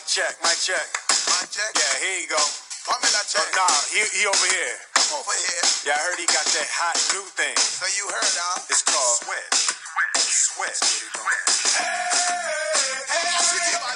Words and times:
Mic 0.00 0.08
check, 0.08 0.32
mic 0.40 0.56
check. 0.56 0.88
Mic 1.28 1.52
check? 1.52 1.72
Yeah, 1.76 1.92
here 2.00 2.24
you 2.24 2.28
go. 2.32 2.40
Formula 2.40 3.20
check. 3.28 3.44
Oh, 3.52 3.52
nah, 3.52 3.68
he, 3.92 4.00
he 4.16 4.24
over 4.24 4.48
here. 4.48 4.76
Over 5.12 5.36
here? 5.36 5.64
Yeah, 5.84 5.92
I 5.92 6.00
heard 6.08 6.16
he 6.16 6.24
got 6.24 6.40
that 6.40 6.68
hot 6.72 6.96
new 7.12 7.20
thing. 7.36 7.52
So 7.60 7.84
you 8.00 8.08
heard, 8.08 8.32
huh? 8.32 8.64
It's 8.72 8.80
called 8.80 9.28
Sweat. 9.28 9.44
Sweat. 10.16 10.72
Sweat. 10.72 11.44
Hey, 11.84 11.84
hey, 13.12 13.28
I 13.28 13.89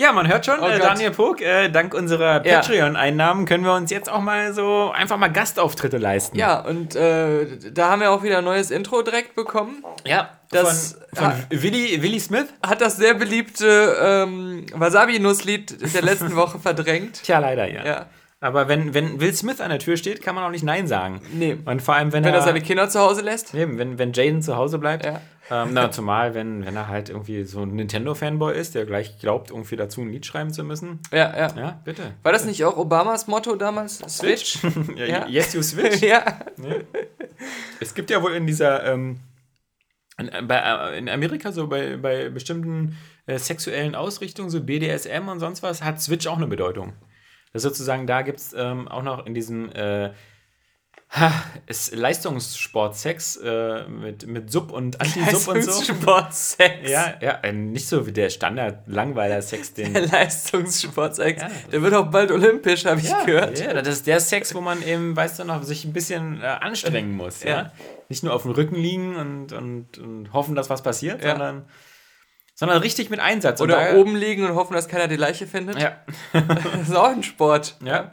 Ja, 0.00 0.12
man 0.12 0.28
hört 0.28 0.46
schon, 0.46 0.60
Oh 0.60 0.66
äh. 0.68 0.78
Daniel 0.78 1.10
Pog, 1.10 1.40
äh, 1.42 1.68
dank 1.70 1.92
unserer. 1.92 2.38
Patreon-Einnahmen 2.40 3.46
können 3.46 3.64
wir 3.64 3.74
uns 3.74 3.90
jetzt 3.90 4.08
auch 4.08 4.20
mal 4.20 4.54
so 4.54 4.92
einfach 4.94 5.16
mal 5.16 5.26
Gastauftritte 5.26 5.98
leisten. 5.98 6.38
Ja, 6.38 6.60
und 6.60 6.94
äh, 6.94 7.46
da 7.72 7.90
haben 7.90 8.00
wir 8.00 8.12
auch 8.12 8.22
wieder 8.22 8.38
ein 8.38 8.44
neues 8.44 8.70
Intro 8.70 9.02
direkt 9.02 9.34
bekommen. 9.34 9.84
ja 10.06 10.30
Das- 10.50 10.98
von, 11.14 11.32
von 11.32 11.32
Willy, 11.50 12.00
Willy 12.00 12.20
Smith. 12.20 12.46
Hat 12.64 12.80
das 12.80 12.96
sehr 12.96 13.14
beliebte 13.14 13.96
ähm, 14.00 14.66
Wasabi-Nusslied 14.72 15.92
der 15.94 16.02
letzten 16.02 16.36
Woche 16.36 16.58
verdrängt. 16.62 17.22
Tja, 17.24 17.40
leider, 17.40 17.66
ja. 17.68 17.84
Ja. 17.84 18.06
Aber 18.40 18.68
wenn, 18.68 18.94
wenn 18.94 19.20
Will 19.20 19.34
Smith 19.34 19.60
an 19.60 19.70
der 19.70 19.80
Tür 19.80 19.96
steht, 19.96 20.22
kann 20.22 20.36
man 20.36 20.44
auch 20.44 20.50
nicht 20.50 20.62
Nein 20.62 20.86
sagen. 20.86 21.20
Nee. 21.32 21.56
Und 21.64 21.82
vor 21.82 21.96
allem, 21.96 22.12
wenn, 22.12 22.22
Wenn 22.22 22.34
er, 22.34 22.38
er 22.38 22.44
seine 22.44 22.60
Kinder 22.60 22.88
zu 22.88 23.00
Hause 23.00 23.22
lässt. 23.22 23.52
Eben, 23.52 23.78
wenn, 23.78 23.98
wenn 23.98 24.12
Jaden 24.12 24.42
zu 24.42 24.54
Hause 24.56 24.78
bleibt. 24.78 25.04
Ja. 25.04 25.20
Ähm, 25.50 25.70
na, 25.72 25.90
zumal, 25.90 26.34
wenn, 26.34 26.64
wenn 26.64 26.76
er 26.76 26.88
halt 26.88 27.08
irgendwie 27.08 27.44
so 27.44 27.62
ein 27.62 27.74
Nintendo-Fanboy 27.74 28.54
ist, 28.54 28.74
der 28.74 28.84
gleich 28.84 29.18
glaubt, 29.18 29.50
irgendwie 29.50 29.76
dazu 29.76 30.02
ein 30.02 30.10
Lied 30.10 30.26
schreiben 30.26 30.52
zu 30.52 30.62
müssen. 30.62 31.00
Ja, 31.10 31.34
ja. 31.36 31.56
Ja, 31.56 31.80
bitte. 31.84 32.14
War 32.22 32.32
das 32.32 32.44
nicht 32.44 32.64
auch 32.64 32.76
Obamas 32.76 33.26
Motto 33.28 33.56
damals? 33.56 33.98
Switch? 34.08 34.58
Ja, 34.96 35.06
Ja. 35.06 35.26
Yes, 35.28 35.54
you 35.54 35.62
switch. 35.62 36.00
ja. 36.02 36.22
Es 37.80 37.94
gibt 37.94 38.10
ja 38.10 38.22
wohl 38.22 38.32
in 38.32 38.46
dieser, 38.46 38.84
ähm, 38.84 39.20
in, 40.18 40.28
äh, 40.28 40.42
bei, 40.42 40.56
äh, 40.58 40.98
in 40.98 41.08
Amerika 41.08 41.52
so 41.52 41.66
bei, 41.66 41.96
bei 41.96 42.28
bestimmten 42.28 42.96
äh, 43.26 43.38
sexuellen 43.38 43.94
Ausrichtungen, 43.94 44.50
so 44.50 44.62
BDSM 44.62 45.28
und 45.28 45.40
sonst 45.40 45.62
was, 45.62 45.82
hat 45.82 46.00
Switch 46.00 46.26
auch 46.26 46.36
eine 46.36 46.46
Bedeutung. 46.46 46.92
Das 47.52 47.64
ist 47.64 47.70
sozusagen, 47.70 48.06
da 48.06 48.22
gibt 48.22 48.40
es 48.40 48.54
ähm, 48.56 48.88
auch 48.88 49.02
noch 49.02 49.24
in 49.24 49.32
diesem 49.32 49.70
äh, 49.72 50.10
ha, 51.10 51.32
ist 51.66 51.94
Leistungssport-Sex 51.94 53.36
äh, 53.36 53.84
mit, 53.88 54.26
mit 54.26 54.50
Sub 54.52 54.70
und 54.72 55.00
Anti-Sub 55.00 55.54
und 55.54 55.62
so. 55.62 55.70
Leistungssportsex. 55.70 56.90
Ja, 56.90 57.14
ja, 57.20 57.32
äh, 57.42 57.52
nicht 57.52 57.88
so 57.88 58.06
wie 58.06 58.12
der 58.12 58.30
Standard-Langweiler-Sex, 58.30 59.74
den. 59.74 59.94
Leistungssportsex. 59.94 61.42
Ja. 61.42 61.50
Der 61.72 61.82
wird 61.82 61.94
auch 61.94 62.06
bald 62.10 62.30
olympisch, 62.30 62.84
habe 62.84 63.00
ich 63.00 63.12
gehört. 63.24 63.58
Ja, 63.58 63.74
das 63.74 63.88
ist 63.88 64.06
der 64.06 64.20
Sex, 64.20 64.54
wo 64.54 64.60
man 64.60 64.82
eben, 64.82 65.16
weißt 65.16 65.38
du 65.38 65.44
noch, 65.44 65.62
sich 65.62 65.84
ein 65.84 65.92
bisschen 65.92 66.40
äh, 66.42 66.46
anstrengen 66.46 67.16
muss. 67.16 67.42
Ja? 67.42 67.50
Ja. 67.50 67.72
Nicht 68.08 68.22
nur 68.22 68.34
auf 68.34 68.42
dem 68.42 68.52
Rücken 68.52 68.76
liegen 68.76 69.16
und, 69.16 69.52
und, 69.52 69.98
und 69.98 70.32
hoffen, 70.32 70.54
dass 70.54 70.70
was 70.70 70.82
passiert, 70.82 71.22
sondern, 71.22 71.66
sondern 72.54 72.78
richtig 72.82 73.10
mit 73.10 73.20
Einsatz. 73.20 73.60
Oder 73.60 73.76
da- 73.92 73.96
oben 73.96 74.16
liegen 74.16 74.44
und 74.44 74.54
hoffen, 74.54 74.74
dass 74.74 74.88
keiner 74.88 75.08
die 75.08 75.16
Leiche 75.16 75.46
findet. 75.46 75.80
Ja. 75.80 75.96
Das 76.32 76.88
ist 76.88 76.94
auch 76.96 77.08
ein 77.10 77.22
Sport. 77.22 77.76
ja. 77.84 78.12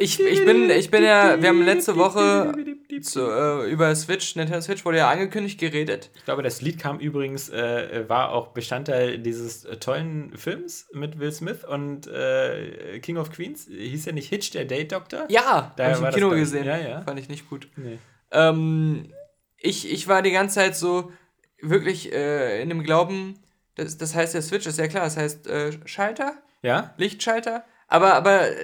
Ich, 0.00 0.20
ich, 0.20 0.44
bin, 0.44 0.70
ich 0.70 0.90
bin 0.90 1.02
ja, 1.02 1.40
wir 1.40 1.48
haben 1.48 1.62
letzte 1.62 1.96
Woche 1.96 2.52
zu, 3.00 3.28
äh, 3.28 3.70
über 3.70 3.94
Switch, 3.96 4.36
Nintendo 4.36 4.60
Switch 4.60 4.84
wurde 4.84 4.98
ja 4.98 5.10
angekündigt, 5.10 5.58
geredet. 5.58 6.10
Ich 6.14 6.24
glaube, 6.24 6.42
das 6.42 6.60
Lied 6.60 6.78
kam 6.78 7.00
übrigens, 7.00 7.48
äh, 7.48 8.04
war 8.08 8.30
auch 8.30 8.48
Bestandteil 8.48 9.18
dieses 9.18 9.64
äh, 9.64 9.76
tollen 9.78 10.36
Films 10.36 10.88
mit 10.92 11.18
Will 11.18 11.32
Smith 11.32 11.64
und 11.64 12.06
äh, 12.06 13.00
King 13.00 13.16
of 13.16 13.32
Queens. 13.32 13.66
Hieß 13.68 14.04
ja 14.04 14.12
nicht 14.12 14.28
Hitch, 14.28 14.50
der 14.52 14.64
Date 14.64 14.92
Doctor? 14.92 15.24
Ja, 15.28 15.72
Daher 15.76 15.96
habe 15.96 16.08
ich 16.10 16.14
im 16.14 16.14
Kino 16.14 16.30
gesehen. 16.30 16.64
Ja, 16.64 16.76
ja. 16.76 17.00
Fand 17.00 17.18
ich 17.18 17.28
nicht 17.28 17.48
gut. 17.50 17.68
Nee. 17.76 17.98
Ähm, 18.30 19.12
ich, 19.56 19.90
ich 19.90 20.06
war 20.06 20.22
die 20.22 20.30
ganze 20.30 20.56
Zeit 20.56 20.76
so 20.76 21.10
wirklich 21.60 22.12
äh, 22.12 22.62
in 22.62 22.68
dem 22.68 22.84
Glauben, 22.84 23.40
das, 23.74 23.98
das 23.98 24.14
heißt 24.14 24.34
der 24.34 24.42
Switch, 24.42 24.66
ist 24.66 24.78
ja 24.78 24.86
klar, 24.86 25.04
das 25.04 25.16
heißt 25.16 25.46
äh, 25.48 25.72
Schalter, 25.86 26.34
Ja? 26.62 26.94
Lichtschalter, 26.96 27.64
aber, 27.88 28.14
aber 28.14 28.50
äh, 28.50 28.54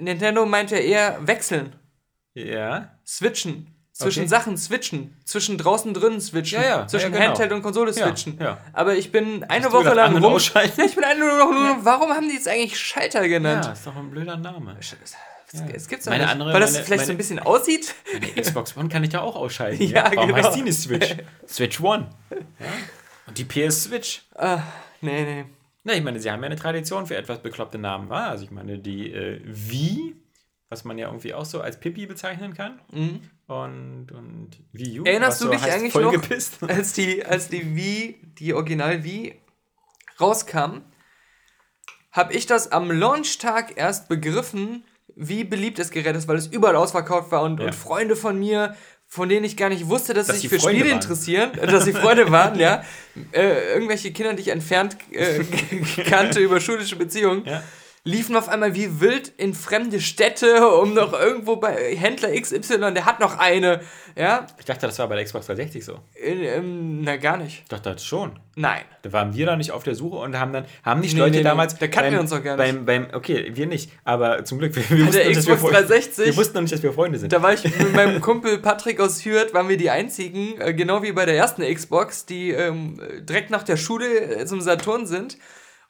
Nintendo 0.00 0.46
meint 0.46 0.70
ja 0.70 0.78
eher 0.78 1.18
wechseln, 1.26 1.74
Ja. 2.34 2.98
switchen. 3.06 3.68
Zwischen 3.94 4.20
Okay. 4.20 4.28
Sachen 4.28 4.56
switchen, 4.56 5.14
zwischen 5.26 5.58
draußen 5.58 5.92
drinnen 5.92 6.18
switchen, 6.20 6.62
Ja, 6.62 6.66
ja, 6.68 6.86
zwischen 6.86 7.12
ja, 7.12 7.18
genau. 7.18 7.28
Handheld 7.30 7.52
und 7.52 7.62
Konsole 7.62 7.92
Ja, 7.92 8.06
switchen. 8.06 8.38
ja. 8.40 8.56
Aber 8.72 8.96
ich 8.96 9.12
bin 9.12 9.44
eine 9.44 9.66
du 9.66 9.72
Woche 9.72 9.82
gedacht, 9.90 9.96
lang 10.12 10.24
rum. 10.24 10.38
Ja, 10.54 10.62
ich 10.64 10.94
bin 10.94 11.04
eine 11.04 11.20
Woche 11.20 11.52
nur. 11.76 11.84
Warum 11.84 12.10
haben 12.10 12.26
die 12.26 12.34
jetzt 12.34 12.48
eigentlich 12.48 12.80
Schalter 12.80 13.28
genannt? 13.28 13.66
Ja, 13.66 13.72
ist 13.72 13.86
doch 13.86 13.94
ein 13.94 14.10
blöder 14.10 14.38
Name. 14.38 14.76
Es 14.80 15.86
gibt's 15.88 16.06
Meine 16.06 16.22
nicht. 16.22 16.32
andere- 16.32 16.54
Weil 16.54 16.60
das 16.60 16.72
meine- 16.72 16.84
vielleicht 16.86 17.00
so 17.04 17.08
meine- 17.08 17.14
ein 17.14 17.18
bisschen 17.18 17.38
aussieht. 17.40 17.94
Die 18.34 18.40
Xbox 18.40 18.74
One 18.78 18.88
kann 18.88 19.04
ich 19.04 19.12
ja 19.12 19.20
auch 19.20 19.36
ausschalten. 19.36 19.82
Ja, 19.86 20.10
Warum 20.14 20.28
genau. 20.34 20.42
heißt 20.48 20.56
die 20.56 20.62
nicht 20.62 20.80
Switch? 20.80 21.14
Switch 21.46 21.78
One. 21.80 22.08
Ja? 22.30 22.66
Und 23.26 23.36
die 23.36 23.44
PS 23.44 23.84
Switch. 23.84 24.22
Nee, 25.02 25.24
nee. 25.24 25.44
Na, 25.84 25.94
ich 25.94 26.02
meine, 26.02 26.20
sie 26.20 26.30
haben 26.30 26.40
ja 26.40 26.46
eine 26.46 26.56
Tradition 26.56 27.06
für 27.06 27.16
etwas 27.16 27.40
bekloppte 27.40 27.78
Namen, 27.78 28.08
war. 28.08 28.28
Also 28.28 28.44
ich 28.44 28.50
meine, 28.50 28.78
die 28.78 29.12
äh, 29.12 29.40
Wii, 29.44 30.14
was 30.68 30.84
man 30.84 30.96
ja 30.98 31.08
irgendwie 31.08 31.34
auch 31.34 31.44
so 31.44 31.60
als 31.60 31.80
Pippi 31.80 32.06
bezeichnen 32.06 32.54
kann. 32.54 32.80
Und, 33.46 34.12
und 34.12 34.50
Wii 34.72 35.00
U. 35.00 35.02
Mhm. 35.02 35.06
Erinnerst 35.06 35.40
du 35.40 35.46
so 35.46 35.50
dich 35.50 35.62
heißt 35.62 35.76
eigentlich 35.76 35.94
noch, 35.94 36.14
als 36.68 36.92
die, 36.92 37.24
als 37.24 37.48
die 37.48 37.74
Wii, 37.74 38.20
die 38.38 38.54
Original 38.54 39.02
Wii 39.04 39.40
rauskam, 40.20 40.82
habe 42.12 42.32
ich 42.34 42.46
das 42.46 42.70
am 42.70 42.90
Launchtag 42.90 43.76
erst 43.76 44.08
begriffen, 44.08 44.84
wie 45.14 45.44
beliebt 45.44 45.78
das 45.78 45.90
Gerät 45.90 46.14
ist, 46.16 46.28
weil 46.28 46.36
es 46.36 46.46
überall 46.46 46.76
ausverkauft 46.76 47.32
war 47.32 47.42
und, 47.42 47.58
Ja. 47.60 47.66
und 47.66 47.74
Freunde 47.74 48.16
von 48.16 48.38
mir, 48.38 48.76
von 49.12 49.28
denen 49.28 49.44
ich 49.44 49.58
gar 49.58 49.68
nicht 49.68 49.90
wusste, 49.90 50.14
dass, 50.14 50.28
Dass 50.28 50.36
sie 50.36 50.48
sich 50.48 50.50
für 50.50 50.58
Freunde 50.58 50.78
Spiele 50.78 50.94
waren. 50.94 51.02
interessieren, 51.02 51.58
äh, 51.58 51.66
dass 51.66 51.84
sie 51.84 51.92
Freunde 51.92 52.30
waren, 52.30 52.58
ja. 52.58 52.82
Äh, 53.32 53.74
irgendwelche 53.74 54.10
Kinder, 54.10 54.32
die 54.32 54.40
ich 54.40 54.48
entfernt 54.48 54.96
äh, 55.10 55.44
kannte 56.08 56.40
über 56.40 56.60
schulische 56.60 56.96
Beziehungen. 56.96 57.44
Ja. 57.44 57.62
Liefen 58.04 58.34
auf 58.34 58.48
einmal 58.48 58.74
wie 58.74 59.00
wild 59.00 59.28
in 59.36 59.54
fremde 59.54 60.00
Städte, 60.00 60.68
um 60.80 60.92
noch 60.92 61.12
irgendwo 61.12 61.54
bei 61.56 61.94
Händler 61.94 62.30
XY, 62.32 62.92
der 62.94 63.04
hat 63.04 63.20
noch 63.20 63.38
eine, 63.38 63.80
ja. 64.16 64.48
Ich 64.58 64.64
dachte, 64.64 64.86
das 64.86 64.98
war 64.98 65.06
bei 65.06 65.14
der 65.14 65.24
Xbox 65.24 65.46
360 65.46 65.84
so. 65.84 66.00
In, 66.14 66.42
ähm, 66.42 67.02
na, 67.02 67.16
gar 67.16 67.36
nicht. 67.36 67.60
Ich 67.62 67.68
dachte 67.68 67.92
das 67.92 68.04
schon. 68.04 68.40
Nein. 68.56 68.82
Da 69.02 69.12
waren 69.12 69.34
wir 69.34 69.46
da 69.46 69.56
nicht 69.56 69.70
auf 69.70 69.84
der 69.84 69.94
Suche 69.94 70.16
und 70.16 70.36
haben 70.36 70.52
dann, 70.52 70.64
haben 70.82 71.00
nicht 71.00 71.14
Nee, 71.14 71.20
Leute 71.20 71.36
nee, 71.36 71.42
damals. 71.44 71.78
Da 71.78 71.86
kannten 71.86 72.12
wir 72.12 72.20
uns 72.20 72.30
doch 72.30 72.42
gar 72.42 72.56
nicht. 72.56 72.66
Beim, 72.66 72.84
beim, 72.84 73.06
okay, 73.14 73.52
wir 73.54 73.66
nicht, 73.66 73.92
aber 74.02 74.44
zum 74.44 74.58
Glück, 74.58 74.74
wir, 74.76 74.82
wir, 74.90 75.06
wussten, 75.06 75.18
dass 75.18 75.28
wir, 75.28 75.36
Xbox 75.36 75.60
Freunde- 75.60 75.78
360 75.78 76.26
wir 76.26 76.36
wussten 76.36 76.54
noch 76.54 76.62
nicht, 76.62 76.74
dass 76.74 76.82
wir 76.82 76.92
Freunde 76.92 77.18
sind. 77.20 77.32
Da 77.32 77.40
war 77.40 77.52
ich 77.52 77.62
mit 77.62 77.94
meinem 77.94 78.20
Kumpel 78.20 78.58
Patrick 78.58 78.98
aus 78.98 79.24
Hürth, 79.24 79.54
waren 79.54 79.68
wir 79.68 79.76
die 79.76 79.90
einzigen, 79.90 80.60
äh, 80.60 80.74
genau 80.74 81.04
wie 81.04 81.12
bei 81.12 81.24
der 81.24 81.36
ersten 81.36 81.62
Xbox, 81.62 82.26
die 82.26 82.50
ähm, 82.50 83.00
direkt 83.20 83.50
nach 83.50 83.62
der 83.62 83.76
Schule 83.76 84.40
äh, 84.40 84.44
zum 84.44 84.60
Saturn 84.60 85.06
sind 85.06 85.38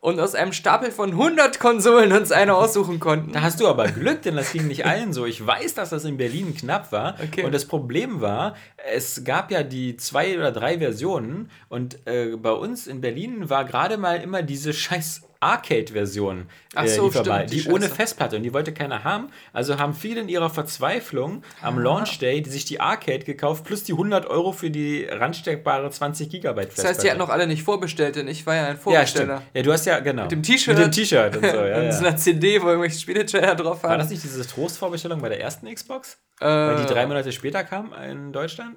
und 0.03 0.19
aus 0.19 0.35
einem 0.35 0.53
Stapel 0.53 0.91
von 0.91 1.11
100 1.13 1.61
Konsolen 1.61 2.13
uns 2.13 2.33
eine 2.33 2.57
aussuchen 2.57 2.99
konnten. 2.99 3.31
Da 3.31 3.43
hast 3.43 3.61
du 3.61 3.69
aber 3.69 3.87
Glück, 3.87 4.23
denn 4.23 4.35
das 4.35 4.53
ging 4.53 4.67
nicht 4.67 4.85
allen 4.85 5.13
so. 5.13 5.27
Ich 5.27 5.47
weiß, 5.47 5.75
dass 5.75 5.91
das 5.91 6.05
in 6.05 6.17
Berlin 6.17 6.57
knapp 6.57 6.91
war. 6.91 7.15
Okay. 7.23 7.45
Und 7.45 7.55
das 7.55 7.67
Problem 7.67 8.21
war, 8.21 8.57
es 8.93 9.23
gab 9.23 9.53
ja 9.53 9.63
die 9.63 9.97
zwei 9.97 10.37
oder 10.37 10.51
drei 10.51 10.79
Versionen 10.79 11.51
und 11.69 12.05
äh, 12.09 12.37
bei 12.37 12.51
uns 12.51 12.89
in 12.89 13.01
Berlin 13.01 13.49
war 13.49 13.65
gerade 13.65 13.97
mal 13.97 14.21
immer 14.21 14.43
diese 14.43 14.73
scheiß 14.73 15.23
Arcade-Version 15.43 16.47
äh, 16.75 16.87
so, 16.89 17.07
lieferbar, 17.07 17.39
stimmt, 17.41 17.53
die 17.53 17.63
die, 17.63 17.71
ohne 17.71 17.89
Festplatte 17.89 18.37
und 18.37 18.43
die 18.43 18.53
wollte 18.53 18.73
keiner 18.73 19.05
haben. 19.05 19.29
Also 19.53 19.79
haben 19.79 19.95
viele 19.95 20.21
in 20.21 20.29
ihrer 20.29 20.51
Verzweiflung 20.51 21.43
am 21.61 21.79
Launch 21.79 22.19
Day 22.19 22.41
die 22.43 22.51
sich 22.51 22.65
die 22.65 22.81
Arcade 22.81 23.25
gekauft 23.25 23.65
plus 23.65 23.85
die 23.85 23.93
100 23.93 24.27
Euro 24.27 24.53
für 24.53 24.71
die 24.71 25.05
randsteckbare 25.05 25.91
20 25.91 26.31
Gigabyte 26.31 26.69
Das 26.69 26.75
Festplatte. 26.75 26.89
heißt, 26.89 27.05
die 27.05 27.11
hatten 27.11 27.19
noch 27.19 27.29
alle 27.29 27.47
nicht 27.47 27.63
vorbestellt, 27.63 28.17
denn 28.17 28.29
ich 28.29 28.47
war 28.47 28.55
ja 28.55 28.67
ein 28.67 28.75
ja, 28.75 28.77
Vorbesteller. 28.77 29.37
stimmt. 29.37 29.51
Ja, 29.55 29.63
du 29.63 29.73
hast 29.73 29.87
ja, 29.87 30.01
genau. 30.01 30.23
Mit 30.23 30.33
dem 30.33 30.43
T-Shirt. 30.43 30.77
Mit 30.77 30.87
dem 30.87 30.93
T-Shirt 30.93 31.37
und 31.37 31.43
so, 31.45 31.57
ja, 31.57 31.77
und 31.79 31.85
ja. 31.85 31.93
so 31.93 32.07
einer 32.07 32.17
CD, 32.17 32.63
wo 32.63 32.69
irgendwelche 32.69 32.99
Spieletrailer 32.99 33.55
drauf 33.55 33.83
War 33.83 33.91
waren. 33.91 33.99
das 33.99 34.11
nicht 34.11 34.23
diese 34.23 34.47
Trostvorbestellung 34.47 35.21
bei 35.21 35.29
der 35.29 35.41
ersten 35.41 35.73
Xbox? 35.73 36.19
Äh, 36.41 36.47
Weil 36.47 36.77
die 36.87 36.93
drei 36.93 37.07
Monate 37.07 37.33
später 37.33 37.65
kam 37.65 37.93
in 38.09 38.33
Deutschland? 38.33 38.77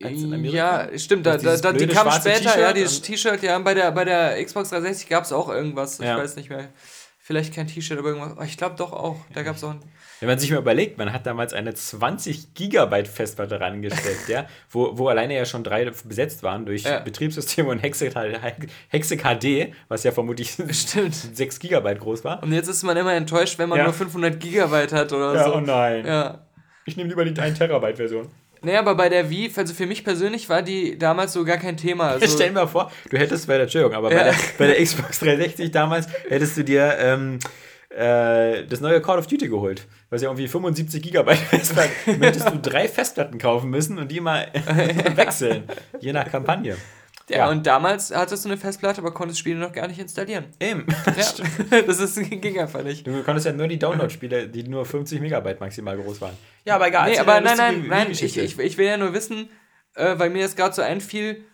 Ja, 0.00 0.88
stimmt, 0.98 1.24
da, 1.26 1.36
da, 1.38 1.56
da, 1.56 1.72
die 1.72 1.86
kam 1.86 2.10
später, 2.10 2.58
ja, 2.60 2.72
dieses 2.72 3.00
T-Shirt, 3.00 3.42
ja, 3.42 3.58
bei 3.58 3.72
der, 3.74 3.90
bei 3.92 4.04
der 4.04 4.42
Xbox 4.44 4.68
360 4.70 5.08
gab 5.08 5.24
es 5.24 5.32
auch 5.32 5.48
irgendwas, 5.48 5.98
ich 6.00 6.06
Ja. 6.06 6.18
weiß 6.18 6.36
nicht 6.36 6.50
mehr. 6.50 6.68
Vielleicht 7.18 7.54
kein 7.54 7.66
T-Shirt, 7.66 7.98
aber 7.98 8.10
irgendwas. 8.10 8.46
Ich 8.48 8.56
glaube 8.56 8.76
doch 8.76 8.92
auch, 8.92 9.16
da 9.34 9.42
gab 9.42 9.56
es 9.56 9.64
auch 9.64 9.70
ein... 9.70 9.80
Wenn 10.20 10.28
man 10.28 10.38
sich 10.38 10.50
mal 10.50 10.58
überlegt, 10.58 10.96
man 10.96 11.12
hat 11.12 11.26
damals 11.26 11.52
eine 11.54 11.74
20 11.74 12.54
Gigabyte 12.54 13.08
Festplatte 13.08 13.58
rangestellt, 13.60 14.28
ja, 14.28 14.46
wo, 14.70 14.96
wo 14.96 15.08
alleine 15.08 15.34
ja 15.34 15.44
schon 15.44 15.64
drei 15.64 15.90
besetzt 16.04 16.42
waren 16.42 16.64
durch 16.66 16.84
Ja. 16.84 17.00
Betriebssysteme 17.00 17.68
und 17.68 17.80
Hexe, 17.80 18.10
Hexe 18.88 19.16
HD, 19.16 19.74
was 19.88 20.04
ja 20.04 20.12
vermutlich 20.12 20.56
Stimmt. 20.70 21.14
6 21.14 21.58
Gigabyte 21.58 21.98
groß 22.00 22.22
war. 22.24 22.42
Und 22.42 22.52
jetzt 22.52 22.68
ist 22.68 22.82
man 22.84 22.96
immer 22.96 23.12
enttäuscht, 23.14 23.58
wenn 23.58 23.68
man 23.70 23.78
Ja. 23.78 23.84
nur 23.84 23.92
500 23.94 24.38
Gigabyte 24.38 24.92
hat 24.92 25.12
oder 25.12 25.34
Ja, 25.34 25.44
so. 25.44 25.54
oh 25.56 25.60
nein. 25.60 26.06
Ja. 26.06 26.46
Ich 26.84 26.96
nehme 26.96 27.08
lieber 27.10 27.24
die 27.24 27.38
1 27.38 27.58
Terabyte 27.58 27.96
Version. 27.96 28.28
Naja, 28.62 28.80
aber 28.80 28.94
bei 28.94 29.08
der 29.08 29.30
Wii, 29.30 29.50
also 29.56 29.74
für 29.74 29.86
mich 29.86 30.02
persönlich 30.04 30.48
war 30.48 30.62
die 30.62 30.98
damals 30.98 31.32
so 31.32 31.44
gar 31.44 31.58
kein 31.58 31.76
Thema. 31.76 32.08
Also, 32.10 32.26
Stell 32.34 32.48
dir 32.48 32.54
mal 32.54 32.66
vor, 32.66 32.90
du 33.10 33.16
hättest 33.18 33.46
bei 33.46 33.54
der, 33.54 33.62
Entschuldigung, 33.64 33.94
aber 33.96 34.08
bei, 34.10 34.16
Ja. 34.16 34.24
der, 34.24 34.34
bei 34.58 34.66
der 34.68 34.82
Xbox 34.82 35.18
360 35.20 35.70
damals 35.70 36.06
hättest 36.28 36.56
du 36.56 36.64
dir 36.64 36.96
ähm, 36.98 37.38
äh, 37.90 38.64
das 38.66 38.80
neue 38.80 39.00
Call 39.00 39.18
of 39.18 39.26
Duty 39.26 39.48
geholt. 39.48 39.86
Was 40.10 40.22
ja 40.22 40.28
irgendwie 40.28 40.48
75 40.48 41.02
Gigabyte. 41.02 41.38
Dann 42.06 42.20
hättest 42.22 42.48
du 42.48 42.58
drei 42.58 42.88
Festplatten 42.88 43.38
kaufen 43.38 43.70
müssen 43.70 43.98
und 43.98 44.10
die 44.10 44.20
mal 44.20 44.46
wechseln. 45.14 45.64
Je 46.00 46.12
nach 46.12 46.30
Kampagne. 46.30 46.76
Ja, 47.28 47.38
ja, 47.38 47.50
und 47.50 47.66
damals 47.66 48.14
hattest 48.14 48.44
du 48.44 48.48
eine 48.48 48.56
Festplatte, 48.56 49.00
aber 49.00 49.12
konntest 49.12 49.40
Spiele 49.40 49.58
noch 49.58 49.72
gar 49.72 49.88
nicht 49.88 49.98
installieren. 49.98 50.46
Eben. 50.60 50.86
Ja, 51.70 51.82
das 51.82 51.98
ist, 51.98 52.30
ging 52.30 52.58
einfach 52.58 52.84
nicht. 52.84 53.06
Du 53.06 53.22
konntest 53.22 53.46
ja 53.46 53.52
nur 53.52 53.66
die 53.66 53.78
Download-Spiele, 53.78 54.48
die 54.48 54.62
nur 54.62 54.84
50 54.84 55.20
Megabyte 55.20 55.60
maximal 55.60 55.96
groß 55.96 56.20
waren. 56.20 56.36
Ja, 56.64 56.76
aber 56.76 56.88
egal. 56.88 57.10
Nee, 57.10 57.18
aber 57.18 57.40
nein, 57.40 57.56
nein, 57.56 57.84
nein, 57.88 58.10
ich, 58.10 58.22
ich, 58.22 58.58
ich 58.58 58.78
will 58.78 58.86
ja 58.86 58.96
nur 58.96 59.12
wissen, 59.12 59.48
äh, 59.94 60.18
weil 60.18 60.30
mir 60.30 60.42
das 60.42 60.54
gerade 60.54 60.74
so 60.74 60.82
einfiel, 60.82 61.44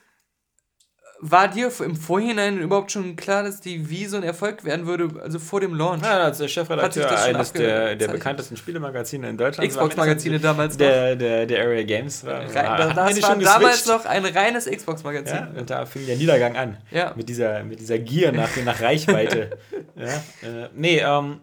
war 1.25 1.47
dir 1.47 1.71
im 1.85 1.95
Vorhinein 1.95 2.59
überhaupt 2.59 2.91
schon 2.91 3.15
klar, 3.15 3.45
dass 3.45 3.61
die 3.61 3.89
Wii 3.89 4.07
so 4.07 4.17
ein 4.17 4.25
Erfolg 4.25 4.65
werden 4.65 4.87
würde, 4.87 5.09
also 5.23 5.39
vor 5.39 5.61
dem 5.61 5.73
Launch? 5.73 6.03
Ja, 6.03 6.25
als 6.25 6.39
der 6.39 6.49
Chefredakteur 6.49 7.17
eines 7.23 7.53
der, 7.53 7.95
der 7.95 8.09
bekanntesten 8.09 8.57
Spielemagazine 8.57 9.29
in 9.29 9.37
Deutschland. 9.37 9.71
Xbox-Magazine 9.71 10.41
damals. 10.41 10.77
Der, 10.77 11.15
der, 11.15 11.47
der 11.47 11.65
Area 11.65 11.85
Games 11.85 12.27
war. 12.27 12.41
Rein, 12.41 12.53
war 12.53 12.95
das 12.95 13.23
war 13.23 13.37
damals 13.37 13.87
noch 13.87 14.05
ein 14.05 14.27
reines 14.27 14.67
Xbox-Magazin. 14.69 15.37
Ja, 15.37 15.61
und 15.61 15.71
da 15.71 15.87
fing 15.87 16.05
der 16.07 16.17
Niedergang 16.17 16.57
an. 16.57 16.77
Ja. 16.91 17.13
Mit 17.15 17.29
dieser, 17.29 17.63
mit 17.63 17.79
dieser 17.79 18.01
Gier 18.01 18.33
nach, 18.33 18.51
nach 18.65 18.81
Reichweite. 18.81 19.57
ja, 19.95 20.07
äh, 20.07 20.69
nee, 20.75 20.99
ähm. 20.99 21.41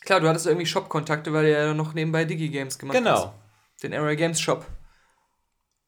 Klar, 0.00 0.18
du 0.18 0.28
hattest 0.28 0.48
irgendwie 0.48 0.66
Shop-Kontakte, 0.66 1.32
weil 1.32 1.44
du 1.44 1.52
ja 1.52 1.72
noch 1.72 1.94
nebenbei 1.94 2.24
Digi-Games 2.24 2.80
gemacht 2.80 2.98
genau. 2.98 3.10
hast. 3.12 3.20
Genau. 3.20 3.34
Den 3.84 3.94
Area 3.94 4.16
Games 4.16 4.40
Shop. 4.40 4.66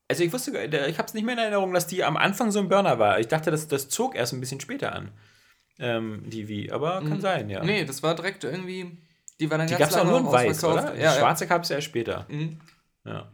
Also 0.09 0.23
ich 0.23 0.33
wusste, 0.33 0.51
ich 0.89 0.99
habe 0.99 1.07
es 1.07 1.15
nicht 1.15 1.25
mehr 1.25 1.35
in 1.35 1.41
Erinnerung, 1.41 1.73
dass 1.73 1.87
die 1.87 2.05
am 2.05 2.17
Anfang 2.17 2.51
so 2.51 2.59
ein 2.59 2.69
Burner 2.69 2.99
war. 2.99 3.21
Ich 3.21 3.29
dachte, 3.29 3.51
das, 3.51 3.69
das 3.69 3.89
zog 3.89 4.15
erst 4.15 4.33
ein 4.33 4.41
bisschen 4.41 4.61
später 4.61 4.93
an. 4.93 5.11
Ähm, 5.79 6.23
die 6.27 6.47
Wii, 6.47 6.71
aber 6.71 7.01
kann 7.01 7.17
mhm. 7.17 7.21
sein, 7.21 7.51
ja. 7.51 7.65
Nee, 7.65 7.85
das 7.85 8.03
war 8.03 8.15
direkt 8.15 8.45
irgendwie. 8.45 8.99
Die 9.41 9.51
war 9.51 9.59
dann 9.59 9.67
die 9.67 9.73
ganz 9.73 9.93
gab's 9.93 9.97
lange 9.97 10.09
auch 10.13 10.21
nur 10.21 10.31
in 10.31 10.33
weiß, 10.33 10.65
oder? 10.65 10.95
Ja, 10.97 11.13
die 11.13 11.19
schwarze 11.19 11.45
ja. 11.45 11.49
gab 11.49 11.63
es 11.63 11.69
ja 11.71 11.77
erst 11.77 11.89
später. 11.89 12.27
Mhm. 12.29 12.61
Ja. 13.05 13.33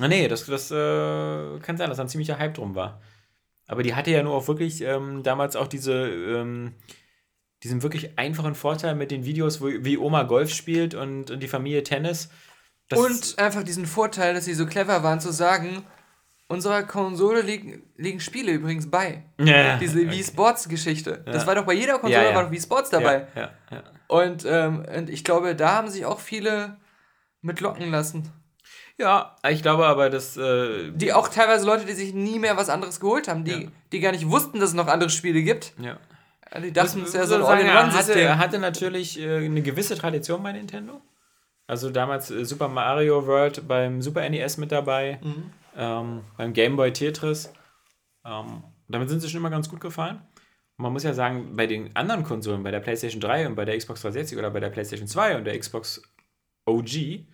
Nee, 0.00 0.28
das, 0.28 0.46
das 0.46 0.70
äh, 0.70 1.58
kann 1.60 1.76
sein, 1.76 1.88
dass 1.88 1.96
da 1.96 2.04
ein 2.04 2.08
ziemlicher 2.08 2.38
Hype 2.38 2.54
drum 2.54 2.74
war. 2.74 3.00
Aber 3.66 3.82
die 3.82 3.94
hatte 3.94 4.10
ja 4.10 4.22
nur 4.22 4.34
auch 4.34 4.48
wirklich 4.48 4.80
ähm, 4.80 5.22
damals 5.22 5.56
auch 5.56 5.66
diese, 5.66 6.08
ähm, 6.08 6.74
diesen 7.62 7.82
wirklich 7.82 8.18
einfachen 8.18 8.54
Vorteil 8.54 8.94
mit 8.94 9.10
den 9.10 9.24
Videos, 9.24 9.60
wo, 9.60 9.66
wie 9.66 9.98
Oma 9.98 10.22
Golf 10.22 10.54
spielt 10.54 10.94
und, 10.94 11.30
und 11.30 11.42
die 11.42 11.48
Familie 11.48 11.82
Tennis. 11.82 12.30
Das 12.88 12.98
und 12.98 13.38
einfach 13.38 13.62
diesen 13.62 13.86
Vorteil, 13.86 14.34
dass 14.34 14.44
sie 14.44 14.54
so 14.54 14.66
clever 14.66 15.02
waren 15.02 15.20
zu 15.20 15.32
sagen, 15.32 15.84
unserer 16.48 16.82
Konsole 16.82 17.42
liegen, 17.42 17.82
liegen 17.96 18.20
Spiele 18.20 18.52
übrigens 18.52 18.90
bei. 18.90 19.24
Ja, 19.38 19.76
Diese 19.76 19.98
okay. 19.98 20.10
Wii 20.10 20.24
Sports 20.24 20.68
Geschichte. 20.68 21.22
Ja. 21.26 21.32
Das 21.32 21.46
war 21.46 21.54
doch 21.54 21.64
bei 21.64 21.74
jeder 21.74 21.98
Konsole 21.98 22.24
ja, 22.24 22.30
ja. 22.30 22.34
war 22.34 22.44
doch 22.44 22.50
Wii 22.50 22.60
Sports 22.60 22.90
dabei. 22.90 23.26
Und, 24.08 24.46
ähm, 24.46 24.86
und 24.96 25.10
ich 25.10 25.22
glaube, 25.22 25.54
da 25.54 25.74
haben 25.74 25.88
sich 25.88 26.06
auch 26.06 26.18
viele 26.18 26.76
mitlocken 27.42 27.90
lassen. 27.90 28.32
Ja, 28.96 29.36
ich 29.48 29.62
glaube 29.62 29.86
aber, 29.86 30.10
dass. 30.10 30.36
Äh, 30.36 30.90
die 30.92 31.12
auch 31.12 31.28
teilweise 31.28 31.64
Leute, 31.66 31.84
die 31.84 31.92
sich 31.92 32.14
nie 32.14 32.38
mehr 32.38 32.56
was 32.56 32.68
anderes 32.68 32.98
geholt 32.98 33.28
haben, 33.28 33.44
die, 33.44 33.70
die 33.92 34.00
gar 34.00 34.10
nicht 34.10 34.28
wussten, 34.28 34.58
dass 34.58 34.70
es 34.70 34.74
noch 34.74 34.88
andere 34.88 35.10
Spiele 35.10 35.42
gibt. 35.42 35.72
Ja. 35.80 35.98
Die 36.60 36.72
dachten, 36.72 37.02
es 37.02 37.08
ist 37.08 37.14
ja 37.14 37.26
so 37.26 37.36
ein 37.36 37.42
All-in-One-System. 37.42 38.28
Hatte, 38.30 38.38
hatte 38.38 38.58
natürlich 38.58 39.20
äh, 39.20 39.44
eine 39.44 39.62
gewisse 39.62 39.96
Tradition 39.96 40.42
bei 40.42 40.52
Nintendo. 40.52 41.00
Also 41.68 41.90
damals 41.90 42.30
äh, 42.30 42.44
Super 42.44 42.66
Mario 42.66 43.26
World 43.26 43.68
beim 43.68 44.00
Super 44.00 44.28
NES 44.28 44.56
mit 44.56 44.72
dabei, 44.72 45.20
mhm. 45.22 45.50
ähm, 45.76 46.24
beim 46.36 46.52
Game 46.54 46.76
Boy 46.76 46.92
Tetris. 46.92 47.52
Ähm, 48.24 48.64
damit 48.88 49.10
sind 49.10 49.20
sie 49.20 49.28
schon 49.28 49.40
immer 49.40 49.50
ganz 49.50 49.68
gut 49.68 49.80
gefallen. 49.80 50.16
Und 50.16 50.82
man 50.82 50.92
muss 50.94 51.02
ja 51.02 51.12
sagen, 51.12 51.56
bei 51.56 51.66
den 51.66 51.94
anderen 51.94 52.24
Konsolen, 52.24 52.62
bei 52.62 52.70
der 52.70 52.80
PlayStation 52.80 53.20
3 53.20 53.48
und 53.48 53.54
bei 53.54 53.66
der 53.66 53.76
Xbox 53.76 54.00
360 54.00 54.38
oder 54.38 54.50
bei 54.50 54.60
der 54.60 54.70
PlayStation 54.70 55.06
2 55.06 55.36
und 55.36 55.44
der 55.44 55.58
Xbox 55.58 56.02
OG, 56.64 57.26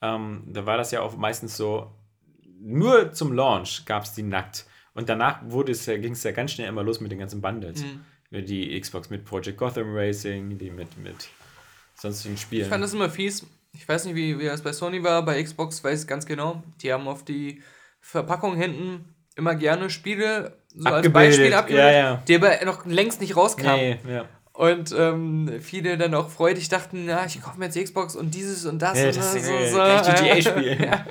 ähm, 0.00 0.44
da 0.46 0.64
war 0.64 0.78
das 0.78 0.90
ja 0.90 1.02
auch 1.02 1.14
meistens 1.18 1.58
so, 1.58 1.92
nur 2.60 3.12
zum 3.12 3.34
Launch 3.34 3.84
gab 3.84 4.04
es 4.04 4.14
die 4.14 4.22
nackt. 4.22 4.64
Und 4.94 5.10
danach 5.10 5.42
ja, 5.42 5.96
ging 5.98 6.12
es 6.12 6.22
ja 6.22 6.32
ganz 6.32 6.52
schnell 6.52 6.68
immer 6.68 6.82
los 6.82 7.00
mit 7.00 7.12
den 7.12 7.18
ganzen 7.18 7.42
Bundles. 7.42 7.84
Mhm. 7.84 8.46
Die 8.46 8.80
Xbox 8.80 9.10
mit 9.10 9.26
Project 9.26 9.58
Gotham 9.58 9.94
Racing, 9.94 10.56
die 10.56 10.70
mit, 10.70 10.96
mit 10.96 11.28
sonstigen 11.94 12.38
Spielen. 12.38 12.62
Ich 12.62 12.68
fand 12.68 12.82
das 12.82 12.94
immer 12.94 13.10
fies 13.10 13.46
ich 13.72 13.88
weiß 13.88 14.04
nicht, 14.04 14.14
wie, 14.14 14.38
wie 14.38 14.44
das 14.44 14.62
bei 14.62 14.72
Sony 14.72 15.02
war, 15.02 15.24
bei 15.24 15.42
Xbox 15.42 15.82
weiß 15.82 16.02
ich 16.02 16.06
ganz 16.06 16.26
genau. 16.26 16.62
Die 16.80 16.92
haben 16.92 17.08
auf 17.08 17.24
die 17.24 17.62
Verpackung 18.00 18.56
hinten 18.56 19.14
immer 19.36 19.54
gerne 19.54 19.88
Spiele 19.90 20.56
so 20.74 20.88
als 20.88 21.10
Beispiel 21.10 21.54
abgebildet, 21.54 21.92
ja, 21.92 21.98
ja. 21.98 22.22
die 22.28 22.36
aber 22.36 22.64
noch 22.64 22.84
längst 22.84 23.20
nicht 23.20 23.36
rauskamen. 23.36 23.98
Nee, 24.04 24.12
ja. 24.12 24.24
Und 24.52 24.94
ähm, 24.96 25.60
viele 25.60 25.96
dann 25.96 26.14
auch 26.14 26.28
freudig 26.28 26.68
dachten, 26.68 27.08
ja, 27.08 27.24
ich 27.24 27.40
kaufe 27.40 27.58
mir 27.58 27.66
jetzt 27.66 27.82
Xbox 27.82 28.14
und 28.14 28.34
dieses 28.34 28.66
und 28.66 28.80
das 28.80 28.98
ja, 28.98 29.06
und 29.06 29.16
das. 29.16 29.32
das 29.32 29.46
so, 29.46 29.64
so. 29.66 29.78
Kann 29.78 30.26
ich 30.26 30.44
GTA 30.44 30.50
spielen. 30.50 30.82
ja. 30.82 31.06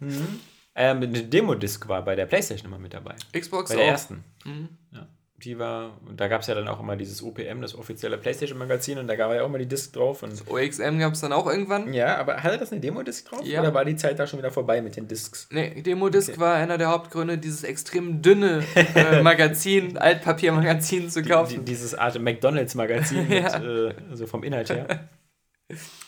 mhm. 0.00 0.40
ähm, 0.74 0.96
eine 1.02 1.22
Demo-Disc 1.24 1.86
war 1.88 2.02
bei 2.02 2.16
der 2.16 2.24
Playstation 2.24 2.68
immer 2.68 2.78
mit 2.78 2.94
dabei. 2.94 3.14
Xbox 3.38 3.70
Bei 3.70 3.76
der 3.76 3.84
auch. 3.84 3.90
ersten. 3.90 4.24
Mhm. 4.44 4.68
Ja 4.92 5.06
die 5.46 5.58
war, 5.58 5.96
da 6.16 6.26
gab 6.26 6.40
es 6.40 6.48
ja 6.48 6.54
dann 6.54 6.66
auch 6.66 6.80
immer 6.80 6.96
dieses 6.96 7.22
OPM, 7.22 7.62
das 7.62 7.76
offizielle 7.76 8.18
PlayStation-Magazin, 8.18 8.98
und 8.98 9.06
da 9.06 9.14
gab 9.14 9.32
ja 9.32 9.42
auch 9.42 9.46
immer 9.46 9.58
die 9.58 9.66
Disc 9.66 9.92
drauf. 9.92 10.22
Und 10.22 10.32
das 10.32 10.46
OXM 10.48 10.98
gab 10.98 11.12
es 11.12 11.20
dann 11.20 11.32
auch 11.32 11.46
irgendwann. 11.46 11.94
Ja, 11.94 12.16
aber 12.16 12.42
hatte 12.42 12.58
das 12.58 12.72
eine 12.72 12.80
Demo-Disc 12.80 13.28
drauf? 13.28 13.40
Ja. 13.44 13.60
Oder 13.60 13.72
war 13.72 13.84
die 13.84 13.94
Zeit 13.94 14.18
da 14.18 14.26
schon 14.26 14.40
wieder 14.40 14.50
vorbei 14.50 14.82
mit 14.82 14.96
den 14.96 15.06
Discs? 15.06 15.48
Nee, 15.52 15.80
Demo-Disc 15.82 16.30
okay. 16.30 16.40
war 16.40 16.54
einer 16.56 16.78
der 16.78 16.88
Hauptgründe, 16.88 17.38
dieses 17.38 17.62
extrem 17.62 18.22
dünne 18.22 18.64
äh, 18.94 19.22
Magazin, 19.22 19.96
Altpapier-Magazin 19.96 21.08
zu 21.08 21.22
kaufen. 21.22 21.50
Die, 21.50 21.58
die, 21.58 21.64
dieses 21.64 21.94
Art 21.94 22.18
McDonalds-Magazin, 22.18 23.30
ja. 23.30 23.62
äh, 23.62 23.94
also 24.10 24.26
vom 24.26 24.42
Inhalt 24.42 24.70
her. 24.70 25.08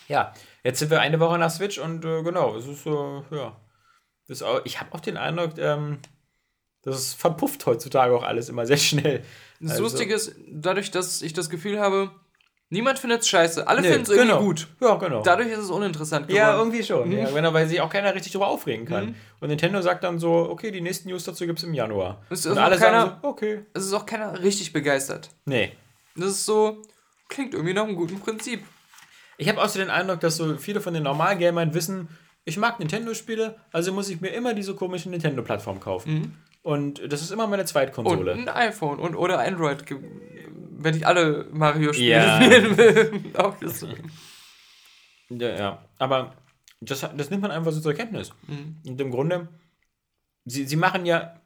ja, 0.09 0.33
jetzt 0.63 0.79
sind 0.79 0.91
wir 0.91 0.99
eine 0.99 1.19
Woche 1.19 1.37
nach 1.37 1.49
Switch 1.49 1.79
und 1.79 2.03
äh, 2.03 2.23
genau, 2.23 2.57
es 2.57 2.67
ist 2.67 2.83
so, 2.83 3.23
ja. 3.31 3.55
Das 4.27 4.43
auch, 4.43 4.61
ich 4.65 4.79
habe 4.79 4.93
auch 4.93 4.99
den 4.99 5.17
Eindruck, 5.17 5.57
ähm, 5.57 5.99
das 6.83 7.13
verpufft 7.13 7.65
heutzutage 7.65 8.15
auch 8.15 8.23
alles 8.23 8.49
immer 8.49 8.65
sehr 8.65 8.77
schnell. 8.77 9.23
Das 9.59 9.71
also. 9.71 9.83
Lustige 9.83 10.13
ist, 10.13 10.35
dadurch, 10.47 10.91
dass 10.91 11.21
ich 11.21 11.33
das 11.33 11.49
Gefühl 11.49 11.79
habe, 11.79 12.11
niemand 12.69 12.99
findet 12.99 13.21
es 13.21 13.27
scheiße. 13.27 13.67
Alle 13.67 13.81
nee, 13.81 13.89
finden 13.89 14.03
es 14.03 14.09
irgendwie 14.09 14.27
genau. 14.29 14.41
gut. 14.41 14.67
Ja, 14.79 14.95
genau. 14.95 15.21
Dadurch 15.21 15.49
ist 15.49 15.59
es 15.59 15.69
uninteressant 15.69 16.27
geworden. 16.27 16.37
Ja, 16.37 16.57
irgendwie 16.57 16.83
schon. 16.83 17.09
Mhm. 17.09 17.17
Ja, 17.17 17.53
weil 17.53 17.67
sich 17.67 17.81
auch 17.81 17.89
keiner 17.89 18.15
richtig 18.15 18.31
darüber 18.31 18.47
aufregen 18.47 18.85
kann. 18.85 19.07
Mhm. 19.07 19.15
Und 19.41 19.49
Nintendo 19.49 19.81
sagt 19.81 20.03
dann 20.03 20.19
so, 20.19 20.31
okay, 20.49 20.71
die 20.71 20.81
nächsten 20.81 21.09
News 21.09 21.25
dazu 21.25 21.45
gibt 21.45 21.59
es 21.59 21.65
im 21.65 21.73
Januar. 21.73 22.21
Es 22.29 22.45
Und 22.45 22.57
alle 22.57 22.77
keiner, 22.77 23.01
sagen 23.01 23.19
so, 23.21 23.27
okay. 23.27 23.65
Es 23.73 23.85
ist 23.85 23.93
auch 23.93 24.05
keiner 24.05 24.41
richtig 24.41 24.71
begeistert. 24.71 25.29
Nee. 25.45 25.73
Das 26.15 26.29
ist 26.29 26.45
so, 26.45 26.81
klingt 27.27 27.53
irgendwie 27.53 27.73
nach 27.73 27.83
einem 27.83 27.95
guten 27.95 28.19
Prinzip. 28.19 28.63
Ich 29.37 29.47
habe 29.47 29.61
auch 29.61 29.69
so 29.69 29.79
den 29.79 29.89
Eindruck, 29.89 30.19
dass 30.19 30.37
so 30.37 30.55
viele 30.57 30.81
von 30.81 30.93
den 30.93 31.03
Normalgamern 31.03 31.73
wissen, 31.73 32.09
ich 32.45 32.57
mag 32.57 32.79
Nintendo-Spiele, 32.79 33.55
also 33.71 33.93
muss 33.93 34.09
ich 34.09 34.21
mir 34.21 34.29
immer 34.29 34.53
diese 34.53 34.73
komische 34.73 35.09
Nintendo-Plattform 35.09 35.79
kaufen. 35.79 36.13
Mhm. 36.13 36.33
Und 36.61 37.01
das 37.11 37.21
ist 37.21 37.31
immer 37.31 37.47
meine 37.47 37.65
Zweitkonsole. 37.65 38.33
Und 38.33 38.47
ein 38.47 38.49
iPhone 38.49 38.99
und 38.99 39.15
oder 39.15 39.39
Android, 39.39 39.85
wenn 39.89 40.95
ich 40.95 41.07
alle 41.07 41.47
Mario-Spiele 41.51 42.09
ja. 42.09 42.41
spielen 42.41 42.77
will. 42.77 43.21
auch 43.35 43.55
das. 43.59 43.85
Ja, 45.29 45.55
ja. 45.55 45.85
Aber 45.97 46.35
das, 46.81 47.01
das 47.15 47.29
nimmt 47.29 47.41
man 47.41 47.51
einfach 47.51 47.71
so 47.71 47.79
zur 47.79 47.93
Kenntnis. 47.93 48.31
Mhm. 48.47 48.77
Und 48.85 49.01
im 49.01 49.11
Grunde, 49.11 49.47
sie, 50.45 50.65
sie 50.65 50.75
machen 50.75 51.05
ja, 51.05 51.41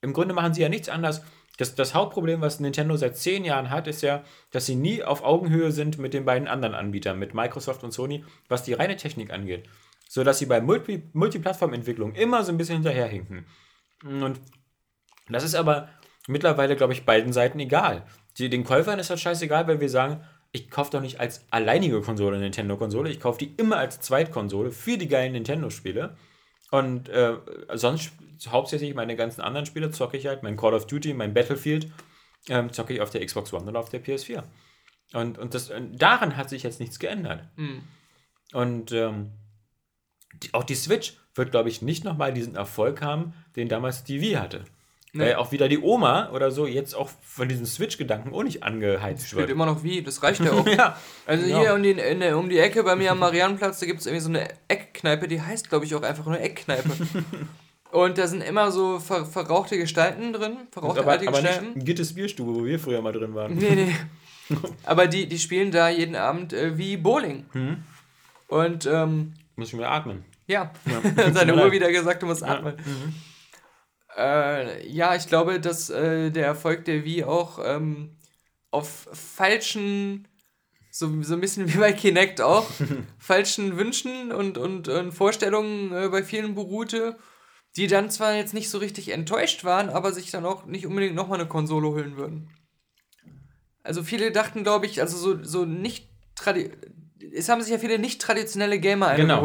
im 0.00 0.12
Grunde 0.12 0.34
machen 0.34 0.54
sie 0.54 0.62
ja 0.62 0.68
nichts 0.68 0.88
anderes. 0.88 1.22
Das, 1.58 1.74
das 1.74 1.94
Hauptproblem, 1.94 2.42
was 2.42 2.60
Nintendo 2.60 2.96
seit 2.96 3.16
zehn 3.16 3.44
Jahren 3.44 3.70
hat, 3.70 3.86
ist 3.86 4.02
ja, 4.02 4.22
dass 4.50 4.66
sie 4.66 4.76
nie 4.76 5.02
auf 5.02 5.22
Augenhöhe 5.22 5.72
sind 5.72 5.98
mit 5.98 6.12
den 6.12 6.26
beiden 6.26 6.48
anderen 6.48 6.74
Anbietern, 6.74 7.18
mit 7.18 7.34
Microsoft 7.34 7.82
und 7.82 7.92
Sony, 7.92 8.24
was 8.48 8.62
die 8.62 8.74
reine 8.74 8.96
Technik 8.96 9.32
angeht. 9.32 9.68
So 10.08 10.22
dass 10.22 10.38
sie 10.38 10.46
bei 10.46 10.60
Multi 10.60 11.02
Multiplattform-Entwicklung 11.14 12.14
immer 12.14 12.44
so 12.44 12.52
ein 12.52 12.58
bisschen 12.58 12.76
hinterherhinken. 12.76 13.46
Und 14.04 14.40
das 15.28 15.42
ist 15.42 15.54
aber 15.54 15.88
mittlerweile, 16.26 16.76
glaube 16.76 16.92
ich, 16.92 17.04
beiden 17.04 17.32
Seiten 17.32 17.58
egal. 17.60 18.06
Die, 18.38 18.48
den 18.50 18.64
Käufern 18.64 18.98
ist 18.98 19.10
das 19.10 19.20
scheißegal, 19.20 19.66
weil 19.66 19.80
wir 19.80 19.88
sagen, 19.88 20.22
ich 20.52 20.70
kaufe 20.70 20.90
doch 20.90 21.00
nicht 21.00 21.20
als 21.20 21.44
alleinige 21.50 22.00
Konsole 22.00 22.36
eine 22.36 22.44
Nintendo-Konsole, 22.44 23.10
ich 23.10 23.20
kaufe 23.20 23.38
die 23.38 23.54
immer 23.56 23.76
als 23.76 24.00
Zweitkonsole 24.00 24.70
für 24.70 24.96
die 24.96 25.08
geilen 25.08 25.32
Nintendo-Spiele. 25.32 26.16
Und 26.70 27.08
äh, 27.08 27.36
sonst 27.74 28.12
hauptsächlich 28.48 28.94
meine 28.94 29.16
ganzen 29.16 29.40
anderen 29.40 29.66
Spiele 29.66 29.90
zocke 29.90 30.16
ich 30.16 30.26
halt, 30.26 30.42
mein 30.42 30.56
Call 30.56 30.74
of 30.74 30.86
Duty, 30.86 31.14
mein 31.14 31.34
Battlefield, 31.34 31.90
ähm, 32.48 32.72
zocke 32.72 32.94
ich 32.94 33.00
auf 33.00 33.10
der 33.10 33.24
Xbox 33.24 33.52
One 33.52 33.66
oder 33.66 33.80
auf 33.80 33.88
der 33.88 34.02
PS4. 34.02 34.42
Und, 35.12 35.38
und 35.38 35.54
das, 35.54 35.70
daran 35.92 36.36
hat 36.36 36.50
sich 36.50 36.64
jetzt 36.64 36.80
nichts 36.80 36.98
geändert. 36.98 37.44
Mhm. 37.56 37.82
Und 38.52 38.92
ähm, 38.92 39.32
die, 40.42 40.52
auch 40.54 40.64
die 40.64 40.74
Switch 40.74 41.14
wird, 41.36 41.50
glaube 41.50 41.68
ich, 41.68 41.82
nicht 41.82 42.04
nochmal 42.04 42.32
diesen 42.32 42.56
Erfolg 42.56 43.02
haben, 43.02 43.34
den 43.56 43.68
damals 43.68 44.04
die 44.04 44.20
Wii 44.20 44.34
hatte. 44.34 44.64
Nee. 45.12 45.24
Weil 45.24 45.34
auch 45.36 45.52
wieder 45.52 45.68
die 45.68 45.78
Oma 45.78 46.30
oder 46.30 46.50
so 46.50 46.66
jetzt 46.66 46.94
auch 46.94 47.08
von 47.22 47.48
diesem 47.48 47.64
Switch-Gedanken 47.64 48.34
auch 48.34 48.42
nicht 48.42 48.62
angeheizt 48.62 49.22
das 49.22 49.30
spielt 49.30 49.48
immer 49.48 49.64
noch 49.64 49.82
wie, 49.82 50.02
das 50.02 50.22
reicht 50.22 50.40
ja 50.40 50.52
auch. 50.52 50.66
ja, 50.66 50.96
also 51.26 51.46
genau. 51.46 51.60
hier 51.60 51.74
um 51.74 51.82
die, 51.82 51.90
in, 51.92 52.22
um 52.34 52.48
die 52.48 52.58
Ecke 52.58 52.82
bei 52.82 52.96
mir 52.96 53.12
am 53.12 53.18
Mariannenplatz, 53.18 53.80
da 53.80 53.86
gibt 53.86 54.00
es 54.00 54.06
irgendwie 54.06 54.22
so 54.22 54.28
eine 54.28 54.48
Eckkneipe, 54.68 55.26
die 55.26 55.40
heißt, 55.40 55.70
glaube 55.70 55.86
ich, 55.86 55.94
auch 55.94 56.02
einfach 56.02 56.26
nur 56.26 56.38
Eckkneipe. 56.38 56.90
Und 57.92 58.18
da 58.18 58.26
sind 58.26 58.42
immer 58.42 58.72
so 58.72 58.98
ver 58.98 59.24
verrauchte 59.24 59.78
Gestalten 59.78 60.32
drin, 60.32 60.56
verrauchte 60.70 61.00
aber, 61.00 61.12
alte 61.12 61.28
aber 61.28 61.40
Gestalten. 61.40 61.74
Nicht 61.74 61.86
Gittes 61.86 62.14
Bierstube, 62.14 62.54
wo 62.54 62.64
wir 62.64 62.78
früher 62.78 63.00
mal 63.00 63.12
drin 63.12 63.34
waren. 63.34 63.54
Nee, 63.54 63.74
nee. 63.74 64.56
aber 64.84 65.06
die, 65.06 65.26
die 65.26 65.38
spielen 65.38 65.70
da 65.70 65.88
jeden 65.88 66.16
Abend 66.16 66.52
äh, 66.52 66.76
wie 66.76 66.96
Bowling. 66.98 67.46
Mhm. 67.54 67.84
Und, 68.48 68.86
ähm, 68.86 69.32
Muss 69.54 69.68
ich 69.68 69.74
wieder 69.74 69.90
atmen. 69.90 70.24
Ja, 70.46 70.72
ja. 70.86 71.32
seine 71.32 71.54
Uhr 71.56 71.72
wieder 71.72 71.90
gesagt, 71.90 72.22
du 72.22 72.26
musst 72.26 72.42
atmen. 72.42 72.76
Mhm. 72.76 73.14
Äh, 74.16 74.88
ja, 74.88 75.14
ich 75.14 75.26
glaube, 75.26 75.60
dass 75.60 75.90
äh, 75.90 76.30
der 76.30 76.46
Erfolg 76.46 76.84
der 76.84 77.04
Wii 77.04 77.24
auch 77.24 77.58
ähm, 77.62 78.16
auf 78.70 79.08
falschen, 79.12 80.28
so, 80.90 81.22
so 81.22 81.34
ein 81.34 81.40
bisschen 81.40 81.68
wie 81.74 81.78
bei 81.78 81.92
Kinect 81.92 82.40
auch, 82.40 82.66
falschen 83.18 83.76
Wünschen 83.76 84.32
und, 84.32 84.56
und, 84.56 84.88
und 84.88 85.12
Vorstellungen 85.12 85.92
äh, 85.92 86.08
bei 86.08 86.22
vielen 86.22 86.54
beruhte, 86.54 87.16
die 87.76 87.88
dann 87.88 88.10
zwar 88.10 88.34
jetzt 88.34 88.54
nicht 88.54 88.70
so 88.70 88.78
richtig 88.78 89.10
enttäuscht 89.10 89.64
waren, 89.64 89.90
aber 89.90 90.12
sich 90.12 90.30
dann 90.30 90.46
auch 90.46 90.64
nicht 90.64 90.86
unbedingt 90.86 91.14
nochmal 91.14 91.38
eine 91.38 91.48
Konsole 91.48 91.88
holen 91.88 92.16
würden. 92.16 92.50
Also 93.82 94.02
viele 94.02 94.32
dachten, 94.32 94.62
glaube 94.62 94.86
ich, 94.86 95.00
also 95.00 95.16
so, 95.16 95.44
so 95.44 95.64
nicht 95.64 96.08
tradi 96.34 96.70
es 97.32 97.48
haben 97.48 97.60
sich 97.60 97.72
ja 97.72 97.78
viele 97.78 97.98
nicht 97.98 98.20
traditionelle 98.20 98.78
Gamer 98.78 99.14
Genau. 99.16 99.42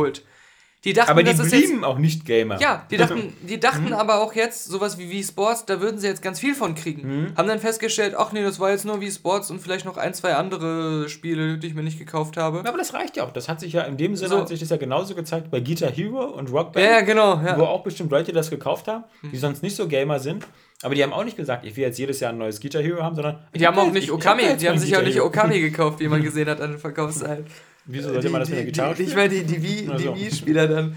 Die 0.83 0.93
dachten, 0.93 1.11
Aber 1.11 1.21
die 1.21 1.29
das 1.29 1.39
ist 1.45 1.53
jetzt 1.53 1.65
blieben 1.67 1.83
auch 1.83 2.00
nicht 2.00 2.25
Gamer. 2.25 2.59
ja, 2.59 2.88
die 2.89 2.97
dachten, 2.97 3.33
die 3.47 3.59
dachten 3.59 3.93
aber 3.93 4.19
auch 4.19 4.33
jetzt, 4.33 4.65
sowas 4.65 4.97
wie 4.97 5.11
Wii 5.11 5.23
Sports, 5.23 5.65
da 5.67 5.79
würden 5.79 6.00
sie 6.00 6.07
jetzt 6.07 6.23
ganz 6.23 6.39
viel 6.39 6.55
von 6.55 6.73
kriegen. 6.73 7.33
Haben 7.38 7.47
dann 7.47 7.59
festgestellt, 7.59 8.15
ach 8.17 8.31
nee, 8.31 8.41
das 8.41 8.59
war 8.59 8.71
jetzt 8.71 8.83
nur 8.85 9.00
Wii 9.00 9.11
Sports 9.11 9.51
und 9.51 9.59
vielleicht 9.59 9.85
noch 9.85 9.97
ein, 9.97 10.15
zwei 10.15 10.33
andere 10.33 11.07
Spiele, 11.07 11.59
die 11.59 11.67
ich 11.67 11.75
mir 11.75 11.83
nicht 11.83 12.00
gekauft 12.00 12.35
habe. 12.38 12.63
Aber 12.67 12.79
das 12.79 12.95
reicht 12.95 13.15
ja 13.17 13.25
auch. 13.25 13.31
Das 13.31 13.47
hat 13.47 13.59
sich 13.59 13.73
ja 13.73 13.83
in 13.83 13.97
dem 13.97 14.15
Sinne 14.15 14.29
So. 14.31 14.39
hat 14.39 14.47
sich 14.47 14.59
das 14.59 14.69
ja 14.69 14.77
genauso 14.77 15.13
gezeigt 15.13 15.51
bei 15.51 15.59
Guitar 15.59 15.91
Hero 15.91 16.23
und 16.25 16.51
Rock 16.51 16.73
Band. 16.73 16.85
Ja, 16.88 16.91
ja, 16.93 17.01
genau. 17.01 17.39
Ja. 17.45 17.59
wo 17.59 17.63
auch 17.65 17.83
bestimmt 17.83 18.09
Leute 18.09 18.31
das 18.33 18.50
gekauft 18.50 18.88
haben, 18.88 19.03
die 19.31 19.38
sonst 19.38 19.61
nicht 19.61 19.75
so 19.75 19.88
Gamer 19.88 20.17
sind. 20.19 20.47
Aber 20.81 20.95
die 20.95 21.03
haben 21.03 21.13
auch 21.13 21.23
nicht 21.23 21.38
gesagt, 21.38 21.63
ich 21.63 21.75
will 21.75 21.83
jetzt 21.83 22.00
jedes 22.00 22.19
Jahr 22.21 22.31
ein 22.33 22.39
neues 22.39 22.59
Guitar 22.59 22.81
Hero 22.81 23.03
haben, 23.03 23.15
sondern. 23.15 23.38
Die 23.53 23.67
haben 23.67 23.77
auch 23.77 23.85
nicht 23.91 23.97
ich- 23.97 24.03
ich 24.05 24.11
Okami, 24.11 24.57
die 24.59 24.67
haben 24.67 24.79
sich 24.79 24.89
auch 24.95 25.01
Guitar 25.01 25.03
nicht. 25.03 25.21
Okami 25.21 25.59
gekauft, 25.59 26.00
wie 26.00 26.07
man 26.07 26.23
gesehen 26.23 26.50
hat 26.50 26.59
an 26.59 26.71
den 26.71 26.79
Verkaufszahlen. 26.79 27.45
Wieso 27.91 28.10
sollte 28.13 28.29
man 28.29 28.41
das 28.41 28.50
mit 28.50 28.57
der 28.60 28.65
Gitarre 28.65 28.95
die, 28.95 29.03
Ich 29.03 29.12
spielen? 29.12 29.29
meine, 29.29 29.43
die, 29.43 29.60
die 29.60 29.88
Wii- 29.88 29.89
Ach 29.93 29.98
die. 29.98 30.15
Wii-Spieler 30.15 30.67
dann. 30.67 30.95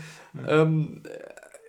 Ähm, 0.49 1.03
äh, 1.05 1.09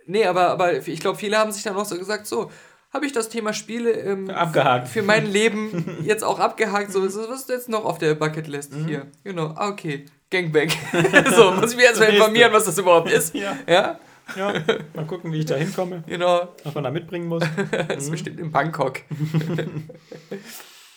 nee, 0.06 0.24
aber, 0.24 0.48
aber 0.50 0.74
ich 0.86 1.00
glaube, 1.00 1.18
viele 1.18 1.38
haben 1.38 1.52
sich 1.52 1.62
dann 1.62 1.76
auch 1.76 1.84
so 1.84 1.96
gesagt, 1.98 2.26
so, 2.26 2.50
habe 2.92 3.04
ich 3.06 3.12
das 3.12 3.28
Thema 3.28 3.52
Spiele 3.52 3.90
ähm, 3.92 4.30
Abgehakt. 4.30 4.88
für 4.88 5.02
mein 5.02 5.26
Leben 5.30 5.98
jetzt 6.02 6.24
auch 6.24 6.38
abgehakt. 6.38 6.90
So, 6.92 7.02
was 7.04 7.14
ist 7.16 7.48
jetzt 7.48 7.68
noch 7.68 7.84
auf 7.84 7.98
der 7.98 8.14
Bucketlist 8.14 8.72
Mhm. 8.74 8.86
hier? 8.86 9.06
Genau, 9.24 9.52
ah, 9.56 9.68
okay. 9.68 10.06
Gangbang. 10.30 10.68
so, 11.36 11.52
muss 11.52 11.70
ich 11.72 11.76
mir 11.76 11.84
erstmal 11.84 12.08
informieren, 12.08 12.52
was 12.52 12.64
das 12.64 12.76
überhaupt 12.78 13.10
ist. 13.10 13.34
Ja. 13.34 13.56
Ja, 13.68 13.98
Ja, 14.34 14.52
mal 14.94 15.06
gucken, 15.06 15.30
wie 15.32 15.38
ich 15.38 15.44
da 15.44 15.54
hinkomme, 15.54 16.02
genau. 16.08 16.48
was 16.64 16.74
man 16.74 16.82
da 16.82 16.90
mitbringen 16.90 17.28
muss. 17.28 17.44
Das 17.88 18.04
ist 18.04 18.10
bestimmt 18.10 18.40
in 18.40 18.50
Bangkok. 18.50 19.00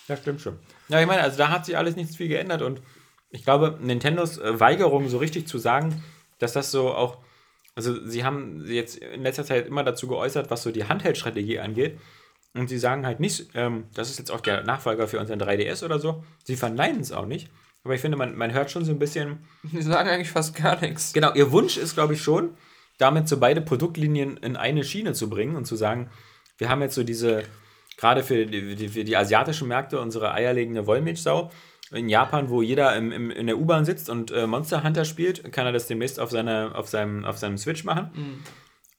Ja, 0.07 0.17
stimmt 0.17 0.41
schon. 0.41 0.57
Ja, 0.88 1.00
ich 1.00 1.05
meine, 1.07 1.21
also 1.21 1.38
da 1.38 1.50
hat 1.50 1.65
sich 1.65 1.77
alles 1.77 1.95
nichts 1.95 2.15
viel 2.15 2.27
geändert 2.27 2.62
und 2.63 2.81
ich 3.31 3.43
glaube, 3.43 3.77
Nintendos 3.81 4.38
äh, 4.38 4.59
Weigerung, 4.59 5.07
so 5.09 5.17
richtig 5.17 5.48
zu 5.48 5.57
sagen, 5.57 6.03
dass 6.39 6.53
das 6.53 6.71
so 6.71 6.93
auch, 6.93 7.17
also 7.75 8.05
sie 8.05 8.24
haben 8.24 8.65
jetzt 8.65 8.98
in 8.98 9.24
letzter 9.24 9.45
Zeit 9.45 9.67
immer 9.67 9.83
dazu 9.83 10.07
geäußert, 10.07 10.50
was 10.50 10.63
so 10.63 10.71
die 10.71 10.86
Handheld-Strategie 10.86 11.59
angeht. 11.59 12.00
Und 12.55 12.67
sie 12.67 12.79
sagen 12.79 13.05
halt 13.05 13.19
nicht, 13.19 13.50
ähm, 13.53 13.86
das 13.93 14.09
ist 14.09 14.17
jetzt 14.17 14.31
auch 14.31 14.41
der 14.41 14.63
Nachfolger 14.63 15.07
für 15.07 15.19
unseren 15.19 15.39
3DS 15.39 15.86
oder 15.86 16.00
so. 16.00 16.24
Sie 16.43 16.55
verneinen 16.55 17.01
es 17.01 17.12
auch 17.12 17.27
nicht. 17.27 17.50
Aber 17.83 17.93
ich 17.93 18.01
finde, 18.01 18.17
man, 18.17 18.36
man 18.36 18.53
hört 18.53 18.71
schon 18.71 18.83
so 18.83 18.91
ein 18.91 19.00
bisschen, 19.00 19.45
Die 19.63 19.81
sagen 19.81 20.09
eigentlich 20.09 20.31
fast 20.31 20.55
gar 20.55 20.79
nichts. 20.81 21.13
Genau, 21.13 21.33
ihr 21.33 21.51
Wunsch 21.51 21.77
ist, 21.77 21.93
glaube 21.93 22.15
ich, 22.15 22.21
schon, 22.21 22.55
damit 22.98 23.29
so 23.29 23.39
beide 23.39 23.62
Produktlinien 23.62 24.38
in 24.38 24.57
eine 24.57 24.83
Schiene 24.83 25.13
zu 25.13 25.29
bringen 25.29 25.55
und 25.55 25.65
zu 25.65 25.75
sagen, 25.75 26.09
wir 26.57 26.69
haben 26.69 26.81
jetzt 26.81 26.95
so 26.95 27.03
diese, 27.03 27.43
gerade 27.98 28.24
für 28.24 28.45
die, 28.45 28.75
die, 28.75 28.89
für 28.89 29.03
die 29.03 29.15
asiatischen 29.15 29.67
Märkte, 29.67 30.00
unsere 30.00 30.33
eierlegende 30.33 30.88
Wollmilchsau. 30.88 31.51
In 31.91 32.08
Japan, 32.08 32.50
wo 32.50 32.62
jeder 32.62 32.96
im, 32.96 33.12
im, 33.12 33.31
in 33.31 33.48
der 33.48 33.58
U-Bahn 33.58 33.84
sitzt 33.84 34.10
und 34.10 34.31
äh, 34.31 34.46
Monster 34.46 34.84
Hunter 34.84 35.05
spielt, 35.05 35.51
kann 35.51 35.65
er 35.65 35.72
das 35.72 35.88
demnächst 35.88 36.19
auf, 36.19 36.29
seine, 36.29 36.75
auf, 36.75 36.88
seinem, 36.88 37.25
auf 37.25 37.38
seinem 37.38 37.58
Switch 37.58 37.84
machen. 37.84 38.12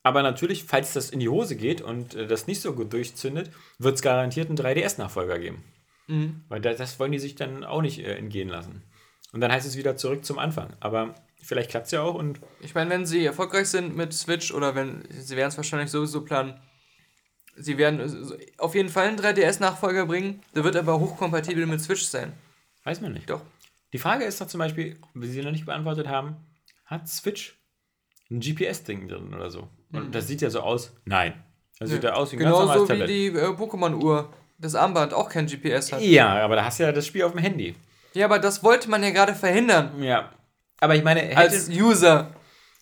Aber 0.03 0.23
natürlich, 0.23 0.65
falls 0.65 0.93
das 0.95 1.11
in 1.11 1.21
die 1.21 1.29
Hose 1.29 1.57
geht 1.57 1.83
und 1.83 2.15
äh, 2.15 2.27
das 2.27 2.47
nicht 2.47 2.61
so 2.63 2.73
gut 2.73 2.93
durchzündet, 2.93 3.51
wird 3.79 3.97
es 3.97 4.03
garantiert 4.03 4.49
einen 4.49 4.59
3DS-Nachfolger 4.59 5.39
geben. 5.39 5.63
Weil 6.49 6.61
das, 6.61 6.79
das 6.79 6.99
wollen 6.99 7.13
die 7.13 7.19
sich 7.19 7.35
dann 7.35 7.65
auch 7.65 7.83
nicht 7.83 8.01
äh, 8.01 8.17
entgehen 8.17 8.49
lassen. 8.49 8.83
Und 9.33 9.41
dann 9.41 9.53
heißt 9.53 9.67
es 9.67 9.77
wieder 9.77 9.97
zurück 9.97 10.25
zum 10.25 10.39
Anfang. 10.39 10.73
Aber 10.81 11.15
vielleicht 11.43 11.71
klappt 11.71 11.87
es 11.87 11.93
ja 11.93 12.03
auch 12.03 12.15
und 12.15 12.41
Ich 12.61 12.75
meine, 12.75 12.91
wenn 12.91 13.07
sie 13.07 13.25
erfolgreich 13.25 13.69
sind 13.69 13.97
mit 13.97 14.13
Switch 14.13 14.53
oder 14.53 14.75
wenn, 14.75 15.05
sie 15.11 15.37
werden 15.37 15.51
es 15.51 15.57
wahrscheinlich 15.57 15.91
sowieso 15.91 16.23
planen, 16.25 16.61
sie 17.57 17.79
werden 17.79 18.01
äh, 18.01 18.47
auf 18.59 18.75
jeden 18.75 18.89
Fall 18.89 19.09
einen 19.09 19.19
3DS-Nachfolger 19.19 20.07
bringen, 20.07 20.43
der 20.55 20.65
wird 20.65 20.77
aber 20.77 20.99
hochkompatibel 20.99 21.67
mit 21.67 21.81
Switch 21.81 22.05
sein. 22.05 22.33
Weiß 22.85 23.01
man 23.01 23.13
nicht. 23.13 23.29
Doch. 23.31 23.43
Die 23.93 23.99
Frage 23.99 24.25
ist 24.25 24.41
doch 24.41 24.47
zum 24.47 24.59
Beispiel, 24.59 24.99
wie 25.15 25.27
Sie 25.27 25.43
noch 25.43 25.51
nicht 25.51 25.67
beantwortet 25.67 26.09
haben, 26.09 26.37
hat 26.85 27.09
Switch 27.09 27.59
ein 28.31 28.41
GPS-Ding 28.41 29.09
drin 29.09 29.35
oder 29.35 29.51
so? 29.51 29.69
Und 29.93 30.15
das 30.15 30.29
sieht 30.29 30.41
ja 30.41 30.51
so 30.51 30.61
aus. 30.61 30.93
Nein. 31.05 31.35
Das 31.79 31.91
sieht 31.91 32.05
ja 32.05 32.13
aus 32.13 32.31
wie 32.33 32.37
ein 32.37 32.41
ganz 32.43 32.53
normales 32.53 32.73
Genauso 32.89 32.93
wie 32.95 32.99
Tablet. 32.99 33.09
die 33.09 33.27
äh, 33.27 33.57
Pokémon-Uhr, 33.57 34.33
das 34.59 34.75
Armband 34.75 35.15
auch 35.15 35.29
kein 35.29 35.47
GPS 35.47 35.93
hat. 35.93 36.03
Ja, 36.03 36.45
aber 36.45 36.57
da 36.57 36.65
hast 36.65 36.79
du 36.79 36.85
ja 36.85 36.93
das 36.93 37.07
Spiel 37.07 37.23
auf 37.25 37.33
dem 37.33 37.41
Handy. 37.41 37.75
Ja, 38.13 38.27
aber 38.27 38.39
das 38.39 38.63
wollte 38.63 38.91
man 38.91 39.03
ja 39.03 39.11
gerade 39.11 39.35
verhindern. 39.35 40.03
Ja. 40.03 40.33
Aber 40.81 40.95
ich 40.95 41.03
meine, 41.03 41.37
Als 41.37 41.69
hätte, 41.69 41.83
User. 41.83 42.35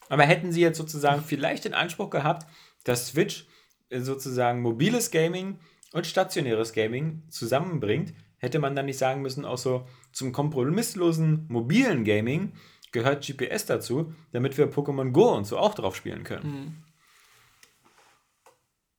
aber 0.09 0.25
hätten 0.25 0.52
Sie 0.52 0.61
jetzt 0.61 0.78
sozusagen 0.78 1.23
vielleicht 1.23 1.64
den 1.64 1.75
Anspruch 1.75 2.11
gehabt, 2.11 2.47
dass 2.85 3.09
Switch 3.09 3.47
sozusagen 3.90 4.61
mobiles 4.61 5.11
Gaming 5.11 5.59
und 5.93 6.07
stationäres 6.07 6.73
Gaming 6.73 7.23
zusammenbringt, 7.31 8.12
hätte 8.38 8.59
man 8.59 8.75
dann 8.75 8.87
nicht 8.87 8.99
sagen 8.99 9.23
müssen, 9.23 9.45
auch 9.45 9.59
so 9.59 9.87
zum 10.12 10.33
kompromisslosen 10.33 11.47
mobilen 11.49 12.04
Gaming 12.04 12.52
gehört 12.92 13.26
GPS 13.26 13.66
dazu, 13.66 14.14
damit 14.33 14.57
wir 14.57 14.73
Pokémon 14.73 15.11
Go 15.11 15.35
und 15.35 15.47
so 15.47 15.59
auch 15.59 15.75
drauf 15.75 15.95
spielen 15.95 16.25
können. 16.25 16.85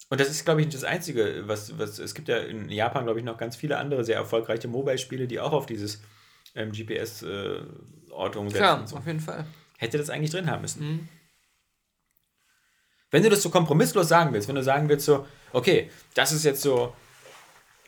Und 0.10 0.20
das 0.20 0.30
ist, 0.30 0.44
glaube 0.44 0.62
ich, 0.62 0.68
nicht 0.68 0.76
das 0.76 0.84
Einzige, 0.84 1.44
was, 1.48 1.78
was 1.78 2.00
es 2.00 2.16
gibt 2.16 2.30
ja 2.30 2.38
in 2.38 2.70
Japan, 2.70 3.06
glaube 3.06 3.20
ich, 3.20 3.26
noch 3.26 3.38
ganz 3.38 3.56
viele 3.56 3.78
andere 3.78 4.04
sehr 4.04 4.16
erfolgreiche 4.16 4.68
Mobile-Spiele, 4.68 5.28
die 5.28 5.40
auch 5.40 5.54
auf 5.54 5.68
dieses 5.68 6.02
ähm, 6.56 6.72
GPS-Ortung 6.72 8.50
setzen. 8.50 8.58
Klar, 8.58 8.88
so. 8.88 8.98
auf 8.98 9.06
jeden 9.06 9.20
Fall. 9.20 9.46
Hätte 9.78 10.00
das 10.00 10.10
eigentlich 10.10 10.32
drin 10.32 10.50
haben 10.50 10.64
müssen. 10.64 11.10
Wenn 13.12 13.24
du 13.24 13.30
das 13.30 13.44
so 13.44 13.50
kompromisslos 13.50 14.08
sagen 14.08 14.34
willst, 14.34 14.48
wenn 14.48 14.56
du 14.56 14.64
sagen 14.64 14.90
willst, 14.90 15.06
so, 15.06 15.28
okay, 15.54 15.90
das 16.16 16.32
ist 16.32 16.44
jetzt 16.44 16.62
so 16.62 16.94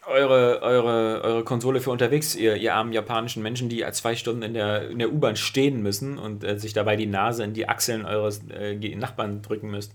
eure, 0.07 0.61
eure, 0.61 1.21
eure 1.23 1.43
Konsole 1.43 1.79
für 1.79 1.91
unterwegs, 1.91 2.35
ihr, 2.35 2.55
ihr 2.55 2.75
armen 2.75 2.91
japanischen 2.91 3.43
Menschen, 3.43 3.69
die 3.69 3.85
zwei 3.91 4.15
Stunden 4.15 4.41
in 4.41 4.53
der, 4.53 4.89
in 4.89 4.99
der 4.99 5.11
U-Bahn 5.11 5.35
stehen 5.35 5.81
müssen 5.81 6.17
und 6.17 6.43
äh, 6.43 6.57
sich 6.57 6.73
dabei 6.73 6.95
die 6.95 7.05
Nase 7.05 7.43
in 7.43 7.53
die 7.53 7.69
Achseln 7.69 8.05
eures 8.05 8.41
äh, 8.49 8.75
Nachbarn 8.95 9.41
drücken 9.41 9.69
müsst. 9.69 9.93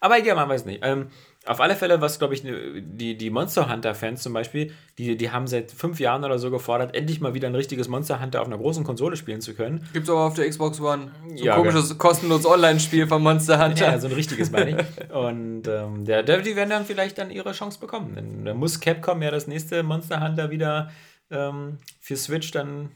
Aber 0.00 0.18
egal, 0.18 0.36
man 0.36 0.48
weiß 0.48 0.66
nicht. 0.66 0.80
Ähm, 0.82 1.08
auf 1.46 1.60
alle 1.60 1.76
Fälle, 1.76 2.00
was 2.00 2.18
glaube 2.18 2.34
ich, 2.34 2.44
ne- 2.44 2.82
die, 2.82 3.16
die 3.16 3.30
Monster 3.30 3.70
Hunter-Fans 3.70 4.22
zum 4.22 4.32
Beispiel, 4.32 4.72
die, 4.98 5.16
die 5.16 5.30
haben 5.30 5.46
seit 5.46 5.70
fünf 5.72 6.00
Jahren 6.00 6.24
oder 6.24 6.38
so 6.38 6.50
gefordert, 6.50 6.94
endlich 6.94 7.20
mal 7.20 7.34
wieder 7.34 7.48
ein 7.48 7.54
richtiges 7.54 7.88
Monster 7.88 8.20
Hunter 8.20 8.40
auf 8.40 8.46
einer 8.46 8.58
großen 8.58 8.84
Konsole 8.84 9.16
spielen 9.16 9.40
zu 9.40 9.54
können. 9.54 9.86
Gibt's 9.92 10.10
aber 10.10 10.20
auf 10.20 10.34
der 10.34 10.48
Xbox 10.48 10.80
One. 10.80 11.10
So 11.28 11.32
ein 11.32 11.36
Ja, 11.38 11.56
komisches, 11.56 11.96
kostenloses 11.98 12.46
Online-Spiel 12.46 13.06
von 13.06 13.22
Monster 13.22 13.64
Hunter. 13.64 13.92
Ja, 13.92 13.98
so 13.98 14.08
ein 14.08 14.12
richtiges 14.12 14.50
meine 14.50 14.70
ich. 14.80 15.10
Und 15.14 15.66
ähm, 15.68 16.04
der, 16.04 16.22
die 16.22 16.56
werden 16.56 16.70
dann 16.70 16.84
vielleicht 16.84 17.18
dann 17.18 17.30
ihre 17.30 17.52
Chance 17.52 17.78
bekommen. 17.80 18.14
Denn 18.14 18.44
da 18.44 18.54
muss 18.54 18.80
Capcom 18.80 19.22
ja 19.22 19.30
das 19.30 19.46
nächste 19.46 19.82
Monster 19.82 20.20
Hunter 20.22 20.50
wieder 20.50 20.90
ähm, 21.30 21.78
für 22.00 22.16
Switch 22.16 22.50
dann 22.50 22.90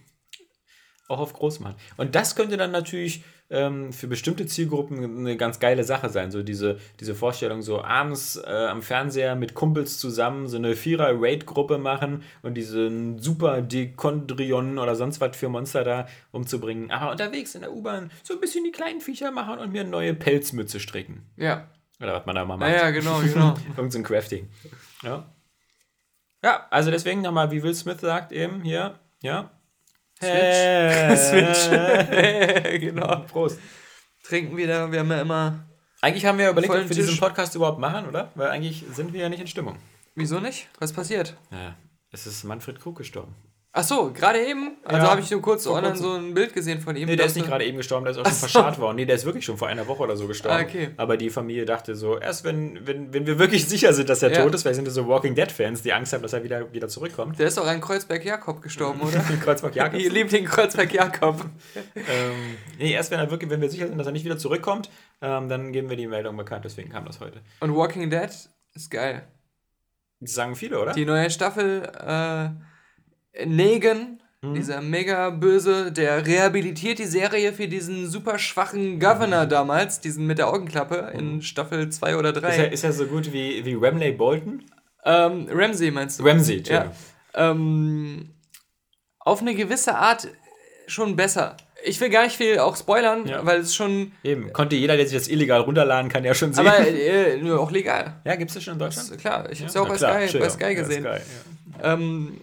auch 1.08 1.18
auf 1.18 1.32
groß 1.32 1.60
machen. 1.60 1.74
Und 1.96 2.14
das 2.14 2.36
könnte 2.36 2.56
dann 2.56 2.70
natürlich 2.70 3.24
ähm, 3.50 3.92
für 3.92 4.06
bestimmte 4.06 4.46
Zielgruppen 4.46 5.02
eine 5.18 5.36
ganz 5.36 5.58
geile 5.58 5.84
Sache 5.84 6.08
sein. 6.08 6.30
So 6.30 6.42
diese, 6.42 6.78
diese 7.00 7.14
Vorstellung, 7.14 7.62
so 7.62 7.82
abends 7.82 8.36
äh, 8.36 8.48
am 8.48 8.80
Fernseher 8.80 9.34
mit 9.34 9.54
Kumpels 9.54 9.98
zusammen 9.98 10.48
so 10.48 10.56
eine 10.56 10.76
Vierer-Raid-Gruppe 10.76 11.78
machen 11.78 12.22
und 12.42 12.54
diesen 12.54 13.18
super 13.18 13.60
Dekondrion 13.60 14.78
oder 14.78 14.94
sonst 14.94 15.20
was 15.20 15.36
für 15.36 15.48
Monster 15.48 15.84
da 15.84 16.06
umzubringen. 16.30 16.90
Aber 16.90 17.10
unterwegs 17.10 17.54
in 17.54 17.62
der 17.62 17.72
U-Bahn 17.72 18.10
so 18.22 18.34
ein 18.34 18.40
bisschen 18.40 18.64
die 18.64 18.72
kleinen 18.72 19.00
Viecher 19.00 19.32
machen 19.32 19.58
und 19.58 19.72
mir 19.72 19.82
eine 19.82 19.90
neue 19.90 20.14
Pelzmütze 20.14 20.80
stricken. 20.80 21.26
Ja. 21.36 21.68
Oder 22.00 22.14
was 22.14 22.26
man 22.26 22.36
da 22.36 22.44
mal 22.44 22.56
macht. 22.56 22.70
Ja, 22.70 22.76
ja, 22.76 22.90
genau, 22.90 23.20
genau. 23.20 23.54
Irgend 23.76 23.92
so 23.92 23.98
ein 23.98 24.04
Crafting. 24.04 24.48
Ja. 25.02 25.34
Ja, 26.42 26.66
also 26.70 26.90
deswegen 26.90 27.20
nochmal, 27.20 27.50
wie 27.50 27.62
Will 27.62 27.74
Smith 27.74 28.00
sagt 28.00 28.32
eben 28.32 28.62
hier, 28.62 28.98
ja. 29.22 29.50
Switch. 30.20 31.16
Switch. 31.68 32.80
genau. 32.80 33.20
Prost. 33.26 33.58
Trinken 34.22 34.56
wieder, 34.56 34.90
wir 34.92 35.00
haben 35.00 35.10
ja 35.10 35.20
immer. 35.22 35.64
Eigentlich 36.02 36.24
haben 36.24 36.38
wir 36.38 36.50
überlegt, 36.50 36.72
ob 36.72 36.80
wir 36.80 36.86
diesen 36.88 37.10
Tisch. 37.10 37.20
Podcast 37.20 37.54
überhaupt 37.54 37.78
machen, 37.78 38.06
oder? 38.06 38.30
Weil 38.34 38.50
eigentlich 38.50 38.84
sind 38.92 39.12
wir 39.12 39.20
ja 39.20 39.28
nicht 39.28 39.40
in 39.40 39.46
Stimmung. 39.46 39.76
Wieso 40.14 40.40
nicht? 40.40 40.68
Was 40.78 40.92
passiert? 40.92 41.36
Ja, 41.50 41.74
es 42.10 42.26
ist 42.26 42.44
Manfred 42.44 42.80
Krug 42.80 42.96
gestorben. 42.98 43.34
Ach 43.72 43.84
so, 43.84 44.12
gerade 44.12 44.44
eben? 44.44 44.78
Also 44.82 45.04
Ja, 45.04 45.10
habe 45.12 45.20
ich 45.20 45.30
nur 45.30 45.40
kurz 45.40 45.64
online 45.64 45.96
so 45.96 46.14
ein 46.14 46.34
Bild 46.34 46.52
gesehen 46.52 46.80
von 46.80 46.96
ihm. 46.96 47.06
Nee, 47.06 47.14
der 47.14 47.26
ist 47.26 47.36
nicht 47.36 47.46
gerade 47.46 47.64
eben 47.64 47.76
gestorben, 47.76 48.04
der 48.04 48.10
ist 48.10 48.18
auch 48.18 48.24
schon 48.24 48.32
so. 48.32 48.38
verscharrt 48.40 48.80
worden. 48.80 48.96
Nee, 48.96 49.04
der 49.06 49.14
ist 49.14 49.24
wirklich 49.24 49.44
schon 49.44 49.56
vor 49.58 49.68
einer 49.68 49.86
Woche 49.86 50.02
oder 50.02 50.16
so 50.16 50.26
gestorben. 50.26 50.58
Ah, 50.58 50.66
okay. 50.68 50.90
Aber 50.96 51.16
die 51.16 51.30
Familie 51.30 51.64
dachte 51.66 51.94
so, 51.94 52.18
erst 52.18 52.42
wenn, 52.42 52.84
wenn, 52.84 53.12
wenn 53.14 53.26
wir 53.28 53.38
wirklich 53.38 53.68
sicher 53.68 53.92
sind, 53.92 54.08
dass 54.08 54.24
er 54.24 54.32
Ja. 54.32 54.42
tot 54.42 54.54
ist, 54.56 54.64
weil 54.64 54.74
sind 54.74 54.86
das 54.88 54.94
so 54.94 55.06
Walking 55.06 55.36
Dead-Fans, 55.36 55.82
die 55.82 55.92
Angst 55.92 56.12
haben, 56.12 56.22
dass 56.22 56.32
er 56.32 56.42
wieder, 56.42 56.72
wieder 56.72 56.88
zurückkommt. 56.88 57.38
Der 57.38 57.46
ist 57.46 57.58
auch 57.60 57.66
ein 57.66 57.80
Kreuzberg-Jakob 57.80 58.60
gestorben, 58.60 59.00
oder? 59.06 59.20
Kreuzberg 59.20 59.76
Jakobs. 59.76 60.02
Ihr 60.02 60.10
liebt 60.10 60.32
den 60.32 60.46
Kreuzberg-Jakob. 60.46 61.44
ähm, 61.94 62.56
nee, 62.76 62.90
erst 62.92 63.12
wenn 63.12 63.20
er 63.20 63.30
wirklich, 63.30 63.50
wenn 63.50 63.60
wir 63.60 63.70
sicher 63.70 63.86
sind, 63.86 63.98
dass 63.98 64.06
er 64.08 64.12
nicht 64.12 64.24
wieder 64.24 64.36
zurückkommt, 64.38 64.90
ähm, 65.22 65.48
dann 65.48 65.70
geben 65.72 65.88
wir 65.90 65.96
die 65.96 66.08
Meldung 66.08 66.36
bekannt, 66.36 66.64
deswegen 66.64 66.90
kam 66.90 67.04
das 67.04 67.20
heute. 67.20 67.40
Und 67.60 67.76
Walking 67.76 68.10
Dead 68.10 68.30
Ist 68.74 68.90
geil. 68.90 69.22
Das 70.18 70.32
sagen 70.34 70.56
viele, 70.56 70.80
oder? 70.80 70.92
Die 70.92 71.04
neue 71.04 71.30
Staffel, 71.30 71.82
äh, 72.04 72.48
Negan, 73.44 74.20
Mhm. 74.42 74.54
dieser 74.54 74.80
mega 74.80 75.28
böse, 75.28 75.92
der 75.92 76.26
rehabilitiert 76.26 76.98
die 76.98 77.04
Serie 77.04 77.52
für 77.52 77.68
diesen 77.68 78.08
super 78.08 78.38
schwachen 78.38 78.98
Governor 78.98 79.44
damals, 79.44 80.00
diesen 80.00 80.26
mit 80.26 80.38
der 80.38 80.48
Augenklappe 80.48 81.12
in 81.14 81.42
Staffel 81.42 81.90
2 81.90 82.16
oder 82.16 82.32
3. 82.32 82.40
Mhm. 82.46 82.52
ist, 82.52 82.58
er, 82.58 82.72
ist 82.72 82.84
er 82.84 82.92
so 82.94 83.04
gut 83.04 83.32
wie, 83.34 83.62
wie 83.66 83.74
Ramley 83.74 84.12
Bolton? 84.12 84.64
ähm, 85.04 85.46
Ramsey 85.50 85.90
meinst 85.90 86.20
du? 86.20 86.24
Ramsey, 86.24 86.62
Ja. 86.66 86.84
Entschuldigung. 86.84 86.94
Ähm, 87.34 88.30
auf 89.18 89.42
eine 89.42 89.54
gewisse 89.54 89.94
Art 89.94 90.26
schon 90.86 91.16
besser. 91.16 91.56
Ich 91.84 92.00
will 92.00 92.08
gar 92.10 92.24
nicht 92.24 92.36
viel 92.36 92.58
auch 92.60 92.76
spoilern, 92.76 93.26
Ja. 93.26 93.44
weil 93.46 93.60
es 93.60 93.74
schon. 93.74 94.12
Eben, 94.24 94.52
konnte 94.54 94.74
jeder, 94.76 94.96
der 94.96 95.06
sich 95.06 95.16
das 95.18 95.28
illegal 95.28 95.60
runterladen 95.60 96.10
kann, 96.10 96.24
ja 96.24 96.32
schon 96.34 96.52
sehen. 96.54 96.66
Aber 96.66 96.78
äh, 96.86 97.36
nur 97.38 97.60
auch 97.60 97.70
legal. 97.70 98.20
ja, 98.24 98.36
gibt 98.36 98.50
es 98.50 98.54
das 98.54 98.64
schon 98.64 98.74
in 98.74 98.78
Das 98.80 98.94
Deutschland? 98.96 99.16
ist 99.16 99.20
klar, 99.20 99.50
ich 99.52 99.62
hab's 99.62 99.74
ja 99.74 99.80
auch 99.82 99.86
Na 99.86 99.90
bei 99.92 99.96
klar, 99.98 100.28
Sky, 100.28 100.38
bei. 100.38 100.48
Sky 100.48 100.62
Ja, 100.64 100.72
gesehen. 100.74 101.04
Sky, 101.04 101.20
ja. 101.82 101.92
Ähm, 101.94 102.40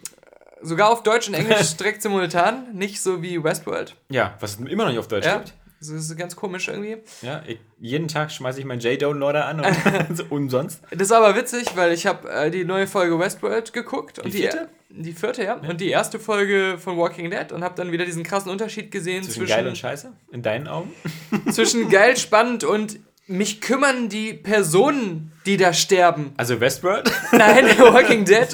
sogar 0.61 0.89
auf 0.91 1.03
Deutsch 1.03 1.27
und 1.27 1.33
Englisch 1.33 1.75
direkt 1.79 2.01
simultan, 2.01 2.67
nicht 2.73 3.01
so 3.01 3.21
wie 3.21 3.43
Westworld. 3.43 3.95
ja, 4.09 4.35
was 4.39 4.59
es 4.59 4.59
immer 4.59 4.83
noch 4.83 4.91
nicht 4.91 4.99
auf 4.99 5.07
Deutsch 5.07 5.25
Ja, 5.25 5.37
gibt. 5.37 5.53
das 5.79 5.89
ist 5.89 6.17
ganz 6.17 6.35
komisch 6.35 6.67
irgendwie. 6.67 6.97
Ja, 7.21 7.43
ich, 7.47 7.59
jeden 7.79 8.07
Tag 8.07 8.31
schmeiße 8.31 8.59
ich 8.59 8.65
meinen 8.65 8.79
J-Downloader 8.79 9.45
an 9.45 9.59
und 9.61 9.75
so 10.17 10.23
umsonst. 10.29 10.81
Das 10.91 11.01
ist 11.03 11.11
aber 11.11 11.35
witzig, 11.35 11.67
weil 11.75 11.91
ich 11.93 12.05
habe 12.07 12.29
äh, 12.29 12.49
die 12.51 12.65
neue 12.65 12.87
Folge 12.87 13.19
Westworld 13.19 13.73
geguckt. 13.73 14.19
Und 14.19 14.33
Die 14.33 14.39
vierte? 14.39 14.69
Die 14.89 15.13
vierte, 15.13 15.43
ja. 15.43 15.55
Und 15.55 15.81
die 15.81 15.89
erste 15.89 16.17
Folge 16.19 16.77
von 16.79 16.97
Walking 16.97 17.29
Dead 17.29 17.51
und 17.51 17.63
habe 17.63 17.75
dann 17.75 17.91
wieder 17.91 18.05
diesen 18.05 18.23
krassen 18.23 18.49
Unterschied 18.51 18.89
gesehen 18.89 19.21
Zwischen 19.23 19.41
zwischen, 19.41 19.55
geil 19.57 19.67
und 19.67 19.77
scheiße, 19.77 20.11
in 20.31 20.41
deinen 20.41 20.67
Augen. 20.67 20.91
zwischen 21.51 21.89
geil, 21.89 22.15
spannend 22.17 22.63
und 22.63 22.99
mich 23.27 23.59
kümmern 23.59 24.07
die 24.07 24.33
Personen, 24.33 25.33
die 25.45 25.57
da 25.57 25.73
sterben. 25.73 26.33
Also 26.37 26.61
Westworld? 26.61 27.11
Nein, 27.33 27.65
Walking 27.77 28.23
Dead. 28.23 28.47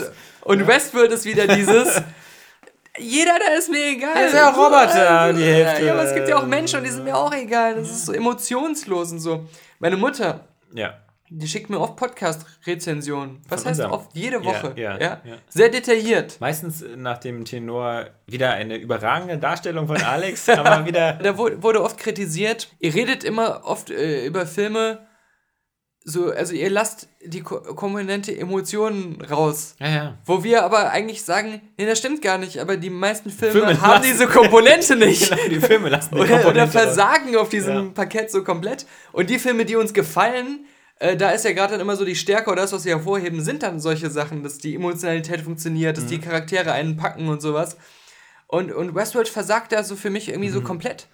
Und 0.44 0.68
Westworld 0.68 1.12
ist 1.12 1.26
wieder 1.26 1.48
dieses. 1.48 2.02
Jeder 3.00 3.40
da 3.40 3.54
ist 3.58 3.72
mir 3.72 3.88
egal. 3.88 4.14
Das 4.14 4.26
ist 4.34 4.34
ja 4.36 4.50
Roboter, 4.50 5.34
die 5.34 5.44
Hälfte. 5.44 5.86
Ja, 5.86 5.94
aber 5.94 6.04
es 6.04 6.14
gibt 6.14 6.28
ja 6.30 6.38
auch 6.38 6.46
Menschen 6.46 6.78
und 6.80 6.84
die 6.86 6.92
sind 6.92 7.04
mir 7.04 7.18
auch 7.18 7.34
egal. 7.34 7.76
Das 7.76 7.90
ist 7.90 8.06
so 8.06 8.14
emotionslos 8.14 9.12
und 9.14 9.20
so. 9.20 9.48
Meine 9.80 9.98
Mutter, 9.98 10.42
ja. 10.76 10.94
die 11.28 11.48
schickt 11.48 11.72
mir 11.72 11.80
oft 11.80 11.96
Podcast-Rezensionen. 11.96 13.42
Was 13.50 13.64
Von 13.64 13.72
heißt 13.72 13.80
unserem? 13.80 13.92
oft? 13.94 14.10
Jede 14.16 14.46
Woche. 14.46 14.74
Ja, 14.76 14.92
ja, 15.00 15.22
ja. 15.24 15.36
Sehr 15.50 15.70
detailliert. 15.70 16.40
Meistens 16.40 16.84
nach 16.96 17.18
dem 17.18 17.46
Tenor 17.46 18.10
wieder 18.28 18.52
eine 18.54 18.76
überragende 18.78 19.40
Darstellung 19.40 19.88
von 19.88 19.98
Alex, 20.02 20.48
aber 20.50 20.86
wieder. 20.86 21.14
Da 21.14 21.36
wu- 21.36 21.50
wurde 21.64 21.82
oft 21.82 21.98
kritisiert, 21.98 22.70
ihr 22.80 22.94
redet 22.94 23.24
immer 23.24 23.62
oft 23.66 23.90
äh, 23.90 24.24
über 24.28 24.46
Filme, 24.46 25.00
so, 26.06 26.32
also 26.32 26.54
ihr 26.54 26.70
lasst 26.70 27.08
die 27.26 27.42
Ko 27.42 27.62
Komponente 27.62 28.36
Emotionen 28.38 29.22
raus. 29.22 29.76
Ja, 29.80 29.88
ja. 29.90 30.18
Wo 30.26 30.44
wir 30.44 30.64
aber 30.64 30.90
eigentlich 30.92 31.24
sagen, 31.24 31.62
nee, 31.78 31.86
das 31.86 31.98
stimmt 32.00 32.22
gar 32.22 32.38
nicht, 32.38 32.60
aber 32.60 32.76
die 32.78 32.90
meisten 32.90 33.30
Filme, 33.30 33.54
Filme 33.54 33.82
haben 33.82 34.04
diese 34.04 34.28
Komponente 34.28 34.96
nicht. 34.98 35.30
Genau, 35.36 35.48
die 35.50 35.60
Filme 35.62 35.90
lassen 35.90 36.16
die 36.16 36.20
oder, 36.22 36.26
oder 36.34 36.42
Komponente 36.44 36.78
raus. 36.78 36.84
versagen 36.86 37.36
auf 37.38 37.50
diesem 37.50 37.76
Ja. 37.76 37.92
Parkett 37.94 38.32
so 38.32 38.44
komplett. 38.44 38.86
Und 39.14 39.30
die 39.30 39.40
Filme, 39.40 39.64
die 39.66 39.76
uns 39.78 39.94
gefallen, 39.94 40.66
äh, 41.00 41.16
da 41.16 41.32
ist 41.32 41.46
ja 41.46 41.54
gerade 41.54 41.72
dann 41.74 41.82
immer 41.82 41.96
so 41.96 42.04
die 42.06 42.16
Stärke 42.18 42.52
oder 42.52 42.64
das, 42.64 42.74
was 42.74 42.84
sie 42.84 42.90
hervorheben, 42.90 43.42
sind 43.42 43.64
dann 43.64 43.80
solche 43.80 44.10
Sachen, 44.10 44.44
dass 44.44 44.58
die 44.58 44.76
Emotionalität 44.76 45.42
funktioniert, 45.42 45.98
dass 45.98 46.06
die 46.08 46.18
Mhm. 46.18 46.22
Charaktere 46.22 46.72
einen 46.74 46.98
packen 46.98 47.30
und 47.30 47.42
sowas. 47.42 47.78
Und, 48.48 48.72
und 48.74 48.94
Westworld 48.94 49.30
versagt 49.30 49.72
da 49.72 49.84
so 49.84 49.96
für 49.96 50.10
mich 50.10 50.28
irgendwie 50.30 50.50
Mhm. 50.50 50.54
so 50.54 50.62
komplett. 50.62 51.08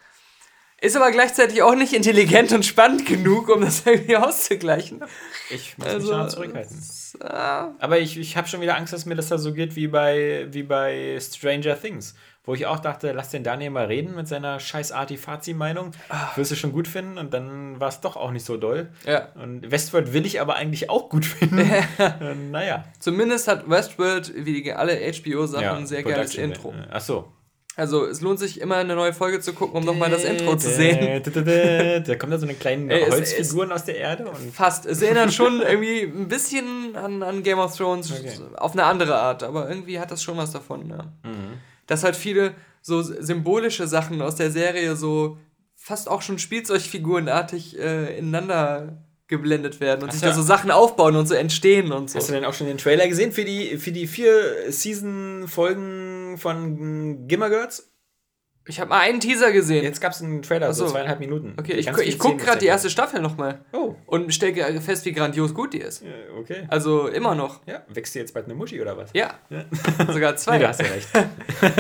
Ist 0.82 0.96
aber 0.96 1.12
gleichzeitig 1.12 1.62
auch 1.62 1.76
nicht 1.76 1.94
intelligent 1.94 2.52
und 2.54 2.66
spannend 2.66 3.06
genug, 3.06 3.50
um 3.50 3.62
das 3.62 3.86
irgendwie 3.86 4.16
auszugleichen. 4.16 5.02
Ich 5.50 5.78
muss 5.78 5.88
Also, 5.88 6.08
mich 6.08 6.18
da 6.18 6.28
zurückhalten. 6.30 6.78
es, 6.78 7.18
äh, 7.22 7.26
Aber 7.28 8.00
ich, 8.00 8.18
ich 8.18 8.38
habe 8.38 8.48
schon 8.48 8.62
wieder 8.62 8.78
Angst, 8.78 8.94
dass 8.94 9.06
mir 9.06 9.16
das 9.16 9.28
da 9.30 9.38
so 9.38 9.52
geht 9.54 9.76
wie 9.76 9.88
bei, 9.88 10.48
wie 10.52 10.64
bei 10.64 11.18
Stranger 11.20 11.80
Things. 11.80 12.16
Wo 12.46 12.56
ich 12.56 12.66
auch 12.66 12.80
dachte, 12.80 13.12
lass 13.12 13.30
den 13.30 13.44
Daniel 13.44 13.70
mal 13.70 13.86
reden 13.86 14.16
mit 14.16 14.28
seiner 14.28 14.60
scheiß 14.60 14.92
Arti-Fazi-Meinung. 14.92 15.92
Wirst 16.36 16.50
du 16.52 16.56
schon 16.56 16.72
gut 16.72 16.88
finden 16.88 17.18
und 17.18 17.32
dann 17.34 17.80
war 17.80 17.90
es 17.90 18.00
doch 18.02 18.16
auch 18.16 18.32
nicht 18.32 18.46
so 18.46 18.58
doll. 18.58 18.90
ja. 19.06 19.28
Und 19.36 19.70
Westworld 19.70 20.14
will 20.14 20.26
ich 20.26 20.40
aber 20.42 20.56
eigentlich 20.56 20.90
auch 20.90 21.10
gut 21.10 21.26
finden. 21.26 21.60
Äh, 22.00 22.34
naja. 22.50 22.86
Zumindest 23.00 23.48
hat 23.48 23.70
Westworld, 23.70 24.32
wie 24.36 24.72
alle 24.72 24.94
HBO-Sachen, 24.96 25.64
Ja, 25.64 25.76
ein 25.76 25.86
sehr 25.86 26.02
geiles 26.04 26.34
Production- 26.36 26.44
Intro. 26.44 26.72
äh, 26.72 26.88
Ach 26.92 27.02
so. 27.02 27.32
Also 27.80 28.06
es 28.06 28.22
lohnt 28.22 28.38
sich 28.40 28.60
immer 28.62 28.76
eine 28.76 28.96
neue 28.96 29.14
Folge 29.14 29.40
zu 29.40 29.54
gucken, 29.54 29.78
um 29.80 29.86
nochmal 29.86 30.10
das 30.10 30.24
Intro 30.24 30.56
zu 30.58 30.70
sehen. 30.70 31.24
Da 31.24 32.16
kommen 32.16 32.32
da 32.32 32.38
so 32.38 32.46
eine 32.46 32.56
es- 32.56 33.12
Holzfiguren 33.12 33.72
aus 33.72 33.86
der 33.86 33.98
Erde 33.98 34.26
und 34.30 34.54
Fast. 34.54 34.86
Es 34.86 35.02
erinnert 35.02 35.34
schon 35.34 35.62
irgendwie 35.62 36.02
ein 36.04 36.28
bisschen 36.28 36.96
an, 36.96 37.24
an 37.24 37.42
Game 37.44 37.60
of 37.60 37.76
Thrones 37.76 38.12
Okay. 38.12 38.32
auf 38.58 38.74
eine 38.74 38.84
andere 38.84 39.16
Art, 39.16 39.44
aber 39.44 39.70
irgendwie 39.70 40.00
hat 40.00 40.12
das 40.12 40.22
schon 40.22 40.38
was 40.38 40.52
davon. 40.52 40.90
Ja. 40.90 41.06
Dass 41.88 42.04
halt 42.04 42.16
viele 42.16 42.54
so 42.82 43.02
symbolische 43.02 43.88
Sachen 43.88 44.22
aus 44.22 44.36
der 44.36 44.52
Serie 44.52 44.96
so 44.96 45.38
fast 45.76 46.10
auch 46.10 46.22
schon 46.22 46.38
Spielzeugfigurenartig 46.40 47.80
äh, 47.80 48.18
ineinander 48.18 48.98
geblendet 49.28 49.80
werden 49.80 50.02
und 50.04 50.10
Ach 50.10 50.14
sich 50.14 50.22
ja. 50.24 50.30
da 50.30 50.34
so 50.34 50.42
Sachen 50.42 50.72
aufbauen 50.72 51.16
und 51.16 51.28
so 51.28 51.36
entstehen 51.36 51.92
und 51.92 52.10
so. 52.10 52.18
Hast 52.18 52.30
du 52.30 52.34
denn 52.34 52.46
auch 52.46 52.54
schon 52.54 52.66
den 52.68 52.80
Trailer 52.80 53.08
gesehen 53.08 53.32
für 53.32 53.46
die, 53.46 53.78
für 53.78 53.92
die 53.92 54.08
vier 54.08 54.34
Season-Folgen 54.72 56.09
von 56.38 57.28
Gimmer 57.28 57.50
Girls? 57.50 57.92
Ich 58.70 58.80
habe 58.80 58.90
mal 58.90 59.00
einen 59.00 59.20
Teaser 59.20 59.52
gesehen. 59.52 59.84
Jetzt 59.84 60.00
gab 60.00 60.12
es 60.14 60.22
einen 60.22 60.42
Trailer, 60.44 60.72
so 60.74 60.86
so. 60.86 60.94
zweieinhalb 60.94 61.20
Minuten. 61.20 61.54
okay, 61.60 61.74
ich, 61.74 61.92
gu- 61.92 62.02
ich 62.02 62.20
gucke 62.20 62.38
gerade 62.38 62.60
die 62.60 62.68
erste 62.68 62.90
Staffel 62.90 63.20
nochmal. 63.22 63.60
Oh, 63.74 63.96
und 64.06 64.34
stelle 64.34 64.80
fest, 64.80 65.04
wie 65.06 65.12
grandios 65.12 65.54
gut 65.54 65.74
die 65.74 65.80
ist. 65.80 66.04
ja, 66.04 66.10
okay. 66.40 66.64
Also 66.70 67.08
immer 67.08 67.34
noch. 67.36 67.62
Ja, 67.66 67.82
wächst 67.90 68.14
dir 68.16 68.20
jetzt 68.20 68.34
bald 68.34 68.46
eine 68.46 68.54
Muschi 68.54 68.80
oder 68.80 68.96
was? 68.96 69.10
Ja, 69.14 69.34
sogar 70.12 70.36
zwei. 70.36 70.54
Nee, 70.58 70.64
du 70.64 70.68
hast 70.70 70.82
ja 70.82 70.88
recht. 70.88 71.10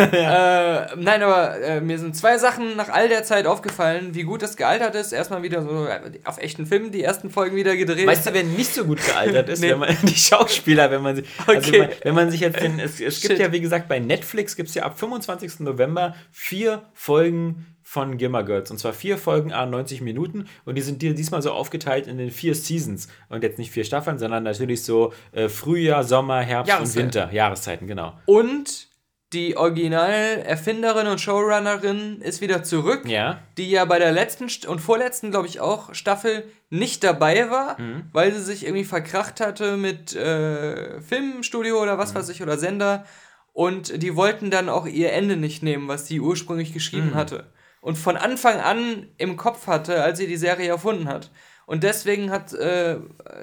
Äh, 0.10 0.96
nein, 0.98 1.22
aber 1.24 1.60
äh, 1.62 1.82
mir 1.82 1.98
sind 2.00 2.16
zwei 2.16 2.38
Sachen 2.38 2.76
nach 2.76 2.90
all 2.90 3.08
der 3.10 3.24
Zeit 3.24 3.46
aufgefallen, 3.46 4.14
wie 4.14 4.24
gut 4.24 4.42
das 4.42 4.58
gealtert 4.58 4.96
ist. 4.96 5.12
Erstmal 5.14 5.44
wieder 5.44 5.62
so 5.62 5.86
äh, 5.86 6.00
auf 6.26 6.38
echten 6.40 6.66
Filmen 6.66 6.92
die 6.92 7.04
ersten 7.04 7.30
Folgen 7.30 7.56
wieder 7.56 7.76
gedreht. 7.76 8.08
Weißt 8.08 8.28
du, 8.28 8.34
wer 8.34 8.44
nicht 8.44 8.74
so 8.74 8.86
gut 8.86 9.04
gealtert 9.06 9.50
ist? 9.50 9.62
Nee. 9.62 9.70
Wenn 9.72 9.80
man, 9.80 9.96
die 10.04 10.16
Schauspieler, 10.16 10.92
wenn 10.92 11.02
man 11.02 11.16
sie. 11.18 11.24
Also 11.46 11.70
Okay. 11.70 11.80
man, 11.80 11.90
wenn 12.04 12.16
man 12.16 12.32
sich 12.32 12.42
jetzt 12.42 12.60
den. 12.62 12.80
Es, 12.80 13.00
es 13.00 13.22
gibt 13.22 13.34
Shit. 13.34 13.40
ja, 13.40 13.52
wie 13.52 13.62
gesagt, 13.62 13.88
bei 13.88 14.00
Netflix 14.00 14.56
gibt 14.56 14.70
es 14.70 14.76
ja 14.76 14.84
ab 14.84 15.00
25. 15.00 15.60
November 15.62 16.16
vier 16.32 16.79
Folgen 16.94 17.66
von 17.84 18.18
Gimmer 18.18 18.44
Girls. 18.44 18.70
Und 18.70 18.78
zwar 18.78 18.94
vier 18.94 19.18
Folgen, 19.18 19.52
a 19.52 19.66
90 19.66 20.02
Minuten. 20.02 20.46
Und 20.66 20.76
die 20.76 20.82
sind 20.82 21.02
dir 21.02 21.16
diesmal 21.16 21.42
so 21.42 21.52
aufgeteilt 21.52 22.06
in 22.08 22.18
den 22.20 22.30
vier 22.30 22.54
Seasons. 22.54 23.08
Und 23.30 23.42
jetzt 23.44 23.58
nicht 23.58 23.72
vier 23.72 23.84
Staffeln, 23.84 24.20
sondern 24.20 24.44
natürlich 24.44 24.84
so 24.84 25.12
äh, 25.32 25.50
Frühjahr, 25.50 26.04
Sommer, 26.04 26.42
Herbst 26.42 26.80
und. 26.80 26.96
Winter. 26.96 27.32
Jahreszeiten, 27.32 27.88
genau. 27.88 28.14
Und 28.26 28.88
die 29.34 29.58
Original-Erfinderin 29.58 31.08
und 31.08 31.22
Showrunnerin 31.22 32.22
ist 32.22 32.42
wieder 32.42 32.64
zurück, 32.64 33.08
Ja. 33.08 33.40
die 33.58 33.70
ja 33.70 33.86
bei 33.86 34.00
der 34.00 34.12
letzten 34.12 34.48
und 34.68 34.80
vorletzten, 34.80 35.32
glaube 35.32 35.48
ich, 35.48 35.60
auch 35.60 35.94
Staffel 35.94 36.46
nicht 36.70 37.04
dabei 37.04 37.50
war, 37.50 37.80
Mhm. 37.80 38.04
weil 38.12 38.34
sie 38.34 38.42
sich 38.42 38.66
irgendwie 38.66 38.86
verkracht 38.86 39.40
hatte 39.40 39.78
mit 39.78 40.16
äh, 40.16 41.00
Filmstudio 41.02 41.82
oder 41.82 41.96
Mhm. 41.96 42.00
was 42.00 42.16
weiß 42.16 42.30
ich 42.30 42.42
oder 42.42 42.58
Sender. 42.58 43.06
Und 43.54 44.02
die 44.02 44.16
wollten 44.16 44.52
dann 44.52 44.70
auch 44.70 44.86
ihr 44.86 45.12
Ende 45.12 45.36
nicht 45.36 45.64
nehmen, 45.64 45.88
was 45.88 46.08
sie 46.08 46.20
ursprünglich 46.20 46.70
Mhm. 46.70 46.74
geschrieben 46.74 47.14
hatte. 47.16 47.52
Und 47.82 47.98
von 47.98 48.18
Anfang 48.18 48.60
an 48.60 49.08
im 49.18 49.38
Kopf 49.38 49.68
hatte, 49.68 50.04
als 50.04 50.18
sie 50.20 50.28
die 50.28 50.38
Serie 50.38 50.68
erfunden 50.70 51.08
hat. 51.08 51.32
Und 51.66 51.84
deswegen 51.84 52.32
hat 52.32 52.52
äh, 52.54 52.98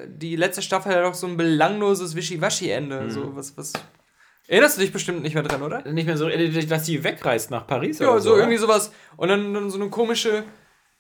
die 0.08 0.36
letzte 0.36 0.60
Staffel 0.62 0.92
ja 0.92 1.02
doch 1.02 1.14
so 1.14 1.26
ein 1.26 1.36
belangloses 1.36 2.14
Wischiwaschi-Ende. 2.16 3.02
Mhm. 3.02 3.10
So 3.10 3.36
was, 3.36 3.56
was. 3.56 3.72
Erinnerst 4.48 4.76
du 4.76 4.80
dich 4.82 4.92
bestimmt 4.92 5.22
nicht 5.22 5.34
mehr 5.34 5.42
dran, 5.42 5.62
oder? 5.62 5.82
Nicht 5.90 6.06
mehr 6.06 6.16
so, 6.16 6.28
äh, 6.28 6.66
dass 6.66 6.86
sie 6.86 7.02
wegreist 7.02 7.50
nach 7.50 7.66
Paris 7.66 7.98
Ja, 7.98 8.10
oder 8.10 8.20
so 8.20 8.30
so. 8.30 8.36
irgendwie 8.36 8.58
sowas. 8.58 8.92
Und 9.16 9.28
dann, 9.28 9.54
dann 9.54 9.70
so 9.70 9.80
eine 9.80 9.90
komische. 9.90 10.44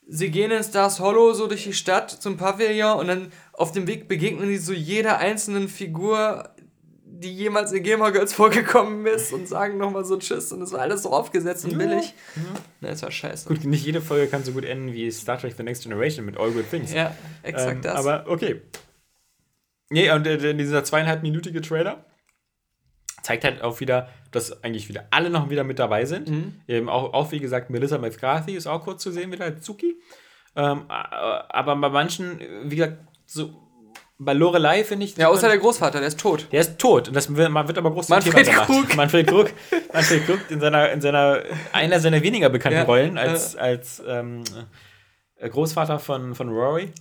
Sie 0.08 0.30
gehen 0.30 0.52
in 0.52 0.62
Stars 0.62 1.00
Hollow 1.00 1.32
so 1.32 1.48
durch 1.48 1.64
die 1.64 1.72
Stadt 1.72 2.10
zum 2.10 2.36
Pavillon 2.36 2.96
und 3.00 3.08
dann 3.08 3.32
auf 3.52 3.72
dem 3.72 3.88
Weg 3.88 4.06
begegnen 4.08 4.48
die 4.48 4.56
so 4.56 4.72
jeder 4.72 5.18
einzelnen 5.18 5.68
Figur, 5.68 6.50
die 7.20 7.34
jemals 7.34 7.72
in 7.72 7.82
Gamer 7.82 8.12
Girls 8.12 8.32
vorgekommen 8.32 9.06
ist 9.06 9.32
und 9.32 9.48
sagen 9.48 9.78
nochmal 9.78 10.04
so 10.04 10.18
Tschüss 10.18 10.52
und 10.52 10.62
es 10.62 10.72
war 10.72 10.80
alles 10.80 11.02
so 11.02 11.10
aufgesetzt 11.12 11.64
und 11.64 11.78
billig. 11.78 12.14
Na, 12.80 12.90
das 12.90 13.02
war 13.02 13.10
scheiße. 13.10 13.48
Gut, 13.48 13.64
nicht 13.64 13.84
jede 13.84 14.00
Folge 14.00 14.28
kann 14.28 14.44
so 14.44 14.52
gut 14.52 14.64
enden 14.64 14.92
wie 14.92 15.10
Star 15.10 15.38
Trek 15.38 15.54
The 15.56 15.62
Next 15.62 15.82
Generation 15.82 16.24
mit 16.24 16.36
All 16.38 16.50
Good 16.50 16.70
Things. 16.70 16.92
Ja, 16.92 17.14
exakt 17.42 17.76
ähm, 17.76 17.82
das. 17.82 17.94
Aber 17.94 18.24
okay. 18.28 18.62
Nee, 19.90 20.10
und 20.10 20.26
äh, 20.26 20.54
dieser 20.54 20.84
zweieinhalbminütige 20.84 21.60
Trailer 21.60 22.04
zeigt 23.22 23.44
halt 23.44 23.62
auch 23.62 23.80
wieder, 23.80 24.08
dass 24.30 24.62
eigentlich 24.62 24.88
wieder 24.88 25.06
alle 25.10 25.30
noch 25.30 25.50
wieder 25.50 25.64
mit 25.64 25.78
dabei 25.78 26.04
sind. 26.04 26.28
Mhm. 26.28 26.60
Eben 26.68 26.88
auch, 26.88 27.12
auch, 27.12 27.32
wie 27.32 27.40
gesagt, 27.40 27.70
Melissa 27.70 27.98
McCarthy 27.98 28.54
ist 28.54 28.66
auch 28.66 28.84
kurz 28.84 29.02
zu 29.02 29.10
sehen 29.10 29.32
wieder 29.32 29.44
als 29.44 29.62
Zuki. 29.62 29.96
Ähm, 30.54 30.84
äh, 30.88 30.92
aber 30.92 31.76
bei 31.76 31.88
manchen, 31.88 32.40
wie 32.64 32.76
gesagt, 32.76 32.98
so 33.26 33.65
bei 34.18 34.32
Lorelei 34.32 34.82
finde 34.84 35.04
ich. 35.04 35.16
ja, 35.16 35.28
außer 35.28 35.48
der 35.48 35.58
Großvater, 35.58 35.98
der 35.98 36.08
ist 36.08 36.18
tot. 36.18 36.48
Der 36.50 36.60
ist 36.62 36.78
tot 36.78 37.08
und 37.08 37.14
das 37.14 37.34
wird, 37.34 37.50
man 37.50 37.66
wird 37.68 37.76
aber 37.78 37.90
groß 37.90 38.06
zum 38.06 38.14
Manfred 38.16 38.34
Thema 38.34 38.64
gemacht. 38.64 38.66
Krug. 38.66 38.96
Manfred 38.96 39.26
Krug. 39.26 39.50
Manfred 39.92 40.26
Krug 40.26 40.38
in 40.50 40.60
seiner, 40.60 40.90
in 40.90 41.00
seiner 41.00 41.42
einer 41.72 42.00
seiner 42.00 42.22
weniger 42.22 42.48
bekannten 42.48 42.78
Ja, 42.78 42.84
Rollen 42.84 43.18
als, 43.18 43.56
als 43.56 44.02
ähm, 44.06 44.42
äh, 45.36 45.48
Großvater 45.48 45.98
von, 45.98 46.34
von 46.34 46.48
Rory. 46.48 46.92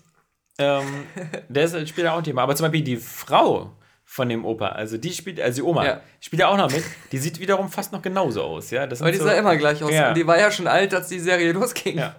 Ähm, 0.58 1.06
der 1.50 1.64
ist, 1.66 1.90
spielt 1.90 2.08
auch 2.08 2.18
ein 2.18 2.24
Thema. 2.24 2.44
Aber 2.44 2.56
zum 2.56 2.66
Beispiel 2.66 2.84
die 2.84 2.98
Frau 2.98 3.72
von 4.08 4.30
dem 4.30 4.46
Opa, 4.46 4.68
also 4.70 4.98
die 4.98 5.12
spielt, 5.12 5.42
also 5.42 5.56
die 5.56 5.68
Oma, 5.68 5.86
Ja. 5.86 6.02
spielt 6.20 6.40
ja 6.42 6.48
auch 6.50 6.58
noch 6.58 6.72
mit. 6.72 6.84
Die 7.12 7.18
sieht 7.18 7.40
wiederum 7.40 7.70
fast 7.70 7.92
noch 7.92 8.02
genauso 8.02 8.44
aus, 8.44 8.70
ja. 8.72 8.86
Das 8.88 9.02
Aber 9.02 9.12
die 9.12 9.18
so, 9.18 9.24
sah 9.26 9.34
immer 9.34 9.56
gleich 9.58 9.84
aus. 9.84 9.92
Ja. 9.92 10.10
Und 10.10 10.16
die 10.18 10.28
war 10.28 10.38
ja 10.40 10.52
schon 10.52 10.68
alt, 10.68 10.94
als 10.94 11.08
die 11.08 11.20
Serie 11.20 11.52
losging. 11.54 11.98
Ja. 11.98 12.16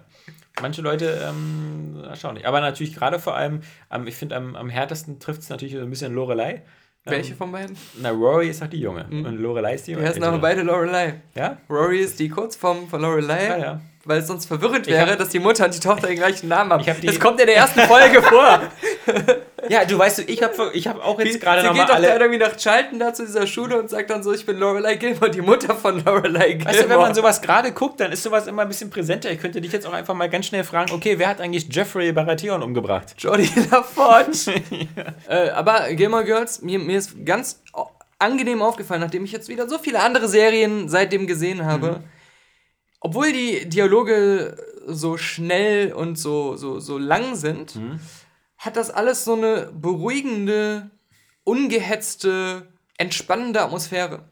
Manche 0.62 0.80
Leute 0.82 1.20
ähm, 1.28 2.02
erstaunlich. 2.08 2.46
Aber 2.46 2.60
natürlich 2.60 2.94
gerade 2.94 3.18
vor 3.18 3.34
allem, 3.36 3.60
ähm, 3.92 4.06
ich 4.06 4.14
finde, 4.16 4.36
am, 4.36 4.56
am 4.56 4.68
härtesten 4.70 5.18
trifft 5.20 5.42
es 5.42 5.48
natürlich 5.50 5.74
so 5.74 5.80
ein 5.80 5.90
bisschen 5.90 6.14
Lorelei. 6.14 6.62
Welche 7.08 7.36
von 7.36 7.52
beiden? 7.52 7.76
Na, 8.00 8.10
Rory 8.10 8.48
ist 8.48 8.60
auch 8.64 8.66
die 8.66 8.80
Junge. 8.80 9.04
Und 9.08 9.38
Lorelei 9.38 9.74
ist 9.74 9.86
die 9.86 9.94
Die 9.94 10.00
heißen 10.02 10.20
aber 10.24 10.32
ältere. 10.34 10.40
beide 10.40 10.62
Lorelei. 10.62 11.20
Ja? 11.36 11.56
Rory 11.70 12.00
ist 12.00 12.18
die 12.18 12.28
Kurzform 12.28 12.88
von 12.88 13.00
Lorelei. 13.00 13.46
Ja, 13.46 13.56
ja. 13.58 13.80
Weil 14.04 14.18
es 14.20 14.26
sonst 14.26 14.46
verwirrend 14.46 14.88
wäre, 14.88 15.12
hab- 15.12 15.18
dass 15.18 15.28
die 15.28 15.38
Mutter 15.38 15.66
und 15.66 15.74
die 15.74 15.78
Tochter 15.78 16.08
den 16.08 16.16
gleichen 16.16 16.48
Namen 16.48 16.72
haben. 16.72 16.84
Hab 16.84 17.00
die- 17.00 17.06
das 17.06 17.20
kommt 17.20 17.38
in 17.40 17.46
der 17.46 17.56
ersten 17.56 17.80
Folge 17.82 18.22
vor. 18.22 18.60
Ja, 19.68 19.84
du 19.84 19.98
weißt, 19.98 20.20
ich 20.28 20.42
habe 20.42 20.70
ich 20.72 20.86
hab 20.86 21.04
auch 21.04 21.18
jetzt 21.18 21.40
gerade 21.40 21.60
Sie 21.60 21.66
nochmal 21.66 21.86
geht 21.86 21.90
doch 21.90 21.96
alle. 21.96 22.08
dann 22.08 22.20
irgendwie 22.20 22.38
nach 22.38 22.56
Charlton 22.56 22.98
da 22.98 23.12
zu 23.12 23.24
dieser 23.24 23.46
Schule 23.46 23.78
und 23.78 23.90
sagt 23.90 24.10
dann 24.10 24.22
so, 24.22 24.32
ich 24.32 24.46
bin 24.46 24.58
Lorelei 24.58 24.96
Gilmore, 24.96 25.30
die 25.30 25.40
Mutter 25.40 25.74
von 25.74 26.04
Lorelei 26.04 26.52
Gilmore. 26.52 26.74
Weißt 26.74 26.84
du, 26.84 26.88
wenn 26.88 26.98
man 26.98 27.14
sowas 27.14 27.42
gerade 27.42 27.72
guckt, 27.72 28.00
dann 28.00 28.12
ist 28.12 28.22
sowas 28.22 28.46
immer 28.46 28.62
ein 28.62 28.68
bisschen 28.68 28.90
präsenter. 28.90 29.30
Ich 29.30 29.40
könnte 29.40 29.60
dich 29.60 29.72
jetzt 29.72 29.86
auch 29.86 29.92
einfach 29.92 30.14
mal 30.14 30.28
ganz 30.28 30.46
schnell 30.46 30.64
fragen, 30.64 30.92
okay, 30.92 31.18
wer 31.18 31.28
hat 31.28 31.40
eigentlich 31.40 31.68
Jeffrey 31.70 32.12
Baratheon 32.12 32.62
umgebracht? 32.62 33.14
Jodie 33.18 33.50
LaForge. 33.70 34.62
äh, 35.28 35.50
aber 35.50 35.92
Gilmore 35.92 36.24
Girls, 36.24 36.62
mir, 36.62 36.78
mir 36.78 36.98
ist 36.98 37.24
ganz 37.24 37.62
angenehm 38.18 38.62
aufgefallen, 38.62 39.00
nachdem 39.00 39.24
ich 39.24 39.32
jetzt 39.32 39.48
wieder 39.48 39.68
so 39.68 39.78
viele 39.78 40.00
andere 40.00 40.28
Serien 40.28 40.88
seitdem 40.88 41.26
gesehen 41.26 41.64
habe. 41.64 42.02
Obwohl 43.00 43.32
die 43.32 43.68
Dialoge 43.68 44.56
so 44.86 45.16
schnell 45.16 45.92
und 45.92 46.18
so, 46.18 46.56
so, 46.56 46.80
so 46.80 46.98
lang 46.98 47.34
sind, 47.34 47.74
hat 48.58 48.76
das 48.76 48.90
alles 48.90 49.24
so 49.24 49.34
eine 49.34 49.70
beruhigende, 49.72 50.90
ungehetzte, 51.44 52.66
entspannende 52.98 53.60
Atmosphäre. 53.62 54.28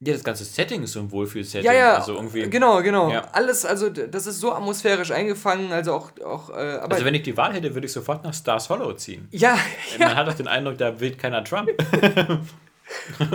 Ja, 0.00 0.12
das 0.12 0.22
ganze 0.22 0.44
Setting 0.44 0.84
ist 0.84 0.92
so 0.92 1.00
ein 1.00 1.10
Wohlfühl-Setting. 1.10 1.64
Ja, 1.66 1.72
ja, 1.72 1.94
Also 1.96 2.14
irgendwie. 2.14 2.48
genau, 2.48 2.80
genau. 2.84 3.10
Ja. 3.10 3.22
Alles, 3.32 3.64
also 3.64 3.88
das 3.90 4.28
ist 4.28 4.38
so 4.38 4.52
atmosphärisch 4.52 5.10
eingefangen, 5.10 5.72
also 5.72 5.92
auch, 5.92 6.12
auch 6.24 6.50
äh, 6.50 6.78
Also 6.88 7.04
wenn 7.04 7.14
ich 7.16 7.24
die 7.24 7.36
Wahl 7.36 7.52
hätte, 7.52 7.74
würde 7.74 7.86
ich 7.88 7.92
sofort 7.92 8.22
nach 8.22 8.32
Stars 8.32 8.68
Hollow 8.68 8.92
ziehen. 8.92 9.26
ja, 9.32 9.58
Man 9.98 10.14
hat 10.14 10.28
doch 10.28 10.34
den 10.34 10.46
Eindruck, 10.46 10.78
da 10.78 11.00
wählt 11.00 11.18
keiner 11.18 11.42
Trump. 11.42 11.68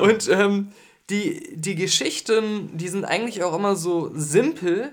Und 0.01 0.29
ähm, 0.29 0.71
die, 1.09 1.53
die 1.57 1.75
Geschichten, 1.75 2.69
die 2.77 2.87
sind 2.87 3.03
eigentlich 3.03 3.43
auch 3.43 3.53
immer 3.55 3.75
so 3.75 4.09
simpel 4.15 4.91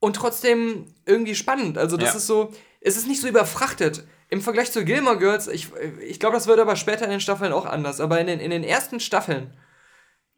und 0.00 0.14
trotzdem 0.16 0.84
irgendwie 1.06 1.34
spannend. 1.34 1.76
Also 1.78 1.96
das 1.96 2.10
Ja. 2.10 2.16
ist 2.18 2.26
so, 2.26 2.52
es 2.86 2.96
ist 2.96 3.08
nicht 3.08 3.20
so 3.20 3.26
überfrachtet. 3.26 4.06
Im 4.28 4.40
Vergleich 4.40 4.70
zu 4.70 4.84
Gilmore 4.84 5.18
Girls, 5.18 5.48
ich, 5.48 5.70
ich 6.06 6.20
glaube, 6.20 6.36
das 6.36 6.46
wird 6.46 6.60
aber 6.60 6.76
später 6.76 7.04
in 7.04 7.10
den 7.10 7.20
Staffeln 7.20 7.52
auch 7.52 7.66
anders, 7.66 8.00
aber 8.00 8.20
in 8.20 8.28
den, 8.28 8.40
in 8.40 8.50
den 8.50 8.64
ersten 8.64 9.00
Staffeln, 9.00 9.52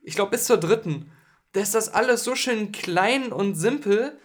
ich 0.03 0.15
glaube 0.15 0.31
bis 0.31 0.45
zur 0.45 0.57
dritten, 0.57 1.13
da 1.53 1.61
ist 1.61 1.75
das 1.75 1.93
alles 1.93 2.25
so 2.25 2.35
schön 2.35 2.73
klein 2.73 3.33
und 3.33 3.55
simpel, 3.55 4.19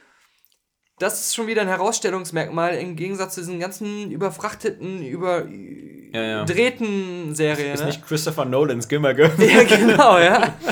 das 1.00 1.20
ist 1.20 1.36
schon 1.36 1.48
wieder 1.48 1.64
ein 1.64 1.68
Herausstellungsmerkmal 1.68 2.76
im 2.76 2.96
Gegensatz 2.96 3.36
zu 3.36 3.42
diesen 3.42 3.60
ganzen 3.60 4.10
überfrachteten, 4.12 5.02
ja. 5.02 5.10
überdrehten 5.10 7.36
Serien. 7.36 7.74
Ist 7.74 7.82
ne? 7.82 7.88
nicht 7.88 8.06
Christopher 8.06 8.46
Nolans 8.46 8.88
Gilmore 8.88 9.16
Girls. 9.16 9.34
Ja, 9.38 9.64
genau, 9.64 10.20
ja. 10.20 10.54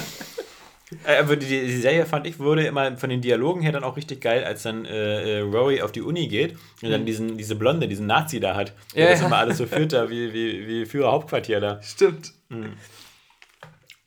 Äh, 1.06 1.18
Aber 1.18 1.36
die, 1.36 1.72
Serie 1.72 2.06
fand 2.06 2.28
ich, 2.28 2.40
wurde 2.40 2.66
immer 2.66 2.98
von 2.98 3.10
den 3.10 3.22
Dialogen 3.22 3.62
her 3.62 3.72
dann 3.72 3.84
auch 3.84 3.98
richtig 3.98 4.22
geil, 4.22 4.44
als 4.44 4.64
dann 4.64 4.86
äh, 4.86 5.40
äh, 5.40 5.42
Rory 5.42 5.82
auf 5.82 5.92
die 5.92 6.02
Uni 6.02 6.28
geht 6.28 6.58
und 6.82 6.92
dann 6.92 7.06
diesen, 7.06 7.38
diese 7.38 7.56
Blonde, 7.56 7.88
diesen 7.88 8.08
Nazi 8.08 8.40
da 8.40 8.56
hat, 8.56 8.74
der 8.96 9.04
Mhm. 9.04 9.08
Ja, 9.08 9.10
das 9.12 9.20
ja. 9.22 9.28
immer 9.28 9.38
alles 9.38 9.58
so 9.58 9.66
führt, 9.66 9.94
da 9.94 10.10
wie, 10.10 10.34
wie, 10.34 10.68
wie 10.68 10.86
Führer 10.86 11.12
Hauptquartier 11.12 11.60
da. 11.60 11.82
Stimmt. 11.82 12.34
Und 12.50 12.76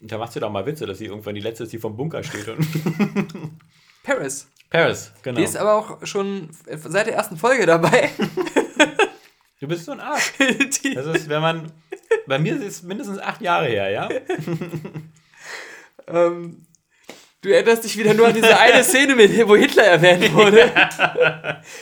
da 0.00 0.18
macht 0.18 0.32
sie 0.32 0.40
doch 0.40 0.50
mal 0.50 0.66
Witze, 0.66 0.86
dass 0.86 0.98
sie 0.98 1.06
irgendwann 1.06 1.34
die 1.34 1.40
letzte 1.40 1.64
ist, 1.64 1.72
die 1.72 1.78
vom 1.78 1.96
Bunker 1.96 2.22
steht. 2.22 2.48
Und 2.48 2.66
Paris. 4.02 4.48
Paris, 4.68 5.12
genau. 5.22 5.38
Die 5.38 5.44
ist 5.44 5.56
aber 5.56 5.74
auch 5.74 6.06
schon 6.06 6.50
seit 6.66 7.06
der 7.06 7.14
ersten 7.14 7.36
Folge 7.36 7.64
dabei. 7.64 8.10
du 9.60 9.68
bist 9.68 9.86
so 9.86 9.92
ein 9.92 10.00
Arsch. 10.00 10.32
Das 10.94 11.06
ist, 11.06 11.28
wenn 11.28 11.40
man. 11.40 11.72
Bei 12.26 12.38
mir 12.38 12.56
ist 12.56 12.64
es 12.64 12.82
mindestens 12.82 13.18
acht 13.18 13.40
Jahre 13.40 13.66
her, 13.66 13.90
ja? 13.90 14.08
ähm, 16.08 16.66
du 17.44 17.50
erinnerst 17.50 17.84
dich 17.84 17.96
wieder 17.98 18.14
nur 18.14 18.26
an 18.28 18.34
diese 18.34 18.58
eine 18.58 18.82
Szene, 18.82 19.14
mit, 19.14 19.30
wo 19.46 19.54
Hitler 19.56 19.84
erwähnt 19.84 20.32
wurde. 20.34 20.70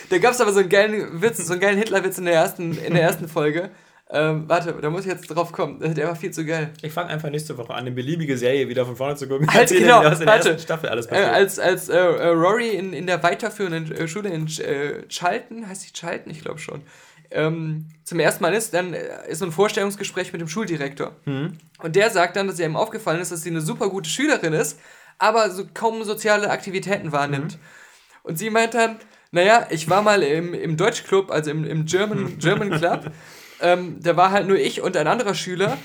da 0.09 0.17
gab 0.19 0.33
es 0.33 0.41
aber 0.41 0.51
so 0.51 0.59
einen 0.59 0.69
geilen 0.69 1.21
Witz, 1.21 1.37
so 1.37 1.53
einen 1.53 1.61
geilen 1.61 1.77
Hitler-Witz 1.77 2.17
in 2.17 2.25
der 2.25 2.35
ersten, 2.35 2.77
in 2.77 2.93
der 2.93 3.03
ersten 3.03 3.27
Folge. 3.27 3.71
Ähm, 4.11 4.43
warte, 4.47 4.75
da 4.79 4.89
muss 4.91 5.05
ich 5.05 5.11
jetzt 5.11 5.25
drauf 5.27 5.51
kommen. 5.51 5.79
Der 5.95 6.07
war 6.07 6.15
viel 6.15 6.29
zu 6.31 6.45
geil. 6.45 6.69
Ich 6.83 6.91
fange 6.93 7.09
einfach 7.09 7.29
nächste 7.31 7.57
Woche 7.57 7.73
an, 7.73 7.79
eine 7.79 7.91
beliebige 7.91 8.37
Serie 8.37 8.67
wieder 8.67 8.85
von 8.85 8.95
vorne 8.95 9.15
zu 9.15 9.27
gucken. 9.27 9.47
Halt, 9.47 9.61
Erzähl 9.61 9.79
genau, 9.79 10.03
in 10.03 10.17
der 10.19 10.27
warte. 10.27 10.49
ersten 10.49 10.61
Staffel 10.63 10.89
alles 10.89 11.07
Äh, 11.07 11.15
als 11.15 11.57
als 11.57 11.89
äh, 11.89 11.97
äh, 11.97 12.27
Rory 12.27 12.69
in, 12.71 12.93
in 12.93 13.07
der 13.07 13.23
weiterführenden 13.23 13.91
äh, 13.91 14.07
Schule 14.07 14.29
in 14.29 14.45
äh, 14.59 15.07
Charlton, 15.07 15.67
heißt 15.67 15.87
die 15.87 15.93
Charlton? 15.93 16.31
Ich 16.31 16.41
glaube 16.41 16.59
schon. 16.59 16.81
Ähm, 17.31 17.87
zum 18.03 18.19
ersten 18.19 18.43
Mal 18.43 18.53
ist, 18.53 18.75
dann 18.75 18.93
äh, 18.93 18.99
ist 19.29 19.39
so 19.39 19.45
ein 19.45 19.51
Vorstellungsgespräch 19.51 20.31
mit 20.31 20.41
dem 20.41 20.47
Schuldirektor. 20.47 21.13
Und 21.25 21.95
der 21.95 22.11
sagt 22.11 22.35
dann, 22.35 22.45
dass 22.45 22.59
ihm 22.59 22.75
aufgefallen 22.75 23.19
ist, 23.19 23.31
dass 23.31 23.41
sie 23.41 23.49
eine 23.49 23.61
super 23.61 23.89
gute 23.89 24.09
Schülerin 24.09 24.53
ist, 24.53 24.77
aber 25.17 25.49
so 25.49 25.65
kaum 25.73 26.03
soziale 26.03 26.49
Aktivitäten 26.49 27.11
wahrnimmt. 27.11 27.57
Und 28.23 28.37
sie 28.37 28.49
meint 28.49 28.73
dann, 28.73 28.97
naja, 29.31 29.67
ich 29.69 29.89
war 29.89 30.01
mal 30.01 30.21
im, 30.23 30.53
im 30.53 30.77
Deutschclub, 30.77 31.31
also 31.31 31.51
im, 31.51 31.65
im 31.65 31.85
German, 31.85 32.37
German 32.39 32.71
Club. 32.71 33.11
Ähm, 33.61 33.97
da 34.01 34.17
war 34.17 34.31
halt 34.31 34.47
nur 34.47 34.57
ich 34.57 34.81
und 34.81 34.97
ein 34.97 35.07
anderer 35.07 35.33
Schüler. 35.33 35.77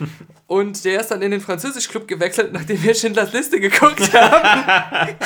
Und 0.46 0.84
der 0.84 1.00
ist 1.00 1.10
dann 1.10 1.22
in 1.22 1.30
den 1.30 1.40
Französischclub 1.40 2.08
gewechselt, 2.08 2.52
nachdem 2.52 2.82
wir 2.82 2.94
Schindlers 2.94 3.32
Liste 3.32 3.60
geguckt 3.60 4.12
haben. 4.12 5.16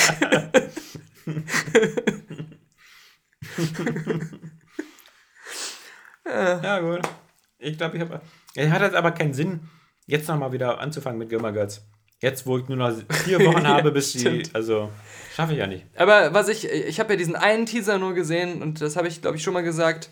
Ja, 6.27 6.81
gut. 6.81 7.01
Ich 7.59 7.77
glaube, 7.79 7.97
ich 7.97 8.03
habe. 8.03 8.21
Es 8.55 8.71
hat 8.71 8.83
jetzt 8.83 8.95
aber 8.97 9.12
keinen 9.12 9.33
Sinn, 9.35 9.69
jetzt 10.07 10.29
nochmal 10.29 10.53
wieder 10.53 10.81
anzufangen 10.81 11.19
mit 11.19 11.29
Gilmore 11.29 11.53
Girls. 11.53 11.83
Jetzt, 12.23 12.47
wo 12.47 12.57
ich 12.57 12.69
nur 12.69 12.79
noch 12.79 12.93
vier 13.25 13.45
Wochen 13.45 13.67
habe, 13.67 13.91
bis 13.91 14.13
die. 14.13 14.21
stimmt. 14.21 14.55
Also, 14.55 14.91
schaffe 15.35 15.53
ich 15.53 15.59
ja 15.59 15.67
nicht. 15.67 15.85
Aber 15.97 16.33
was 16.33 16.49
ich, 16.49 16.71
ich 16.71 17.01
habe 17.01 17.15
ja 17.15 17.17
diesen 17.17 17.35
einen 17.35 17.67
Teaser 17.67 17.99
nur 17.99 18.15
gesehen 18.15 18.63
und 18.63 18.81
das 18.81 18.97
habe 18.97 19.09
ich, 19.09 19.21
glaube 19.21 19.37
ich, 19.37 19.43
schon 19.43 19.53
mal 19.53 19.65
gesagt. 19.65 20.09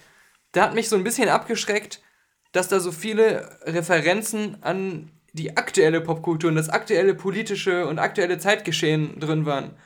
Der 0.55 0.65
hat 0.65 0.75
mich 0.75 0.89
so 0.89 0.97
ein 0.97 1.05
bisschen 1.05 1.29
abgeschreckt, 1.29 2.03
dass 2.51 2.67
da 2.67 2.81
so 2.81 2.91
viele 2.91 3.49
Referenzen 3.63 4.57
an 4.63 5.13
die 5.33 5.57
aktuelle 5.57 6.01
Popkultur 6.01 6.51
und 6.51 6.57
das 6.57 6.69
aktuelle 6.69 7.15
politische 7.15 7.87
und 7.87 8.01
aktuelle 8.01 8.39
Zeitgeschehen 8.39 9.21
drin 9.21 9.47
waren. 9.47 9.77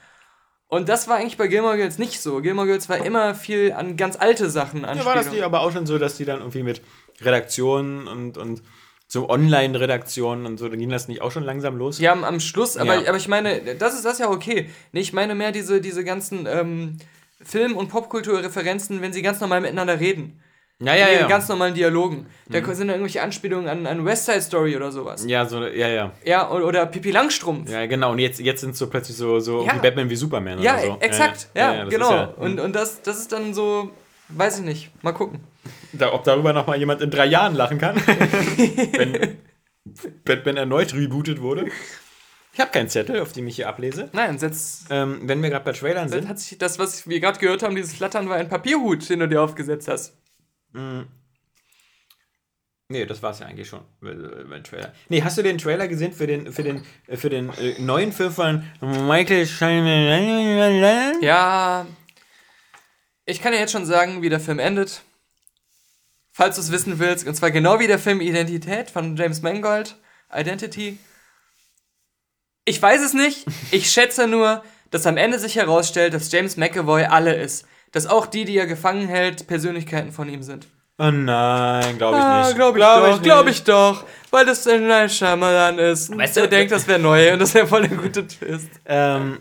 Und 0.67 0.89
das 0.89 1.07
war 1.07 1.17
eigentlich 1.17 1.37
bei 1.37 1.47
Gilmore 1.47 1.77
Girls 1.77 1.99
nicht 1.99 2.23
so. 2.23 2.41
Gilmore 2.41 2.67
Girls 2.67 2.89
war 2.89 3.05
immer 3.05 3.35
viel 3.35 3.73
an 3.73 3.99
ganz 3.99 4.17
alte 4.17 4.49
Sachen 4.49 4.81
Ja, 4.81 5.05
war 5.05 5.15
das 5.15 5.31
nicht 5.31 5.43
aber 5.43 5.61
auch 5.61 5.73
schon 5.73 5.85
so, 5.85 5.99
dass 5.99 6.17
die 6.17 6.25
dann 6.25 6.39
irgendwie 6.39 6.63
mit 6.63 6.81
Redaktionen 7.21 8.09
und, 8.09 8.39
und 8.39 8.63
so 9.07 9.29
Online-Redaktionen 9.29 10.47
und 10.47 10.59
so, 10.59 10.69
dann 10.69 10.79
ging 10.79 10.89
das 10.89 11.09
nicht 11.09 11.21
auch 11.23 11.31
schon 11.31 11.45
langsam 11.45 11.77
los? 11.77 11.99
Ja, 11.99 12.13
am, 12.13 12.25
am 12.25 12.41
Schluss, 12.41 12.77
aber, 12.77 13.03
Ja. 13.03 13.09
aber 13.09 13.17
ich 13.19 13.29
meine, 13.29 13.61
das 13.79 13.95
ist 13.95 14.05
das 14.05 14.15
ist 14.15 14.19
ja 14.21 14.31
okay. 14.31 14.71
Ich 14.93 15.13
meine 15.13 15.35
mehr 15.35 15.53
diese, 15.53 15.81
diese 15.81 16.05
ganzen 16.05 16.47
ähm, 16.47 16.97
Film- 17.43 17.77
und 17.77 17.89
Popkulturreferenzen, 17.89 19.03
wenn 19.03 19.13
sie 19.13 19.23
ganz 19.23 19.41
normal 19.41 19.61
miteinander 19.61 20.01
reden. 20.01 20.41
ja, 20.81 20.95
in 20.95 21.01
ja. 21.01 21.09
Ja, 21.21 21.27
ganz 21.29 21.49
normalen 21.49 21.75
Dialogen. 21.75 22.27
Da 22.49 22.59
sind 22.75 22.89
da 22.89 22.95
irgendwelche 22.95 23.23
Anspielungen 23.23 23.69
an, 23.69 23.87
an 23.87 24.05
West 24.05 24.25
Side 24.27 24.41
Story 24.43 24.75
oder 24.75 24.91
sowas. 24.91 25.25
ja 25.27 25.47
so, 25.47 25.63
ja, 25.65 25.89
ja. 25.89 26.13
Ja, 26.25 26.51
oder, 26.51 26.67
oder 26.67 26.87
Pippi 26.87 27.11
Langstrumpf. 27.11 27.71
Ja, 27.71 27.81
Ja, 27.83 27.87
genau. 27.87 28.11
Und 28.13 28.19
jetzt, 28.19 28.41
jetzt 28.41 28.63
sind 28.63 28.71
es 28.71 28.79
so 28.79 28.89
plötzlich 28.89 29.17
so, 29.17 29.39
so 29.39 29.65
Ja. 29.65 29.75
wie 29.77 29.79
Batman 29.81 30.11
wie 30.11 30.17
Superman 30.17 30.59
oder 30.59 30.79
so. 30.81 30.97
exakt. 31.01 31.49
Ja, 31.55 31.85
genau. 31.85 32.07
ist 32.07 32.11
ja- 32.11 32.25
und 32.39 32.59
und 32.59 32.73
das, 32.75 33.03
das 33.03 33.19
ist 33.19 33.31
dann 33.33 33.55
so, 33.55 33.91
weiß 34.31 34.59
ich 34.61 34.65
nicht. 34.65 34.91
Mal 35.05 35.13
gucken. 35.13 35.41
Da, 35.93 36.13
ob 36.13 36.25
darüber 36.25 36.53
noch 36.53 36.67
mal 36.67 36.79
jemand 36.79 37.01
in 37.01 37.11
drei 37.11 37.27
Jahren 37.27 37.55
lachen 37.55 37.79
kann, 37.79 37.97
wenn 38.07 39.39
Batman 40.25 40.57
erneut 40.57 40.95
rebootet 40.95 41.41
wurde. 41.41 41.67
Ich 42.53 42.61
habe 42.61 42.71
keinen 42.71 42.89
Zettel, 42.89 43.21
auf 43.21 43.33
dem 43.33 43.47
ich 43.49 43.57
hier 43.57 43.69
ablese. 43.69 44.11
Nein, 44.13 44.39
setzt. 44.39 44.87
Ähm, 44.91 45.23
wenn 45.23 45.43
wir 45.43 45.51
gerade 45.51 45.65
bei 45.65 45.73
Trailern 45.73 46.09
sind, 46.09 46.29
hat 46.29 46.39
sich 46.39 46.57
das, 46.57 46.79
was 46.79 47.09
wir 47.09 47.19
gerade 47.19 47.41
gehört 47.41 47.63
haben, 47.63 47.75
dieses 47.75 47.95
Flattern 47.95 48.29
war 48.29 48.37
ein 48.37 48.49
Papierhut, 48.49 49.09
den 49.11 49.21
du 49.21 49.29
dir 49.29 49.43
aufgesetzt 49.43 49.89
hast. 49.89 50.17
Nee, 52.89 53.07
das 53.07 53.23
war's 53.23 53.41
ja 53.41 53.47
eigentlich 53.47 53.69
schon. 53.69 53.81
Mein 54.01 54.63
Trailer. 54.63 54.93
Nee, 55.09 55.23
hast 55.23 55.39
du 55.39 55.43
den 55.43 55.59
Trailer 55.59 55.89
gesehen 55.89 56.13
für 56.13 56.27
den, 56.27 56.53
für 56.53 56.63
den, 56.63 56.85
für 57.09 57.31
den 57.31 57.49
äh, 57.55 57.81
neuen 57.81 58.13
Film 58.13 58.31
von 58.31 58.63
Michael 58.81 59.47
Shyamalan? 59.47 61.23
Ja. 61.23 61.87
Ich 63.25 63.41
kann 63.41 63.53
ja 63.55 63.61
jetzt 63.61 63.73
schon 63.73 63.87
sagen, 63.87 64.23
wie 64.23 64.29
der 64.29 64.41
Film 64.41 64.59
endet. 64.59 65.03
Falls 66.37 66.57
du 66.57 66.63
es 66.63 66.73
wissen 66.73 66.99
willst, 66.99 67.29
und 67.29 67.35
zwar 67.37 67.53
genau 67.53 67.79
wie 67.79 67.87
der 67.87 68.01
Film 68.01 68.21
Identität 68.21 68.91
von 68.91 69.17
James 69.17 69.41
Mangold, 69.41 69.95
Identity. 70.35 70.99
Ich 72.65 72.83
weiß 72.83 73.03
es 73.03 73.15
nicht. 73.15 73.47
Ich 73.71 73.89
schätze 73.93 74.27
nur, 74.27 74.65
dass 74.91 75.07
am 75.07 75.17
Ende 75.17 75.39
sich 75.39 75.55
herausstellt, 75.55 76.13
dass 76.13 76.33
James 76.33 76.57
McAvoy 76.57 77.05
alle 77.05 77.35
ist. 77.35 77.67
Dass 77.93 78.07
auch 78.09 78.27
die, 78.27 78.45
die 78.45 78.57
er 78.57 78.67
gefangen 78.67 79.07
hält, 79.07 79.47
Persönlichkeiten 79.47 80.11
von 80.11 80.29
ihm 80.29 80.43
sind. 80.43 80.67
Oh 80.99 81.11
nein, 81.13 81.99
glaube 81.99 82.19
ich 82.19 82.23
Ah, 82.25 82.47
nicht. 82.47 82.57
glaube 82.57 82.79
ich, 82.79 82.83
Glaub 82.85 83.05
doch, 83.11 83.23
glaube 83.23 83.51
ich 83.51 83.63
doch. 83.63 84.05
Weil 84.33 84.45
das 84.45 84.67
ein 84.67 84.89
Night 84.89 85.13
Shyamalan 85.13 85.79
ist. 85.79 86.17
Weißt 86.17 86.35
der 86.37 86.45
du- 86.45 86.49
denkt, 86.51 86.73
das 86.73 86.89
wäre 86.89 86.99
neu 86.99 87.33
und 87.33 87.39
das 87.39 87.55
wäre 87.55 87.67
voll 87.69 87.85
ein 87.85 87.97
guter 87.97 88.27
Twist. 88.27 88.71
Ähm, 88.87 89.39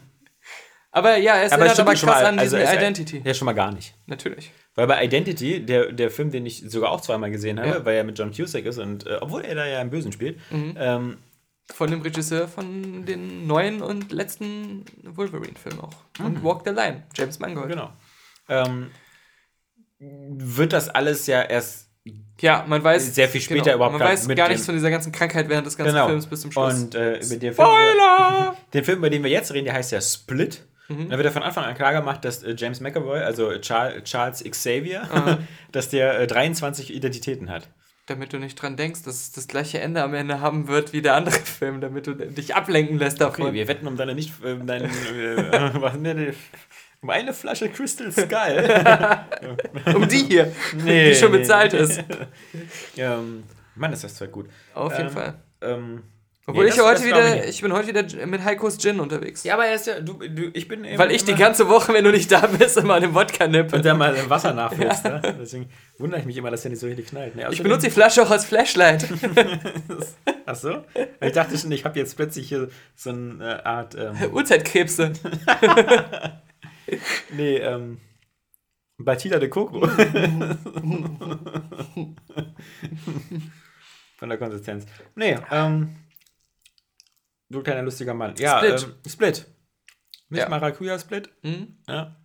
Aber 0.92 1.18
ja, 1.18 1.34
aber 1.34 1.42
erinnert 1.44 1.72
stimmt 1.74 1.88
aber 1.90 1.98
schon 1.98 2.10
krass 2.10 2.22
mal, 2.22 2.28
an 2.28 2.40
also 2.40 2.58
Identity. 2.58 3.22
Ja, 3.26 3.34
schon 3.34 3.46
mal 3.48 3.54
gar 3.54 3.72
nicht. 3.72 3.96
Natürlich. 4.06 4.52
Weil 4.76 4.88
bei 4.88 5.04
Identity, 5.06 5.64
der, 5.66 5.92
der 5.92 6.10
Film, 6.10 6.32
den 6.32 6.46
ich 6.48 6.64
sogar 6.70 6.92
auch 6.92 7.02
zweimal 7.02 7.30
gesehen 7.32 7.60
habe, 7.60 7.70
Ja. 7.70 7.86
weil 7.86 7.96
er 7.96 8.04
mit 8.04 8.18
John 8.18 8.32
Cusack 8.32 8.66
ist 8.66 8.80
und 8.80 9.06
äh, 9.06 9.18
obwohl 9.22 9.42
er 9.46 9.54
da 9.56 9.66
ja 9.68 9.80
im 9.82 9.90
Bösen 9.92 10.12
spielt, 10.12 10.40
Mhm. 10.52 10.76
ähm, 10.78 11.18
Von 11.74 11.92
dem 11.92 12.02
Regisseur 12.02 12.48
von 12.48 13.06
den 13.06 13.46
neuen 13.48 13.82
und 13.82 14.12
letzten 14.12 14.84
Wolverine-Film 15.04 15.80
auch. 15.80 15.94
Und 16.20 16.44
Walk 16.44 16.64
the 16.66 16.72
Line, 16.72 17.04
James 17.16 17.40
Mangold. 17.40 17.70
genau, 17.70 17.92
ähm, 18.50 18.90
wird 20.00 20.74
das 20.74 20.90
alles 20.90 21.28
ja 21.28 21.42
erst 21.44 21.90
Ja, 22.42 22.66
man 22.68 22.84
weiß 22.84 23.16
Sehr 23.16 23.30
viel 23.30 23.40
später 23.40 23.74
überhaupt 23.76 23.94
Man 23.94 24.00
gar 24.02 24.10
weiß 24.10 24.28
gar 24.28 24.50
nichts 24.50 24.66
von 24.66 24.76
dieser 24.76 24.90
ganzen 24.90 25.12
Krankheit 25.14 25.48
während 25.48 25.66
des 25.68 25.78
ganzen 25.78 25.94
genau. 25.94 26.08
Films 26.08 26.26
bis 26.26 26.42
zum 26.42 26.52
Schluss. 26.52 26.74
Und 26.84 26.96
äh, 26.96 27.18
über 27.20 27.36
den 27.38 27.54
Film, 27.54 27.54
Spoiler! 27.54 28.58
den 28.74 28.84
Film, 28.84 28.98
über 28.98 29.10
den 29.10 29.24
wir 29.24 29.30
jetzt 29.32 29.54
reden, 29.54 29.66
der 29.66 29.76
heißt 29.76 29.92
ja 29.94 30.02
Split. 30.02 30.66
Mhm. 30.90 31.10
Da 31.10 31.18
wird 31.18 31.26
ja 31.26 31.32
von 31.32 31.44
Anfang 31.44 31.64
an 31.66 31.76
klar 31.76 31.94
gemacht, 31.94 32.26
dass 32.26 32.44
äh, 32.44 32.56
James 32.58 32.80
McAvoy, 32.82 33.20
also 33.22 33.52
Charles, 33.60 34.04
Charles 34.04 34.44
Xavier, 34.44 35.04
Ah. 35.12 35.38
dass 35.72 35.90
der 35.90 36.20
äh, 36.20 36.28
23 36.28 36.94
Identitäten 36.94 37.50
hat. 37.50 37.70
Damit 38.06 38.34
du 38.34 38.38
nicht 38.38 38.56
dran 38.62 38.76
denkst, 38.76 39.04
dass 39.04 39.16
es 39.16 39.32
das 39.32 39.48
gleiche 39.48 39.80
Ende 39.80 40.04
am 40.04 40.14
Ende 40.14 40.42
haben 40.42 40.68
wird 40.68 40.92
wie 40.92 41.02
der 41.02 41.16
andere 41.16 41.36
Film, 41.60 41.80
damit 41.80 42.06
du 42.08 42.14
dich 42.16 42.54
ablenken 42.54 42.98
lässt 43.00 43.22
davon. 43.22 43.46
Okay, 43.46 43.54
wir 43.54 43.68
wetten 43.70 43.88
um 43.88 43.96
deine 43.96 44.14
nicht, 44.14 44.34
äh, 44.44 44.58
deinen, 44.58 44.86
äh, 44.90 45.72
was, 45.82 45.96
ne, 45.98 46.14
ne, 46.14 46.34
um 47.02 47.10
eine 47.10 47.34
Flasche 47.34 47.70
Crystal 47.70 48.12
Skull. 48.12 48.70
um 49.96 50.08
die 50.08 50.18
hier, 50.26 50.52
Nee, 50.84 51.10
die 51.12 51.16
schon 51.16 51.32
nee. 51.32 51.38
bezahlt 51.40 51.74
ist. 51.74 52.04
ähm, 52.98 53.44
Mann, 53.76 53.94
ist 53.94 54.04
das 54.04 54.16
zwar 54.16 54.28
gut. 54.28 54.48
Auf 54.74 54.92
jeden 54.98 55.08
Ähm, 55.08 55.14
Fall. 55.14 55.34
Ähm, 55.62 56.04
Obwohl 56.46 56.66
nee, 56.66 56.72
ich 56.72 56.76
das- 56.76 56.84
heute 56.86 56.96
das 56.96 57.06
wieder, 57.06 57.44
ich 57.46 57.50
ich 57.52 57.62
bin 57.62 57.72
heute 57.72 57.88
wieder 57.88 58.26
mit 58.26 58.44
Heikos 58.44 58.78
Gin 58.78 59.00
unterwegs. 59.00 59.46
Ja, 59.46 59.54
aber 59.54 59.66
er 59.66 59.76
ist 59.76 59.88
ja, 59.88 60.02
du, 60.02 60.14
du 60.16 60.50
ich 60.54 60.68
bin 60.68 60.84
eben 60.84 60.98
Weil 60.98 61.12
ich 61.12 61.24
die 61.24 61.36
ganze 61.36 61.70
Woche, 61.70 61.94
wenn 61.94 62.04
du 62.04 62.12
nicht 62.12 62.30
da 62.30 62.46
bist, 62.48 62.76
immer 62.76 62.96
an 62.96 63.02
dem 63.02 63.16
Wodka 63.16 63.48
nippe. 63.48 63.78
und 63.78 63.86
dann 63.86 63.98
mal 63.98 64.14
im 64.14 64.30
Wasser 64.30 64.54
nachfüllst, 64.54 65.06
ne? 65.06 65.22
Deswegen 65.40 65.70
wundere 65.98 66.20
ich 66.20 66.26
mich 66.26 66.36
immer, 66.36 66.52
dass 66.52 66.64
der 66.64 66.72
nicht 66.72 66.82
so 66.82 66.88
richtig 66.88 67.08
knallt. 67.08 67.36
Ne, 67.38 67.48
Ich 67.50 67.64
benutze 67.64 67.88
die 67.88 67.94
Flasche 67.94 68.22
auch 68.24 68.30
als 68.30 68.44
Flashlight. 68.44 69.08
Ach 70.46 70.56
so? 70.56 70.84
Ich 71.22 71.32
dachte 71.32 71.58
schon, 71.58 71.72
ich 71.72 71.86
habe 71.86 71.98
jetzt 71.98 72.18
plötzlich 72.18 72.50
hier 72.50 72.70
so 72.94 73.12
eine 73.12 73.66
Art. 73.66 73.96
Ähm, 73.96 74.18
Uhrzeitkrebse. 74.34 75.14
nee, 77.32 77.56
ähm. 77.58 78.02
Batida 78.98 79.40
de 79.40 79.48
Coco. 79.50 79.88
Von 84.18 84.30
der 84.30 84.38
Konsistenz. 84.38 84.86
Nee, 85.16 85.38
ähm. 85.52 85.96
Du 87.50 87.62
kleiner 87.62 87.84
lustiger 87.84 88.14
Mann. 88.14 88.36
Ja, 88.38 88.58
Split. 88.58 88.84
Ähm, 88.84 89.12
Split. 89.12 89.46
Nicht 90.30 90.40
Ja. 90.42 90.50
Maracuja-Split? 90.50 91.30
Hm? 91.44 91.78
Ja. 91.88 92.23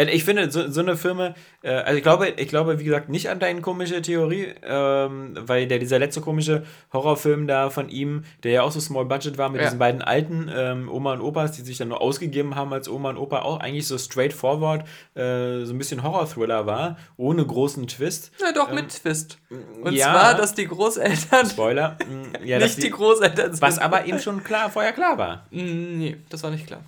Also 0.00 0.12
Ich 0.12 0.24
finde, 0.24 0.50
so, 0.50 0.70
so 0.70 0.80
eine 0.80 0.96
Filme, 0.96 1.34
äh, 1.62 1.70
also 1.72 1.96
ich 1.98 2.02
glaube, 2.02 2.28
ich 2.36 2.48
glaube, 2.48 2.78
wie 2.80 2.84
gesagt, 2.84 3.08
nicht 3.10 3.28
an 3.28 3.38
deine 3.38 3.60
komische 3.60 4.00
Theorie, 4.00 4.54
ähm, 4.62 5.34
weil 5.38 5.66
der, 5.66 5.78
dieser 5.78 5.98
letzte 5.98 6.20
komische 6.22 6.62
Horrorfilm 6.92 7.46
da 7.46 7.68
von 7.70 7.88
ihm, 7.90 8.24
der 8.42 8.52
ja 8.52 8.62
auch 8.62 8.70
so 8.72 8.80
Small 8.80 9.04
Budget 9.04 9.36
war, 9.36 9.50
mit 9.50 9.60
Ja. 9.60 9.66
diesen 9.66 9.78
beiden 9.78 10.00
alten 10.00 10.50
ähm, 10.54 10.88
Oma 10.88 11.12
und 11.12 11.20
Opas, 11.20 11.52
die 11.52 11.62
sich 11.62 11.76
dann 11.76 11.88
nur 11.88 12.00
ausgegeben 12.00 12.54
haben 12.54 12.72
als 12.72 12.88
Oma 12.88 13.10
und 13.10 13.18
Opa, 13.18 13.42
auch 13.42 13.60
eigentlich 13.60 13.86
so 13.86 13.98
straightforward, 13.98 14.86
äh, 15.14 15.64
so 15.64 15.74
ein 15.74 15.78
bisschen 15.78 16.02
Horror-Thriller 16.02 16.64
war, 16.66 16.96
ohne 17.18 17.44
großen 17.44 17.86
Twist. 17.86 18.32
Na 18.40 18.52
doch, 18.52 18.72
mit 18.72 18.88
Twist. 18.88 19.38
Und 19.82 19.92
ja. 19.92 20.12
zwar, 20.12 20.34
dass 20.34 20.54
die 20.54 20.66
Großeltern 20.66 21.46
Spoiler. 21.46 21.98
mh, 22.10 22.38
ja, 22.46 22.58
dass 22.58 22.76
nicht 22.76 22.86
die, 22.86 22.90
Großeltern 22.90 23.50
sind. 23.52 23.60
was 23.62 23.78
aber 23.78 24.06
eben 24.06 24.18
schon 24.18 24.42
klar, 24.42 24.70
vorher 24.70 24.92
klar 24.92 25.18
war. 25.18 25.46
Mm, 25.50 25.98
Nee, 25.98 26.16
das 26.30 26.42
war 26.42 26.50
nicht 26.50 26.66
klar. 26.66 26.80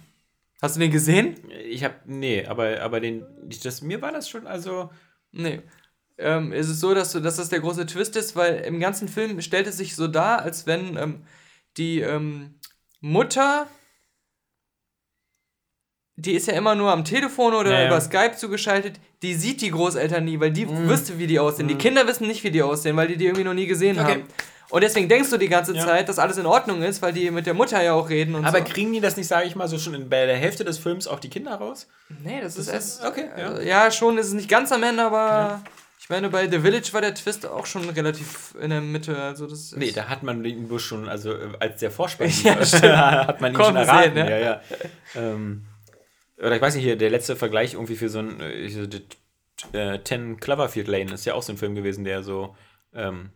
Hast 0.63 0.77
du 0.77 0.81
den 0.81 0.93
gesehen? 0.93 1.37
Ich 1.69 1.83
habe, 1.85 1.97
nee, 2.07 2.47
aber, 2.47 2.81
aber 2.81 3.01
den, 3.01 3.27
das, 3.65 3.83
mir 3.83 4.01
war 4.01 4.13
das 4.13 4.29
schon, 4.29 4.47
also, 4.47 4.91
Nee. 5.33 5.61
Ähm, 6.19 6.53
ist 6.53 6.69
es 6.69 6.79
so, 6.79 6.95
dass, 6.95 7.11
du, 7.13 7.21
dass 7.21 7.37
das 7.37 7.49
der 7.49 7.61
große 7.61 7.87
Twist 7.87 8.17
ist, 8.17 8.37
weil 8.37 8.57
im 8.61 8.79
ganzen 8.79 9.09
Film 9.09 9.41
stellt 9.41 9.67
es 9.67 9.79
sich 9.79 9.97
so 9.97 10.07
dar, 10.09 10.43
als 10.43 10.67
wenn 10.67 10.97
ähm, 10.99 11.23
die 11.79 12.01
ähm, 12.01 12.55
Mutter, 13.01 13.67
die 16.17 16.33
ist 16.35 16.47
ja 16.47 16.55
immer 16.55 16.75
nur 16.75 16.93
am 16.93 17.05
Telefon 17.05 17.55
oder 17.55 17.71
Ja, 17.73 17.81
ja. 17.81 17.87
über 17.87 18.01
Skype 18.01 18.37
zugeschaltet, 18.37 19.01
die 19.23 19.35
sieht 19.35 19.63
die 19.63 19.71
Großeltern 19.71 20.25
nie, 20.25 20.39
weil 20.39 20.53
die 20.53 20.67
Mhm. 20.67 20.89
wüsste, 20.89 21.19
wie 21.19 21.27
die 21.27 21.39
aussehen. 21.41 21.67
Die 21.67 21.77
Kinder 21.77 22.07
wissen 22.07 22.27
nicht, 22.29 22.45
wie 22.45 22.51
die 22.51 22.63
aussehen, 22.63 22.95
weil 22.97 23.09
die 23.09 23.17
die 23.17 23.25
irgendwie 23.25 23.45
noch 23.45 23.55
nie 23.55 23.67
gesehen 23.67 23.99
Okay. 23.99 24.13
haben. 24.13 24.25
Und 24.71 24.83
deswegen 24.83 25.09
denkst 25.09 25.29
du 25.31 25.37
die 25.37 25.49
ganze 25.49 25.75
Ja. 25.75 25.85
Zeit, 25.85 26.09
dass 26.09 26.19
alles 26.19 26.39
in 26.39 26.47
Ordnung 26.47 26.83
ist, 26.83 27.03
weil 27.03 27.13
die 27.13 27.31
mit 27.31 27.47
der 27.47 27.55
Mutter 27.55 27.83
ja 27.83 27.93
auch 27.93 28.09
reden 28.09 28.35
und 28.35 28.45
aber 28.47 28.59
so. 28.59 28.65
kriegen 28.65 28.93
die 28.93 29.01
das 29.01 29.17
nicht, 29.17 29.27
sage 29.29 29.47
ich 29.47 29.55
mal, 29.55 29.69
so 29.69 29.79
schon 29.79 29.95
in, 29.95 30.09
bei 30.09 30.25
der 30.27 30.37
Hälfte 30.37 30.65
des 30.65 30.79
Films 30.79 31.07
auch 31.07 31.21
die 31.21 31.29
Kinder 31.29 31.55
raus? 31.55 31.89
Nee, 32.23 32.41
das, 32.41 32.57
ist 32.57 32.69
ist- 32.69 32.73
erst. 32.73 33.05
okay, 33.05 33.27
ja. 33.37 33.49
Also, 33.49 33.63
ja, 33.63 33.91
schon 33.91 34.17
ist 34.19 34.29
es 34.29 34.33
nicht 34.33 34.49
ganz 34.49 34.73
am 34.73 34.83
Ende, 34.83 35.03
aber 35.05 35.61
ich 36.01 36.09
meine, 36.09 36.31
bei 36.31 36.49
The 36.51 36.59
Village 36.61 36.89
war 36.93 37.01
der 37.03 37.15
Twist 37.15 37.47
auch 37.47 37.67
schon 37.67 37.89
relativ 37.91 38.55
in 38.61 38.71
der 38.71 38.81
Mitte. 38.81 39.17
Also 39.17 39.47
das 39.47 39.73
Nee, 39.77 39.93
da 39.93 40.09
hat 40.09 40.23
man 40.23 40.43
den 40.43 40.69
Busch 40.69 40.87
schon, 40.87 41.09
also 41.09 41.33
äh, 41.33 41.49
als 41.61 41.81
der 41.81 41.91
Vorspann 41.91 42.31
Ja, 42.43 42.57
hat 43.29 43.41
man 43.43 43.53
ihn 43.53 43.57
Kommen 43.57 43.77
schon 43.77 43.77
erraten. 43.77 44.15
sehen, 44.15 44.25
ne? 44.25 44.31
Ja, 44.31 44.39
ja. 44.39 44.61
Ähm, 45.15 45.67
oder 46.39 46.57
ich 46.57 46.63
weiß 46.63 46.75
nicht, 46.75 46.85
hier, 46.85 46.97
der 46.97 47.11
letzte 47.11 47.37
Vergleich 47.37 47.75
irgendwie 47.75 47.95
für 47.97 48.09
so 48.09 48.19
ein 48.21 48.41
äh, 48.41 48.67
äh, 49.73 49.99
Ten 50.01 50.41
Cloverfield 50.41 50.89
Lane 50.89 51.13
ist 51.13 51.25
ja 51.25 51.35
auch 51.35 51.43
so 51.43 51.53
ein 51.53 51.59
Film 51.59 51.75
gewesen, 51.75 52.05
der 52.05 52.23
so 52.23 52.57
ähm, 52.95 53.31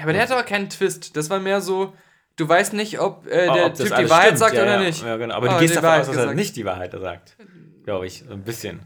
Ja, 0.00 0.04
aber 0.04 0.14
der 0.14 0.22
hat 0.22 0.30
aber 0.30 0.44
keinen 0.44 0.70
Twist. 0.70 1.14
Das 1.14 1.28
war 1.28 1.40
mehr 1.40 1.60
so, 1.60 1.92
du 2.36 2.48
weißt 2.48 2.72
nicht, 2.72 2.98
ob 3.00 3.26
äh, 3.26 3.52
der 3.52 3.66
ob 3.66 3.74
Typ 3.74 3.94
die 3.94 4.08
Wahrheit 4.08 4.24
stimmt. 4.28 4.38
sagt 4.38 4.54
ja, 4.54 4.62
oder 4.62 4.80
ja. 4.80 4.80
nicht. 4.80 5.02
Ja, 5.04 5.16
genau. 5.18 5.34
Aber 5.34 5.48
Oh, 5.48 5.52
du 5.52 5.58
gehst 5.58 5.76
davon 5.76 5.88
Wahrheit 5.90 6.08
aus, 6.08 6.14
dass 6.14 6.24
er 6.24 6.34
nicht 6.34 6.56
die 6.56 6.64
Wahrheit 6.64 6.92
sagt. 6.92 7.36
Glaube 7.84 8.06
ich, 8.06 8.24
so 8.26 8.32
ein 8.32 8.42
bisschen. 8.42 8.80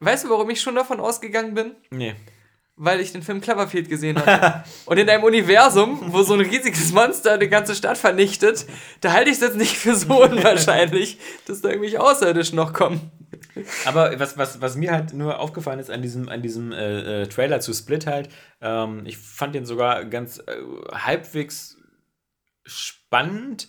Weißt 0.00 0.24
du, 0.24 0.30
warum 0.30 0.50
ich 0.50 0.60
schon 0.60 0.74
davon 0.74 0.98
ausgegangen 0.98 1.54
bin? 1.54 1.76
Nee. 1.90 2.16
Weil 2.74 2.98
ich 3.00 3.12
den 3.12 3.22
Film 3.22 3.40
Cloverfield 3.40 3.88
gesehen 3.88 4.18
hatte. 4.18 4.64
Und 4.86 4.98
in 4.98 5.08
einem 5.08 5.22
Universum, 5.22 6.00
wo 6.08 6.22
so 6.22 6.34
ein 6.34 6.40
riesiges 6.40 6.92
Monster 6.92 7.38
die 7.38 7.48
ganze 7.48 7.76
Stadt 7.76 7.98
vernichtet, 7.98 8.66
da 9.02 9.12
halte 9.12 9.30
ich 9.30 9.36
es 9.36 9.42
jetzt 9.42 9.56
nicht 9.56 9.76
für 9.76 9.94
so 9.94 10.20
unwahrscheinlich, 10.24 11.18
dass 11.46 11.60
da 11.60 11.68
irgendwelche 11.68 12.00
Außerirdischen 12.00 12.56
noch 12.56 12.72
kommen. 12.72 13.12
Aber 13.84 14.18
was, 14.18 14.36
was, 14.38 14.60
was 14.60 14.76
mir 14.76 14.92
halt 14.92 15.12
nur 15.12 15.38
aufgefallen 15.38 15.78
ist 15.78 15.90
an 15.90 16.02
diesem, 16.02 16.28
an 16.28 16.42
diesem 16.42 16.72
äh, 16.72 17.22
äh, 17.22 17.26
Trailer 17.26 17.60
zu 17.60 17.72
Split 17.72 18.06
halt, 18.06 18.28
ähm, 18.60 19.02
ich 19.04 19.18
fand 19.18 19.54
den 19.54 19.66
sogar 19.66 20.04
ganz 20.04 20.38
äh, 20.38 20.42
halbwegs 20.92 21.76
spannend, 22.64 23.68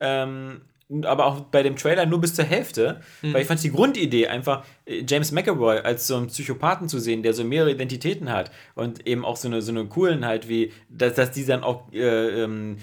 ähm, 0.00 0.62
aber 1.04 1.26
auch 1.26 1.40
bei 1.42 1.62
dem 1.62 1.76
Trailer 1.76 2.04
nur 2.04 2.20
bis 2.20 2.34
zur 2.34 2.44
Hälfte, 2.44 3.00
weil 3.22 3.42
ich 3.42 3.46
fand 3.46 3.62
die 3.62 3.70
Grundidee 3.70 4.26
einfach, 4.26 4.64
äh, 4.86 5.04
James 5.06 5.30
McAvoy 5.30 5.78
als 5.78 6.06
so 6.06 6.16
einen 6.16 6.26
Psychopathen 6.26 6.88
zu 6.88 6.98
sehen, 6.98 7.22
der 7.22 7.32
so 7.32 7.44
mehrere 7.44 7.70
Identitäten 7.70 8.30
hat 8.30 8.50
und 8.74 9.06
eben 9.06 9.24
auch 9.24 9.36
so 9.36 9.48
eine, 9.48 9.62
so 9.62 9.70
eine 9.70 9.86
coolen 9.86 10.26
halt 10.26 10.48
wie, 10.48 10.72
dass, 10.88 11.14
dass 11.14 11.30
die 11.30 11.46
dann 11.46 11.62
auch 11.62 11.92
äh, 11.92 12.42
ähm, 12.42 12.78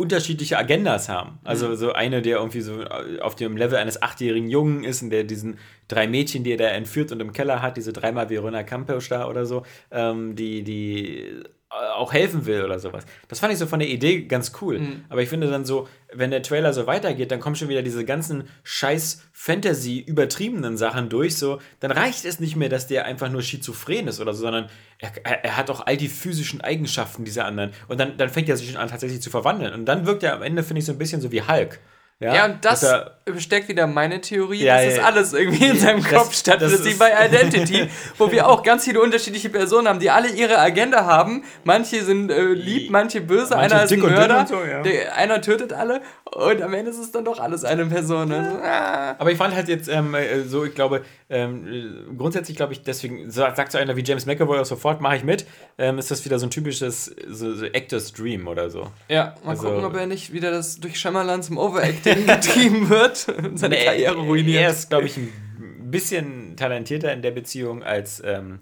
unterschiedliche 0.00 0.58
Agendas 0.58 1.08
haben. 1.08 1.38
Also 1.44 1.74
so 1.74 1.92
eine, 1.92 2.22
der 2.22 2.38
irgendwie 2.38 2.62
so 2.62 2.82
äh, 2.82 3.20
auf 3.20 3.36
dem 3.36 3.56
Level 3.56 3.78
eines 3.78 4.02
achtjährigen 4.02 4.48
Jungen 4.48 4.82
ist 4.84 5.02
und 5.02 5.10
der 5.10 5.24
diesen 5.24 5.58
drei 5.88 6.06
Mädchen, 6.08 6.42
die 6.42 6.52
er 6.52 6.56
da 6.56 6.68
entführt 6.68 7.12
und 7.12 7.20
im 7.20 7.32
Keller 7.32 7.62
hat, 7.62 7.76
diese 7.76 7.92
dreimal 7.92 8.30
Verona 8.30 8.62
Campos 8.62 9.08
da 9.08 9.28
oder 9.28 9.46
so, 9.46 9.64
ähm, 9.90 10.34
die, 10.34 10.62
die 10.62 11.44
auch 11.70 12.12
helfen 12.12 12.46
will 12.46 12.64
oder 12.64 12.80
sowas. 12.80 13.04
Das 13.28 13.38
fand 13.38 13.52
ich 13.52 13.58
so 13.58 13.66
von 13.66 13.78
der 13.78 13.88
Idee 13.88 14.22
ganz 14.22 14.52
cool. 14.60 14.80
Aber 15.08 15.22
ich 15.22 15.28
finde 15.28 15.48
dann 15.48 15.64
so, 15.64 15.86
wenn 16.12 16.32
der 16.32 16.42
Trailer 16.42 16.72
so 16.72 16.88
weitergeht, 16.88 17.30
dann 17.30 17.38
kommen 17.38 17.54
schon 17.54 17.68
wieder 17.68 17.82
diese 17.82 18.04
ganzen 18.04 18.48
scheiß 18.64 19.22
Fantasy-übertriebenen 19.32 20.76
Sachen 20.76 21.08
durch, 21.08 21.36
so, 21.36 21.60
dann 21.78 21.92
reicht 21.92 22.24
es 22.24 22.40
nicht 22.40 22.56
mehr, 22.56 22.68
dass 22.68 22.88
der 22.88 23.04
einfach 23.04 23.30
nur 23.30 23.42
schizophren 23.42 24.08
ist 24.08 24.20
oder 24.20 24.34
so, 24.34 24.42
sondern 24.42 24.68
er, 24.98 25.12
er, 25.22 25.44
er 25.44 25.56
hat 25.56 25.70
auch 25.70 25.86
all 25.86 25.96
die 25.96 26.08
physischen 26.08 26.60
Eigenschaften 26.60 27.24
dieser 27.24 27.44
anderen. 27.44 27.70
Und 27.86 28.00
dann, 28.00 28.16
dann 28.16 28.30
fängt 28.30 28.48
er 28.48 28.56
sich 28.56 28.68
schon 28.68 28.80
an, 28.80 28.88
tatsächlich 28.88 29.22
zu 29.22 29.30
verwandeln. 29.30 29.72
Und 29.72 29.86
dann 29.86 30.06
wirkt 30.06 30.24
er 30.24 30.34
am 30.34 30.42
Ende, 30.42 30.64
finde 30.64 30.80
ich, 30.80 30.86
so 30.86 30.92
ein 30.92 30.98
bisschen 30.98 31.20
so 31.20 31.30
wie 31.30 31.42
Hulk. 31.42 31.78
Ja, 32.20 32.34
Ja, 32.34 32.44
und 32.44 32.62
das 32.64 32.82
er- 32.82 33.16
besteckt 33.24 33.68
wieder 33.68 33.86
meine 33.86 34.20
Theorie, 34.20 34.64
Ja, 34.64 34.76
dass 34.76 34.84
ja, 34.84 34.90
das 34.96 35.04
alles 35.06 35.32
irgendwie 35.32 35.66
in 35.66 35.78
seinem 35.78 36.02
Das- 36.02 36.12
Kopf 36.12 36.34
stattfindet, 36.34 36.80
das 36.80 36.84
wie 36.84 36.94
bei 36.94 37.12
Identity, 37.26 37.88
wo 38.18 38.30
wir 38.30 38.46
auch 38.48 38.62
ganz 38.62 38.84
viele 38.84 39.00
unterschiedliche 39.00 39.48
Personen 39.48 39.86
haben, 39.88 40.00
die 40.00 40.10
alle 40.10 40.28
ihre 40.28 40.58
Agenda 40.58 41.04
haben. 41.06 41.44
Manche 41.64 42.02
sind 42.04 42.30
äh, 42.30 42.42
lieb, 42.52 42.90
manche 42.90 43.20
böse, 43.20 43.54
Manche 43.54 43.74
einer 43.76 43.84
ist 43.84 43.92
ein 43.92 44.00
Mörder, 44.00 44.46
so, 44.48 44.56
der, 44.84 45.16
einer 45.16 45.40
tötet 45.40 45.72
alle 45.72 46.02
und 46.34 46.60
am 46.60 46.74
Ende 46.74 46.90
ist 46.90 46.98
es 46.98 47.10
dann 47.12 47.24
doch 47.24 47.38
alles 47.38 47.64
eine 47.64 47.86
Person. 47.86 48.32
Ah. 48.32 49.14
Aber 49.18 49.30
ich 49.30 49.38
fand 49.38 49.54
halt 49.54 49.68
jetzt 49.68 49.88
ähm, 49.88 50.14
äh, 50.14 50.42
so, 50.42 50.64
ich 50.64 50.74
glaube, 50.74 51.02
ähm, 51.30 51.66
äh, 52.10 52.16
grundsätzlich 52.16 52.56
glaube 52.56 52.72
ich, 52.72 52.82
deswegen 52.82 53.30
sa- 53.30 53.54
sagt 53.54 53.70
so 53.72 53.78
einer 53.78 53.94
wie 53.96 54.02
James 54.02 54.26
McAvoy 54.26 54.58
auch 54.58 54.64
sofort, 54.66 55.00
mache 55.00 55.16
ich 55.16 55.24
mit, 55.24 55.46
ähm, 55.78 55.98
ist 55.98 56.10
das 56.10 56.24
wieder 56.24 56.38
so 56.40 56.46
ein 56.46 56.50
typisches 56.50 57.14
so, 57.28 57.54
so 57.54 57.64
Actors 57.64 58.12
Dream 58.12 58.48
oder 58.48 58.68
so. 58.70 58.88
Ja, 59.08 59.36
mal 59.44 59.50
Also- 59.52 59.68
gucken, 59.68 59.84
ob 59.84 59.94
er 59.96 60.06
nicht 60.06 60.32
wieder 60.32 60.50
das 60.50 60.80
durch 60.80 60.98
Shyamalan 60.98 61.42
zum 61.44 61.56
Overacting 61.56 62.09
getrieben 62.26 62.88
wird 62.88 63.28
und 63.28 63.58
seine 63.58 63.76
Nee, 63.76 63.84
Karriere 63.84 64.18
ruiniert. 64.18 64.62
Er 64.62 64.70
ist, 64.70 64.88
glaube 64.88 65.06
ich, 65.06 65.16
ein 65.16 65.90
bisschen 65.90 66.56
talentierter 66.56 67.12
in 67.12 67.22
der 67.22 67.30
Beziehung 67.30 67.82
als, 67.82 68.22
ähm, 68.24 68.60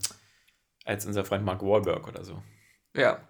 als 0.84 1.06
unser 1.06 1.24
Freund 1.24 1.44
Mark 1.44 1.62
Wahlberg 1.62 2.08
oder 2.08 2.24
so. 2.24 2.42
Ja. 2.96 3.20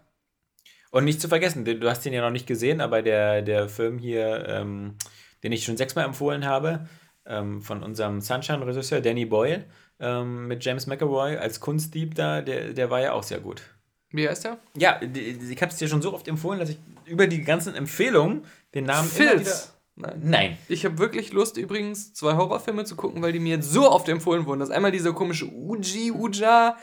Und 0.91 1.05
nicht 1.05 1.21
zu 1.21 1.29
vergessen, 1.29 1.65
du 1.65 1.89
hast 1.89 2.05
den 2.05 2.13
ja 2.13 2.23
noch 2.23 2.31
nicht 2.31 2.47
gesehen, 2.47 2.81
aber 2.81 3.03
der, 3.03 3.43
der 3.43 3.69
Film 3.69 3.99
hier, 3.99 4.47
ähm, 4.49 4.97
den 5.43 5.53
ich 5.53 5.65
schon 5.65 5.77
sechsmal 5.77 6.07
empfohlen 6.07 6.47
habe, 6.47 6.89
ähm, 7.27 7.61
von 7.61 7.83
unserem 7.83 8.21
Sunshine-Regisseur 8.21 9.01
Danny 9.01 9.27
Boyle, 9.27 9.65
ähm, 10.01 10.47
mit 10.47 10.65
James 10.65 10.87
McAvoy 10.87 11.37
als 11.37 11.61
Kunstdieb 11.61 12.15
da, 12.15 12.41
der, 12.41 12.73
der 12.73 12.91
war 12.91 13.01
ja 13.01 13.13
auch 13.13 13.23
sehr 13.23 13.41
gut. 13.41 13.63
Wie 14.11 14.27
heißt 14.27 14.45
der? 14.45 14.59
Ja, 14.77 15.01
ich 15.03 15.61
habe 15.61 15.71
es 15.71 15.77
dir 15.77 15.89
schon 15.89 16.01
so 16.01 16.15
oft 16.15 16.27
empfohlen, 16.29 16.59
dass 16.59 16.71
ich 16.71 16.79
über 17.05 17.27
die 17.27 17.43
ganzen 17.43 17.75
Empfehlungen 17.75 18.47
den 18.75 18.85
Namen 18.85 19.11
immer 19.11 19.33
wieder... 19.33 19.45
Filz. 19.45 19.78
Nein. 20.01 20.21
Nein. 20.23 20.59
Ich 20.69 20.85
habe 20.85 20.99
wirklich 20.99 21.33
Lust, 21.33 21.57
übrigens 21.57 22.15
zwei 22.15 22.37
Horrorfilme 22.37 22.85
zu 22.85 22.95
gucken, 22.95 23.21
weil 23.21 23.33
die 23.33 23.41
mir 23.41 23.57
jetzt 23.57 23.71
so 23.73 23.91
oft 23.91 24.09
empfohlen 24.09 24.47
wurden. 24.47 24.61
Das 24.61 24.69
ist 24.69 24.75
einmal 24.75 24.93
dieser 24.93 25.13
komische 25.13 25.47
Uji, 25.47 26.13
Uja. 26.13 26.77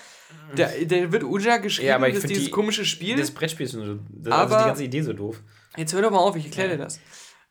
Der, 0.58 0.70
der 0.86 1.12
wird 1.12 1.24
Uja 1.24 1.58
geschrieben, 1.58 1.88
Ja, 1.90 1.96
aber 1.96 2.10
ich 2.10 2.16
das 2.16 2.26
dieses 2.26 2.46
die- 2.46 2.52
komische 2.52 2.84
Spiel. 2.86 3.16
Das 3.16 3.32
Brettspiel 3.32 3.66
ist 3.68 3.72
so, 3.72 3.80
das, 4.10 4.34
Aber- 4.34 4.42
also 4.44 4.58
die 4.58 4.68
ganze 4.68 4.84
Idee 4.84 5.02
so 5.02 5.14
doof. 5.14 5.42
Jetzt 5.78 5.94
hör 5.94 6.02
doch 6.02 6.12
mal 6.12 6.20
auf, 6.20 6.36
ich 6.36 6.46
erkläre 6.46 6.72
dir 6.72 6.78
das. 6.84 7.00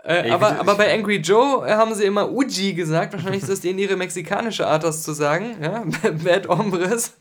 Äh, 0.07 0.27
ich 0.27 0.33
aber, 0.33 0.51
will- 0.51 0.57
aber 0.61 0.75
bei 0.77 0.93
Angry 0.95 1.17
Joe 1.17 1.67
äh, 1.67 1.73
haben 1.73 1.95
sie 1.95 2.05
immer 2.05 2.31
Uji 2.31 2.75
gesagt. 2.75 3.13
Wahrscheinlich 3.13 3.43
ist 3.43 3.49
das 3.51 3.61
denen 3.61 3.79
ihre 3.79 3.97
mexikanische 3.97 4.67
Art, 4.67 4.85
das 4.85 5.03
zu 5.03 5.13
sagen. 5.13 5.57
Ja? 5.63 5.85
Bad 6.25 6.49
Hombres. 6.49 7.17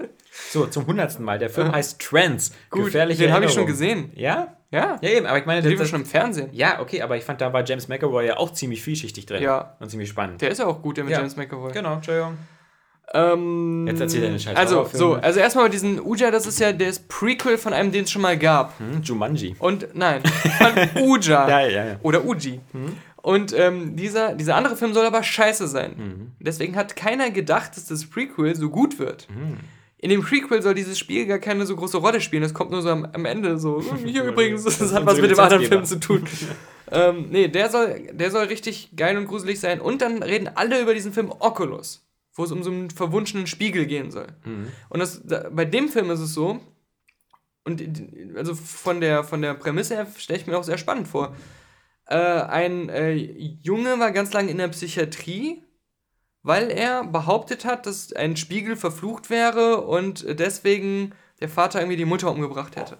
So, 0.51 0.65
zum 0.67 0.85
hundertsten 0.87 1.23
Mal. 1.23 1.39
Der 1.39 1.49
Film 1.49 1.71
heißt 1.71 1.99
Trends. 2.01 2.51
Gut, 2.69 2.85
Gefährliche 2.85 3.23
den 3.23 3.33
habe 3.33 3.45
ich 3.45 3.51
schon 3.53 3.65
gesehen. 3.65 4.11
Ja? 4.15 4.57
Ja, 4.71 4.97
Ja, 5.01 5.09
eben, 5.09 5.27
aber 5.27 5.37
ich 5.37 5.45
meine, 5.45 5.61
den 5.61 5.71
das, 5.71 5.79
wir 5.81 5.85
schon 5.85 6.01
im 6.01 6.05
Fernsehen. 6.07 6.49
Ja, 6.51 6.81
okay, 6.81 7.03
aber 7.03 7.15
ich 7.15 7.23
fand, 7.23 7.39
da 7.41 7.53
war 7.53 7.63
James 7.63 7.87
McAvoy 7.87 8.25
ja 8.25 8.37
auch 8.37 8.51
ziemlich 8.53 8.81
vielschichtig 8.81 9.27
drin. 9.27 9.43
Ja. 9.43 9.75
Und 9.79 9.89
ziemlich 9.91 10.09
spannend. 10.09 10.41
Der 10.41 10.49
ist 10.49 10.57
ja 10.57 10.65
auch 10.65 10.81
gut, 10.81 10.97
der 10.97 11.03
mit 11.03 11.11
Ja. 11.13 11.19
James 11.19 11.35
McAvoy. 11.37 11.71
Genau, 11.71 11.93
Entschuldigung. 11.93 12.37
Ähm, 13.13 13.85
Jetzt 13.87 13.99
erzähl 14.01 14.21
deine 14.21 14.39
scheiß 14.39 14.55
Also, 14.55 14.89
so, 14.91 15.13
also 15.13 15.39
erstmal 15.39 15.69
diesen 15.69 15.99
Uja, 15.99 16.31
das 16.31 16.47
ist 16.47 16.59
ja 16.59 16.71
das 16.71 16.99
Prequel 16.99 17.57
von 17.57 17.73
einem, 17.73 17.91
den 17.91 18.05
es 18.05 18.11
schon 18.11 18.21
mal 18.21 18.37
gab. 18.37 18.79
Hm, 18.79 19.01
Jumanji. 19.03 19.55
Und 19.59 19.87
nein, 19.93 20.21
von 20.23 21.03
Uja. 21.03 21.47
Ja, 21.47 21.67
ja, 21.67 21.85
ja. 21.85 21.95
Oder 22.01 22.25
Uji. 22.25 22.59
Und 23.21 23.53
ähm, 23.57 23.95
dieser, 23.95 24.33
dieser 24.35 24.55
andere 24.55 24.75
Film 24.75 24.93
soll 24.93 25.05
aber 25.05 25.23
scheiße 25.23 25.67
sein. 25.67 25.93
Mhm. 25.97 26.31
Deswegen 26.39 26.75
hat 26.75 26.95
keiner 26.95 27.29
gedacht, 27.29 27.77
dass 27.77 27.85
das 27.85 28.05
Prequel 28.05 28.55
so 28.55 28.69
gut 28.69 28.99
wird. 28.99 29.27
Mhm. 29.29 29.57
In 29.97 30.09
dem 30.09 30.21
Prequel 30.21 30.61
soll 30.61 30.73
dieses 30.73 30.99
Spiel 30.99 31.25
gar 31.27 31.39
keine 31.39 31.65
so 31.65 31.75
große 31.77 31.97
Rolle 31.97 32.19
spielen. 32.19 32.43
Das 32.43 32.53
kommt 32.53 32.71
nur 32.71 32.81
so 32.81 32.89
am, 32.89 33.05
am 33.13 33.23
Ende 33.25 33.57
so. 33.57 33.79
"Hm, 33.81 33.97
Hier 34.05 34.23
übrigens, 34.23 34.63
das, 34.65 34.81
ist 34.81 34.93
hat 34.93 35.05
was 35.05 35.21
mit 35.21 35.31
dem 35.31 35.39
anderen 35.39 35.63
Film 35.63 35.81
Lizenzgeber." 35.81 36.25
zu 36.25 36.25
tun. 36.25 36.49
ähm, 36.91 37.27
nee, 37.29 37.47
der 37.47 37.69
soll, 37.69 38.09
der 38.11 38.29
soll 38.31 38.45
richtig 38.45 38.89
geil 38.97 39.15
und 39.17 39.27
gruselig 39.27 39.59
sein. 39.61 39.79
Und 39.79 40.01
dann 40.01 40.21
reden 40.21 40.49
alle 40.55 40.81
über 40.81 40.93
diesen 40.93 41.13
Film 41.13 41.31
Oculus, 41.39 42.03
wo 42.33 42.43
es 42.43 42.51
um 42.51 42.63
so 42.63 42.71
einen 42.71 42.89
verwunschenen 42.89 43.47
Spiegel 43.47 43.85
gehen 43.85 44.11
soll. 44.11 44.27
Mhm. 44.45 44.67
Und 44.89 44.99
das, 44.99 45.21
da, 45.23 45.49
bei 45.49 45.65
dem 45.65 45.89
Film 45.89 46.09
ist 46.09 46.19
es 46.19 46.33
so, 46.33 46.59
und 47.63 47.81
also 48.35 48.55
von 48.55 48.99
der, 48.99 49.23
von 49.23 49.41
der 49.41 49.53
Prämisse 49.53 49.95
her 49.95 50.07
stelle 50.17 50.39
ich 50.39 50.47
mir 50.47 50.57
auch 50.57 50.63
sehr 50.63 50.77
spannend 50.77 51.07
vor. 51.07 51.35
Äh, 52.05 52.17
ein 52.17 52.89
äh, 52.89 53.13
Junge 53.13 53.99
war 53.99 54.11
ganz 54.11 54.33
lange 54.33 54.51
in 54.51 54.57
der 54.57 54.67
Psychiatrie, 54.67 55.63
weil 56.41 56.69
er 56.69 57.05
behauptet 57.05 57.63
hat, 57.63 57.85
dass 57.85 58.11
ein 58.11 58.35
Spiegel 58.35 58.75
verflucht 58.75 59.29
wäre 59.29 59.81
und 59.81 60.25
deswegen 60.39 61.13
der 61.39 61.47
Vater 61.47 61.79
irgendwie 61.79 61.97
die 61.97 62.05
Mutter 62.05 62.29
umgebracht 62.31 62.75
hätte. 62.75 62.97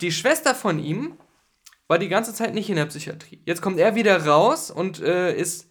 Die 0.00 0.12
Schwester 0.12 0.54
von 0.54 0.78
ihm 0.78 1.14
war 1.88 1.98
die 1.98 2.08
ganze 2.08 2.32
Zeit 2.32 2.54
nicht 2.54 2.70
in 2.70 2.76
der 2.76 2.86
Psychiatrie. 2.86 3.40
Jetzt 3.44 3.62
kommt 3.62 3.78
er 3.80 3.96
wieder 3.96 4.24
raus 4.26 4.70
und 4.70 5.00
äh, 5.00 5.34
ist 5.34 5.69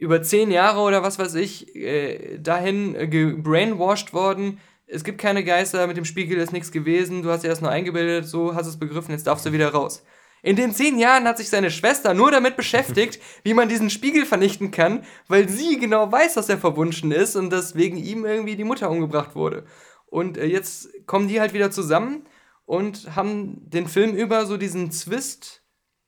über 0.00 0.22
zehn 0.22 0.50
Jahre 0.50 0.80
oder 0.80 1.02
was 1.02 1.18
weiß 1.18 1.34
ich 1.34 1.76
äh, 1.76 2.38
dahin 2.38 2.96
äh, 2.96 3.06
gebrainwashed 3.06 4.14
worden. 4.14 4.58
Es 4.86 5.04
gibt 5.04 5.18
keine 5.18 5.44
Geister, 5.44 5.86
mit 5.86 5.98
dem 5.98 6.06
Spiegel 6.06 6.38
ist 6.38 6.52
nichts 6.52 6.72
gewesen, 6.72 7.22
du 7.22 7.30
hast 7.30 7.44
dir 7.44 7.48
das 7.48 7.60
nur 7.60 7.70
eingebildet, 7.70 8.26
so 8.26 8.54
hast 8.54 8.66
es 8.66 8.78
begriffen, 8.78 9.12
jetzt 9.12 9.26
darfst 9.26 9.44
du 9.44 9.52
wieder 9.52 9.68
raus. 9.68 10.02
In 10.42 10.56
den 10.56 10.72
zehn 10.72 10.98
Jahren 10.98 11.24
hat 11.24 11.36
sich 11.36 11.50
seine 11.50 11.70
Schwester 11.70 12.14
nur 12.14 12.30
damit 12.30 12.56
beschäftigt, 12.56 13.20
wie 13.44 13.52
man 13.52 13.68
diesen 13.68 13.90
Spiegel 13.90 14.24
vernichten 14.24 14.70
kann, 14.70 15.04
weil 15.28 15.50
sie 15.50 15.78
genau 15.78 16.10
weiß, 16.10 16.32
dass 16.32 16.48
er 16.48 16.56
verwunschen 16.56 17.12
ist 17.12 17.36
und 17.36 17.50
dass 17.50 17.74
wegen 17.74 17.98
ihm 17.98 18.24
irgendwie 18.24 18.56
die 18.56 18.64
Mutter 18.64 18.90
umgebracht 18.90 19.34
wurde. 19.34 19.66
Und 20.06 20.38
äh, 20.38 20.46
jetzt 20.46 20.88
kommen 21.06 21.28
die 21.28 21.40
halt 21.40 21.52
wieder 21.52 21.70
zusammen 21.70 22.26
und 22.64 23.14
haben 23.16 23.68
den 23.68 23.86
Film 23.86 24.14
über 24.14 24.46
so 24.46 24.56
diesen 24.56 24.90
Zwist. 24.90 25.62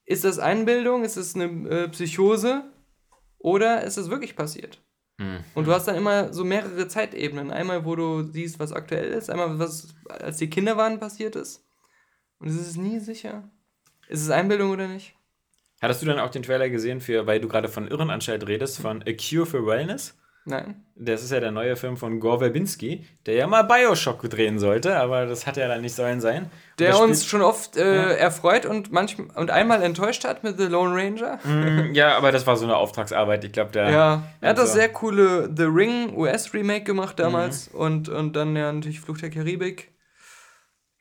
Ist 0.06 0.24
das 0.24 0.38
Einbildung? 0.38 1.04
Ist 1.04 1.18
es 1.18 1.34
eine 1.34 1.68
äh, 1.68 1.88
Psychose? 1.90 2.71
Oder 3.42 3.82
ist 3.82 3.96
es 3.96 4.08
wirklich 4.08 4.36
passiert? 4.36 4.80
Und 5.54 5.66
du 5.66 5.72
hast 5.72 5.86
dann 5.86 5.96
immer 5.96 6.32
so 6.32 6.44
mehrere 6.44 6.88
Zeitebenen. 6.88 7.50
Einmal, 7.50 7.84
wo 7.84 7.94
du 7.94 8.24
siehst, 8.24 8.58
was 8.58 8.72
aktuell 8.72 9.12
ist, 9.12 9.30
einmal, 9.30 9.58
was 9.58 9.94
als 10.08 10.38
die 10.38 10.50
Kinder 10.50 10.76
waren 10.76 10.98
passiert 10.98 11.36
ist. 11.36 11.64
Und 12.38 12.48
es 12.48 12.56
ist 12.56 12.76
nie 12.76 12.98
sicher. 12.98 13.48
Ist 14.08 14.22
es 14.22 14.30
Einbildung 14.30 14.70
oder 14.70 14.88
nicht? 14.88 15.14
Hattest 15.80 16.02
du 16.02 16.06
dann 16.06 16.18
auch 16.18 16.30
den 16.30 16.42
Trailer 16.42 16.68
gesehen 16.70 17.00
für, 17.00 17.26
weil 17.26 17.40
du 17.40 17.48
gerade 17.48 17.68
von 17.68 17.88
Irrenanstalt 17.88 18.46
redest, 18.48 18.80
von 18.80 19.02
A 19.02 19.12
Cure 19.12 19.46
for 19.46 19.66
Wellness? 19.66 20.18
Nein. 20.44 20.84
Das 20.96 21.22
ist 21.22 21.30
ja 21.30 21.38
der 21.38 21.52
neue 21.52 21.76
Film 21.76 21.96
von 21.96 22.18
Gore 22.18 22.40
Verbinski, 22.40 23.06
der 23.26 23.34
ja 23.34 23.46
mal 23.46 23.62
Bioshock 23.62 24.28
drehen 24.28 24.58
sollte, 24.58 24.96
aber 24.98 25.26
das 25.26 25.46
hat 25.46 25.56
ja 25.56 25.68
dann 25.68 25.82
nicht 25.82 25.94
sollen 25.94 26.20
sein. 26.20 26.50
Der 26.80 26.90
das 26.90 27.00
uns 27.00 27.24
schon 27.24 27.42
oft 27.42 27.76
äh, 27.76 28.16
erfreut 28.16 28.66
und 28.66 28.90
manchmal 28.90 29.28
und 29.36 29.50
einmal 29.52 29.82
enttäuscht 29.82 30.24
hat 30.24 30.42
mit 30.42 30.58
The 30.58 30.66
Lone 30.66 30.94
Ranger. 30.96 31.38
Mm, 31.44 31.94
Ja, 31.94 32.16
aber 32.16 32.32
das 32.32 32.44
war 32.46 32.56
so 32.56 32.64
eine 32.64 32.76
Auftragsarbeit. 32.76 33.44
Ich 33.44 33.52
glaube, 33.52 33.70
der. 33.70 33.90
Ja, 33.90 34.22
er 34.40 34.48
hat 34.50 34.58
das 34.58 34.70
Also- 34.70 34.78
sehr 34.80 34.88
coole 34.88 35.48
The 35.56 35.64
Ring 35.64 36.16
US-Remake 36.16 36.84
gemacht 36.84 37.20
damals 37.20 37.72
Mhm. 37.72 37.78
und, 37.80 38.08
und 38.08 38.34
dann 38.34 38.56
ja 38.56 38.72
natürlich 38.72 39.00
Fluch 39.00 39.18
der 39.18 39.30
Karibik. 39.30 39.92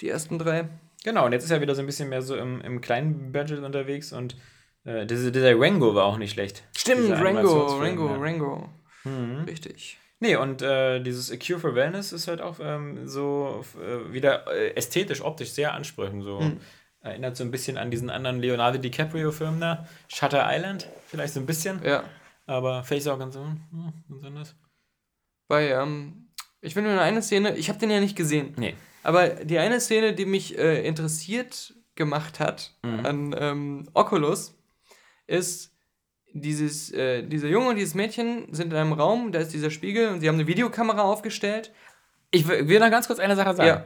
Die 0.01 0.09
ersten 0.09 0.37
drei. 0.39 0.67
Genau, 1.03 1.25
und 1.25 1.31
jetzt 1.31 1.45
ist 1.45 1.51
er 1.51 1.61
wieder 1.61 1.73
so 1.73 1.81
ein 1.81 1.87
bisschen 1.87 2.09
mehr 2.09 2.21
so 2.21 2.35
im, 2.35 2.61
im 2.61 2.79
kleinen 2.79 3.31
Budget 3.31 3.59
unterwegs 3.63 4.13
und 4.13 4.35
äh, 4.83 5.05
dieser, 5.07 5.31
dieser 5.31 5.59
Rango 5.59 5.95
war 5.95 6.05
auch 6.05 6.17
nicht 6.17 6.31
schlecht. 6.33 6.63
Stimmt, 6.77 7.09
Rango, 7.11 7.65
Rango, 7.79 8.07
ja. 8.09 8.69
Mhm. 9.03 9.43
Richtig. 9.47 9.97
Nee, 10.19 10.35
und 10.35 10.61
äh, 10.61 11.01
dieses 11.01 11.31
A 11.31 11.37
Cure 11.37 11.59
for 11.59 11.73
Wellness 11.75 12.11
ist 12.13 12.27
halt 12.27 12.41
auch 12.41 12.59
ähm, 12.61 13.07
so 13.07 13.65
äh, 13.81 14.13
wieder 14.13 14.45
äh, 14.53 14.75
ästhetisch, 14.75 15.21
optisch 15.21 15.51
sehr 15.51 15.73
ansprechend. 15.73 16.23
So. 16.23 16.39
Hm. 16.39 16.59
Erinnert 17.03 17.35
so 17.35 17.43
ein 17.43 17.49
bisschen 17.49 17.79
an 17.79 17.89
diesen 17.89 18.11
anderen 18.11 18.39
Leonardo 18.39 18.77
DiCaprio-Film 18.77 19.59
da. 19.59 19.87
Shutter 20.07 20.45
Island, 20.47 20.87
vielleicht 21.07 21.33
so 21.33 21.39
ein 21.39 21.47
bisschen. 21.47 21.81
Ja. 21.83 22.03
Aber 22.45 22.83
vielleicht 22.83 23.07
auch 23.07 23.17
ganz, 23.17 23.33
hm, 23.35 23.57
ganz 24.09 24.23
anders. 24.23 24.55
Bei, 25.47 25.69
ähm, 25.71 26.27
ich 26.61 26.75
finde 26.75 26.91
nur 26.91 27.01
eine 27.01 27.23
Szene, 27.23 27.55
ich 27.57 27.69
habe 27.69 27.79
den 27.79 27.89
ja 27.89 27.99
nicht 27.99 28.15
gesehen, 28.15 28.53
Nee. 28.57 28.75
aber 29.01 29.29
die 29.29 29.57
eine 29.57 29.79
Szene, 29.81 30.13
die 30.13 30.25
mich 30.25 30.57
äh, 30.59 30.85
interessiert 30.85 31.73
gemacht 31.95 32.39
hat 32.39 32.75
Mhm. 32.83 33.05
an 33.05 33.35
ähm, 33.37 33.89
Oculus, 33.95 34.55
ist 35.25 35.70
dieses, 36.33 36.91
äh, 36.91 37.23
dieser 37.23 37.47
Junge 37.47 37.69
und 37.69 37.75
dieses 37.75 37.95
Mädchen 37.95 38.53
sind 38.53 38.71
in 38.71 38.77
einem 38.79 38.93
Raum, 38.93 39.31
da 39.31 39.39
ist 39.39 39.53
dieser 39.53 39.71
Spiegel 39.71 40.09
und 40.09 40.21
sie 40.21 40.27
haben 40.27 40.35
eine 40.35 40.47
Videokamera 40.47 41.01
aufgestellt. 41.01 41.71
Ich 42.31 42.47
will 42.47 42.79
noch 42.79 42.89
ganz 42.89 43.07
kurz 43.07 43.19
eine 43.19 43.35
Sache 43.35 43.55
sagen. 43.55 43.67
Ja. 43.67 43.83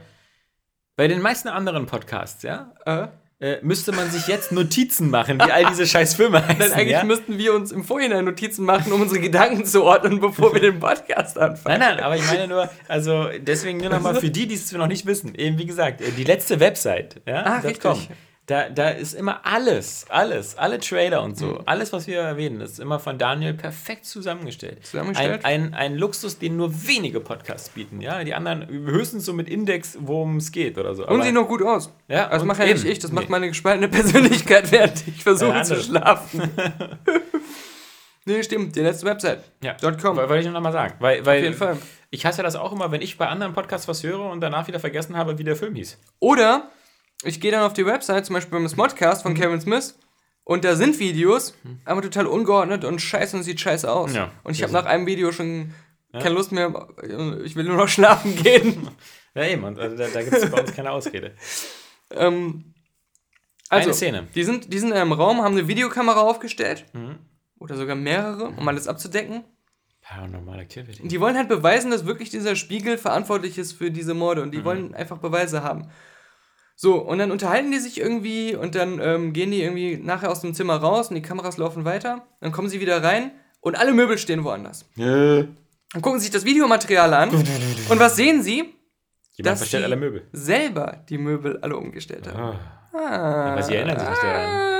Bei 0.95 1.07
den 1.07 1.21
meisten 1.21 1.49
anderen 1.49 1.87
Podcasts, 1.87 2.43
ja, 2.43 2.73
Äh, 2.85 3.07
äh, 3.41 3.57
müsste 3.61 3.91
man 3.91 4.09
sich 4.09 4.27
jetzt 4.27 4.53
Notizen 4.53 5.09
machen, 5.09 5.39
wie 5.39 5.51
all 5.51 5.65
diese 5.65 5.85
scheiß 5.87 6.13
Filme 6.13 6.41
heißen. 6.41 6.57
Denn 6.57 6.71
eigentlich 6.71 6.91
ja? 6.91 7.03
müssten 7.03 7.37
wir 7.37 7.53
uns 7.53 7.73
im 7.73 7.83
Vorhinein 7.83 8.23
Notizen 8.23 8.63
machen, 8.63 8.93
um 8.93 9.01
unsere 9.01 9.19
Gedanken 9.19 9.65
zu 9.65 9.83
ordnen, 9.83 10.21
bevor 10.21 10.53
wir 10.53 10.61
den 10.61 10.79
Podcast 10.79 11.37
anfangen. 11.37 11.79
Nein, 11.79 11.95
nein, 11.97 12.03
aber 12.05 12.15
ich 12.15 12.25
meine 12.27 12.47
nur, 12.47 12.69
also 12.87 13.27
deswegen 13.41 13.79
nur 13.79 13.89
nochmal 13.89 14.15
für 14.15 14.29
die, 14.29 14.47
die 14.47 14.55
es 14.55 14.71
noch 14.71 14.87
nicht 14.87 15.05
wissen, 15.05 15.35
eben 15.35 15.57
wie 15.57 15.65
gesagt, 15.65 15.99
äh, 15.99 16.11
die 16.11 16.23
letzte 16.23 16.61
Website, 16.61 17.21
ja, 17.25 17.43
Ah, 17.43 17.57
richtig. 17.59 18.09
Da, 18.47 18.69
da 18.69 18.89
ist 18.89 19.13
immer 19.15 19.39
alles, 19.43 20.05
alles, 20.07 20.55
alle 20.55 20.79
Trailer 20.79 21.23
und 21.23 21.35
so, 21.35 21.47
Mhm. 21.47 21.59
alles, 21.65 21.91
was 21.93 22.05
wir 22.05 22.19
erwähnen, 22.19 22.61
ist 22.61 22.79
immer 22.79 22.99
von 22.99 23.17
Daniel 23.17 23.55
perfekt 23.55 24.05
zusammengestellt. 24.05 24.85
Zusammengestellt? 24.85 25.43
Ein, 25.43 25.73
ein, 25.73 25.73
ein 25.73 25.95
Luxus, 25.97 26.37
den 26.37 26.55
nur 26.55 26.71
wenige 26.87 27.21
Podcasts 27.21 27.69
bieten, 27.69 28.01
ja, 28.01 28.23
die 28.23 28.35
anderen 28.35 28.67
höchstens 28.67 29.25
so 29.25 29.33
mit 29.33 29.49
Index, 29.49 29.97
worum 29.99 30.37
es 30.37 30.51
geht 30.51 30.77
oder 30.77 30.93
so. 30.93 31.07
Und 31.07 31.15
aber- 31.15 31.23
sieht 31.23 31.33
noch 31.33 31.47
gut 31.47 31.63
aus. 31.63 31.91
Ja, 32.07 32.27
das 32.29 32.43
und 32.43 32.47
macht 32.49 32.59
ja 32.59 32.65
nicht 32.67 32.85
ich, 32.85 32.99
das 32.99 33.11
macht 33.11 33.25
Nee. 33.25 33.31
meine 33.31 33.47
gespaltene 33.47 33.87
Persönlichkeit, 33.89 34.71
während 34.71 35.07
ich 35.07 35.23
versuche 35.23 35.49
zu 35.63 35.73
andere. 35.73 35.81
schlafen. 35.81 36.51
nee, 38.25 38.43
stimmt, 38.43 38.75
die 38.75 38.81
letzte 38.81 39.05
Website. 39.07 39.43
Ja, 39.63 39.75
.com. 40.01 40.17
Wollte 40.17 40.37
ich 40.39 40.47
noch 40.49 40.61
mal 40.61 40.71
sagen. 40.71 40.93
Weil, 40.99 41.25
weil 41.25 41.39
Auf 41.39 41.43
jeden 41.45 41.57
Fall. 41.57 41.77
Ich 42.11 42.25
hasse 42.25 42.43
das 42.43 42.55
auch 42.55 42.71
immer, 42.71 42.91
wenn 42.91 43.01
ich 43.01 43.17
bei 43.17 43.27
anderen 43.27 43.53
Podcasts 43.53 43.87
was 43.87 44.03
höre 44.03 44.21
und 44.29 44.39
danach 44.39 44.67
wieder 44.67 44.79
vergessen 44.79 45.17
habe, 45.17 45.37
wie 45.37 45.43
der 45.43 45.55
Film 45.55 45.75
hieß. 45.75 45.97
Oder 46.19 46.69
ich 47.23 47.39
gehe 47.41 47.51
dann 47.51 47.63
auf 47.63 47.73
die 47.73 47.85
Website, 47.85 48.25
zum 48.25 48.33
Beispiel 48.35 48.57
beim 48.59 48.67
Smodcast 48.67 49.23
Mhm. 49.23 49.29
von 49.29 49.33
Kevin 49.35 49.61
Smith, 49.61 49.97
und 50.43 50.63
da 50.63 50.75
sind 50.75 50.99
Videos, 50.99 51.55
aber 51.85 52.01
total 52.03 52.27
ungeordnet 52.27 52.85
und 52.85 53.01
scheiße 53.01 53.35
und 53.37 53.43
sieht 53.43 53.59
scheiße 53.59 53.91
aus. 53.91 54.13
Ja, 54.13 54.31
und 54.43 54.53
ich 54.53 54.61
habe 54.63 54.73
nach 54.73 54.85
einem 54.85 55.07
Video 55.07 55.31
schon 55.31 55.73
keine 56.11 56.35
Lust 56.35 56.51
mehr, 56.51 56.87
ich 57.43 57.55
will 57.55 57.65
nur 57.65 57.77
noch 57.77 57.87
schlafen 57.89 58.35
gehen. 58.35 58.87
Ja, 59.33 59.43
eben. 59.45 59.63
Und 59.63 59.79
also 59.79 59.97
da, 59.97 60.07
da 60.07 60.21
gibt 60.23 60.35
es 60.35 60.49
bei 60.49 60.61
uns 60.61 60.73
keine 60.73 60.91
Ausrede. 60.91 61.35
ähm, 62.11 62.73
also, 63.69 63.87
Eine 63.89 63.93
Szene. 63.95 64.27
Die 64.35 64.43
sind, 64.43 64.71
die 64.71 64.79
sind 64.79 64.91
in 64.91 64.95
einem 64.97 65.11
Raum, 65.11 65.41
haben 65.41 65.57
eine 65.57 65.67
Videokamera 65.67 66.21
aufgestellt. 66.21 66.85
Mhm. 66.93 67.17
Oder 67.59 67.75
sogar 67.75 67.95
mehrere, 67.95 68.49
um 68.49 68.67
alles 68.67 68.87
abzudecken. 68.87 69.43
Paranormal 70.01 70.59
Activity. 70.59 71.07
Die 71.07 71.19
wollen 71.19 71.35
halt 71.35 71.49
beweisen, 71.49 71.89
dass 71.89 72.05
wirklich 72.05 72.29
dieser 72.29 72.55
Spiegel 72.55 72.97
verantwortlich 72.99 73.57
ist 73.57 73.73
für 73.73 73.89
diese 73.89 74.13
Morde 74.13 74.43
und 74.43 74.51
die 74.51 74.59
Mhm. 74.59 74.63
wollen 74.65 74.93
einfach 74.95 75.17
Beweise 75.17 75.63
haben. 75.63 75.89
So, 76.77 76.95
und 76.95 77.19
dann 77.19 77.31
unterhalten 77.31 77.71
die 77.71 77.79
sich 77.79 77.99
irgendwie 77.99 78.55
und 78.55 78.75
dann 78.75 78.99
ähm, 79.01 79.31
gehen 79.33 79.49
die 79.51 79.61
irgendwie 79.63 79.97
nachher 79.97 80.29
aus 80.29 80.41
dem 80.41 80.53
Zimmer 80.53 80.75
raus 80.75 81.07
und 81.09 81.15
die 81.15 81.21
Kameras 81.21 81.57
laufen 81.57 81.85
weiter. 81.85 82.27
Dann 82.41 82.51
kommen 82.51 82.67
sie 82.69 82.81
wieder 82.81 83.01
rein 83.03 83.31
und 83.61 83.75
alle 83.77 83.93
Möbel 83.93 84.17
stehen 84.17 84.43
woanders. 84.43 84.85
Dann 84.97 86.01
gucken 86.01 86.19
sich 86.19 86.31
das 86.31 86.43
Videomaterial 86.43 87.13
an 87.13 87.29
und 87.29 87.99
was 87.99 88.15
sehen 88.17 88.43
sie? 88.43 88.73
Jemand 89.37 89.53
Dass 89.53 89.59
verstellt 89.59 89.81
sie 89.81 89.85
alle 89.85 89.95
Möbel. 89.97 90.27
selber 90.33 91.03
die 91.09 91.17
Möbel 91.17 91.59
alle 91.61 91.77
umgestellt 91.77 92.27
haben. 92.27 92.57
Ah. 92.93 93.51
Aber 93.53 93.63
sie 93.63 93.75
erinnern 93.75 93.99
sich 93.99 94.09
nicht 94.09 94.23
daran. 94.23 94.75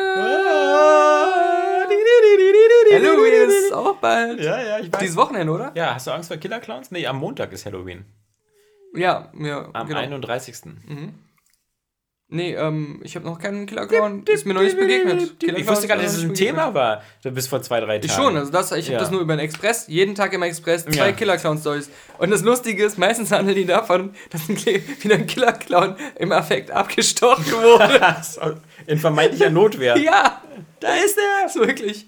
Halloween 2.92 3.50
ist 3.50 3.74
auch 3.74 3.96
bald. 3.98 4.40
Ja, 4.40 4.62
ja, 4.62 4.80
ich 4.80 4.92
weiß. 4.92 5.00
Dieses 5.00 5.16
Wochenende, 5.16 5.52
oder? 5.52 5.72
Ja, 5.76 5.96
hast 5.96 6.08
du 6.08 6.12
Angst 6.12 6.30
vor 6.30 6.38
Killer-Clowns? 6.38 6.92
Nee, 6.92 7.06
am 7.08 7.18
Montag 7.18 7.52
ist 7.52 7.66
Halloween. 7.66 8.06
Ja, 8.94 9.32
ja, 9.38 9.70
Am 9.74 9.88
genau. 9.88 10.00
31. 10.00 10.56
Nee, 12.28 12.56
ähm, 12.56 13.02
ich 13.04 13.16
habe 13.16 13.24
noch 13.26 13.38
keinen 13.38 13.68
Killer-Clown, 13.68 14.24
ist 14.28 14.48
mir 14.48 14.56
noch 14.56 14.64
nicht 14.64 14.78
begegnet. 14.78 15.36
Ich 15.44 15.68
wusste 15.68 15.88
gar 15.88 15.96
nicht, 15.96 16.08
dass 16.08 16.18
es 16.18 16.24
ein 16.24 16.34
Thema 16.34 16.74
war. 16.74 17.04
Du 17.24 17.30
bist 17.30 17.48
vor 17.50 17.62
zwei, 17.62 17.80
drei 17.80 18.00
Tagen. 18.00 18.06
Ich 18.06 18.12
schon, 18.14 18.36
also 18.36 18.52
das, 18.52 18.72
ich 18.72 18.88
Ja. 18.88 18.94
habe 18.96 19.04
das 19.04 19.12
nur 19.12 19.22
über 19.22 19.36
den 19.36 19.42
Express, 19.46 19.86
jeden 19.88 20.16
Tag 20.16 20.34
im 20.34 20.42
Express, 20.42 20.86
zwei 20.86 21.10
Ja. 21.10 21.12
Killer-Clown-Stories. 21.12 21.92
Und 22.18 22.32
das 22.32 22.42
Lustige 22.42 22.84
ist, 22.84 22.98
meistens 22.98 23.32
handeln 23.32 23.56
die 23.56 23.66
davon, 23.66 24.16
dass 24.32 24.50
ein, 24.50 24.58
wieder 24.58 25.16
ein 25.16 25.28
Killer-Clown 25.28 25.96
im 26.18 26.32
Affekt 26.32 26.72
abgestochen 26.72 27.46
wurde. 27.52 28.16
In 28.88 28.98
vermeintlicher 28.98 29.52
Notwehr. 29.52 29.96
ja, 29.98 30.42
Da 30.80 30.96
ist 30.96 31.18
er! 31.18 31.46
ist 31.46 31.56
wirklich. 31.58 32.08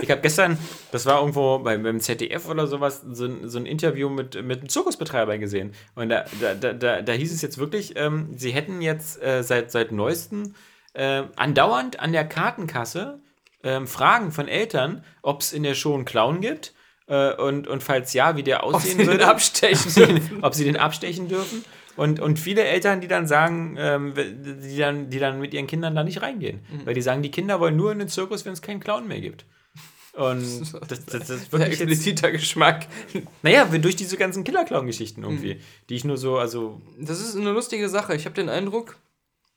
Ich 0.00 0.10
habe 0.10 0.20
gestern, 0.20 0.58
das 0.92 1.06
war 1.06 1.20
irgendwo 1.20 1.58
beim, 1.58 1.82
beim 1.82 2.00
ZDF 2.00 2.48
oder 2.48 2.66
sowas, 2.66 3.02
so 3.10 3.26
ein, 3.26 3.48
so 3.48 3.58
ein 3.58 3.66
Interview 3.66 4.08
mit, 4.08 4.34
mit 4.42 4.60
einem 4.60 4.68
Zirkusbetreiber 4.68 5.38
gesehen. 5.38 5.72
Und 5.94 6.10
da, 6.10 6.24
da, 6.40 6.72
da, 6.74 7.02
da, 7.02 7.12
hieß 7.12 7.32
es 7.32 7.42
jetzt 7.42 7.58
wirklich, 7.58 7.94
ähm, 7.96 8.30
sie 8.36 8.52
hätten 8.52 8.80
jetzt 8.82 9.22
äh, 9.22 9.42
seit, 9.42 9.70
seit 9.70 9.90
neuestem 9.92 10.54
äh, 10.94 11.24
andauernd 11.36 12.00
an 12.00 12.12
der 12.12 12.24
Kartenkasse 12.24 13.20
ähm, 13.64 13.86
Fragen 13.86 14.32
von 14.32 14.48
Eltern, 14.48 15.04
ob 15.22 15.40
es 15.40 15.52
in 15.52 15.62
der 15.62 15.74
Show 15.74 15.94
einen 15.94 16.04
Clown 16.04 16.40
gibt. 16.40 16.74
Äh, 17.06 17.34
und, 17.34 17.66
und 17.66 17.82
falls 17.82 18.12
ja, 18.12 18.36
wie 18.36 18.42
der 18.42 18.64
Ob 18.64 18.74
aussehen 18.74 18.98
den 18.98 19.06
würde. 19.06 19.26
abstechen. 19.26 20.38
ob 20.42 20.54
sie 20.54 20.64
den 20.64 20.76
abstechen 20.76 21.28
dürfen. 21.28 21.64
Und, 21.96 22.20
und 22.20 22.38
viele 22.38 22.64
Eltern, 22.64 23.00
die 23.00 23.08
dann 23.08 23.26
sagen, 23.26 23.76
ähm, 23.78 24.14
die, 24.16 24.76
dann, 24.78 25.10
die 25.10 25.18
dann 25.18 25.40
mit 25.40 25.52
ihren 25.52 25.66
Kindern 25.66 25.94
da 25.94 26.02
nicht 26.04 26.22
reingehen. 26.22 26.60
Mhm. 26.70 26.86
Weil 26.86 26.94
die 26.94 27.02
sagen, 27.02 27.22
die 27.22 27.30
Kinder 27.30 27.60
wollen 27.60 27.76
nur 27.76 27.92
in 27.92 27.98
den 27.98 28.08
Zirkus, 28.08 28.44
wenn 28.44 28.52
es 28.54 28.62
keinen 28.62 28.80
Clown 28.80 29.06
mehr 29.06 29.20
gibt. 29.20 29.44
Und 30.14 30.42
das, 30.88 31.04
das, 31.04 31.06
das 31.06 31.30
ist 31.30 31.50
Sehr 31.50 31.52
wirklich 31.52 31.78
jetzt, 31.78 31.80
expliziter 31.82 32.30
Geschmack. 32.32 32.86
naja, 33.42 33.64
durch 33.66 33.96
diese 33.96 34.16
ganzen 34.16 34.44
Killer-Clown-Geschichten 34.44 35.20
Mhm. 35.20 35.26
irgendwie, 35.26 35.60
die 35.88 35.94
ich 35.94 36.04
nur 36.04 36.16
so, 36.18 36.38
also, 36.38 36.80
Das 36.98 37.20
ist 37.20 37.36
eine 37.36 37.50
lustige 37.52 37.88
Sache. 37.88 38.14
Ich 38.14 38.24
habe 38.24 38.34
den 38.34 38.48
Eindruck, 38.48 38.96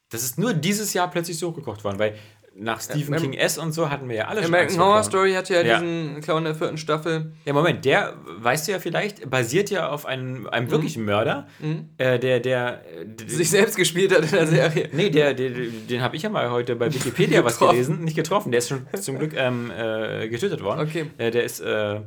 das 0.10 0.24
ist 0.24 0.38
nur 0.38 0.54
dieses 0.54 0.94
Jahr 0.94 1.10
plötzlich 1.10 1.38
so 1.38 1.50
hochgekocht 1.50 1.84
worden, 1.84 2.00
weil 2.00 2.16
nach 2.58 2.80
Stephen 2.80 3.14
Am- 3.14 3.22
King 3.22 3.34
S 3.34 3.58
und 3.58 3.74
so 3.74 3.90
hatten 3.90 4.08
wir 4.08 4.16
ja 4.16 4.26
alle 4.28 4.42
schon 4.42 4.54
American 4.54 4.80
Horror. 4.80 5.04
Story 5.04 5.34
hat 5.34 5.50
ja, 5.50 5.62
Ja. 5.62 5.80
diesen 5.80 6.22
Clown 6.22 6.46
der 6.46 6.56
vierten 6.56 6.78
Staffel. 6.78 7.34
Ja, 7.44 7.52
Moment, 7.54 7.84
der, 7.84 8.14
weißt 8.40 8.68
du 8.68 8.72
ja 8.72 8.80
vielleicht, 8.80 9.30
basiert 9.30 9.70
ja 9.70 9.90
auf 9.90 10.06
einem, 10.06 10.42
Mhm. 10.42 10.48
einem 10.48 10.72
wirklichen 10.72 11.04
Mörder, 11.04 11.48
äh, 11.98 12.18
der, 12.18 12.40
der, 12.40 12.82
der 13.06 13.30
Sich 13.30 13.50
selbst 13.50 13.76
gespielt 13.76 14.14
hat 14.16 14.24
in 14.24 14.32
der 14.32 14.48
Serie. 14.48 14.90
Nee, 14.94 15.10
der, 15.10 15.34
der, 15.34 15.50
den 15.50 16.02
habe 16.02 16.16
ich 16.16 16.22
ja 16.24 16.30
mal 16.30 16.50
heute 16.50 16.76
bei 16.78 16.94
Wikipedia 16.94 17.44
was 17.44 17.60
gelesen. 17.60 18.04
Nicht 18.06 18.16
getroffen, 18.16 18.52
der 18.52 18.60
ist 18.60 18.70
schon 18.70 18.88
zum 19.02 19.20
Glück 19.20 19.34
ähm, 19.36 19.70
äh, 19.78 20.30
getötet 20.30 20.64
worden. 20.64 20.80
Okay. 20.88 21.08
Äh, 21.18 21.32
der 21.32 21.44
ist 21.44 21.60
äh, 21.60 22.00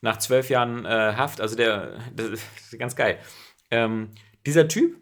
nach 0.00 0.18
zwölf 0.18 0.50
Jahren 0.50 0.84
äh, 0.84 0.88
Haft, 1.16 1.40
also 1.40 1.54
der, 1.54 1.90
das 2.16 2.26
ist 2.30 2.78
ganz 2.78 2.96
geil. 2.96 3.18
Ähm, 3.70 4.08
dieser 4.46 4.66
Typ 4.66 4.96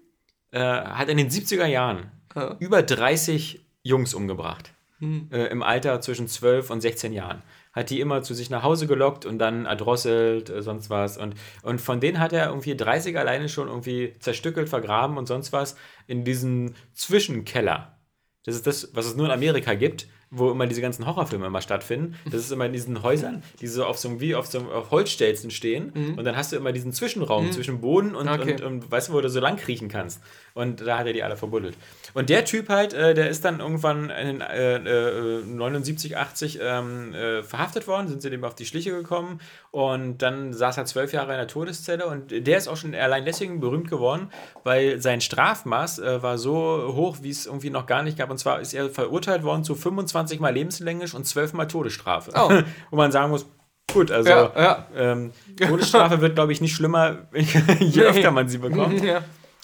äh, 0.50 0.58
hat 0.60 1.08
in 1.08 1.16
den 1.16 1.30
70er 1.30 1.64
Jahren 1.64 2.10
Ja. 2.36 2.56
über 2.58 2.82
30 2.82 3.64
Jungs 3.82 4.12
umgebracht. 4.12 4.74
Äh, 5.00 5.46
Im 5.46 5.62
Alter 5.62 6.00
zwischen 6.00 6.28
12 6.28 6.68
und 6.70 6.80
16 6.82 7.12
Jahren. 7.12 7.42
Hat 7.72 7.88
die 7.88 8.00
immer 8.00 8.22
zu 8.22 8.34
sich 8.34 8.50
nach 8.50 8.62
Hause 8.62 8.86
gelockt 8.86 9.24
und 9.24 9.38
dann 9.38 9.64
erdrosselt, 9.64 10.50
äh, 10.50 10.62
sonst 10.62 10.90
was. 10.90 11.16
Und, 11.16 11.34
und 11.62 11.80
von 11.80 12.00
denen 12.00 12.18
hat 12.18 12.34
er 12.34 12.48
irgendwie 12.48 12.76
30 12.76 13.16
alleine 13.18 13.48
schon 13.48 13.68
irgendwie 13.68 14.14
zerstückelt, 14.18 14.68
vergraben 14.68 15.16
und 15.16 15.26
sonst 15.26 15.52
was 15.52 15.76
in 16.06 16.24
diesen 16.24 16.74
Zwischenkeller. 16.92 17.98
Das 18.44 18.54
ist 18.54 18.66
das, 18.66 18.90
was 18.94 19.06
es 19.06 19.16
nur 19.16 19.26
in 19.26 19.32
Amerika 19.32 19.74
gibt, 19.74 20.06
wo 20.30 20.50
immer 20.52 20.66
diese 20.66 20.80
ganzen 20.80 21.06
Horrorfilme 21.06 21.46
immer 21.46 21.60
stattfinden. 21.60 22.14
Das 22.24 22.34
ist 22.42 22.52
immer 22.52 22.66
in 22.66 22.72
diesen 22.72 23.02
Häusern, 23.02 23.42
die 23.60 23.66
so 23.66 23.84
auf 23.84 23.98
so 23.98 24.20
wie 24.20 24.34
auf 24.34 24.46
so 24.46 24.60
auf 24.60 24.90
Holzstelzen 24.92 25.50
stehen. 25.50 25.92
Und 26.16 26.24
dann 26.24 26.36
hast 26.36 26.52
du 26.52 26.56
immer 26.56 26.70
diesen 26.72 26.92
Zwischenraum 26.92 27.50
zwischen 27.52 27.80
Boden 27.80 28.14
und, 28.14 28.28
Okay. 28.28 28.52
und, 28.54 28.62
und 28.62 28.90
weißt 28.90 29.08
du, 29.08 29.12
wo 29.14 29.20
du 29.20 29.28
so 29.28 29.40
lang 29.40 29.56
kriechen 29.56 29.88
kannst. 29.88 30.20
Und 30.54 30.80
da 30.86 30.98
hat 30.98 31.06
er 31.06 31.12
die 31.12 31.22
alle 31.22 31.36
verbuddelt. 31.36 31.76
Und 32.14 32.28
der 32.28 32.44
Typ 32.44 32.68
halt, 32.68 32.92
äh, 32.92 33.14
der 33.14 33.28
ist 33.28 33.44
dann 33.44 33.60
irgendwann 33.60 34.10
in 34.10 34.40
äh, 34.40 34.76
äh, 34.76 35.42
79, 35.44 36.16
80 36.16 36.58
ähm, 36.62 37.14
äh, 37.14 37.42
verhaftet 37.42 37.86
worden, 37.86 38.08
sind 38.08 38.22
sie 38.22 38.30
dem 38.30 38.44
auf 38.44 38.54
die 38.54 38.66
Schliche 38.66 38.90
gekommen 38.90 39.40
und 39.70 40.18
dann 40.18 40.52
saß 40.52 40.76
er 40.78 40.84
zwölf 40.86 41.12
Jahre 41.12 41.32
in 41.32 41.38
der 41.38 41.46
Todeszelle 41.48 42.06
und 42.06 42.30
der 42.46 42.58
ist 42.58 42.66
auch 42.68 42.76
schon 42.76 42.94
allein 42.94 43.24
deswegen 43.24 43.60
berühmt 43.60 43.88
geworden, 43.88 44.28
weil 44.64 45.00
sein 45.00 45.20
Strafmaß 45.20 45.98
äh, 46.00 46.22
war 46.22 46.38
so 46.38 46.92
hoch, 46.94 47.18
wie 47.22 47.30
es 47.30 47.46
irgendwie 47.46 47.70
noch 47.70 47.86
gar 47.86 48.02
nicht 48.02 48.18
gab. 48.18 48.30
Und 48.30 48.38
zwar 48.38 48.60
ist 48.60 48.74
er 48.74 48.90
verurteilt 48.90 49.44
worden 49.44 49.62
zu 49.64 49.74
25 49.74 50.10
Mal 50.40 50.52
lebenslänglich 50.54 51.14
und 51.14 51.26
12 51.26 51.52
Mal 51.54 51.66
Todesstrafe. 51.66 52.32
Oh. 52.34 52.50
Wo 52.90 52.96
man 52.96 53.12
sagen 53.12 53.30
muss, 53.30 53.46
gut, 53.92 54.10
also 54.10 54.28
Ja, 54.28 54.52
ja. 54.56 54.86
Ähm, 54.96 55.32
Todesstrafe 55.56 56.20
wird, 56.20 56.34
glaube 56.34 56.52
ich, 56.52 56.60
nicht 56.60 56.74
schlimmer, 56.74 57.28
je 57.80 58.02
öfter 58.02 58.30
man 58.30 58.48
sie 58.48 58.58
bekommt. 58.58 59.02
Ja. 59.02 59.22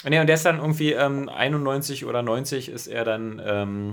Nee, 0.09 0.21
und 0.21 0.27
der 0.27 0.35
ist 0.35 0.47
dann 0.47 0.59
irgendwie 0.59 0.93
ähm, 0.93 1.29
91 1.29 2.05
oder 2.05 2.23
90 2.23 2.69
ist 2.69 2.87
er 2.87 3.05
dann 3.05 3.43
ähm, 3.45 3.91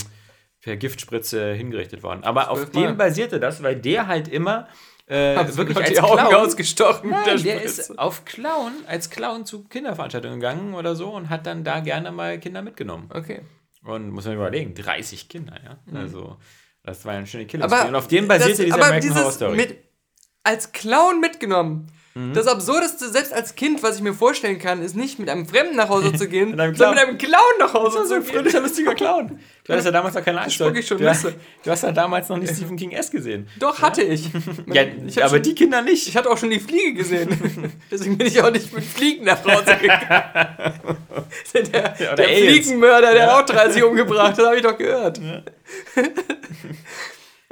per 0.62 0.78
Giftspritze 0.78 1.54
hingerichtet 1.54 2.04
worden. 2.04 2.24
Aber 2.24 2.50
auf 2.52 2.70
dem 2.72 2.98
basierte 2.98 3.40
das, 3.40 3.64
weil 3.64 3.76
der 3.76 4.08
halt 4.08 4.28
immer 4.28 4.68
äh, 5.08 5.36
wirklich 5.58 5.78
als 5.78 5.90
die 5.90 6.00
Augen 6.00 6.28
Clown, 6.28 6.36
ausgestochen 6.48 7.10
mit 7.10 7.20
Nein, 7.26 7.44
der 7.44 7.56
der 7.56 7.64
ist 7.64 8.00
auf 8.00 8.26
Clown, 8.26 8.72
als 8.88 9.10
Clown 9.10 9.46
zu 9.46 9.66
Kinderveranstaltungen 9.66 10.40
gegangen 10.40 10.74
oder 10.76 10.96
so 10.96 11.10
und 11.10 11.30
hat 11.30 11.46
dann 11.46 11.64
da 11.64 11.82
gerne 11.82 12.12
mal 12.12 12.40
Kinder 12.40 12.62
mitgenommen. 12.62 13.10
Okay. 13.14 13.42
Und 13.84 14.12
muss 14.12 14.26
man 14.26 14.36
überlegen, 14.36 14.74
30 14.74 15.28
Kinder, 15.30 15.60
ja. 15.64 15.78
Also, 15.98 16.38
das 16.84 17.06
war 17.06 17.14
eine 17.14 17.28
schöne 17.28 17.46
Killer. 17.46 17.66
Aber 17.66 17.88
und 17.88 17.96
auf 17.96 18.08
dem 18.08 18.28
basierte 18.28 18.52
das, 18.52 18.66
diese 18.66 18.74
aber 18.76 18.86
American 18.86 19.10
Horror 19.10 19.22
dieses 19.24 19.36
Story. 19.36 19.56
Mit, 19.56 19.78
als 20.44 20.72
Clown 20.72 21.20
mitgenommen. 21.20 21.88
Das 22.34 22.46
Absurdeste, 22.46 23.10
selbst 23.10 23.34
als 23.34 23.56
Kind, 23.56 23.82
was 23.82 23.96
ich 23.98 24.04
mir 24.04 24.14
vorstellen 24.14 24.60
kann, 24.60 24.84
ist 24.84 24.96
nicht 24.96 25.18
mit 25.18 25.30
einem 25.30 25.48
Fremden 25.48 25.76
nach 25.76 25.90
Hause 25.90 26.14
zu 26.14 26.28
gehen, 26.28 26.50
sondern 26.58 26.92
mit 26.94 27.00
einem 27.00 27.18
Clown 27.18 27.42
nach 27.60 27.74
Hause 27.74 27.96
Das 27.96 28.04
ist 28.04 28.10
so 28.10 28.16
ein 28.16 28.24
fröhlicher, 28.24 28.60
lustiger 28.62 28.94
Clown. 28.94 29.40
Du 29.66 29.72
hattest 29.72 29.86
ja 29.86 29.92
damals 29.94 30.14
noch 30.14 30.26
keine 30.26 30.42
Angst. 30.42 30.56
spuck 30.56 30.78
ich 30.78 30.86
schon 30.86 30.98
du, 30.98 31.06
Nüsse. 31.06 31.34
du 31.64 31.72
hast 31.72 31.84
ja 31.84 31.94
damals 31.94 32.28
noch 32.28 32.38
nicht 32.38 32.54
Stephen 32.54 32.76
King 32.76 32.92
S 32.92 33.10
gesehen. 33.10 33.48
Doch, 33.60 33.82
hatte 33.82 34.02
ich. 34.04 34.30
Ja, 34.74 34.84
ich 35.08 35.24
aber 35.24 35.36
schon, 35.36 35.44
die 35.44 35.56
Kinder 35.56 35.82
nicht. 35.82 36.06
ich 36.06 36.18
hatte 36.18 36.30
auch 36.30 36.38
schon 36.38 36.50
die 36.50 36.60
Fliege 36.60 36.96
gesehen. 36.96 37.30
Deswegen 37.90 38.18
bin 38.18 38.28
ich 38.28 38.42
auch 38.42 38.52
nicht 38.52 38.74
mit 38.74 38.84
Fliegen 38.84 39.24
nach 39.24 39.42
Hause 39.46 39.78
gegangen. 39.78 40.12
der 41.54 41.96
oder 41.96 42.16
der. 42.18 42.28
Fliegenmörder, 42.28 43.14
der 43.14 43.34
hat 43.34 43.50
auch 43.50 43.56
30 43.56 43.84
umgebracht, 43.84 44.38
das 44.38 44.46
habe 44.46 44.58
ich 44.58 44.64
doch 44.64 44.78
gehört. 44.78 45.22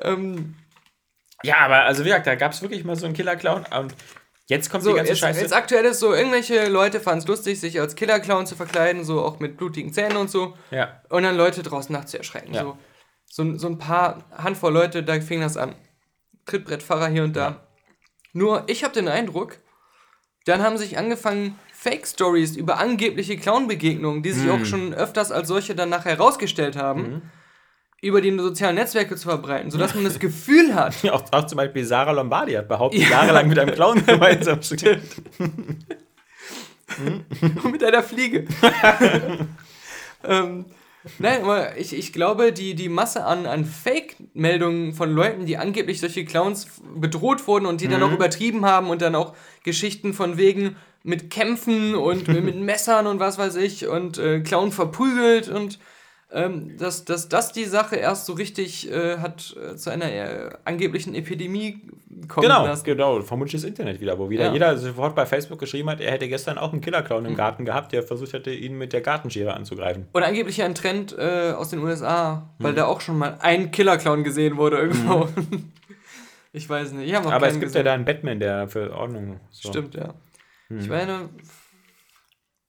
ähm, 0.01 0.55
Ja, 1.43 1.57
aber 1.59 1.83
also 1.85 2.01
wie 2.03 2.09
gesagt, 2.09 2.27
da 2.27 2.35
gab 2.35 2.51
es 2.51 2.61
wirklich 2.61 2.83
mal 2.83 2.95
so 2.95 3.05
einen 3.05 3.15
Killer-Clown. 3.15 3.65
Und 3.79 3.95
jetzt 4.51 4.69
kommt 4.69 4.83
So, 4.83 4.91
die 4.91 4.97
ganze 4.97 5.11
jetzt, 5.13 5.19
Scheiße. 5.19 5.41
jetzt 5.41 5.53
aktuell 5.53 5.85
ist 5.85 5.99
so, 5.99 6.13
irgendwelche 6.13 6.67
Leute 6.69 6.99
fanden 6.99 7.19
es 7.19 7.27
lustig, 7.27 7.59
sich 7.59 7.79
als 7.79 7.95
Killer-Clown 7.95 8.45
zu 8.45 8.55
verkleiden, 8.55 9.03
so 9.03 9.21
auch 9.21 9.39
mit 9.39 9.57
blutigen 9.57 9.91
Zähnen 9.93 10.17
und 10.17 10.29
so. 10.29 10.55
ja. 10.69 11.01
Und 11.09 11.23
dann 11.23 11.35
Leute 11.35 11.63
draußen 11.63 11.91
nachts 11.93 12.11
zu 12.11 12.17
erschrecken. 12.17 12.53
Ja. 12.53 12.63
So, 12.63 12.77
so, 13.25 13.57
so 13.57 13.67
ein 13.67 13.77
paar 13.77 14.25
Handvoll 14.37 14.73
Leute, 14.73 15.03
da 15.03 15.19
fing 15.21 15.41
das 15.41 15.57
an. 15.57 15.73
Trittbrettfahrer 16.45 17.07
hier 17.07 17.23
und 17.23 17.35
da. 17.35 17.41
Ja. 17.49 17.67
Nur, 18.33 18.63
ich 18.67 18.83
habe 18.83 18.93
den 18.93 19.07
Eindruck, 19.07 19.57
dann 20.45 20.61
haben 20.63 20.77
sich 20.77 20.97
angefangen, 20.97 21.57
Fake-Stories 21.73 22.55
über 22.55 22.77
angebliche 22.77 23.37
Clown-Begegnungen, 23.37 24.21
die 24.23 24.31
sich 24.31 24.47
Hm. 24.51 24.61
auch 24.61 24.65
schon 24.65 24.93
öfters 24.93 25.31
als 25.31 25.47
solche 25.47 25.73
dann 25.75 25.89
nachher 25.89 26.11
herausgestellt 26.17 26.75
haben, 26.75 27.31
über 28.01 28.19
die 28.19 28.35
sozialen 28.35 28.75
Netzwerke 28.75 29.15
zu 29.15 29.29
verbreiten, 29.29 29.69
sodass 29.69 29.93
man 29.93 30.03
das 30.03 30.19
Gefühl 30.19 30.73
hat, 30.73 30.95
Auch, 31.11 31.23
auch 31.31 31.45
zum 31.45 31.57
Beispiel 31.57 31.85
Sarah 31.85 32.11
Lombardi 32.11 32.53
hat 32.53 32.67
behauptet, 32.67 33.09
jahrelang 33.09 33.47
mit 33.47 33.59
einem 33.59 33.73
Clown 33.73 34.03
gemeinsam 34.05 34.61
zu 34.61 34.77
stehen. 34.77 35.01
mit 37.71 37.83
einer 37.83 38.03
Fliege. 38.03 38.45
ähm, 40.27 40.65
nein, 41.19 41.43
aber 41.43 41.77
ich, 41.77 41.93
ich 41.93 42.11
glaube, 42.11 42.51
die, 42.51 42.73
die 42.73 42.89
Masse 42.89 43.23
an, 43.23 43.45
an 43.45 43.65
Fake-Meldungen 43.65 44.93
von 44.93 45.13
Leuten, 45.13 45.45
die 45.45 45.57
angeblich 45.57 45.99
solche 45.99 46.25
Clowns 46.25 46.67
bedroht 46.95 47.47
wurden 47.47 47.67
und 47.67 47.81
die 47.81 47.87
dann 47.87 48.03
auch 48.03 48.11
übertrieben 48.11 48.65
haben 48.65 48.89
und 48.89 49.01
dann 49.01 49.15
auch 49.15 49.35
Geschichten 49.63 50.13
von 50.13 50.37
wegen 50.37 50.75
mit 51.03 51.29
Kämpfen 51.29 51.95
und 51.95 52.27
mit 52.27 52.55
Messern 52.57 53.07
und 53.07 53.19
was 53.19 53.37
weiß 53.37 53.55
ich 53.55 53.87
und 53.87 54.17
äh, 54.17 54.41
Clown 54.41 54.71
verprügelt 54.71 55.49
und 55.49 55.79
ähm, 56.33 56.77
dass, 56.77 57.05
dass 57.05 57.27
das 57.29 57.51
die 57.51 57.65
Sache 57.65 57.95
erst 57.97 58.25
so 58.25 58.33
richtig 58.33 58.89
äh, 58.91 59.17
hat 59.17 59.55
äh, 59.57 59.75
zu 59.75 59.89
einer 59.89 60.11
äh, 60.11 60.49
angeblichen 60.65 61.13
Epidemie 61.15 61.81
kommen 62.27 62.47
Genau, 62.47 62.65
lassen. 62.65 62.83
genau. 62.85 63.21
Vermutlich 63.21 63.61
das 63.61 63.67
Internet 63.67 63.99
wieder, 63.99 64.17
wo 64.19 64.29
wieder 64.29 64.45
Ja. 64.45 64.53
jeder 64.53 64.77
sofort 64.77 65.15
bei 65.15 65.25
Facebook 65.25 65.59
geschrieben 65.59 65.89
hat, 65.89 65.99
er 65.99 66.11
hätte 66.11 66.27
gestern 66.29 66.57
auch 66.57 66.71
einen 66.71 66.81
Killerclown 66.81 67.25
im 67.25 67.35
Garten 67.35 67.65
gehabt, 67.65 67.91
der 67.91 68.03
versucht 68.03 68.33
hätte, 68.33 68.51
ihn 68.51 68.77
mit 68.77 68.93
der 68.93 69.01
Gartenschere 69.01 69.53
anzugreifen. 69.53 70.07
Und 70.13 70.23
angeblich 70.23 70.57
ja 70.57 70.65
ein 70.65 70.75
Trend 70.75 71.15
äh, 71.17 71.51
aus 71.51 71.69
den 71.71 71.79
USA, 71.79 72.49
weil 72.59 72.73
da 72.73 72.85
auch 72.85 73.01
schon 73.01 73.17
mal 73.17 73.37
ein 73.41 73.71
Killer-Clown 73.71 74.23
gesehen 74.23 74.57
wurde 74.57 74.77
irgendwo. 74.77 75.27
ich 76.53 76.69
weiß 76.69 76.91
nicht. 76.93 77.13
Aber 77.15 77.47
es 77.47 77.53
gibt 77.53 77.63
gesehen. 77.65 77.79
ja 77.79 77.83
da 77.83 77.93
einen 77.93 78.05
Batman, 78.05 78.39
der 78.39 78.67
für 78.67 78.93
Ordnung 78.95 79.39
so. 79.49 79.69
Stimmt, 79.69 79.95
ja. 79.95 80.13
Ich 80.69 80.87
meine, 80.87 81.27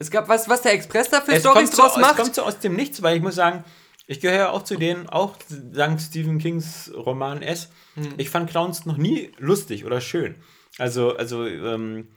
es 0.02 0.10
gab 0.10 0.28
was, 0.28 0.48
was 0.48 0.62
der 0.62 0.72
Express 0.72 1.08
da 1.08 1.20
für 1.20 1.32
Es 1.32 1.40
Storys 1.40 1.70
kommt, 1.70 1.74
so, 1.74 1.82
draus 1.82 1.96
es 1.96 2.00
macht. 2.00 2.16
kommt 2.16 2.34
so 2.34 2.42
aus 2.42 2.58
dem 2.58 2.74
Nichts, 2.74 3.02
weil 3.02 3.16
ich 3.16 3.22
muss 3.22 3.36
sagen, 3.36 3.64
ich 4.06 4.20
gehöre 4.20 4.38
ja 4.38 4.50
auch 4.50 4.64
zu 4.64 4.76
denen, 4.76 5.08
auch 5.08 5.36
dank 5.48 6.00
Stephen 6.00 6.38
Kings 6.38 6.92
Roman 6.94 7.40
S. 7.40 7.70
Hm. 7.94 8.14
Ich 8.16 8.28
fand 8.28 8.50
Clowns 8.50 8.84
noch 8.84 8.96
nie 8.96 9.30
lustig 9.38 9.84
oder 9.84 10.00
schön. 10.00 10.34
Also, 10.78 11.16
also, 11.16 11.46
ähm, 11.46 12.08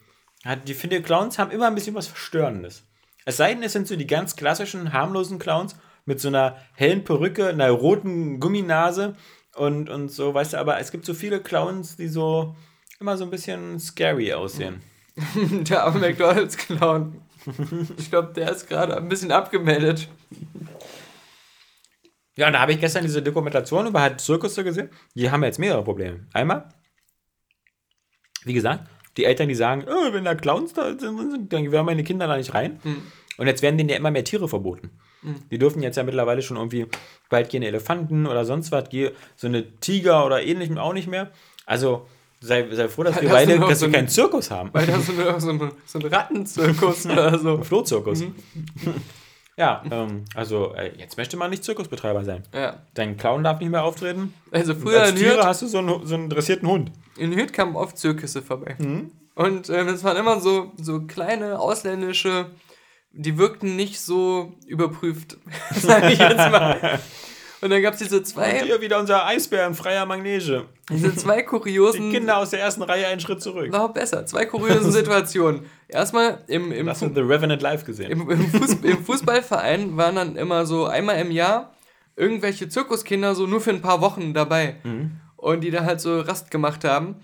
ich 0.64 0.76
finde, 0.76 1.00
Clowns 1.00 1.38
haben 1.38 1.50
immer 1.50 1.68
ein 1.68 1.74
bisschen 1.74 1.94
was 1.94 2.08
Verstörendes. 2.08 2.82
Es 3.24 3.36
sei 3.36 3.54
denn, 3.54 3.62
es 3.62 3.72
sind 3.72 3.86
so 3.86 3.96
die 3.96 4.06
ganz 4.06 4.36
klassischen, 4.36 4.92
harmlosen 4.92 5.38
Clowns 5.38 5.76
mit 6.04 6.20
so 6.20 6.28
einer 6.28 6.56
hellen 6.74 7.04
Perücke, 7.04 7.48
einer 7.48 7.70
roten 7.70 8.40
Gumminase 8.40 9.16
und, 9.54 9.90
und 9.90 10.08
so, 10.08 10.34
weißt 10.34 10.54
du, 10.54 10.58
aber 10.58 10.78
es 10.78 10.90
gibt 10.90 11.04
so 11.04 11.14
viele 11.14 11.40
Clowns, 11.40 11.96
die 11.96 12.08
so 12.08 12.56
immer 13.00 13.16
so 13.16 13.24
ein 13.24 13.30
bisschen 13.30 13.78
scary 13.78 14.32
aussehen. 14.32 14.82
der 15.50 15.84
arme 15.84 16.00
McDonalds-Clown. 16.00 17.20
Ich 17.98 18.10
glaube, 18.10 18.32
der 18.34 18.50
ist 18.50 18.68
gerade 18.68 18.96
ein 18.96 19.08
bisschen 19.08 19.32
abgemeldet. 19.32 20.08
Ja, 22.36 22.48
und 22.48 22.52
da 22.52 22.60
habe 22.60 22.72
ich 22.72 22.80
gestern 22.80 23.02
diese 23.02 23.22
Dokumentation 23.22 23.86
über 23.86 24.00
halt 24.00 24.20
Zirkusse 24.20 24.62
gesehen. 24.64 24.90
Die 25.14 25.30
haben 25.30 25.42
jetzt 25.42 25.58
mehrere 25.58 25.84
Probleme. 25.84 26.26
Einmal, 26.32 26.68
wie 28.44 28.52
gesagt, 28.52 28.88
die 29.16 29.24
Eltern, 29.24 29.48
die 29.48 29.54
sagen, 29.54 29.84
oh, 29.88 30.12
wenn 30.12 30.24
da 30.24 30.34
Clowns 30.34 30.74
da 30.74 30.98
sind, 30.98 31.52
dann 31.52 31.72
werden 31.72 31.86
meine 31.86 32.04
Kinder 32.04 32.26
da 32.26 32.36
nicht 32.36 32.52
rein. 32.52 32.80
Und 33.38 33.46
jetzt 33.46 33.62
werden 33.62 33.78
denen 33.78 33.88
ja 33.88 33.96
immer 33.96 34.10
mehr 34.10 34.24
Tiere 34.24 34.48
verboten. 34.48 34.90
Die 35.50 35.58
dürfen 35.58 35.82
jetzt 35.82 35.96
ja 35.96 36.04
mittlerweile 36.04 36.42
schon 36.42 36.56
irgendwie 36.56 36.86
bald 37.28 37.48
gehen 37.48 37.62
Elefanten 37.62 38.26
oder 38.26 38.44
sonst 38.44 38.70
was, 38.70 38.84
so 39.34 39.46
eine 39.46 39.78
Tiger 39.80 40.24
oder 40.24 40.42
ähnlichem 40.42 40.78
auch 40.78 40.92
nicht 40.92 41.08
mehr. 41.08 41.32
Also 41.64 42.06
sei, 42.46 42.68
sei 42.72 42.88
froh, 42.88 43.02
dass 43.02 43.16
wir 43.16 43.28
Das 43.28 43.32
beide, 43.32 43.58
dass 43.58 43.80
so 43.80 43.86
wir 43.86 43.92
keinen 43.92 44.08
Zirkus 44.08 44.50
haben. 44.50 44.70
Weil 44.72 44.86
da 44.86 45.00
so, 45.00 45.12
eine, 45.12 45.40
so, 45.40 45.50
ein, 45.50 45.72
so 45.84 45.98
ein 45.98 46.06
Rattenzirkus 46.06 47.06
oder 47.06 47.38
so. 47.38 47.62
Flohzirkus. 47.62 48.24
ja, 49.56 49.82
ähm, 49.90 50.24
also 50.34 50.74
äh, 50.74 50.92
jetzt 50.96 51.16
möchte 51.16 51.36
man 51.36 51.50
nicht 51.50 51.64
Zirkusbetreiber 51.64 52.24
sein. 52.24 52.44
Ja. 52.54 52.82
Dein 52.94 53.16
Clown 53.16 53.44
darf 53.44 53.60
nicht 53.60 53.70
mehr 53.70 53.84
auftreten. 53.84 54.32
Also 54.50 54.74
früher 54.74 55.02
Als 55.02 55.10
in 55.10 55.16
Tiere 55.16 55.36
Hürth, 55.36 55.44
hast 55.44 55.62
du 55.62 55.66
so 55.66 55.78
einen, 55.78 56.06
so 56.06 56.14
einen 56.14 56.30
dressierten 56.30 56.68
Hund. 56.68 56.92
in 57.16 57.34
Hürth 57.34 57.52
kamen 57.52 57.76
oft 57.76 57.98
Zirkusse 57.98 58.42
vorbei. 58.42 58.76
Mhm. 58.78 59.10
Und 59.34 59.68
ähm, 59.68 59.88
es 59.88 60.02
waren 60.02 60.16
immer 60.16 60.40
so, 60.40 60.72
so 60.80 61.02
kleine 61.02 61.58
ausländische, 61.58 62.46
die 63.12 63.36
wirkten 63.36 63.76
nicht 63.76 64.00
so 64.00 64.54
überprüft, 64.66 65.36
sage 65.74 66.12
ich 66.12 66.18
jetzt 66.18 66.36
mal. 66.36 67.00
Und 67.60 67.70
dann 67.70 67.80
gab 67.82 67.94
es 67.94 68.00
diese 68.00 68.18
Und 68.18 68.26
zwei, 68.26 68.62
hier 68.62 68.80
wieder 68.80 68.98
unser 68.98 69.24
Eisbär 69.26 69.66
in 69.66 69.74
freier 69.74 70.04
Magnese. 70.04 70.66
diese 70.90 71.14
zwei 71.16 71.38
Die 71.38 71.46
kuriosen 71.46 72.10
Kinder 72.12 72.36
aus 72.36 72.50
der 72.50 72.60
ersten 72.60 72.82
Reihe 72.82 73.06
einen 73.06 73.20
Schritt 73.20 73.40
zurück. 73.42 73.72
War 73.72 73.92
besser. 73.92 74.26
Zwei 74.26 74.44
kuriosen 74.44 74.92
Situationen. 74.92 75.62
Erstmal 75.88 76.44
im, 76.48 76.70
im, 76.72 76.88
Hast 76.88 77.02
du 77.02 77.10
The 77.14 77.20
Revenant 77.20 77.62
live 77.62 77.84
gesehen? 77.84 78.10
im, 78.10 78.28
im, 78.30 78.50
Fuß, 78.50 78.74
im 78.82 79.04
Fußballverein 79.04 79.96
waren 79.96 80.16
dann 80.16 80.36
immer 80.36 80.66
so 80.66 80.84
einmal 80.86 81.18
im 81.18 81.30
Jahr 81.30 81.72
irgendwelche 82.16 82.68
Zirkuskinder 82.68 83.34
so 83.34 83.46
nur 83.46 83.60
für 83.60 83.70
ein 83.70 83.82
paar 83.82 84.00
Wochen 84.00 84.34
dabei. 84.34 84.76
Und 85.36 85.60
die 85.60 85.70
da 85.70 85.84
halt 85.84 86.00
so 86.00 86.20
Rast 86.20 86.50
gemacht 86.50 86.82
haben. 86.84 87.16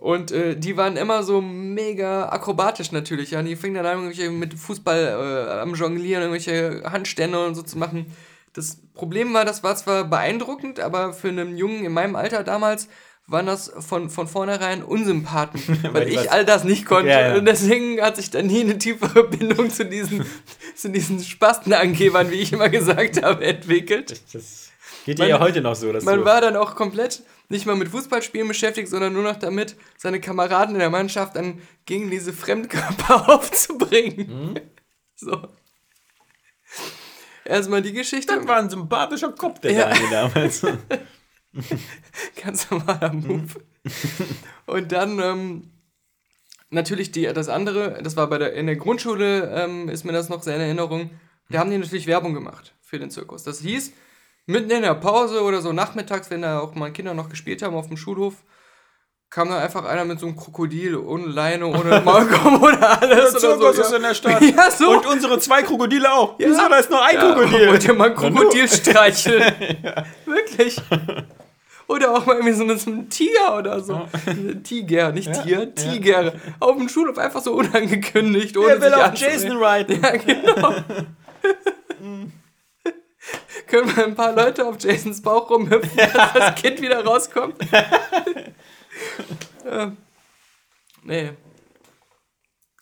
Und 0.00 0.30
äh, 0.30 0.56
die 0.56 0.76
waren 0.76 0.96
immer 0.96 1.22
so 1.22 1.40
mega 1.40 2.28
akrobatisch 2.28 2.92
natürlich. 2.92 3.32
Ja. 3.32 3.40
Und 3.40 3.46
die 3.46 3.56
fingen 3.56 3.74
dann 3.74 3.86
an, 3.86 3.98
irgendwelche 3.98 4.30
mit 4.30 4.54
Fußball 4.54 5.48
äh, 5.48 5.60
am 5.60 5.74
Jonglieren, 5.74 6.22
irgendwelche 6.22 6.82
Handstände 6.90 7.44
und 7.44 7.56
so 7.56 7.62
zu 7.62 7.76
machen. 7.76 8.06
Das 8.52 8.78
Problem 8.94 9.32
war, 9.34 9.44
das 9.44 9.62
war 9.62 9.76
zwar 9.76 10.04
beeindruckend, 10.04 10.80
aber 10.80 11.12
für 11.12 11.28
einen 11.28 11.56
Jungen 11.56 11.84
in 11.84 11.92
meinem 11.92 12.16
Alter 12.16 12.42
damals 12.44 12.88
waren 13.26 13.44
das 13.46 13.70
von, 13.80 14.08
von 14.08 14.26
vornherein 14.26 14.82
Unsympathen, 14.82 15.60
weil, 15.92 16.08
ich 16.08 16.16
was- 16.16 16.28
all 16.28 16.44
das 16.46 16.64
nicht 16.64 16.86
konnte. 16.86 17.10
Ja, 17.10 17.28
ja. 17.28 17.34
Und 17.36 17.44
deswegen 17.44 18.00
hat 18.00 18.16
sich 18.16 18.30
dann 18.30 18.46
nie 18.46 18.60
eine 18.62 18.78
tiefere 18.78 19.24
Bindung 19.28 19.70
zu 19.70 19.84
diesen, 19.84 20.24
zu 20.74 20.88
diesen 20.88 21.22
Spastenangebern, 21.22 22.30
wie 22.30 22.36
ich 22.36 22.52
immer 22.52 22.68
gesagt 22.70 23.22
habe, 23.22 23.44
entwickelt. 23.44 24.20
Das 24.32 24.70
geht 25.04 25.18
Man- 25.18 25.28
ja 25.28 25.40
heute 25.40 25.60
noch 25.60 25.74
so, 25.74 25.92
dass 25.92 26.04
Man 26.04 26.24
war 26.24 26.40
dann 26.40 26.56
auch 26.56 26.74
komplett 26.74 27.22
nicht 27.50 27.64
mal 27.66 27.76
mit 27.76 27.88
Fußballspielen 27.88 28.46
beschäftigt, 28.48 28.88
sondern 28.88 29.12
nur 29.14 29.22
noch 29.22 29.36
damit, 29.36 29.76
seine 29.96 30.20
Kameraden 30.20 30.74
in 30.74 30.80
der 30.80 30.90
Mannschaft 30.90 31.36
dann 31.36 31.60
gegen 31.86 32.10
diese 32.10 32.32
Fremdkörper 32.32 33.28
aufzubringen. 33.30 34.58
So. 35.16 35.48
Erstmal 37.48 37.80
die 37.82 37.92
Geschichte. 37.92 38.36
das 38.36 38.46
war 38.46 38.58
ein 38.58 38.68
sympathischer 38.68 39.32
Kopf, 39.32 39.60
der 39.60 39.72
Ja. 39.72 39.88
Daniel 39.88 40.10
damals. 40.10 40.66
Ganz 42.42 42.70
normaler 42.70 43.12
Move. 43.12 43.54
Und 44.66 44.92
dann 44.92 45.18
ähm, 45.18 45.70
natürlich 46.68 47.10
die, 47.10 47.22
das 47.22 47.48
andere, 47.48 48.02
das 48.02 48.16
war 48.16 48.26
bei 48.28 48.36
der, 48.38 48.52
in 48.52 48.66
der 48.66 48.76
Grundschule, 48.76 49.50
ähm, 49.54 49.88
ist 49.88 50.04
mir 50.04 50.12
das 50.12 50.28
noch 50.28 50.42
sehr 50.42 50.56
in 50.56 50.60
Erinnerung. 50.60 51.10
Da 51.48 51.60
haben 51.60 51.70
die 51.70 51.78
natürlich 51.78 52.06
Werbung 52.06 52.34
gemacht 52.34 52.74
für 52.82 52.98
den 52.98 53.10
Zirkus. 53.10 53.44
Das 53.44 53.60
hieß, 53.60 53.92
mitten 54.46 54.70
in 54.70 54.82
der 54.82 54.94
Pause 54.94 55.42
oder 55.42 55.62
so 55.62 55.72
nachmittags, 55.72 56.30
wenn 56.30 56.42
da 56.42 56.60
auch 56.60 56.74
mal 56.74 56.92
Kinder 56.92 57.14
noch 57.14 57.30
gespielt 57.30 57.62
haben 57.62 57.74
auf 57.74 57.88
dem 57.88 57.96
Schulhof, 57.96 58.44
kam 59.30 59.50
da 59.50 59.58
einfach 59.58 59.84
einer 59.84 60.04
mit 60.04 60.18
so 60.20 60.26
einem 60.26 60.36
Krokodil 60.36 60.96
ohne 60.96 61.26
Leine, 61.26 61.66
ohne 61.66 62.00
Maulkorb, 62.04 62.62
ohne 62.62 62.88
alles. 62.88 63.00
Der 63.10 63.28
oder 63.28 63.38
Zirkus 63.38 63.76
so, 63.76 63.82
ist 63.82 63.90
ja. 63.90 63.96
in 63.96 64.02
der 64.02 64.14
Stadt. 64.14 64.42
Ja, 64.56 64.70
so. 64.70 64.90
Und 64.90 65.06
unsere 65.06 65.38
zwei 65.38 65.62
Krokodile 65.62 66.12
auch. 66.12 66.34
Wieso, 66.38 66.68
da 66.68 66.76
ist 66.76 66.90
nur 66.90 67.04
ein 67.04 67.14
Ja, 67.14 67.32
Krokodil. 67.32 67.68
Wollt 67.68 67.84
ihr 67.84 67.94
mal 67.94 68.10
ein. 68.10 68.16
Krokodil 68.16 68.68
streicheln? 68.68 69.52
Wirklich. 70.24 70.80
Oder 71.86 72.12
auch 72.12 72.26
mal 72.26 72.34
irgendwie 72.36 72.52
so 72.52 72.64
mit 72.64 72.78
so 72.80 72.90
einem 72.90 73.08
Tiger 73.08 73.56
oder 73.56 73.80
so. 73.80 74.06
Tiger, 74.62 75.10
nicht 75.12 75.30
Tier, 75.42 75.74
Tiger. 75.74 76.34
Auf 76.60 76.76
dem 76.76 76.86
Schulhof 76.88 77.16
einfach 77.16 77.40
so 77.40 77.54
unangekündigt, 77.54 78.56
ohne 78.58 78.78
Wer 78.78 78.82
will 78.82 78.94
auf. 78.94 79.14
Jason 79.14 79.56
reiten? 79.56 80.02
Ja, 80.02 80.10
genau. 80.16 80.74
Können 83.66 83.96
wir 83.96 84.04
ein 84.04 84.14
paar 84.14 84.34
Leute 84.34 84.66
auf 84.66 84.76
Jasons 84.78 85.22
Bauch 85.22 85.48
rumhüpfen, 85.48 85.96
dass 85.96 86.32
das 86.34 86.54
Kind 86.56 86.82
wieder 86.82 87.02
rauskommt? 87.04 87.56
Ja. 89.64 89.92
Nee. 91.04 91.30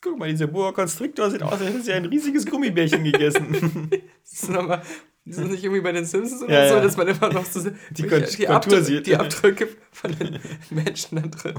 Guck 0.00 0.18
mal, 0.18 0.28
dieser 0.30 0.46
Boa 0.46 0.72
Constrictor 0.72 1.30
sieht 1.30 1.42
aus, 1.42 1.52
als 1.52 1.64
hätte 1.64 1.82
sie 1.82 1.92
ein 1.92 2.06
riesiges 2.06 2.46
Gummibärchen 2.46 3.04
gegessen. 3.04 3.90
Das 4.22 4.32
ist 4.32 4.48
nochmal. 4.50 4.82
Das 5.24 5.38
ist 5.38 5.50
nicht 5.50 5.64
irgendwie 5.64 5.82
bei 5.82 5.92
den 5.92 6.04
Simpsons 6.04 6.42
oder 6.42 6.52
Ja, 6.52 6.68
so, 6.68 6.76
ja. 6.76 6.80
dass 6.82 6.96
man 6.96 7.08
immer 7.08 7.32
noch 7.32 7.44
so 7.44 7.68
die, 7.68 7.76
die, 7.90 8.06
Kontur 8.06 8.48
Abdrücke, 8.56 8.84
sieht. 8.84 9.06
die 9.06 9.16
Abdrücke 9.16 9.68
von 9.90 10.16
den 10.16 10.40
Menschen 10.70 11.20
da 11.20 11.28
drin. 11.28 11.58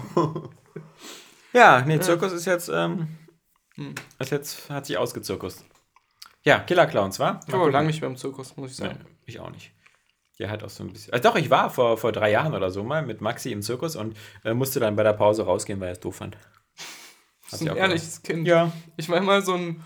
ja, 1.53 1.83
nee, 1.85 1.99
Zirkus 1.99 2.31
ist 2.31 2.45
jetzt, 2.45 2.69
ähm, 2.73 3.07
ist 4.19 4.31
jetzt, 4.31 4.69
hat 4.69 4.85
sich 4.85 4.97
ausgezirkust. 4.97 5.65
Ja, 6.43 6.59
Killer 6.59 6.87
Clowns, 6.87 7.19
war? 7.19 7.41
Ich 7.45 7.51
war 7.51 7.59
aber 7.59 7.71
lange 7.71 7.87
nicht 7.87 7.99
mehr 7.99 8.09
im 8.09 8.15
Zirkus, 8.15 8.55
muss 8.55 8.71
ich 8.71 8.77
sagen. 8.77 8.99
Nein, 9.03 9.07
ich 9.25 9.39
auch 9.39 9.51
nicht. 9.51 9.73
Der 10.39 10.49
hat 10.51 10.63
auch 10.63 10.69
so 10.69 10.83
ein 10.83 10.93
bisschen. 10.93 11.13
Also 11.13 11.29
doch, 11.29 11.35
ich 11.35 11.49
war 11.49 11.69
vor, 11.69 11.97
vor 11.97 12.11
drei 12.11 12.31
Jahren 12.31 12.53
oder 12.53 12.69
so 12.69 12.83
mal 12.83 13.03
mit 13.03 13.21
Maxi 13.21 13.51
im 13.51 13.61
Zirkus 13.61 13.95
und 13.95 14.15
äh, 14.43 14.53
musste 14.53 14.79
dann 14.79 14.95
bei 14.95 15.03
der 15.03 15.13
Pause 15.13 15.43
rausgehen, 15.43 15.79
weil 15.79 15.87
er 15.87 15.93
es 15.93 15.99
doof 15.99 16.17
fand. 16.17 16.37
Das 17.49 17.61
ist 17.61 17.69
ein 17.69 17.75
ehrliches 17.77 18.21
Kind. 18.21 18.47
Ja. 18.47 18.71
Ich 18.97 19.07
meine 19.07 19.25
mal 19.25 19.41
so 19.41 19.53
ein, 19.53 19.83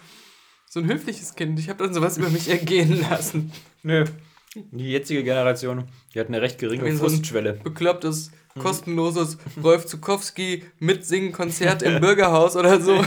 so 0.67 0.79
ein 0.79 0.87
höfliches 0.87 1.35
Kind. 1.35 1.59
Ich 1.59 1.69
habe 1.69 1.83
dann 1.83 1.93
sowas 1.93 2.17
über 2.17 2.29
mich 2.29 2.49
ergehen 2.49 2.99
lassen. 3.09 3.51
Nö. 3.83 4.05
Die 4.53 4.91
jetzige 4.91 5.23
Generation, 5.23 5.87
die 6.13 6.19
hat 6.19 6.27
eine 6.27 6.41
recht 6.41 6.59
geringe 6.59 6.83
Irgendwie 6.83 6.97
so 6.97 7.07
Frustschwelle. 7.07 7.53
Beklopptes, 7.53 8.31
kostenloses 8.59 9.37
Rolf 9.63 9.85
Zukowski 9.85 10.65
mitsingen 10.79 11.31
Konzert 11.31 11.81
im 11.83 11.99
Bürgerhaus 12.01 12.57
oder 12.57 12.81
so. 12.81 13.01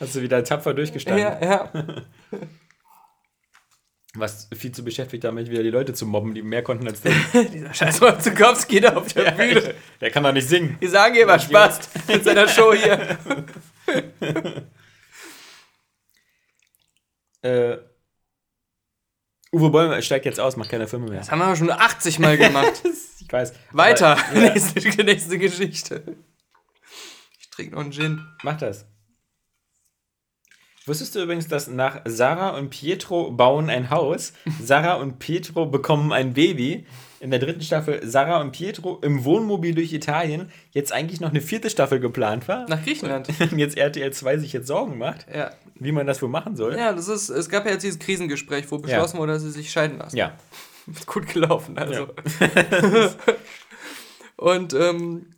Hast 0.00 0.14
du 0.14 0.22
wieder 0.22 0.42
tapfer 0.42 0.72
durchgestanden. 0.72 1.22
ja, 1.22 1.44
ja. 1.44 1.72
Was 4.16 4.48
viel 4.56 4.72
zu 4.72 4.82
beschäftigt 4.84 5.24
damit, 5.24 5.50
wieder 5.50 5.62
die 5.62 5.70
Leute 5.70 5.92
zu 5.92 6.06
mobben, 6.06 6.34
die 6.34 6.42
mehr 6.42 6.62
konnten 6.62 6.86
als 6.86 7.02
der. 7.02 7.12
Dieser 7.52 7.74
scheiß 7.74 8.00
Zukowski 8.20 8.80
da 8.80 8.96
auf 8.96 9.12
der 9.12 9.30
Bühne. 9.32 9.74
der 10.00 10.10
kann 10.10 10.22
doch 10.22 10.32
nicht 10.32 10.48
singen. 10.48 10.78
Die 10.80 10.86
sagen 10.86 11.14
immer 11.14 11.38
Spaß 11.38 11.80
mit 12.08 12.24
seiner 12.24 12.48
Show 12.48 12.72
hier. 12.72 13.18
Äh, 17.42 17.78
Uwe 19.52 19.70
Boll 19.70 20.02
steigt 20.02 20.24
jetzt 20.24 20.40
aus, 20.40 20.56
macht 20.56 20.70
keine 20.70 20.88
Filme 20.88 21.08
mehr. 21.08 21.20
Das 21.20 21.30
haben 21.30 21.38
wir 21.38 21.54
schon 21.54 21.70
80 21.70 22.18
Mal 22.18 22.36
gemacht. 22.36 22.82
Ich 23.18 23.32
weiß. 23.32 23.54
Weiter. 23.72 24.16
Aber, 24.16 24.40
ja, 24.40 24.52
nächste, 24.52 25.02
nächste 25.02 25.36
Geschichte. 25.36 26.16
Ich 27.40 27.50
trinke 27.50 27.74
noch 27.74 27.80
einen 27.80 27.90
Gin. 27.90 28.24
mach 28.44 28.56
das. 28.56 28.86
Wusstest 30.86 31.16
du 31.16 31.22
übrigens, 31.22 31.48
dass 31.48 31.66
nach 31.66 32.02
Sarah 32.04 32.50
und 32.50 32.70
Pietro 32.70 33.32
bauen 33.32 33.70
ein 33.70 33.90
Haus, 33.90 34.32
Sarah 34.62 34.94
und 34.94 35.18
Pietro 35.18 35.66
bekommen 35.66 36.12
ein 36.12 36.32
Baby, 36.32 36.86
in 37.18 37.30
der 37.30 37.40
dritten 37.40 37.62
Staffel 37.62 38.06
Sarah 38.08 38.40
und 38.40 38.52
Pietro 38.52 39.00
im 39.02 39.24
Wohnmobil 39.24 39.74
durch 39.74 39.92
Italien, 39.92 40.52
jetzt 40.70 40.92
eigentlich 40.92 41.20
noch 41.20 41.30
eine 41.30 41.40
vierte 41.40 41.70
Staffel 41.70 41.98
geplant 41.98 42.46
war? 42.46 42.68
Nach 42.68 42.82
Griechenland. 42.84 43.28
Und 43.50 43.58
jetzt 43.58 43.76
RTL 43.76 44.12
2 44.12 44.38
sich 44.38 44.52
jetzt 44.52 44.68
Sorgen 44.68 44.98
macht, 44.98 45.26
Ja. 45.34 45.50
wie 45.74 45.90
man 45.92 46.06
das 46.06 46.20
wohl 46.22 46.28
machen 46.28 46.54
soll. 46.56 46.76
Ja, 46.76 46.92
das 46.92 47.08
ist, 47.08 47.30
es 47.30 47.48
gab 47.48 47.64
ja 47.64 47.72
jetzt 47.72 47.82
dieses 47.82 47.98
Krisengespräch, 47.98 48.70
wo 48.70 48.78
beschlossen 48.78 49.18
wurde, 49.18 49.32
dass 49.32 49.42
sie 49.42 49.50
sich 49.50 49.72
scheiden 49.72 49.98
lassen. 49.98 50.16
Ja. 50.16 50.34
Gut 51.06 51.26
gelaufen, 51.26 51.76
also. 51.78 52.06
Und 54.36 54.74
ähm, 54.74 55.30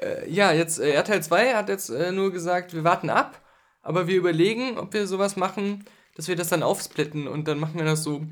äh, 0.00 0.28
ja, 0.28 0.52
jetzt 0.52 0.80
äh, 0.80 0.90
RTL 0.92 1.22
2 1.22 1.54
hat 1.54 1.68
jetzt 1.68 1.90
äh, 1.90 2.10
nur 2.12 2.32
gesagt, 2.32 2.72
wir 2.74 2.82
warten 2.82 3.10
ab, 3.10 3.38
aber 3.82 4.06
wir 4.06 4.16
überlegen, 4.16 4.78
ob 4.78 4.92
wir 4.92 5.06
sowas 5.06 5.36
machen, 5.36 5.84
dass 6.14 6.28
wir 6.28 6.36
das 6.36 6.48
dann 6.48 6.62
aufsplitten 6.62 7.28
und 7.28 7.48
dann 7.48 7.58
machen 7.58 7.78
wir 7.78 7.84
das 7.84 8.02
so. 8.02 8.26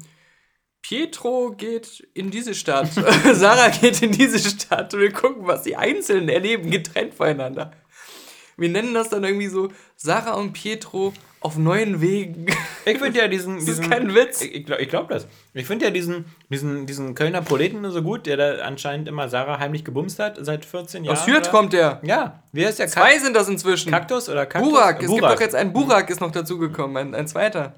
Pietro 0.82 1.54
geht 1.56 2.06
in 2.14 2.30
diese 2.30 2.54
Stadt, 2.54 2.90
Sarah 3.32 3.68
geht 3.68 4.00
in 4.02 4.12
diese 4.12 4.38
Stadt 4.38 4.94
und 4.94 5.00
wir 5.00 5.12
gucken, 5.12 5.46
was 5.46 5.62
die 5.62 5.76
Einzelnen 5.76 6.28
erleben, 6.28 6.70
getrennt 6.70 7.14
voneinander. 7.14 7.72
Wir 8.56 8.68
nennen 8.68 8.94
das 8.94 9.08
dann 9.08 9.24
irgendwie 9.24 9.48
so 9.48 9.70
Sarah 9.96 10.34
und 10.34 10.52
Pietro 10.52 11.12
auf 11.40 11.56
neuen 11.56 12.00
Wegen. 12.00 12.46
Ich 12.84 12.98
finde 12.98 13.18
ja 13.20 13.28
diesen. 13.28 13.54
Das 13.56 13.68
ist 13.68 13.78
diesen 13.78 13.90
kein 13.90 14.14
Witz. 14.14 14.40
Ich, 14.42 14.54
ich 14.54 14.64
glaube 14.66 14.86
glaub 14.86 15.08
das. 15.08 15.26
Ich 15.54 15.66
finde 15.66 15.84
ja 15.86 15.90
diesen, 15.90 16.24
diesen, 16.50 16.86
diesen 16.86 17.14
Kölner 17.14 17.42
Proleten 17.42 17.88
so 17.90 18.02
gut, 18.02 18.26
der 18.26 18.36
da 18.36 18.64
anscheinend 18.64 19.08
immer 19.08 19.28
Sarah 19.28 19.58
heimlich 19.58 19.84
gebumst 19.84 20.18
hat 20.18 20.38
seit 20.40 20.64
14 20.64 21.04
Jahren. 21.04 21.16
Aus 21.16 21.26
Hürth 21.26 21.50
kommt 21.50 21.72
der. 21.72 22.00
Ja. 22.02 22.42
Wie 22.52 22.66
heißt 22.66 22.78
der? 22.78 22.88
Zwei 22.88 23.18
sind 23.18 23.36
das 23.36 23.48
inzwischen. 23.48 23.90
Kaktus 23.92 24.28
oder 24.28 24.46
Kaktus? 24.46 24.70
Burak, 24.72 24.94
es 24.96 25.00
gibt 25.08 25.10
Burak. 25.20 25.34
doch 25.34 25.40
jetzt 25.40 25.54
einen 25.54 25.72
Burak, 25.72 26.10
ist 26.10 26.20
noch 26.20 26.32
dazugekommen, 26.32 26.96
ein, 26.96 27.14
ein 27.14 27.26
zweiter. 27.28 27.74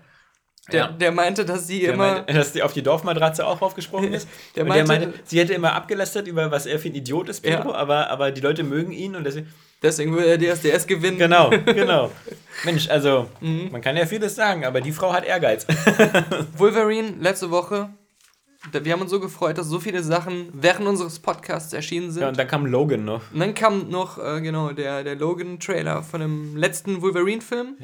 Der, 0.72 0.80
Ja. 0.80 0.88
der 0.92 1.10
meinte, 1.10 1.44
dass 1.44 1.66
sie 1.66 1.80
Der 1.80 1.94
immer. 1.94 2.12
meinte, 2.14 2.32
dass 2.34 2.52
die 2.52 2.62
auf 2.62 2.72
die 2.72 2.82
Dorfmatratze 2.82 3.46
auch 3.46 3.60
raufgesprungen 3.60 4.12
ist. 4.12 4.28
Der 4.56 4.64
und 4.64 4.72
der 4.74 4.86
meinte- 4.86 5.06
meinte, 5.08 5.20
sie 5.24 5.38
hätte 5.40 5.52
immer 5.54 5.72
abgelästert 5.74 6.28
über, 6.28 6.50
was 6.50 6.66
er 6.66 6.78
für 6.78 6.88
ein 6.88 6.94
Idiot 6.94 7.28
ist, 7.28 7.40
Pedro, 7.40 7.70
Ja. 7.70 7.74
aber, 7.76 8.08
aber 8.10 8.30
die 8.30 8.40
Leute 8.40 8.62
mögen 8.62 8.92
ihn 8.92 9.16
und 9.16 9.24
deswegen. 9.24 9.52
Deswegen 9.82 10.14
will 10.14 10.24
er 10.24 10.36
DSDS 10.38 10.86
gewinnen. 10.86 11.16
Genau, 11.18 11.50
genau. 11.66 12.10
Mensch, 12.64 12.88
also, 12.90 13.28
Mhm. 13.40 13.68
man 13.72 13.80
kann 13.80 13.96
ja 13.96 14.04
vieles 14.06 14.34
sagen, 14.34 14.64
aber 14.66 14.80
die 14.82 14.92
Frau 14.92 15.12
hat 15.12 15.24
Ehrgeiz. 15.24 15.66
Wolverine, 16.56 17.14
letzte 17.20 17.50
Woche. 17.50 17.88
Wir 18.72 18.92
haben 18.92 19.00
uns 19.00 19.10
so 19.10 19.20
gefreut, 19.20 19.56
dass 19.56 19.68
so 19.68 19.80
viele 19.80 20.02
Sachen 20.02 20.50
während 20.52 20.86
unseres 20.86 21.18
Podcasts 21.18 21.72
erschienen 21.72 22.10
sind. 22.10 22.22
Ja, 22.22 22.28
und 22.28 22.38
dann 22.38 22.46
kam 22.46 22.66
Logan 22.66 23.06
noch. 23.06 23.22
und 23.32 23.40
dann 23.40 23.54
kam 23.54 23.88
noch, 23.88 24.18
äh, 24.18 24.42
genau, 24.42 24.72
der, 24.72 25.02
der 25.02 25.16
Logan-Trailer 25.16 26.02
von 26.02 26.20
dem 26.20 26.56
letzten 26.58 27.00
Wolverine-Film. 27.00 27.78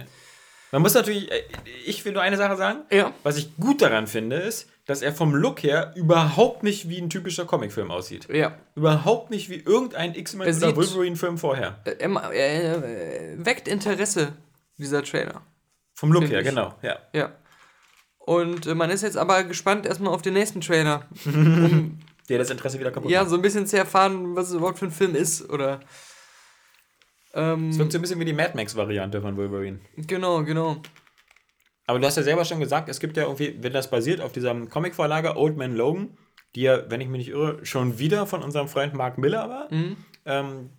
Man 0.73 0.83
muss 0.83 0.93
natürlich, 0.93 1.33
äh, 1.33 1.43
ich 1.87 2.05
will 2.05 2.13
nur 2.13 2.21
eine 2.21 2.37
Sache 2.37 2.57
sagen. 2.57 2.81
Ja. 2.91 3.13
Was 3.23 3.39
ich 3.39 3.57
gut 3.57 3.81
daran 3.81 4.07
finde, 4.07 4.37
ist, 4.37 4.69
dass 4.87 5.03
er 5.03 5.13
vom 5.13 5.35
Look 5.35 5.63
her 5.63 5.93
überhaupt 5.97 6.63
nicht 6.63 6.89
wie 6.89 6.99
ein 7.01 7.11
typischer 7.11 7.45
Comicfilm 7.45 7.91
aussieht. 7.91 8.29
Ja. 8.33 8.57
Überhaupt 8.75 9.31
nicht 9.31 9.51
wie 9.51 9.57
irgendein 9.57 10.15
X-Men 10.15 10.47
Er 10.49 10.57
oder 10.57 10.77
Wolverine-Film 10.77 11.39
vorher. 11.39 11.79
Äh, 11.85 11.97
Er, 11.99 12.11
er, 12.33 12.85
er 12.85 13.45
weckt 13.45 13.67
Interesse, 13.69 14.33
dieser 14.79 15.03
Trailer. 15.03 15.43
Vom 15.95 16.13
Look 16.13 16.29
her, 16.29 16.41
ich. 16.41 16.49
genau. 16.49 16.75
Ja. 16.83 16.99
Ja. 17.13 17.33
Und 18.19 18.67
äh, 18.67 18.75
man 18.75 18.91
ist 18.91 19.03
jetzt 19.03 19.17
aber 19.17 19.45
gespannt 19.45 19.87
erstmal 19.87 20.13
auf 20.13 20.23
den 20.23 20.35
nächsten 20.35 20.61
Trailer. 20.61 21.07
Der 22.29 22.39
das 22.39 22.51
Interesse 22.51 22.79
wieder 22.81 22.91
kaputt 22.91 23.09
Ja, 23.11 23.21
macht. 23.21 23.31
so 23.31 23.37
ein 23.37 23.43
bisschen 23.43 23.67
zu 23.69 23.77
erfahren, 23.79 24.35
was 24.35 24.49
es 24.49 24.55
überhaupt 24.55 24.79
für 24.81 24.87
ein 24.87 24.91
Film 24.91 25.15
ist, 25.15 25.49
oder. 25.49 25.79
Ähm, 27.35 27.71
Es 27.71 27.79
wirkt 27.79 27.93
so 27.93 27.99
ein 27.99 28.03
bisschen 28.03 28.19
wie 28.19 28.25
die 28.25 28.33
Mad 28.33 28.53
Max-Variante 28.55 29.21
von 29.21 29.37
Wolverine. 29.37 29.79
genau, 29.97 30.43
genau. 30.43 30.83
Aber 31.87 31.99
du 31.99 32.07
hast 32.07 32.17
ja 32.17 32.23
selber 32.23 32.45
schon 32.45 32.61
gesagt, 32.61 32.89
es 32.89 32.99
gibt 33.01 33.17
ja 33.17 33.25
irgendwie, 33.25 33.57
wenn 33.61 33.73
das 33.73 33.91
basiert 33.91 34.21
auf 34.21 34.33
dieser 34.33 34.55
Comicvorlage 34.67 35.37
Old 35.37 35.57
Man 35.57 35.75
Logan, 35.77 36.17
die 36.55 36.63
ja, 36.63 36.91
wenn 36.91 37.01
ich 37.01 37.09
mich 37.09 37.19
nicht 37.27 37.31
irre, 37.31 37.65
schon 37.65 37.99
wieder 37.99 38.27
von 38.27 38.43
unserem 38.43 38.69
Freund 38.69 38.95
Mark 38.95 39.19
Miller 39.19 39.49
war, 39.49 39.73
Mhm. 39.73 39.97
ähm, 40.25 40.71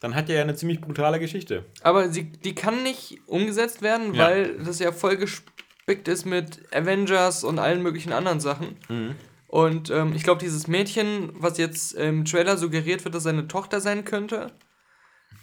dann 0.00 0.14
hat 0.14 0.28
er 0.28 0.36
ja 0.36 0.42
eine 0.42 0.54
ziemlich 0.54 0.80
brutale 0.80 1.18
Geschichte. 1.18 1.64
Aber 1.82 2.08
sie, 2.08 2.24
die 2.32 2.54
kann 2.54 2.82
nicht 2.82 3.18
umgesetzt 3.26 3.82
werden, 3.82 4.14
Ja. 4.14 4.24
weil 4.26 4.58
das 4.58 4.78
ja 4.78 4.92
voll 4.92 5.16
gespickt 5.16 6.08
ist 6.08 6.24
mit 6.24 6.60
Avengers 6.74 7.42
und 7.44 7.58
allen 7.58 7.82
möglichen 7.82 8.12
anderen 8.12 8.40
Sachen. 8.40 8.76
Mhm. 8.88 9.14
Und 9.48 9.90
ähm, 9.90 10.12
ich 10.14 10.22
glaube, 10.24 10.40
dieses 10.40 10.66
Mädchen, 10.66 11.30
was 11.34 11.58
jetzt 11.58 11.92
im 11.94 12.24
Trailer 12.24 12.56
suggeriert 12.56 13.04
wird, 13.04 13.14
dass 13.14 13.22
seine 13.22 13.46
Tochter 13.48 13.80
sein 13.80 14.04
könnte, 14.04 14.48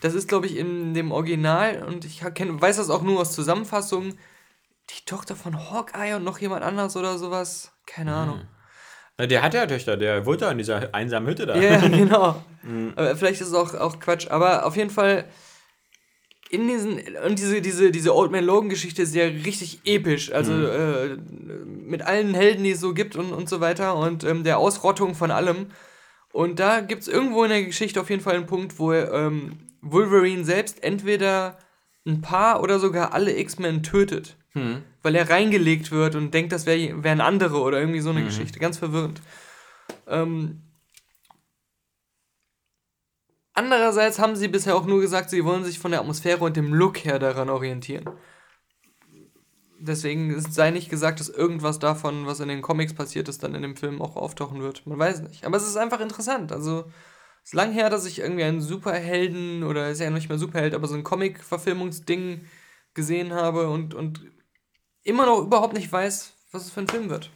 das 0.01 0.13
ist, 0.15 0.28
glaube 0.28 0.47
ich, 0.47 0.57
in 0.57 0.93
dem 0.93 1.11
Original, 1.11 1.84
und 1.84 2.05
ich 2.05 2.22
kenn, 2.34 2.59
weiß 2.61 2.78
das 2.78 2.89
auch 2.89 3.03
nur 3.03 3.19
aus 3.22 3.34
Zusammenfassungen, 3.34 4.17
die 4.98 5.06
Tochter 5.06 5.36
von 5.36 5.72
Hawkeye 5.72 6.16
und 6.16 6.24
noch 6.24 6.39
jemand 6.39 6.64
anders 6.64 6.96
oder 6.98 7.18
sowas. 7.18 7.72
Mhm. 7.74 7.92
Keine 7.92 8.14
Ahnung. 8.16 8.42
Na, 9.18 9.26
Der 9.28 9.42
hat 9.42 9.54
ja 9.54 9.66
Töchter, 9.66 9.98
der 9.98 10.26
wohnt 10.26 10.42
da 10.42 10.52
in 10.52 10.58
dieser 10.58 10.94
einsamen 10.94 11.28
Hütte 11.30 11.46
da. 11.46 11.56
Ja, 11.58 11.78
genau. 11.88 12.44
Mhm. 12.64 12.94
Aber 12.96 13.16
vielleicht 13.16 13.42
ist 13.42 13.48
es 13.50 13.54
auch, 13.54 13.74
auch 13.76 14.00
Quatsch. 14.00 14.28
Aber 14.30 14.66
auf 14.66 14.76
jeden 14.76 14.89
Fall, 14.89 15.26
in 16.50 16.68
diesen, 16.68 17.00
und 17.26 17.39
diese, 17.39 17.62
diese, 17.62 17.92
diese 17.92 18.14
Old 18.16 18.32
Man 18.32 18.44
Logan-Geschichte 18.44 19.02
ist 19.04 19.16
ja 19.16 19.24
richtig 19.26 19.82
episch. 19.86 20.32
Also 20.32 20.52
Mhm. 20.54 20.66
äh, 20.66 21.08
mit 21.66 22.02
allen 22.02 22.34
Helden, 22.34 22.64
die 22.64 22.72
es 22.72 22.80
so 22.82 22.94
gibt 22.94 23.16
und, 23.16 23.32
und 23.32 23.48
so 23.50 23.60
weiter. 23.62 23.96
Und 23.96 24.24
ähm, 24.24 24.44
der 24.44 24.58
Ausrottung 24.58 25.16
von 25.16 25.32
allem. 25.32 25.68
Und 26.34 26.60
da 26.60 26.80
gibt 26.82 27.02
es 27.04 27.08
irgendwo 27.08 27.44
in 27.44 27.50
der 27.50 27.64
Geschichte 27.64 28.00
auf 28.00 28.10
jeden 28.10 28.22
Fall 28.22 28.36
einen 28.36 28.46
Punkt, 28.48 28.80
wo 28.80 28.94
ähm, 28.94 29.58
Wolverine 29.82 30.44
selbst 30.46 30.84
entweder 30.84 31.58
ein 32.08 32.22
paar 32.22 32.62
oder 32.64 32.80
sogar 32.80 33.14
alle 33.14 33.38
X-Men 33.38 33.84
tötet. 33.84 34.38
Hm. 34.54 34.84
Weil 35.02 35.16
er 35.16 35.30
reingelegt 35.30 35.91
wird 35.91 36.16
und 36.16 36.34
denkt, 36.34 36.52
das 36.52 36.66
wär, 36.66 37.04
wären 37.04 37.22
andere 37.22 37.62
oder 37.62 37.80
irgendwie 37.80 38.02
so 38.02 38.10
eine 38.10 38.22
Mhm. 38.22 38.26
Geschichte. 38.26 38.60
Ganz 38.60 38.78
verwirrend. 38.78 39.22
Ähm, 40.08 40.62
andererseits 43.54 44.20
haben 44.20 44.36
sie 44.36 44.47
bisher 44.47 44.76
auch 44.76 44.86
nur 44.86 45.02
gesagt, 45.02 45.30
sie 45.30 45.45
wollen 45.45 45.64
sich 45.64 45.80
von 45.80 45.91
der 45.91 46.02
Atmosphäre 46.02 46.43
und 46.43 46.58
dem 46.58 46.74
Look 46.74 47.06
her 47.06 47.20
daran 47.20 47.49
orientieren. 47.49 48.10
Deswegen 49.80 50.39
sei 50.39 50.70
nicht 50.70 50.89
gesagt, 50.89 51.20
dass 51.20 51.30
irgendwas 51.30 51.80
davon, 51.80 52.28
was 52.28 52.39
in 52.39 52.49
den 52.49 52.62
Comics 52.62 52.93
passiert 52.93 53.28
ist, 53.30 53.41
dann 53.41 53.56
in 53.56 53.64
dem 53.64 53.76
Film 53.76 53.99
auch 53.99 54.16
auftauchen 54.16 54.62
wird. 54.62 54.86
Man 54.86 54.99
weiß 54.99 55.22
nicht. 55.22 55.43
Aber 55.43 55.58
es 55.58 55.66
ist 55.68 55.76
einfach 55.78 56.02
interessant. 56.02 56.52
Also, 56.52 56.86
es 57.43 57.49
ist 57.49 57.54
lang 57.56 57.72
her, 57.72 57.89
dass 57.89 58.06
ich 58.06 58.20
irgendwie 58.20 58.43
einen 58.43 58.62
Superhelden 58.62 59.64
oder 59.64 59.89
ist 59.89 59.99
ja 59.99 60.12
nicht 60.12 60.30
mehr 60.30 60.38
Superheld, 60.38 60.76
aber 60.76 60.88
so 60.88 60.93
ein 60.93 61.04
Comic-Verfilmungsding 61.04 62.41
gesehen 62.93 63.34
habe 63.34 63.70
und, 63.70 63.95
und 63.95 64.22
immer 65.04 65.26
noch 65.26 65.41
überhaupt 65.41 65.74
nicht 65.74 65.91
weiß, 65.91 66.34
was 66.52 66.66
es 66.66 66.72
für 66.72 66.82
ein 66.82 66.88
Film 66.88 67.10
wird. 67.10 67.30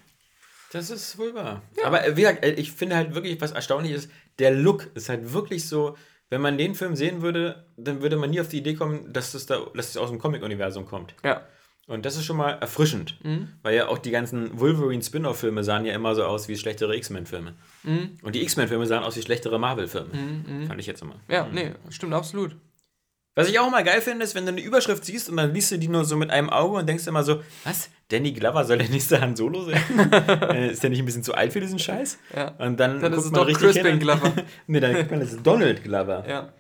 Das 0.72 0.90
ist 0.90 1.18
wohl 1.18 1.34
wahr. 1.34 1.62
Aber 1.84 2.06
äh, 2.06 2.18
wie 2.18 2.22
gesagt, 2.22 2.44
äh, 2.44 2.52
ich 2.54 2.72
finde 2.72 2.96
halt 2.96 3.16
wirklich, 3.16 3.40
was 3.40 3.52
erstaunlich 3.52 3.94
ist, 3.94 4.10
der 4.40 4.52
Look 4.52 4.90
ist 4.94 5.10
halt 5.10 5.32
wirklich 5.34 5.68
so, 5.68 5.96
wenn 6.30 6.42
man 6.42 6.58
den 6.58 6.76
Film 6.76 6.96
sehen 6.96 7.22
würde, 7.22 7.66
dann 7.78 8.02
würde 8.02 8.18
man 8.18 8.30
nie 8.30 8.42
auf 8.42 8.50
die 8.50 8.58
Idee 8.58 8.74
kommen, 8.74 9.14
dass 9.14 9.34
es, 9.34 9.46
da, 9.46 9.60
dass 9.74 9.90
es 9.90 9.98
aus 9.98 10.10
dem 10.10 10.20
Comic-Universum 10.20 10.86
kommt. 10.86 11.16
Ja. 11.24 11.46
Und 11.88 12.04
das 12.06 12.16
ist 12.16 12.26
schon 12.26 12.38
mal 12.38 12.54
erfrischend. 12.54 13.20
Weil 13.62 13.76
ja 13.76 13.88
auch 13.88 14.00
die 14.00 14.10
ganzen 14.10 14.60
Wolverine-Spin-Off-Filme 14.60 15.64
sahen 15.64 15.86
ja 15.86 15.94
immer 15.94 16.16
so 16.16 16.24
aus 16.24 16.48
wie 16.48 16.58
schlechtere 16.58 16.96
X-Men-Filme. 16.98 17.54
Und 18.24 18.34
die 18.34 18.42
X-Men-Filme 18.42 18.88
sahen 18.88 19.04
aus 19.04 19.16
wie 19.16 19.22
schlechtere 19.22 19.60
Marvel-Filme. 19.60 20.10
Fand 20.68 20.80
ich 20.80 20.88
jetzt 20.88 21.04
immer. 21.04 21.16
Ja, 21.30 21.48
nee, 21.52 21.74
stimmt 21.90 22.16
absolut. 22.16 22.56
Was 23.36 23.50
ich 23.50 23.60
auch 23.60 23.70
mal 23.70 23.84
geil 23.84 24.00
finde, 24.02 24.24
ist, 24.24 24.34
wenn 24.34 24.46
du 24.46 24.54
eine 24.54 24.62
Überschrift 24.62 25.04
siehst 25.04 25.30
und 25.30 25.36
dann 25.38 25.54
liest 25.54 25.70
du 25.72 25.78
die 25.78 25.90
nur 25.90 26.06
so 26.06 26.16
mit 26.16 26.30
einem 26.30 26.50
Auge 26.50 26.78
und 26.78 26.88
denkst 26.88 27.06
immer 27.08 27.24
so, 27.24 27.42
was? 27.66 27.90
Danny 28.08 28.32
Glover 28.32 28.64
soll 28.64 28.78
der 28.78 28.88
nächste 28.90 29.20
Han 29.20 29.36
Solo 29.36 29.66
sein? 29.66 29.82
Äh, 30.56 30.72
ist 30.72 30.82
der 30.84 30.90
nicht 30.90 31.00
ein 31.00 31.06
bisschen 31.06 31.24
zu 31.24 31.34
alt 31.34 31.52
für 31.52 31.60
diesen 31.60 31.78
Scheiß? 31.80 32.18
Ja. 32.36 32.50
Und 32.60 32.80
dann, 32.80 33.02
Dann 33.02 33.12
ist 33.14 33.26
es 33.26 33.32
doch 33.32 33.46
richtig 33.46 33.66
Crispin 33.66 33.86
hin 33.88 34.00
Glover. 34.00 34.32
nee, 34.68 34.80
dann 34.80 34.94
guckt 34.94 35.12
man, 35.12 35.20
das 35.20 35.34
ist 35.34 35.46
Donald 35.46 35.84
Glover. 35.84 36.24
Ja. 36.28 36.54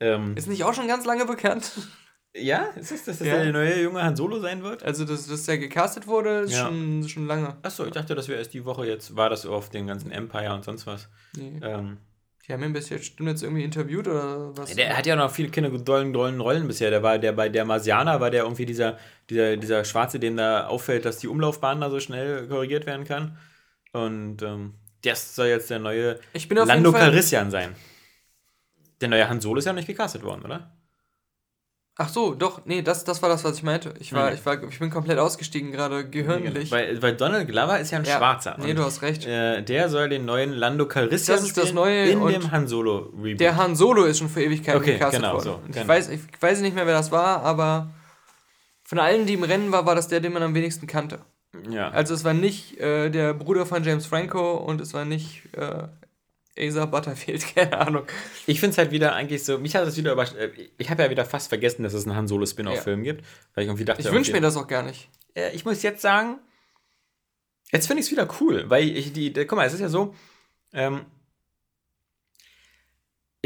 Ähm, 0.00 0.34
Ist 0.36 0.48
nicht 0.48 0.64
auch 0.64 0.74
schon 0.74 0.88
ganz 0.88 1.04
lange 1.06 1.24
bekannt? 1.26 1.70
ja, 2.34 2.64
ist 2.76 2.92
es, 2.92 3.04
dass 3.04 3.18
das 3.18 3.28
Ja. 3.28 3.42
der 3.42 3.52
neue 3.52 3.80
junge 3.82 4.02
Han 4.02 4.14
Solo 4.16 4.40
sein 4.40 4.62
wird? 4.62 4.82
Also, 4.82 5.04
dass, 5.04 5.26
dass 5.26 5.44
der 5.44 5.58
gecastet 5.58 6.06
wurde, 6.06 6.40
ist 6.40 6.52
Ja. 6.52 6.66
schon, 6.66 7.08
schon 7.08 7.26
lange. 7.26 7.56
Achso, 7.62 7.84
ich 7.86 7.92
dachte, 7.92 8.14
das 8.14 8.28
wäre 8.28 8.38
erst 8.38 8.52
die 8.52 8.64
Woche 8.64 8.84
jetzt, 8.86 9.16
war 9.16 9.30
das 9.30 9.46
auf 9.46 9.70
den 9.70 9.86
ganzen 9.86 10.10
Empire 10.10 10.52
und 10.54 10.64
sonst 10.64 10.86
was. 10.86 11.08
Nee. 11.36 11.60
Ähm, 11.62 11.98
Die 12.46 12.52
haben 12.52 12.62
ihn 12.62 12.72
bis 12.72 12.90
jetzt 12.90 13.06
stimmt 13.06 13.28
jetzt 13.28 13.42
irgendwie 13.42 13.64
interviewt 13.64 14.06
oder 14.06 14.56
was? 14.56 14.72
Der 14.74 14.96
hat 14.96 15.04
ja 15.06 15.16
noch 15.16 15.30
viele 15.30 15.48
keine 15.48 15.68
dollen, 15.70 16.12
dollen 16.12 16.40
Rollen 16.40 16.68
bisher. 16.68 16.90
Der 16.90 17.02
war 17.02 17.18
der 17.18 17.32
bei 17.32 17.48
der 17.48 17.64
Marsianer 17.64 18.20
war 18.20 18.30
der 18.30 18.44
irgendwie 18.44 18.66
dieser, 18.66 18.98
dieser, 19.28 19.56
dieser 19.56 19.84
Schwarze, 19.84 20.20
dem 20.20 20.36
da 20.36 20.68
auffällt, 20.68 21.04
dass 21.04 21.18
die 21.18 21.26
Umlaufbahn 21.26 21.80
da 21.80 21.90
so 21.90 21.98
schnell 21.98 22.46
korrigiert 22.46 22.86
werden 22.86 23.04
kann. 23.04 23.36
Und 23.92 24.42
ähm, 24.42 24.74
das 25.02 25.34
soll 25.34 25.48
jetzt 25.48 25.70
der 25.70 25.80
neue 25.80 26.20
ich 26.32 26.48
bin 26.48 26.58
auf 26.58 26.68
Lando. 26.68 26.92
Calrissian 26.92 27.50
sein. 27.50 27.74
Der 29.00 29.08
neue 29.08 29.28
Han 29.28 29.40
Solo 29.40 29.58
ist 29.58 29.64
ja 29.64 29.72
noch 29.72 29.78
nicht 29.78 29.88
gecastet 29.88 30.22
worden, 30.22 30.42
oder? 30.44 30.70
Ach 31.98 32.10
so, 32.10 32.34
doch, 32.34 32.60
nee, 32.66 32.82
das, 32.82 33.04
das 33.04 33.22
war 33.22 33.30
das, 33.30 33.42
was 33.42 33.56
ich 33.56 33.62
meinte. 33.62 33.94
Ich 34.00 34.12
war, 34.12 34.28
Nee. 34.28 34.34
ich 34.36 34.44
war, 34.44 34.62
ich 34.62 34.78
bin 34.78 34.90
komplett 34.90 35.18
ausgestiegen 35.18 35.72
gerade, 35.72 36.06
gehirnlich. 36.06 36.70
Weil, 36.70 37.00
weil 37.00 37.16
Donald 37.16 37.48
Glover 37.48 37.80
ist 37.80 37.90
ja 37.90 37.98
ein 37.98 38.04
Ja. 38.04 38.18
Schwarzer. 38.18 38.56
Nee, 38.60 38.74
du 38.74 38.82
hast 38.84 39.00
recht. 39.00 39.24
äh, 39.26 39.62
der 39.62 39.88
soll 39.88 40.10
den 40.10 40.26
neuen 40.26 40.52
Lando 40.52 40.86
Calrissian 40.86 41.36
Das 41.38 41.46
ist 41.46 41.56
das 41.56 41.72
Neue 41.72 42.04
in 42.10 42.26
dem 42.26 42.50
Han 42.50 42.68
Solo 42.68 43.12
Reboot. 43.16 43.40
Der 43.40 43.56
Han 43.56 43.74
Solo 43.76 44.04
ist 44.04 44.18
schon 44.18 44.28
für 44.28 44.42
Ewigkeiten 44.42 44.78
Okay, 44.80 44.92
gecastet 44.92 45.20
genau, 45.22 45.32
worden. 45.34 45.44
so, 45.44 45.52
Und 45.54 45.68
ich, 45.70 45.74
genau. 45.76 45.88
weiß, 45.88 46.10
ich 46.10 46.20
weiß 46.38 46.60
nicht 46.60 46.74
mehr, 46.74 46.86
wer 46.86 46.92
das 46.94 47.10
war, 47.12 47.42
aber 47.42 47.88
Von 48.84 48.98
allen, 48.98 49.24
die 49.24 49.32
im 49.34 49.42
Rennen 49.44 49.72
war, 49.72 49.86
war 49.86 49.94
das 49.94 50.08
der, 50.08 50.20
den 50.20 50.34
man 50.34 50.42
am 50.42 50.54
wenigsten 50.54 50.86
kannte. 50.86 51.20
Ja. 51.70 51.88
Also 51.92 52.12
es 52.12 52.24
war 52.24 52.34
nicht 52.34 52.78
äh, 52.78 53.08
der 53.08 53.32
Bruder 53.32 53.64
von 53.64 53.82
James 53.82 54.04
Franco 54.04 54.56
und 54.56 54.82
es 54.82 54.92
war 54.92 55.06
nicht 55.06 55.44
äh, 55.56 55.84
Asa 56.58 56.86
Butterfield, 56.86 57.44
keine 57.54 57.78
Ahnung. 57.78 58.06
Ich 58.46 58.60
finde 58.60 58.72
es 58.72 58.78
halt 58.78 58.90
wieder 58.90 59.14
eigentlich 59.14 59.44
so, 59.44 59.58
mich 59.58 59.74
hat 59.76 59.86
das 59.86 59.96
wieder 59.96 60.12
überrascht. 60.12 60.34
äh, 60.36 60.50
Ich 60.78 60.90
habe 60.90 61.02
ja 61.02 61.10
wieder 61.10 61.24
fast 61.24 61.48
vergessen, 61.48 61.82
dass 61.82 61.92
es 61.94 62.06
einen 62.06 62.16
Han 62.16 62.28
Solo 62.28 62.46
Spin-off-Film 62.46 63.02
gibt, 63.02 63.24
weil 63.54 63.64
ich 63.64 63.68
irgendwie 63.68 63.84
dachte, 63.84 64.02
Ich 64.02 64.10
wünsche 64.10 64.32
mir 64.32 64.40
das 64.40 64.56
auch 64.56 64.66
gar 64.66 64.82
nicht. 64.82 65.08
Äh, 65.34 65.50
ich 65.54 65.64
muss 65.64 65.82
jetzt 65.82 66.00
sagen, 66.02 66.38
jetzt 67.72 67.86
finde 67.86 68.00
ich 68.00 68.06
es 68.06 68.12
wieder 68.12 68.28
cool, 68.40 68.64
weil 68.68 68.84
ich 68.88 69.12
die, 69.12 69.32
die, 69.32 69.44
guck 69.46 69.56
mal, 69.56 69.66
es 69.66 69.72
ist 69.74 69.80
ja 69.80 69.88
so, 69.88 70.14
ähm, 70.72 71.04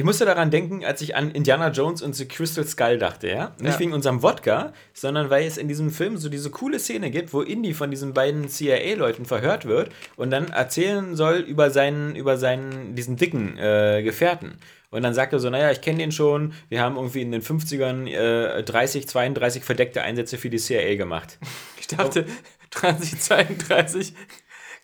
ich 0.01 0.05
musste 0.07 0.25
daran 0.25 0.51
denken, 0.51 0.83
als 0.83 1.03
ich 1.03 1.15
an 1.15 1.31
Indiana 1.31 1.69
Jones 1.69 2.01
und 2.01 2.15
The 2.17 2.27
Crystal 2.27 2.67
Skull 2.67 2.97
dachte, 2.97 3.29
ja? 3.29 3.53
Nicht 3.61 3.75
Ja. 3.75 3.79
wegen 3.81 3.93
unserem 3.93 4.23
Wodka, 4.23 4.73
sondern 4.95 5.29
weil 5.29 5.47
es 5.47 5.59
in 5.59 5.69
diesem 5.69 5.91
Film 5.91 6.17
so 6.17 6.31
diese 6.31 6.49
coole 6.49 6.79
Szene 6.79 7.11
gibt, 7.11 7.35
wo 7.35 7.43
Indy 7.43 7.75
von 7.75 7.91
diesen 7.91 8.15
beiden 8.15 8.49
CIA-Leuten 8.49 9.27
verhört 9.27 9.67
wird 9.67 9.91
und 10.17 10.31
dann 10.31 10.49
erzählen 10.49 11.17
soll 11.17 11.37
über 11.41 11.69
seinen, 11.71 12.17
über 12.17 12.39
seinen, 12.39 12.95
diesen 12.95 13.17
dicken 13.17 13.59
äh, 13.59 14.03
Gefährten. 14.03 14.53
Und 14.89 15.03
dann 15.03 15.13
sagt 15.13 15.35
er 15.35 15.39
so, 15.39 15.51
naja, 15.51 15.71
ich 15.71 15.83
kenne 15.83 15.99
den 15.99 16.13
schon, 16.13 16.55
wir 16.71 16.81
haben 16.81 16.97
irgendwie 16.97 17.21
in 17.21 17.31
den 17.31 17.43
50ern 17.43 18.07
äh, 18.09 18.63
30, 18.63 19.07
32 19.07 19.65
verdeckte 19.65 20.01
Einsätze 20.01 20.39
für 20.39 20.49
die 20.49 20.57
CIA 20.59 20.95
gemacht. 20.97 21.39
Ich 21.79 21.89
dachte, 21.89 22.25
2032 22.71 24.15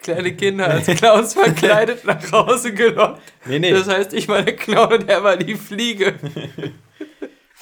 kleine 0.02 0.34
Kinder 0.34 0.68
als 0.68 0.86
Klaus 0.86 1.34
verkleidet 1.34 2.04
nach 2.04 2.30
Hause 2.32 2.72
gelockt. 2.74 3.20
Nee, 3.46 3.58
nee. 3.58 3.70
Das 3.72 3.88
heißt, 3.88 4.12
ich 4.12 4.28
war 4.28 4.42
der 4.42 4.56
Clown 4.56 4.92
und 4.92 5.08
er 5.08 5.22
war 5.24 5.36
die 5.36 5.54
Fliege. 5.54 6.14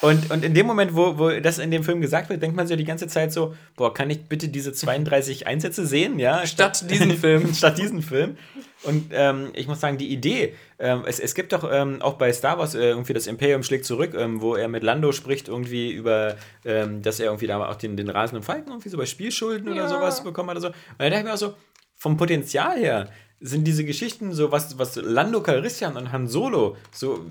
Und, 0.00 0.30
und 0.30 0.44
in 0.44 0.52
dem 0.52 0.66
Moment, 0.66 0.94
wo, 0.94 1.16
wo 1.18 1.30
das 1.40 1.58
in 1.58 1.70
dem 1.70 1.82
Film 1.82 2.00
gesagt 2.02 2.28
wird, 2.28 2.42
denkt 2.42 2.56
man 2.56 2.66
sich 2.66 2.76
die 2.76 2.84
ganze 2.84 3.06
Zeit 3.06 3.32
so, 3.32 3.54
boah, 3.76 3.94
kann 3.94 4.10
ich 4.10 4.24
bitte 4.24 4.48
diese 4.48 4.72
32 4.72 5.46
Einsätze 5.46 5.86
sehen, 5.86 6.18
ja? 6.18 6.46
Statt 6.46 6.90
diesen 6.90 7.12
Film. 7.16 7.54
Statt 7.54 7.78
diesen 7.78 8.02
Film. 8.02 8.36
Und 8.82 9.12
ähm, 9.12 9.50
ich 9.54 9.66
muss 9.66 9.80
sagen, 9.80 9.96
die 9.96 10.08
Idee, 10.12 10.54
ähm, 10.78 11.04
es, 11.06 11.20
es 11.20 11.34
gibt 11.34 11.54
doch 11.54 11.66
ähm, 11.72 12.02
auch 12.02 12.14
bei 12.14 12.30
Star 12.34 12.58
Wars 12.58 12.74
äh, 12.74 12.80
irgendwie 12.88 13.14
das 13.14 13.26
Imperium 13.26 13.62
schlägt 13.62 13.86
zurück, 13.86 14.14
ähm, 14.18 14.42
wo 14.42 14.56
er 14.56 14.68
mit 14.68 14.82
Lando 14.82 15.10
spricht, 15.12 15.48
irgendwie 15.48 15.90
über, 15.92 16.34
ähm, 16.66 17.00
dass 17.00 17.18
er 17.18 17.26
irgendwie 17.26 17.46
da 17.46 17.64
auch 17.66 17.76
den, 17.76 17.96
den 17.96 18.10
rasenden 18.10 18.42
Falken 18.42 18.72
irgendwie 18.72 18.90
so 18.90 18.98
bei 18.98 19.06
Spielschulden 19.06 19.68
oder 19.68 19.82
Ja. 19.84 19.88
sowas 19.88 20.22
bekommen 20.22 20.50
hat 20.50 20.56
oder 20.58 20.66
so. 20.66 20.68
Und 20.68 20.74
da 20.98 21.04
dachte 21.08 21.20
ich 21.20 21.24
mir 21.24 21.32
auch 21.32 21.38
so, 21.38 21.54
vom 21.96 22.16
Potenzial 22.16 22.78
her 22.78 23.08
sind 23.40 23.64
diese 23.64 23.84
Geschichten 23.84 24.32
so, 24.32 24.50
was, 24.52 24.78
was 24.78 24.96
Lando 24.96 25.42
Calrissian 25.42 25.96
und 25.96 26.12
Han 26.12 26.28
Solo 26.28 26.76
so 26.92 27.26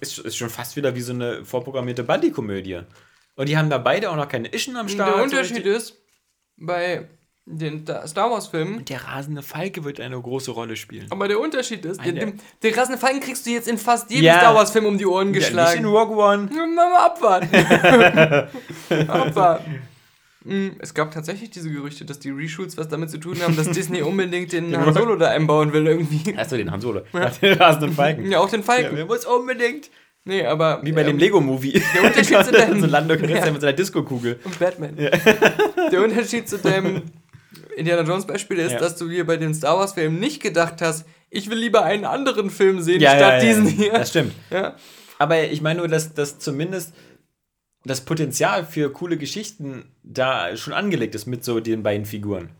ist, 0.00 0.18
ist 0.18 0.36
schon 0.36 0.48
fast 0.50 0.76
wieder 0.76 0.94
wie 0.94 1.00
so 1.02 1.12
eine 1.12 1.44
vorprogrammierte 1.44 2.04
Buddy-Komödie. 2.04 2.80
Und 3.36 3.48
die 3.48 3.56
haben 3.58 3.68
da 3.70 3.78
beide 3.78 4.10
auch 4.10 4.16
noch 4.16 4.28
keine 4.28 4.52
Ischen 4.52 4.76
am 4.76 4.88
Start. 4.88 5.08
Der 5.10 5.16
so 5.18 5.22
Unterschied 5.24 5.56
richtig. 5.58 5.72
ist, 5.74 5.96
bei 6.56 7.08
den 7.44 7.84
Star 8.06 8.30
Wars-Filmen, 8.30 8.84
Der 8.84 9.04
rasende 9.04 9.42
Falke 9.42 9.84
wird 9.84 9.98
eine 10.00 10.20
große 10.20 10.52
Rolle 10.52 10.76
spielen. 10.76 11.06
aber 11.10 11.26
der 11.28 11.40
Unterschied 11.40 11.84
ist, 11.84 11.98
den, 12.04 12.16
Eine- 12.16 12.30
den, 12.32 12.40
den 12.62 12.72
krassen 12.72 12.96
Falken 12.98 13.20
kriegst 13.20 13.44
du 13.44 13.50
jetzt 13.50 13.66
in 13.68 13.78
fast 13.78 14.10
jedem 14.10 14.26
Ja. 14.26 14.38
Star 14.38 14.54
Wars-Film 14.54 14.86
um 14.86 14.96
die 14.96 15.06
Ohren 15.06 15.34
Ja, 15.34 15.40
nicht 15.40 15.50
in 15.50 15.56
geschlagen. 15.56 15.84
Rogue 15.84 16.16
One. 16.16 16.48
Mal 16.74 16.96
abwarten. 17.06 17.48
abwarten. 19.08 19.82
Mm, 20.44 20.68
Es 20.80 20.94
gab 20.94 21.12
tatsächlich 21.12 21.50
diese 21.50 21.70
Gerüchte, 21.70 22.04
dass 22.04 22.18
die 22.18 22.30
Reshoots 22.30 22.76
was 22.76 22.88
damit 22.88 23.10
zu 23.10 23.18
tun 23.18 23.36
haben, 23.42 23.54
dass 23.56 23.70
Disney 23.72 24.02
unbedingt 24.02 24.52
den 24.52 24.76
Han 24.76 24.92
Solo 24.94 25.16
da 25.16 25.28
einbauen 25.28 25.72
will 25.72 25.86
irgendwie. 25.86 26.36
Achso, 26.36 26.56
den 26.56 26.70
Han 26.70 26.80
Solo. 26.80 27.02
Nach 27.12 27.36
den 27.36 27.54
rasenden 27.58 27.92
Falken. 27.92 28.30
Ja, 28.30 28.40
auch 28.40 28.50
den 28.50 28.60
Ja, 28.60 28.66
Falken. 28.66 28.96
wir 28.96 29.06
muss 29.06 29.24
unbedingt. 29.24 29.90
Nee, 30.24 30.44
aber. 30.44 30.80
Wie 30.84 30.92
bei 30.92 31.02
dem 31.02 31.12
ähm, 31.14 31.18
Lego-Movie. 31.18 31.82
Der 31.94 32.04
Unterschied 32.04 32.44
zu 32.44 32.52
deinem- 32.52 32.80
so 32.80 32.86
Lando 32.86 33.14
Calrissian 33.16 33.46
Ja. 33.46 33.52
mit 33.52 33.60
seiner 33.60 33.72
Disco-Kugel. 33.72 34.38
Und 34.44 34.58
Batman. 34.58 34.96
Der 35.92 36.02
Unterschied 36.02 36.48
zu 36.48 36.58
deinem 36.58 37.02
Indiana 37.76 38.02
Jones 38.02 38.26
Beispiel 38.26 38.58
ist, 38.58 38.72
Ja. 38.72 38.78
dass 38.78 38.96
du 38.96 39.08
dir 39.08 39.26
bei 39.26 39.36
den 39.36 39.54
Star 39.54 39.76
Wars 39.78 39.94
Filmen 39.94 40.20
nicht 40.20 40.42
gedacht 40.42 40.80
hast, 40.82 41.06
ich 41.30 41.48
will 41.50 41.58
lieber 41.58 41.82
einen 41.84 42.04
anderen 42.04 42.50
Film 42.50 42.80
sehen 42.82 43.00
Ja, 43.00 43.10
statt 43.16 43.20
ja, 43.20 43.34
ja, 43.36 43.40
diesen 43.40 43.66
ja. 43.66 43.72
hier. 43.72 43.92
Das 43.92 44.10
stimmt. 44.10 44.32
Ja. 44.50 44.76
Aber 45.18 45.42
ich 45.44 45.60
meine 45.62 45.78
nur, 45.80 45.88
dass, 45.88 46.14
dass 46.14 46.38
zumindest 46.38 46.92
das 47.84 48.04
Potenzial 48.04 48.64
für 48.64 48.92
coole 48.92 49.18
Geschichten 49.18 49.84
da 50.02 50.56
schon 50.56 50.72
angelegt 50.72 51.14
ist 51.14 51.26
mit 51.26 51.44
so 51.44 51.60
den 51.60 51.82
beiden 51.82 52.06
Figuren. 52.06 52.50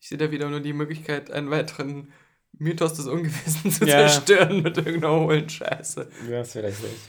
Ich 0.00 0.08
sehe 0.08 0.18
da 0.18 0.30
wieder 0.30 0.50
nur 0.50 0.60
die 0.60 0.72
Möglichkeit, 0.74 1.30
einen 1.30 1.50
weiteren 1.50 2.12
Mythos 2.52 2.94
des 2.94 3.06
Ungewissen 3.06 3.70
zu 3.72 3.84
Ja. 3.86 4.06
zerstören 4.06 4.62
mit 4.62 4.76
irgendeiner 4.76 5.14
hohlen 5.20 5.48
Scheiße. 5.48 6.08
Ja, 6.28 6.38
das 6.38 6.52
vielleicht 6.52 6.82
recht. 6.82 7.08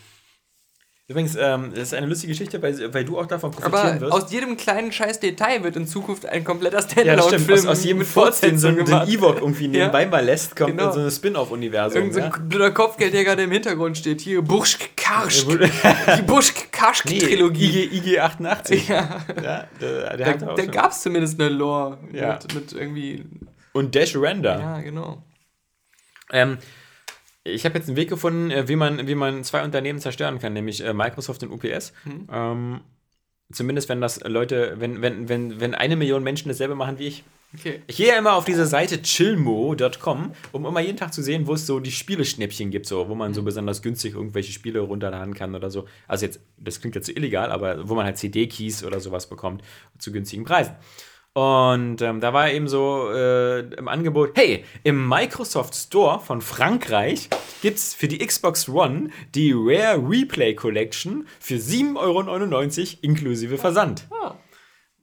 Übrigens, 1.08 1.36
ähm, 1.40 1.70
das 1.72 1.84
ist 1.84 1.94
eine 1.94 2.08
lustige 2.08 2.34
Geschichte, 2.34 2.60
weil, 2.64 2.92
weil 2.92 3.06
du 3.06 3.20
auch 3.20 3.28
davon 3.28 3.52
profitieren 3.52 3.90
Aber 3.98 4.02
wirst. 4.02 4.12
aus 4.12 4.32
jedem 4.32 4.58
kleinen 4.58 4.92
scheiß 4.92 5.20
Detail 5.20 5.64
wird 5.64 5.76
in 5.76 5.86
Zukunft 5.86 6.26
ein 6.26 6.44
kompletter 6.44 6.80
ja. 6.80 6.82
Standalone-Film 6.90 7.60
Aus, 7.60 7.66
aus 7.68 7.84
jedem 7.84 8.04
Furz, 8.04 8.42
den 8.42 8.58
so 8.58 8.70
ein. 8.70 8.80
Ewok 8.80 9.36
irgendwie 9.40 9.68
nebenbei 9.68 10.02
Ja. 10.04 10.10
mal 10.10 10.26
lässt, 10.26 10.56
kommt 10.56 10.72
Genau. 10.72 10.88
in 10.88 10.94
so 10.94 11.00
ein 11.02 11.12
Spin-off-Universum. 11.12 11.98
Irgend 12.02 12.14
so 12.16 12.20
ja? 12.22 12.32
ein 12.34 12.50
blöder 12.50 12.72
Kopfgeldjäger, 12.72 13.36
der 13.36 13.46
im 13.46 13.52
Hintergrund 13.52 14.00
steht. 14.00 14.20
Hier, 14.22 14.42
Burschk 14.42 14.98
Karschk. 14.98 15.48
Ja, 15.84 16.16
Die 16.16 16.22
Burschk-Karschk-Trilogie. 16.24 17.84
IG, 17.86 17.98
IG 17.98 18.20
88. 18.20 18.88
Ja. 18.88 19.22
Ja, 19.44 19.68
der, 19.80 20.18
der 20.18 20.38
Da, 20.38 20.66
gab 20.66 20.90
es 20.90 21.02
zumindest 21.02 21.40
eine 21.40 21.50
Lore 21.50 22.00
Ja. 22.14 22.40
mit, 22.42 22.54
mit 22.56 22.74
irgendwie. 22.74 23.26
Und 23.74 23.94
Dash 23.94 24.16
Render. 24.16 24.60
Ja, 24.60 24.82
genau. 24.82 25.22
Ähm, 26.32 26.58
ich 27.46 27.64
habe 27.64 27.78
jetzt 27.78 27.88
einen 27.88 27.96
Weg 27.96 28.10
gefunden, 28.10 28.52
äh, 28.52 28.68
wie 28.68 28.76
man, 28.76 29.08
wie 29.08 29.16
man 29.16 29.44
zwei 29.44 29.64
Unternehmen 29.64 30.00
zerstören 30.00 30.40
kann, 30.40 30.54
nämlich 30.54 30.84
äh, 30.84 30.94
Microsoft 30.94 31.44
und 31.44 31.52
UPS. 31.52 31.94
Mhm. 32.04 32.28
Ähm, 32.32 32.82
zumindest 33.54 33.88
wenn 33.88 34.02
das 34.02 34.20
Leute, 34.22 34.76
wenn, 34.80 35.02
wenn, 35.02 35.30
wenn, 35.30 35.60
wenn 35.60 35.76
eine 35.76 35.96
Million 35.96 36.24
Menschen 36.24 36.50
dasselbe 36.50 36.76
machen 36.76 37.00
wie 37.00 37.08
ich. 37.08 37.24
Okay. 37.58 37.82
Ich 37.88 37.98
gehe 37.98 38.08
ja 38.08 38.18
immer 38.18 38.34
auf 38.34 38.44
diese 38.44 38.66
Seite 38.66 39.02
chillmo.com, 39.02 40.32
um 40.52 40.66
immer 40.66 40.82
jeden 40.82 40.98
Tag 40.98 41.14
zu 41.14 41.22
sehen, 41.22 41.48
wo 41.48 41.54
es 41.54 41.66
so 41.66 41.80
die 41.80 41.92
Spieleschnäppchen 41.92 42.70
gibt, 42.70 42.86
so, 42.86 43.08
wo 43.08 43.16
man 43.16 43.34
so 43.34 43.42
Mhm. 43.42 43.46
besonders 43.46 43.82
günstig 43.82 44.16
irgendwelche 44.16 44.52
Spiele 44.52 44.80
runterladen 44.82 45.34
kann 45.36 45.56
oder 45.56 45.70
so. 45.70 45.86
Also 46.08 46.26
jetzt, 46.26 46.40
das 46.58 46.82
klingt 46.82 46.96
jetzt 46.96 47.06
so 47.08 47.14
illegal, 47.14 47.52
aber 47.52 47.88
wo 47.88 47.96
man 47.96 48.06
halt 48.06 48.18
CD-Keys 48.18 48.84
oder 48.84 49.00
sowas 49.00 49.30
bekommt 49.30 49.62
zu 50.00 50.12
günstigen 50.12 50.44
Preisen. 50.44 50.74
Und 51.36 52.02
ähm, 52.02 52.22
da 52.22 52.32
war 52.32 52.50
eben 52.50 52.70
so 52.70 53.10
äh, 53.12 53.60
im 53.60 53.90
Angebot, 53.90 54.32
hey, 54.36 54.64
im 54.86 55.06
Microsoft 55.06 55.76
Store 55.76 56.22
von 56.22 56.40
Frankreich 56.42 57.28
gibt 57.62 57.78
es 57.78 57.94
für 57.94 58.08
die 58.08 58.26
Xbox 58.26 58.70
One 58.70 59.10
die 59.34 59.52
Rare 59.54 60.02
Replay 60.02 60.56
Collection 60.56 61.28
für 61.42 61.56
7,99 61.56 61.98
Euro 61.98 63.00
inklusive 63.02 63.58
Versand. 63.58 64.08
Ah. 64.12 64.36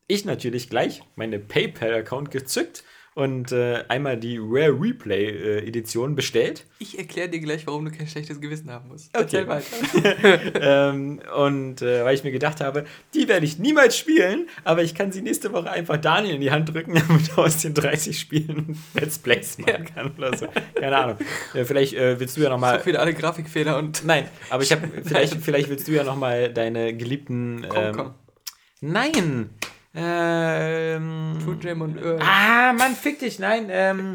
Ich 0.07 0.25
natürlich 0.25 0.71
gleich 0.71 1.03
meine 1.17 1.39
PayPal-Account 1.39 2.31
gezückt 2.31 2.83
und 3.15 3.53
äh, 3.53 3.85
einmal 3.89 4.17
die 4.17 4.39
Rare 4.41 4.73
Replay-Edition 4.81 6.15
bestellt. 6.15 6.65
Ich 6.79 6.99
erkläre 6.99 7.29
dir 7.29 7.41
gleich, 7.41 7.67
warum 7.67 7.85
du 7.85 7.91
kein 7.91 8.07
schlechtes 8.07 8.41
Gewissen 8.41 8.71
haben 8.71 8.89
musst. 8.89 9.11
Okay. 9.17 9.45
Erzähl 9.47 9.49
weiter. 9.49 10.61
ähm, 10.91 11.21
und 11.37 11.83
äh, 11.83 12.05
weil 12.05 12.15
ich 12.15 12.25
mir 12.25 12.33
gedacht 12.33 12.61
habe, 12.61 12.85
die 13.15 13.29
werde 13.29 13.45
ich 13.45 13.59
niemals 13.59 13.97
spielen, 13.99 14.49
aber 14.65 14.83
ich 14.83 14.95
kann 14.95 15.13
sie 15.13 15.23
nächste 15.23 15.53
Woche 15.53 15.71
einfach 15.71 15.99
Daniel 15.99 16.35
in 16.37 16.41
die 16.41 16.51
Hand 16.51 16.73
drücken, 16.73 16.95
damit 17.09 17.29
er 17.31 17.39
aus 17.39 17.59
den 17.59 17.75
30 17.75 18.19
Spielen 18.19 18.79
Let's 18.95 19.19
Plays 19.19 19.59
machen 19.59 19.85
kann 19.85 20.13
oder 20.17 20.37
so. 20.37 20.47
Keine 20.75 20.97
Ahnung. 20.97 21.17
Äh, 21.55 21.65
vielleicht 21.65 21.95
äh, 21.95 22.19
willst 22.19 22.37
du 22.37 22.41
ja 22.43 22.49
nochmal. 22.51 22.85
wieder 22.87 23.01
alle 23.01 23.15
Grafikfehler 23.15 23.79
und. 23.79 24.05
Nein, 24.05 24.29
aber 24.51 24.63
ich 24.63 24.73
habe 24.73 24.89
vielleicht, 25.05 25.35
vielleicht 25.35 25.69
willst 25.69 25.87
du 25.87 25.93
ja 25.93 26.05
nochmal 26.05 26.53
deine 26.53 26.97
geliebten. 26.97 27.67
Komm, 27.69 27.79
Ähm, 27.85 27.95
komm. 27.97 28.15
nein. 28.81 29.51
Ähm, 29.95 31.39
Food 31.45 31.65
Jam 31.65 31.83
und 31.83 31.99
Öl. 31.99 32.19
Ah, 32.21 32.73
Mann, 32.73 32.95
fick 32.95 33.19
dich, 33.19 33.39
nein. 33.39 33.67
Ähm, 33.71 34.15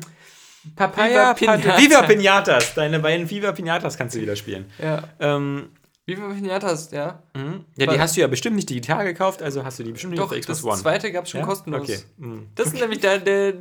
Papaya, 0.75 1.36
Viva 1.39 1.53
Viva, 1.57 1.57
Pinata. 1.57 1.78
Viva 1.78 2.01
Pinatas. 2.03 2.73
Deine 2.73 2.99
beiden 2.99 3.30
Viva 3.30 3.51
Pinatas 3.51 3.97
kannst 3.97 4.15
du 4.15 4.21
wieder 4.21 4.36
spielen. 4.36 4.65
Ja. 4.82 5.03
Ähm, 5.19 5.69
viele 6.05 6.21
Pinatas, 6.34 6.91
ja? 6.91 7.21
mhm. 7.36 7.65
ja, 7.78 7.86
die 7.86 7.93
Was? 7.93 7.99
hast 7.99 8.17
du 8.17 8.21
ja 8.21 8.28
bestimmt 8.28 8.55
nicht 8.55 8.69
digital 8.69 9.05
gekauft, 9.05 9.41
also 9.41 9.63
hast 9.63 9.80
du 9.80 9.84
die 9.84 9.91
bestimmt 9.91 10.11
nicht 10.11 10.19
Doch, 10.19 10.32
auf 10.32 10.38
das 10.38 10.45
Xbox 10.45 10.63
One. 10.63 10.82
zweite 10.82 11.11
gab 11.11 11.25
es 11.25 11.32
schon 11.32 11.41
ja? 11.41 11.45
kostenlos. 11.45 11.82
Okay. 11.84 11.99
Mhm. 12.17 12.47
Das 12.55 12.67
ist 12.67 12.80
nämlich 12.80 12.99
der. 12.99 13.19
der 13.19 13.53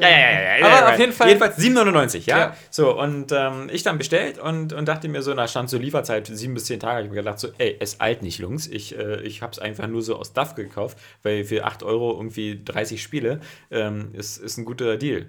Ja, 0.00 0.08
ja, 0.08 0.18
ja, 0.18 0.40
ja, 0.42 0.56
ja. 0.58 0.66
Aber 0.66 0.74
ja, 0.86 0.92
auf 0.92 0.98
jeden 0.98 1.12
Fall- 1.12 1.28
Jedenfalls 1.28 1.58
7,99, 1.58 2.26
ja? 2.26 2.38
Ja. 2.38 2.56
So, 2.70 2.98
und 2.98 3.32
ähm, 3.32 3.68
ich 3.72 3.82
dann 3.82 3.98
bestellt 3.98 4.38
und, 4.38 4.72
und 4.72 4.86
dachte 4.86 5.08
mir 5.08 5.22
so, 5.22 5.34
da 5.34 5.46
stand 5.48 5.70
so 5.70 5.78
Lieferzeit 5.78 6.26
sieben 6.26 6.54
bis 6.54 6.64
zehn 6.66 6.80
Tage. 6.80 7.00
Ich 7.00 7.04
habe 7.06 7.14
mir 7.16 7.22
gedacht, 7.22 7.38
so, 7.38 7.48
ey, 7.58 7.76
es 7.80 8.00
eilt 8.00 8.22
nicht, 8.22 8.38
Jungs. 8.38 8.66
Ich, 8.66 8.96
äh, 8.98 9.20
ich 9.22 9.42
habe 9.42 9.52
es 9.52 9.58
einfach 9.58 9.86
nur 9.86 10.02
so 10.02 10.16
aus 10.16 10.32
Duff 10.32 10.54
gekauft, 10.54 10.98
weil 11.22 11.44
für 11.44 11.64
8 11.64 11.82
Euro 11.82 12.12
irgendwie 12.16 12.60
30 12.64 13.02
Spiele 13.02 13.40
ähm, 13.70 14.10
ist, 14.14 14.38
ist 14.38 14.56
ein 14.58 14.64
guter 14.64 14.96
Deal. 14.96 15.26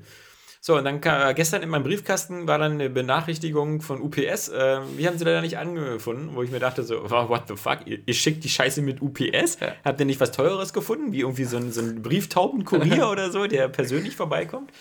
So, 0.65 0.77
und 0.77 0.85
dann 0.85 1.01
kam, 1.01 1.35
gestern 1.35 1.61
in 1.61 1.67
meinem 1.67 1.83
Briefkasten 1.83 2.47
war 2.47 2.57
dann 2.57 2.71
eine 2.71 2.89
Benachrichtigung 2.89 3.81
von 3.81 4.01
UPS. 4.01 4.47
Äh, 4.47 4.79
wir 4.95 5.07
haben 5.09 5.17
sie 5.17 5.25
leider 5.25 5.41
nicht 5.41 5.57
angefunden, 5.57 6.29
wo 6.35 6.41
ich 6.41 6.51
mir 6.51 6.59
dachte, 6.59 6.83
so, 6.83 7.03
wow, 7.11 7.27
what 7.27 7.49
the 7.49 7.57
fuck? 7.57 7.79
Ihr, 7.85 7.99
ihr 8.05 8.13
schickt 8.13 8.45
die 8.45 8.49
Scheiße 8.49 8.81
mit 8.81 9.01
UPS? 9.01 9.59
Ja. 9.59 9.75
Habt 9.83 9.99
ihr 9.99 10.05
nicht 10.05 10.21
was 10.21 10.31
Teureres 10.31 10.71
gefunden? 10.71 11.11
Wie 11.11 11.19
irgendwie 11.19 11.43
so 11.43 11.57
ein, 11.57 11.73
so 11.73 11.81
ein 11.81 12.01
Brieftaubenkurier 12.01 13.09
oder 13.11 13.29
so, 13.29 13.45
der 13.45 13.67
persönlich 13.67 14.15
vorbeikommt? 14.15 14.71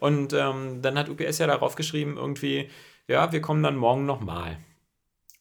Und 0.00 0.34
ähm, 0.34 0.82
dann 0.82 0.98
hat 0.98 1.08
UPS 1.08 1.38
ja 1.38 1.46
darauf 1.46 1.76
geschrieben, 1.76 2.18
irgendwie, 2.18 2.68
ja, 3.08 3.32
wir 3.32 3.40
kommen 3.40 3.62
dann 3.62 3.76
morgen 3.76 4.04
nochmal. 4.04 4.58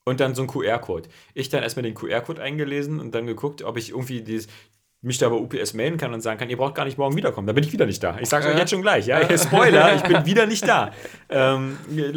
und 0.06 0.22
dann 0.22 0.36
so 0.36 0.44
ein 0.44 0.48
QR-Code. 0.48 1.10
Ich 1.34 1.50
dann 1.50 1.64
erstmal 1.64 1.84
den 1.84 1.96
QR-Code 1.96 2.42
eingelesen 2.42 3.02
und 3.02 3.14
dann 3.14 3.28
geguckt, 3.28 3.62
ob 3.62 3.78
ich 3.78 3.89
irgendwie 3.89 4.22
dieses, 4.22 4.48
mich 5.04 5.18
da 5.18 5.30
bei 5.30 5.36
UPS 5.36 5.74
melden 5.74 5.97
kann 5.97 6.14
und 6.14 6.22
sagen 6.22 6.39
kann, 6.39 6.49
ihr 6.52 6.58
braucht 6.58 6.76
gar 6.76 6.86
nicht 6.86 6.99
morgen 6.99 7.16
wiederkommen. 7.16 7.47
Da 7.47 7.54
bin 7.54 7.64
ich 7.64 7.74
wieder 7.74 7.88
nicht 7.88 8.04
da. 8.04 8.18
Ich 8.20 8.30
sage 8.30 8.47
euch 8.47 8.58
jetzt 8.58 8.70
schon 8.70 8.84
gleich, 8.84 9.08
ja. 9.08 9.20
Spoiler, 9.38 9.95
ich 9.95 10.04
bin 10.04 10.26
wieder 10.26 10.45
nicht 10.45 10.68
da. 10.68 10.91
Ähm, 11.28 11.78
ihr 11.89 12.12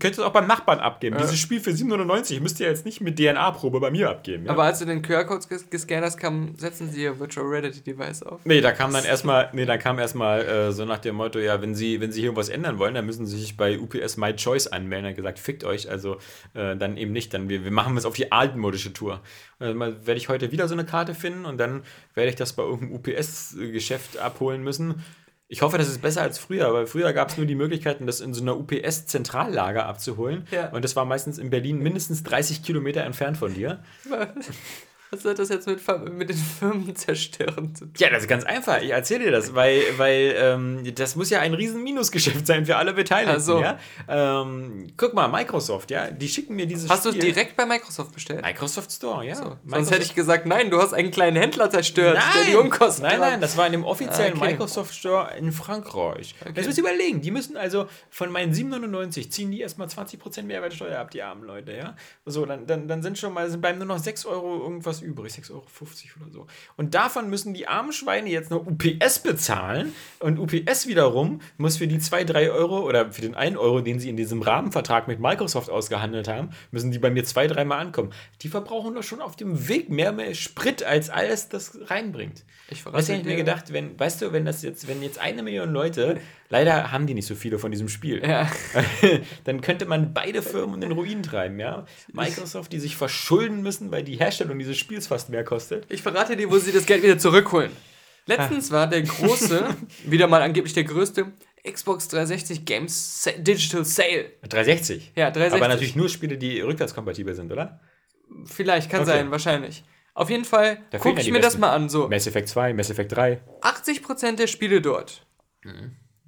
könnt 0.00 0.14
es 0.14 0.18
auch 0.18 0.32
beim 0.32 0.48
Nachbarn 0.48 0.80
abgeben. 0.80 1.16
Dieses 1.20 1.38
Spiel 1.38 1.60
für 1.60 1.70
7,99 1.70 2.40
müsst 2.40 2.58
ihr 2.58 2.66
jetzt 2.66 2.84
nicht 2.84 3.00
mit 3.02 3.20
DNA-Probe 3.20 3.78
bei 3.78 3.92
mir 3.92 4.10
abgeben. 4.10 4.46
Ja? 4.46 4.50
Aber 4.50 4.64
als 4.64 4.80
du 4.80 4.84
den 4.84 5.00
QR-Code 5.00 5.46
ges 5.48 5.70
gescannt 5.70 6.04
hast, 6.04 6.16
kam, 6.16 6.54
setzen 6.56 6.90
sie 6.90 7.04
ihr 7.04 7.20
Virtual 7.20 7.46
Reality 7.46 7.82
Device 7.82 8.24
auf. 8.24 8.40
Nee, 8.44 8.60
da 8.60 8.72
kam 8.72 8.92
dann 8.92 9.04
erstmal, 9.04 9.50
nee, 9.52 9.64
da 9.64 9.78
kam 9.78 10.00
erstmal 10.00 10.40
äh, 10.40 10.72
so 10.72 10.84
nach 10.84 10.98
dem 10.98 11.14
Motto, 11.14 11.38
ja, 11.38 11.62
wenn 11.62 11.76
Sie, 11.76 12.00
wenn 12.00 12.10
Sie 12.10 12.22
hier 12.22 12.34
was 12.34 12.48
ändern 12.48 12.80
wollen, 12.80 12.94
dann 12.94 13.06
müssen 13.06 13.26
Sie 13.26 13.38
sich 13.38 13.56
bei 13.56 13.78
UPS 13.78 14.16
My 14.16 14.34
Choice 14.34 14.66
anmelden. 14.66 15.04
Er 15.04 15.10
hat 15.10 15.16
gesagt, 15.16 15.38
fickt 15.38 15.62
euch, 15.62 15.88
also 15.88 16.16
äh, 16.54 16.74
dann 16.76 16.96
eben 16.96 17.12
nicht, 17.12 17.32
dann 17.32 17.48
wir, 17.48 17.62
wir 17.62 17.70
machen 17.70 17.96
es 17.96 18.04
auf 18.04 18.14
die 18.14 18.32
altmodische 18.32 18.92
Tour. 18.92 19.20
Also 19.62 19.78
werde 19.78 20.16
ich 20.16 20.28
heute 20.28 20.52
wieder 20.52 20.68
so 20.68 20.74
eine 20.74 20.84
Karte 20.84 21.14
finden 21.14 21.44
und 21.44 21.58
dann 21.58 21.82
werde 22.14 22.30
ich 22.30 22.36
das 22.36 22.52
bei 22.52 22.62
irgendeinem 22.62 22.96
UPS-Geschäft 22.96 24.18
abholen 24.18 24.62
müssen. 24.62 25.02
Ich 25.48 25.60
hoffe, 25.60 25.76
das 25.76 25.88
ist 25.88 26.00
besser 26.00 26.22
als 26.22 26.38
früher, 26.38 26.72
weil 26.72 26.86
früher 26.86 27.12
gab 27.12 27.28
es 27.28 27.36
nur 27.36 27.44
die 27.44 27.54
Möglichkeiten, 27.54 28.06
das 28.06 28.20
in 28.20 28.32
so 28.32 28.40
einer 28.40 28.56
UPS-Zentrallager 28.56 29.84
abzuholen. 29.84 30.46
Ja. 30.50 30.70
Und 30.70 30.82
das 30.82 30.96
war 30.96 31.04
meistens 31.04 31.36
in 31.36 31.50
Berlin 31.50 31.78
mindestens 31.78 32.22
30 32.22 32.62
Kilometer 32.62 33.02
entfernt 33.04 33.36
von 33.36 33.52
dir. 33.52 33.82
Was 35.14 35.26
hat 35.26 35.38
das 35.38 35.50
jetzt 35.50 35.66
mit, 35.66 35.78
mit 36.14 36.30
den 36.30 36.36
Firmen 36.38 36.96
zerstören 36.96 37.74
zu 37.74 37.84
tun? 37.84 37.92
Ja, 37.98 38.08
das 38.08 38.22
ist 38.22 38.28
ganz 38.28 38.44
einfach. 38.44 38.80
Ich 38.80 38.90
erzähle 38.90 39.24
dir 39.24 39.30
das, 39.30 39.54
weil, 39.54 39.82
weil 39.98 40.34
ähm, 40.38 40.94
das 40.94 41.16
muss 41.16 41.28
ja 41.28 41.40
ein 41.40 41.52
riesen 41.52 41.82
Minusgeschäft 41.82 42.46
sein 42.46 42.64
für 42.64 42.76
alle 42.76 42.94
Beteiligten. 42.94 43.36
Ach 43.36 43.40
so. 43.40 43.60
Ja? 43.60 43.78
Ähm, 44.08 44.86
guck 44.96 45.12
mal, 45.12 45.28
Microsoft, 45.28 45.90
ja, 45.90 46.10
die 46.10 46.28
schicken 46.28 46.56
mir 46.56 46.64
dieses 46.66 46.88
Hast 46.88 47.04
du 47.04 47.10
Spiel. 47.10 47.24
direkt 47.24 47.56
bei 47.56 47.66
Microsoft 47.66 48.12
bestellt? 48.12 48.40
Microsoft 48.42 48.90
Store, 48.90 49.22
ja. 49.26 49.34
Sonst 49.36 49.58
Microsoft- 49.64 49.90
hätte 49.92 50.02
ich 50.04 50.14
gesagt, 50.14 50.46
nein, 50.46 50.70
du 50.70 50.80
hast 50.80 50.94
einen 50.94 51.10
kleinen 51.10 51.36
Händler 51.36 51.68
zerstört, 51.68 52.16
der 52.34 52.44
die 52.44 52.52
Nein, 52.52 52.60
Unkosten 52.64 53.04
nein, 53.04 53.20
nein, 53.20 53.40
das 53.42 53.58
war 53.58 53.66
in 53.66 53.72
dem 53.72 53.84
offiziellen 53.84 54.32
Ah, 54.34 54.36
okay. 54.42 54.52
Microsoft 54.52 54.94
Store 54.94 55.36
in 55.36 55.52
Frankreich. 55.52 56.34
Jetzt 56.54 56.64
müsst 56.66 56.78
ihr 56.78 56.84
überlegen, 56.84 57.20
die 57.20 57.30
müssen 57.30 57.58
also 57.58 57.86
von 58.08 58.30
meinen 58.32 58.54
7,99 58.54 59.28
ziehen 59.30 59.50
die 59.50 59.60
erstmal 59.60 59.88
20% 59.88 60.42
Mehrwertsteuer 60.44 60.98
ab, 60.98 61.10
die 61.10 61.22
armen 61.22 61.44
Leute, 61.44 61.72
ja. 61.72 61.96
So, 62.24 62.46
dann, 62.46 62.66
dann, 62.66 62.88
dann 62.88 63.02
sind 63.02 63.18
schon 63.18 63.34
mal, 63.34 63.50
sind 63.50 63.60
bleiben 63.60 63.76
nur 63.76 63.86
noch 63.88 63.98
6 63.98 64.24
Euro 64.24 64.62
irgendwas 64.62 65.01
übrig, 65.02 65.32
6,50 65.32 65.50
Euro 65.52 65.62
oder 66.22 66.32
so. 66.32 66.46
Und 66.76 66.94
davon 66.94 67.28
müssen 67.30 67.54
die 67.54 67.68
armen 67.68 67.92
Schweine 67.92 68.30
jetzt 68.30 68.50
noch 68.50 68.66
UPS 68.66 69.18
bezahlen 69.20 69.92
und 70.20 70.38
UPS 70.38 70.86
wiederum 70.86 71.40
muss 71.58 71.76
für 71.76 71.86
die 71.86 71.98
2, 71.98 72.24
3 72.24 72.50
Euro 72.50 72.80
oder 72.86 73.12
für 73.12 73.22
den 73.22 73.34
1 73.34 73.56
Euro, 73.56 73.80
den 73.80 73.98
sie 74.00 74.08
in 74.08 74.16
diesem 74.16 74.42
Rahmenvertrag 74.42 75.08
mit 75.08 75.20
Microsoft 75.20 75.70
ausgehandelt 75.70 76.28
haben, 76.28 76.50
müssen 76.70 76.90
die 76.90 76.98
bei 76.98 77.10
mir 77.10 77.24
zwei, 77.24 77.46
dreimal 77.46 77.80
ankommen. 77.80 78.12
Die 78.42 78.48
verbrauchen 78.48 78.94
doch 78.94 79.02
schon 79.02 79.20
auf 79.20 79.36
dem 79.36 79.68
Weg 79.68 79.90
mehr, 79.90 80.12
mehr 80.12 80.34
Sprit, 80.34 80.82
als 80.82 81.10
alles 81.10 81.48
das 81.48 81.78
reinbringt. 81.90 82.44
Ich 82.68 82.80
ich 82.80 82.86
hab 82.86 82.94
mir 82.94 83.22
dir- 83.22 83.36
gedacht, 83.36 83.72
wenn, 83.72 83.98
weißt 83.98 84.22
du, 84.22 84.32
wenn 84.32 84.44
das 84.44 84.62
jetzt, 84.62 84.88
wenn 84.88 85.02
jetzt 85.02 85.18
eine 85.18 85.42
Million 85.42 85.72
Leute, 85.72 86.20
leider 86.52 86.92
haben 86.92 87.06
die 87.08 87.14
nicht 87.14 87.26
so 87.26 87.34
viele 87.34 87.58
von 87.58 87.70
diesem 87.72 87.88
Spiel, 87.88 88.22
Ja. 88.24 88.48
dann 89.44 89.60
könnte 89.62 89.86
man 89.86 90.12
beide 90.14 90.42
Firmen 90.42 90.74
in 90.76 90.80
den 90.82 90.92
Ruin 90.92 91.22
treiben, 91.24 91.58
ja. 91.58 91.86
Microsoft, 92.12 92.72
die 92.72 92.78
sich 92.78 92.96
verschulden 92.96 93.62
müssen, 93.62 93.90
weil 93.90 94.04
die 94.04 94.16
Herstellung 94.16 94.58
dieses 94.58 94.76
Spiels 94.78 95.06
fast 95.08 95.30
mehr 95.30 95.42
kostet. 95.44 95.86
Ich 95.90 96.02
verrate 96.02 96.36
dir, 96.36 96.50
wo 96.50 96.58
sie 96.58 96.70
das 96.70 96.86
Geld 96.86 97.02
wieder 97.02 97.18
zurückholen. 97.18 97.72
Letztens 98.26 98.70
war 98.70 98.86
der 98.86 99.02
große, 99.02 99.64
wieder 100.04 100.28
mal 100.28 100.42
angeblich 100.42 100.74
der 100.74 100.84
größte, 100.84 101.32
Xbox 101.68 102.06
360 102.08 102.64
Games 102.64 103.28
Digital 103.38 103.84
Sale. 103.84 104.26
360. 104.48 105.12
Ja, 105.16 105.30
360. 105.30 105.54
Aber 105.60 105.68
natürlich 105.68 105.96
nur 105.96 106.08
Spiele, 106.08 106.36
die 106.38 106.60
rückwärtskompatibel 106.60 107.34
sind, 107.34 107.50
oder? 107.50 107.80
Vielleicht, 108.44 108.90
kann 108.90 109.00
Okay. 109.02 109.10
sein, 109.10 109.30
wahrscheinlich. 109.30 109.84
Auf 110.14 110.28
jeden 110.28 110.44
Fall 110.44 110.78
gucke 111.00 111.20
ich 111.22 111.28
mir 111.32 111.38
das 111.38 111.54
besten. 111.54 111.60
mal 111.62 111.72
an. 111.72 111.88
So, 111.88 112.08
Mass 112.08 112.26
Effect 112.26 112.48
2, 112.48 112.74
Mass 112.74 112.90
Effect 112.90 113.12
3. 113.12 113.40
80% 113.62 114.36
der 114.36 114.46
Spiele 114.46 114.80
dort 114.82 115.26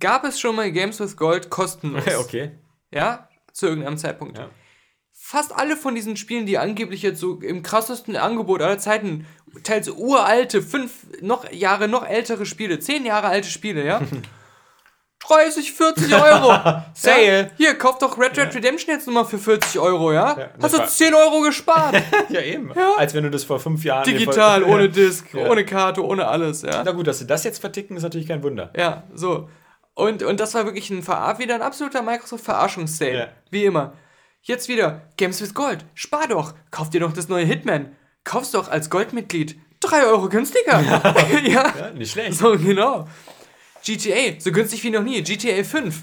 gab 0.01 0.25
es 0.25 0.39
schon 0.41 0.57
mal 0.57 0.71
Games 0.73 1.01
with 1.01 1.17
Gold 1.17 1.51
kostenlos. 1.51 2.05
okay. 2.19 2.53
Ja, 2.91 3.29
zu 3.53 3.67
irgendeinem 3.67 3.99
Zeitpunkt. 3.99 4.39
Ja. 4.39 4.49
Fast 5.13 5.55
alle 5.55 5.77
von 5.77 5.95
diesen 5.95 6.17
Spielen, 6.17 6.45
die 6.47 6.59
angeblich 6.59 7.03
jetzt 7.03 7.21
so 7.21 7.41
im 7.41 7.63
krassesten 7.63 8.17
Angebot 8.17 8.61
aller 8.61 8.79
Zeiten, 8.79 9.27
teils 9.63 9.89
uralte, 9.89 10.61
fünf 10.61 11.07
noch 11.23 11.51
Jahre 11.53 11.89
noch 11.89 12.07
ältere 12.07 12.45
Spiele, 12.47 12.79
zehn 12.79 13.07
Jahre 13.07 13.29
alte 13.29 13.49
Spiele, 13.49 13.85
ja. 13.87 14.01
30, 15.27 15.73
40 15.73 16.15
Euro. 16.15 16.55
Sale. 16.95 17.41
Ja? 17.45 17.51
Hier, 17.57 17.75
kauf 17.79 17.97
doch 17.99 18.19
Red 18.19 18.37
Dead 18.37 18.55
Redemption 18.55 18.95
jetzt 18.95 19.07
nochmal 19.07 19.25
für 19.25 19.39
40 19.39 19.79
Euro, 19.81 20.13
ja? 20.13 20.39
Ja, 20.39 20.51
das 20.59 20.65
Hast 20.65 20.75
du 20.75 20.79
war- 20.81 20.87
10 20.87 21.15
Euro 21.15 21.41
gespart. 21.41 21.97
Ja, 22.29 22.43
eben. 22.43 22.71
Als 22.99 23.15
wenn 23.15 23.25
du 23.25 23.31
das 23.31 23.45
vor 23.45 23.59
fünf 23.59 23.83
Jahren... 23.85 24.05
Digital, 24.05 24.61
Ja. 24.63 24.69
ohne 24.69 24.91
Disk, 24.91 25.33
Ja. 25.33 25.49
ohne 25.51 25.65
Karte, 25.65 26.05
ohne 26.05 26.27
alles, 26.29 26.61
ja? 26.61 26.83
Na 26.85 26.93
gut, 26.93 27.07
dass 27.07 27.21
sie 27.21 27.27
das 27.27 27.43
jetzt 27.45 27.59
verticken, 27.59 27.97
ist 27.97 28.03
natürlich 28.03 28.29
kein 28.29 28.43
Wunder. 28.43 28.71
Ja, 28.77 29.05
so. 29.15 29.49
Und, 29.95 30.23
und 30.23 30.41
das 30.41 30.55
war 30.55 30.65
wirklich 30.65 30.91
ein 30.91 31.03
Ver 31.03 31.37
wieder 31.39 31.55
ein 31.55 31.63
absoluter 31.63 32.03
Microsoft-Verarschungssale. 32.03 33.19
Ja. 33.19 33.29
Wie 33.51 33.65
immer. 33.65 33.93
Jetzt 34.43 34.69
wieder 34.69 35.03
Games 35.17 35.41
with 35.41 35.55
Gold. 35.55 35.85
Spar 35.95 36.29
doch. 36.29 36.55
Kauf 36.71 36.91
dir 36.91 37.01
doch 37.01 37.13
das 37.13 37.29
neue 37.29 37.45
Hitman. 37.45 37.97
Kauf's 38.25 38.51
doch 38.51 38.69
als 38.71 38.91
Goldmitglied. 38.91 39.57
3 39.81 40.05
Euro 40.07 40.29
günstiger. 40.29 40.81
ja. 41.45 41.73
Ja, 41.79 41.91
nicht 41.95 42.13
schlecht. 42.13 42.35
So, 42.39 42.53
genau. 42.59 43.07
GTA, 43.85 44.39
so 44.41 44.51
günstig 44.51 44.83
wie 44.83 44.91
noch 44.91 45.03
nie. 45.03 45.23
GTA 45.23 45.63
5. 45.63 46.03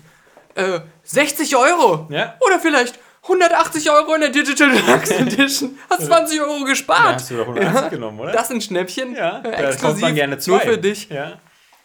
Äh, 0.55 0.79
60 1.03 1.55
Euro. 1.55 2.07
Ja. 2.11 2.35
Oder 2.45 2.59
vielleicht 2.59 2.99
180 3.23 3.89
Euro 3.91 4.13
in 4.15 4.21
der 4.21 4.29
Digital 4.29 4.71
Deluxe 4.71 5.15
Edition. 5.19 5.77
Hast 5.89 6.05
20 6.05 6.41
Euro 6.41 6.63
gespart. 6.63 7.15
hast 7.15 7.31
du 7.31 7.37
doch 7.37 7.47
180 7.47 7.89
genommen, 7.91 8.19
oder? 8.19 8.31
Das 8.31 8.47
sind 8.47 8.63
Schnäppchen. 8.63 9.15
ja, 9.15 9.39
Äh, 9.43 9.49
exklusiv. 9.49 9.81
kauft 9.81 10.01
man 10.01 10.15
gerne 10.15 10.37
zwei. 10.37 10.51
Nur 10.51 10.61
für 10.61 10.77
dich. 10.77 11.09
Ja. 11.09 11.39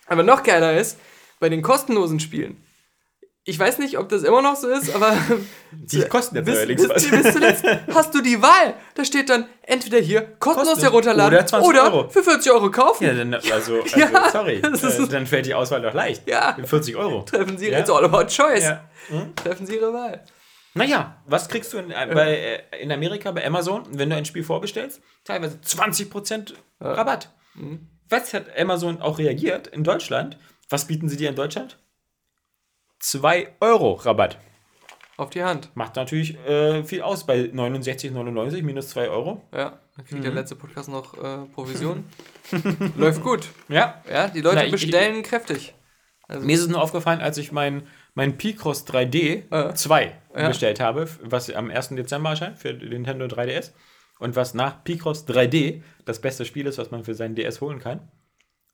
Aber 0.07 0.23
noch 0.23 0.43
geiler 0.43 0.75
ist, 0.79 0.99
bei 1.41 1.49
den 1.49 1.63
kostenlosen 1.63 2.21
Spielen. 2.21 2.63
Ich 3.49 3.57
weiß 3.57 3.79
nicht, 3.79 3.97
ob 3.97 4.09
das 4.09 4.25
immer 4.25 4.43
noch 4.43 4.57
so 4.57 4.69
ist, 4.69 4.93
aber 4.93 5.17
Die 5.71 6.03
kosten 6.03 6.35
jetzt 6.35 6.47
bis, 6.47 6.57
allerdings 6.57 6.89
bis, 6.89 7.11
bis 7.11 7.33
zuletzt 7.33 7.65
hast 7.95 8.13
du 8.13 8.21
die 8.21 8.43
Wahl. 8.43 8.75
Da 8.97 9.05
steht 9.05 9.31
dann 9.31 9.47
entweder 9.63 9.99
hier 9.99 10.23
kostenlos 10.23 10.71
Kostenlos 10.71 10.83
herunterladen 10.83 11.39
oder 11.39 11.47
20 11.47 11.81
Euro. 11.81 12.09
für 12.09 12.25
40 12.25 12.51
Euro 12.53 12.71
kaufen. 12.73 13.05
Ja, 13.05 13.15
dann, 13.15 13.35
also, 13.53 13.53
also 13.83 13.99
Ja, 13.99 14.31
sorry, 14.33 14.57
äh, 14.57 15.09
dann 15.09 15.27
fällt 15.29 15.47
die 15.47 15.55
Auswahl 15.55 15.81
doch 15.81 15.95
leicht. 15.95 16.29
Ja. 16.29 16.57
40 16.61 16.97
Euro. 16.97 17.23
Treffen 17.23 17.57
Sie, 17.57 17.69
Ja. 17.71 17.79
it's 17.79 17.91
all 17.91 18.05
about 18.05 18.27
choice. 18.27 18.65
Ja. 18.65 18.85
Treffen 19.37 19.65
Sie 19.65 19.77
Ihre 19.77 19.93
Wahl. 19.93 20.25
Naja, 20.75 21.23
was 21.27 21.49
kriegst 21.49 21.73
du 21.73 21.79
in, 21.79 21.93
äh, 21.93 22.11
bei, 22.13 22.37
äh, 22.73 22.83
in 22.83 22.91
Amerika 22.91 23.31
bei 23.31 23.47
Amazon, 23.47 23.85
wenn 23.93 24.11
du 24.11 24.17
ein 24.17 24.25
Spiel 24.25 24.43
vorbestellst? 24.43 25.01
Teilweise 25.25 25.59
20% 25.65 26.55
Rabatt. 26.81 27.31
Mhm. 27.55 27.89
Was 28.09 28.35
hat 28.35 28.47
Amazon 28.59 29.01
auch 29.01 29.19
reagiert 29.19 29.69
in 29.69 29.85
Deutschland? 29.85 30.37
Was 30.69 30.87
bieten 30.87 31.09
sie 31.09 31.17
dir 31.17 31.29
in 31.29 31.37
Deutschland? 31.37 31.79
2 33.01 33.49
Euro 33.61 33.93
Rabatt. 33.93 34.39
Auf 35.17 35.31
die 35.31 35.43
Hand. 35.43 35.71
Macht 35.75 35.97
natürlich 35.97 36.37
äh, 36.47 36.85
viel 36.85 37.01
aus 37.03 37.25
bei 37.25 37.41
69,99 37.41 38.63
minus 38.63 38.89
2 38.91 39.09
Euro. 39.09 39.43
Ja, 39.53 39.79
dann 39.97 40.05
kriegt 40.05 40.19
Mhm. 40.21 40.25
der 40.25 40.33
letzte 40.35 40.57
Podcast 40.57 40.89
noch 40.91 41.15
äh, 41.15 41.47
Provision. 41.55 42.05
Läuft 42.97 43.23
gut. 43.23 43.49
Ja. 43.69 44.03
Ja, 44.11 44.29
die 44.29 44.41
Leute 44.41 44.57
Na, 44.57 44.65
ich- 44.67 44.73
bestellen 44.73 45.23
kräftig. 45.23 45.75
Mir 46.29 46.55
ist 46.57 46.63
es 46.63 46.69
nur 46.69 46.83
aufgefallen, 46.83 47.21
als 47.21 47.39
ich 47.39 47.53
mein, 47.53 47.87
mein 48.15 48.37
Picross 48.37 48.85
3D 48.87 49.45
Äh. 49.51 49.75
2 49.75 50.13
Ja. 50.37 50.49
bestellt 50.49 50.81
habe, 50.81 51.09
was 51.23 51.49
am 51.51 51.71
1. 51.71 51.91
Dezember 51.91 52.31
erscheint 52.31 52.59
für 52.59 52.73
Nintendo 52.73 53.27
3DS. 53.27 53.73
Und 54.19 54.35
was 54.35 54.53
nach 54.55 54.83
Picross 54.83 55.27
3D 55.29 55.83
das 56.05 56.21
beste 56.21 56.45
Spiel 56.45 56.67
ist, 56.67 56.79
was 56.79 56.91
man 56.91 57.05
für 57.05 57.15
seinen 57.15 57.37
DS 57.37 57.61
holen 57.61 57.79
kann. 57.79 58.11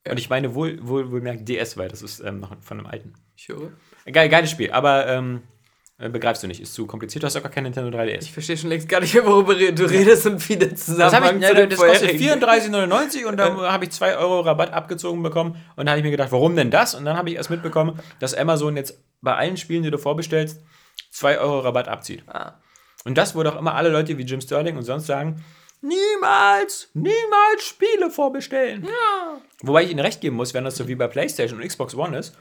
Und 0.08 0.18
ich 0.18 0.28
meine 0.30 0.54
wohl, 0.54 0.78
wohl, 0.86 1.10
wohlmerkt 1.10 1.48
DS, 1.48 1.76
weil 1.76 1.88
das 1.88 2.02
ist 2.02 2.20
ähm, 2.20 2.40
noch 2.40 2.56
von 2.60 2.78
einem 2.78 2.86
alten. 2.86 3.14
Ich 3.36 3.48
höre. 3.48 3.72
Geil, 4.10 4.28
geiles 4.28 4.50
Spiel, 4.50 4.72
aber 4.72 5.06
ähm, 5.06 5.42
äh, 5.98 6.08
begreifst 6.08 6.42
du 6.42 6.48
nicht, 6.48 6.60
ist 6.60 6.74
zu 6.74 6.86
kompliziert. 6.86 7.22
Du 7.22 7.26
hast 7.26 7.36
auch 7.36 7.42
gar 7.42 7.52
kein 7.52 7.62
Nintendo 7.62 7.96
3DS. 7.96 8.22
Ich 8.22 8.32
verstehe 8.32 8.56
schon 8.56 8.70
längst 8.70 8.88
gar 8.88 9.00
nicht 9.00 9.14
mehr, 9.14 9.24
worüber 9.24 9.54
du 9.54 9.84
redest 9.84 10.26
und 10.26 10.48
wie 10.48 10.56
der 10.56 10.70
Das, 10.70 10.86
Zusammenhang 10.86 11.22
hab 11.22 11.52
ich, 11.52 11.58
ja, 11.58 11.66
das 11.66 11.78
kostet 11.78 12.10
vorherigen- 12.10 12.42
34,99 12.42 13.24
und 13.26 13.36
da 13.36 13.72
habe 13.72 13.84
ich 13.84 13.92
2 13.92 14.16
Euro 14.16 14.40
Rabatt 14.40 14.72
abgezogen 14.72 15.22
bekommen. 15.22 15.56
Und 15.76 15.86
da 15.86 15.92
habe 15.92 16.00
ich 16.00 16.04
mir 16.04 16.10
gedacht, 16.10 16.32
warum 16.32 16.56
denn 16.56 16.72
das? 16.72 16.96
Und 16.96 17.04
dann 17.04 17.16
habe 17.16 17.30
ich 17.30 17.36
erst 17.36 17.50
mitbekommen, 17.50 18.00
dass 18.18 18.34
Amazon 18.34 18.76
jetzt 18.76 19.00
bei 19.20 19.36
allen 19.36 19.56
Spielen, 19.56 19.84
die 19.84 19.92
du 19.92 19.98
vorbestellst, 19.98 20.60
2 21.12 21.38
Euro 21.38 21.60
Rabatt 21.60 21.86
abzieht. 21.86 22.24
Ah. 22.26 22.60
Und 23.04 23.16
das, 23.16 23.36
wo 23.36 23.42
doch 23.44 23.56
immer 23.56 23.74
alle 23.74 23.88
Leute 23.88 24.18
wie 24.18 24.22
Jim 24.22 24.40
Sterling 24.40 24.76
und 24.76 24.82
sonst 24.82 25.06
sagen, 25.06 25.44
niemals, 25.82 26.88
niemals 26.94 27.64
Spiele 27.64 28.10
vorbestellen. 28.10 28.88
Wobei 29.62 29.84
ich 29.84 29.90
ihnen 29.90 30.00
recht 30.00 30.20
geben 30.20 30.36
muss, 30.36 30.54
wenn 30.54 30.64
das 30.64 30.76
so 30.76 30.88
wie 30.88 30.94
bei 30.94 31.08
PlayStation 31.08 31.60
und 31.60 31.66
Xbox 31.66 31.94
One 31.94 32.16
ist, 32.16 32.36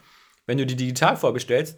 wenn 0.45 0.57
du 0.57 0.65
die 0.65 0.75
digital 0.75 1.17
vorbestellst, 1.17 1.77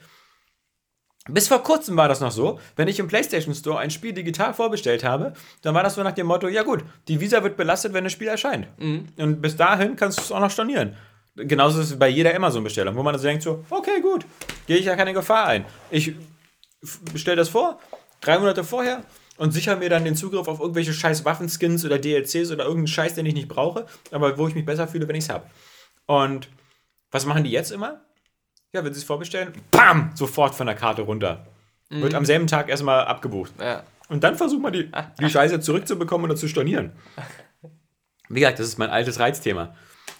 bis 1.30 1.48
vor 1.48 1.64
kurzem 1.64 1.96
war 1.96 2.10
das 2.10 2.20
noch 2.20 2.32
so, 2.32 2.60
wenn 2.76 2.90
ich 2.90 3.00
im 3.00 3.08
PlayStation 3.08 3.56
Store 3.56 3.80
ein 3.80 3.92
Spiel 3.92 4.12
digital 4.12 4.54
vorbestellt 4.54 5.06
habe, 5.06 5.34
dann 5.62 5.74
war 5.74 5.82
das 5.82 5.96
so 5.96 6.04
nach 6.04 6.12
dem 6.12 6.28
Motto, 6.28 6.50
ja 6.50 6.64
gut, 6.64 6.84
die 7.08 7.22
Visa 7.22 7.42
wird 7.44 7.56
belastet, 7.56 7.94
wenn 7.94 8.04
das 8.04 8.12
Spiel 8.12 8.28
erscheint. 8.28 8.68
Und 9.18 9.42
bis 9.42 9.56
dahin 9.56 9.96
kannst 9.96 10.20
du 10.20 10.22
es 10.22 10.32
auch 10.34 10.42
noch 10.42 10.52
stornieren. 10.52 10.98
Genauso 11.36 11.80
ist 11.80 11.92
es 11.92 12.00
bei 12.00 12.10
jeder 12.10 12.36
Amazon-Bestellung, 12.36 12.96
wo 12.96 13.04
man 13.04 13.16
also 13.16 13.26
denkt 13.26 13.42
so, 13.42 13.64
okay, 13.70 14.02
gut, 14.02 14.26
gehe 14.68 14.78
ich 14.78 14.86
ja 14.86 14.96
keine 14.98 15.14
Gefahr 15.14 15.48
ein. 15.48 15.66
Ich 15.90 16.14
bestelle 17.14 17.38
das 17.38 17.50
vor, 17.50 17.80
drei 18.20 18.38
Monate 18.38 18.64
vorher, 18.66 19.04
und 19.38 19.52
sichere 19.52 19.78
mir 19.78 19.90
dann 19.90 20.06
den 20.06 20.16
Zugriff 20.16 20.48
auf 20.48 20.60
irgendwelche 20.60 20.94
scheiß 20.94 21.26
Waffenskins 21.26 21.86
oder 21.86 22.00
DLCs 22.00 22.52
oder 22.52 22.64
irgendeinen 22.64 22.88
Scheiß, 22.88 23.16
den 23.16 23.26
ich 23.26 23.34
nicht 23.34 23.48
brauche, 23.48 23.86
aber 24.12 24.38
wo 24.38 24.48
ich 24.48 24.56
mich 24.56 24.66
besser 24.66 24.88
fühle, 24.88 25.08
wenn 25.08 25.16
ich 25.16 25.26
es 25.26 25.30
habe. 25.30 25.46
Und 26.06 26.50
was 27.12 27.26
machen 27.26 27.44
die 27.44 27.52
jetzt 27.52 27.72
immer? 27.72 28.02
Ja, 28.74 28.84
wenn 28.84 28.94
sie 28.94 29.00
es 29.00 29.06
vorbestellen, 29.06 29.54
bam, 29.72 30.12
sofort 30.16 30.56
von 30.56 30.68
der 30.68 30.76
Karte 30.76 31.04
runter. 31.04 31.48
Mhm. 31.90 32.02
Wird 32.02 32.16
am 32.16 32.26
selben 32.26 32.48
Tag 32.48 32.70
erstmal 32.70 33.06
abgebucht. 33.06 33.54
Ja. 33.60 33.84
Und 34.10 34.24
dann 34.24 34.36
versucht 34.36 34.62
man 34.62 34.74
die, 34.74 34.92
die 35.20 35.30
Scheiße 35.30 35.60
zurückzubekommen 35.60 36.26
oder 36.26 36.36
zu 36.36 36.48
stornieren. 36.48 36.92
Wie 38.30 38.40
gesagt, 38.40 38.60
das 38.60 38.68
ist 38.68 38.78
mein 38.78 38.90
altes 38.90 39.20
Reizthema. 39.20 39.76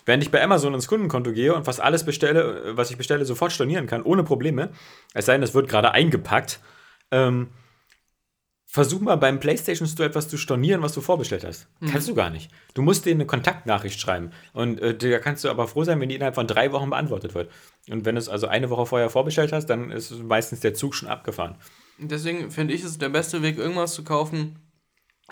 Wenn 0.06 0.22
ich 0.22 0.32
bei 0.32 0.44
Amazon 0.44 0.74
ins 0.74 0.88
Kundenkonto 0.88 1.32
gehe 1.32 1.54
und 1.54 1.64
fast 1.64 1.80
alles 1.80 2.04
bestelle, 2.04 2.76
was 2.76 2.92
ich 2.92 2.98
bestelle, 2.98 3.26
sofort 3.26 3.52
stornieren 3.52 3.88
kann, 3.88 4.04
ohne 4.04 4.24
Probleme, 4.24 4.70
es 5.14 5.26
sei 5.26 5.34
denn, 5.34 5.44
es 5.44 5.54
wird 5.54 5.70
gerade 5.70 5.92
eingepackt, 5.92 6.60
ähm, 7.12 7.50
versuch 8.74 9.02
mal 9.02 9.18
beim 9.18 9.40
PlayStation 9.40 9.88
Store 9.88 10.10
etwas 10.10 10.28
zu 10.28 10.36
stornieren, 10.36 10.82
was 10.82 10.94
du 10.94 11.02
vorbestellt 11.02 11.46
hast. 11.46 11.68
Mhm. 11.80 11.92
Kannst 11.92 12.10
du 12.10 12.16
gar 12.16 12.32
nicht. 12.32 12.50
Du 12.74 12.82
musst 12.82 13.06
denen 13.06 13.22
eine 13.22 13.28
Kontaktnachricht 13.28 14.00
schreiben. 14.00 14.32
Und 14.52 14.82
äh, 14.82 14.98
da 14.98 15.20
kannst 15.20 15.44
du 15.44 15.50
aber 15.50 15.68
froh 15.68 15.84
sein, 15.84 16.00
wenn 16.02 16.10
die 16.10 16.16
innerhalb 16.16 16.34
von 16.34 16.48
drei 16.48 16.72
Wochen 16.72 16.90
beantwortet 16.90 17.36
wird. 17.36 17.52
Und 17.88 18.04
wenn 18.06 18.16
du 18.16 18.20
es 18.20 18.30
also 18.30 18.48
eine 18.48 18.72
Woche 18.72 18.88
vorher 18.88 19.12
vorbestellt 19.12 19.54
hast, 19.54 19.68
dann 19.68 19.92
ist 19.92 20.12
meistens 20.24 20.62
der 20.62 20.74
Zug 20.74 20.96
schon 20.96 21.08
abgefahren. 21.08 21.54
Deswegen 22.00 22.50
finde 22.50 22.74
ich 22.74 22.84
es 22.84 22.98
der 22.98 23.10
beste 23.10 23.44
Weg, 23.44 23.60
irgendwas 23.60 23.94
zu 23.94 24.04
kaufen, 24.04 24.58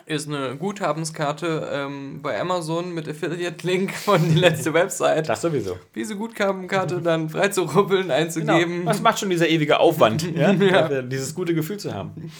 ist 0.05 0.27
eine 0.27 0.55
Guthabenskarte 0.55 1.67
ähm, 1.73 2.21
bei 2.21 2.39
Amazon 2.39 2.93
mit 2.93 3.09
Affiliate-Link 3.09 3.91
von 3.91 4.21
die 4.21 4.39
letzte 4.39 4.71
Website. 4.75 5.27
Das 5.27 5.41
sowieso. 5.41 5.79
Diese 5.95 6.15
Guthabenkarte 6.15 7.01
dann 7.01 7.27
freizuruppeln, 7.29 8.11
einzugeben. 8.11 8.79
Genau. 8.79 8.85
Was 8.85 9.01
macht 9.01 9.17
schon 9.17 9.31
dieser 9.31 9.49
ewige 9.49 9.79
Aufwand, 9.79 10.31
ja? 10.35 10.51
ja. 10.51 11.01
dieses 11.01 11.33
gute 11.33 11.55
Gefühl 11.55 11.77
zu 11.77 11.91
haben? 11.91 12.31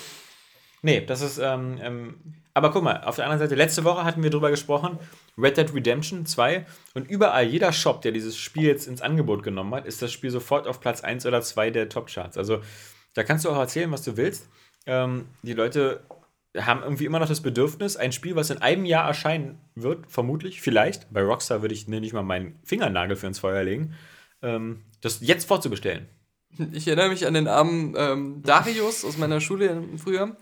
Nee, 0.81 1.01
das 1.05 1.21
ist, 1.21 1.37
ähm, 1.37 1.77
ähm, 1.81 2.15
aber 2.53 2.71
guck 2.71 2.83
mal, 2.83 3.03
auf 3.03 3.15
der 3.15 3.25
anderen 3.25 3.39
Seite, 3.39 3.55
letzte 3.55 3.83
Woche 3.83 4.03
hatten 4.03 4.23
wir 4.23 4.29
drüber 4.29 4.49
gesprochen, 4.49 4.97
Red 5.37 5.57
Dead 5.57 5.73
Redemption 5.73 6.25
2 6.25 6.65
und 6.95 7.09
überall, 7.09 7.45
jeder 7.45 7.71
Shop, 7.71 8.01
der 8.01 8.11
dieses 8.11 8.37
Spiel 8.37 8.63
jetzt 8.63 8.87
ins 8.87 9.01
Angebot 9.01 9.43
genommen 9.43 9.73
hat, 9.75 9.85
ist 9.85 10.01
das 10.01 10.11
Spiel 10.11 10.31
sofort 10.31 10.67
auf 10.67 10.81
Platz 10.81 11.01
1 11.01 11.25
oder 11.25 11.41
2 11.41 11.69
der 11.69 11.89
Top-Charts. 11.89 12.37
Also 12.37 12.61
da 13.13 13.23
kannst 13.23 13.45
du 13.45 13.49
auch 13.49 13.57
erzählen, 13.57 13.91
was 13.91 14.03
du 14.03 14.17
willst. 14.17 14.49
Ähm, 14.85 15.27
die 15.43 15.53
Leute 15.53 16.01
haben 16.57 16.83
irgendwie 16.83 17.05
immer 17.05 17.19
noch 17.19 17.29
das 17.29 17.41
Bedürfnis, 17.41 17.95
ein 17.95 18.11
Spiel, 18.11 18.35
was 18.35 18.49
in 18.49 18.57
einem 18.57 18.85
Jahr 18.85 19.07
erscheinen 19.07 19.59
wird, 19.75 20.11
vermutlich, 20.11 20.61
vielleicht, 20.61 21.11
bei 21.13 21.21
Rockstar 21.21 21.61
würde 21.61 21.73
ich 21.73 21.87
nicht 21.87 22.13
mal 22.13 22.23
meinen 22.23 22.59
Fingernagel 22.65 23.15
für 23.15 23.27
ins 23.27 23.39
Feuer 23.39 23.63
legen, 23.63 23.93
ähm, 24.41 24.83
das 24.99 25.21
jetzt 25.21 25.47
vorzubestellen. 25.47 26.09
Ich 26.73 26.87
erinnere 26.87 27.09
mich 27.09 27.25
an 27.25 27.33
den 27.33 27.47
armen 27.47 27.93
ähm, 27.95 28.41
Darius 28.43 29.05
aus 29.05 29.17
meiner 29.17 29.39
Schule 29.39 29.83
früher. 29.95 30.35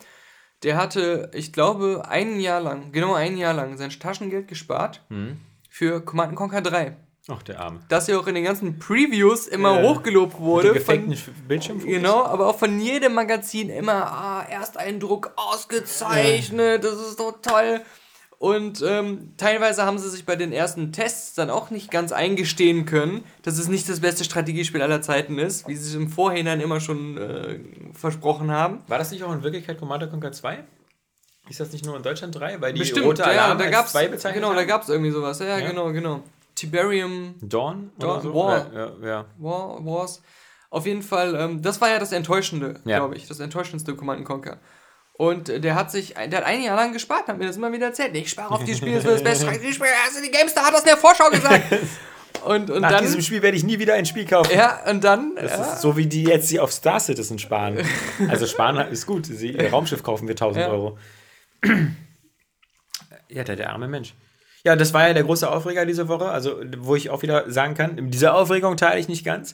Der 0.64 0.76
hatte, 0.76 1.32
ich 1.34 1.54
glaube, 1.54 2.04
ein 2.08 2.40
Jahr 2.40 2.60
lang, 2.60 2.92
genau 2.92 3.14
ein 3.14 3.38
Jahr 3.38 3.54
lang, 3.54 3.78
sein 3.78 3.90
Taschengeld 3.90 4.48
gespart 4.48 5.02
hm. 5.10 5.38
für 5.70 6.02
Command 6.04 6.36
Conquer 6.36 6.62
3. 6.62 6.98
Ach, 7.32 7.44
der 7.44 7.60
Arme. 7.60 7.80
Dass 7.90 8.08
ja 8.08 8.18
auch 8.18 8.28
in 8.28 8.36
den 8.36 8.44
ganzen 8.44 8.80
Previews 8.80 9.48
immer 9.48 9.80
äh, 9.80 9.84
hochgelobt 9.84 10.40
wurde. 10.40 10.80
Von, 10.80 11.16
Bildschirm 11.48 11.80
Genau, 11.80 12.26
aber 12.26 12.48
auch 12.48 12.58
von 12.58 12.80
jedem 12.80 13.14
Magazin 13.14 13.70
immer, 13.70 14.12
ah, 14.12 14.46
Ersteindruck 14.50 15.32
ausgezeichnet, 15.36 16.84
ja. 16.84 16.90
das 16.90 17.00
ist 17.00 17.20
doch 17.20 17.40
toll. 17.42 17.82
Und 18.40 18.82
ähm, 18.88 19.34
teilweise 19.36 19.84
haben 19.84 20.00
sie 20.00 20.10
sich 20.10 20.26
bei 20.26 20.38
den 20.38 20.54
ersten 20.54 20.94
Tests 20.94 21.36
dann 21.36 21.50
auch 21.50 21.72
nicht 21.72 21.92
ganz 21.92 22.14
eingestehen 22.14 22.86
können, 22.86 23.26
dass 23.44 23.58
es 23.58 23.68
nicht 23.68 23.88
das 23.90 24.00
beste 24.00 24.24
Strategiespiel 24.24 24.82
aller 24.82 25.02
Zeiten 25.02 25.38
ist, 25.38 25.68
wie 25.68 25.76
sie 25.76 25.90
es 25.90 25.96
im 25.96 26.08
Vorhinein 26.10 26.62
immer 26.62 26.80
schon 26.80 27.18
äh, 27.18 27.60
versprochen 27.94 28.50
haben. 28.50 28.80
War 28.88 28.98
das 28.98 29.12
nicht 29.12 29.24
auch 29.26 29.34
in 29.34 29.44
Wirklichkeit 29.44 29.78
Commander 29.78 30.08
Conquer 30.08 30.32
2? 30.32 30.64
Ist 31.50 31.60
das 31.60 31.74
nicht 31.74 31.86
nur 31.86 31.98
in 31.98 32.04
Deutschland 32.04 32.34
3? 32.34 32.62
Weil 32.62 32.72
die 32.72 32.80
Bestimmt, 32.80 33.08
rote 33.08 33.26
Alarm 33.26 33.60
ja, 33.60 33.66
da 33.66 33.70
gab's, 33.72 33.92
zwei 33.92 34.08
bezeichnet 34.08 34.36
Genau, 34.42 34.50
haben? 34.50 34.56
da 34.56 34.64
gab 34.64 34.84
es 34.84 34.90
irgendwie 34.90 35.12
sowas. 35.12 35.40
Ja, 35.40 35.60
ja, 35.60 35.68
genau, 35.68 35.92
genau. 35.92 36.24
Tiberium. 36.56 37.36
Dawn? 37.42 37.92
Dawn 38.00 38.22
so? 38.22 38.34
War. 38.34 38.74
Ja, 38.74 38.92
ja, 39.06 39.26
War, 39.38 39.84
Wars. 39.86 40.22
Auf 40.70 40.86
jeden 40.86 41.02
Fall, 41.02 41.36
ähm, 41.36 41.62
das 41.62 41.82
war 41.82 41.90
ja 41.90 42.00
das 42.00 42.14
Enttäuschende, 42.14 42.80
glaube 42.86 43.16
ich. 43.16 43.28
Das 43.28 43.42
enttäuschendste 43.42 43.96
Command 43.96 44.24
Conquer. 44.24 44.60
Und 45.20 45.50
der 45.50 45.76
hat 45.76 45.92
sich, 45.92 46.14
der 46.14 46.40
hat 46.40 46.46
ein 46.46 46.64
Jahr 46.64 46.78
lang 46.78 46.94
gespart, 46.94 47.28
hat 47.28 47.38
mir 47.38 47.46
das 47.46 47.58
immer 47.58 47.74
wieder 47.74 47.88
erzählt. 47.88 48.16
Ich 48.16 48.30
spare 48.30 48.52
auf 48.52 48.64
die 48.64 48.74
Spiele, 48.74 48.96
das 48.96 49.04
wird 49.04 49.16
das 49.16 49.24
beste 49.24 49.46
Spiel. 49.74 49.88
Also 50.06 50.22
die 50.24 50.32
GameStar 50.32 50.66
hat 50.66 50.74
das 50.74 50.80
in 50.80 50.88
der 50.88 50.96
Vorschau 50.96 51.30
gesagt. 51.30 51.66
Und, 52.46 52.70
und 52.70 52.80
Nach 52.80 52.92
dann, 52.92 53.04
diesem 53.04 53.22
Spiel 53.22 53.42
werde 53.42 53.58
ich 53.58 53.66
nie 53.66 53.80
wieder 53.80 53.96
ein 53.96 54.06
Spiel 54.06 54.24
kaufen. 54.24 54.56
Ja, 54.56 54.80
und 54.90 55.04
dann. 55.04 55.36
Das 55.36 55.52
ja. 55.52 55.74
ist 55.74 55.82
so 55.82 55.98
wie 55.98 56.08
die 56.08 56.24
jetzt 56.24 56.48
sie 56.48 56.62
auf 56.62 56.72
Star 56.72 57.02
Citizen 57.02 57.38
sparen. 57.38 57.86
Also 58.30 58.46
sparen 58.46 58.78
ist 58.94 59.06
gut. 59.06 59.26
Sie, 59.26 59.50
ihr 59.50 59.70
Raumschiff 59.72 60.04
kaufen 60.04 60.26
wir 60.26 60.36
1000 60.36 60.66
ja. 60.66 60.72
Euro. 60.72 60.98
Ja, 63.28 63.44
der, 63.44 63.58
der 63.58 63.72
arme 63.72 63.90
Mensch. 63.90 64.14
Ja, 64.64 64.78
das 64.78 64.94
war 64.94 65.06
ja 65.06 65.14
der 65.14 65.24
große 65.24 65.52
Aufreger 65.52 65.86
diese 65.86 66.08
Woche. 66.08 66.30
Also, 66.30 66.62
wo 66.78 66.96
ich 66.96 67.10
auch 67.10 67.24
wieder 67.24 67.52
sagen 67.52 67.74
kann, 67.74 68.10
diese 68.10 68.34
Aufregung 68.34 68.78
teile 68.78 69.02
ich 69.02 69.10
nicht 69.10 69.26
ganz. 69.26 69.54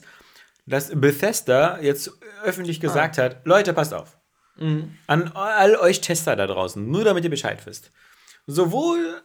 Dass 0.64 0.92
Bethesda 0.94 1.80
jetzt 1.80 2.12
öffentlich 2.44 2.78
gesagt 2.78 3.18
ah. 3.18 3.24
hat: 3.24 3.40
Leute, 3.44 3.72
passt 3.72 3.94
auf. 3.94 4.16
Mhm. 4.58 4.94
An 5.06 5.28
all 5.34 5.76
euch 5.76 6.00
Tester 6.00 6.36
da 6.36 6.46
draußen, 6.46 6.90
nur 6.90 7.04
damit 7.04 7.24
ihr 7.24 7.30
Bescheid 7.30 7.64
wisst. 7.66 7.90
Sowohl 8.46 9.22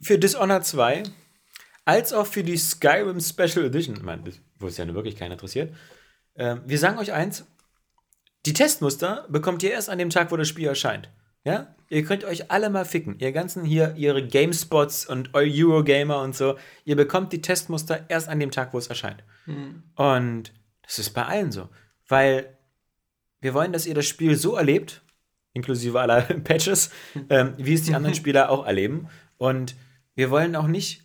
für 0.00 0.18
Dishonored 0.18 0.64
2 0.64 1.04
als 1.84 2.12
auch 2.12 2.26
für 2.26 2.44
die 2.44 2.56
Skyrim 2.56 3.20
Special 3.20 3.64
Edition, 3.64 3.96
ich 3.96 4.02
meine, 4.02 4.22
wo 4.58 4.66
es 4.66 4.76
ja 4.76 4.84
nur 4.84 4.94
wirklich 4.94 5.16
keiner 5.16 5.34
interessiert. 5.34 5.74
Äh, 6.34 6.56
wir 6.64 6.78
sagen 6.78 6.98
euch 6.98 7.12
eins: 7.12 7.44
Die 8.46 8.52
Testmuster 8.52 9.26
bekommt 9.28 9.62
ihr 9.62 9.72
erst 9.72 9.90
an 9.90 9.98
dem 9.98 10.10
Tag, 10.10 10.30
wo 10.30 10.36
das 10.36 10.48
Spiel 10.48 10.68
erscheint. 10.68 11.08
Ja? 11.44 11.74
Ihr 11.88 12.04
könnt 12.04 12.24
euch 12.24 12.50
alle 12.50 12.70
mal 12.70 12.84
ficken. 12.84 13.18
Ihr 13.18 13.32
ganzen 13.32 13.64
hier, 13.64 13.94
ihre 13.96 14.26
GameSpots 14.26 15.06
und 15.06 15.34
Eurogamer 15.34 16.22
und 16.22 16.34
so. 16.34 16.56
Ihr 16.84 16.96
bekommt 16.96 17.32
die 17.32 17.42
Testmuster 17.42 18.06
erst 18.08 18.28
an 18.28 18.40
dem 18.40 18.50
Tag, 18.50 18.72
wo 18.72 18.78
es 18.78 18.86
erscheint. 18.86 19.24
Mhm. 19.46 19.82
Und 19.96 20.52
das 20.82 20.98
ist 20.98 21.10
bei 21.10 21.24
allen 21.24 21.52
so. 21.52 21.68
Weil 22.08 22.56
wir 23.42 23.52
wollen, 23.54 23.72
dass 23.72 23.86
ihr 23.86 23.94
das 23.94 24.06
Spiel 24.06 24.36
so 24.36 24.56
erlebt, 24.56 25.02
inklusive 25.52 26.00
aller 26.00 26.22
Patches, 26.44 26.90
ähm, 27.28 27.54
wie 27.58 27.74
es 27.74 27.82
die 27.82 27.94
anderen 27.94 28.14
Spieler 28.22 28.50
auch 28.50 28.64
erleben. 28.64 29.08
Und 29.36 29.74
wir 30.14 30.30
wollen 30.30 30.56
auch 30.56 30.68
nicht, 30.68 31.04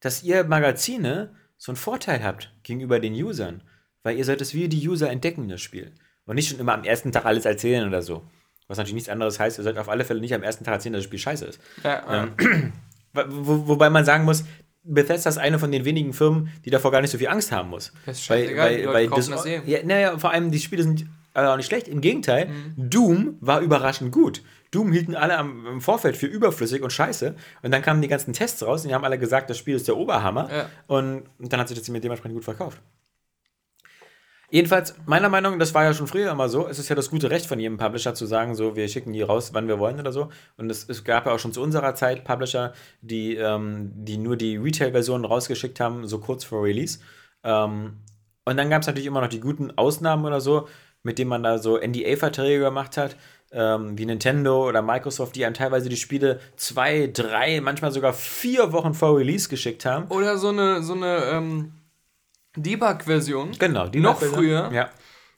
dass 0.00 0.22
ihr 0.22 0.44
Magazine 0.44 1.34
so 1.56 1.72
einen 1.72 1.76
Vorteil 1.76 2.22
habt 2.22 2.52
gegenüber 2.62 3.00
den 3.00 3.14
Usern. 3.14 3.62
Weil 4.02 4.16
ihr 4.16 4.24
sollt 4.24 4.40
es 4.40 4.54
wie 4.54 4.68
die 4.68 4.88
User 4.88 5.10
entdecken, 5.10 5.48
das 5.48 5.60
Spiel. 5.60 5.92
Und 6.24 6.36
nicht 6.36 6.48
schon 6.48 6.60
immer 6.60 6.74
am 6.74 6.84
ersten 6.84 7.12
Tag 7.12 7.24
alles 7.24 7.44
erzählen 7.44 7.86
oder 7.86 8.02
so. 8.02 8.22
Was 8.68 8.78
natürlich 8.78 8.94
nichts 8.94 9.08
anderes 9.08 9.40
heißt, 9.40 9.58
ihr 9.58 9.64
sollt 9.64 9.78
auf 9.78 9.88
alle 9.88 10.04
Fälle 10.04 10.20
nicht 10.20 10.32
am 10.32 10.42
ersten 10.42 10.64
Tag 10.64 10.74
erzählen, 10.74 10.92
dass 10.92 11.00
das 11.00 11.06
Spiel 11.06 11.18
scheiße 11.18 11.44
ist. 11.44 11.60
Ja, 11.82 12.30
ähm, 12.38 12.72
wo, 13.12 13.66
wobei 13.66 13.90
man 13.90 14.04
sagen 14.04 14.24
muss, 14.24 14.44
Bethesda 14.82 15.28
ist 15.28 15.38
eine 15.38 15.58
von 15.58 15.72
den 15.72 15.84
wenigen 15.84 16.12
Firmen, 16.12 16.50
die 16.64 16.70
davor 16.70 16.90
gar 16.90 17.00
nicht 17.00 17.10
so 17.10 17.18
viel 17.18 17.28
Angst 17.28 17.52
haben 17.52 17.68
muss. 17.70 17.92
Das 18.06 18.20
ist 18.20 18.30
weil, 18.30 18.56
weil, 18.56 18.86
weil 18.86 19.08
das, 19.08 19.28
das 19.28 19.44
eh. 19.44 19.60
ja, 19.66 19.82
naja, 19.84 20.18
vor 20.18 20.30
allem 20.30 20.50
die 20.50 20.60
Spiele 20.60 20.82
sind 20.82 21.06
auch 21.34 21.56
nicht 21.56 21.66
schlecht. 21.66 21.88
Im 21.88 22.00
Gegenteil, 22.00 22.48
mhm. 22.48 22.90
Doom 22.90 23.36
war 23.40 23.60
überraschend 23.60 24.12
gut. 24.12 24.42
Doom 24.70 24.92
hielten 24.92 25.16
alle 25.16 25.36
am, 25.36 25.66
im 25.66 25.80
Vorfeld 25.80 26.16
für 26.16 26.26
überflüssig 26.26 26.82
und 26.82 26.92
scheiße. 26.92 27.34
Und 27.62 27.70
dann 27.72 27.82
kamen 27.82 28.02
die 28.02 28.08
ganzen 28.08 28.32
Tests 28.32 28.64
raus 28.64 28.82
und 28.82 28.88
die 28.88 28.94
haben 28.94 29.04
alle 29.04 29.18
gesagt, 29.18 29.50
das 29.50 29.58
Spiel 29.58 29.76
ist 29.76 29.88
der 29.88 29.96
Oberhammer. 29.96 30.48
Ja. 30.50 30.70
Und, 30.86 31.24
und, 31.38 31.52
dann 31.52 31.60
hat 31.60 31.68
sich 31.68 31.78
das 31.78 31.86
dementsprechend 31.86 32.34
gut 32.34 32.44
verkauft. 32.44 32.80
Jedenfalls, 34.52 34.96
meiner 35.06 35.28
Meinung 35.28 35.52
nach, 35.52 35.58
das 35.60 35.74
war 35.74 35.84
ja 35.84 35.94
schon 35.94 36.08
früher 36.08 36.32
immer 36.32 36.48
so, 36.48 36.66
es 36.66 36.80
ist 36.80 36.88
ja 36.88 36.96
das 36.96 37.08
gute 37.08 37.30
Recht 37.30 37.46
von 37.46 37.60
jedem 37.60 37.76
Publisher 37.76 38.14
zu 38.14 38.26
sagen, 38.26 38.56
so, 38.56 38.74
wir 38.74 38.88
schicken 38.88 39.12
die 39.12 39.22
raus, 39.22 39.50
wann 39.54 39.68
wir 39.68 39.78
wollen 39.78 40.00
oder 40.00 40.10
so. 40.10 40.28
Und 40.56 40.70
es, 40.70 40.88
es 40.88 41.04
gab 41.04 41.26
ja 41.26 41.32
auch 41.32 41.38
schon 41.38 41.52
zu 41.52 41.62
unserer 41.62 41.94
Zeit 41.94 42.24
Publisher, 42.24 42.72
die, 43.00 43.36
ähm, 43.36 43.92
die 43.94 44.16
nur 44.18 44.36
die 44.36 44.56
Retail-Versionen 44.56 45.24
rausgeschickt 45.24 45.78
haben, 45.78 46.06
so 46.08 46.18
kurz 46.18 46.42
vor 46.42 46.64
Release. 46.64 46.98
Ähm, 47.44 47.98
und 48.44 48.56
dann 48.56 48.70
gab 48.70 48.82
es 48.82 48.88
natürlich 48.88 49.06
immer 49.06 49.20
noch 49.20 49.28
die 49.28 49.38
guten 49.38 49.70
Ausnahmen 49.78 50.24
oder 50.24 50.40
so, 50.40 50.66
mit 51.02 51.18
denen 51.18 51.30
man 51.30 51.42
da 51.42 51.58
so 51.58 51.78
NDA-Verträge 51.78 52.64
gemacht 52.64 52.96
hat, 52.96 53.16
ähm, 53.52 53.98
wie 53.98 54.06
Nintendo 54.06 54.68
oder 54.68 54.82
Microsoft, 54.82 55.34
die 55.36 55.44
einem 55.44 55.54
teilweise 55.54 55.88
die 55.88 55.96
Spiele 55.96 56.40
zwei, 56.56 57.10
drei, 57.12 57.60
manchmal 57.60 57.92
sogar 57.92 58.12
vier 58.12 58.72
Wochen 58.72 58.94
vor 58.94 59.18
Release 59.18 59.48
geschickt 59.48 59.84
haben. 59.84 60.06
Oder 60.08 60.38
so 60.38 60.48
eine, 60.48 60.82
so 60.82 60.92
eine 60.94 61.24
ähm, 61.32 61.72
Debug-Version. 62.56 63.52
Genau, 63.58 63.88
die 63.88 64.00
Noch 64.00 64.20
früher. 64.20 64.70
Ja. 64.72 64.90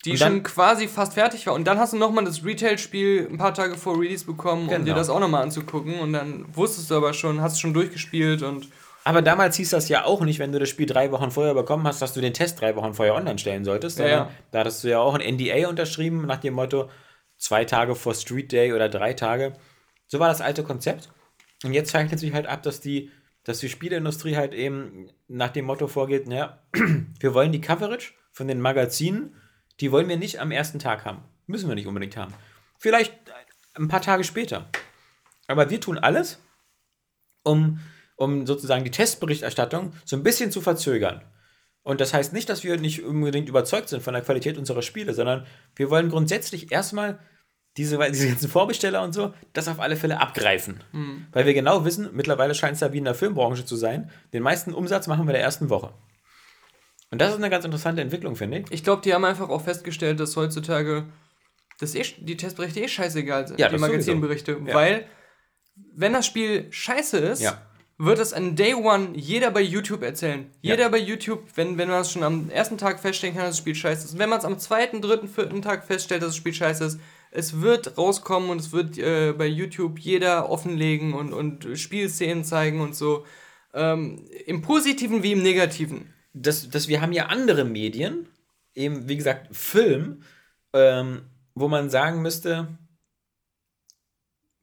Die 0.05 0.17
dann, 0.17 0.33
schon 0.33 0.43
quasi 0.43 0.89
fast 0.89 1.15
fertig 1.15 1.47
war. 1.47 1.55
Und 1.55 1.65
dann 1.65 1.79
hast 1.79 1.93
du 1.93 1.97
nochmal 1.97 2.25
das 2.25 2.45
Retail-Spiel 2.45 3.29
ein 3.31 3.39
paar 3.39 3.55
Tage 3.55 3.77
vor 3.77 3.99
Release 4.01 4.25
bekommen, 4.25 4.67
genau. 4.67 4.79
um 4.79 4.85
dir 4.85 4.91
genau. 4.91 4.97
das 4.99 5.09
auch 5.09 5.21
nochmal 5.21 5.45
anzugucken. 5.45 6.01
Und 6.01 6.13
dann 6.13 6.45
wusstest 6.55 6.91
du 6.91 6.97
aber 6.97 7.15
schon, 7.15 7.41
hast 7.41 7.61
schon 7.61 7.73
durchgespielt 7.73 8.43
und. 8.43 8.69
Aber 9.05 9.23
damals 9.23 9.57
hieß 9.57 9.71
das 9.71 9.89
ja 9.89 10.05
auch 10.05 10.21
nicht, 10.21 10.39
wenn 10.39 10.53
du 10.53 10.59
das 10.59 10.69
Spiel 10.69 10.87
drei 10.87 11.11
Wochen 11.11 11.31
vorher 11.31 11.55
bekommen 11.55 11.87
hast, 11.87 12.01
dass 12.03 12.15
du 12.15 12.21
den 12.21 12.35
Test 12.35 12.61
drei 12.61 12.77
Wochen 12.77 12.95
vorher 12.95 13.15
online 13.15 13.39
stellen 13.39 13.65
solltest. 13.65 13.99
Ja, 13.99 14.07
ja. 14.07 14.31
Da 14.53 14.61
hattest 14.61 14.85
du 14.85 14.89
ja 14.89 15.01
auch 15.01 15.15
ein 15.15 15.35
NDA 15.35 15.69
unterschrieben 15.69 16.27
nach 16.27 16.39
dem 16.39 16.55
Motto, 16.55 16.89
zwei 17.37 17.65
Tage 17.65 17.97
vor 17.97 18.15
Street 18.15 18.53
Day 18.53 18.73
oder 18.73 18.89
drei 18.89 19.15
Tage. 19.15 19.55
So 20.07 20.21
war 20.21 20.29
das 20.29 20.41
alte 20.41 20.63
Konzept. 20.63 21.11
Und 21.65 21.73
jetzt 21.73 21.91
zeichnet 21.91 22.21
sich 22.21 22.33
halt 22.33 22.47
ab, 22.47 22.63
dass 22.63 22.81
die, 22.81 23.11
dass 23.45 23.59
die 23.59 23.69
Spieleindustrie 23.69 24.37
halt 24.37 24.55
eben 24.55 25.09
nach 25.27 25.51
dem 25.51 25.65
Motto 25.65 25.89
vorgeht, 25.89 26.29
naja, 26.29 26.63
wir 27.21 27.35
wollen 27.35 27.53
die 27.53 27.61
Coverage 27.61 28.13
von 28.33 28.47
den 28.47 28.61
Magazinen, 28.61 29.35
die 29.81 29.91
wollen 29.91 30.09
wir 30.09 30.17
nicht 30.17 30.41
am 30.41 30.53
ersten 30.53 30.79
Tag 30.79 31.05
haben. 31.05 31.23
Müssen 31.47 31.69
wir 31.69 31.75
nicht 31.75 31.87
unbedingt 31.87 32.17
haben. 32.17 32.33
Vielleicht 32.79 33.13
ein 33.75 33.89
paar 33.89 34.03
Tage 34.03 34.23
später. 34.23 34.69
Aber 35.49 35.71
wir 35.71 35.81
tun 35.81 35.99
alles, 35.99 36.41
um, 37.43 37.81
um 38.17 38.47
sozusagen 38.47 38.85
die 38.85 38.91
Testberichterstattung 38.91 39.93
so 40.05 40.17
ein 40.17 40.23
bisschen 40.23 40.51
zu 40.51 40.61
verzögern. 40.61 41.23
Und 41.83 42.01
das 42.01 42.15
heißt 42.15 42.33
nicht, 42.33 42.49
dass 42.49 42.63
wir 42.63 42.77
nicht 42.79 43.03
unbedingt 43.03 43.49
überzeugt 43.49 43.89
sind 43.89 44.03
von 44.03 44.15
der 44.15 44.23
Qualität 44.23 44.57
unserer 44.57 44.83
Spiele, 44.83 45.15
sondern 45.15 45.47
wir 45.75 45.91
wollen 45.91 46.11
grundsätzlich 46.11 46.71
erstmal 46.71 47.19
diese, 47.77 47.99
diese 48.11 48.29
ganzen 48.29 48.49
Vorbesteller 48.49 49.03
und 49.03 49.13
so, 49.13 49.33
das 49.53 49.67
auf 49.67 49.81
alle 49.81 49.97
Fälle 49.97 50.21
abgreifen. 50.21 50.85
Mhm. 50.93 51.27
Weil 51.33 51.47
wir 51.47 51.55
genau 51.55 51.85
wissen, 51.85 52.11
mittlerweile 52.13 52.55
scheint 52.55 52.75
es 52.75 52.81
ja 52.81 52.93
wie 52.93 52.99
in 52.99 53.05
der 53.05 53.15
Filmbranche 53.15 53.65
zu 53.65 53.77
sein, 53.77 54.11
den 54.33 54.43
meisten 54.43 54.75
Umsatz 54.75 55.07
machen 55.07 55.27
wir 55.27 55.31
in 55.31 55.37
der 55.37 55.43
ersten 55.43 55.71
Woche. 55.71 55.93
Und 57.11 57.21
das 57.21 57.31
ist 57.31 57.37
eine 57.37 57.51
ganz 57.51 57.65
interessante 57.65 58.01
Entwicklung, 58.01 58.37
finde 58.37 58.59
ich. 58.59 58.67
Ich 58.71 58.85
glaube, 58.85 59.03
die 59.03 59.13
haben 59.13 59.25
einfach 59.25 59.49
auch 59.49 59.63
festgestellt, 59.63 60.21
dass 60.21 60.37
heutzutage 60.37 61.07
dass 61.83 61.95
eh, 61.95 62.05
die 62.19 62.37
Testberichte 62.37 62.81
eh 62.81 62.89
scheißegal 62.89 63.49
sind, 63.49 63.59
ja, 63.59 63.69
die 63.69 63.77
Magazinberichte. 63.77 64.61
Ja. 64.67 64.75
Weil, 64.75 65.07
wenn 65.95 66.13
das 66.13 66.27
Spiel 66.27 66.69
scheiße 66.71 67.19
ist, 67.19 67.43
ja. 67.43 67.61
Wird 68.05 68.19
es 68.19 68.33
an 68.33 68.57
Day 68.57 68.75
One 68.75 69.11
jeder 69.15 69.53
bei 69.53 69.61
YouTube 69.61 70.03
erzählen. 70.03 70.51
Jeder 70.61 70.89
bei 70.89 70.99
YouTube, 70.99 71.45
wenn, 71.55 71.79
wenn 71.79 71.89
man 71.89 72.01
es 72.01 72.11
schon 72.11 72.25
am 72.25 72.51
ersten 72.51 72.77
Tag 72.77 72.99
feststellen 72.99 73.37
kann, 73.37 73.45
dass 73.45 73.53
das 73.53 73.59
Spiel 73.59 73.77
scheiße 73.77 74.07
ist. 74.07 74.15
Und 74.15 74.19
wenn 74.19 74.29
man 74.29 74.41
es 74.41 74.45
am 74.45 74.59
zweiten, 74.59 75.01
dritten, 75.01 75.29
vierten 75.29 75.63
Tag 75.63 75.85
feststellt, 75.85 76.21
dass 76.23 76.31
das 76.31 76.37
Spiel 76.37 76.53
scheiße 76.53 76.85
ist, 76.85 77.01
es 77.31 77.61
wird 77.61 77.97
rauskommen 77.97 78.51
und 78.51 78.61
es 78.61 78.73
wird 78.73 78.99
äh, 78.99 79.33
bei 79.33 79.47
YouTube 79.47 80.01
jeder 80.01 80.51
offenlegen 80.51 81.15
und, 81.15 81.33
und 81.33 81.79
Spielszenen 81.79 82.43
zeigen 82.43 82.81
und 82.81 82.97
so. 82.97 83.25
Ähm, 83.73 84.27
Im 84.47 84.63
Positiven 84.63 85.23
wie 85.23 85.33
im 85.33 85.43
Negativen. 85.43 86.13
Das, 86.35 86.69
das, 86.69 86.89
wir 86.89 87.03
haben 87.03 87.13
ja 87.13 87.27
andere 87.27 87.65
Medien, 87.65 88.27
eben 88.75 89.09
wie 89.09 89.17
gesagt 89.17 89.55
Film, 89.55 90.25
ähm, 90.73 91.23
wo 91.55 91.69
man 91.69 91.89
sagen 91.89 92.21
müsste, 92.21 92.67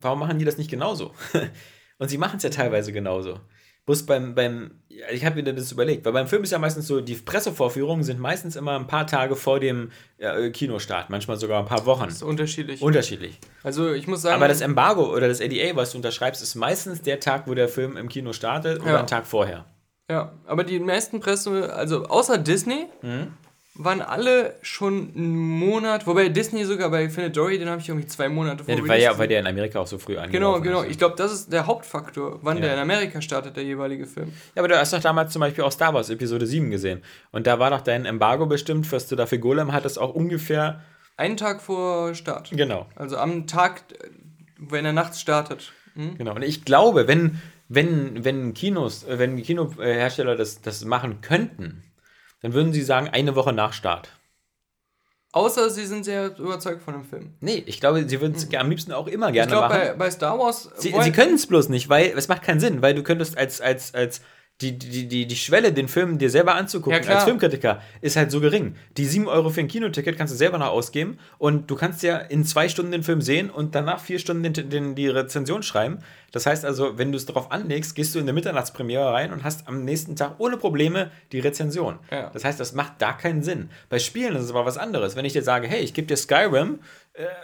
warum 0.01 0.19
machen 0.19 0.39
die 0.39 0.45
das 0.45 0.57
nicht 0.57 0.69
genauso? 0.69 1.13
und 1.99 2.09
sie 2.09 2.17
machen 2.17 2.37
es 2.37 2.43
ja 2.43 2.49
teilweise 2.49 2.91
genauso. 2.91 3.39
Bloß 3.85 4.05
beim, 4.05 4.35
beim 4.35 4.71
ich 5.11 5.25
habe 5.25 5.41
mir 5.41 5.53
das 5.53 5.71
überlegt, 5.71 6.05
weil 6.05 6.13
beim 6.13 6.27
Film 6.27 6.43
ist 6.43 6.51
ja 6.51 6.59
meistens 6.59 6.87
so, 6.87 7.01
die 7.01 7.15
Pressevorführungen 7.15 8.03
sind 8.03 8.19
meistens 8.19 8.55
immer 8.55 8.77
ein 8.77 8.87
paar 8.87 9.07
Tage 9.07 9.35
vor 9.35 9.59
dem 9.59 9.91
ja, 10.19 10.49
Kinostart, 10.49 11.09
manchmal 11.09 11.37
sogar 11.37 11.59
ein 11.59 11.65
paar 11.65 11.85
Wochen. 11.85 12.05
Das 12.05 12.15
ist 12.15 12.23
unterschiedlich. 12.23 12.81
Unterschiedlich. 12.81 13.39
Also 13.63 13.93
ich 13.93 14.07
muss 14.07 14.21
sagen. 14.21 14.35
Aber 14.35 14.47
das 14.47 14.61
Embargo 14.61 15.11
oder 15.11 15.27
das 15.27 15.41
ADA, 15.41 15.75
was 15.75 15.91
du 15.91 15.97
unterschreibst, 15.97 16.41
ist 16.41 16.55
meistens 16.55 17.01
der 17.01 17.19
Tag, 17.19 17.47
wo 17.47 17.53
der 17.53 17.67
Film 17.67 17.97
im 17.97 18.09
Kino 18.09 18.33
startet 18.33 18.81
oder 18.81 18.91
ja. 18.91 18.97
einen 18.99 19.07
Tag 19.07 19.25
vorher. 19.25 19.65
Ja, 20.09 20.33
aber 20.45 20.63
die 20.63 20.79
meisten 20.79 21.19
Presse, 21.19 21.73
also 21.73 22.05
außer 22.05 22.37
Disney, 22.37 22.87
mhm 23.01 23.33
waren 23.79 24.01
alle 24.01 24.55
schon 24.61 25.13
einen 25.15 25.37
Monat, 25.37 26.05
wobei 26.05 26.27
Disney 26.27 26.65
sogar 26.65 26.89
bei 26.91 27.09
Findet 27.09 27.37
Dory, 27.37 27.57
den 27.57 27.69
habe 27.69 27.79
ich 27.79 27.87
irgendwie 27.87 28.07
zwei 28.07 28.27
Monate 28.27 28.65
vor. 28.65 28.75
Ja, 28.75 28.85
weil, 28.85 29.01
ja, 29.01 29.17
weil 29.17 29.29
der 29.29 29.39
in 29.39 29.47
Amerika 29.47 29.79
auch 29.79 29.87
so 29.87 29.97
früh 29.97 30.17
angefangen 30.17 30.33
Genau, 30.33 30.59
genau. 30.59 30.83
Ich 30.83 30.97
glaube, 30.97 31.15
das 31.15 31.31
ist 31.31 31.53
der 31.53 31.65
Hauptfaktor, 31.65 32.39
wann 32.41 32.57
ja. 32.57 32.63
der 32.63 32.73
in 32.73 32.79
Amerika 32.79 33.21
startet, 33.21 33.55
der 33.55 33.63
jeweilige 33.63 34.05
Film. 34.05 34.33
Ja, 34.53 34.61
aber 34.61 34.67
du 34.67 34.77
hast 34.77 34.91
doch 34.91 34.99
damals 34.99 35.31
zum 35.31 35.39
Beispiel 35.39 35.63
auch 35.63 35.71
Star 35.71 35.93
Wars 35.93 36.09
Episode 36.09 36.45
7 36.45 36.69
gesehen. 36.69 37.01
Und 37.31 37.47
da 37.47 37.57
war 37.59 37.69
doch 37.69 37.79
dein 37.79 38.05
Embargo 38.05 38.47
bestimmt, 38.47 38.91
was 38.91 39.07
du 39.07 39.15
da 39.15 39.25
für 39.25 39.39
Golem 39.39 39.71
hattest, 39.71 39.97
auch 39.97 40.13
ungefähr. 40.13 40.81
Einen 41.15 41.37
Tag 41.37 41.61
vor 41.61 42.13
Start. 42.15 42.49
Genau. 42.51 42.85
Also 42.97 43.15
am 43.15 43.47
Tag, 43.47 43.83
wenn 44.57 44.83
er 44.83 44.93
nachts 44.93 45.21
startet. 45.21 45.71
Hm? 45.95 46.17
Genau. 46.17 46.35
Und 46.35 46.41
ich 46.41 46.65
glaube, 46.65 47.07
wenn, 47.07 47.39
wenn, 47.69 48.25
wenn 48.25 48.53
Kinos, 48.53 49.05
wenn 49.07 49.41
Kinohersteller 49.41 50.35
das, 50.35 50.59
das 50.59 50.83
machen 50.83 51.21
könnten, 51.21 51.81
dann 52.41 52.53
würden 52.53 52.73
sie 52.73 52.81
sagen, 52.81 53.09
eine 53.09 53.35
Woche 53.35 53.53
nach 53.53 53.73
Start. 53.73 54.09
Außer 55.31 55.69
sie 55.69 55.85
sind 55.85 56.05
sehr 56.05 56.35
überzeugt 56.39 56.81
von 56.81 56.95
dem 56.95 57.03
Film. 57.03 57.35
Nee, 57.39 57.63
ich 57.67 57.79
glaube, 57.79 58.07
sie 58.07 58.19
würden 58.19 58.33
es 58.35 58.49
mhm. 58.49 58.55
am 58.55 58.69
liebsten 58.69 58.91
auch 58.93 59.07
immer 59.07 59.31
gerne 59.31 59.51
ich 59.51 59.57
glaub, 59.57 59.69
machen. 59.69 59.79
Bei, 59.79 59.93
bei 59.93 60.11
Star 60.11 60.39
Wars. 60.39 60.71
Sie, 60.77 60.93
sie 60.99 61.11
können 61.11 61.35
es 61.35 61.45
bloß 61.45 61.69
nicht, 61.69 61.87
weil 61.87 62.13
es 62.17 62.27
macht 62.27 62.41
keinen 62.41 62.59
Sinn, 62.59 62.81
weil 62.81 62.95
du 62.95 63.03
könntest 63.03 63.37
als, 63.37 63.61
als, 63.61 63.93
als 63.93 64.21
die, 64.61 64.77
die, 64.77 65.07
die, 65.07 65.25
die 65.25 65.35
Schwelle, 65.37 65.71
den 65.71 65.87
Film 65.87 66.17
dir 66.17 66.29
selber 66.29 66.55
anzugucken 66.55 67.01
ja, 67.01 67.15
als 67.15 67.23
Filmkritiker, 67.23 67.81
ist 68.01 68.17
halt 68.17 68.29
so 68.29 68.41
gering. 68.41 68.75
Die 68.97 69.05
7 69.05 69.27
Euro 69.27 69.49
für 69.49 69.61
ein 69.61 69.69
Kinoticket 69.69 70.17
kannst 70.17 70.33
du 70.33 70.37
selber 70.37 70.57
noch 70.57 70.67
ausgeben 70.67 71.17
und 71.37 71.71
du 71.71 71.75
kannst 71.75 72.03
ja 72.03 72.17
in 72.17 72.43
zwei 72.43 72.67
Stunden 72.67 72.91
den 72.91 73.03
Film 73.03 73.21
sehen 73.21 73.49
und 73.49 73.73
danach 73.73 74.01
vier 74.01 74.19
Stunden 74.19 74.43
den, 74.43 74.69
den, 74.69 74.95
die 74.95 75.07
Rezension 75.07 75.63
schreiben. 75.63 75.99
Das 76.33 76.45
heißt 76.45 76.65
also, 76.65 76.97
wenn 76.97 77.11
du 77.11 77.17
es 77.17 77.25
darauf 77.25 77.51
anlegst, 77.51 77.95
gehst 77.95 78.13
du 78.13 78.19
in 78.19 78.25
der 78.25 78.35
Mitternachtspremiere 78.35 79.13
rein 79.13 79.31
und 79.31 79.45
hast 79.45 79.67
am 79.67 79.85
nächsten 79.85 80.17
Tag 80.17 80.35
ohne 80.39 80.57
Probleme 80.57 81.09
die 81.31 81.39
Rezension. 81.39 81.99
Ja. 82.11 82.29
Das 82.29 82.43
heißt, 82.43 82.59
das 82.59 82.73
macht 82.73 83.01
da 83.01 83.13
keinen 83.13 83.43
Sinn. 83.43 83.69
Bei 83.87 83.97
Spielen 83.97 84.35
ist 84.35 84.43
es 84.43 84.49
aber 84.49 84.65
was 84.65 84.77
anderes. 84.77 85.15
Wenn 85.15 85.25
ich 85.25 85.33
dir 85.33 85.41
sage, 85.41 85.67
hey, 85.67 85.79
ich 85.79 85.93
gebe 85.93 86.07
dir 86.07 86.17
Skyrim 86.17 86.79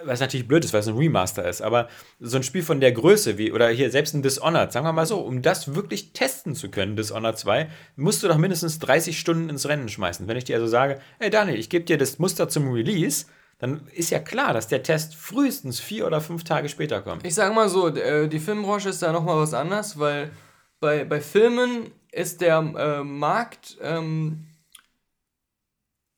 was 0.03 0.19
natürlich 0.19 0.47
blöd 0.47 0.63
ist, 0.63 0.73
weil 0.73 0.79
es 0.79 0.87
ein 0.87 0.97
Remaster 0.97 1.47
ist, 1.47 1.61
aber 1.61 1.89
so 2.19 2.37
ein 2.37 2.43
Spiel 2.43 2.63
von 2.63 2.79
der 2.79 2.91
Größe 2.91 3.37
wie, 3.37 3.51
oder 3.51 3.67
hier 3.69 3.91
selbst 3.91 4.13
ein 4.13 4.21
Dishonored, 4.21 4.71
sagen 4.71 4.85
wir 4.85 4.93
mal 4.93 5.05
so, 5.05 5.19
um 5.19 5.41
das 5.41 5.75
wirklich 5.75 6.13
testen 6.13 6.55
zu 6.55 6.69
können, 6.69 6.95
Dishonored 6.95 7.37
2, 7.37 7.69
musst 7.95 8.23
du 8.23 8.27
doch 8.27 8.37
mindestens 8.37 8.79
30 8.79 9.19
Stunden 9.19 9.49
ins 9.49 9.67
Rennen 9.67 9.89
schmeißen. 9.89 10.27
Wenn 10.27 10.37
ich 10.37 10.45
dir 10.45 10.55
also 10.55 10.67
sage, 10.67 10.99
ey 11.19 11.29
Daniel, 11.29 11.59
ich 11.59 11.69
gebe 11.69 11.85
dir 11.85 11.97
das 11.97 12.19
Muster 12.19 12.47
zum 12.47 12.71
Release, 12.71 13.25
dann 13.57 13.87
ist 13.93 14.11
ja 14.11 14.19
klar, 14.19 14.53
dass 14.53 14.67
der 14.67 14.83
Test 14.83 15.15
frühestens 15.15 15.79
vier 15.79 16.07
oder 16.07 16.21
fünf 16.21 16.43
Tage 16.43 16.69
später 16.69 17.01
kommt. 17.01 17.25
Ich 17.25 17.35
sage 17.35 17.53
mal 17.53 17.69
so, 17.69 17.87
äh, 17.87 18.27
die 18.27 18.39
Filmbranche 18.39 18.89
ist 18.89 19.01
da 19.01 19.11
nochmal 19.11 19.37
was 19.37 19.53
anders, 19.53 19.97
weil 19.97 20.31
bei, 20.79 21.05
bei 21.05 21.21
Filmen 21.21 21.91
ist 22.11 22.41
der 22.41 22.57
äh, 22.57 23.03
Markt 23.03 23.77
ähm, 23.81 24.45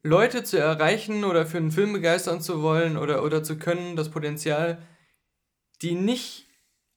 Leute 0.08 0.44
zu 0.44 0.58
erreichen 0.58 1.24
oder 1.24 1.46
für 1.46 1.58
einen 1.58 1.72
Film 1.72 1.94
begeistern 1.94 2.42
zu 2.42 2.62
wollen 2.62 2.98
oder, 2.98 3.24
oder 3.24 3.44
zu 3.44 3.58
können, 3.58 3.96
das 3.96 4.10
Potenzial, 4.10 4.80
die 5.82 5.96
nicht 5.96 6.48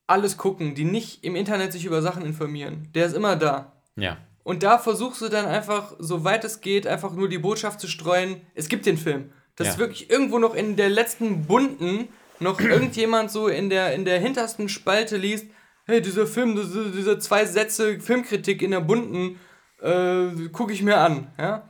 alles 0.07 0.37
gucken, 0.37 0.75
die 0.75 0.85
nicht 0.85 1.25
im 1.25 1.37
Internet 1.37 1.73
sich 1.73 1.85
über 1.85 2.03
Sachen 2.03 2.25
informieren. 2.25 2.89
Der 2.95 3.07
ist 3.07 3.15
immer 3.15 3.37
da. 3.37 3.73
Ja. 3.97 4.19
Und 4.43 4.63
da 4.63 4.79
versuchst 4.79 5.21
du 5.21 5.29
dann 5.29 5.47
einfach, 5.47 5.95
soweit 5.99 6.45
es 6.45 6.61
geht, 6.61 6.87
einfach 6.87 7.13
nur 7.13 7.29
die 7.29 7.39
Botschaft 7.39 7.81
zu 7.81 7.89
streuen, 7.89 8.41
es 8.55 8.69
gibt 8.69 8.87
den 8.87 8.97
Film. 8.97 9.33
Dass 9.57 9.75
ja. 9.75 9.79
wirklich 9.79 10.11
irgendwo 10.11 10.39
noch 10.39 10.55
in 10.55 10.77
der 10.77 10.89
letzten 10.89 11.47
bunten 11.47 12.09
noch 12.39 12.61
irgendjemand 12.61 13.31
so 13.31 13.49
in 13.49 13.71
der, 13.71 13.95
in 13.95 14.05
der 14.05 14.19
hintersten 14.19 14.69
Spalte 14.69 15.17
liest, 15.17 15.47
hey, 15.87 16.01
dieser 16.01 16.27
Film, 16.27 16.57
diese, 16.57 16.91
diese 16.91 17.19
zwei 17.19 17.45
Sätze 17.45 18.01
Filmkritik 18.01 18.63
in 18.63 18.71
der 18.71 18.81
bunten, 18.81 19.39
äh, 19.83 20.49
gucke 20.53 20.73
ich 20.73 20.83
mir 20.83 20.99
an. 20.99 21.33
Ja? 21.39 21.69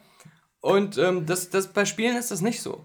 Und 0.61 0.99
ähm, 0.99 1.27
das, 1.27 1.51
das, 1.51 1.69
bei 1.69 1.85
Spielen 1.85 2.17
ist 2.17 2.31
das 2.31 2.41
nicht 2.41 2.61
so. 2.61 2.85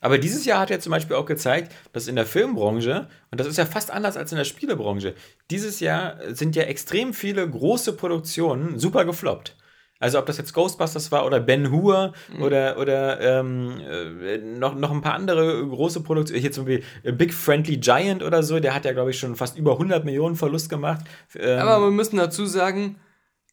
Aber 0.00 0.18
dieses 0.18 0.44
Jahr 0.44 0.60
hat 0.60 0.70
er 0.70 0.80
zum 0.80 0.90
Beispiel 0.90 1.16
auch 1.16 1.24
gezeigt, 1.24 1.74
dass 1.92 2.06
in 2.06 2.16
der 2.16 2.26
Filmbranche, 2.26 3.08
und 3.30 3.40
das 3.40 3.46
ist 3.46 3.56
ja 3.56 3.64
fast 3.64 3.90
anders 3.90 4.16
als 4.16 4.30
in 4.30 4.38
der 4.38 4.44
Spielebranche, 4.44 5.14
dieses 5.50 5.80
Jahr 5.80 6.18
sind 6.28 6.54
ja 6.54 6.64
extrem 6.64 7.14
viele 7.14 7.48
große 7.48 7.94
Produktionen 7.94 8.78
super 8.78 9.04
gefloppt. 9.04 9.56
Also 9.98 10.18
ob 10.18 10.26
das 10.26 10.36
jetzt 10.36 10.52
Ghostbusters 10.52 11.10
war 11.10 11.24
oder 11.24 11.40
Ben 11.40 11.70
Hur 11.70 12.12
mhm. 12.34 12.42
oder, 12.42 12.78
oder 12.78 13.20
ähm, 13.20 13.80
äh, 13.80 14.36
noch, 14.36 14.74
noch 14.74 14.90
ein 14.90 15.00
paar 15.00 15.14
andere 15.14 15.66
große 15.66 16.02
Produktionen, 16.02 16.40
hier 16.40 16.52
zum 16.52 16.66
Beispiel 16.66 17.12
Big 17.12 17.32
Friendly 17.32 17.78
Giant 17.78 18.22
oder 18.22 18.42
so, 18.42 18.60
der 18.60 18.74
hat 18.74 18.84
ja, 18.84 18.92
glaube 18.92 19.10
ich, 19.10 19.18
schon 19.18 19.36
fast 19.36 19.56
über 19.56 19.72
100 19.72 20.04
Millionen 20.04 20.36
Verlust 20.36 20.68
gemacht. 20.68 21.00
Ähm, 21.34 21.58
Aber 21.60 21.86
wir 21.86 21.90
müssen 21.90 22.18
dazu 22.18 22.44
sagen, 22.44 22.96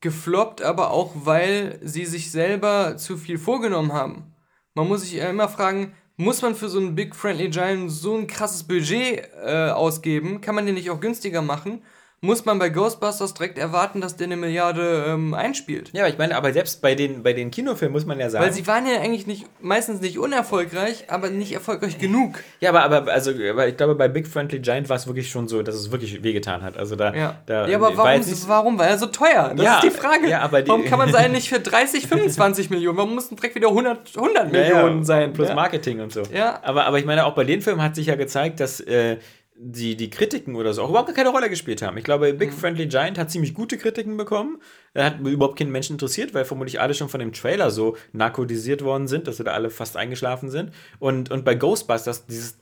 gefloppt, 0.03 0.61
aber 0.61 0.91
auch, 0.91 1.11
weil 1.15 1.79
sie 1.81 2.05
sich 2.05 2.29
selber 2.29 2.97
zu 2.97 3.17
viel 3.17 3.39
vorgenommen 3.39 3.93
haben. 3.93 4.35
Man 4.75 4.87
muss 4.87 5.01
sich 5.01 5.15
immer 5.15 5.49
fragen, 5.49 5.93
muss 6.17 6.41
man 6.43 6.53
für 6.53 6.69
so 6.69 6.77
einen 6.77 6.93
Big 6.93 7.15
Friendly 7.15 7.49
Giant 7.49 7.89
so 7.91 8.15
ein 8.15 8.27
krasses 8.27 8.63
Budget 8.63 9.29
äh, 9.43 9.69
ausgeben? 9.69 10.41
Kann 10.41 10.55
man 10.55 10.65
den 10.65 10.75
nicht 10.75 10.91
auch 10.91 10.99
günstiger 10.99 11.41
machen? 11.41 11.81
Muss 12.23 12.45
man 12.45 12.57
bei 12.57 12.69
Ghostbusters 12.69 13.33
direkt 13.33 13.57
erwarten, 13.57 13.99
dass 13.99 14.15
der 14.15 14.27
eine 14.27 14.37
Milliarde 14.37 15.07
ähm, 15.09 15.33
einspielt. 15.33 15.89
Ja, 15.91 16.03
aber 16.03 16.09
ich 16.09 16.17
meine, 16.17 16.37
aber 16.37 16.53
selbst 16.53 16.81
bei 16.81 16.95
den, 16.95 17.21
bei 17.21 17.33
den 17.33 17.51
Kinofilmen 17.51 17.91
muss 17.91 18.05
man 18.05 18.17
ja 18.17 18.29
sagen. 18.29 18.45
Weil 18.45 18.53
sie 18.53 18.65
waren 18.65 18.87
ja 18.87 19.01
eigentlich 19.01 19.27
nicht, 19.27 19.45
meistens 19.61 19.99
nicht 19.99 20.17
unerfolgreich, 20.17 21.09
aber 21.09 21.29
nicht 21.29 21.51
erfolgreich 21.51 21.99
genug. 21.99 22.35
Ja, 22.61 22.69
aber, 22.69 22.83
aber 22.83 23.11
also, 23.11 23.31
aber 23.31 23.67
ich 23.67 23.75
glaube, 23.75 23.95
bei 23.95 24.07
Big 24.07 24.25
Friendly 24.25 24.59
Giant 24.59 24.87
war 24.87 24.95
es 24.95 25.05
wirklich 25.05 25.29
schon 25.29 25.49
so, 25.49 25.61
dass 25.63 25.75
es 25.75 25.91
wirklich 25.91 26.23
wehgetan 26.23 26.61
hat. 26.61 26.77
Also 26.77 26.95
da, 26.95 27.13
ja. 27.13 27.35
da 27.45 27.67
ja, 27.67 27.75
aber 27.75 27.97
warum, 27.97 28.21
nicht, 28.21 28.47
warum? 28.47 28.79
Weil 28.79 28.91
er 28.91 28.97
so 28.97 29.07
teuer. 29.07 29.51
Das 29.53 29.65
ja, 29.65 29.75
ist 29.79 29.83
die 29.83 29.89
Frage. 29.89 30.29
Ja, 30.29 30.43
aber 30.43 30.61
die, 30.61 30.69
warum 30.69 30.85
kann 30.85 30.99
man 30.99 31.11
sein 31.11 31.33
nicht 31.33 31.49
für 31.49 31.59
30, 31.59 32.07
25 32.07 32.69
Millionen? 32.69 32.97
Warum 32.97 33.15
muss 33.15 33.27
direkt 33.27 33.55
wieder 33.55 33.67
100, 33.67 34.15
100 34.15 34.49
Millionen 34.49 34.99
ja, 34.99 35.03
sein? 35.03 35.33
Plus 35.33 35.53
Marketing 35.53 35.99
und 35.99 36.13
so. 36.13 36.23
Ja. 36.33 36.61
Aber, 36.63 36.85
aber 36.85 36.99
ich 36.99 37.05
meine, 37.05 37.25
auch 37.25 37.35
bei 37.35 37.43
den 37.43 37.61
Filmen 37.61 37.81
hat 37.81 37.95
sich 37.95 38.07
ja 38.07 38.15
gezeigt, 38.15 38.61
dass. 38.61 38.79
Äh, 38.79 39.17
die, 39.65 39.95
die 39.95 40.09
Kritiken 40.09 40.55
oder 40.55 40.73
so 40.73 40.83
auch 40.83 40.89
überhaupt 40.89 41.15
keine 41.15 41.29
Rolle 41.29 41.49
gespielt 41.49 41.81
haben. 41.81 41.97
Ich 41.97 42.03
glaube, 42.03 42.33
Big 42.33 42.51
mhm. 42.51 42.57
Friendly 42.57 42.87
Giant 42.87 43.17
hat 43.17 43.31
ziemlich 43.31 43.53
gute 43.53 43.77
Kritiken 43.77 44.17
bekommen. 44.17 44.61
Er 44.93 45.05
hat 45.05 45.19
überhaupt 45.21 45.57
keinen 45.57 45.71
Menschen 45.71 45.93
interessiert, 45.93 46.33
weil 46.33 46.43
vermutlich 46.43 46.81
alle 46.81 46.93
schon 46.93 47.07
von 47.07 47.21
dem 47.21 47.31
Trailer 47.31 47.71
so 47.71 47.95
narkotisiert 48.11 48.83
worden 48.83 49.07
sind, 49.07 49.27
dass 49.27 49.37
sie 49.37 49.43
da 49.45 49.51
alle 49.51 49.69
fast 49.69 49.95
eingeschlafen 49.95 50.49
sind. 50.49 50.71
Und, 50.99 51.31
und 51.31 51.45
bei 51.45 51.55
Ghostbusters, 51.55 52.25
dieses, 52.25 52.59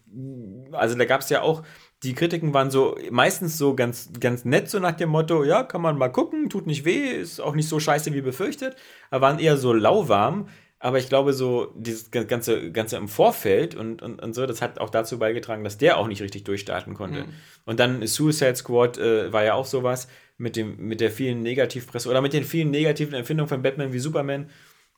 also 0.72 0.96
da 0.96 1.06
gab 1.06 1.22
es 1.22 1.30
ja 1.30 1.42
auch, 1.42 1.64
die 2.04 2.14
Kritiken 2.14 2.54
waren 2.54 2.70
so 2.70 2.98
meistens 3.10 3.58
so 3.58 3.76
ganz, 3.76 4.12
ganz 4.20 4.46
nett, 4.46 4.70
so 4.70 4.80
nach 4.80 4.94
dem 4.94 5.10
Motto, 5.10 5.44
ja, 5.44 5.64
kann 5.64 5.82
man 5.82 5.98
mal 5.98 6.10
gucken, 6.10 6.50
tut 6.50 6.68
nicht 6.68 6.86
weh, 6.86 7.10
ist 7.10 7.40
auch 7.40 7.56
nicht 7.56 7.68
so 7.68 7.80
scheiße 7.80 8.14
wie 8.14 8.22
befürchtet, 8.22 8.76
aber 9.10 9.28
waren 9.28 9.40
eher 9.40 9.58
so 9.58 9.74
lauwarm. 9.74 10.48
Aber 10.84 10.98
ich 10.98 11.10
glaube, 11.10 11.34
so 11.34 11.72
dieses 11.76 12.10
ganze, 12.10 12.72
ganze 12.72 12.98
im 12.98 13.08
Vorfeld 13.08 13.76
und, 13.76 14.02
und, 14.02 14.20
und 14.20 14.34
so, 14.34 14.48
das 14.48 14.64
hat 14.64 14.80
auch 14.80 14.90
dazu 14.90 15.20
beigetragen, 15.20 15.64
dass 15.64 15.78
der 15.78 15.98
auch 15.98 16.08
nicht 16.08 16.24
richtig 16.24 16.44
durchstarten 16.44 16.96
konnte. 16.96 17.26
Mhm. 17.26 17.34
Und 17.66 17.80
dann 17.80 18.06
Suicide 18.08 18.56
Squad 18.56 18.98
äh, 18.98 19.32
war 19.32 19.44
ja 19.44 19.54
auch 19.54 19.68
sowas 19.68 20.08
mit, 20.38 20.56
dem, 20.56 20.78
mit 20.78 21.00
der 21.00 21.12
vielen 21.12 21.44
Negativpresse 21.44 22.10
oder 22.10 22.20
mit 22.20 22.34
den 22.34 22.44
vielen 22.44 22.72
negativen 22.72 23.14
Empfindungen 23.14 23.48
von 23.48 23.62
Batman 23.62 23.94
wie 23.94 24.00
Superman. 24.00 24.50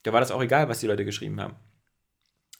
Da 0.04 0.14
war 0.14 0.20
das 0.20 0.30
auch 0.30 0.42
egal, 0.42 0.70
was 0.70 0.80
die 0.80 0.86
Leute 0.86 1.04
geschrieben 1.04 1.38
haben. 1.38 1.54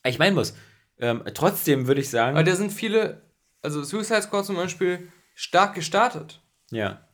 Ich 0.05 0.19
meine 0.19 0.35
muss, 0.35 0.55
ähm, 0.99 1.23
trotzdem 1.33 1.87
würde 1.87 2.03
ich 2.03 2.11
sagen. 2.11 2.37
Aber 2.37 2.45
da 2.45 2.55
sind 2.55 2.73
viele, 2.73 3.23
also 3.63 3.83
Suicide 3.83 4.21
Squad 4.21 4.45
zum 4.45 4.57
Beispiel, 4.57 5.09
stark 5.35 5.75
gestartet. 5.75 6.43
Ja. 6.71 7.09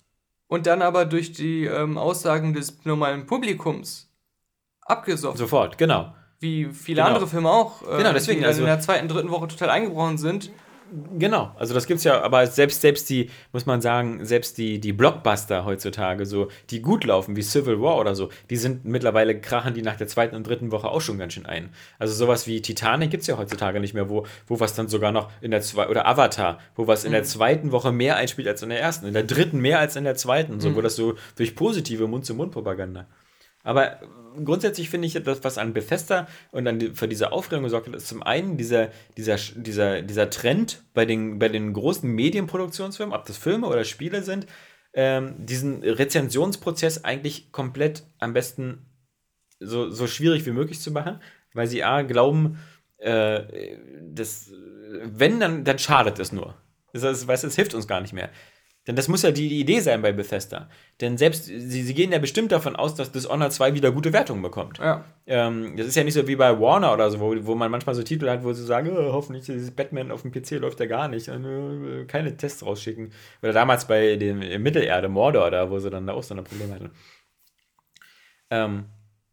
Und 0.48 0.66
dann 0.66 0.82
aber 0.82 1.04
durch 1.04 1.30
die 1.30 1.66
ähm, 1.66 1.96
Aussagen 1.96 2.52
des 2.52 2.84
normalen 2.84 3.26
Publikums 3.26 4.09
abgesoffen. 4.90 5.38
Sofort, 5.38 5.78
genau. 5.78 6.14
Wie 6.40 6.66
viele 6.72 6.96
genau. 6.96 7.08
andere 7.08 7.26
Filme 7.26 7.50
auch, 7.50 7.82
äh, 7.82 7.98
genau, 7.98 8.12
deswegen, 8.12 8.40
die 8.40 8.46
also, 8.46 8.60
in 8.60 8.66
der 8.66 8.80
zweiten, 8.80 9.08
dritten 9.08 9.30
Woche 9.30 9.48
total 9.48 9.70
eingebrochen 9.70 10.18
sind. 10.18 10.50
Genau, 11.18 11.52
also 11.56 11.72
das 11.72 11.86
gibt's 11.86 12.02
ja, 12.02 12.20
aber 12.20 12.46
selbst, 12.48 12.80
selbst 12.80 13.08
die, 13.10 13.30
muss 13.52 13.64
man 13.64 13.80
sagen, 13.80 14.24
selbst 14.24 14.58
die, 14.58 14.80
die 14.80 14.92
Blockbuster 14.92 15.64
heutzutage, 15.64 16.26
so, 16.26 16.48
die 16.70 16.82
gut 16.82 17.04
laufen, 17.04 17.36
wie 17.36 17.42
Civil 17.42 17.80
War 17.80 17.96
oder 17.98 18.16
so, 18.16 18.30
die 18.48 18.56
sind 18.56 18.84
mittlerweile 18.84 19.40
krachen 19.40 19.74
die 19.74 19.82
nach 19.82 19.96
der 19.96 20.08
zweiten 20.08 20.34
und 20.34 20.46
dritten 20.46 20.72
Woche 20.72 20.88
auch 20.88 21.00
schon 21.00 21.18
ganz 21.18 21.34
schön 21.34 21.46
ein. 21.46 21.70
Also 22.00 22.14
sowas 22.14 22.48
wie 22.48 22.60
Titanic 22.60 23.10
gibt 23.10 23.20
es 23.20 23.28
ja 23.28 23.38
heutzutage 23.38 23.78
nicht 23.78 23.94
mehr, 23.94 24.08
wo, 24.08 24.26
wo 24.48 24.58
was 24.58 24.74
dann 24.74 24.88
sogar 24.88 25.12
noch 25.12 25.30
in 25.40 25.52
der 25.52 25.62
zweiten, 25.62 25.90
oder 25.90 26.08
Avatar, 26.08 26.58
wo 26.74 26.88
was 26.88 27.04
in 27.04 27.10
mhm. 27.10 27.14
der 27.14 27.24
zweiten 27.24 27.70
Woche 27.70 27.92
mehr 27.92 28.16
einspielt 28.16 28.48
als 28.48 28.62
in 28.62 28.70
der 28.70 28.80
ersten, 28.80 29.06
in 29.06 29.14
der 29.14 29.24
dritten 29.24 29.60
mehr 29.60 29.78
als 29.78 29.94
in 29.94 30.04
der 30.04 30.16
zweiten, 30.16 30.58
so, 30.58 30.70
mhm. 30.70 30.76
wo 30.76 30.80
das 30.80 30.96
so 30.96 31.14
durch 31.36 31.54
positive 31.54 32.08
Mund-zu-Mund-Propaganda. 32.08 33.06
Aber 33.62 34.00
grundsätzlich 34.44 34.90
finde 34.90 35.06
ich, 35.06 35.14
das, 35.14 35.44
was 35.44 35.58
an 35.58 35.72
Bethesda 35.72 36.28
und 36.50 36.64
dann 36.64 36.94
für 36.94 37.08
diese 37.08 37.32
Aufregung 37.32 37.64
gesorgt 37.64 37.88
hat, 37.88 37.94
ist 37.94 38.08
zum 38.08 38.22
einen 38.22 38.56
dieser, 38.56 38.90
dieser, 39.16 39.36
dieser, 39.54 40.02
dieser 40.02 40.30
Trend 40.30 40.82
bei 40.94 41.04
den, 41.04 41.38
bei 41.38 41.48
den 41.48 41.72
großen 41.72 42.10
Medienproduktionsfirmen, 42.10 43.14
ob 43.14 43.26
das 43.26 43.36
Filme 43.36 43.66
oder 43.66 43.84
Spiele 43.84 44.22
sind, 44.22 44.46
ähm, 44.92 45.34
diesen 45.38 45.82
Rezensionsprozess 45.82 47.04
eigentlich 47.04 47.52
komplett 47.52 48.04
am 48.18 48.32
besten 48.32 48.86
so, 49.60 49.90
so 49.90 50.06
schwierig 50.06 50.46
wie 50.46 50.52
möglich 50.52 50.80
zu 50.80 50.90
machen, 50.90 51.20
weil 51.52 51.66
sie 51.66 51.84
A, 51.84 52.02
glauben, 52.02 52.58
äh, 52.98 53.76
das, 54.02 54.50
wenn, 55.04 55.38
dann, 55.38 55.64
dann 55.64 55.78
schadet 55.78 56.18
es 56.18 56.32
nur. 56.32 56.54
Das, 56.92 57.02
das, 57.02 57.26
weißt, 57.26 57.44
es 57.44 57.56
hilft 57.56 57.74
uns 57.74 57.86
gar 57.86 58.00
nicht 58.00 58.12
mehr. 58.12 58.30
Denn 58.86 58.96
das 58.96 59.08
muss 59.08 59.22
ja 59.22 59.30
die 59.30 59.60
Idee 59.60 59.80
sein 59.80 60.00
bei 60.00 60.10
Bethesda. 60.10 60.70
Denn 61.02 61.18
selbst, 61.18 61.44
sie, 61.44 61.82
sie 61.82 61.94
gehen 61.94 62.12
ja 62.12 62.18
bestimmt 62.18 62.50
davon 62.50 62.76
aus, 62.76 62.94
dass 62.94 63.12
Dishonored 63.12 63.52
2 63.52 63.74
wieder 63.74 63.92
gute 63.92 64.12
Wertungen 64.14 64.42
bekommt. 64.42 64.78
Ja. 64.78 65.04
Ähm, 65.26 65.76
das 65.76 65.86
ist 65.86 65.96
ja 65.96 66.04
nicht 66.04 66.14
so 66.14 66.26
wie 66.26 66.36
bei 66.36 66.58
Warner 66.58 66.94
oder 66.94 67.10
so, 67.10 67.20
wo, 67.20 67.34
wo 67.42 67.54
man 67.54 67.70
manchmal 67.70 67.94
so 67.94 68.02
Titel 68.02 68.28
hat, 68.30 68.42
wo 68.42 68.54
sie 68.54 68.64
sagen, 68.64 68.90
oh, 68.90 69.12
hoffentlich 69.12 69.44
dieses 69.44 69.70
Batman 69.70 70.10
auf 70.10 70.22
dem 70.22 70.32
PC 70.32 70.52
läuft 70.52 70.80
ja 70.80 70.86
gar 70.86 71.08
nicht. 71.08 71.28
Äh, 71.28 72.04
keine 72.06 72.36
Tests 72.38 72.64
rausschicken. 72.64 73.12
Oder 73.42 73.52
damals 73.52 73.86
bei 73.86 74.16
dem 74.16 74.38
Mittelerde, 74.62 75.08
Mordor, 75.08 75.50
da, 75.50 75.70
wo 75.70 75.78
sie 75.78 75.90
dann 75.90 76.06
da 76.06 76.14
auch 76.14 76.22
so 76.22 76.34
ein 76.34 76.42
Problem 76.42 76.72
hatten. 76.72 76.90
Ähm, 78.48 78.86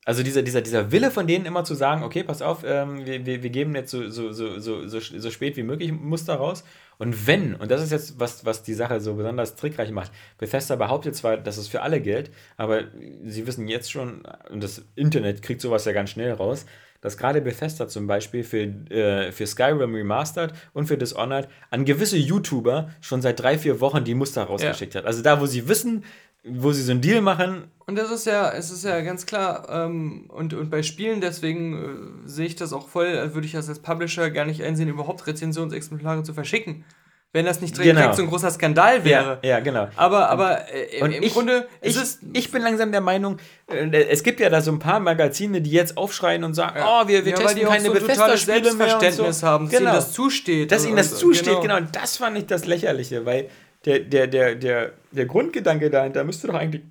also 0.08 0.24
dieser, 0.24 0.42
dieser, 0.42 0.62
dieser 0.62 0.92
Wille 0.94 1.12
von 1.12 1.28
denen 1.28 1.46
immer 1.46 1.66
zu 1.66 1.76
sagen, 1.76 2.04
okay, 2.04 2.24
pass 2.24 2.42
auf, 2.42 2.64
ähm, 2.66 3.06
wir, 3.06 3.26
wir, 3.26 3.44
wir 3.44 3.50
geben 3.50 3.76
jetzt 3.76 3.92
so, 3.92 4.10
so, 4.10 4.32
so, 4.32 4.58
so, 4.58 4.88
so, 4.88 5.00
so 5.00 5.32
spät 5.32 5.58
wie 5.58 5.64
möglich 5.64 5.92
Muster 5.92 6.36
raus. 6.36 6.64
Und 6.98 7.28
wenn, 7.28 7.56
und 7.56 7.70
das 7.70 7.84
ist 7.84 7.92
jetzt, 7.92 8.20
was, 8.20 8.46
was 8.46 8.64
die 8.64 8.74
Sache 8.74 9.00
so 9.00 9.16
besonders 9.16 9.56
trickreich 9.56 9.92
macht, 9.92 10.12
Bethesda 10.38 10.76
behauptet 10.76 11.16
zwar, 11.16 11.38
dass 11.38 11.58
es 11.58 11.68
für 11.68 11.82
alle 11.82 12.02
gilt, 12.02 12.32
aber 12.58 12.86
sie 13.24 13.46
wissen 13.46 13.68
jetzt 13.68 13.92
schon, 13.92 14.24
und 14.50 14.64
das 14.64 14.84
Internet 14.96 15.42
kriegt 15.42 15.62
sowas 15.62 15.86
ja 15.86 15.92
ganz 15.92 16.10
schnell 16.10 16.34
raus, 16.34 16.66
dass 17.02 17.18
gerade 17.18 17.42
Bethesda 17.42 17.88
zum 17.88 18.08
Beispiel 18.08 18.44
für, 18.44 18.64
äh, 18.92 19.32
für 19.32 19.46
Skyrim 19.46 19.94
Remastered 19.94 20.54
und 20.74 20.88
für 20.88 20.98
Dishonored 20.98 21.48
an 21.70 21.86
gewisse 21.86 22.18
YouTuber 22.18 22.90
schon 23.02 23.22
seit 23.22 23.40
drei, 23.40 23.58
vier 23.58 23.80
Wochen 23.80 24.04
die 24.04 24.16
Muster 24.16 24.44
rausgeschickt 24.44 24.96
ja. 24.96 25.02
hat. 25.02 25.06
Also 25.06 25.22
da, 25.22 25.40
wo 25.40 25.46
sie 25.46 25.68
wissen, 25.68 26.04
wo 26.50 26.72
sie 26.72 26.84
so 26.84 26.92
einen 26.92 27.02
Deal 27.02 27.22
machen. 27.22 27.72
Und 27.86 27.98
das 27.98 28.12
ist 28.12 28.26
ja, 28.26 28.52
es 28.52 28.70
ist 28.70 28.84
ja 28.84 29.00
ganz 29.02 29.26
klar, 29.26 29.68
ähm, 29.70 30.26
und, 30.30 30.54
und 30.54 30.70
bei 30.70 30.84
Spielen, 30.84 31.22
deswegen 31.22 32.26
äh, 32.26 32.30
sehe 32.30 32.46
ich 32.46 32.56
das 32.56 32.74
auch 32.74 32.90
voll, 32.90 33.34
würde 33.34 33.48
ich 33.48 33.54
das 33.54 33.70
als 33.70 33.80
Publisher 33.80 34.30
gar 34.30 34.46
nicht 34.46 34.62
einsehen, 34.64 34.90
überhaupt 34.90 35.26
Rezensionsexemplare 35.26 36.24
zu 36.24 36.34
verschicken. 36.34 36.84
Wenn 37.34 37.46
das 37.46 37.60
nicht 37.60 37.78
direkt 37.78 37.98
genau. 37.98 38.14
so 38.14 38.24
ein 38.24 38.30
großer 38.30 38.50
Skandal 38.52 39.04
wäre. 39.04 39.40
Ja, 39.44 39.50
ja 39.50 39.60
genau. 39.60 39.90
Aber, 39.98 40.30
aber 40.30 40.74
äh, 40.74 41.02
und 41.02 41.12
im 41.12 41.22
ich, 41.22 41.34
Grunde 41.34 41.68
ich, 41.82 41.96
ist 41.96 42.22
Ich 42.32 42.52
bin 42.52 42.62
langsam 42.62 42.92
der 42.92 43.02
Meinung, 43.02 43.38
äh, 43.70 43.90
es 44.10 44.24
gibt 44.24 44.40
ja 44.40 44.50
da 44.50 44.62
so 44.62 44.72
ein 44.72 44.80
paar 44.80 45.02
Magazine, 45.02 45.62
die 45.62 45.72
jetzt 45.72 45.98
aufschreien 45.98 46.46
und 46.46 46.54
sagen, 46.54 46.80
ja. 46.80 47.02
oh, 47.04 47.08
wir, 47.08 47.26
wir 47.26 47.34
ja, 47.34 47.38
testen 47.38 47.68
keine 47.68 47.88
so 47.88 47.94
Bethesda-Spiele 47.94 48.74
mehr. 48.74 48.98
Und 48.98 49.34
so. 49.34 49.48
haben, 49.48 49.66
dass 49.66 49.78
genau. 49.78 49.92
ihnen 49.92 49.96
das 49.96 50.14
zusteht. 50.14 50.72
Dass 50.72 50.86
ihnen 50.86 50.96
das 50.96 51.18
zusteht, 51.18 51.62
genau. 51.62 51.78
genau. 51.78 51.90
Das 51.92 52.18
fand 52.18 52.38
ich 52.38 52.46
das 52.46 52.66
Lächerliche, 52.66 53.26
weil 53.26 53.50
der, 53.88 54.00
der, 54.02 54.28
der, 54.28 54.56
der, 54.56 54.92
der 55.12 55.26
Grundgedanke 55.26 55.90
dahinter 55.90 56.26
müsste 56.26 56.48
doch 56.48 56.56
eigentlich 56.56 56.84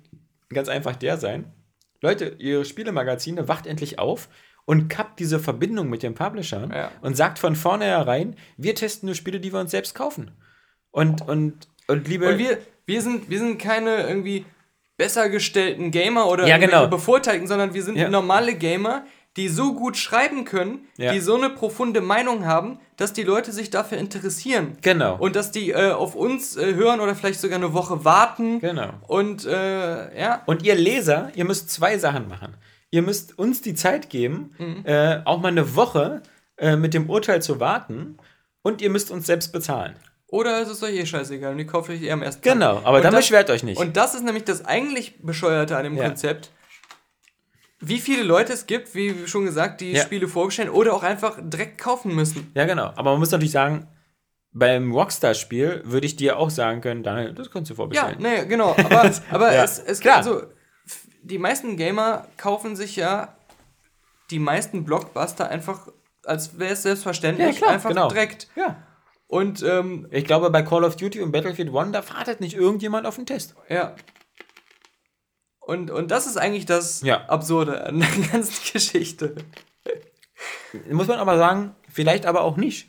ganz 0.49 0.67
einfach 0.67 0.95
der 0.95 1.17
sein. 1.17 1.45
Leute, 2.01 2.35
ihr 2.39 2.65
Spielemagazine 2.65 3.47
wacht 3.47 3.67
endlich 3.67 3.99
auf 3.99 4.29
und 4.65 4.87
kappt 4.89 5.19
diese 5.19 5.39
Verbindung 5.39 5.89
mit 5.89 6.01
den 6.01 6.15
Publishern 6.15 6.71
ja. 6.73 6.91
und 7.01 7.15
sagt 7.15 7.37
von 7.37 7.55
vornherein, 7.55 8.35
wir 8.57 8.73
testen 8.73 9.05
nur 9.05 9.15
Spiele, 9.15 9.39
die 9.39 9.53
wir 9.53 9.59
uns 9.59 9.71
selbst 9.71 9.93
kaufen. 9.93 10.31
Und, 10.89 11.27
und, 11.27 11.67
und 11.87 12.07
liebe. 12.07 12.29
Und 12.29 12.39
wir, 12.39 12.57
wir, 12.87 13.01
sind, 13.01 13.29
wir 13.29 13.37
sind 13.37 13.59
keine 13.59 14.07
irgendwie 14.07 14.45
besser 14.97 15.29
gestellten 15.29 15.91
Gamer 15.91 16.27
oder 16.27 16.47
ja, 16.47 16.57
genau. 16.57 16.87
bevorteilten, 16.87 17.47
sondern 17.47 17.75
wir 17.75 17.83
sind 17.83 17.97
ja. 17.97 18.09
normale 18.09 18.55
Gamer, 18.55 19.05
die 19.37 19.47
so 19.49 19.73
gut 19.73 19.95
schreiben 19.97 20.43
können, 20.43 20.87
ja. 20.97 21.13
die 21.13 21.19
so 21.19 21.35
eine 21.35 21.51
profunde 21.51 22.01
Meinung 22.01 22.45
haben, 22.45 22.79
dass 22.97 23.13
die 23.13 23.23
Leute 23.23 23.51
sich 23.51 23.69
dafür 23.69 23.99
interessieren. 23.99 24.77
Genau. 24.81 25.15
Und 25.17 25.35
dass 25.35 25.51
die 25.51 25.69
äh, 25.69 25.91
auf 25.91 26.15
uns 26.15 26.57
äh, 26.57 26.73
hören 26.73 26.99
oder 26.99 27.15
vielleicht 27.15 27.39
sogar 27.39 27.57
eine 27.57 27.73
Woche 27.73 28.03
warten. 28.03 28.59
Genau. 28.59 28.89
Und 29.07 29.45
äh, 29.45 30.19
ja. 30.19 30.41
Und 30.47 30.63
ihr 30.63 30.75
Leser, 30.75 31.31
ihr 31.35 31.45
müsst 31.45 31.69
zwei 31.69 31.99
Sachen 31.99 32.27
machen. 32.27 32.55
Ihr 32.89 33.03
müsst 33.03 33.37
uns 33.37 33.61
die 33.61 33.75
Zeit 33.75 34.09
geben, 34.09 34.55
mhm. 34.57 34.83
Äh, 34.85 35.21
auch 35.25 35.39
mal 35.39 35.49
eine 35.49 35.75
Woche 35.75 36.23
äh, 36.57 36.75
mit 36.75 36.93
dem 36.95 37.09
Urteil 37.09 37.41
zu 37.41 37.59
warten. 37.59 38.17
Und 38.63 38.81
ihr 38.81 38.89
müsst 38.89 39.11
uns 39.11 39.27
selbst 39.27 39.53
bezahlen. 39.53 39.95
Oder 40.29 40.61
ist 40.61 40.69
es 40.69 40.83
euch 40.83 40.95
eh 40.95 41.05
scheißegal 41.05 41.53
und 41.53 41.59
ihr 41.59 41.67
kauft 41.67 41.89
euch 41.89 42.01
eher 42.01 42.13
am 42.13 42.21
ersten 42.21 42.41
Genau, 42.41 42.81
aber 42.83 42.97
und 42.97 43.03
dann 43.05 43.13
das, 43.13 43.21
beschwert 43.21 43.49
euch 43.49 43.63
nicht. 43.63 43.79
Und 43.79 43.95
das 43.95 44.13
ist 44.13 44.25
nämlich 44.25 44.43
das 44.43 44.65
eigentlich 44.65 45.21
Bescheuerte 45.21 45.77
an 45.77 45.85
dem 45.85 45.95
ja. 45.95 46.05
Konzept 46.05 46.51
wie 47.79 47.99
viele 47.99 48.23
Leute 48.23 48.53
es 48.53 48.65
gibt, 48.65 48.95
wie 48.95 49.27
schon 49.27 49.45
gesagt, 49.45 49.81
die 49.81 49.91
ja. 49.91 50.01
Spiele 50.01 50.27
vorbestellen 50.27 50.71
oder 50.71 50.93
auch 50.93 51.03
einfach 51.03 51.37
direkt 51.41 51.77
kaufen 51.77 52.15
müssen. 52.15 52.51
Ja, 52.55 52.65
genau. 52.65 52.87
Aber 52.95 53.11
man 53.11 53.19
muss 53.19 53.31
natürlich 53.31 53.51
sagen, 53.51 53.87
beim 54.51 54.91
Rockstar-Spiel 54.91 55.83
würde 55.85 56.07
ich 56.07 56.15
dir 56.15 56.37
auch 56.37 56.49
sagen 56.49 56.81
können, 56.81 57.03
Daniel, 57.03 57.33
das 57.33 57.51
kannst 57.51 57.69
du 57.69 57.75
vorbestellen. 57.75 58.19
Ja, 58.19 58.29
nee, 58.41 58.45
genau. 58.45 58.75
Aber, 58.75 59.11
aber 59.29 59.53
ja. 59.53 59.63
es, 59.63 59.79
es 59.79 59.99
Klar. 59.99 60.17
also 60.17 60.43
die 61.21 61.37
meisten 61.37 61.77
Gamer 61.77 62.27
kaufen 62.37 62.75
sich 62.75 62.95
ja 62.95 63.35
die 64.31 64.39
meisten 64.39 64.83
Blockbuster 64.83 65.49
einfach, 65.49 65.87
als 66.25 66.57
wäre 66.57 66.73
es 66.73 66.83
selbstverständlich, 66.83 67.55
ja, 67.55 67.57
klar, 67.57 67.71
einfach 67.71 67.89
genau. 67.89 68.07
direkt. 68.09 68.47
Ja. 68.55 68.77
Und 69.27 69.61
ähm, 69.63 70.07
ich 70.09 70.25
glaube, 70.25 70.49
bei 70.49 70.63
Call 70.63 70.83
of 70.83 70.95
Duty 70.95 71.21
und 71.21 71.31
Battlefield 71.31 71.73
1, 71.75 71.91
da 71.91 72.09
wartet 72.09 72.39
nicht 72.39 72.55
irgendjemand 72.55 73.05
auf 73.05 73.15
den 73.15 73.25
Test. 73.25 73.55
Ja. 73.69 73.95
Und, 75.67 75.91
und 75.91 76.11
das 76.11 76.27
ist 76.27 76.37
eigentlich 76.37 76.65
das 76.65 77.01
ja. 77.01 77.25
Absurde 77.25 77.85
an 77.85 77.99
der 77.99 78.07
ganzen 78.31 78.71
Geschichte. 78.71 79.35
Muss 80.89 81.07
man 81.07 81.19
aber 81.19 81.37
sagen, 81.37 81.75
vielleicht 81.91 82.25
aber 82.25 82.43
auch 82.43 82.55
nicht. 82.55 82.87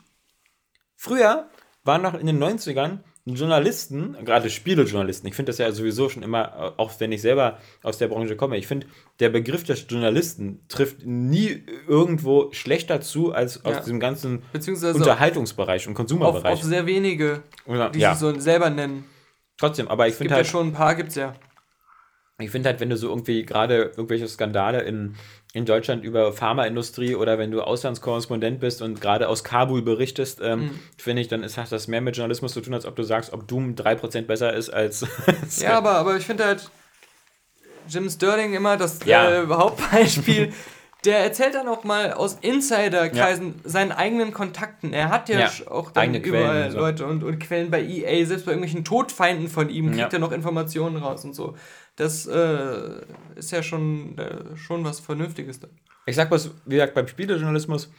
Früher 0.95 1.49
waren 1.83 2.03
noch 2.03 2.15
in 2.15 2.27
den 2.27 2.41
90ern 2.41 3.01
Journalisten, 3.25 4.17
gerade 4.25 4.49
Spielejournalisten, 4.49 5.29
ich 5.29 5.35
finde 5.35 5.51
das 5.51 5.59
ja 5.59 5.71
sowieso 5.73 6.09
schon 6.09 6.23
immer, 6.23 6.75
auch 6.79 6.93
wenn 6.99 7.13
ich 7.13 7.21
selber 7.21 7.59
aus 7.83 7.99
der 7.99 8.09
Branche 8.09 8.37
komme, 8.37 8.57
ich 8.57 8.67
finde, 8.67 8.87
der 9.21 9.29
Begriff 9.29 9.65
des 9.65 9.85
Journalisten 9.87 10.65
trifft 10.69 11.05
nie 11.05 11.67
irgendwo 11.87 12.51
schlechter 12.53 13.01
zu 13.01 13.33
als 13.33 13.65
aus 13.67 13.75
ja. 13.75 13.81
diesem 13.81 14.01
ganzen 14.01 14.45
Unterhaltungsbereich 14.55 15.89
und 15.89 15.95
Konsumerbereich. 15.95 16.53
Auf, 16.53 16.61
auf 16.61 16.65
sehr 16.65 16.87
wenige, 16.87 17.43
die 17.67 17.99
ja. 17.99 18.15
sich 18.15 18.21
so 18.21 18.39
selber 18.39 18.71
nennen. 18.71 19.05
Trotzdem, 19.59 19.89
aber 19.89 20.07
ich 20.07 20.15
finde 20.15 20.35
halt. 20.35 20.47
Ja 20.47 20.51
schon 20.51 20.69
ein 20.69 20.73
paar 20.73 20.95
gibt 20.95 21.11
es 21.11 21.17
ja 21.17 21.35
ich 22.41 22.51
finde 22.51 22.69
halt, 22.69 22.81
wenn 22.81 22.89
du 22.89 22.97
so 22.97 23.09
irgendwie 23.09 23.45
gerade 23.45 23.93
irgendwelche 23.97 24.29
Skandale 24.29 24.83
in, 24.83 25.17
in 25.53 25.65
Deutschland 25.65 26.05
über 26.05 26.33
Pharmaindustrie 26.33 27.17
oder 27.17 27.37
wenn 27.37 27.51
du 27.51 27.63
Auslandskorrespondent 27.63 28.61
bist 28.61 28.81
und 28.81 29.01
gerade 29.01 29.29
aus 29.29 29.43
Kabul 29.43 29.83
berichtest, 29.83 30.41
ähm, 30.41 30.61
mhm. 30.61 30.81
finde 30.97 31.23
ich, 31.23 31.29
dann 31.29 31.43
ist, 31.43 31.59
hat 31.59 31.73
das 31.73 31.89
mehr 31.89 32.01
mit 32.01 32.17
Journalismus 32.17 32.53
zu 32.53 32.61
tun, 32.61 32.75
als 32.75 32.87
ob 32.87 32.95
du 32.95 33.03
sagst, 33.03 33.33
ob 33.33 33.49
Doom 33.49 33.75
3% 33.75 34.23
besser 34.23 34.53
ist 34.53 34.71
als. 34.73 35.05
ja, 35.59 35.77
aber, 35.77 35.93
aber 35.93 36.17
ich 36.17 36.27
finde 36.27 36.45
halt 36.45 36.71
Jim 37.89 38.09
Sterling 38.09 38.55
immer 38.55 38.77
das 38.77 39.01
ja. 39.05 39.43
äh, 39.43 39.47
Hauptbeispiel. 39.49 40.53
Der 41.05 41.21
erzählt 41.21 41.55
dann 41.55 41.69
auch 41.69 41.85
mal 41.85 42.13
aus 42.13 42.39
Insiderkreisen 42.41 43.55
ja. 43.65 43.71
seinen 43.71 43.93
eigenen 43.93 44.33
Kontakten. 44.33 44.93
Er 44.93 45.11
hat 45.11 45.29
ja, 45.29 45.41
ja. 45.41 45.51
auch 45.71 45.93
dann 45.93 46.03
Eigene 46.05 46.19
überall 46.19 46.45
Quellen, 46.45 46.73
so. 46.73 46.79
Leute 46.79 47.07
und, 47.07 47.23
und 47.23 47.39
Quellen 47.39 47.71
bei 47.71 47.83
EA, 47.83 48.27
selbst 48.27 48.47
bei 48.47 48.53
irgendwelchen 48.53 48.85
Todfeinden 48.85 49.49
von 49.49 49.71
ihm 49.71 49.93
kriegt 49.93 50.13
er 50.13 50.19
noch 50.19 50.33
Informationen 50.33 50.97
raus 50.97 51.25
und 51.25 51.35
so. 51.35 51.55
Das 51.99 52.27
äh, 52.27 53.01
ist 53.35 53.51
ja 53.51 53.61
schon, 53.61 54.17
äh, 54.19 54.57
schon 54.57 54.85
was 54.85 55.01
Vernünftiges. 55.01 55.59
Da. 55.59 55.69
ich 56.07 56.15
sag 56.15 56.31
was, 56.31 56.53
wie 56.65 56.77
gesagt, 56.77 56.95
beim 56.95 57.09
Spielejournalismus, 57.09 57.91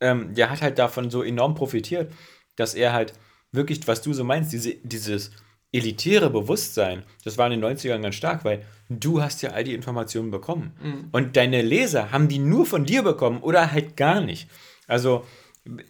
ähm, 0.00 0.34
der 0.34 0.50
hat 0.50 0.60
halt 0.60 0.78
davon 0.78 1.10
so 1.10 1.22
enorm 1.22 1.54
profitiert, 1.54 2.12
dass 2.56 2.74
er 2.74 2.92
halt 2.92 3.14
wirklich, 3.52 3.80
was 3.88 4.02
du 4.02 4.12
so 4.12 4.24
meinst, 4.24 4.52
diese, 4.52 4.74
dieses 4.82 5.30
elitäre 5.72 6.28
Bewusstsein, 6.28 7.04
das 7.24 7.38
war 7.38 7.50
in 7.50 7.58
den 7.58 7.64
90ern 7.64 8.02
ganz 8.02 8.14
stark, 8.14 8.44
weil 8.44 8.62
du 8.90 9.22
hast 9.22 9.40
ja 9.40 9.50
all 9.50 9.64
die 9.64 9.74
Informationen 9.74 10.30
bekommen. 10.30 10.72
Mhm. 10.82 11.08
Und 11.12 11.36
deine 11.36 11.62
Leser 11.62 12.12
haben 12.12 12.28
die 12.28 12.38
nur 12.38 12.66
von 12.66 12.84
dir 12.84 13.02
bekommen 13.02 13.40
oder 13.40 13.72
halt 13.72 13.96
gar 13.96 14.20
nicht. 14.20 14.50
Also 14.86 15.24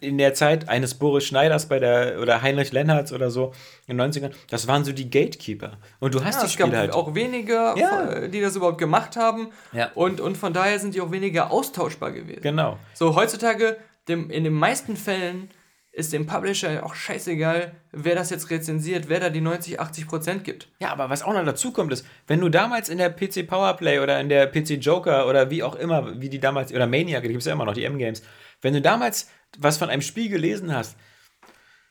in 0.01 0.17
der 0.17 0.33
Zeit 0.33 0.69
eines 0.69 0.95
Boris 0.95 1.25
Schneiders 1.25 1.67
bei 1.67 1.79
der 1.79 2.19
oder 2.21 2.41
Heinrich 2.41 2.71
Lennartz 2.71 3.11
oder 3.11 3.31
so 3.31 3.53
in 3.85 3.97
den 3.97 4.11
90ern, 4.11 4.31
das 4.49 4.67
waren 4.67 4.83
so 4.83 4.91
die 4.91 5.09
Gatekeeper. 5.09 5.77
Und 5.99 6.13
du 6.13 6.23
hast 6.23 6.41
ja, 6.41 6.45
die 6.45 6.51
Spiele 6.51 6.77
halt. 6.77 6.93
auch 6.93 7.15
weniger, 7.15 7.77
ja. 7.77 8.27
die 8.27 8.41
das 8.41 8.55
überhaupt 8.55 8.77
gemacht 8.77 9.15
haben. 9.15 9.49
Ja. 9.73 9.91
Und, 9.95 10.19
und 10.19 10.37
von 10.37 10.53
daher 10.53 10.79
sind 10.79 10.95
die 10.95 11.01
auch 11.01 11.11
weniger 11.11 11.51
austauschbar 11.51 12.11
gewesen. 12.11 12.41
Genau. 12.41 12.77
So 12.93 13.15
heutzutage, 13.15 13.77
dem, 14.07 14.29
in 14.29 14.43
den 14.43 14.53
meisten 14.53 14.95
Fällen 14.95 15.49
ist 15.97 16.13
dem 16.13 16.27
Publisher 16.27 16.85
auch 16.85 16.93
scheißegal, 16.93 17.71
wer 17.91 18.13
das 18.13 18.29
jetzt 18.29 18.51
rezensiert, 18.51 19.09
wer 19.09 19.19
da 19.19 19.29
die 19.29 19.41
90, 19.41 19.79
80 19.79 20.07
Prozent 20.07 20.43
gibt. 20.43 20.67
Ja, 20.79 20.91
aber 20.91 21.09
was 21.09 21.23
auch 21.23 21.33
noch 21.33 21.43
dazu 21.43 21.71
kommt, 21.71 21.91
ist, 21.91 22.05
wenn 22.27 22.39
du 22.39 22.49
damals 22.49 22.89
in 22.89 22.99
der 22.99 23.09
PC 23.09 23.47
Powerplay 23.47 23.97
oder 23.97 24.19
in 24.19 24.29
der 24.29 24.45
PC 24.45 24.77
Joker 24.79 25.27
oder 25.27 25.49
wie 25.49 25.63
auch 25.63 25.75
immer, 25.75 26.21
wie 26.21 26.29
die 26.29 26.39
damals, 26.39 26.71
oder 26.71 26.85
Maniac, 26.85 27.23
die 27.23 27.29
gibt 27.29 27.39
es 27.39 27.47
ja 27.47 27.53
immer 27.53 27.65
noch, 27.65 27.73
die 27.73 27.83
M-Games, 27.83 28.21
wenn 28.61 28.75
du 28.75 28.81
damals 28.81 29.31
was 29.57 29.77
von 29.77 29.89
einem 29.89 30.01
Spiel 30.01 30.29
gelesen 30.29 30.73
hast, 30.73 30.97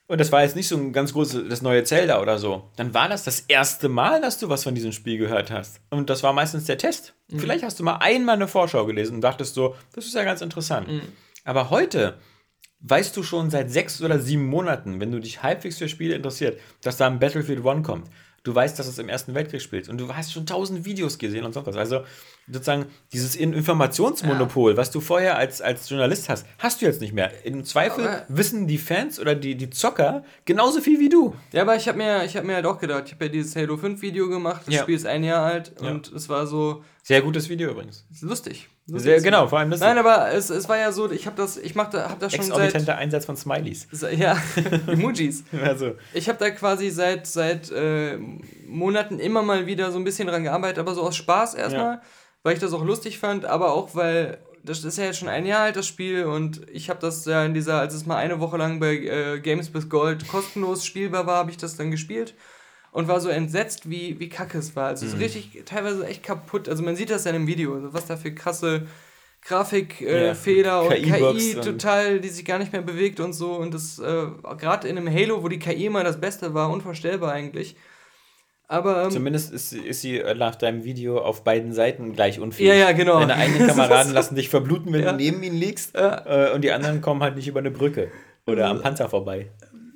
und 0.07 0.21
das 0.21 0.31
war 0.31 0.41
jetzt 0.41 0.55
nicht 0.55 0.69
so 0.69 0.77
ein 0.77 0.93
ganz 0.93 1.11
großes, 1.11 1.49
das 1.49 1.61
neue 1.61 1.83
Zelda 1.83 2.21
oder 2.21 2.39
so, 2.39 2.71
dann 2.77 2.93
war 2.93 3.09
das 3.09 3.23
das 3.23 3.41
erste 3.41 3.89
Mal, 3.89 4.21
dass 4.21 4.39
du 4.39 4.47
was 4.47 4.63
von 4.63 4.73
diesem 4.73 4.93
Spiel 4.93 5.17
gehört 5.17 5.51
hast. 5.51 5.81
Und 5.89 6.09
das 6.09 6.23
war 6.23 6.31
meistens 6.31 6.63
der 6.63 6.77
Test. 6.77 7.13
Mhm. 7.29 7.39
Vielleicht 7.39 7.63
hast 7.63 7.77
du 7.79 7.83
mal 7.83 7.97
einmal 7.97 8.35
eine 8.35 8.47
Vorschau 8.47 8.85
gelesen 8.85 9.15
und 9.15 9.21
dachtest 9.21 9.53
so, 9.53 9.75
das 9.93 10.05
ist 10.05 10.15
ja 10.15 10.23
ganz 10.23 10.41
interessant. 10.41 10.87
Mhm. 10.87 11.01
Aber 11.43 11.69
heute 11.69 12.17
weißt 12.79 13.17
du 13.17 13.23
schon 13.23 13.49
seit 13.49 13.69
sechs 13.69 14.01
oder 14.01 14.19
sieben 14.19 14.45
Monaten, 14.45 15.01
wenn 15.01 15.11
du 15.11 15.19
dich 15.19 15.43
halbwegs 15.43 15.77
für 15.77 15.89
Spiele 15.89 16.15
interessiert, 16.15 16.59
dass 16.81 16.97
da 16.97 17.07
ein 17.07 17.19
Battlefield 17.19 17.65
One 17.65 17.81
kommt. 17.81 18.09
Du 18.47 18.55
weißt, 18.55 18.79
dass 18.79 18.87
es 18.87 18.97
im 18.97 19.09
Ersten 19.09 19.35
Weltkrieg 19.35 19.61
spielt 19.61 19.89
und 19.89 19.97
du 19.97 20.15
hast 20.15 20.31
schon 20.31 20.45
tausend 20.45 20.85
Videos 20.85 21.17
gesehen 21.17 21.43
und 21.43 21.51
sonst 21.51 21.67
was. 21.67 21.75
Also 21.75 22.05
sozusagen 22.49 22.85
dieses 23.11 23.35
Informationsmonopol, 23.35 24.71
ja. 24.71 24.77
was 24.77 24.89
du 24.89 25.01
vorher 25.01 25.37
als, 25.37 25.61
als 25.61 25.89
Journalist 25.89 26.29
hast, 26.29 26.45
hast 26.57 26.81
du 26.81 26.85
jetzt 26.85 27.01
nicht 27.01 27.11
mehr. 27.11 27.29
Im 27.43 27.65
Zweifel 27.65 28.07
aber 28.07 28.25
wissen 28.29 28.65
die 28.65 28.77
Fans 28.77 29.19
oder 29.19 29.35
die, 29.35 29.55
die 29.55 29.69
Zocker 29.69 30.23
genauso 30.45 30.79
viel 30.79 30.97
wie 31.01 31.09
du. 31.09 31.35
Ja, 31.51 31.63
aber 31.63 31.75
ich 31.75 31.89
habe 31.89 31.97
mir, 31.97 32.25
hab 32.25 32.43
mir 32.45 32.55
halt 32.55 32.65
auch 32.65 32.79
gedacht, 32.79 33.03
ich 33.07 33.13
habe 33.15 33.25
ja 33.25 33.31
dieses 33.31 33.53
Halo 33.57 33.75
5 33.75 34.01
Video 34.01 34.29
gemacht, 34.29 34.61
das 34.65 34.75
ja. 34.75 34.81
Spiel 34.83 34.95
ist 34.95 35.05
ein 35.05 35.25
Jahr 35.25 35.43
alt 35.43 35.73
ja. 35.81 35.89
und 35.89 36.09
es 36.13 36.29
war 36.29 36.47
so. 36.47 36.85
Sehr 37.03 37.21
gutes 37.21 37.49
Video 37.49 37.69
übrigens. 37.71 38.05
Lustig. 38.21 38.69
Sehr, 38.87 39.19
genau, 39.21 39.47
vor 39.47 39.59
allem 39.59 39.69
das. 39.69 39.81
Nein, 39.81 39.97
aber 39.97 40.31
es, 40.31 40.49
es 40.49 40.69
war 40.69 40.77
ja 40.77 40.93
so, 40.93 41.11
ich 41.11 41.25
habe 41.25 41.35
das, 41.35 41.57
ich 41.57 41.75
mach 41.75 41.89
da, 41.89 42.09
hab 42.09 42.19
das 42.19 42.31
schon 42.31 42.45
Exorbitante 42.45 42.85
seit... 42.85 42.97
Einsatz 42.97 43.25
von 43.25 43.35
Smileys. 43.35 43.87
Ja, 44.15 44.37
Emojis. 44.87 45.43
also. 45.63 45.95
Ich 46.13 46.29
habe 46.29 46.39
da 46.39 46.49
quasi 46.51 46.89
seit, 46.89 47.27
seit 47.27 47.69
äh, 47.71 48.17
Monaten 48.65 49.19
immer 49.19 49.41
mal 49.41 49.65
wieder 49.65 49.91
so 49.91 49.97
ein 49.97 50.05
bisschen 50.05 50.27
dran 50.27 50.43
gearbeitet, 50.43 50.79
aber 50.79 50.95
so 50.95 51.01
aus 51.01 51.15
Spaß 51.17 51.55
erstmal. 51.55 51.95
Ja 51.95 52.01
weil 52.47 52.53
ich 52.53 52.61
das 52.61 52.71
auch 52.71 52.85
lustig 52.85 53.19
fand, 53.19 53.43
aber 53.43 53.73
auch 53.73 53.93
weil 53.93 54.37
das 54.63 54.85
ist 54.85 54.97
ja 54.97 55.03
jetzt 55.03 55.19
schon 55.19 55.27
ein 55.27 55.45
Jahr 55.45 55.63
alt, 55.63 55.75
das 55.75 55.85
Spiel, 55.85 56.23
und 56.23 56.61
ich 56.69 56.89
habe 56.89 56.99
das 57.01 57.25
ja 57.25 57.43
in 57.43 57.53
dieser, 57.53 57.79
als 57.79 57.93
es 57.93 58.05
mal 58.05 58.15
eine 58.15 58.39
Woche 58.39 58.55
lang 58.55 58.79
bei 58.79 58.95
äh, 58.95 59.39
Games 59.41 59.73
with 59.73 59.89
Gold 59.89 60.27
kostenlos 60.29 60.85
spielbar 60.85 61.25
war, 61.25 61.39
habe 61.39 61.51
ich 61.51 61.57
das 61.57 61.75
dann 61.75 61.91
gespielt 61.91 62.35
und 62.97 63.07
war 63.07 63.21
so 63.21 63.29
entsetzt, 63.29 63.91
wie, 63.91 64.19
wie 64.19 64.27
kacke 64.27 64.57
es 64.57 64.75
war. 64.75 64.87
Also 64.87 65.05
mhm. 65.05 65.11
es 65.11 65.17
ist 65.17 65.21
richtig, 65.21 65.65
teilweise 65.65 66.03
echt 66.07 66.23
kaputt. 66.23 66.67
Also 66.67 66.81
man 66.81 66.95
sieht 66.95 67.11
das 67.11 67.25
ja 67.25 67.29
in 67.29 67.41
dem 67.41 67.47
Video, 67.47 67.75
also 67.75 67.93
was 67.93 68.07
da 68.07 68.17
für 68.17 68.33
krasse 68.33 68.87
Grafikfehler 69.45 70.91
äh, 70.91 71.05
ja, 71.05 71.17
und 71.19 71.37
KI 71.37 71.53
total, 71.61 72.19
die 72.19 72.29
sich 72.29 72.43
gar 72.43 72.57
nicht 72.57 72.73
mehr 72.73 72.81
bewegt 72.81 73.19
und 73.19 73.33
so. 73.33 73.51
Und 73.51 73.75
das 73.75 73.99
äh, 73.99 74.25
gerade 74.57 74.87
in 74.87 74.97
einem 74.97 75.13
Halo, 75.13 75.43
wo 75.43 75.47
die 75.47 75.59
KI 75.59 75.89
mal 75.89 76.03
das 76.03 76.19
Beste 76.19 76.55
war, 76.55 76.71
unvorstellbar 76.71 77.33
eigentlich. 77.33 77.75
Aber, 78.67 79.03
ähm, 79.03 79.11
Zumindest 79.11 79.53
ist, 79.53 79.73
ist 79.73 80.01
sie 80.01 80.23
nach 80.35 80.55
deinem 80.55 80.83
Video 80.83 81.19
auf 81.19 81.43
beiden 81.43 81.73
Seiten 81.73 82.13
gleich 82.13 82.39
unfähig. 82.39 82.69
Ja, 82.69 82.73
ja, 82.73 82.91
genau. 82.93 83.19
Deine 83.19 83.35
eigenen 83.35 83.67
Kameraden 83.67 84.11
lassen 84.11 84.33
dich 84.33 84.49
verbluten, 84.49 84.91
wenn 84.91 85.03
ja. 85.03 85.11
du 85.11 85.17
neben 85.17 85.43
ihnen 85.43 85.55
liegst. 85.55 85.95
Ja. 85.95 86.47
Äh, 86.47 86.55
und 86.55 86.63
die 86.63 86.71
anderen 86.71 87.01
kommen 87.01 87.21
halt 87.21 87.35
nicht 87.35 87.47
über 87.47 87.59
eine 87.59 87.69
Brücke 87.69 88.11
oder 88.47 88.69
am 88.69 88.81
Panzer 88.81 89.07
vorbei. 89.07 89.51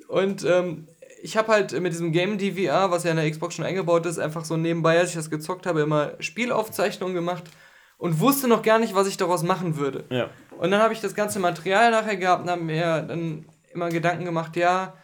Und 0.06 0.44
ähm, 0.44 0.86
ich 1.22 1.36
habe 1.36 1.52
halt 1.52 1.78
mit 1.80 1.92
diesem 1.92 2.10
Game 2.10 2.36
DVR, 2.36 2.90
was 2.90 3.04
ja 3.04 3.12
in 3.12 3.16
der 3.16 3.30
Xbox 3.30 3.54
schon 3.54 3.64
eingebaut 3.64 4.04
ist, 4.06 4.18
einfach 4.18 4.44
so 4.44 4.56
nebenbei, 4.56 4.98
als 4.98 5.10
ich 5.10 5.14
das 5.14 5.30
gezockt 5.30 5.66
habe, 5.66 5.80
immer 5.80 6.14
Spielaufzeichnungen 6.18 7.14
gemacht 7.14 7.44
und 7.96 8.18
wusste 8.18 8.48
noch 8.48 8.62
gar 8.62 8.80
nicht, 8.80 8.96
was 8.96 9.06
ich 9.06 9.16
daraus 9.16 9.44
machen 9.44 9.76
würde. 9.76 10.04
Ja. 10.10 10.30
Und 10.58 10.72
dann 10.72 10.82
habe 10.82 10.92
ich 10.92 11.00
das 11.00 11.14
ganze 11.14 11.38
Material 11.38 11.92
nachher 11.92 12.16
gehabt 12.16 12.42
und 12.42 12.50
habe 12.50 12.62
mir 12.62 13.02
dann 13.02 13.46
immer 13.72 13.88
Gedanken 13.88 14.24
gemacht, 14.24 14.56
ja, 14.56 14.94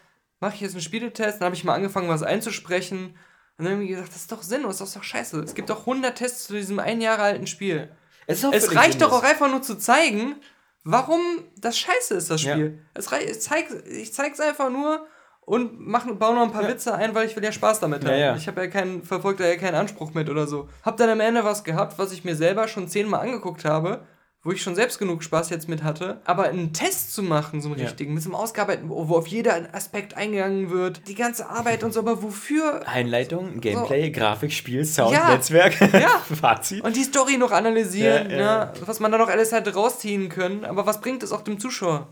mache 0.40 0.56
ich 0.56 0.60
jetzt 0.60 0.72
einen 0.72 0.82
Spieletest? 0.82 1.40
Dann 1.40 1.46
habe 1.46 1.54
ich 1.54 1.62
mal 1.62 1.74
angefangen, 1.74 2.08
was 2.08 2.24
einzusprechen 2.24 3.14
und 3.56 3.64
dann 3.64 3.74
haben 3.74 3.80
wir 3.80 3.88
gesagt, 3.88 4.08
das 4.08 4.16
ist 4.16 4.32
doch 4.32 4.42
sinnlos, 4.42 4.78
das 4.78 4.88
ist 4.88 4.96
doch 4.96 5.04
scheiße. 5.04 5.40
Es 5.40 5.54
gibt 5.54 5.70
doch 5.70 5.80
100 5.80 6.16
Tests 6.16 6.46
zu 6.46 6.54
diesem 6.54 6.80
ein 6.80 7.00
Jahre 7.00 7.22
alten 7.22 7.46
Spiel. 7.46 7.90
Es, 8.26 8.44
es 8.44 8.74
reicht 8.74 9.00
doch 9.02 9.12
auch 9.12 9.22
einfach 9.22 9.50
nur 9.50 9.62
zu 9.62 9.76
zeigen, 9.76 10.36
warum 10.84 11.20
das 11.56 11.78
scheiße 11.78 12.14
ist, 12.14 12.30
das 12.30 12.40
Spiel. 12.40 12.78
Ja. 12.78 12.90
Es 12.94 13.10
ich, 13.10 13.40
zeig, 13.40 13.66
ich 13.86 14.12
zeig's 14.12 14.40
einfach 14.40 14.70
nur 14.70 15.06
und 15.48 15.86
mach, 15.86 16.06
baue 16.06 16.34
noch 16.34 16.42
ein 16.42 16.52
paar 16.52 16.62
ja. 16.62 16.68
Witze 16.68 16.94
ein, 16.94 17.14
weil 17.14 17.26
ich 17.26 17.34
will 17.34 17.44
ja 17.44 17.52
Spaß 17.52 17.80
damit 17.80 18.04
haben. 18.04 18.18
Ja, 18.18 18.36
ich 18.36 18.46
habe 18.46 18.60
ja 18.60 18.66
keinen, 18.68 19.02
verfolgt 19.02 19.40
da 19.40 19.46
ja 19.46 19.56
keinen 19.56 19.74
Anspruch 19.74 20.14
mit 20.14 20.28
oder 20.28 20.46
so. 20.46 20.68
Hab 20.84 20.96
dann 20.98 21.08
am 21.08 21.20
Ende 21.20 21.44
was 21.44 21.64
gehabt, 21.64 21.98
was 21.98 22.12
ich 22.12 22.24
mir 22.24 22.36
selber 22.36 22.68
schon 22.68 22.88
zehnmal 22.88 23.20
angeguckt 23.20 23.64
habe 23.64 24.02
wo 24.44 24.52
ich 24.52 24.62
schon 24.62 24.76
selbst 24.76 24.98
genug 24.98 25.22
Spaß 25.24 25.50
jetzt 25.50 25.68
mit 25.68 25.82
hatte, 25.82 26.20
aber 26.24 26.44
einen 26.44 26.72
Test 26.72 27.12
zu 27.12 27.22
machen, 27.22 27.60
so 27.60 27.68
einen 27.68 27.80
ja. 27.80 27.86
richtigen, 27.86 28.14
mit 28.14 28.22
so 28.22 28.30
einem 28.30 28.36
ausgearbeiteten, 28.36 28.88
wo 28.88 29.16
auf 29.16 29.26
jeder 29.26 29.74
Aspekt 29.74 30.16
eingegangen 30.16 30.70
wird, 30.70 31.06
die 31.08 31.16
ganze 31.16 31.48
Arbeit 31.48 31.82
und 31.82 31.92
so, 31.92 32.00
aber 32.00 32.22
wofür? 32.22 32.86
Einleitung, 32.86 33.60
Gameplay, 33.60 34.06
so. 34.06 34.20
Grafik, 34.20 34.52
Spiel, 34.52 34.84
Sound, 34.84 35.12
ja. 35.12 35.30
Netzwerk, 35.30 35.80
ja. 35.92 36.22
Fazit. 36.40 36.84
Und 36.84 36.94
die 36.94 37.02
Story 37.02 37.36
noch 37.36 37.50
analysieren, 37.50 38.30
ja, 38.30 38.66
ne? 38.66 38.72
was 38.86 39.00
man 39.00 39.10
da 39.10 39.18
noch 39.18 39.28
alles 39.28 39.50
hätte 39.50 39.74
rausziehen 39.74 40.28
können, 40.28 40.64
aber 40.64 40.86
was 40.86 41.00
bringt 41.00 41.22
es 41.24 41.32
auch 41.32 41.42
dem 41.42 41.58
Zuschauer? 41.58 42.08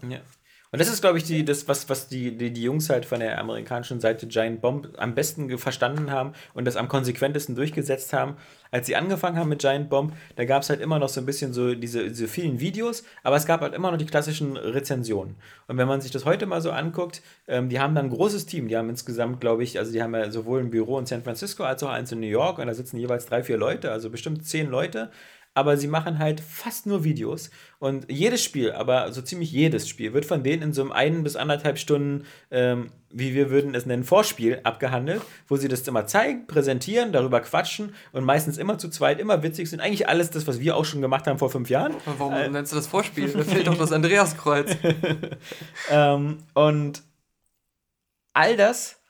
Und 0.76 0.80
das 0.80 0.90
ist, 0.90 1.00
glaube 1.00 1.16
ich, 1.16 1.24
die, 1.24 1.42
das, 1.42 1.66
was, 1.68 1.88
was 1.88 2.06
die, 2.06 2.36
die, 2.36 2.50
die 2.50 2.62
Jungs 2.62 2.90
halt 2.90 3.06
von 3.06 3.20
der 3.20 3.38
amerikanischen 3.38 3.98
Seite 3.98 4.26
Giant 4.26 4.60
Bomb 4.60 4.90
am 4.98 5.14
besten 5.14 5.56
verstanden 5.56 6.10
haben 6.10 6.34
und 6.52 6.66
das 6.66 6.76
am 6.76 6.86
konsequentesten 6.86 7.54
durchgesetzt 7.54 8.12
haben. 8.12 8.36
Als 8.70 8.86
sie 8.86 8.94
angefangen 8.94 9.38
haben 9.38 9.48
mit 9.48 9.60
Giant 9.60 9.88
Bomb, 9.88 10.12
da 10.34 10.44
gab 10.44 10.60
es 10.60 10.68
halt 10.68 10.82
immer 10.82 10.98
noch 10.98 11.08
so 11.08 11.18
ein 11.18 11.24
bisschen 11.24 11.54
so 11.54 11.74
diese, 11.74 12.08
diese 12.08 12.28
vielen 12.28 12.60
Videos, 12.60 13.04
aber 13.22 13.36
es 13.36 13.46
gab 13.46 13.62
halt 13.62 13.72
immer 13.72 13.90
noch 13.90 13.96
die 13.96 14.04
klassischen 14.04 14.58
Rezensionen. 14.58 15.36
Und 15.66 15.78
wenn 15.78 15.88
man 15.88 16.02
sich 16.02 16.10
das 16.10 16.26
heute 16.26 16.44
mal 16.44 16.60
so 16.60 16.72
anguckt, 16.72 17.22
ähm, 17.48 17.70
die 17.70 17.80
haben 17.80 17.94
dann 17.94 18.08
ein 18.08 18.10
großes 18.10 18.44
Team. 18.44 18.68
Die 18.68 18.76
haben 18.76 18.90
insgesamt, 18.90 19.40
glaube 19.40 19.64
ich, 19.64 19.78
also 19.78 19.92
die 19.92 20.02
haben 20.02 20.14
ja 20.14 20.30
sowohl 20.30 20.60
ein 20.60 20.68
Büro 20.68 20.98
in 20.98 21.06
San 21.06 21.22
Francisco 21.22 21.64
als 21.64 21.82
auch 21.84 21.88
eins 21.88 22.12
in 22.12 22.20
New 22.20 22.26
York 22.26 22.58
und 22.58 22.66
da 22.66 22.74
sitzen 22.74 22.98
jeweils 22.98 23.24
drei, 23.24 23.42
vier 23.42 23.56
Leute, 23.56 23.92
also 23.92 24.10
bestimmt 24.10 24.46
zehn 24.46 24.68
Leute 24.68 25.10
aber 25.56 25.78
sie 25.78 25.86
machen 25.86 26.18
halt 26.18 26.40
fast 26.40 26.86
nur 26.86 27.02
Videos. 27.02 27.50
Und 27.78 28.10
jedes 28.10 28.44
Spiel, 28.44 28.72
aber 28.72 29.10
so 29.12 29.22
ziemlich 29.22 29.50
jedes 29.50 29.88
Spiel, 29.88 30.12
wird 30.12 30.26
von 30.26 30.42
denen 30.42 30.62
in 30.62 30.72
so 30.74 30.82
einem 30.82 30.92
ein 30.92 31.22
bis 31.22 31.34
anderthalb 31.34 31.78
Stunden, 31.78 32.26
ähm, 32.50 32.92
wie 33.10 33.34
wir 33.34 33.48
würden 33.48 33.74
es 33.74 33.86
nennen, 33.86 34.04
Vorspiel 34.04 34.60
abgehandelt, 34.64 35.22
wo 35.48 35.56
sie 35.56 35.68
das 35.68 35.88
immer 35.88 36.06
zeigen, 36.06 36.46
präsentieren, 36.46 37.10
darüber 37.10 37.40
quatschen 37.40 37.94
und 38.12 38.24
meistens 38.24 38.58
immer 38.58 38.76
zu 38.76 38.90
zweit, 38.90 39.18
immer 39.18 39.42
witzig 39.42 39.70
sind. 39.70 39.80
Eigentlich 39.80 40.10
alles 40.10 40.28
das, 40.30 40.46
was 40.46 40.60
wir 40.60 40.76
auch 40.76 40.84
schon 40.84 41.00
gemacht 41.00 41.26
haben 41.26 41.38
vor 41.38 41.48
fünf 41.48 41.70
Jahren. 41.70 41.94
Warum 42.04 42.34
äh, 42.34 42.48
nennst 42.50 42.72
du 42.72 42.76
das 42.76 42.86
Vorspiel? 42.86 43.28
Da 43.28 43.42
fehlt 43.42 43.66
doch 43.66 43.78
das 43.78 43.92
Andreaskreuz. 43.92 44.76
ähm, 45.90 46.38
und 46.52 47.02
all 48.34 48.58
das 48.58 49.00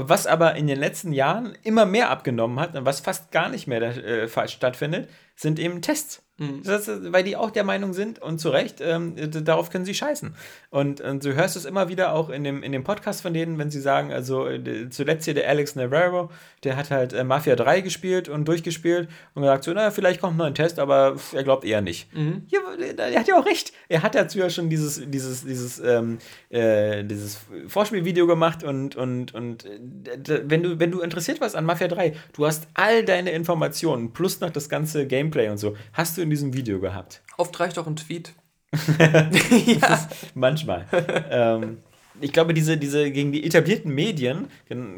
was 0.00 0.28
aber 0.28 0.54
in 0.54 0.68
den 0.68 0.78
letzten 0.78 1.12
Jahren 1.12 1.58
immer 1.64 1.84
mehr 1.84 2.10
abgenommen 2.10 2.60
hat 2.60 2.76
und 2.76 2.84
was 2.84 3.00
fast 3.00 3.32
gar 3.32 3.48
nicht 3.48 3.66
mehr 3.66 3.82
äh, 3.82 4.48
stattfindet, 4.48 5.08
sind 5.38 5.58
eben 5.58 5.80
Tests. 5.80 6.22
Mhm. 6.38 6.62
Das, 6.62 6.88
weil 6.88 7.24
die 7.24 7.36
auch 7.36 7.50
der 7.50 7.64
Meinung 7.64 7.92
sind 7.92 8.20
und 8.20 8.38
zu 8.38 8.50
Recht, 8.50 8.80
ähm, 8.80 9.14
darauf 9.44 9.70
können 9.70 9.84
sie 9.84 9.94
scheißen. 9.94 10.34
Und, 10.70 11.00
und 11.00 11.24
du 11.24 11.34
hörst 11.34 11.56
es 11.56 11.64
immer 11.64 11.88
wieder 11.88 12.12
auch 12.12 12.30
in 12.30 12.44
dem, 12.44 12.62
in 12.62 12.70
dem 12.70 12.84
Podcast 12.84 13.22
von 13.22 13.34
denen, 13.34 13.58
wenn 13.58 13.70
sie 13.70 13.80
sagen, 13.80 14.12
also 14.12 14.46
äh, 14.46 14.88
zuletzt 14.88 15.24
hier 15.24 15.34
der 15.34 15.48
Alex 15.48 15.74
Navarro, 15.74 16.30
der 16.62 16.76
hat 16.76 16.90
halt 16.90 17.12
äh, 17.12 17.24
Mafia 17.24 17.56
3 17.56 17.80
gespielt 17.80 18.28
und 18.28 18.46
durchgespielt 18.46 19.08
und 19.34 19.42
gesagt 19.42 19.64
so, 19.64 19.72
naja, 19.72 19.90
vielleicht 19.90 20.20
kommt 20.20 20.36
noch 20.36 20.44
ein 20.44 20.54
Test, 20.54 20.78
aber 20.78 21.16
er 21.32 21.42
glaubt 21.42 21.64
eher 21.64 21.80
nicht. 21.80 22.14
Mhm. 22.14 22.46
Ja, 22.48 22.60
er 22.96 23.18
hat 23.18 23.26
ja 23.26 23.36
auch 23.36 23.46
recht. 23.46 23.72
Er 23.88 24.02
hat 24.02 24.14
dazu 24.14 24.38
ja 24.38 24.48
schon 24.48 24.70
dieses, 24.70 25.02
dieses, 25.10 25.44
dieses, 25.44 25.80
ähm, 25.80 26.18
äh, 26.50 27.02
dieses 27.02 27.40
Vorspielvideo 27.66 28.28
gemacht 28.28 28.62
und, 28.62 28.94
und, 28.94 29.34
und 29.34 29.64
äh, 29.64 30.42
wenn 30.44 30.62
du, 30.62 30.78
wenn 30.78 30.92
du 30.92 31.00
interessiert 31.00 31.40
warst 31.40 31.56
an 31.56 31.64
Mafia 31.64 31.88
3, 31.88 32.14
du 32.34 32.46
hast 32.46 32.68
all 32.74 33.04
deine 33.04 33.32
Informationen 33.32 34.12
plus 34.12 34.40
noch 34.40 34.50
das 34.50 34.68
ganze 34.68 35.08
Gameplay 35.28 35.48
und 35.48 35.58
so, 35.58 35.76
hast 35.92 36.16
du 36.16 36.22
in 36.22 36.30
diesem 36.30 36.54
Video 36.54 36.80
gehabt. 36.80 37.22
Oft 37.36 37.58
reicht 37.60 37.78
auch 37.78 37.86
ein 37.86 37.96
Tweet. 37.96 38.32
ja. 38.98 40.08
Manchmal. 40.34 40.86
ähm, 41.30 41.78
ich 42.20 42.32
glaube, 42.32 42.52
diese, 42.54 42.76
diese 42.76 43.10
gegen 43.10 43.32
die 43.32 43.44
etablierten 43.44 43.94
Medien 43.94 44.48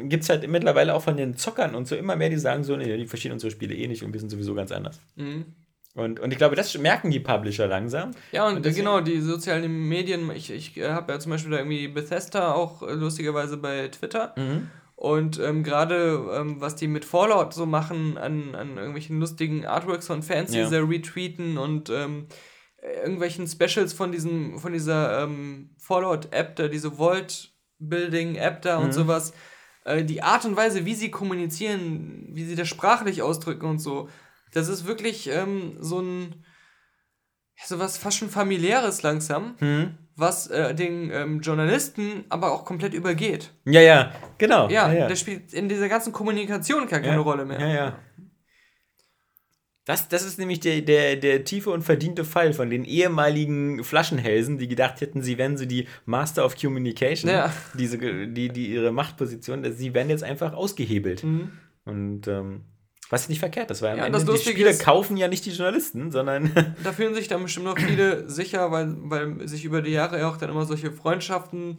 gibt 0.08 0.22
es 0.22 0.28
halt 0.28 0.48
mittlerweile 0.48 0.94
auch 0.94 1.02
von 1.02 1.16
den 1.16 1.36
Zockern 1.36 1.74
und 1.74 1.86
so 1.86 1.96
immer 1.96 2.16
mehr, 2.16 2.30
die 2.30 2.38
sagen 2.38 2.64
so, 2.64 2.76
nee, 2.76 2.96
die 2.96 3.06
verstehen 3.06 3.32
unsere 3.32 3.50
Spiele 3.50 3.74
eh 3.74 3.86
nicht 3.86 4.02
und 4.02 4.12
wir 4.12 4.20
sind 4.20 4.30
sowieso 4.30 4.54
ganz 4.54 4.72
anders. 4.72 5.00
Mhm. 5.16 5.44
Und, 5.94 6.20
und 6.20 6.30
ich 6.30 6.38
glaube, 6.38 6.54
das 6.54 6.76
merken 6.78 7.10
die 7.10 7.18
Publisher 7.18 7.66
langsam. 7.66 8.12
Ja, 8.30 8.46
und, 8.46 8.64
und 8.64 8.74
genau, 8.74 9.00
die 9.00 9.20
sozialen 9.20 9.88
Medien, 9.88 10.30
ich, 10.30 10.50
ich 10.50 10.80
habe 10.82 11.12
ja 11.12 11.18
zum 11.18 11.30
Beispiel 11.30 11.50
da 11.50 11.58
irgendwie 11.58 11.88
Bethesda 11.88 12.52
auch 12.52 12.82
äh, 12.82 12.92
lustigerweise 12.92 13.56
bei 13.56 13.88
Twitter. 13.88 14.32
Mhm. 14.36 14.68
Und 15.00 15.38
ähm, 15.38 15.64
gerade 15.64 16.28
ähm, 16.34 16.60
was 16.60 16.76
die 16.76 16.86
mit 16.86 17.06
Fallout 17.06 17.54
so 17.54 17.64
machen, 17.64 18.18
an, 18.18 18.54
an 18.54 18.76
irgendwelchen 18.76 19.18
lustigen 19.18 19.64
Artworks 19.64 20.06
von 20.06 20.22
Fans, 20.22 20.54
ja. 20.54 20.62
diese 20.62 20.86
retweeten 20.86 21.56
und 21.56 21.88
ähm, 21.88 22.26
irgendwelchen 22.82 23.46
Specials 23.48 23.94
von 23.94 24.12
diesem, 24.12 24.58
von 24.58 24.74
dieser 24.74 25.22
ähm, 25.22 25.70
Fallout-App 25.78 26.54
da, 26.56 26.68
diese 26.68 26.98
Vault-Building-App 26.98 28.60
da 28.60 28.78
mhm. 28.78 28.84
und 28.84 28.92
sowas. 28.92 29.32
Äh, 29.86 30.04
die 30.04 30.22
Art 30.22 30.44
und 30.44 30.58
Weise, 30.58 30.84
wie 30.84 30.94
sie 30.94 31.10
kommunizieren, 31.10 32.28
wie 32.32 32.44
sie 32.44 32.54
das 32.54 32.68
sprachlich 32.68 33.22
ausdrücken 33.22 33.64
und 33.64 33.78
so, 33.78 34.10
das 34.52 34.68
ist 34.68 34.86
wirklich 34.86 35.30
ähm, 35.30 35.78
so 35.80 36.00
ein 36.00 36.44
so 37.64 37.78
was 37.78 37.96
fast 37.96 38.18
schon 38.18 38.28
familiäres 38.28 39.02
langsam, 39.02 39.56
mhm. 39.60 39.94
Was 40.20 40.46
äh, 40.48 40.74
den 40.74 41.10
ähm, 41.10 41.40
Journalisten 41.40 42.24
aber 42.28 42.52
auch 42.52 42.64
komplett 42.64 42.94
übergeht. 42.94 43.52
Ja, 43.64 43.80
ja, 43.80 44.12
genau. 44.38 44.68
Ja, 44.68 44.92
ja, 44.92 45.00
ja. 45.00 45.08
das 45.08 45.20
spielt 45.20 45.52
in 45.52 45.68
dieser 45.68 45.88
ganzen 45.88 46.12
Kommunikation 46.12 46.86
gar 46.86 47.00
keine 47.00 47.14
ja. 47.14 47.20
Rolle 47.20 47.44
mehr. 47.44 47.60
Ja, 47.60 47.68
ja. 47.68 47.98
Das, 49.86 50.08
das 50.08 50.24
ist 50.24 50.38
nämlich 50.38 50.60
der, 50.60 50.82
der, 50.82 51.16
der 51.16 51.44
tiefe 51.44 51.70
und 51.70 51.82
verdiente 51.82 52.24
Fall 52.24 52.52
von 52.52 52.70
den 52.70 52.84
ehemaligen 52.84 53.82
Flaschenhälsen, 53.82 54.58
die 54.58 54.68
gedacht 54.68 55.00
hätten, 55.00 55.22
sie 55.22 55.38
wären 55.38 55.56
so 55.56 55.64
die 55.64 55.88
Master 56.04 56.44
of 56.44 56.54
Communication, 56.54 57.30
ja. 57.30 57.52
diese, 57.74 57.98
die, 57.98 58.50
die 58.50 58.66
ihre 58.66 58.92
Machtposition, 58.92 59.64
sie 59.72 59.94
werden 59.94 60.10
jetzt 60.10 60.22
einfach 60.22 60.52
ausgehebelt. 60.52 61.24
Mhm. 61.24 61.50
Und 61.84 62.28
ähm, 62.28 62.66
was 63.10 63.28
nicht 63.28 63.40
verkehrt, 63.40 63.68
das 63.70 63.82
war 63.82 63.96
ja, 63.96 64.08
das 64.08 64.24
die 64.24 64.38
Spiele 64.38 64.70
ist, 64.70 64.82
kaufen 64.82 65.16
ja 65.16 65.28
nicht 65.28 65.44
die 65.44 65.50
Journalisten, 65.50 66.12
sondern. 66.12 66.52
da 66.84 66.92
fühlen 66.92 67.14
sich 67.14 67.28
dann 67.28 67.42
bestimmt 67.42 67.66
noch 67.66 67.78
viele 67.78 68.28
sicher, 68.30 68.70
weil, 68.70 68.94
weil 69.02 69.48
sich 69.48 69.64
über 69.64 69.82
die 69.82 69.90
Jahre 69.90 70.20
ja 70.20 70.28
auch 70.28 70.36
dann 70.36 70.50
immer 70.50 70.64
solche 70.64 70.92
Freundschaften 70.92 71.78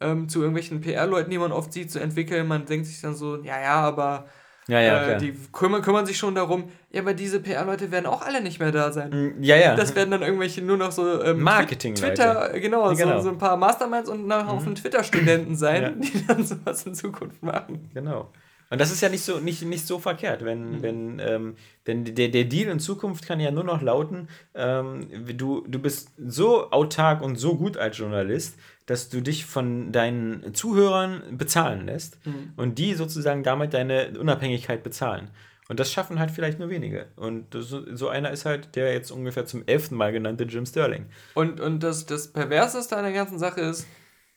ähm, 0.00 0.28
zu 0.28 0.40
irgendwelchen 0.40 0.80
PR-Leuten, 0.80 1.30
die 1.30 1.38
man 1.38 1.52
oft 1.52 1.72
sieht, 1.72 1.90
zu 1.90 2.00
entwickeln. 2.00 2.48
Man 2.48 2.66
denkt 2.66 2.86
sich 2.86 3.00
dann 3.00 3.14
so, 3.14 3.36
ja, 3.36 3.60
ja, 3.60 3.74
aber 3.74 4.26
ja, 4.68 4.80
ja, 4.80 5.06
äh, 5.08 5.18
die 5.18 5.34
kümmern, 5.52 5.82
kümmern 5.82 6.06
sich 6.06 6.16
schon 6.16 6.34
darum, 6.34 6.64
ja, 6.90 7.00
aber 7.00 7.14
diese 7.14 7.40
PR-Leute 7.40 7.90
werden 7.90 8.06
auch 8.06 8.22
alle 8.22 8.40
nicht 8.40 8.60
mehr 8.60 8.70
da 8.70 8.92
sein. 8.92 9.10
Mm, 9.10 9.42
ja, 9.42 9.56
ja. 9.56 9.74
Das 9.74 9.96
werden 9.96 10.10
dann 10.10 10.22
irgendwelche 10.22 10.62
nur 10.62 10.76
noch 10.76 10.92
so 10.92 11.22
ähm, 11.22 11.42
Marketing 11.42 11.94
Twitter, 11.94 12.50
genau, 12.54 12.90
ja, 12.90 12.96
genau. 12.96 13.16
So, 13.18 13.24
so, 13.24 13.28
ein 13.30 13.38
paar 13.38 13.56
Masterminds 13.56 14.08
und 14.08 14.30
ein 14.30 14.48
Haufen 14.48 14.70
mhm. 14.70 14.76
Twitter-Studenten 14.76 15.56
sein, 15.56 15.82
ja. 15.82 15.90
die 15.90 16.26
dann 16.26 16.44
sowas 16.44 16.86
in 16.86 16.94
Zukunft 16.94 17.42
machen. 17.42 17.90
Genau. 17.92 18.30
Und 18.72 18.80
das 18.80 18.90
ist 18.90 19.02
ja 19.02 19.10
nicht 19.10 19.22
so, 19.22 19.38
nicht, 19.38 19.62
nicht 19.66 19.86
so 19.86 19.98
verkehrt, 19.98 20.46
wenn, 20.46 20.78
mhm. 20.78 20.82
wenn 20.82 21.18
ähm, 21.18 21.56
denn 21.86 22.06
der, 22.06 22.28
der 22.28 22.44
Deal 22.44 22.70
in 22.70 22.80
Zukunft 22.80 23.26
kann 23.26 23.38
ja 23.38 23.50
nur 23.50 23.64
noch 23.64 23.82
lauten, 23.82 24.28
ähm, 24.54 25.08
du, 25.36 25.62
du 25.68 25.78
bist 25.78 26.08
so 26.16 26.70
autark 26.70 27.20
und 27.20 27.36
so 27.36 27.56
gut 27.56 27.76
als 27.76 27.98
Journalist, 27.98 28.56
dass 28.86 29.10
du 29.10 29.20
dich 29.20 29.44
von 29.44 29.92
deinen 29.92 30.54
Zuhörern 30.54 31.22
bezahlen 31.36 31.84
lässt 31.84 32.18
mhm. 32.24 32.54
und 32.56 32.78
die 32.78 32.94
sozusagen 32.94 33.42
damit 33.42 33.74
deine 33.74 34.18
Unabhängigkeit 34.18 34.82
bezahlen. 34.82 35.28
Und 35.68 35.78
das 35.78 35.92
schaffen 35.92 36.18
halt 36.18 36.30
vielleicht 36.30 36.58
nur 36.58 36.70
wenige. 36.70 37.08
Und 37.16 37.54
das, 37.54 37.68
so 37.68 38.08
einer 38.08 38.30
ist 38.30 38.46
halt 38.46 38.74
der 38.74 38.94
jetzt 38.94 39.10
ungefähr 39.10 39.44
zum 39.44 39.64
elften 39.66 39.96
Mal 39.96 40.12
genannte 40.12 40.44
Jim 40.44 40.64
Sterling. 40.64 41.04
Und, 41.34 41.60
und 41.60 41.82
das, 41.82 42.06
das 42.06 42.28
Perverseste 42.28 42.96
an 42.96 43.04
der 43.04 43.12
ganzen 43.12 43.38
Sache 43.38 43.60
ist, 43.60 43.86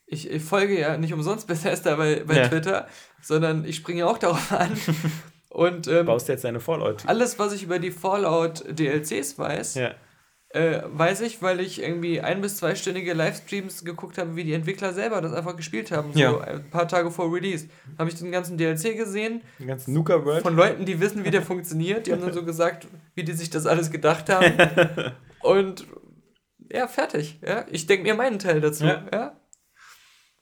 ich, 0.08 0.30
ich 0.30 0.44
folge 0.44 0.80
ja 0.80 0.98
nicht 0.98 1.14
umsonst 1.14 1.48
Bethesda 1.48 1.96
bei, 1.96 2.24
bei 2.26 2.38
ja. 2.38 2.48
Twitter, 2.48 2.88
sondern 3.22 3.66
ich 3.66 3.78
springe 3.78 4.06
auch 4.08 4.18
darauf 4.20 4.52
an. 4.52 4.72
Und 5.50 5.88
ähm, 5.88 6.06
baust 6.06 6.28
jetzt 6.28 6.44
deine 6.44 6.60
Fallout. 6.60 7.04
Alles, 7.08 7.40
was 7.40 7.54
ich 7.54 7.64
über 7.64 7.80
die 7.80 7.92
Fallout 7.92 8.66
DLCs 8.78 9.40
weiß, 9.40 9.76
ja. 9.76 9.92
äh, 10.50 10.82
weiß 10.86 11.22
ich, 11.22 11.42
weil 11.42 11.62
ich 11.62 11.82
irgendwie 11.82 12.20
ein- 12.20 12.42
bis 12.42 12.58
zweistündige 12.58 13.14
Livestreams 13.14 13.86
geguckt 13.86 14.18
habe, 14.18 14.36
wie 14.36 14.44
die 14.44 14.52
Entwickler 14.52 14.92
selber 14.92 15.22
das 15.22 15.32
einfach 15.32 15.56
gespielt 15.56 15.92
haben. 15.92 16.12
So 16.12 16.20
ja. 16.20 16.42
ein 16.42 16.70
paar 16.72 16.90
Tage 16.90 17.10
vor 17.10 17.34
Release. 17.34 17.70
Habe 17.98 18.10
ich 18.10 18.18
den 18.18 18.34
ganzen 18.34 18.58
DLC 18.58 18.98
gesehen. 18.98 19.44
Den 19.58 19.68
ganzen 19.68 19.94
Nuka 19.94 20.26
World. 20.26 20.42
Von 20.42 20.58
Leuten, 20.58 20.84
die 20.84 21.00
wissen, 21.00 21.24
wie 21.24 21.32
der 21.32 21.42
funktioniert. 21.54 22.06
Die 22.06 22.12
haben 22.12 22.22
dann 22.22 22.34
so 22.34 22.44
gesagt, 22.44 22.88
wie 23.14 23.24
die 23.24 23.32
sich 23.32 23.50
das 23.50 23.66
alles 23.66 23.92
gedacht 23.92 24.30
haben. 24.30 25.14
Und 25.42 25.88
ja, 26.70 26.90
fertig. 26.90 27.40
Ja? 27.42 27.66
Ich 27.72 27.88
denke 27.88 28.04
mir 28.04 28.16
meinen 28.16 28.40
Teil 28.40 28.60
dazu. 28.60 28.84
Ja. 28.84 29.06
ja? 29.14 29.38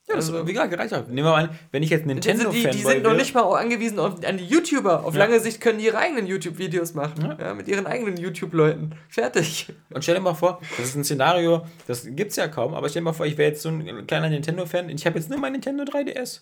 Ja, 0.09 0.15
das 0.15 0.29
also, 0.29 0.45
wie 0.45 0.51
gesagt, 0.51 0.69
gereicht 0.69 0.91
hat. 0.91 1.07
Nehmen 1.07 1.25
wir 1.25 1.31
mal 1.31 1.45
an, 1.45 1.59
wenn 1.71 1.81
ich 1.81 1.89
jetzt 1.89 2.05
Nintendo 2.05 2.51
die, 2.51 2.69
die 2.69 2.79
sind 2.79 3.03
noch 3.03 3.15
nicht 3.15 3.33
mal 3.33 3.43
angewiesen 3.55 3.99
auf, 3.99 4.23
an 4.25 4.37
die 4.37 4.45
YouTuber. 4.45 5.05
Auf 5.05 5.13
ja. 5.13 5.19
lange 5.19 5.39
Sicht 5.39 5.61
können 5.61 5.79
die 5.79 5.85
ihre 5.85 5.97
eigenen 5.97 6.27
YouTube-Videos 6.27 6.93
machen. 6.93 7.21
Ja. 7.21 7.37
ja. 7.39 7.53
mit 7.53 7.69
ihren 7.69 7.87
eigenen 7.87 8.17
YouTube-Leuten. 8.17 8.95
Fertig. 9.07 9.67
Und 9.93 10.03
stell 10.03 10.15
dir 10.15 10.21
mal 10.21 10.33
vor, 10.33 10.59
das 10.77 10.87
ist 10.87 10.95
ein 10.95 11.05
Szenario, 11.05 11.65
das 11.87 12.05
gibt 12.05 12.31
es 12.31 12.35
ja 12.35 12.49
kaum, 12.49 12.73
aber 12.73 12.89
stell 12.89 13.01
dir 13.01 13.05
mal 13.05 13.13
vor, 13.13 13.25
ich 13.25 13.37
wäre 13.37 13.51
jetzt 13.51 13.61
so 13.61 13.69
ein 13.69 14.05
kleiner 14.05 14.29
Nintendo-Fan 14.29 14.85
und 14.85 14.99
ich 14.99 15.05
habe 15.05 15.17
jetzt 15.17 15.29
nur 15.29 15.39
mein 15.39 15.53
Nintendo 15.53 15.83
3DS. 15.83 16.41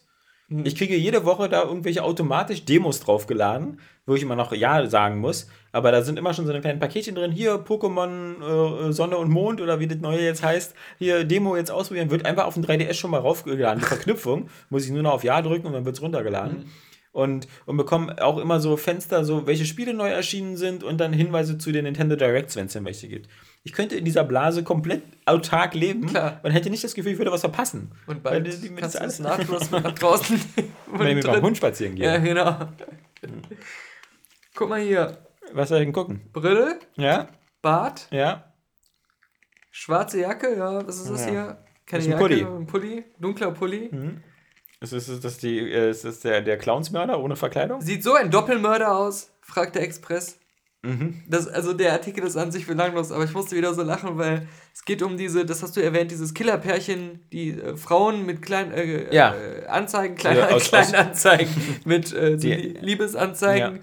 Hm. 0.52 0.66
Ich 0.66 0.76
kriege 0.76 0.96
jede 0.98 1.24
Woche 1.24 1.48
da 1.48 1.64
irgendwelche 1.64 2.04
automatisch 2.04 2.66
Demos 2.66 3.00
draufgeladen, 3.00 3.80
wo 4.06 4.16
ich 4.16 4.22
immer 4.22 4.36
noch 4.36 4.52
Ja 4.52 4.86
sagen 4.88 5.20
muss. 5.20 5.48
Aber 5.72 5.92
da 5.92 6.02
sind 6.02 6.20
immer 6.20 6.34
schon 6.34 6.46
so 6.46 6.52
eine 6.52 6.60
kleinen 6.60 6.80
Paketchen 6.80 7.16
drin. 7.16 7.32
Hier 7.32 7.56
Pokémon 7.56 8.90
äh, 8.90 8.92
Sonne 8.92 9.18
und 9.18 9.32
Mond 9.32 9.62
oder 9.62 9.80
wie 9.80 9.88
das 9.88 10.00
neue 10.00 10.22
jetzt 10.22 10.44
heißt. 10.44 10.76
Hier 11.00 11.24
Demo 11.24 11.56
jetzt 11.56 11.72
ausprobieren. 11.72 12.12
Wird 12.12 12.26
einfach 12.26 12.46
auf 12.46 12.56
dem 12.56 12.66
3DS 12.66 12.96
schon 12.96 13.12
mal 13.12 13.22
raufgeladen. 13.22 13.80
Die 13.80 13.86
Verknüpfung 13.88 14.50
muss 14.70 14.86
ich 14.86 14.92
nur 14.92 15.04
noch 15.04 15.14
auf 15.14 15.24
Ja 15.24 15.42
drücken 15.42 15.68
und 15.68 15.74
dann 15.74 15.86
wird 15.86 15.96
es 15.96 16.02
runtergeladen. 16.02 16.58
Mhm. 16.58 16.66
Und, 17.14 17.48
und 17.66 17.76
bekommen 17.76 18.10
auch 18.20 18.38
immer 18.38 18.62
so 18.62 18.78
Fenster, 18.78 19.26
so 19.26 19.46
welche 19.46 19.66
Spiele 19.66 19.94
neu 19.94 20.10
erschienen 20.10 20.56
sind 20.56 20.84
und 20.84 20.98
dann 20.98 21.12
Hinweise 21.12 21.58
zu 21.58 21.74
den 21.74 21.84
Nintendo 21.84 22.16
Directs, 22.16 22.56
wenn 22.56 22.68
es 22.68 22.74
denn 22.74 22.86
welche 22.86 23.10
gibt. 23.10 23.28
Ich 23.64 23.74
könnte 23.74 23.96
in 23.96 24.06
dieser 24.06 24.24
Blase 24.24 24.64
komplett 24.64 25.04
autark 25.26 25.76
leben. 25.76 26.08
Klar. 26.08 26.40
Man 26.42 26.52
hätte 26.52 26.70
nicht 26.72 26.84
das 26.84 26.96
Gefühl, 26.96 27.12
ich 27.12 27.18
würde 27.20 27.32
was 27.32 27.42
verpassen. 27.42 27.92
Und 28.08 28.24
bald 28.24 28.46
Weil 28.46 28.52
die, 28.52 28.70
die 28.70 28.76
kannst 28.76 29.00
alles 29.00 29.20
nahtlos 29.20 29.70
nach 29.72 29.92
draußen 29.94 30.40
Wenn 30.88 31.08
ich 31.08 31.16
mit 31.16 31.28
meinem 31.28 31.44
Hund 31.44 31.58
spazieren 31.58 31.96
gehe. 31.96 32.06
Ja, 32.06 32.18
genau. 32.18 32.70
Guck 34.56 34.70
mal 34.70 34.82
hier. 34.82 35.18
Was 35.54 35.70
soll 35.70 35.80
ich 35.80 35.86
denn 35.86 35.94
gucken? 35.94 36.22
Brille. 36.34 36.80
Ja. 36.96 37.28
Bart. 37.62 38.08
Ja. 38.10 38.52
Schwarze 39.70 40.22
Jacke, 40.22 40.56
ja. 40.58 40.86
Was 40.88 40.98
ist 40.98 41.12
das 41.12 41.26
ja. 41.26 41.32
hier? 41.32 41.58
Keine 41.86 42.04
Jacke, 42.06 42.18
Pulli. 42.20 42.44
ein 42.44 42.66
Pulli. 42.66 43.06
Dunkler 43.20 43.52
Pulli. 43.52 43.90
Mhm. 43.92 44.24
Ist, 44.80 44.94
ist, 44.94 45.08
ist 45.10 45.24
das, 45.24 45.38
die, 45.38 45.60
äh, 45.60 45.92
ist 45.92 46.04
das 46.04 46.22
der, 46.22 46.42
der 46.42 46.58
Clownsmörder 46.58 47.20
ohne 47.20 47.36
Verkleidung? 47.36 47.82
Sieht 47.82 48.04
so 48.04 48.14
ein 48.14 48.32
Doppelmörder 48.32 48.98
aus, 48.98 49.32
fragt 49.42 49.76
der 49.76 49.84
Express. 49.84 50.40
Mhm. 50.84 51.22
Das, 51.28 51.48
also 51.48 51.74
der 51.74 51.94
Artikel 51.94 52.24
ist 52.26 52.38
an 52.38 52.52
sich 52.52 52.66
belanglos, 52.66 53.12
aber 53.12 53.24
ich 53.24 53.34
musste 53.34 53.56
wieder 53.56 53.74
so 53.74 53.84
lachen, 53.84 54.18
weil 54.18 54.48
es 54.74 54.84
geht 54.84 55.04
um 55.04 55.16
diese, 55.16 55.46
das 55.46 55.62
hast 55.62 55.78
du 55.78 55.84
erwähnt, 55.84 56.10
dieses 56.10 56.34
Killerpärchen, 56.34 57.20
die 57.32 57.52
äh, 57.52 57.78
Frauen 57.78 58.26
mit 58.26 58.42
kleinen 58.42 58.72
äh, 58.72 59.14
ja. 59.14 59.36
äh, 59.36 59.68
Anzeigen, 59.68 60.16
kleinen, 60.16 60.44
aus, 60.44 60.70
kleinen 60.70 60.88
aus 60.88 60.94
Anzeigen, 60.94 61.80
mit 61.86 62.12
äh, 62.14 62.32
so 62.32 62.48
die, 62.48 62.78
Liebesanzeigen. 62.82 63.82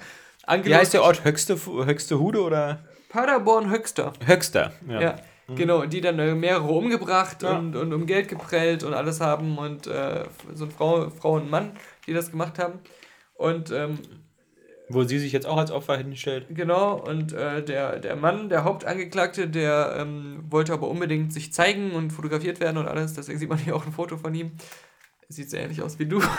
Ja. 0.49 0.65
Wie 0.65 0.75
heißt 0.75 0.95
der 0.95 1.03
Ort? 1.03 1.25
Höchste, 1.25 1.57
Höchste 1.57 2.19
Hude 2.19 2.43
oder? 2.43 2.81
Paderborn 3.11 3.71
Höchster. 3.71 4.13
Höchster, 4.25 4.73
ja. 4.89 5.01
ja. 5.01 5.17
Mhm. 5.47 5.57
Genau, 5.57 5.87
die 5.87 6.01
dann 6.01 6.19
äh, 6.19 6.35
mehrere 6.35 6.69
umgebracht 6.69 7.45
ja. 7.45 7.59
und, 7.59 7.77
und 7.77 7.93
um 7.93 8.07
Geld 8.07 8.29
geprellt 8.29 8.83
und 8.83 8.95
alles 8.95 9.21
haben 9.21 9.57
und 9.57 9.87
äh, 9.87 10.25
so 10.53 10.65
eine 10.65 10.73
Frau, 10.73 11.11
Frau 11.11 11.35
und 11.35 11.49
Mann, 11.49 11.73
die 12.07 12.13
das 12.13 12.33
gemacht 12.33 12.59
haben. 12.59 12.81
Und 13.35 13.71
ähm, 13.71 13.99
wo 14.89 15.05
sie 15.05 15.19
sich 15.19 15.33
jetzt 15.33 15.47
auch 15.47 15.57
als 15.57 15.71
Opfer 15.71 15.97
hinstellt. 15.97 16.47
Genau, 16.51 16.95
und 16.95 17.33
äh, 17.33 17.63
der, 17.63 17.99
der 17.99 18.17
Mann, 18.17 18.49
der 18.49 18.65
Hauptangeklagte, 18.65 19.49
der 19.49 19.97
ähm, 19.99 20.45
wollte 20.49 20.73
aber 20.73 20.89
unbedingt 20.89 21.33
sich 21.33 21.53
zeigen 21.53 21.93
und 21.93 22.11
fotografiert 22.11 22.61
werden 22.61 22.79
und 22.79 22.89
alles. 22.89 23.15
Deswegen 23.15 23.39
sieht 23.39 23.49
man 23.49 23.59
hier 23.59 23.77
auch 23.77 23.87
ein 23.87 23.93
Foto 23.93 24.17
von 24.17 24.35
ihm. 24.35 24.53
Sieht 25.29 25.51
sehr 25.51 25.63
ähnlich 25.63 25.83
aus 25.83 25.99
wie 25.99 26.07
du. 26.07 26.23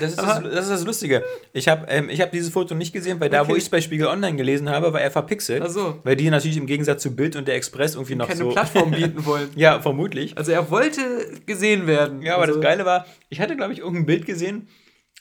Das 0.00 0.10
ist 0.10 0.18
das, 0.18 0.42
das, 0.42 0.64
ist 0.64 0.70
das 0.70 0.84
Lustige. 0.84 1.24
Ich 1.52 1.68
habe 1.68 1.86
ähm, 1.88 2.08
hab 2.08 2.32
dieses 2.32 2.50
Foto 2.50 2.74
nicht 2.74 2.92
gesehen, 2.92 3.20
weil 3.20 3.30
da, 3.30 3.42
okay. 3.42 3.52
wo 3.52 3.56
ich 3.56 3.64
es 3.64 3.68
bei 3.68 3.80
Spiegel 3.80 4.08
Online 4.08 4.36
gelesen 4.36 4.68
habe, 4.68 4.92
war 4.92 5.00
er 5.00 5.10
verpixelt. 5.10 5.62
Ach 5.64 5.70
so. 5.70 6.00
Weil 6.02 6.16
die 6.16 6.28
natürlich 6.30 6.56
im 6.56 6.66
Gegensatz 6.66 7.02
zu 7.02 7.14
Bild 7.14 7.36
und 7.36 7.46
der 7.46 7.54
Express 7.54 7.94
irgendwie 7.94 8.16
noch 8.16 8.26
keine 8.26 8.38
so. 8.38 8.50
Plattform 8.50 8.90
bieten 8.90 9.24
wollen. 9.24 9.50
ja, 9.54 9.80
vermutlich. 9.80 10.36
Also 10.36 10.52
er 10.52 10.70
wollte 10.70 11.00
gesehen 11.46 11.86
werden. 11.86 12.22
Ja, 12.22 12.34
aber 12.34 12.44
also 12.44 12.54
das 12.54 12.62
Geile 12.62 12.84
war, 12.84 13.06
ich 13.28 13.40
hatte, 13.40 13.56
glaube 13.56 13.72
ich, 13.72 13.78
irgendein 13.78 14.06
Bild 14.06 14.26
gesehen, 14.26 14.68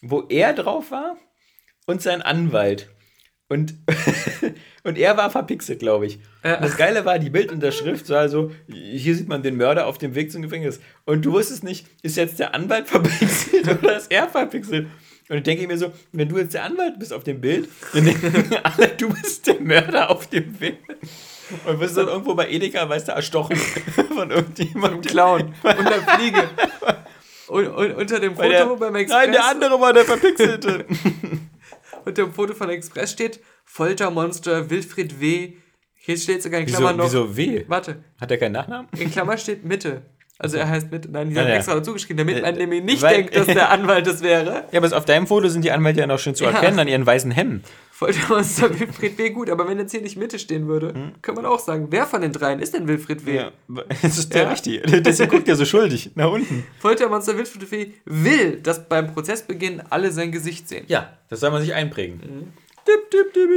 wo 0.04 0.24
er 0.30 0.54
drauf 0.54 0.92
war 0.92 1.18
und 1.88 2.02
sein 2.02 2.22
Anwalt. 2.22 2.90
Und, 3.50 3.76
und 4.84 4.98
er 4.98 5.16
war 5.18 5.30
verpixelt, 5.30 5.80
glaube 5.80 6.08
ich. 6.08 6.20
Ja. 6.44 6.58
das 6.60 6.78
Geile 6.78 7.06
war, 7.06 7.20
die 7.20 7.30
Bildunterschrift 7.30 8.10
war 8.10 8.28
so, 8.28 8.52
hier 8.68 9.16
sieht 9.16 9.28
man 9.28 9.44
den 9.44 9.58
Mörder 9.58 9.88
auf 9.88 9.98
dem 9.98 10.16
Weg 10.16 10.32
zum 10.32 10.42
Gefängnis. 10.42 10.80
Und 11.06 11.24
du 11.26 11.34
wusstest 11.34 11.64
nicht, 11.64 11.88
ist 12.02 12.18
jetzt 12.18 12.40
der 12.40 12.54
Anwalt 12.54 12.88
verpixelt 12.90 13.68
oder 13.84 13.98
ist 13.98 14.12
er 14.12 14.28
verpixelt? 14.28 14.88
Und 15.30 15.38
ich 15.38 15.44
denke 15.44 15.68
mir 15.68 15.78
so, 15.78 15.94
wenn 16.12 16.28
du 16.28 16.38
jetzt 16.38 16.54
der 16.54 16.64
Anwalt 16.64 17.00
bist 17.00 17.14
auf 17.14 17.24
dem 17.24 17.40
Bild, 17.40 17.70
dann 17.94 18.06
denken 18.06 18.56
alle, 18.64 18.90
du 18.90 19.10
bist 19.10 19.48
der 19.48 19.62
Mörder 19.62 20.10
auf 20.10 20.28
dem 20.28 20.60
Weg. 20.60 20.80
Und 21.66 21.80
wirst 21.80 21.96
dann 21.96 22.08
irgendwo 22.08 22.34
bei 22.34 22.50
Edeka, 22.50 22.90
weißt 22.90 23.10
du, 23.10 23.12
erstochen 23.12 23.56
von 24.14 24.32
irgendjemandem. 24.32 25.02
Clown. 25.02 25.54
Und 25.64 25.90
der 25.90 26.02
Fliege. 26.02 26.50
Und, 27.54 27.68
und, 27.68 27.92
unter 27.96 28.20
dem 28.20 28.36
Foto 28.36 28.50
der, 28.50 28.66
beim 28.66 28.96
Express. 28.96 29.22
Nein, 29.26 29.32
der 29.32 29.46
andere 29.46 29.80
war 29.80 29.94
der 29.94 30.06
verpixelte. 30.06 30.86
unter 32.06 32.24
dem 32.24 32.34
Foto 32.34 32.54
von 32.56 32.70
Express 32.70 33.12
steht 33.12 33.40
Foltermonster 33.64 34.70
Wilfried 34.70 35.20
W. 35.22 35.54
Hier 35.96 36.18
steht 36.18 36.42
sogar 36.44 36.60
in 36.60 36.68
Wieso, 36.68 36.78
Klammern 36.80 36.98
noch. 36.98 37.06
wieso 37.06 37.38
W? 37.38 37.64
Warte, 37.68 38.04
Hat 38.20 38.32
er 38.32 38.38
keinen 38.38 38.54
Nachnamen? 38.54 38.90
in 38.98 39.12
Klammern 39.12 39.38
steht 39.38 39.64
Mitte. 39.64 40.02
Also 40.44 40.58
er 40.58 40.68
heißt 40.70 40.92
Mitte. 40.92 41.10
Nein, 41.10 41.30
die 41.30 41.38
haben 41.38 41.46
Ja, 41.46 41.52
ja. 41.52 41.56
extra 41.58 41.74
dazu 41.76 41.94
geschrieben, 41.94 42.18
damit 42.18 42.38
Äh, 42.38 42.42
man 42.42 42.56
nämlich 42.56 42.84
nicht 42.84 43.02
weil- 43.02 43.16
denkt, 43.16 43.36
dass 43.36 43.48
der 43.48 43.70
Anwalt 43.72 44.06
es 44.08 44.22
wäre. 44.22 44.66
Ja, 44.72 44.80
aber 44.84 44.96
auf 44.96 45.06
deinem 45.06 45.26
Foto 45.26 45.48
sind 45.48 45.64
die 45.64 45.72
Anwälte 45.72 46.02
ja 46.02 46.08
noch 46.08 46.20
schön 46.20 46.36
zu 46.36 46.44
Ja. 46.44 46.52
erkennen 46.52 46.78
an 46.80 46.88
ihren 46.90 47.06
weißen 47.06 47.32
Hemden. 47.32 47.64
Foltermonster 47.92 48.78
Wilfried 48.78 49.18
W. 49.18 49.30
gut, 49.30 49.50
aber 49.50 49.68
wenn 49.70 49.78
jetzt 49.80 49.92
hier 49.92 50.02
nicht 50.02 50.18
Mitte 50.18 50.38
stehen 50.38 50.68
würde, 50.68 50.94
könnte 51.22 51.42
man 51.42 51.50
auch 51.50 51.60
sagen, 51.60 51.88
wer 51.92 52.06
von 52.06 52.22
den 52.22 52.34
dreien 52.34 52.60
ist 52.60 52.74
denn 52.74 52.88
Wilfried 52.88 53.26
W? 53.26 53.40
Hm? 53.40 53.78
Ja, 53.78 53.84
das 54.02 54.18
ist 54.18 54.34
der 54.34 54.44
Ja. 54.44 54.50
Richtige. 54.50 54.82
Deswegen 55.02 55.32
guckt 55.32 55.48
er 55.48 55.56
so 55.56 55.64
schuldig 55.64 56.12
nach 56.16 56.30
unten. 56.30 56.66
Foltermonster 56.80 57.38
Wilfried 57.38 57.72
W. 57.72 57.88
will, 58.06 58.60
dass 58.62 58.90
beim 58.90 59.14
Prozessbeginn 59.14 59.82
alle 59.90 60.12
sein 60.12 60.32
Gesicht 60.34 60.68
sehen. 60.68 60.84
Ja, 60.90 61.14
das 61.30 61.40
soll 61.40 61.52
man 61.52 61.62
sich 61.62 61.74
einprägen. 61.74 62.52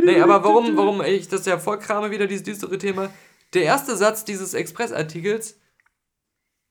Nee, 0.05 0.21
aber 0.21 0.45
warum, 0.45 0.77
warum 0.77 1.03
ich 1.03 1.27
das 1.29 1.45
ja 1.47 1.59
vorkrame, 1.59 2.13
wieder 2.13 2.27
dieses 2.29 2.45
düstere 2.45 2.79
Thema. 2.79 3.11
Der 3.55 3.63
erste 3.63 3.97
Satz 3.97 4.25
dieses 4.25 4.55
Express-Artikels 4.55 5.59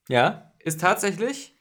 Ja? 0.08 0.52
ist 0.60 0.82
tatsächlich 0.82 1.56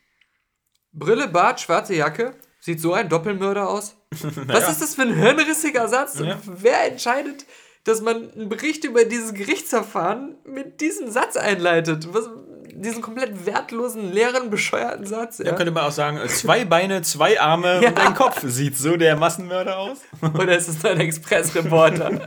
Brille, 0.93 1.29
Bart, 1.29 1.61
schwarze 1.61 1.95
Jacke. 1.95 2.35
Sieht 2.61 2.81
so 2.81 2.95
ein 2.95 3.09
Doppelmörder 3.09 3.69
aus? 3.69 3.97
Was 4.47 4.71
ist 4.71 4.81
das 4.81 4.95
für 4.95 5.03
ein 5.03 5.13
hirnrissiger 5.15 5.89
Satz? 5.89 6.19
Ja. 6.21 6.39
Wer 6.45 6.91
entscheidet, 6.91 7.45
dass 7.85 8.01
man 8.01 8.31
einen 8.33 8.49
Bericht 8.49 8.85
über 8.85 9.05
dieses 9.05 9.35
Gerichtsverfahren 9.35 10.37
mit 10.47 10.81
diesem 10.81 11.11
Satz 11.11 11.37
einleitet? 11.37 12.09
Was, 12.15 12.31
diesen 12.77 13.03
komplett 13.03 13.45
wertlosen, 13.45 14.13
leeren, 14.13 14.51
bescheuerten 14.51 15.05
Satz. 15.07 15.37
Da 15.39 15.45
Ja? 15.45 15.53
könnte 15.55 15.73
man 15.73 15.85
auch 15.85 15.93
sagen, 15.93 16.17
äh, 16.17 16.27
zwei 16.29 16.65
Beine, 16.65 17.03
zwei 17.03 17.41
Arme 17.41 17.81
Ja. 17.83 17.89
und 17.91 17.99
ein 17.99 18.15
Kopf. 18.15 18.41
Sieht 18.45 18.77
so 18.79 18.97
der 18.97 19.17
Massenmörder 19.17 19.79
aus? 19.79 19.99
Oder 20.23 20.57
ist 20.57 20.69
es 20.69 20.85
ein 20.85 21.01
Express-Reporter? 21.01 22.21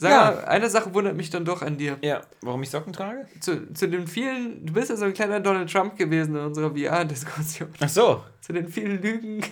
Sag 0.00 0.10
Ja. 0.12 0.30
mal, 0.30 0.44
eine 0.46 0.70
Sache 0.70 0.94
wundert 0.94 1.14
mich 1.14 1.28
dann 1.28 1.44
doch 1.44 1.60
an 1.60 1.76
dir. 1.76 1.98
Ja, 2.00 2.22
warum 2.40 2.62
ich 2.62 2.70
Socken 2.70 2.94
trage? 2.94 3.26
Zu, 3.40 3.70
zu 3.74 3.86
den 3.86 4.06
vielen, 4.06 4.64
du 4.64 4.72
bist 4.72 4.88
ja 4.88 4.96
so 4.96 5.04
ein 5.04 5.12
kleiner 5.12 5.40
Donald 5.40 5.70
Trump 5.70 5.98
gewesen 5.98 6.34
in 6.36 6.42
unserer 6.42 6.70
VR-Diskussion. 6.74 7.68
Ach 7.80 7.88
so. 7.88 8.24
Zu 8.40 8.54
den 8.54 8.68
vielen 8.68 9.02
Lügen, 9.02 9.44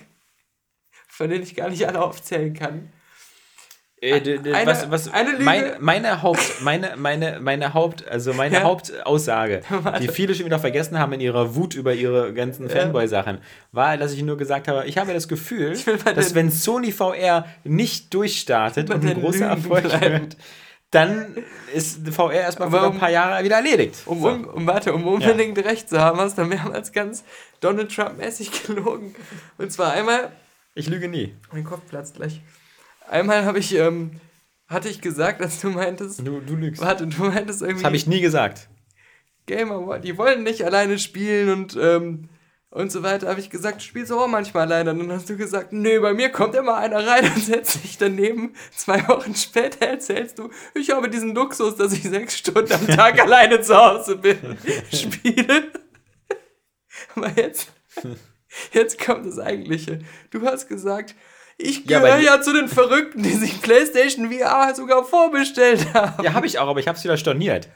von 1.09 1.29
denen 1.29 1.43
ich 1.43 1.55
gar 1.55 1.69
nicht 1.69 1.87
alle 1.87 2.01
aufzählen 2.01 2.55
kann. 2.55 2.91
Äh, 4.01 4.15
Eine- 4.53 4.67
was, 4.67 4.91
was, 4.93 5.13
eine 5.13 5.33
Lüge- 5.33 5.43
meine, 5.45 5.77
meine 5.81 6.23
Haupt, 6.23 6.61
meine, 6.63 6.95
meine, 6.97 7.41
meine 7.41 7.75
Haupt, 7.75 8.07
also 8.07 8.33
meine 8.33 8.55
Ja. 8.57 8.63
Hauptaussage, 8.63 9.63
die 10.01 10.07
viele 10.07 10.37
schon 10.37 10.47
wieder 10.47 10.61
vergessen 10.61 10.99
haben 11.01 11.13
in 11.15 11.21
ihrer 11.21 11.57
Wut 11.57 11.75
über 11.75 11.93
ihre 11.95 12.33
ganzen 12.33 12.69
Fanboy-Sachen, 12.71 13.39
war, 13.73 13.97
dass 13.97 14.13
ich 14.13 14.23
nur 14.23 14.37
gesagt 14.37 14.69
habe, 14.69 14.85
ich 14.87 14.99
habe 14.99 15.13
das 15.13 15.27
Gefühl, 15.27 15.77
dass 16.15 16.35
wenn 16.37 16.51
Sony 16.53 16.93
VR 16.93 17.47
nicht 17.65 18.15
durchstartet 18.15 18.89
und 18.91 19.05
ein 19.05 19.21
großer 19.21 19.53
Lügen 19.57 19.71
Erfolg 19.71 20.01
wird, 20.01 20.37
dann 20.93 21.37
ist 21.75 22.09
VR 22.09 22.33
erstmal 22.33 22.71
für 22.71 22.79
Aber 22.79 22.93
ein 22.93 22.99
paar 22.99 23.11
Jahre 23.11 23.43
wieder 23.45 23.57
erledigt. 23.57 23.97
Um, 24.07 24.23
So. 24.23 24.29
um, 24.29 24.45
um, 24.47 24.67
warte, 24.67 24.95
um 24.95 25.07
unbedingt 25.07 25.59
recht 25.59 25.91
zu 25.91 26.01
haben, 26.01 26.19
hast 26.21 26.39
du 26.39 26.45
mehrmals 26.45 26.93
ganz 26.93 27.25
Donald 27.61 27.93
Trump-mäßig 27.95 28.63
gelogen. 28.67 29.15
Und 29.59 29.71
zwar 29.73 29.93
einmal, 29.93 30.31
Ich 30.75 30.89
lüge 30.89 31.09
nie. 31.09 31.35
mein 31.53 31.65
Kopf 31.65 31.81
platzt 31.91 32.15
gleich. 32.15 32.41
Einmal 33.09 33.45
habe 33.45 33.59
ich, 33.59 33.75
ähm, 33.75 34.13
hatte 34.69 34.89
ich 34.89 35.01
gesagt, 35.01 35.41
als 35.41 35.61
du 35.61 35.71
meintest, 35.71 36.21
Du, 36.27 36.41
du 36.41 36.57
lügst. 36.57 36.81
warte, 36.83 37.07
du 37.07 37.25
meintest 37.25 37.63
irgendwie. 37.63 37.83
Das 37.83 37.85
habe 37.85 37.97
ich 37.97 38.07
nie 38.07 38.21
gesagt. 38.21 38.69
Gamer, 39.47 39.99
die 39.99 40.19
wollen 40.19 40.43
nicht 40.43 40.63
alleine 40.65 40.99
spielen 40.99 41.49
und, 41.49 41.77
ähm, 41.81 42.29
und 42.71 42.93
so 42.93 43.03
weiter. 43.03 43.29
Habe 43.31 43.41
ich 43.41 43.49
gesagt, 43.49 43.77
du 43.81 43.85
spielst 43.85 44.13
auch 44.13 44.27
manchmal 44.29 44.65
alleine. 44.67 44.91
Und 44.91 44.99
dann 44.99 45.13
hast 45.13 45.31
du 45.31 45.39
gesagt, 45.39 45.73
nö, 45.73 46.01
bei 46.03 46.13
mir 46.13 46.29
kommt 46.29 46.55
immer 46.55 46.77
einer 46.77 47.07
rein 47.07 47.25
und 47.25 47.39
setzt 47.43 47.83
sich 47.83 47.97
daneben. 47.97 48.53
Zwei 48.77 49.09
Wochen 49.09 49.35
später 49.35 49.87
erzählst 49.87 50.39
du, 50.39 50.51
ich 50.75 50.91
habe 50.91 51.09
diesen 51.09 51.35
Luxus, 51.35 51.77
dass 51.77 51.95
ich 51.95 52.03
sechs 52.03 52.37
Stunden 52.37 52.73
am 52.73 52.87
Tag 52.89 53.19
alleine 53.23 53.63
zu 53.63 53.75
Hause 53.75 54.17
bin, 54.17 54.37
spiele. 54.93 55.73
Aber 57.15 57.31
jetzt, 57.37 57.73
jetzt 58.73 59.01
kommt 59.03 59.25
das 59.25 59.39
Eigentliche. 59.39 60.01
Du 60.31 60.43
hast 60.43 60.69
gesagt, 60.69 61.15
ich 61.59 61.85
Ja, 61.87 61.99
gehöre 62.01 62.15
weil- 62.17 62.25
ja 62.25 62.41
zu 62.41 62.53
den 62.53 62.69
Verrückten, 62.69 63.23
die 63.23 63.35
sich 63.35 63.61
PlayStation 63.61 64.31
VR 64.33 64.75
sogar 64.75 65.05
vorbestellt 65.05 65.93
haben. 65.93 66.25
Ja, 66.25 66.33
habe 66.33 66.47
ich 66.47 66.59
auch, 66.59 66.69
aber 66.69 66.81
ich 66.81 66.89
habe 66.89 66.97
es 66.97 67.05
wieder 67.05 67.17
storniert. 67.17 67.69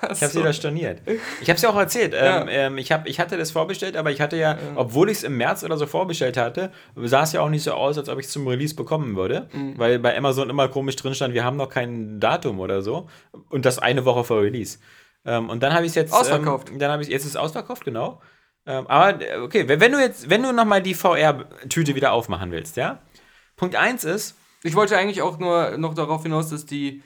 Ich 0.00 0.08
habe 0.22 0.26
es 0.26 0.36
wieder 0.36 0.52
storniert. 0.52 1.00
Ich 1.40 1.48
habe 1.48 1.56
es 1.56 1.62
ja 1.62 1.70
auch 1.70 1.76
erzählt. 1.76 2.14
Ja. 2.14 2.42
Ähm, 2.42 2.48
ähm, 2.48 2.78
ich, 2.78 2.92
hab, 2.92 3.08
ich 3.08 3.18
hatte 3.18 3.36
das 3.36 3.50
vorbestellt, 3.50 3.96
aber 3.96 4.12
ich 4.12 4.20
hatte 4.20 4.36
ja, 4.36 4.56
obwohl 4.76 5.10
ich 5.10 5.18
es 5.18 5.24
im 5.24 5.36
März 5.36 5.64
oder 5.64 5.76
so 5.76 5.86
vorbestellt 5.86 6.36
hatte, 6.36 6.70
sah 6.94 7.24
es 7.24 7.32
ja 7.32 7.40
auch 7.40 7.48
nicht 7.48 7.64
so 7.64 7.72
aus, 7.72 7.98
als 7.98 8.08
ob 8.08 8.20
ich 8.20 8.26
es 8.26 8.32
zum 8.32 8.46
Release 8.46 8.76
bekommen 8.76 9.16
würde. 9.16 9.48
Mhm. 9.52 9.74
Weil 9.76 9.98
bei 9.98 10.16
Amazon 10.16 10.50
immer 10.50 10.68
komisch 10.68 10.94
drin 10.94 11.14
stand, 11.16 11.34
wir 11.34 11.42
haben 11.44 11.56
noch 11.56 11.68
kein 11.68 12.20
Datum 12.20 12.60
oder 12.60 12.80
so. 12.80 13.08
Und 13.50 13.64
das 13.66 13.80
eine 13.80 14.04
Woche 14.04 14.22
vor 14.22 14.40
Release. 14.40 14.78
Ähm, 15.26 15.50
und 15.50 15.64
dann 15.64 15.74
habe 15.74 15.84
ich 15.84 15.90
es 15.90 15.94
jetzt. 15.96 16.12
Ausverkauft. 16.12 16.70
Ähm, 16.70 16.78
dann 16.78 16.92
habe 16.92 17.02
ich 17.02 17.08
jetzt 17.08 17.24
ist 17.24 17.30
es 17.30 17.36
ausverkauft, 17.36 17.84
genau. 17.84 18.22
Ähm, 18.66 18.86
aber 18.86 19.20
äh, 19.20 19.38
okay, 19.38 19.66
wenn 19.66 19.80
wenn 19.80 19.90
du 19.90 19.98
jetzt, 19.98 20.30
wenn 20.30 20.44
du 20.44 20.52
nochmal 20.52 20.80
die 20.80 20.94
VR-Tüte 20.94 21.96
wieder 21.96 22.12
aufmachen 22.12 22.52
willst, 22.52 22.76
ja. 22.76 23.00
Punkt 23.58 23.76
1 23.76 24.04
ist, 24.04 24.36
Ich 24.62 24.74
wollte 24.74 24.96
eigentlich 24.96 25.22
auch 25.22 25.38
nur 25.38 25.76
noch 25.78 25.94
darauf 25.94 26.22
hinaus, 26.22 26.48
dass 26.48 26.66
die 26.66 27.02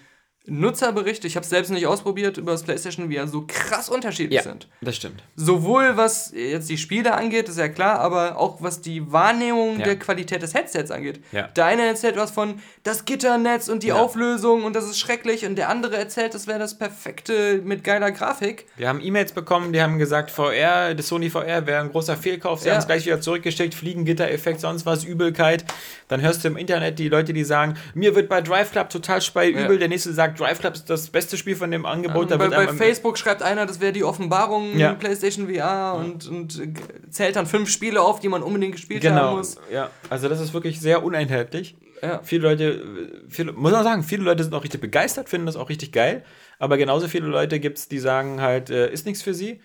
Nutzerberichte, 0.46 1.26
ich 1.28 1.36
habe 1.36 1.44
es 1.44 1.50
selbst 1.50 1.70
nicht 1.70 1.86
ausprobiert, 1.86 2.36
über 2.36 2.50
das 2.52 2.64
PlayStation 2.64 3.12
VR 3.12 3.28
so 3.28 3.44
krass 3.46 3.88
unterschiedlich 3.88 4.38
ja, 4.38 4.42
sind. 4.42 4.66
das 4.80 4.96
stimmt. 4.96 5.22
Sowohl 5.36 5.96
was 5.96 6.32
jetzt 6.34 6.68
die 6.68 6.78
Spiele 6.78 7.14
angeht, 7.14 7.48
ist 7.48 7.58
ja 7.58 7.68
klar, 7.68 8.00
aber 8.00 8.36
auch 8.38 8.56
was 8.60 8.80
die 8.80 9.12
Wahrnehmung 9.12 9.78
Ja. 9.78 9.84
der 9.84 9.98
Qualität 9.98 10.42
des 10.42 10.52
Headsets 10.54 10.90
angeht. 10.90 11.20
Ja. 11.30 11.46
Der 11.48 11.66
eine 11.66 11.86
erzählt 11.86 12.16
was 12.16 12.32
von 12.32 12.60
das 12.82 13.04
Gitternetz 13.04 13.68
und 13.68 13.84
die 13.84 13.88
Ja. 13.88 13.94
Auflösung 13.96 14.64
und 14.64 14.74
das 14.74 14.84
ist 14.86 14.98
schrecklich 14.98 15.46
und 15.46 15.54
der 15.54 15.68
andere 15.68 15.96
erzählt, 15.96 16.34
das 16.34 16.48
wäre 16.48 16.58
das 16.58 16.76
perfekte 16.76 17.60
mit 17.64 17.84
geiler 17.84 18.10
Grafik. 18.10 18.66
Wir 18.76 18.88
haben 18.88 19.00
E-Mails 19.00 19.30
bekommen, 19.32 19.72
die 19.72 19.80
haben 19.80 19.98
gesagt, 20.00 20.32
VR, 20.32 20.94
das 20.94 21.06
Sony 21.06 21.30
VR 21.30 21.66
wäre 21.66 21.80
ein 21.80 21.90
großer 21.92 22.16
Fehlkauf. 22.16 22.60
Sie 22.60 22.70
haben 22.70 22.78
es 22.78 22.86
gleich 22.86 23.06
wieder 23.06 23.20
zurückgeschickt, 23.20 23.74
Fliegengitter-Effekt, 23.74 24.60
sonst 24.60 24.86
was, 24.86 25.04
Übelkeit. 25.04 25.64
Dann 26.08 26.20
hörst 26.20 26.42
du 26.42 26.48
im 26.48 26.56
Internet 26.56 26.98
die 26.98 27.08
Leute, 27.08 27.32
die 27.32 27.44
sagen, 27.44 27.76
mir 27.94 28.16
wird 28.16 28.28
bei 28.28 28.40
Drive 28.40 28.72
Club 28.72 28.90
total 28.90 29.22
spei 29.22 29.48
übel. 29.50 29.78
Der 29.78 29.88
nächste 29.88 30.12
sagt, 30.12 30.31
Drive 30.38 30.58
Club 30.60 30.74
ist 30.74 30.88
das 30.90 31.08
beste 31.10 31.36
Spiel 31.36 31.56
von 31.56 31.70
dem 31.70 31.86
Angebot. 31.86 32.30
Da 32.30 32.36
bei 32.36 32.48
bei 32.48 32.68
Facebook 32.68 33.18
schreibt 33.18 33.42
einer, 33.42 33.66
das 33.66 33.80
wäre 33.80 33.92
die 33.92 34.04
Offenbarung 34.04 34.76
Ja. 34.78 34.94
PlayStation 34.94 35.48
VR 35.52 35.94
und, 35.94 36.26
und 36.28 36.58
äh, 36.60 36.72
zählt 37.10 37.36
dann 37.36 37.46
fünf 37.46 37.70
Spiele 37.70 38.00
auf, 38.00 38.20
die 38.20 38.28
man 38.28 38.42
unbedingt 38.42 38.74
gespielt 38.74 39.04
haben 39.04 39.14
Genau, 39.14 39.36
muss. 39.36 39.56
ja. 39.72 39.90
Also 40.10 40.28
das 40.28 40.40
ist 40.40 40.52
wirklich 40.54 40.80
sehr 40.80 41.02
uneinheitlich. 41.02 41.76
Ja. 42.02 42.20
Viele 42.24 42.42
Leute, 42.48 43.22
viele, 43.28 43.52
muss 43.52 43.70
man 43.72 43.84
sagen, 43.84 44.02
viele 44.02 44.24
Leute 44.24 44.42
sind 44.42 44.52
auch 44.54 44.64
richtig 44.64 44.80
begeistert, 44.80 45.28
finden 45.28 45.46
das 45.46 45.54
auch 45.56 45.68
richtig 45.68 45.92
geil. 45.92 46.24
Aber 46.58 46.76
genauso 46.76 47.06
viele 47.06 47.26
Leute 47.26 47.60
gibt 47.60 47.78
es, 47.78 47.88
die 47.88 47.98
sagen 48.00 48.40
halt, 48.40 48.70
äh, 48.70 48.90
ist 48.92 49.06
nichts 49.06 49.22
für 49.22 49.34
sie. 49.34 49.60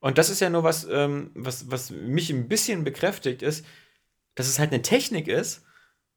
Und 0.00 0.16
das 0.18 0.30
ist 0.30 0.40
ja 0.40 0.48
nur 0.50 0.64
was, 0.64 0.86
ähm, 0.90 1.30
was, 1.34 1.70
was 1.70 1.90
mich 1.90 2.30
ein 2.30 2.48
bisschen 2.48 2.82
bekräftigt, 2.82 3.42
ist, 3.42 3.64
dass 4.34 4.48
es 4.48 4.58
halt 4.58 4.72
eine 4.72 4.80
Technik 4.82 5.28
ist, 5.28 5.64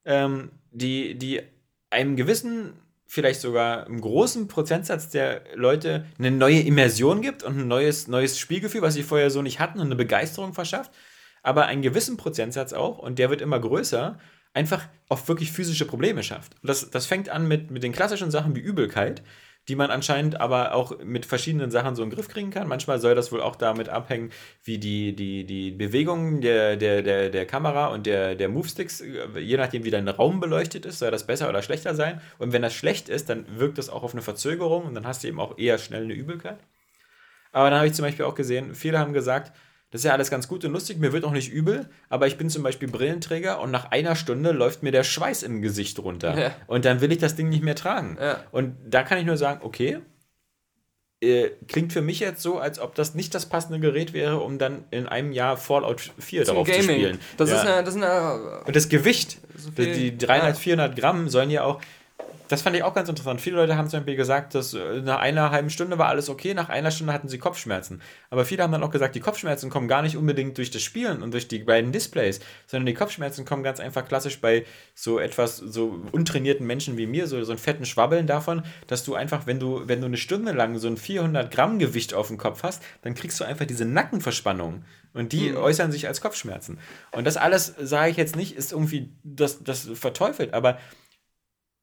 ähm, 0.06 0.50
die, 0.70 1.16
die 1.18 1.42
einem 1.90 2.16
gewissen, 2.16 2.72
vielleicht 3.06 3.40
sogar 3.40 3.86
einem 3.86 4.00
großen 4.00 4.48
Prozentsatz 4.48 5.08
der 5.08 5.42
Leute 5.54 6.06
eine 6.18 6.30
neue 6.30 6.60
Immersion 6.60 7.22
gibt 7.22 7.42
und 7.42 7.58
ein 7.58 7.68
neues, 7.68 8.08
neues 8.08 8.38
Spielgefühl, 8.38 8.82
was 8.82 8.94
sie 8.94 9.02
vorher 9.02 9.30
so 9.30 9.42
nicht 9.42 9.60
hatten 9.60 9.78
und 9.78 9.86
eine 9.86 9.96
Begeisterung 9.96 10.54
verschafft, 10.54 10.90
aber 11.42 11.66
einen 11.66 11.82
gewissen 11.82 12.16
Prozentsatz 12.16 12.72
auch, 12.72 12.98
und 12.98 13.18
der 13.18 13.30
wird 13.30 13.40
immer 13.40 13.60
größer, 13.60 14.18
einfach 14.52 14.88
auf 15.08 15.28
wirklich 15.28 15.52
physische 15.52 15.84
Probleme 15.84 16.22
schafft. 16.22 16.56
Das, 16.62 16.90
das 16.90 17.06
fängt 17.06 17.28
an 17.28 17.46
mit, 17.46 17.70
mit 17.70 17.82
den 17.82 17.92
klassischen 17.92 18.30
Sachen 18.30 18.56
wie 18.56 18.60
Übelkeit, 18.60 19.22
die 19.68 19.76
man 19.76 19.90
anscheinend 19.90 20.40
aber 20.40 20.74
auch 20.74 20.98
mit 21.02 21.26
verschiedenen 21.26 21.70
Sachen 21.70 21.96
so 21.96 22.02
in 22.02 22.10
den 22.10 22.14
Griff 22.14 22.28
kriegen 22.28 22.50
kann. 22.50 22.68
Manchmal 22.68 23.00
soll 23.00 23.14
das 23.14 23.32
wohl 23.32 23.40
auch 23.40 23.56
damit 23.56 23.88
abhängen, 23.88 24.30
wie 24.62 24.78
die, 24.78 25.14
die, 25.14 25.44
die 25.44 25.72
Bewegungen 25.72 26.40
der, 26.40 26.76
der, 26.76 27.02
der, 27.02 27.30
der 27.30 27.46
Kamera 27.46 27.88
und 27.88 28.06
der, 28.06 28.36
der 28.36 28.48
Movesticks, 28.48 29.00
äh, 29.00 29.38
je 29.38 29.56
nachdem 29.56 29.84
wie 29.84 29.90
dein 29.90 30.08
Raum 30.08 30.40
beleuchtet 30.40 30.86
ist, 30.86 31.00
soll 31.00 31.10
das 31.10 31.26
besser 31.26 31.48
oder 31.48 31.62
schlechter 31.62 31.94
sein. 31.94 32.20
Und 32.38 32.52
wenn 32.52 32.62
das 32.62 32.74
schlecht 32.74 33.08
ist, 33.08 33.28
dann 33.28 33.44
wirkt 33.58 33.78
das 33.78 33.88
auch 33.88 34.02
auf 34.04 34.12
eine 34.12 34.22
Verzögerung 34.22 34.84
und 34.84 34.94
dann 34.94 35.06
hast 35.06 35.24
du 35.24 35.28
eben 35.28 35.40
auch 35.40 35.58
eher 35.58 35.78
schnell 35.78 36.04
eine 36.04 36.14
Übelkeit. 36.14 36.58
Aber 37.52 37.70
dann 37.70 37.78
habe 37.78 37.88
ich 37.88 37.94
zum 37.94 38.04
Beispiel 38.04 38.26
auch 38.26 38.34
gesehen, 38.34 38.74
viele 38.74 38.98
haben 38.98 39.12
gesagt, 39.12 39.52
das 39.90 40.00
ist 40.00 40.04
ja 40.04 40.12
alles 40.12 40.30
ganz 40.30 40.48
gut 40.48 40.64
und 40.64 40.72
lustig, 40.72 40.98
mir 40.98 41.12
wird 41.12 41.24
auch 41.24 41.30
nicht 41.32 41.50
übel, 41.52 41.88
aber 42.08 42.26
ich 42.26 42.36
bin 42.36 42.50
zum 42.50 42.62
Beispiel 42.62 42.88
Brillenträger 42.88 43.60
und 43.60 43.70
nach 43.70 43.90
einer 43.92 44.16
Stunde 44.16 44.52
läuft 44.52 44.82
mir 44.82 44.92
der 44.92 45.04
Schweiß 45.04 45.42
im 45.44 45.62
Gesicht 45.62 45.98
runter. 46.00 46.38
Ja. 46.38 46.50
Und 46.66 46.84
dann 46.84 47.00
will 47.00 47.12
ich 47.12 47.18
das 47.18 47.36
Ding 47.36 47.48
nicht 47.48 47.62
mehr 47.62 47.76
tragen. 47.76 48.18
Ja. 48.20 48.42
Und 48.50 48.74
da 48.86 49.02
kann 49.04 49.18
ich 49.18 49.24
nur 49.24 49.36
sagen, 49.36 49.60
okay, 49.62 49.98
äh, 51.22 51.48
klingt 51.66 51.92
für 51.94 52.02
mich 52.02 52.20
jetzt 52.20 52.42
so, 52.42 52.58
als 52.58 52.78
ob 52.78 52.94
das 52.94 53.14
nicht 53.14 53.34
das 53.34 53.46
passende 53.46 53.80
Gerät 53.80 54.12
wäre, 54.12 54.40
um 54.40 54.58
dann 54.58 54.84
in 54.90 55.06
einem 55.06 55.32
Jahr 55.32 55.56
Fallout 55.56 56.12
4 56.18 56.44
Zum 56.44 56.54
darauf 56.56 56.68
zu 56.70 56.82
spielen. 56.82 57.18
Das 57.38 57.48
Ja. 57.50 57.56
ist 57.56 57.64
ja, 57.64 57.82
das 57.82 57.94
ist 57.94 58.02
eine, 58.02 58.60
und 58.66 58.76
das 58.76 58.88
Gewicht, 58.90 59.38
So 59.56 59.70
die- 59.70 59.82
viel- 59.84 59.94
die 60.10 60.18
300, 60.18 60.56
ja. 60.56 60.60
400 60.60 60.96
Gramm 60.96 61.28
sollen 61.30 61.48
ja 61.50 61.64
auch 61.64 61.80
das 62.48 62.62
fand 62.62 62.76
ich 62.76 62.82
auch 62.82 62.94
ganz 62.94 63.08
interessant. 63.08 63.40
Viele 63.40 63.56
Leute 63.56 63.76
haben 63.76 63.88
zum 63.88 64.00
Beispiel 64.00 64.16
gesagt, 64.16 64.54
dass 64.54 64.74
äh, 64.74 65.00
nach 65.00 65.18
einer 65.18 65.50
halben 65.50 65.70
Stunde 65.70 65.98
war 65.98 66.08
alles 66.08 66.28
okay, 66.28 66.54
nach 66.54 66.68
einer 66.68 66.90
Stunde 66.90 67.12
hatten 67.12 67.28
sie 67.28 67.38
Kopfschmerzen. 67.38 68.00
Aber 68.30 68.44
viele 68.44 68.62
haben 68.62 68.72
dann 68.72 68.82
auch 68.82 68.90
gesagt, 68.90 69.14
die 69.14 69.20
Kopfschmerzen 69.20 69.70
kommen 69.70 69.88
gar 69.88 70.02
nicht 70.02 70.16
unbedingt 70.16 70.56
durch 70.58 70.70
das 70.70 70.82
Spielen 70.82 71.22
und 71.22 71.32
durch 71.32 71.48
die 71.48 71.60
beiden 71.60 71.92
Displays, 71.92 72.40
sondern 72.66 72.86
die 72.86 72.94
Kopfschmerzen 72.94 73.44
kommen 73.44 73.62
ganz 73.62 73.80
einfach 73.80 74.06
klassisch 74.06 74.40
bei 74.40 74.64
so 74.94 75.18
etwas 75.18 75.56
so 75.56 76.00
untrainierten 76.12 76.66
Menschen 76.66 76.96
wie 76.96 77.06
mir, 77.06 77.26
so, 77.26 77.42
so 77.44 77.52
einen 77.52 77.58
fetten 77.58 77.84
Schwabbeln 77.84 78.26
davon, 78.26 78.62
dass 78.86 79.04
du 79.04 79.14
einfach, 79.14 79.46
wenn 79.46 79.58
du, 79.58 79.82
wenn 79.86 80.00
du 80.00 80.06
eine 80.06 80.16
Stunde 80.16 80.52
lang 80.52 80.78
so 80.78 80.88
ein 80.88 80.96
400 80.96 81.50
Gramm 81.50 81.78
Gewicht 81.78 82.14
auf 82.14 82.28
dem 82.28 82.38
Kopf 82.38 82.62
hast, 82.62 82.82
dann 83.02 83.14
kriegst 83.14 83.40
du 83.40 83.44
einfach 83.44 83.66
diese 83.66 83.84
Nackenverspannung. 83.84 84.84
Und 85.14 85.32
die 85.32 85.50
mhm. 85.50 85.56
äußern 85.56 85.90
sich 85.90 86.06
als 86.06 86.20
Kopfschmerzen. 86.20 86.78
Und 87.12 87.24
das 87.24 87.38
alles, 87.38 87.74
sage 87.80 88.10
ich 88.10 88.18
jetzt 88.18 88.36
nicht, 88.36 88.54
ist 88.54 88.72
irgendwie 88.72 89.10
das, 89.24 89.64
das 89.64 89.88
verteufelt, 89.94 90.52
aber 90.52 90.78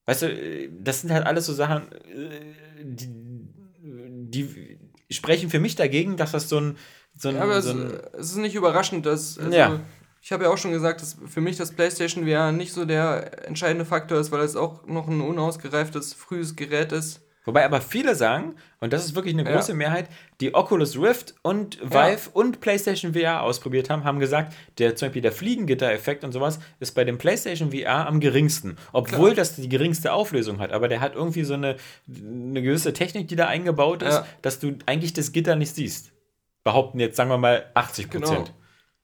Weißt 0.06 0.24
du, 0.24 0.70
das 0.82 1.02
sind 1.02 1.12
halt 1.12 1.26
alles 1.26 1.46
so 1.46 1.54
Sachen, 1.54 1.92
äh, 1.92 2.42
die, 2.84 3.08
die 4.34 4.78
sprechen 5.10 5.50
für 5.50 5.60
mich 5.60 5.76
dagegen, 5.76 6.18
dass 6.18 6.32
das 6.32 6.50
so 6.50 6.60
ein. 6.60 6.78
So 7.16 7.30
ein, 7.30 7.36
ja, 7.36 7.44
aber 7.44 7.62
so 7.62 7.72
ein, 7.72 8.00
es, 8.14 8.32
ist 8.32 8.38
nicht 8.38 8.56
überraschend, 8.56 9.06
dass. 9.06 9.38
Also, 9.38 9.56
ja. 9.56 9.80
Ich 10.22 10.32
habe 10.32 10.46
ja 10.46 10.50
auch 10.50 10.58
schon 10.58 10.72
gesagt, 10.72 11.02
dass 11.02 11.18
für 11.28 11.42
mich 11.42 11.58
das 11.58 11.74
PlayStation 11.74 12.26
VR 12.26 12.54
nicht 12.54 12.72
so 12.72 12.86
der 12.86 13.46
entscheidende 13.46 13.84
Faktor 13.84 14.20
ist, 14.20 14.32
weil 14.32 14.40
es 14.40 14.56
auch 14.56 14.86
noch 14.88 15.10
ein 15.10 15.20
unausgereiftes, 15.20 16.14
frühes 16.14 16.56
Gerät 16.56 16.94
ist. 16.94 17.22
Wobei 17.46 17.66
aber 17.66 17.82
viele 17.82 18.16
sagen, 18.16 18.56
und 18.80 18.94
das 18.94 19.04
ist 19.06 19.16
wirklich 19.16 19.34
eine 19.34 19.44
große 19.44 19.74
ja. 19.74 19.78
Mehrheit, 19.78 20.08
die 20.40 20.56
Oculus 20.56 20.98
Rift 20.98 21.36
und 21.42 21.80
Vive 21.82 21.96
ja. 21.96 22.32
und 22.34 22.62
PlayStation 22.62 23.14
VR 23.14 23.44
ausprobiert 23.44 23.90
haben, 23.90 24.06
haben 24.06 24.20
gesagt, 24.20 24.54
der, 24.78 24.96
zum 24.96 25.08
Beispiel 25.08 25.22
der 25.22 25.34
Fliegengitter-Effekt 25.34 26.24
und 26.24 26.32
sowas 26.32 26.60
ist 26.80 26.96
bei 26.96 27.04
dem 27.04 27.18
PlayStation 27.18 27.72
VR 27.72 28.08
am 28.08 28.22
geringsten. 28.22 28.78
Obwohl 28.94 29.32
Klar. 29.32 29.36
das 29.36 29.56
die 29.58 29.68
geringste 29.68 30.14
Auflösung 30.14 30.60
hat. 30.60 30.72
Aber 30.72 30.88
der 30.88 31.02
hat 31.02 31.16
irgendwie 31.16 31.44
so 31.44 31.54
eine, 31.54 31.76
eine 32.08 32.62
gewisse 32.62 32.94
Technik, 32.94 33.28
die 33.28 33.36
da 33.36 33.48
eingebaut 33.48 34.04
ist, 34.04 34.16
ja. 34.16 34.26
dass 34.42 34.60
du 34.60 34.78
eigentlich 34.86 35.14
das 35.14 35.34
Gitter 35.34 35.56
nicht 35.56 35.76
siehst. 35.76 36.14
Behaupten 36.64 37.00
jetzt, 37.00 37.18
sagen 37.18 37.30
wir 37.30 37.38
mal, 37.38 37.70
80 37.74 38.10
Prozent. 38.10 38.46
Genau. 38.46 38.58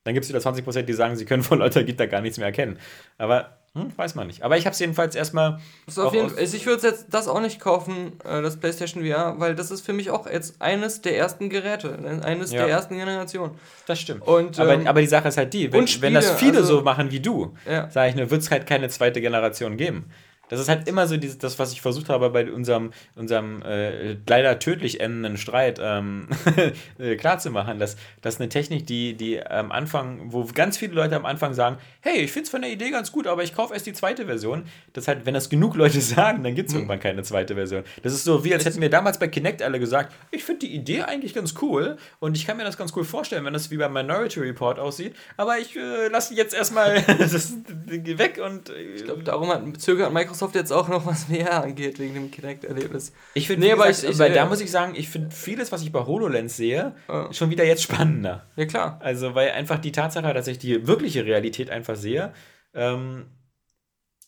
Dann 0.06 0.14
gibt 0.14 0.24
es 0.24 0.30
wieder 0.30 0.40
20 0.40 0.64
Prozent, 0.64 0.88
die 0.88 0.94
sagen, 0.94 1.18
sie 1.18 1.26
können 1.26 1.44
vor 1.44 1.58
lauter 1.58 1.84
Gitter 1.84 2.08
gar 2.08 2.22
nichts 2.22 2.38
mehr 2.38 2.48
erkennen. 2.48 2.80
Aber 3.18 3.59
hm, 3.76 3.96
weiß 3.96 4.16
man 4.16 4.28
nicht. 4.28 4.42
Aber 4.42 4.58
ich 4.58 4.66
habe 4.66 4.74
es 4.74 4.80
jedenfalls 4.80 5.16
erstmal. 5.16 5.60
Also 5.86 6.12
ich 6.38 6.66
würde 6.66 6.88
jetzt 6.88 7.08
das 7.10 7.28
auch 7.28 7.40
nicht 7.40 7.60
kaufen, 7.60 8.14
äh, 8.26 8.42
das 8.42 8.58
PlayStation 8.58 9.06
VR, 9.06 9.36
weil 9.40 9.56
das 9.56 9.70
ist 9.70 9.86
für 9.86 9.94
mich 9.94 10.10
auch 10.10 10.28
jetzt 10.28 10.60
eines 10.60 11.02
der 11.02 11.18
ersten 11.18 11.50
Geräte, 11.50 12.00
ne, 12.02 12.24
eines 12.24 12.52
ja. 12.52 12.66
der 12.66 12.70
ersten 12.70 12.98
Generationen. 12.98 13.56
Das 13.86 14.00
stimmt. 14.00 14.26
Und, 14.28 14.60
aber, 14.60 14.74
ähm, 14.74 14.88
aber 14.88 15.02
die 15.02 15.08
Sache 15.08 15.28
ist 15.28 15.38
halt 15.38 15.54
die, 15.54 15.72
wenn, 15.72 15.88
Spiele, 15.88 16.08
wenn 16.08 16.14
das 16.16 16.32
viele 16.32 16.58
also, 16.58 16.78
so 16.78 16.82
machen 16.82 17.12
wie 17.12 17.20
du, 17.20 17.54
ja. 17.70 17.90
sage 17.92 18.10
ich 18.10 18.16
nur, 18.16 18.32
wird 18.32 18.42
es 18.42 18.50
halt 18.50 18.66
keine 18.66 18.90
zweite 18.90 19.22
Generation 19.22 19.78
geben. 19.78 20.10
Das 20.50 20.60
ist 20.60 20.68
halt 20.68 20.88
immer 20.88 21.08
so 21.08 21.18
dieses, 21.18 21.38
das, 21.38 21.58
was 21.60 21.72
ich 21.72 21.82
versucht 21.82 22.10
habe, 22.10 22.30
bei 22.32 22.52
unserem, 22.52 22.92
unserem 23.16 23.62
äh, 23.62 24.18
leider 24.28 24.60
tödlich 24.60 25.00
endenden 25.00 25.38
Streit 25.38 25.80
ähm, 25.82 26.28
äh, 27.00 27.16
klarzumachen, 27.16 27.80
dass, 27.80 27.96
dass 28.22 28.40
eine 28.40 28.50
Technik, 28.50 28.86
die, 28.88 29.14
die 29.14 29.46
am 29.46 29.72
Anfang, 29.72 30.32
wo 30.34 30.44
ganz 30.54 30.78
viele 30.78 30.94
Leute 30.94 31.16
am 31.16 31.26
Anfang 31.26 31.54
sagen, 31.54 31.78
hey, 32.02 32.22
ich 32.22 32.32
finde 32.32 32.46
es 32.46 32.50
von 32.50 32.62
der 32.62 32.72
Idee 32.72 32.90
ganz 32.90 33.12
gut, 33.12 33.28
aber 33.28 33.44
ich 33.44 33.56
kaufe 33.56 33.74
erst 33.74 33.86
die 33.86 33.94
zweite 33.94 34.26
Version, 34.26 34.64
das 34.94 35.08
halt, 35.08 35.26
wenn 35.26 35.34
das 35.34 35.50
genug 35.50 35.76
Leute 35.76 36.02
sagen, 36.02 36.44
dann 36.44 36.56
gibt 36.56 36.70
es 36.70 36.74
hm. 36.74 36.82
irgendwann 36.82 37.00
keine 37.00 37.24
zweite 37.24 37.56
Version. 37.56 37.84
Das 38.04 38.14
ist 38.14 38.24
so, 38.24 38.44
wie 38.44 38.54
als 38.54 38.66
hätten 38.66 38.82
wir 38.82 38.90
damals 38.90 39.20
bei 39.20 39.28
Kinect 39.28 39.62
alle 39.62 39.80
gesagt, 39.80 40.14
ich 40.32 40.44
finde 40.44 40.66
die 40.66 40.74
Idee 40.74 41.04
eigentlich 41.04 41.34
ganz 41.34 41.54
cool 41.62 41.98
und 42.20 42.36
ich 42.36 42.46
kann 42.46 42.58
mir 42.58 42.64
das 42.64 42.78
ganz 42.78 42.96
cool 42.96 43.04
vorstellen, 43.04 43.46
wenn 43.46 43.54
das 43.54 43.72
wie 43.72 43.78
beim 43.78 43.94
Minority 43.94 44.40
Report 44.40 44.80
aussieht, 44.80 45.16
aber 45.38 45.60
ich 45.60 45.76
äh, 45.76 46.08
lasse 46.08 46.34
jetzt 46.34 46.54
erstmal 46.56 47.02
das 47.20 47.54
weg 47.86 48.42
und. 48.44 48.70
Äh, 48.70 48.90
ich 48.96 49.04
glaube, 49.04 49.24
darum 49.24 49.50
hat, 49.50 49.80
zögert 49.80 50.12
Microsoft 50.12 50.39
Microsoft 50.40 50.56
jetzt 50.56 50.72
auch 50.72 50.88
noch, 50.88 51.06
was 51.06 51.26
VR 51.26 51.64
angeht, 51.64 52.00
wegen 52.00 52.14
dem 52.14 52.32
Kinect-Erlebnis. 52.32 53.14
Ich 53.34 53.48
finde, 53.48 53.68
nee, 53.68 53.74
aber 53.74 53.90
ich, 53.90 54.04
ich, 54.04 54.18
weil 54.18 54.34
da 54.34 54.46
muss 54.46 54.62
ich 54.62 54.72
sagen, 54.72 54.94
ich 54.96 55.10
finde 55.10 55.32
vieles, 55.32 55.72
was 55.72 55.82
ich 55.82 55.92
bei 55.92 56.06
HoloLens 56.06 56.56
sehe, 56.56 56.96
äh, 57.08 57.34
schon 57.34 57.50
wieder 57.50 57.66
jetzt 57.66 57.84
spannender. 57.84 58.46
Ja, 58.56 58.66
klar. 58.66 59.00
Also, 59.04 59.36
weil 59.36 59.52
einfach 59.52 59.80
die 59.80 59.92
Tatsache, 59.92 60.34
dass 60.34 60.48
ich 60.48 60.58
die 60.58 60.88
wirkliche 60.88 61.26
Realität 61.26 61.70
einfach 61.70 61.96
sehe, 61.96 62.34
ähm, 62.74 63.26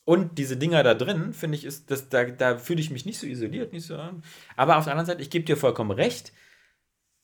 und 0.04 0.36
diese 0.36 0.56
Dinger 0.56 0.82
da 0.82 0.94
drin, 0.94 1.32
finde 1.32 1.56
ich, 1.56 1.64
ist, 1.64 1.90
das, 1.90 2.08
da, 2.08 2.24
da 2.24 2.58
fühle 2.58 2.80
ich 2.80 2.90
mich 2.90 3.06
nicht 3.06 3.20
so 3.20 3.26
isoliert, 3.26 3.72
nicht 3.72 3.86
so. 3.86 3.96
Aber 4.56 4.76
auf 4.76 4.84
der 4.84 4.92
anderen 4.92 5.06
Seite, 5.06 5.22
ich 5.22 5.30
gebe 5.30 5.44
dir 5.44 5.56
vollkommen 5.56 5.92
recht. 5.92 6.32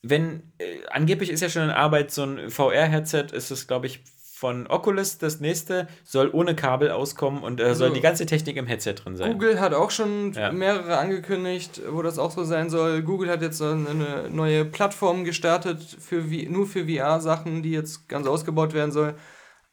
Wenn, 0.01 0.53
äh, 0.59 0.79
angeblich 0.89 1.29
ist 1.29 1.41
ja 1.41 1.49
schon 1.49 1.63
in 1.63 1.71
Arbeit 1.71 2.11
so 2.11 2.23
ein 2.23 2.49
VR-Headset, 2.49 3.27
ist 3.33 3.51
es, 3.51 3.67
glaube 3.67 3.87
ich, 3.87 4.01
von 4.39 4.67
Oculus, 4.67 5.17
das 5.17 5.41
nächste, 5.41 5.89
soll 6.05 6.29
ohne 6.31 6.55
Kabel 6.55 6.91
auskommen 6.91 7.43
und 7.43 7.59
äh, 7.59 7.65
also, 7.65 7.79
soll 7.79 7.93
die 7.93 7.99
ganze 7.99 8.25
Technik 8.25 8.55
im 8.55 8.67
Headset 8.67 8.93
drin 8.93 9.17
sein. 9.17 9.33
Google 9.33 9.59
hat 9.59 9.73
auch 9.73 9.91
schon 9.91 10.31
ja. 10.31 10.53
mehrere 10.53 10.97
angekündigt, 10.97 11.81
wo 11.89 12.01
das 12.01 12.17
auch 12.17 12.31
so 12.31 12.45
sein 12.45 12.69
soll. 12.69 13.01
Google 13.01 13.29
hat 13.29 13.41
jetzt 13.41 13.61
eine 13.61 14.29
neue 14.31 14.63
Plattform 14.63 15.25
gestartet, 15.25 15.83
für, 15.83 16.21
nur 16.21 16.67
für 16.67 16.87
VR-Sachen, 16.87 17.63
die 17.63 17.71
jetzt 17.71 18.07
ganz 18.07 18.27
ausgebaut 18.27 18.73
werden 18.73 18.93
soll. 18.93 19.15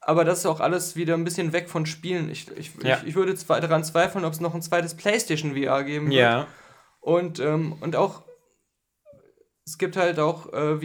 Aber 0.00 0.24
das 0.24 0.40
ist 0.40 0.46
auch 0.46 0.58
alles 0.58 0.96
wieder 0.96 1.14
ein 1.14 1.22
bisschen 1.22 1.52
weg 1.52 1.68
von 1.68 1.86
Spielen. 1.86 2.28
Ich, 2.28 2.50
ich, 2.56 2.72
ja. 2.82 2.96
ich, 2.96 3.10
ich, 3.10 3.14
würde 3.14 3.34
daran 3.34 3.84
zweifeln, 3.84 4.24
ob 4.24 4.32
es 4.32 4.40
noch 4.40 4.54
ein 4.54 4.62
zweites 4.62 4.96
PlayStation 4.96 5.54
VR 5.54 5.84
geben 5.84 6.06
wird. 6.06 6.18
Ja. 6.18 6.48
Und, 6.98 7.38
ähm, 7.38 7.76
und 7.80 7.94
auch, 7.94 8.24
es 9.64 9.78
gibt 9.78 9.96
halt 9.96 10.18
auch 10.18 10.52
äh, 10.52 10.76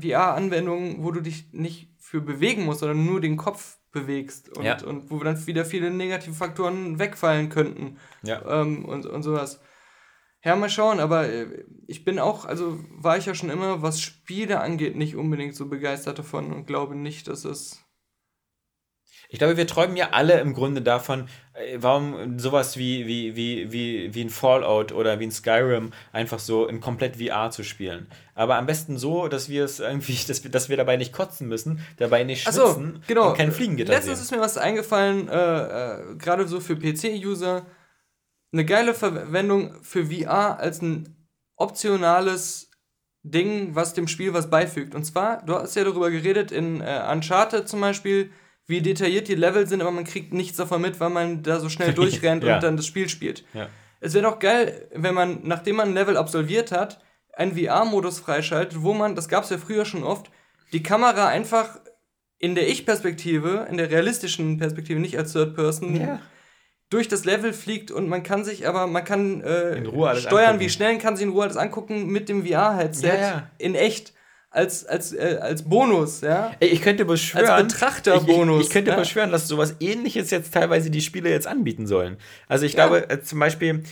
VR-Anwendungen, 0.00 1.04
wo 1.04 1.12
du 1.12 1.20
dich 1.20 1.52
nicht 1.52 1.93
für 2.14 2.20
bewegen 2.20 2.64
musst, 2.64 2.78
sondern 2.78 3.04
nur 3.04 3.20
den 3.20 3.36
Kopf 3.36 3.78
bewegst 3.90 4.56
und, 4.56 4.64
ja. 4.64 4.80
und 4.84 5.10
wo 5.10 5.18
dann 5.18 5.44
wieder 5.48 5.64
viele 5.64 5.90
negative 5.90 6.32
Faktoren 6.32 7.00
wegfallen 7.00 7.48
könnten 7.48 7.98
ja. 8.22 8.40
ähm, 8.60 8.84
und, 8.84 9.04
und 9.04 9.24
sowas. 9.24 9.60
Ja, 10.44 10.54
mal 10.54 10.70
schauen, 10.70 11.00
aber 11.00 11.28
äh, 11.28 11.64
ich 11.88 12.04
bin 12.04 12.20
auch, 12.20 12.44
also 12.44 12.78
war 12.90 13.16
ich 13.16 13.26
ja 13.26 13.34
schon 13.34 13.50
immer, 13.50 13.82
was 13.82 14.00
Spiele 14.00 14.60
angeht, 14.60 14.94
nicht 14.94 15.16
unbedingt 15.16 15.56
so 15.56 15.68
begeistert 15.68 16.20
davon 16.20 16.52
und 16.52 16.66
glaube 16.68 16.94
nicht, 16.94 17.26
dass 17.26 17.44
es 17.44 17.83
ich 19.34 19.38
glaube, 19.38 19.56
wir 19.56 19.66
träumen 19.66 19.96
ja 19.96 20.10
alle 20.12 20.38
im 20.38 20.54
Grunde 20.54 20.80
davon, 20.80 21.26
äh, 21.54 21.78
warum 21.80 22.38
sowas 22.38 22.76
wie, 22.76 23.04
wie, 23.08 23.34
wie, 23.34 23.72
wie, 23.72 24.14
wie 24.14 24.20
ein 24.22 24.30
Fallout 24.30 24.92
oder 24.92 25.18
wie 25.18 25.24
ein 25.24 25.32
Skyrim 25.32 25.92
einfach 26.12 26.38
so 26.38 26.68
in 26.68 26.80
komplett 26.80 27.16
VR 27.16 27.50
zu 27.50 27.64
spielen. 27.64 28.06
Aber 28.36 28.54
am 28.54 28.66
besten 28.66 28.96
so, 28.96 29.26
dass 29.26 29.48
wir 29.48 29.64
es 29.64 29.80
irgendwie, 29.80 30.16
dass 30.28 30.44
wir, 30.44 30.52
dass 30.52 30.68
wir 30.68 30.76
dabei 30.76 30.96
nicht 30.96 31.12
kotzen 31.12 31.48
müssen, 31.48 31.80
dabei 31.96 32.22
nicht 32.22 32.44
schwitzen 32.44 32.92
so, 32.94 33.00
genau. 33.08 33.30
und 33.30 33.36
kein 33.36 33.50
Fliegengitter 33.50 33.92
Letztens 33.92 34.18
sehen. 34.18 34.24
ist 34.24 34.30
mir 34.30 34.40
was 34.40 34.56
eingefallen, 34.56 35.28
äh, 35.28 35.32
äh, 35.32 36.14
gerade 36.14 36.46
so 36.46 36.60
für 36.60 36.76
PC-User, 36.76 37.66
eine 38.52 38.64
geile 38.64 38.94
Verwendung 38.94 39.82
für 39.82 40.06
VR 40.06 40.60
als 40.60 40.80
ein 40.80 41.26
optionales 41.56 42.70
Ding, 43.24 43.74
was 43.74 43.94
dem 43.94 44.06
Spiel 44.06 44.32
was 44.32 44.48
beifügt. 44.48 44.94
Und 44.94 45.02
zwar, 45.02 45.44
du 45.44 45.56
hast 45.56 45.74
ja 45.74 45.82
darüber 45.82 46.12
geredet, 46.12 46.52
in 46.52 46.80
äh, 46.80 47.02
Uncharted 47.10 47.68
zum 47.68 47.80
Beispiel, 47.80 48.30
wie 48.66 48.80
detailliert 48.80 49.28
die 49.28 49.34
Level 49.34 49.66
sind, 49.66 49.80
aber 49.82 49.90
man 49.90 50.04
kriegt 50.04 50.32
nichts 50.32 50.56
davon 50.56 50.80
mit, 50.80 51.00
weil 51.00 51.10
man 51.10 51.42
da 51.42 51.60
so 51.60 51.68
schnell 51.68 51.92
durchrennt 51.94 52.44
ja. 52.44 52.54
und 52.54 52.62
dann 52.62 52.76
das 52.76 52.86
Spiel 52.86 53.08
spielt. 53.08 53.44
Ja. 53.52 53.68
Es 54.00 54.14
wäre 54.14 54.24
doch 54.24 54.38
geil, 54.38 54.88
wenn 54.94 55.14
man, 55.14 55.40
nachdem 55.42 55.76
man 55.76 55.88
ein 55.88 55.94
Level 55.94 56.16
absolviert 56.16 56.72
hat, 56.72 57.00
einen 57.32 57.56
VR-Modus 57.56 58.20
freischaltet, 58.20 58.82
wo 58.82 58.94
man, 58.94 59.14
das 59.14 59.28
gab 59.28 59.44
es 59.44 59.50
ja 59.50 59.58
früher 59.58 59.84
schon 59.84 60.04
oft, 60.04 60.30
die 60.72 60.82
Kamera 60.82 61.28
einfach 61.28 61.80
in 62.38 62.54
der 62.54 62.68
Ich-Perspektive, 62.68 63.66
in 63.70 63.76
der 63.76 63.90
realistischen 63.90 64.58
Perspektive, 64.58 65.00
nicht 65.00 65.16
als 65.16 65.32
Third 65.32 65.54
Person, 65.54 66.00
ja. 66.00 66.20
durch 66.90 67.08
das 67.08 67.24
Level 67.24 67.52
fliegt 67.52 67.90
und 67.90 68.08
man 68.08 68.22
kann 68.22 68.44
sich 68.44 68.68
aber, 68.68 68.86
man 68.86 69.04
kann 69.04 69.40
äh, 69.40 69.84
steuern, 69.84 70.14
angucken. 70.14 70.60
wie 70.60 70.70
schnell 70.70 70.98
kann 70.98 71.16
sich 71.16 71.26
in 71.26 71.32
Ruhe 71.32 71.44
alles 71.44 71.56
angucken 71.56 72.06
mit 72.06 72.28
dem 72.28 72.46
VR-Headset 72.46 73.18
ja, 73.18 73.50
in 73.58 73.74
echt 73.74 74.13
als, 74.54 74.86
als, 74.86 75.12
äh, 75.12 75.38
als 75.40 75.62
Bonus, 75.62 76.20
ja. 76.20 76.52
Ey, 76.60 76.68
ich 76.68 76.80
könnte 76.80 77.04
beschwören. 77.04 77.46
Als 77.46 77.74
Betrachterbonus. 77.74 78.60
Ich, 78.60 78.66
ich, 78.68 78.72
könnte 78.72 78.92
ja. 78.92 78.96
beschwören, 78.96 79.32
dass 79.32 79.48
sowas 79.48 79.74
ähnliches 79.80 80.30
jetzt 80.30 80.54
teilweise 80.54 80.90
die 80.90 81.00
Spiele 81.00 81.28
jetzt 81.28 81.48
anbieten 81.48 81.88
sollen. 81.88 82.16
Also 82.46 82.64
ich 82.64 82.74
ja. 82.74 82.86
glaube, 82.86 83.10
äh, 83.10 83.20
zum 83.20 83.40
Beispiel, 83.40 83.82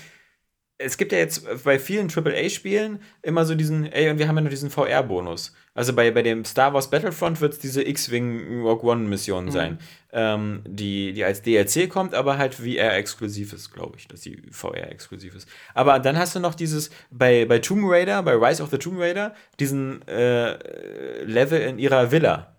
es 0.79 0.97
gibt 0.97 1.13
ja 1.13 1.19
jetzt 1.19 1.47
bei 1.65 1.79
vielen 1.79 2.09
AAA-Spielen 2.11 3.01
immer 3.23 3.45
so 3.45 3.55
diesen, 3.55 3.87
ey, 3.87 4.11
und 4.11 4.19
wir 4.19 4.29
haben 4.29 4.37
ja 4.37 4.43
noch 4.43 4.51
diesen 4.51 4.71
VR-Bonus. 4.71 5.55
Also 5.75 5.95
bei, 5.95 6.11
bei 6.11 6.23
dem 6.23 6.45
Star 6.45 6.75
Wars 6.75 6.91
Battlefront 6.91 7.41
wird 7.41 7.55
es 7.55 7.59
diese 7.59 7.83
X-Wing 7.83 8.63
Rogue 8.63 8.91
One-Mission 8.91 9.47
mhm. 9.47 9.51
sein, 9.51 9.79
ähm, 10.13 10.63
die, 10.67 11.13
die 11.13 11.25
als 11.25 11.43
DLC 11.43 11.89
kommt, 11.89 12.15
aber 12.15 12.37
halt 12.37 12.55
VR-exklusiv 12.57 13.53
ist, 13.53 13.73
glaube 13.73 13.97
ich, 13.99 14.09
dass 14.09 14.21
die 14.21 14.43
VR-exklusiv 14.51 15.35
ist. 15.35 15.49
Aber 15.75 15.99
dann 15.99 16.19
hast 16.19 16.35
du 16.35 16.41
noch 16.41 16.55
dieses, 16.55 16.91
bei, 17.11 17.47
bei 17.47 17.59
Tomb 17.59 17.85
Raider, 17.87 18.23
bei 18.23 18.35
Rise 18.35 18.63
of 18.63 18.71
the 18.71 18.79
Tomb 18.79 18.99
Raider, 18.99 19.35
diesen 19.61 20.07
äh, 20.09 21.23
Level 21.25 21.61
in 21.61 21.79
ihrer 21.79 22.11
Villa 22.11 22.52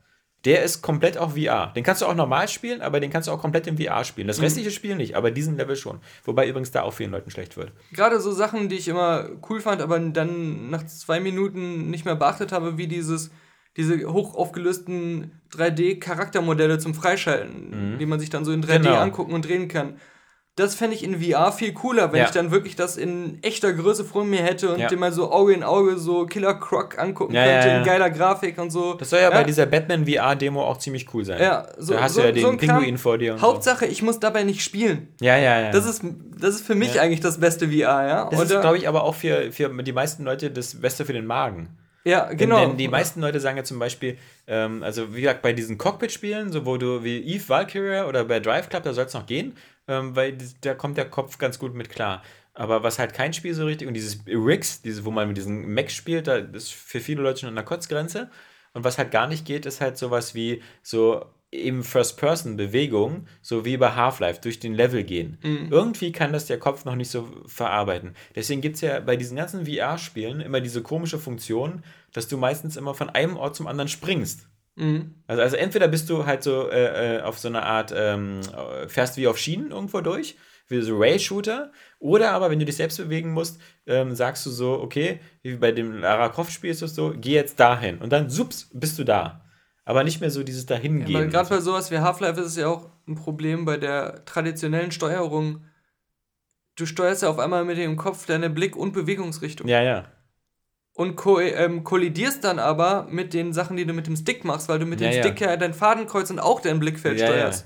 der 0.45 0.63
ist 0.63 0.81
komplett 0.81 1.17
auch 1.17 1.31
VR. 1.31 1.71
Den 1.73 1.83
kannst 1.83 2.01
du 2.01 2.05
auch 2.05 2.15
normal 2.15 2.47
spielen, 2.49 2.81
aber 2.81 2.99
den 2.99 3.09
kannst 3.09 3.27
du 3.27 3.31
auch 3.31 3.39
komplett 3.39 3.65
im 3.67 3.77
VR 3.77 4.03
spielen. 4.03 4.27
Das 4.27 4.39
mhm. 4.39 4.45
restliche 4.45 4.71
Spiel 4.71 4.95
nicht, 4.95 5.15
aber 5.15 5.31
diesen 5.31 5.55
Level 5.55 5.75
schon. 5.75 5.99
Wobei 6.25 6.47
übrigens 6.47 6.71
da 6.71 6.81
auch 6.81 6.93
vielen 6.93 7.11
Leuten 7.11 7.31
schlecht 7.31 7.55
wird. 7.55 7.71
Gerade 7.93 8.19
so 8.19 8.31
Sachen, 8.31 8.67
die 8.67 8.75
ich 8.75 8.87
immer 8.87 9.29
cool 9.49 9.61
fand, 9.61 9.81
aber 9.81 9.99
dann 9.99 10.69
nach 10.69 10.85
zwei 10.85 11.19
Minuten 11.19 11.89
nicht 11.89 12.03
mehr 12.03 12.15
beachtet 12.15 12.51
habe, 12.51 12.77
wie 12.77 12.87
dieses, 12.87 13.31
diese 13.77 14.11
hoch 14.11 14.35
aufgelösten 14.35 15.39
3D-Charaktermodelle 15.53 16.77
zum 16.77 16.93
Freischalten, 16.93 17.93
mhm. 17.93 17.99
die 17.99 18.05
man 18.05 18.19
sich 18.19 18.29
dann 18.29 18.43
so 18.43 18.51
in 18.51 18.63
3D 18.63 18.79
genau. 18.79 18.95
angucken 18.97 19.33
und 19.33 19.45
drehen 19.47 19.69
kann. 19.69 19.95
Das 20.55 20.75
fände 20.75 20.95
ich 20.95 21.03
in 21.03 21.19
VR 21.19 21.51
viel 21.51 21.73
cooler, 21.73 22.11
wenn 22.11 22.19
Ja. 22.19 22.25
ich 22.25 22.31
dann 22.31 22.51
wirklich 22.51 22.75
das 22.75 22.95
in 22.95 23.39
echter 23.41 23.73
Größe 23.73 24.05
vor 24.05 24.23
mir 24.23 24.43
hätte 24.43 24.71
und 24.71 24.80
Ja. 24.80 24.88
dir 24.88 24.97
mal 24.97 25.11
so 25.11 25.31
Auge 25.31 25.53
in 25.53 25.63
Auge 25.63 25.97
so 25.97 26.27
Killer 26.27 26.53
Croc 26.53 26.99
angucken 26.99 27.34
Ja, 27.34 27.43
könnte 27.61 27.69
in 27.77 27.84
geiler 27.84 28.09
Grafik 28.11 28.59
und 28.59 28.69
so. 28.69 28.93
Das 28.93 29.09
soll 29.09 29.19
ja, 29.21 29.31
bei 29.31 29.43
dieser 29.43 29.65
Batman 29.65 30.05
VR-Demo 30.05 30.61
auch 30.63 30.77
ziemlich 30.77 31.11
cool 31.13 31.25
sein. 31.25 31.41
ja, 31.41 31.65
so, 31.80 31.93
da 31.93 32.01
hast 32.03 32.13
so, 32.13 32.21
du 32.21 32.27
ja 32.27 32.31
den 32.34 32.43
so 32.43 32.49
Kram. 32.49 32.59
Pinguin 32.59 32.97
vor 32.99 33.17
dir 33.17 33.34
und 33.34 33.41
Hauptsache, 33.41 33.88
ich 33.88 34.03
muss 34.03 34.19
dabei 34.19 34.43
nicht 34.43 34.61
spielen. 34.63 35.07
so. 35.19 35.25
Ja, 35.25 35.38
ja, 35.38 35.59
ja. 35.59 35.71
Das 35.71 35.88
ist, 35.88 36.03
das 36.39 36.55
ist 36.55 36.67
für 36.67 36.75
mich 36.75 36.99
eigentlich 37.01 37.21
das 37.21 37.39
beste 37.39 37.67
VR, 37.69 38.07
ja. 38.07 38.30
das 38.30 38.39
Und 38.39 38.45
ist, 38.45 38.53
da- 38.53 38.61
glaube 38.61 38.77
ich, 38.77 38.88
aber 38.88 39.03
auch 39.05 39.15
für, 39.15 39.51
für 39.51 39.69
die 39.81 39.91
meisten 39.93 40.23
Leute 40.23 40.51
das 40.51 40.80
Beste 40.80 41.03
für 41.05 41.13
den 41.13 41.25
Magen. 41.25 41.69
ja, 42.05 42.25
Denn- 42.27 42.38
genau. 42.38 42.59
Denn 42.59 42.77
die 42.77 42.89
meisten 42.89 43.21
Leute 43.21 43.39
sagen 43.39 43.55
ja 43.57 43.63
zum 43.63 43.80
Beispiel, 43.80 44.17
ähm, 44.45 44.84
also 44.84 45.15
wie 45.15 45.21
gesagt, 45.21 45.41
bei 45.41 45.53
diesen 45.53 45.77
Cockpit-Spielen, 45.77 46.51
so 46.51 46.65
wo 46.65 46.75
du 46.77 47.03
wie 47.03 47.17
Eve 47.21 47.47
Valkyria 47.47 48.07
oder 48.07 48.25
bei 48.25 48.39
Drive 48.41 48.67
Club, 48.69 48.84
da 48.84 48.93
soll 48.93 49.05
es 49.05 49.13
noch 49.13 49.25
gehen, 49.25 49.55
ähm, 49.88 50.15
weil 50.15 50.38
da 50.61 50.73
kommt 50.73 50.97
der 50.97 51.10
Kopf 51.10 51.38
ganz 51.38 51.60
gut 51.60 51.73
mit 51.73 51.89
klar. 51.89 52.23
Aber 52.53 52.84
was 52.84 52.99
halt 52.99 53.14
kein 53.14 53.34
Spiel 53.34 53.53
so 53.53 53.65
richtig, 53.65 53.88
und 53.88 53.95
dieses 53.95 54.19
Rigs, 54.27 54.81
diese, 54.81 55.05
wo 55.05 55.11
man 55.11 55.27
mit 55.27 55.38
diesen 55.38 55.73
Macs 55.73 55.93
spielt, 55.93 56.27
da 56.27 56.38
ist 56.38 56.72
für 56.72 56.99
viele 56.99 57.22
Leute 57.22 57.41
schon 57.41 57.49
an 57.49 57.55
der 57.55 57.65
Kotzgrenze. 57.65 58.30
Und 58.73 58.84
was 58.84 58.97
halt 58.97 59.11
gar 59.11 59.27
nicht 59.27 59.45
geht, 59.45 59.65
ist 59.65 59.81
halt 59.81 59.97
sowas 59.97 60.35
wie 60.35 60.61
so 60.81 61.26
eben 61.51 61.84
First-Person-Bewegung, 61.84 63.27
so 63.41 63.64
wie 63.65 63.77
bei 63.77 63.93
Half-Life, 63.93 64.41
durch 64.41 64.60
den 64.60 64.73
Level 64.73 65.03
gehen. 65.03 65.38
Irgendwie 65.69 66.11
kann 66.11 66.34
das 66.34 66.47
der 66.47 66.57
Kopf 66.60 66.85
noch 66.85 66.95
nicht 66.95 67.11
so 67.11 67.27
verarbeiten. 67.45 68.15
Deswegen 68.35 68.61
gibt 68.61 68.76
es 68.76 68.81
ja 68.81 68.99
bei 68.99 69.15
diesen 69.15 69.38
ganzen 69.38 69.65
VR-Spielen 69.68 70.41
immer 70.41 70.61
diese 70.61 70.81
komische 70.81 71.19
Funktion, 71.19 71.84
dass 72.11 72.27
du 72.27 72.38
meistens 72.38 72.76
immer 72.76 72.95
von 72.95 73.10
einem 73.10 73.38
Ort 73.38 73.55
zum 73.55 73.68
anderen 73.68 73.88
springst. 73.88 74.47
Mhm. 74.75 75.15
Also, 75.27 75.41
also 75.41 75.55
entweder 75.55 75.87
bist 75.87 76.09
du 76.09 76.25
halt 76.25 76.43
so 76.43 76.69
äh, 76.69 77.17
äh, 77.17 77.21
auf 77.21 77.39
so 77.39 77.47
einer 77.47 77.63
Art, 77.63 77.93
ähm, 77.95 78.41
äh, 78.41 78.87
fährst 78.87 79.17
wie 79.17 79.27
auf 79.27 79.37
Schienen 79.37 79.71
irgendwo 79.71 80.01
durch, 80.01 80.35
wie 80.67 80.81
so 80.81 80.97
Rail-Shooter, 80.97 81.71
oder 81.99 82.31
aber, 82.31 82.49
wenn 82.49 82.59
du 82.59 82.65
dich 82.65 82.77
selbst 82.77 82.97
bewegen 82.97 83.31
musst, 83.31 83.59
ähm, 83.85 84.15
sagst 84.15 84.45
du 84.45 84.49
so, 84.49 84.81
okay, 84.81 85.19
wie 85.41 85.55
bei 85.55 85.71
dem 85.71 85.99
Lara 85.99 86.29
Croft-Spiel 86.29 86.71
ist 86.71 86.81
es 86.81 86.95
so, 86.95 87.13
geh 87.15 87.33
jetzt 87.33 87.59
dahin. 87.59 87.99
Und 87.99 88.11
dann, 88.11 88.29
sups, 88.29 88.69
bist 88.73 88.97
du 88.97 89.03
da. 89.03 89.45
Aber 89.85 90.03
nicht 90.03 90.21
mehr 90.21 90.31
so 90.31 90.43
dieses 90.43 90.65
Dahingehen. 90.65 91.11
Ja, 91.11 91.25
gerade 91.25 91.49
bei 91.49 91.59
sowas 91.59 91.91
wie 91.91 91.99
Half-Life 91.99 92.39
ist 92.39 92.47
es 92.47 92.55
ja 92.55 92.69
auch 92.69 92.89
ein 93.07 93.15
Problem 93.15 93.65
bei 93.65 93.77
der 93.77 94.23
traditionellen 94.25 94.91
Steuerung. 94.91 95.65
Du 96.75 96.85
steuerst 96.85 97.21
ja 97.21 97.29
auf 97.29 97.37
einmal 97.37 97.65
mit 97.65 97.77
dem 97.77 97.97
Kopf 97.97 98.25
deine 98.25 98.49
Blick- 98.49 98.77
und 98.77 98.93
Bewegungsrichtung. 98.93 99.67
Ja, 99.67 99.83
ja. 99.83 100.05
Und 100.95 101.15
ko 101.15 101.39
ähm, 101.39 101.83
kollidierst 101.83 102.43
dann 102.43 102.59
aber 102.59 103.07
mit 103.09 103.33
den 103.33 103.51
Sachen, 103.51 103.77
die 103.77 103.85
du 103.85 103.93
mit 103.93 104.05
dem 104.05 104.15
Stick 104.15 104.45
machst, 104.45 104.69
weil 104.69 104.77
du 104.79 104.85
mit 104.85 105.01
Ja, 105.01 105.09
dem 105.09 105.17
ja. 105.17 105.23
Stick 105.23 105.41
ja 105.41 105.57
dein 105.57 105.73
Fadenkreuz 105.73 106.29
und 106.29 106.39
auch 106.39 106.59
dein 106.61 106.79
Blickfeld 106.79 107.19
ja, 107.19 107.25
ja. 107.25 107.31
steuerst. 107.31 107.65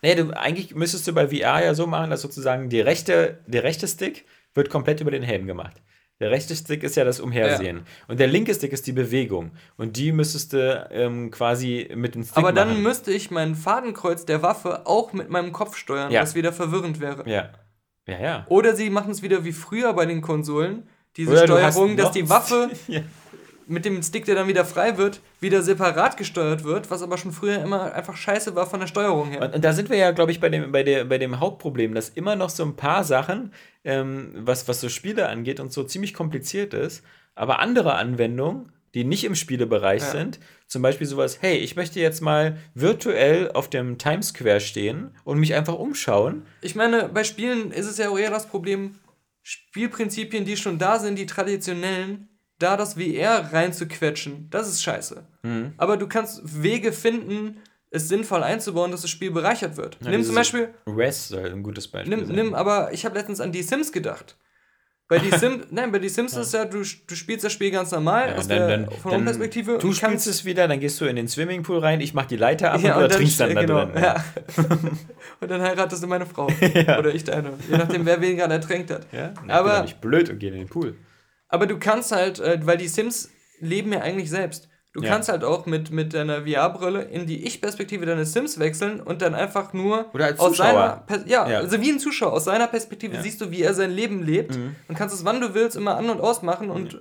Nee, 0.00 0.14
du, 0.14 0.30
eigentlich 0.36 0.74
müsstest 0.76 1.06
du 1.08 1.12
bei 1.12 1.26
VR 1.26 1.64
ja 1.64 1.74
so 1.74 1.88
machen, 1.88 2.10
dass 2.10 2.22
sozusagen 2.22 2.68
die 2.68 2.80
rechte, 2.80 3.40
der 3.48 3.64
rechte 3.64 3.88
Stick 3.88 4.26
wird 4.54 4.70
komplett 4.70 5.00
über 5.00 5.10
den 5.10 5.24
Helm 5.24 5.46
gemacht. 5.48 5.82
Der 6.20 6.30
rechte 6.30 6.54
Stick 6.56 6.82
ist 6.84 6.96
ja 6.96 7.04
das 7.04 7.20
Umhersehen. 7.20 7.82
Und 8.08 8.18
der 8.20 8.26
linke 8.26 8.52
Stick 8.54 8.72
ist 8.72 8.86
die 8.88 8.92
Bewegung. 8.92 9.52
Und 9.76 9.96
die 9.96 10.10
müsstest 10.12 10.52
du 10.52 10.88
ähm, 10.92 11.30
quasi 11.30 11.90
mit 11.94 12.14
dem 12.16 12.22
Stick 12.24 12.36
Aber 12.36 12.52
dann 12.52 12.68
machen. 12.70 12.82
müsste 12.82 13.12
ich 13.12 13.30
mein 13.30 13.54
Fadenkreuz 13.54 14.24
der 14.24 14.42
Waffe 14.42 14.86
auch 14.86 15.12
mit 15.12 15.30
meinem 15.30 15.52
Kopf 15.52 15.76
steuern, 15.76 16.10
Ja. 16.12 16.22
was 16.22 16.34
wieder 16.36 16.52
verwirrend 16.52 17.00
wäre. 17.00 17.28
Ja. 17.28 17.50
Ja, 18.06 18.20
ja. 18.20 18.46
Oder 18.48 18.74
sie 18.74 18.90
machen 18.90 19.10
es 19.12 19.22
wieder 19.22 19.44
wie 19.44 19.52
früher 19.52 19.92
bei 19.92 20.06
den 20.06 20.20
Konsolen, 20.22 20.88
diese 21.16 21.32
Oder 21.32 21.44
Steuerung, 21.44 21.96
dass 21.96 22.12
die 22.12 22.28
Waffe 22.28 22.70
ja. 22.88 23.00
mit 23.66 23.84
dem 23.84 24.02
Stick, 24.02 24.24
der 24.24 24.34
dann 24.34 24.48
wieder 24.48 24.64
frei 24.64 24.96
wird, 24.96 25.20
wieder 25.40 25.62
separat 25.62 26.16
gesteuert 26.16 26.64
wird, 26.64 26.90
was 26.90 27.02
aber 27.02 27.18
schon 27.18 27.32
früher 27.32 27.60
immer 27.62 27.92
einfach 27.92 28.16
scheiße 28.16 28.54
war 28.54 28.66
von 28.66 28.80
der 28.80 28.86
Steuerung 28.86 29.30
her. 29.30 29.42
Und, 29.42 29.54
und 29.56 29.64
da 29.64 29.72
sind 29.72 29.90
wir 29.90 29.96
ja, 29.96 30.10
glaube 30.12 30.32
ich, 30.32 30.40
bei 30.40 30.48
dem, 30.48 30.72
bei, 30.72 30.82
der, 30.82 31.04
bei 31.04 31.18
dem 31.18 31.40
Hauptproblem, 31.40 31.94
dass 31.94 32.08
immer 32.08 32.36
noch 32.36 32.50
so 32.50 32.64
ein 32.64 32.76
paar 32.76 33.04
Sachen, 33.04 33.52
ähm, 33.84 34.32
was, 34.34 34.68
was 34.68 34.80
so 34.80 34.88
Spiele 34.88 35.28
angeht 35.28 35.60
und 35.60 35.72
so 35.72 35.84
ziemlich 35.84 36.14
kompliziert 36.14 36.74
ist, 36.74 37.02
aber 37.34 37.60
andere 37.60 37.94
Anwendungen, 37.94 38.72
die 38.94 39.04
nicht 39.04 39.24
im 39.24 39.34
Spielebereich 39.34 40.02
Ja. 40.02 40.10
sind, 40.10 40.40
zum 40.66 40.82
Beispiel 40.82 41.06
sowas, 41.06 41.38
hey, 41.40 41.56
ich 41.56 41.76
möchte 41.76 42.00
jetzt 42.00 42.20
mal 42.20 42.58
virtuell 42.74 43.50
auf 43.52 43.68
dem 43.68 43.98
Times 43.98 44.28
Square 44.28 44.60
stehen 44.60 45.10
und 45.24 45.38
mich 45.38 45.54
einfach 45.54 45.74
umschauen. 45.74 46.42
Ich 46.62 46.74
meine, 46.74 47.08
bei 47.08 47.24
Spielen 47.24 47.70
ist 47.70 47.86
es 47.86 47.98
ja 47.98 48.08
auch 48.10 48.18
eher 48.18 48.30
das 48.30 48.46
Problem, 48.46 48.96
Spielprinzipien, 49.48 50.44
die 50.44 50.58
schon 50.58 50.78
da 50.78 50.98
sind, 50.98 51.18
die 51.18 51.24
traditionellen, 51.24 52.28
da 52.58 52.76
das 52.76 52.94
VR 52.94 53.50
reinzuquetschen, 53.50 54.50
das 54.50 54.68
ist 54.68 54.82
scheiße. 54.82 55.26
Mhm. 55.42 55.72
Aber 55.78 55.96
du 55.96 56.06
kannst 56.06 56.62
Wege 56.62 56.92
finden, 56.92 57.62
es 57.90 58.08
sinnvoll 58.08 58.42
einzubauen, 58.42 58.90
dass 58.90 59.00
das 59.00 59.10
Spiel 59.10 59.30
bereichert 59.30 59.78
wird. 59.78 59.96
Ja, 60.04 60.10
nimm 60.10 60.22
zum 60.22 60.34
Beispiel, 60.34 60.74
Res 60.86 61.28
soll 61.28 61.50
ein 61.50 61.62
gutes 61.62 61.88
Beispiel 61.88 62.14
nimm, 62.14 62.26
sein. 62.26 62.36
nimm, 62.36 62.54
aber 62.54 62.92
ich 62.92 63.06
habe 63.06 63.16
letztens 63.16 63.40
an 63.40 63.50
die 63.50 63.62
Sims 63.62 63.90
gedacht. 63.90 64.36
Bei 65.08 65.18
die 65.18 65.30
Sims, 65.30 65.66
nein, 65.70 65.90
bei 65.90 65.98
die 65.98 66.08
Sims 66.08 66.36
ist 66.36 66.52
ja, 66.52 66.66
du, 66.66 66.78
du 66.82 67.14
spielst 67.14 67.44
das 67.44 67.52
Spiel 67.52 67.70
ganz 67.70 67.90
normal 67.90 68.28
Ja, 68.28 68.34
aus 68.36 68.46
dann, 68.46 68.58
der 68.58 68.68
dann, 68.78 68.90
von 68.90 69.10
dann, 69.12 69.24
Perspektive. 69.24 69.78
du 69.78 69.92
spielst 69.92 70.26
es 70.26 70.44
wieder, 70.44 70.68
dann 70.68 70.80
gehst 70.80 71.00
du 71.00 71.06
in 71.06 71.16
den 71.16 71.28
Swimmingpool 71.28 71.78
rein, 71.78 72.00
ich 72.00 72.12
mach 72.12 72.26
die 72.26 72.36
Leiter 72.36 72.72
ab 72.72 72.82
ja, 72.82 72.94
und 72.94 73.00
du 73.00 73.08
ertrinkst 73.08 73.40
dann, 73.40 73.54
da 73.54 73.60
genau, 73.62 73.84
drin. 73.86 74.02
Ja. 74.02 74.24
und 75.40 75.50
dann 75.50 75.62
heiratest 75.62 76.02
du 76.02 76.06
meine 76.06 76.26
Frau. 76.26 76.46
Oder 76.98 77.14
ich 77.14 77.24
deine. 77.24 77.52
Je 77.70 77.78
nachdem, 77.78 78.04
wer 78.04 78.20
wen 78.20 78.36
gerade 78.36 78.54
ertränkt 78.54 78.90
hat. 78.90 79.06
Ja? 79.12 79.32
Na, 79.46 79.54
Aber- 79.60 79.70
ich 79.70 79.76
bin 79.76 79.82
nicht 79.84 80.00
blöd 80.00 80.30
und 80.30 80.38
geh 80.38 80.48
in 80.48 80.54
den 80.54 80.68
Pool. 80.68 80.94
Aber 81.48 81.66
du 81.66 81.78
kannst 81.78 82.12
halt, 82.12 82.38
äh, 82.40 82.60
weil 82.64 82.76
die 82.76 82.88
Sims 82.88 83.30
leben 83.60 83.92
ja 83.92 84.00
eigentlich 84.00 84.28
selbst. 84.28 84.68
Du 84.98 85.04
Ja. 85.04 85.10
kannst 85.12 85.28
halt 85.28 85.44
auch 85.44 85.64
mit, 85.66 85.92
mit 85.92 86.12
deiner 86.12 86.42
VR-Brille 86.44 87.02
in 87.02 87.26
die 87.26 87.46
Ich-Perspektive 87.46 88.04
deines 88.04 88.32
Sims 88.32 88.58
wechseln 88.58 89.00
und 89.00 89.22
dann 89.22 89.32
einfach 89.36 89.72
nur 89.72 90.06
aus 90.38 90.56
seiner 90.56 91.04
ja, 91.26 91.48
Ja. 91.48 91.58
also 91.58 91.80
wie 91.80 91.90
ein 91.90 92.00
Zuschauer 92.00 92.32
aus 92.32 92.44
seiner 92.46 92.66
Perspektive. 92.66 93.16
Mhm. 93.16 93.22
siehst 93.22 93.40
du, 93.40 93.52
wie 93.52 93.62
er 93.62 93.74
sein 93.74 93.92
Leben 93.92 94.24
lebt 94.24 94.58
und 94.88 94.94
kannst 94.96 95.14
es 95.14 95.24
wann 95.24 95.40
du 95.40 95.54
willst 95.54 95.76
immer 95.76 95.96
an 95.96 96.10
und 96.10 96.20
ausmachen 96.20 96.68
und 96.70 97.00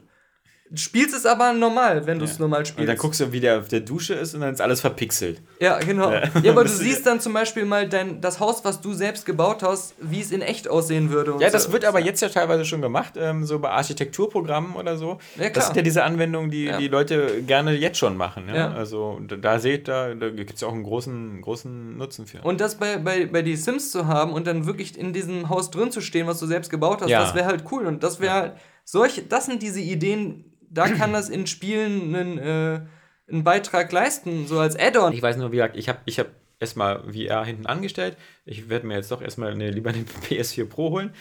spielst 0.75 1.15
es 1.15 1.25
aber 1.25 1.53
normal, 1.53 2.05
wenn 2.05 2.19
du 2.19 2.25
es 2.25 2.39
normal 2.39 2.65
spielst. 2.65 2.79
Und 2.81 2.87
dann 2.87 2.97
guckst 2.97 3.19
du, 3.19 3.31
wie 3.31 3.39
der 3.39 3.59
auf 3.59 3.67
der 3.69 3.79
Dusche 3.79 4.13
ist 4.15 4.33
und 4.35 4.41
dann 4.41 4.53
ist 4.53 4.59
alles 4.61 4.81
verpixelt. 4.81 5.41
Ja, 5.59 5.79
genau. 5.79 6.11
Ja. 6.11 6.23
Ja, 6.43 6.51
aber 6.51 6.63
du 6.65 6.69
siehst 6.69 7.05
dann 7.05 7.19
zum 7.21 7.33
Beispiel 7.33 7.65
mal 7.65 7.87
dein, 7.87 8.19
das 8.21 8.39
Haus, 8.39 8.65
was 8.65 8.81
du 8.81 8.93
selbst 8.93 9.25
gebaut 9.25 9.63
hast, 9.63 9.95
wie 10.01 10.19
es 10.19 10.31
in 10.31 10.41
echt 10.41 10.67
aussehen 10.67 11.09
würde. 11.09 11.35
Ja, 11.39 11.49
das 11.49 11.63
so. 11.65 11.71
wird 11.71 11.85
aber 11.85 11.99
jetzt 11.99 12.21
ja 12.21 12.29
teilweise 12.29 12.65
schon 12.65 12.81
gemacht, 12.81 13.13
ähm, 13.17 13.45
so 13.45 13.59
bei 13.59 13.69
Architekturprogrammen 13.69 14.75
oder 14.75 14.97
so. 14.97 15.19
Ja, 15.35 15.43
klar. 15.43 15.51
das 15.51 15.67
sind 15.67 15.75
ja 15.77 15.81
diese 15.81 16.03
Anwendungen, 16.03 16.51
die 16.51 16.65
Ja. 16.65 16.77
die 16.77 16.87
Leute 16.87 17.41
gerne 17.43 17.71
jetzt 17.73 17.97
schon 17.97 18.17
machen. 18.17 18.45
Ja? 18.49 18.55
Ja. 18.55 18.71
Also 18.73 19.19
da, 19.25 19.59
seht 19.59 19.87
da, 19.87 20.13
da 20.15 20.29
gibt 20.29 20.53
es 20.55 20.61
ja 20.61 20.67
auch 20.67 20.73
einen 20.73 20.83
großen, 20.83 21.41
großen 21.41 21.97
Nutzen 21.97 22.25
für. 22.27 22.41
Und 22.41 22.59
das 22.61 22.75
bei, 22.75 22.97
bei, 22.97 23.25
bei 23.25 23.41
die 23.41 23.55
Sims 23.55 23.91
zu 23.91 24.07
haben 24.07 24.33
und 24.33 24.47
dann 24.47 24.65
wirklich 24.65 24.97
in 24.97 25.13
diesem 25.13 25.49
Haus 25.49 25.71
drin 25.71 25.91
zu 25.91 26.01
stehen, 26.01 26.27
was 26.27 26.39
du 26.39 26.45
selbst 26.45 26.69
gebaut 26.69 27.01
hast, 27.01 27.09
Ja. 27.09 27.21
das 27.21 27.35
wäre 27.35 27.45
halt 27.45 27.63
cool. 27.71 27.85
Und 27.85 28.03
das 28.03 28.19
wäre 28.19 28.33
halt, 28.33 28.53
solche, 28.83 29.21
das 29.23 29.45
sind 29.47 29.61
diese 29.61 29.81
Ideen, 29.81 30.45
da 30.69 30.87
kann 30.89 31.13
das 31.13 31.29
in 31.29 31.47
Spielen 31.47 32.15
einen, 32.15 32.37
äh, 32.37 32.81
einen 33.29 33.43
Beitrag 33.43 33.91
leisten, 33.91 34.47
so 34.47 34.59
als 34.59 34.77
Add-on. 34.77 35.13
Ich 35.13 35.21
weiß 35.21 35.37
nur, 35.37 35.51
wie 35.51 35.57
gesagt, 35.57 35.77
ich 35.77 35.89
habe 35.89 35.99
ich 36.05 36.19
hab 36.19 36.27
erstmal 36.59 37.03
VR 37.13 37.45
hinten 37.45 37.65
angestellt. 37.65 38.17
Ich 38.45 38.69
werde 38.69 38.87
mir 38.87 38.95
jetzt 38.95 39.11
doch 39.11 39.21
erstmal 39.21 39.51
eine, 39.51 39.69
lieber 39.71 39.89
eine 39.91 40.03
PS4 40.29 40.65
Pro 40.65 40.91
holen. 40.91 41.13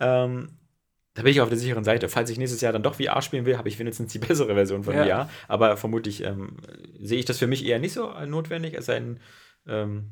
Ähm, 0.00 0.50
da 1.14 1.22
bin 1.22 1.30
ich 1.30 1.40
auf 1.40 1.48
der 1.48 1.58
sicheren 1.58 1.84
Seite. 1.84 2.08
Falls 2.08 2.28
ich 2.30 2.38
nächstes 2.38 2.60
Jahr 2.60 2.72
dann 2.72 2.82
doch 2.82 2.96
VR 2.96 3.22
spielen 3.22 3.46
will, 3.46 3.56
habe 3.56 3.68
ich 3.68 3.78
wenigstens 3.78 4.12
die 4.12 4.18
bessere 4.20 4.54
Version 4.54 4.84
von 4.84 4.94
Ja. 4.94 5.04
VR. 5.04 5.30
Aber 5.48 5.76
vermutlich 5.76 6.22
ähm, 6.24 6.56
sehe 7.00 7.18
ich 7.18 7.24
das 7.24 7.38
für 7.38 7.46
mich 7.46 7.64
eher 7.64 7.78
nicht 7.78 7.92
so 7.92 8.12
notwendig, 8.26 8.76
sei 8.80 8.94
denn, 8.94 9.20
ähm, 9.66 10.10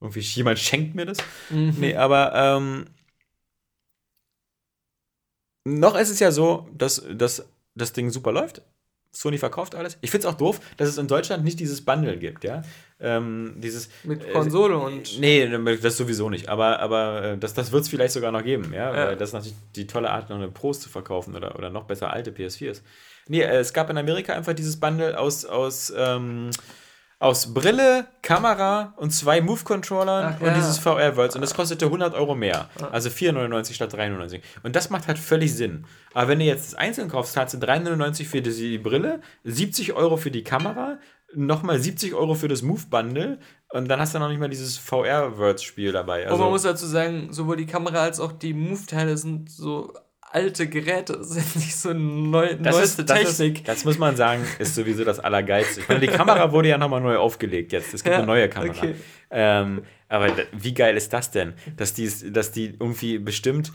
irgendwie 0.00 0.20
jemand 0.20 0.58
schenkt 0.60 0.94
mir 0.94 1.06
das. 1.06 1.18
Mhm. 1.50 1.74
Nee, 1.78 1.96
aber 1.96 2.32
ähm, 2.34 2.86
noch 5.64 5.96
ist 5.98 6.10
es 6.10 6.20
ja 6.20 6.30
so, 6.30 6.68
dass, 6.76 7.04
dass 7.14 7.46
das 7.78 7.92
Ding 7.92 8.10
super 8.10 8.32
läuft. 8.32 8.62
Sony 9.10 9.38
verkauft 9.38 9.74
alles. 9.74 9.98
Ich 10.02 10.10
finde 10.10 10.28
es 10.28 10.32
auch 10.34 10.36
doof, 10.36 10.60
dass 10.76 10.88
es 10.88 10.98
in 10.98 11.08
Deutschland 11.08 11.42
nicht 11.42 11.58
dieses 11.58 11.84
Bundle 11.84 12.18
gibt, 12.18 12.44
ja. 12.44 12.62
Ähm, 13.00 13.54
dieses. 13.56 13.88
Mit 14.04 14.22
äh, 14.22 14.32
Konsole 14.32 14.76
und. 14.76 15.18
Nee, 15.18 15.48
das 15.80 15.96
sowieso 15.96 16.28
nicht. 16.28 16.48
Aber, 16.48 16.78
aber 16.80 17.24
äh, 17.24 17.38
das, 17.38 17.54
das 17.54 17.72
wird 17.72 17.82
es 17.82 17.88
vielleicht 17.88 18.12
sogar 18.12 18.32
noch 18.32 18.44
geben, 18.44 18.72
ja. 18.72 18.94
Ja. 18.94 19.06
Weil 19.06 19.16
das 19.16 19.30
ist 19.30 19.32
natürlich 19.32 19.56
die 19.74 19.86
tolle 19.86 20.10
Art, 20.10 20.28
noch 20.28 20.36
eine 20.36 20.48
Pros 20.48 20.80
zu 20.80 20.88
verkaufen 20.88 21.34
oder, 21.34 21.56
oder 21.56 21.70
noch 21.70 21.84
besser 21.84 22.12
alte 22.12 22.30
PS4s. 22.32 22.82
Nee, 23.28 23.40
äh, 23.40 23.58
es 23.58 23.72
gab 23.72 23.88
in 23.90 23.98
Amerika 23.98 24.34
einfach 24.34 24.52
dieses 24.52 24.78
Bundle 24.78 25.18
aus, 25.18 25.44
aus, 25.44 25.92
ähm, 25.96 26.50
aus 27.20 27.52
Brille, 27.52 28.06
Kamera 28.22 28.94
und 28.96 29.10
zwei 29.10 29.40
Move-Controllern 29.40 30.36
und 30.38 30.46
ja. 30.46 30.54
dieses 30.54 30.78
VR-Worlds. 30.78 31.34
Und 31.34 31.40
das 31.40 31.52
kostete 31.52 31.86
100 31.86 32.14
Euro 32.14 32.36
mehr. 32.36 32.68
Also 32.92 33.08
4,99 33.08 33.74
statt 33.74 33.92
3,99. 33.92 34.40
Und 34.62 34.76
das 34.76 34.90
macht 34.90 35.08
halt 35.08 35.18
völlig 35.18 35.54
Sinn. 35.54 35.84
Aber 36.14 36.28
wenn 36.28 36.38
du 36.38 36.44
jetzt 36.44 36.72
das 36.72 36.74
einzeln 36.78 37.08
kaufst, 37.08 37.32
zahlst 37.32 37.54
du 37.54 37.58
3,99 37.58 38.24
für 38.24 38.40
die, 38.40 38.78
Brille, 38.78 39.20
70 39.42 39.94
Euro 39.94 40.16
für 40.16 40.30
die 40.30 40.44
Kamera, 40.44 40.98
nochmal 41.34 41.80
70 41.80 42.14
Euro 42.14 42.34
für 42.34 42.48
das 42.48 42.62
Move-Bundle 42.62 43.38
und 43.70 43.88
dann 43.88 44.00
hast 44.00 44.14
du 44.14 44.18
noch 44.20 44.28
nicht 44.28 44.38
mal 44.38 44.48
dieses 44.48 44.78
VR-Worlds-Spiel 44.78 45.92
dabei. 45.92 46.26
Also, 46.26 46.42
man 46.42 46.50
muss 46.50 46.62
dazu 46.62 46.86
sagen, 46.86 47.32
sowohl 47.32 47.56
die 47.56 47.66
Kamera 47.66 48.02
als 48.02 48.20
auch 48.20 48.32
die 48.32 48.54
Move-Teile 48.54 49.16
sind 49.18 49.50
so 49.50 49.92
alte 50.32 50.68
Geräte. 50.68 51.14
Das 51.14 51.30
ist 51.36 51.56
nicht 51.56 51.76
so 51.76 51.92
neu, 51.92 52.54
Das 52.60 52.76
neueste 52.76 53.02
ist, 53.02 53.10
das, 53.10 53.36
Technik. 53.36 53.58
ist, 53.58 53.68
das 53.68 53.84
muss 53.84 53.98
man 53.98 54.16
sagen, 54.16 54.44
ist 54.58 54.74
sowieso 54.74 55.04
das 55.04 55.20
Allergeilste. 55.20 55.80
Ich 55.80 55.88
meine, 55.88 56.00
die 56.00 56.06
Kamera 56.08 56.50
wurde 56.52 56.68
ja 56.68 56.78
nochmal 56.78 57.00
neu 57.00 57.16
aufgelegt 57.16 57.72
jetzt. 57.72 57.94
Es 57.94 58.02
gibt 58.02 58.12
Ja, 58.12 58.18
eine 58.18 58.26
neue 58.26 58.48
Kamera. 58.48 58.70
okay. 58.76 58.94
Ähm, 59.30 59.82
aber 60.08 60.28
wie 60.52 60.72
geil 60.74 60.96
ist 60.96 61.12
das 61.12 61.30
denn? 61.30 61.52
Dass 61.76 61.92
die, 61.94 62.10
dass 62.32 62.50
die 62.52 62.74
irgendwie 62.80 63.18
bestimmt 63.18 63.72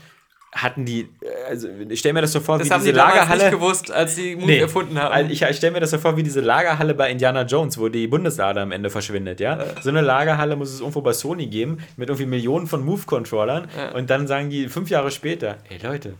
hatten 0.56 0.84
die, 0.84 1.00
äh, 1.20 1.48
also 1.48 1.66
ich 1.88 1.98
stelle 1.98 2.12
mir 2.12 2.20
das 2.20 2.30
so 2.30 2.38
vor, 2.38 2.58
das 2.58 2.68
wie 2.68 2.72
haben 2.72 2.80
diese 2.82 2.92
die 2.92 2.96
Lagerhalle. 2.98 3.42
nicht 3.42 3.50
gewusst, 3.52 3.90
als 3.90 4.14
sie 4.14 4.36
Move 4.36 4.46
Nee. 4.46 4.58
erfunden 4.58 4.96
haben. 5.00 5.12
Also 5.12 5.32
ich, 5.32 5.42
ich 5.42 5.56
stelle 5.56 5.72
mir 5.72 5.80
das 5.80 5.90
so 5.90 5.98
vor 5.98 6.16
wie 6.16 6.22
diese 6.22 6.40
Lagerhalle 6.40 6.94
bei 6.94 7.10
Indiana 7.10 7.42
Jones, 7.42 7.76
wo 7.76 7.88
die 7.88 8.06
Bundeslade 8.06 8.60
am 8.60 8.70
Ende 8.70 8.88
verschwindet, 8.88 9.40
ja. 9.40 9.58
So 9.82 9.88
eine 9.90 10.00
Lagerhalle 10.00 10.54
muss 10.54 10.72
es 10.72 10.78
irgendwo 10.78 11.00
bei 11.00 11.12
Sony 11.12 11.48
geben, 11.48 11.78
mit 11.96 12.08
irgendwie 12.08 12.26
Millionen 12.26 12.68
von 12.68 12.84
Move-Controllern. 12.84 13.66
Und 13.94 14.10
dann 14.10 14.28
sagen 14.28 14.48
die 14.48 14.68
fünf 14.68 14.90
Jahre 14.90 15.10
später, 15.10 15.58
ey 15.70 15.78
Leute, 15.82 16.14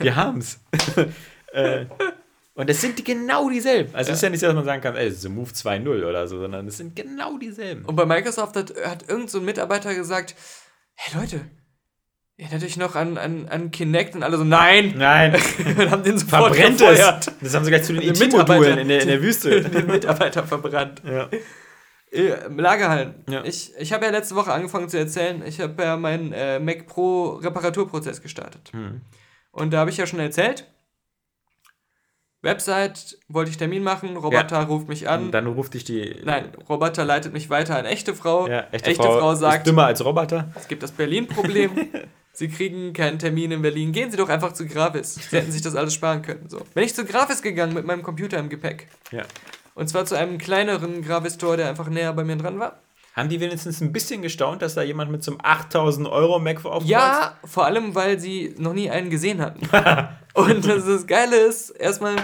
wir 0.00 0.16
haben's. 0.16 0.60
äh, 1.52 1.86
und 2.54 2.68
es 2.68 2.80
sind 2.80 2.98
die 2.98 3.04
genau 3.04 3.48
dieselben. 3.48 3.94
Also 3.94 4.10
es 4.10 4.16
ist 4.16 4.22
ja 4.22 4.30
nicht 4.30 4.40
so, 4.40 4.46
dass 4.46 4.56
man 4.56 4.64
sagen 4.64 4.82
kann, 4.82 4.96
ey, 4.96 5.06
es 5.06 5.18
ist 5.18 5.26
ein 5.26 5.34
Move 5.34 5.50
2.0 5.52 6.04
oder 6.04 6.26
so, 6.26 6.40
sondern 6.40 6.66
es 6.66 6.78
sind 6.78 6.96
genau 6.96 7.38
dieselben. 7.38 7.84
Und 7.84 7.94
bei 7.94 8.04
Microsoft 8.04 8.56
hat, 8.56 8.74
hat 8.84 9.08
irgend 9.08 9.30
so 9.30 9.38
ein 9.38 9.44
Mitarbeiter 9.44 9.94
gesagt, 9.94 10.34
hey 10.94 11.20
Leute, 11.20 11.40
erinnert 12.36 12.64
euch 12.64 12.76
noch 12.76 12.96
an, 12.96 13.16
an, 13.16 13.46
an 13.48 13.70
Kinect 13.70 14.16
und 14.16 14.24
alle 14.24 14.38
so, 14.38 14.44
nein! 14.44 14.94
Nein, 14.96 15.34
und 15.78 15.90
haben 15.90 16.02
den 16.02 16.18
sofort 16.18 16.56
verbrennt 16.56 16.80
es. 16.80 16.88
gefeuert. 16.88 17.32
Das 17.40 17.54
haben 17.54 17.64
sie 17.64 17.70
gleich 17.70 17.84
zu 17.84 17.92
den 17.92 18.02
Den 18.02 18.14
IT-Modulen 18.14 18.78
in 18.78 18.88
der, 18.88 19.02
in 19.02 19.08
der 19.08 19.22
Wüste. 19.22 19.62
den 19.62 19.86
Mitarbeiter 19.86 20.44
verbrannt. 20.44 21.02
ja. 21.04 21.28
Äh, 22.10 22.48
Lagerhallen. 22.48 23.22
Ja. 23.28 23.44
Ich, 23.44 23.72
ich 23.78 23.92
habe 23.92 24.06
ja 24.06 24.10
letzte 24.10 24.34
Woche 24.34 24.52
angefangen 24.52 24.88
zu 24.88 24.98
erzählen, 24.98 25.42
ich 25.46 25.60
habe 25.60 25.82
ja 25.82 25.96
meinen 25.96 26.32
äh, 26.32 26.58
Mac 26.58 26.86
Pro 26.86 27.34
Reparaturprozess 27.34 28.22
gestartet. 28.22 28.70
Hm. 28.72 29.02
Und 29.58 29.70
da 29.72 29.78
habe 29.78 29.90
ich 29.90 29.96
ja 29.96 30.06
schon 30.06 30.20
erzählt, 30.20 30.66
Website, 32.40 33.18
wollte 33.28 33.50
ich 33.50 33.56
Termin 33.56 33.82
machen, 33.82 34.16
Roboter 34.16 34.56
Ja. 34.60 34.62
ruft 34.62 34.88
mich 34.88 35.08
an. 35.08 35.24
Und 35.26 35.32
dann 35.32 35.46
ruft 35.46 35.74
dich 35.74 35.84
die 35.84 36.20
Nein, 36.24 36.52
Roboter 36.68 37.04
leitet 37.04 37.32
mich 37.32 37.50
weiter 37.50 37.76
an 37.76 37.84
echte 37.84 38.14
Frau. 38.14 38.46
ja, 38.48 38.66
echte, 38.70 38.94
Frau, 38.94 39.32
ist 39.32 39.40
sagt, 39.40 39.66
dümmer 39.66 39.86
als 39.86 40.04
Roboter. 40.04 40.52
es 40.54 40.68
gibt 40.68 40.82
das 40.82 40.92
Berlin-Problem. 40.92 41.72
Sie 42.32 42.48
kriegen 42.48 42.92
keinen 42.92 43.18
Termin 43.18 43.50
in 43.50 43.62
Berlin. 43.62 43.90
Gehen 43.90 44.12
Sie 44.12 44.16
doch 44.16 44.28
einfach 44.28 44.52
zu 44.52 44.64
Gravis. 44.64 45.14
Sie 45.14 45.36
hätten 45.36 45.50
sich 45.50 45.62
das 45.62 45.74
alles 45.74 45.92
sparen 45.94 46.22
können. 46.22 46.48
So. 46.48 46.60
Bin 46.72 46.84
ich 46.84 46.94
zu 46.94 47.04
Gravis 47.04 47.42
gegangen 47.42 47.74
mit 47.74 47.84
meinem 47.84 48.04
Computer 48.04 48.38
im 48.38 48.48
Gepäck. 48.48 48.86
Ja. 49.10 49.24
Und 49.74 49.88
zwar 49.88 50.04
zu 50.06 50.14
einem 50.14 50.38
kleineren 50.38 51.02
Gravis-Store, 51.02 51.56
der 51.56 51.68
einfach 51.68 51.88
näher 51.88 52.12
bei 52.12 52.22
mir 52.22 52.36
dran 52.36 52.60
war. 52.60 52.78
Haben 53.14 53.28
die 53.28 53.40
wenigstens 53.40 53.80
ein 53.80 53.92
bisschen 53.92 54.22
gestaunt, 54.22 54.62
dass 54.62 54.74
da 54.74 54.82
jemand 54.82 55.10
mit 55.10 55.24
so 55.24 55.32
einem 55.32 55.40
8000 55.42 56.08
Euro 56.08 56.38
Mac 56.38 56.64
aufkreuzt? 56.64 56.88
Ja, 56.88 57.36
vor 57.44 57.64
allem, 57.64 57.94
weil 57.94 58.20
sie 58.20 58.54
noch 58.58 58.72
nie 58.72 58.90
einen 58.90 59.10
gesehen 59.10 59.40
hatten. 59.40 59.68
Und 60.34 60.66
das, 60.66 60.84
das 60.84 61.06
Geile 61.06 61.36
ist, 61.36 61.70
erstmal, 61.70 62.14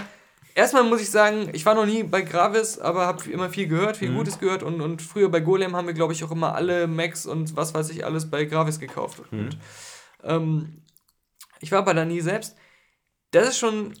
erstmal 0.53 0.83
muss 0.83 1.01
ich 1.01 1.11
sagen, 1.11 1.49
ich 1.51 1.65
war 1.65 1.75
noch 1.75 1.85
nie 1.85 2.03
bei 2.03 2.21
Gravis, 2.21 2.79
aber 2.79 3.05
habe 3.07 3.29
immer 3.29 3.49
viel 3.49 3.67
gehört, 3.67 3.97
viel 3.97 4.13
Gutes 4.13 4.39
gehört. 4.39 4.63
Und, 4.63 4.79
und 4.79 5.01
früher 5.01 5.29
bei 5.29 5.41
Golem 5.41 5.75
haben 5.75 5.87
wir, 5.87 5.93
glaube 5.93 6.13
ich, 6.13 6.23
auch 6.23 6.31
immer 6.31 6.55
alle 6.55 6.87
Macs 6.87 7.25
und 7.25 7.57
was 7.57 7.73
weiß 7.73 7.89
ich 7.89 8.05
alles 8.05 8.29
bei 8.29 8.45
Gravis 8.45 8.79
gekauft. 8.79 9.21
Und, 9.31 9.57
ähm, 10.23 10.81
ich 11.59 11.71
war 11.71 11.79
aber 11.79 11.93
da 11.93 12.05
nie 12.05 12.21
selbst. 12.21 12.55
Das 13.31 13.49
ist 13.49 13.57
schon, 13.57 13.93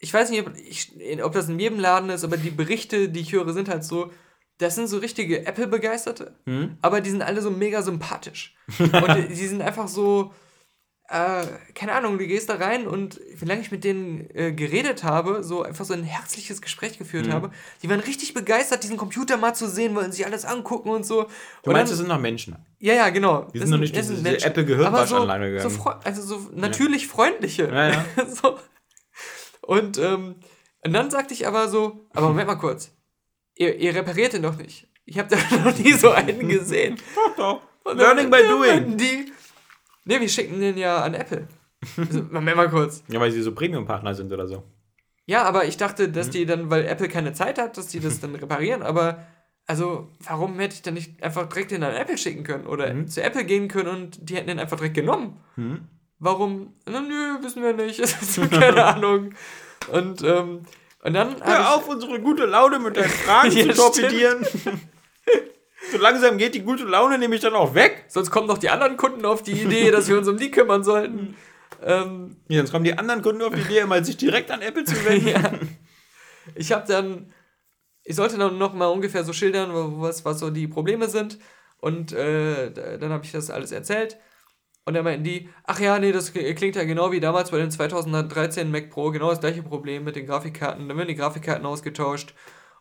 ich 0.00 0.14
weiß 0.14 0.30
nicht, 0.30 0.46
ob, 0.46 0.54
ich, 0.56 0.92
ob 1.22 1.32
das 1.32 1.48
in 1.48 1.58
jedem 1.58 1.78
Laden 1.78 2.10
ist, 2.10 2.24
aber 2.24 2.36
die 2.36 2.50
Berichte, 2.50 3.08
die 3.08 3.20
ich 3.20 3.32
höre, 3.32 3.52
sind 3.52 3.68
halt 3.68 3.84
so, 3.84 4.10
das 4.58 4.74
sind 4.74 4.88
so 4.88 4.98
richtige 4.98 5.46
Apple-Begeisterte, 5.46 6.34
aber 6.82 7.00
die 7.00 7.10
sind 7.10 7.22
alle 7.22 7.40
so 7.42 7.50
mega 7.50 7.82
sympathisch. 7.82 8.56
und 8.78 9.14
die, 9.16 9.28
die 9.28 9.46
sind 9.46 9.62
einfach 9.62 9.86
so, 9.88 10.32
äh, 11.08 11.42
keine 11.74 11.92
Ahnung, 11.92 12.18
du 12.18 12.26
gehst 12.26 12.48
da 12.50 12.56
rein 12.56 12.86
und 12.86 13.18
wie 13.36 13.44
lange 13.46 13.60
ich 13.62 13.70
mit 13.70 13.82
denen 13.84 14.28
äh, 14.34 14.52
geredet 14.52 15.04
habe, 15.04 15.42
so 15.42 15.62
einfach 15.62 15.84
so 15.84 15.94
ein 15.94 16.02
herzliches 16.02 16.60
Gespräch 16.60 16.98
geführt 16.98 17.30
habe, 17.30 17.50
die 17.82 17.88
waren 17.88 18.00
richtig 18.00 18.34
begeistert, 18.34 18.82
diesen 18.82 18.96
Computer 18.98 19.36
mal 19.38 19.54
zu 19.54 19.68
sehen, 19.68 19.94
wollen 19.94 20.12
sich 20.12 20.26
alles 20.26 20.44
angucken 20.44 20.90
und 20.90 21.06
so. 21.06 21.28
Du 21.62 21.70
meinst, 21.70 21.92
das 21.92 21.98
sind 21.98 22.08
noch 22.08 22.20
Menschen. 22.20 22.56
Ja, 22.80 22.94
ja, 22.94 23.08
genau. 23.10 23.48
Die 23.54 23.58
sind 23.60 23.70
noch 23.70 23.78
nicht 23.78 23.96
diese- 23.96 24.14
diese. 24.16 24.44
Apple-Gehirnwaschanlage 24.44 25.60
Aber 25.60 25.70
so, 25.70 25.78
gegangen. 25.78 26.00
so 26.02 26.08
Also 26.08 26.22
so 26.22 26.50
natürlich 26.52 27.06
freundliche. 27.08 27.68
Ja, 27.72 27.88
ja. 27.90 28.04
so. 28.28 28.58
Und, 29.62 29.98
ähm, 29.98 30.34
und 30.84 30.92
dann 30.92 31.10
sagte 31.10 31.32
ich 31.32 31.46
aber 31.46 31.68
so, 31.68 32.06
aber 32.12 32.28
Moment 32.28 32.48
mal 32.48 32.56
kurz, 32.56 32.92
ihr, 33.58 33.76
ihr 33.76 33.94
repariert 33.94 34.32
den 34.32 34.42
doch 34.42 34.56
nicht. 34.56 34.86
Ich 35.04 35.18
habe 35.18 35.28
da 35.28 35.36
noch 35.64 35.76
nie 35.78 35.92
so 35.92 36.10
einen 36.10 36.48
gesehen. 36.48 36.96
Doch, 37.14 37.36
doch. 37.36 37.60
Und 37.84 37.98
Learning 37.98 38.30
by 38.30 38.42
doing. 38.48 38.96
Die, 38.96 39.32
nee, 40.04 40.20
wir 40.20 40.28
schicken 40.28 40.60
den 40.60 40.76
ja 40.76 41.02
an 41.02 41.14
Apple. 41.14 41.46
Also, 41.96 42.22
Moment 42.30 42.56
mal 42.56 42.68
kurz. 42.70 43.02
Ja, 43.08 43.20
weil 43.20 43.30
sie 43.30 43.40
so 43.42 43.52
Premium-Partner 43.52 44.14
sind 44.14 44.32
oder 44.32 44.46
so. 44.46 44.62
Ja, 45.26 45.42
aber 45.44 45.64
ich 45.66 45.76
dachte, 45.76 46.08
Mhm. 46.08 46.12
dass 46.14 46.30
die 46.30 46.46
dann, 46.46 46.70
weil 46.70 46.86
Apple 46.86 47.08
keine 47.08 47.32
Zeit 47.32 47.58
hat, 47.58 47.76
dass 47.76 47.88
die 47.88 48.00
das 48.00 48.20
dann 48.20 48.34
reparieren, 48.34 48.82
aber 48.82 49.26
also, 49.66 50.08
warum 50.20 50.58
hätte 50.58 50.76
ich 50.76 50.82
dann 50.82 50.94
nicht 50.94 51.22
einfach 51.22 51.46
direkt 51.46 51.70
den 51.72 51.82
an 51.82 51.94
Apple 51.94 52.16
schicken 52.16 52.42
können 52.42 52.66
oder 52.66 52.92
Mhm. 52.92 53.06
zu 53.08 53.22
Apple 53.22 53.44
gehen 53.44 53.68
können 53.68 53.88
und 53.88 54.18
die 54.30 54.36
hätten 54.36 54.48
den 54.48 54.58
einfach 54.58 54.78
direkt 54.78 54.94
genommen? 54.94 55.38
Warum? 56.18 56.72
Na, 56.86 57.00
nö, 57.00 57.42
wissen 57.42 57.62
wir 57.62 57.74
nicht. 57.74 58.00
Es 58.00 58.38
ist 58.38 58.50
keine 58.50 58.84
Ahnung. 58.84 59.34
Und, 59.92 60.22
ähm, 60.22 60.62
und 61.08 61.14
dann. 61.14 61.36
Hör 61.42 61.74
auf, 61.74 61.88
unsere 61.88 62.20
gute 62.20 62.46
Laune 62.46 62.78
mit 62.78 62.96
deinen 62.96 63.08
Fragen 63.10 63.50
zu 63.50 63.68
torpedieren. 63.68 64.46
so 65.92 65.98
langsam 65.98 66.38
geht 66.38 66.54
die 66.54 66.62
gute 66.62 66.84
Laune 66.84 67.18
nämlich 67.18 67.40
dann 67.40 67.54
auch 67.54 67.74
weg. 67.74 68.04
Sonst 68.08 68.30
kommen 68.30 68.46
noch 68.46 68.58
die 68.58 68.70
anderen 68.70 68.96
Kunden 68.96 69.24
auf 69.24 69.42
die 69.42 69.52
Idee, 69.52 69.90
dass 69.90 70.08
wir 70.08 70.18
uns 70.18 70.28
um 70.28 70.36
die 70.36 70.50
kümmern 70.50 70.84
sollten. 70.84 71.36
Ähm, 71.84 72.36
Ja, 72.48 72.58
sonst 72.58 72.72
kommen 72.72 72.84
die 72.84 72.96
anderen 72.98 73.22
Kunden 73.22 73.42
auf 73.42 73.54
die 73.54 73.60
Idee, 73.60 73.84
mal 73.84 74.04
sich 74.04 74.16
direkt 74.16 74.50
an 74.50 74.62
Apple 74.62 74.84
zu 74.84 74.94
wenden. 75.04 75.28
ja. 75.28 75.52
Ich 76.54 76.72
habe 76.72 76.84
dann, 76.88 77.32
ich 78.04 78.16
sollte 78.16 78.38
dann 78.38 78.56
noch 78.58 78.72
mal 78.74 78.86
ungefähr 78.86 79.22
so 79.24 79.32
schildern, 79.32 79.70
was, 80.00 80.24
was 80.24 80.38
so 80.40 80.50
die 80.50 80.66
Probleme 80.66 81.08
sind. 81.08 81.38
Und 81.80 82.12
äh, 82.12 82.70
da- 82.72 82.96
dann 82.96 83.10
habe 83.12 83.24
ich 83.24 83.32
das 83.32 83.50
alles 83.50 83.70
erzählt. 83.70 84.16
Und 84.88 84.94
dann 84.94 85.04
meinten 85.04 85.22
die, 85.22 85.50
ach 85.64 85.80
ja, 85.80 85.98
nee, 85.98 86.12
das 86.12 86.32
klingt 86.32 86.74
ja 86.74 86.84
genau 86.84 87.12
wie 87.12 87.20
damals 87.20 87.50
bei 87.50 87.58
den 87.58 87.70
2013 87.70 88.70
Mac 88.70 88.88
Pro, 88.88 89.10
genau 89.10 89.28
das 89.28 89.40
gleiche 89.40 89.62
Problem 89.62 90.02
mit 90.02 90.16
den 90.16 90.24
Grafikkarten. 90.24 90.88
Dann 90.88 90.96
werden 90.96 91.08
die 91.08 91.14
Grafikkarten 91.14 91.66
ausgetauscht. 91.66 92.32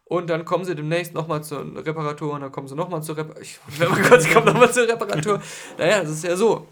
Und 0.06 0.30
dann 0.30 0.46
kommen 0.46 0.64
sie 0.64 0.74
demnächst 0.74 1.14
nochmal 1.14 1.44
zur 1.44 1.66
Reparatur 1.86 2.32
und 2.32 2.40
dann 2.40 2.52
kommen 2.54 2.70
sie 2.70 2.76
nochmal 2.76 3.04
zur 3.04 3.18
Reparatur. 3.18 3.42
Ich, 3.42 3.60
man 3.78 4.02
kurz 4.04 4.32
kommt 4.32 4.46
nochmal 4.46 4.72
zur 4.72 4.88
Reparatur. 4.88 5.42
Naja, 5.78 6.00
das 6.00 6.12
ist 6.12 6.24
ja 6.24 6.38
so. 6.38 6.68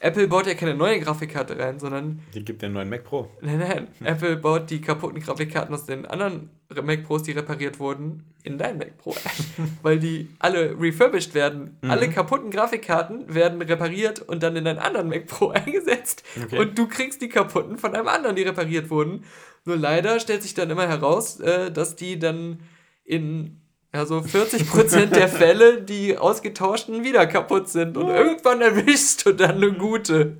Apple 0.00 0.28
baut 0.28 0.46
ja 0.46 0.54
keine 0.54 0.74
neue 0.74 1.00
Grafikkarte 1.00 1.58
rein, 1.58 1.80
sondern 1.80 2.20
Die 2.34 2.44
gibt 2.44 2.62
den 2.62 2.72
neuen 2.72 2.88
Mac 2.88 3.04
Pro. 3.04 3.28
Nein, 3.40 3.58
nein. 3.58 3.88
Apple 4.04 4.36
baut 4.36 4.70
die 4.70 4.80
kaputten 4.80 5.20
Grafikkarten 5.20 5.74
aus 5.74 5.86
den 5.86 6.06
anderen 6.06 6.50
Mac 6.82 7.04
Pros, 7.04 7.22
die 7.22 7.32
repariert 7.32 7.80
wurden, 7.80 8.24
in 8.44 8.58
dein 8.58 8.78
Mac 8.78 8.96
Pro 8.98 9.12
ein. 9.12 9.78
Weil 9.82 9.98
die 9.98 10.28
alle 10.38 10.78
refurbished 10.78 11.34
werden. 11.34 11.78
Alle 11.82 12.08
kaputten 12.10 12.50
Grafikkarten 12.50 13.34
werden 13.34 13.60
repariert 13.60 14.20
und 14.20 14.42
dann 14.42 14.54
in 14.54 14.64
deinen 14.64 14.78
anderen 14.78 15.08
Mac 15.08 15.26
Pro 15.26 15.48
eingesetzt. 15.50 16.22
Okay. 16.40 16.58
Und 16.58 16.78
du 16.78 16.86
kriegst 16.86 17.20
die 17.20 17.28
kaputten 17.28 17.78
von 17.78 17.94
einem 17.94 18.08
anderen, 18.08 18.36
die 18.36 18.42
repariert 18.42 18.90
wurden. 18.90 19.24
Nur 19.64 19.76
leider 19.76 20.20
stellt 20.20 20.42
sich 20.42 20.54
dann 20.54 20.70
immer 20.70 20.88
heraus, 20.88 21.40
äh, 21.40 21.72
dass 21.72 21.96
die 21.96 22.18
dann 22.18 22.60
in 23.04 23.60
ja, 23.94 24.04
so 24.04 24.18
40% 24.18 25.06
der 25.06 25.28
Fälle 25.28 25.82
die 25.82 26.18
ausgetauschten 26.18 27.04
wieder 27.04 27.26
kaputt 27.26 27.68
sind. 27.68 27.96
Und 27.96 28.08
irgendwann 28.08 28.60
erwischst 28.60 29.24
du 29.24 29.32
dann 29.32 29.56
eine 29.56 29.72
gute. 29.72 30.38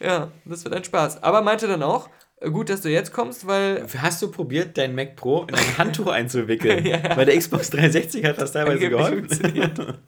Ja, 0.00 0.30
das 0.44 0.64
wird 0.64 0.74
ein 0.74 0.84
Spaß. 0.84 1.22
Aber 1.22 1.42
meinte 1.42 1.66
dann 1.66 1.82
auch, 1.82 2.08
gut, 2.40 2.68
dass 2.68 2.82
du 2.82 2.88
jetzt 2.88 3.12
kommst, 3.12 3.46
weil 3.46 3.86
Hast 3.98 4.22
du 4.22 4.30
probiert, 4.30 4.78
dein 4.78 4.94
Mac 4.94 5.16
Pro 5.16 5.44
in 5.44 5.54
ein 5.54 5.78
Handtuch 5.78 6.08
einzuwickeln? 6.08 6.84
Ja. 6.86 7.14
Bei 7.14 7.24
der 7.24 7.36
Xbox 7.36 7.70
360 7.70 8.24
hat 8.24 8.40
das 8.40 8.52
teilweise 8.52 8.88
geholfen. 8.88 9.98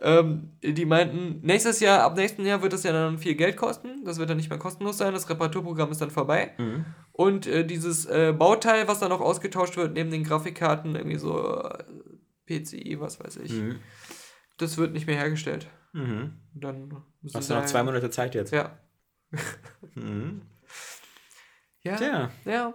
Ähm, 0.00 0.50
die 0.62 0.84
meinten, 0.86 1.40
nächstes 1.42 1.80
Jahr, 1.80 2.02
ab 2.02 2.16
nächsten 2.16 2.44
Jahr 2.46 2.62
wird 2.62 2.72
das 2.72 2.82
ja 2.84 2.92
dann 2.92 3.18
viel 3.18 3.34
Geld 3.34 3.56
kosten. 3.56 4.04
Das 4.04 4.18
wird 4.18 4.30
dann 4.30 4.36
nicht 4.36 4.48
mehr 4.50 4.58
kostenlos 4.58 4.98
sein. 4.98 5.12
Das 5.12 5.28
Reparaturprogramm 5.28 5.90
ist 5.90 6.00
dann 6.00 6.10
vorbei. 6.10 6.54
Mhm. 6.58 6.84
Und 7.12 7.46
äh, 7.46 7.66
dieses 7.66 8.06
äh, 8.06 8.32
Bauteil, 8.36 8.88
was 8.88 9.00
dann 9.00 9.10
noch 9.10 9.20
ausgetauscht 9.20 9.76
wird, 9.76 9.92
neben 9.94 10.10
den 10.10 10.24
Grafikkarten, 10.24 10.94
irgendwie 10.96 11.18
so 11.18 11.60
äh, 11.62 11.84
PCI, 12.46 12.98
was 13.00 13.20
weiß 13.20 13.36
ich, 13.36 13.52
Mhm. 13.52 13.78
das 14.56 14.78
wird 14.78 14.92
nicht 14.92 15.06
mehr 15.06 15.16
hergestellt. 15.16 15.68
Mhm. 15.92 16.40
Dann 16.54 17.04
Hast 17.34 17.50
du 17.50 17.54
noch 17.54 17.66
zwei 17.66 17.82
Monate 17.82 18.10
Zeit 18.10 18.34
jetzt? 18.34 18.52
Ja. 18.52 18.78
Mhm. 19.94 20.42
Ja. 21.82 21.96
Tja. 21.96 22.30
Ja. 22.44 22.74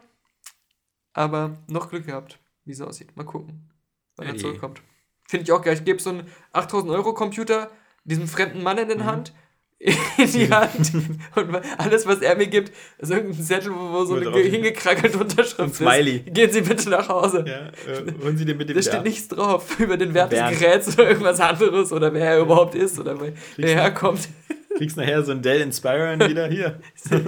Aber 1.13 1.57
noch 1.67 1.89
Glück 1.89 2.07
gehabt, 2.07 2.39
wie 2.63 2.71
es 2.71 2.81
aussieht. 2.81 3.15
Mal 3.15 3.23
gucken, 3.23 3.71
wann 4.15 4.25
er 4.25 4.35
zurückkommt. 4.35 4.81
Finde 5.27 5.43
ich 5.43 5.51
auch 5.51 5.61
geil. 5.61 5.73
Ich 5.73 5.83
gebe 5.85 6.01
so 6.01 6.09
einen 6.11 6.27
8000 6.53 6.91
Euro 6.91 7.13
Computer 7.13 7.69
diesem 8.03 8.27
fremden 8.27 8.61
Mann 8.63 8.77
in 8.77 8.85
Mhm. 8.85 8.89
den 8.89 9.05
Hand. 9.05 9.33
In 10.17 10.31
die 10.31 10.49
Hand. 10.49 10.93
Und 11.35 11.55
alles, 11.77 12.07
was 12.07 12.19
er 12.21 12.35
mir 12.37 12.47
gibt, 12.47 12.71
ist 12.97 13.11
irgendein 13.11 13.43
Zettel, 13.43 13.73
wo, 13.75 14.05
so 14.05 14.15
eine 14.15 14.31
hingekrakkelte 14.39 15.17
Unterschrift 15.17 15.59
Ein 15.59 15.73
Smiley. 15.73 16.23
ist. 16.25 16.33
Gehen 16.33 16.49
Sie 16.49 16.61
bitte 16.61 16.89
nach 16.89 17.09
Hause. 17.09 17.43
Ja, 17.45 17.67
äh, 17.91 18.13
holen 18.23 18.37
Sie 18.37 18.45
den 18.45 18.57
bitte 18.57 18.73
Da 18.73 18.81
steht 18.81 19.03
nichts 19.03 19.27
drauf 19.27 19.77
über 19.79 19.97
den 19.97 20.13
Wert 20.13 20.29
Bernd. 20.29 20.53
des 20.53 20.59
Geräts 20.59 20.87
oder 20.97 21.09
irgendwas 21.09 21.41
anderes 21.41 21.91
oder 21.91 22.13
wer 22.13 22.25
er 22.25 22.39
überhaupt 22.39 22.73
ist 22.73 22.97
oder 22.99 23.17
wer, 23.19 23.33
herkommt. 23.67 24.29
Kriegst 24.75 24.97
nachher 24.97 25.23
so 25.23 25.31
ein 25.31 25.41
Dell 25.41 25.61
Inspiron 25.61 26.19
wieder 26.19 26.47
hier. 26.47 26.79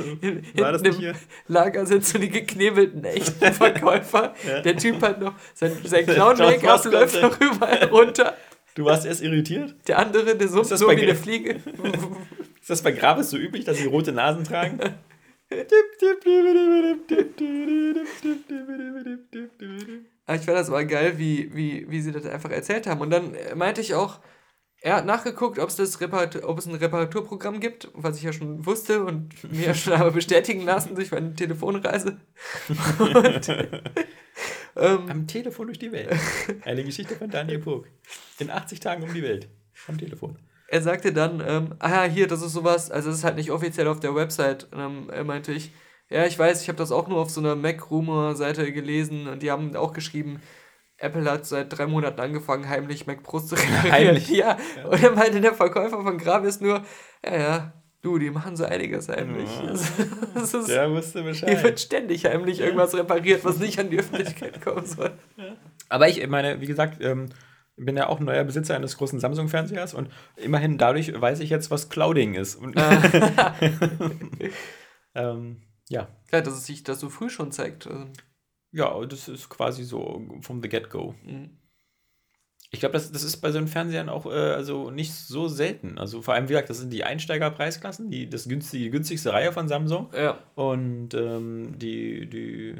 War 0.56 0.74
das 0.74 0.82
nicht 0.82 1.00
hier? 1.00 1.14
Lager 1.48 1.86
sind 1.86 2.06
so 2.06 2.20
die 2.20 2.30
geknebelten 2.30 3.06
echten 3.06 3.54
Verkäufer. 3.54 4.34
ja. 4.48 4.62
Der 4.62 4.76
Typ 4.76 5.02
hat 5.02 5.22
noch 5.22 5.34
sein, 5.54 5.72
sein 5.86 6.06
Clown-Make-up 6.08 6.86
läuft 6.86 7.22
noch 7.22 7.40
überall 7.40 7.86
runter. 7.86 8.36
Du 8.76 8.86
warst 8.86 9.06
erst 9.06 9.22
irritiert? 9.22 9.76
Der 9.88 9.98
andere, 9.98 10.36
der 10.36 10.48
summt 10.50 10.68
so 10.68 10.88
wie 10.90 11.02
eine 11.02 11.16
Fliege. 11.16 11.56
Ist 12.62 12.70
das 12.70 12.82
bei 12.82 12.92
Gravis 12.92 13.30
so 13.30 13.38
üblich, 13.38 13.64
dass 13.64 13.78
sie 13.78 13.86
rote 13.86 14.12
Nasen 14.12 14.44
tragen? 14.44 14.80
Ah, 20.26 20.36
ich 20.36 20.42
fand 20.42 20.58
das 20.58 20.70
mal 20.70 20.86
geil, 20.86 21.14
wie, 21.18 21.50
wie, 21.56 21.90
wie 21.90 22.02
sie 22.02 22.12
das 22.12 22.26
einfach 22.26 22.52
erzählt 22.52 22.86
haben. 22.86 23.00
Und 23.00 23.10
dann 23.10 23.32
meinte 23.56 23.80
ich 23.80 23.96
auch, 23.96 24.20
er 24.82 24.98
hat 24.98 25.06
nachgeguckt, 25.06 25.60
ob 25.60 25.70
es, 25.70 25.80
es 25.80 26.02
ein 26.02 26.76
Reparaturprogramm 26.76 27.60
gibt, 27.60 27.90
was 27.94 28.18
ich 28.18 28.24
ja 28.24 28.32
schon 28.32 28.66
wusste 28.66 29.04
und 29.04 29.52
mir 29.52 29.74
schon 29.74 29.98
habe 29.98 30.12
bestätigen 30.12 30.62
lassen 30.62 30.96
durch 30.96 31.12
meine 31.12 31.34
Telefonreise. 31.34 32.18
Und, 33.00 33.50
ähm, 34.76 35.10
Am 35.10 35.28
Telefon 35.28 35.68
durch 35.68 35.80
die 35.80 35.92
Welt. 35.92 36.16
Eine 36.64 36.84
Geschichte 36.84 37.16
von 37.16 37.30
Daniel 37.30 37.60
Pog. 37.60 37.88
In 38.40 38.52
80 38.52 38.80
Tagen 38.80 39.04
um 39.04 39.14
die 39.14 39.24
Welt. 39.24 39.48
Am 39.88 39.98
Telefon. 39.98 40.38
Er 40.68 40.82
sagte 40.82 41.14
dann, 41.14 41.42
ähm, 41.46 41.76
ah 41.80 42.06
ja, 42.06 42.12
hier, 42.12 42.28
das 42.28 42.42
ist 42.42 42.52
sowas, 42.52 42.92
also 42.92 43.10
das 43.10 43.20
ist 43.20 43.24
halt 43.24 43.38
nicht 43.38 43.52
offiziell 43.52 43.88
auf 43.88 44.00
der 44.00 44.14
Website. 44.14 44.66
Und 44.72 44.78
dann 44.78 45.10
äh, 45.10 45.24
meinte 45.24 45.54
ich, 45.54 45.72
ja, 46.10 46.26
ich 46.26 46.38
weiß, 46.38 46.62
ich 46.62 46.68
habe 46.68 46.78
das 46.78 46.92
auch 46.92 47.08
nur 47.08 47.20
auf 47.20 47.30
so 47.30 47.42
einer 47.42 47.56
Mac-Rumor-Seite 47.56 48.72
gelesen 48.72 49.28
und 49.28 49.42
die 49.42 49.50
haben 49.50 49.76
auch 49.76 49.94
geschrieben, 49.94 50.42
Apple 51.00 51.30
hat 51.30 51.46
seit 51.46 51.78
drei 51.78 51.86
Monaten 51.86 52.20
angefangen, 52.20 52.68
heimlich 52.68 53.06
Mac 53.06 53.24
Pros 53.24 53.48
zu 53.48 53.56
reparieren. 53.56 53.92
Heimlich? 53.92 54.30
Ja. 54.30 54.58
ja. 54.78 54.90
Und 54.90 55.04
dann 55.04 55.16
meinte 55.16 55.42
der 55.42 55.54
Verkäufer 55.54 56.02
von 56.02 56.18
Gravis 56.18 56.60
nur, 56.60 56.84
ja, 57.24 57.38
ja, 57.38 57.74
du, 58.02 58.18
die 58.18 58.32
machen 58.32 58.56
so 58.56 58.66
einiges 58.66 59.10
heimlich. 59.10 59.50
Ja. 59.62 59.68
Das, 60.34 60.54
ist, 60.54 60.70
der 60.70 60.90
wusste 60.92 61.24
Bescheid. 61.24 61.50
Hier 61.50 61.64
wird 61.64 61.80
ständig 61.80 62.26
heimlich 62.26 62.62
irgendwas 62.62 62.96
repariert, 62.96 63.46
was 63.46 63.60
nicht 63.60 63.80
an 63.80 63.90
die 63.90 64.00
Öffentlichkeit 64.00 64.62
kommen 64.62 64.86
soll. 64.86 65.12
Ja. 65.38 65.56
Aber 65.90 66.10
ich 66.10 66.28
meine, 66.28 66.60
wie 66.60 66.66
gesagt, 66.66 66.98
ähm, 67.02 67.30
bin 67.78 67.96
ja 67.96 68.08
auch 68.10 68.20
neuer 68.20 68.44
Besitzer 68.44 68.76
eines 68.76 68.98
großen 68.98 69.20
Samsung-Fernsehers 69.20 69.94
und 69.94 70.10
immerhin 70.36 70.78
dadurch 70.78 71.14
weiß 71.20 71.40
ich 71.42 71.50
jetzt, 71.52 71.70
was 71.70 71.90
Clouding 71.90 72.34
ist. 72.34 72.60
Ah. 72.76 73.54
ähm, 75.16 75.62
ja. 75.88 76.08
Ja, 76.32 76.42
dass 76.42 76.56
es 76.56 76.66
sich 76.66 76.84
das 76.84 77.00
so 77.00 77.10
früh 77.10 77.30
schon 77.30 77.52
zeigt. 77.52 77.88
Ja, 78.72 79.06
das 79.06 79.28
ist 79.28 79.50
quasi 79.50 79.84
so 79.84 80.22
vom 80.42 80.62
the 80.62 80.70
get-go. 80.70 81.16
Mhm. 81.24 81.58
Ich 82.70 82.82
glaube, 82.82 82.94
das, 82.94 83.12
das 83.12 83.24
ist 83.24 83.38
bei 83.38 83.52
so 83.52 83.60
einem 83.60 83.70
Fernsehern 83.70 84.10
auch 84.10 84.26
äh, 84.26 84.30
also 84.30 84.92
nicht 84.92 85.14
so 85.14 85.48
selten. 85.48 85.98
Also 85.98 86.22
vor 86.22 86.34
allem, 86.34 86.50
wie 86.50 86.54
gesagt, 86.54 86.70
das 86.70 86.80
sind 86.80 86.92
die 86.92 87.06
Einsteigerpreisklassen, 87.06 88.12
die, 88.12 88.30
das 88.30 88.50
günstig, 88.50 88.82
die 88.82 88.90
günstigste 88.90 89.32
Reihe 89.32 89.54
von 89.54 89.70
Samsung. 89.70 90.10
Ja. 90.14 90.38
Und 90.56 91.14
ähm, 91.14 91.80
die, 91.80 92.30
die, 92.30 92.76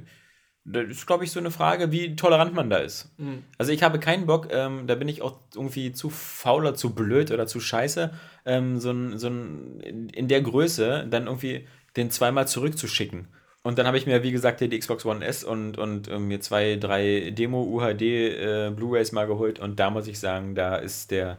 das 0.66 0.90
ist, 0.90 1.08
glaube 1.08 1.24
ich, 1.24 1.32
so 1.32 1.40
eine 1.40 1.52
Frage, 1.52 1.94
wie 1.94 2.18
tolerant 2.18 2.54
man 2.54 2.70
da 2.70 2.78
ist. 2.78 3.18
Mhm. 3.18 3.46
Also 3.58 3.72
ich 3.72 3.82
habe 3.82 4.00
keinen 4.00 4.26
Bock, 4.26 4.50
ähm, 4.52 4.88
da 4.88 4.96
bin 4.96 5.08
ich 5.08 5.22
auch 5.22 5.40
irgendwie 5.56 5.94
zu 5.94 6.10
faul 6.10 6.64
oder 6.64 6.76
zu 6.76 6.94
blöd 6.94 7.32
oder 7.32 7.48
zu 7.48 7.62
scheiße, 7.62 8.12
ähm, 8.46 8.80
so 8.80 8.92
ein, 8.92 9.18
so 9.18 9.28
ein, 9.28 9.80
in 9.80 10.28
der 10.28 10.42
Größe 10.42 11.08
dann 11.10 11.28
irgendwie 11.28 11.66
den 11.96 12.12
zweimal 12.12 12.46
zurückzuschicken. 12.46 13.30
Und 13.68 13.78
dann 13.78 13.86
habe 13.86 13.98
ich 13.98 14.06
mir, 14.06 14.24
wie 14.24 14.32
gesagt, 14.32 14.62
die 14.62 14.80
Xbox 14.80 15.06
One 15.06 15.26
S 15.26 15.44
und, 15.44 15.78
und 15.78 16.08
äh, 16.08 16.20
mir 16.20 16.40
zwei, 16.40 16.78
drei 16.78 17.32
Demo-UHD 17.32 18.02
äh, 18.02 18.72
Blu-Rays 18.74 19.12
mal 19.12 19.28
geholt. 19.28 19.60
Und 19.60 19.78
da 19.78 19.90
muss 19.90 20.08
ich 20.08 20.20
sagen, 20.20 20.56
da 20.56 20.78
ist 20.78 21.12
der, 21.12 21.38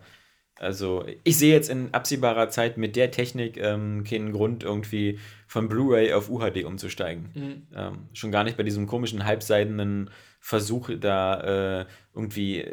also 0.56 1.06
ich 1.24 1.38
sehe 1.38 1.54
jetzt 1.54 1.70
in 1.70 1.94
absehbarer 1.94 2.50
Zeit 2.50 2.76
mit 2.76 2.96
der 2.96 3.10
Technik 3.12 3.56
ähm, 3.56 4.04
keinen 4.04 4.32
Grund, 4.32 4.62
irgendwie 4.62 5.18
von 5.46 5.70
Blu-ray 5.70 6.12
auf 6.12 6.28
UHD 6.28 6.64
umzusteigen. 6.64 7.30
Mhm. 7.32 7.62
Ähm, 7.74 7.98
schon 8.12 8.30
gar 8.30 8.44
nicht 8.44 8.58
bei 8.58 8.62
diesem 8.62 8.86
komischen 8.86 9.24
halbseidenen 9.24 10.10
Versuch, 10.48 10.88
da 10.98 11.80
äh, 11.80 11.84
irgendwie 12.14 12.64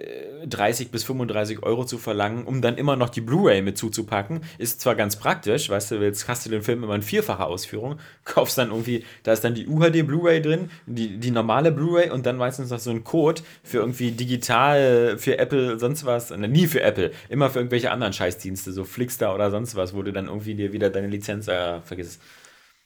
30 0.47 0.87
äh, 0.87 0.89
bis 0.91 1.03
35 1.03 1.61
Euro 1.61 1.83
zu 1.83 1.97
verlangen, 1.97 2.45
um 2.45 2.61
dann 2.61 2.77
immer 2.77 2.95
noch 2.95 3.09
die 3.09 3.19
Blu-ray 3.19 3.61
mit 3.61 3.77
zuzupacken. 3.77 4.39
Ist 4.57 4.79
zwar 4.79 4.95
ganz 4.95 5.17
praktisch, 5.17 5.69
weißt 5.69 5.91
du, 5.91 5.95
jetzt 5.95 6.29
hast 6.29 6.45
du 6.45 6.49
den 6.49 6.61
Film 6.61 6.85
immer 6.85 6.95
in 6.95 7.01
vierfacher 7.01 7.47
Ausführung, 7.47 7.99
kaufst 8.23 8.57
dann 8.57 8.69
irgendwie, 8.69 9.03
da 9.23 9.33
ist 9.33 9.43
dann 9.43 9.55
die 9.55 9.67
UHD 9.67 10.07
Blu-ray 10.07 10.41
drin, 10.41 10.69
die, 10.85 11.17
die 11.17 11.31
normale 11.31 11.73
Blu-ray 11.73 12.11
und 12.11 12.25
dann 12.25 12.37
meistens 12.37 12.69
noch 12.69 12.79
so 12.79 12.91
ein 12.91 13.03
Code 13.03 13.41
für 13.61 13.79
irgendwie 13.79 14.11
digital, 14.11 15.17
für 15.17 15.37
Apple, 15.37 15.77
sonst 15.77 16.05
was, 16.05 16.29
ne, 16.29 16.47
nie 16.47 16.67
für 16.67 16.79
Apple, 16.79 17.11
immer 17.27 17.49
für 17.49 17.59
irgendwelche 17.59 17.91
anderen 17.91 18.13
Scheißdienste, 18.13 18.71
so 18.71 18.85
Flixster 18.85 19.35
oder 19.35 19.51
sonst 19.51 19.75
was, 19.75 19.93
wo 19.93 20.01
du 20.01 20.13
dann 20.13 20.27
irgendwie 20.27 20.55
dir 20.55 20.71
wieder 20.71 20.89
deine 20.89 21.07
Lizenz 21.07 21.49
äh, 21.49 21.81
vergisst. 21.81 22.21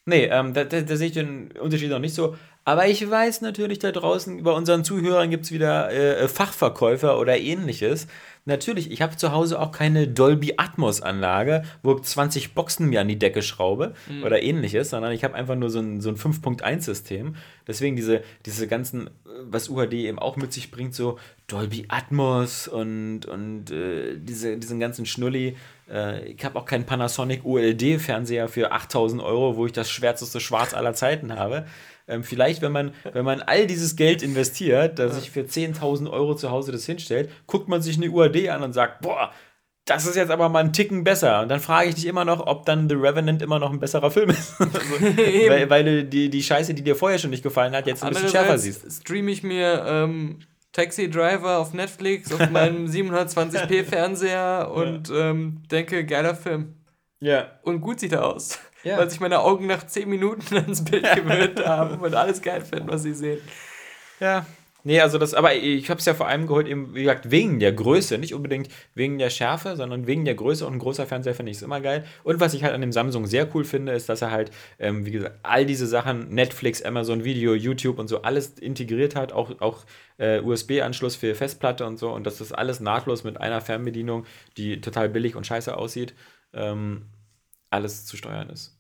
Nee, 0.10 0.26
ähm, 0.26 0.56
da, 0.56 0.64
da, 0.64 0.81
da, 0.81 0.95
sehe 0.95 1.07
ich 1.07 1.14
den 1.14 1.52
Unterschied 1.52 1.91
noch 1.91 1.99
nicht 1.99 2.15
so. 2.15 2.36
Aber 2.65 2.88
ich 2.88 3.07
weiß 3.07 3.41
natürlich, 3.41 3.77
da 3.77 3.91
draußen 3.91 4.41
bei 4.41 4.52
unseren 4.52 4.84
Zuhörern 4.84 5.30
gibt 5.30 5.45
es 5.45 5.52
wieder 5.52 5.91
äh, 5.91 6.27
Fachverkäufer 6.27 7.19
oder 7.19 7.38
ähnliches. 7.38 8.07
Natürlich, 8.50 8.90
ich 8.92 9.04
habe 9.04 9.16
zu 9.16 9.32
Hause 9.32 9.60
auch 9.60 9.72
keine 9.72 10.08
Dolby 10.08 10.56
Atmos 10.58 11.02
Anlage, 11.02 11.62
wo 11.84 11.96
ich 11.96 12.02
20 12.02 12.56
Boxen 12.56 12.90
mir 12.90 13.00
an 13.00 13.08
die 13.08 13.20
Decke 13.20 13.44
schraube 13.44 13.94
mhm. 14.10 14.24
oder 14.24 14.42
ähnliches, 14.42 14.90
sondern 14.90 15.12
ich 15.12 15.24
habe 15.24 15.36
einfach 15.36 15.56
nur 15.56 15.70
so 15.70 15.80
ein, 15.80 16.02
so 16.02 16.10
ein 16.10 16.16
5.1 16.16 16.82
System. 16.82 17.36
Deswegen 17.68 17.96
diese, 17.96 18.24
diese 18.48 18.68
ganzen, 18.68 19.12
was 19.44 19.70
UHD 19.70 19.94
eben 19.94 20.18
auch 20.18 20.36
mit 20.36 20.52
sich 20.52 20.72
bringt, 20.72 20.96
so 20.96 21.20
Dolby 21.46 21.86
Atmos 21.90 22.68
und, 22.68 23.28
und 23.28 23.70
äh, 23.70 24.18
diese, 24.18 24.58
diesen 24.58 24.80
ganzen 24.80 25.06
Schnulli. 25.06 25.56
Äh, 25.88 26.26
ich 26.32 26.44
habe 26.44 26.58
auch 26.58 26.66
keinen 26.66 26.86
Panasonic 26.86 27.46
OLD-Fernseher 27.46 28.48
für 28.48 28.72
8000 28.72 29.22
Euro, 29.22 29.58
wo 29.58 29.68
ich 29.68 29.74
das 29.74 29.92
schwärzeste 29.92 30.40
Schwarz 30.40 30.74
aller 30.74 30.96
Zeiten 30.96 31.36
habe. 31.36 31.66
Ähm, 32.10 32.23
vielleicht, 32.23 32.61
wenn 32.61 32.72
man, 32.72 32.94
wenn 33.14 33.23
man 33.23 33.41
all 33.41 33.68
dieses 33.68 33.95
Geld 33.95 34.23
investiert, 34.23 34.99
dass 34.99 35.15
sich 35.15 35.31
für 35.31 35.41
10.000 35.41 36.10
Euro 36.10 36.36
zu 36.36 36.52
Hause 36.52 36.72
das 36.72 36.86
hinstellt, 36.86 37.30
guckt 37.48 37.69
man 37.69 37.81
sich 37.81 37.98
eine 37.98 38.10
UAD 38.10 38.49
an 38.49 38.64
und 38.64 38.73
sagt, 38.73 39.02
boah, 39.02 39.31
das 39.86 40.06
ist 40.06 40.15
jetzt 40.15 40.30
aber 40.30 40.49
mal 40.49 40.64
ein 40.64 40.73
Ticken 40.73 41.03
besser. 41.03 41.41
Und 41.41 41.49
dann 41.49 41.60
frage 41.60 41.90
ich 41.90 41.95
dich 41.95 42.06
immer 42.06 42.26
noch, 42.26 42.45
ob 42.45 42.65
dann 42.65 42.88
The 42.90 42.95
Revenant 42.95 43.41
immer 43.41 43.60
noch 43.60 43.72
ein 43.72 43.80
besserer 43.80 44.11
Film 44.11 44.30
ist. 44.30 44.53
also, 44.60 44.73
weil, 45.49 45.69
weil, 45.69 45.84
du 45.84 46.03
die, 46.06 46.30
die 46.30 46.44
Scheiße, 46.44 46.73
die 46.73 46.84
dir 46.84 46.95
vorher 46.95 47.19
schon 47.19 47.31
nicht 47.31 47.44
gefallen 47.44 47.76
hat, 47.76 47.88
jetzt 47.88 48.03
ein 48.03 48.10
bisschen 48.10 48.30
schärfer 48.30 48.57
siehst. 48.57 49.02
Streame 49.02 49.31
ich 49.31 49.44
mir 49.44 49.84
ähm, 49.88 50.40
Taxi 50.72 51.10
Driver 51.10 51.57
auf 51.60 51.73
Netflix 51.73 52.31
auf 52.31 52.49
meinem 52.52 52.86
720p 52.86 53.84
Fernseher 53.84 54.72
und 54.73 55.10
ja. 55.10 55.31
ähm, 55.31 55.64
denke, 55.72 56.06
geiler 56.06 56.36
Film. 56.36 56.76
Ja. 57.19 57.60
Und 57.64 57.81
gut 57.81 57.99
sieht 57.99 58.14
er 58.14 58.26
aus. 58.26 58.60
Ja. 58.84 58.98
Weil 58.98 59.10
sich 59.10 59.20
meine 59.20 59.40
Augen 59.40 59.68
nach 59.68 59.86
10 59.86 60.10
Minuten 60.10 60.56
ans 60.56 60.84
Bild 60.84 61.04
gewöhnt 61.16 61.66
haben 61.66 62.00
und 62.00 62.16
alles 62.16 62.42
geil 62.42 62.62
finden, 62.62 62.90
was 62.90 63.04
sie 63.04 63.14
sehen. 63.14 63.40
Ja. 64.20 64.46
Nee, 64.86 65.02
also 65.02 65.18
das, 65.18 65.34
aber 65.34 65.56
ich 65.56 65.90
habe 65.90 66.00
es 66.00 66.06
ja 66.06 66.14
vor 66.14 66.28
allem 66.28 66.48
geholt, 66.48 66.66
eben, 66.66 66.96
wie 66.96 67.02
gesagt, 67.02 67.32
wegen 67.32 67.60
der 67.60 67.74
Größe, 67.74 68.18
nicht 68.18 68.34
unbedingt 68.34 68.70
wegen 68.96 69.18
der 69.18 69.30
Schärfe, 69.30 69.76
sondern 69.76 70.08
wegen 70.08 70.24
der 70.24 70.36
Größe 70.36 70.66
und 70.66 70.74
ein 70.74 70.80
großer 70.80 71.06
Fernseher 71.06 71.36
finde 71.36 71.52
ich 71.52 71.58
es 71.58 71.64
immer 71.64 71.82
geil. 71.82 72.06
Und 72.24 72.40
was 72.40 72.54
ich 72.54 72.64
halt 72.64 72.74
an 72.74 72.80
dem 72.80 72.94
Samsung 72.94 73.28
sehr 73.28 73.54
cool 73.54 73.66
finde, 73.66 73.92
ist, 73.92 74.08
dass 74.08 74.22
er 74.22 74.32
halt, 74.32 74.52
ähm, 74.80 75.06
wie 75.06 75.12
gesagt, 75.12 75.40
all 75.44 75.66
diese 75.66 75.86
Sachen, 75.86 76.34
Netflix, 76.34 76.82
Amazon 76.82 77.26
Video, 77.26 77.54
YouTube 77.56 78.00
und 78.00 78.08
so, 78.08 78.22
alles 78.22 78.58
integriert 78.58 79.18
hat, 79.18 79.34
auch, 79.34 79.60
auch 79.60 79.84
äh, 80.18 80.40
USB-Anschluss 80.40 81.18
für 81.18 81.36
Festplatte 81.36 81.86
und 81.86 82.00
so, 82.00 82.12
und 82.12 82.26
dass 82.26 82.38
das 82.38 82.54
alles 82.54 82.80
nahtlos 82.80 83.26
mit 83.26 83.38
einer 83.38 83.60
Fernbedienung, 83.60 84.26
die 84.56 84.80
total 84.80 85.10
billig 85.10 85.36
und 85.36 85.46
scheiße 85.46 85.76
aussieht, 85.76 86.14
ähm, 86.54 87.04
alles 87.70 88.06
zu 88.06 88.18
steuern 88.18 88.50
ist. 88.50 88.78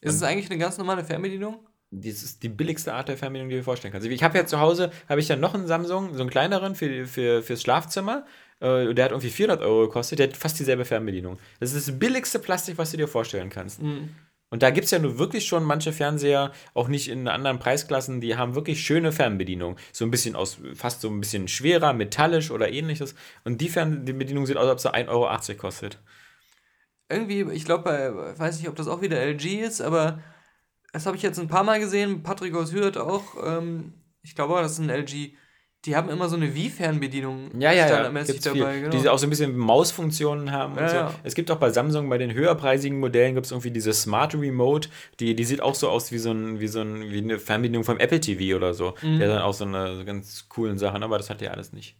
Ist 0.00 0.14
es 0.14 0.22
eigentlich 0.22 0.50
eine 0.50 0.58
ganz 0.58 0.78
normale 0.78 1.04
Fernbedienung? 1.04 1.66
Das 1.90 2.22
ist 2.22 2.42
die 2.42 2.50
billigste 2.50 2.92
Art 2.92 3.08
der 3.08 3.16
Fernbedienung, 3.16 3.48
die 3.48 3.56
du 3.56 3.60
dir 3.60 3.64
vorstellen 3.64 3.92
kannst. 3.92 4.06
Ich 4.06 4.22
habe 4.22 4.36
ja 4.36 4.46
zu 4.46 4.60
Hause, 4.60 4.90
habe 5.08 5.20
ich 5.20 5.28
ja 5.28 5.36
noch 5.36 5.54
einen 5.54 5.66
Samsung, 5.66 6.14
so 6.14 6.20
einen 6.20 6.30
kleineren 6.30 6.74
für, 6.74 7.06
für, 7.06 7.42
fürs 7.42 7.62
Schlafzimmer. 7.62 8.26
Äh, 8.60 8.92
der 8.94 9.06
hat 9.06 9.12
irgendwie 9.12 9.30
400 9.30 9.64
Euro 9.64 9.86
gekostet. 9.86 10.18
Der 10.18 10.28
hat 10.28 10.36
fast 10.36 10.58
dieselbe 10.58 10.84
Fernbedienung. 10.84 11.38
Das 11.60 11.72
ist 11.72 11.88
das 11.88 11.98
billigste 11.98 12.38
Plastik, 12.38 12.76
was 12.76 12.90
du 12.90 12.98
dir 12.98 13.08
vorstellen 13.08 13.48
kannst. 13.48 13.82
Mhm. 13.82 14.10
Und 14.50 14.62
da 14.62 14.70
gibt 14.70 14.86
es 14.86 14.90
ja 14.90 14.98
nur 14.98 15.18
wirklich 15.18 15.46
schon 15.46 15.64
manche 15.64 15.92
Fernseher, 15.92 16.52
auch 16.72 16.88
nicht 16.88 17.08
in 17.08 17.28
anderen 17.28 17.58
Preisklassen, 17.58 18.22
die 18.22 18.36
haben 18.36 18.54
wirklich 18.54 18.80
schöne 18.80 19.12
Fernbedienung. 19.12 19.76
So 19.92 20.06
ein 20.06 20.10
bisschen 20.10 20.36
aus, 20.36 20.58
fast 20.74 21.02
so 21.02 21.08
ein 21.08 21.20
bisschen 21.20 21.48
schwerer, 21.48 21.92
metallisch 21.92 22.50
oder 22.50 22.70
ähnliches. 22.70 23.14
Und 23.44 23.60
die 23.60 23.68
Fernbedienung 23.68 24.46
sieht 24.46 24.56
aus, 24.56 24.68
als 24.68 24.86
ob 24.86 24.94
sie 24.94 24.98
1,80 25.06 25.08
Euro 25.08 25.56
kostet 25.58 25.98
irgendwie, 27.08 27.42
ich 27.52 27.64
glaube, 27.64 28.32
ich 28.34 28.38
weiß 28.38 28.58
nicht, 28.58 28.68
ob 28.68 28.76
das 28.76 28.88
auch 28.88 29.00
wieder 29.00 29.20
LG 29.20 29.60
ist, 29.60 29.80
aber 29.80 30.20
das 30.92 31.06
habe 31.06 31.16
ich 31.16 31.22
jetzt 31.22 31.38
ein 31.38 31.48
paar 31.48 31.64
Mal 31.64 31.80
gesehen. 31.80 32.22
Patrick 32.22 32.54
aus 32.54 32.72
Hürth 32.72 32.96
auch. 32.96 33.22
Ähm, 33.44 33.94
ich 34.22 34.34
glaube, 34.34 34.60
das 34.60 34.72
ist 34.72 34.78
ein 34.78 34.90
LG. 34.90 35.34
Die 35.84 35.94
haben 35.94 36.08
immer 36.08 36.28
so 36.28 36.34
eine 36.34 36.54
Wii-Fernbedienung 36.56 37.52
ja, 37.60 37.72
ja, 37.72 37.88
ja. 37.88 38.02
dabei. 38.02 38.80
Genau. 38.80 38.90
Die 38.90 39.08
auch 39.08 39.18
so 39.18 39.26
ein 39.26 39.30
bisschen 39.30 39.56
Mausfunktionen 39.56 40.50
haben 40.50 40.74
ja, 40.74 40.82
und 40.82 40.88
so. 40.90 40.96
Ja. 40.96 41.14
Es 41.22 41.34
gibt 41.34 41.50
auch 41.52 41.58
bei 41.58 41.70
Samsung, 41.70 42.08
bei 42.08 42.18
den 42.18 42.34
höherpreisigen 42.34 42.98
Modellen, 42.98 43.34
gibt 43.34 43.46
es 43.46 43.52
irgendwie 43.52 43.70
diese 43.70 43.92
Smart 43.92 44.34
Remote, 44.34 44.88
die, 45.20 45.36
die 45.36 45.44
sieht 45.44 45.62
auch 45.62 45.76
so 45.76 45.88
aus 45.88 46.10
wie 46.10 46.18
so, 46.18 46.32
ein, 46.32 46.58
wie 46.58 46.66
so 46.66 46.80
ein, 46.80 47.10
wie 47.10 47.18
eine 47.18 47.38
Fernbedienung 47.38 47.84
vom 47.84 47.98
Apple 47.98 48.20
TV 48.20 48.56
oder 48.56 48.74
so. 48.74 48.94
Mhm. 49.02 49.20
Der 49.20 49.28
dann 49.28 49.42
auch 49.42 49.54
so 49.54 49.64
eine 49.64 49.96
so 49.96 50.04
ganz 50.04 50.48
coolen 50.48 50.78
Sachen, 50.78 51.04
aber 51.04 51.16
das 51.16 51.30
hat 51.30 51.40
ja 51.42 51.52
alles 51.52 51.72
nicht. 51.72 51.96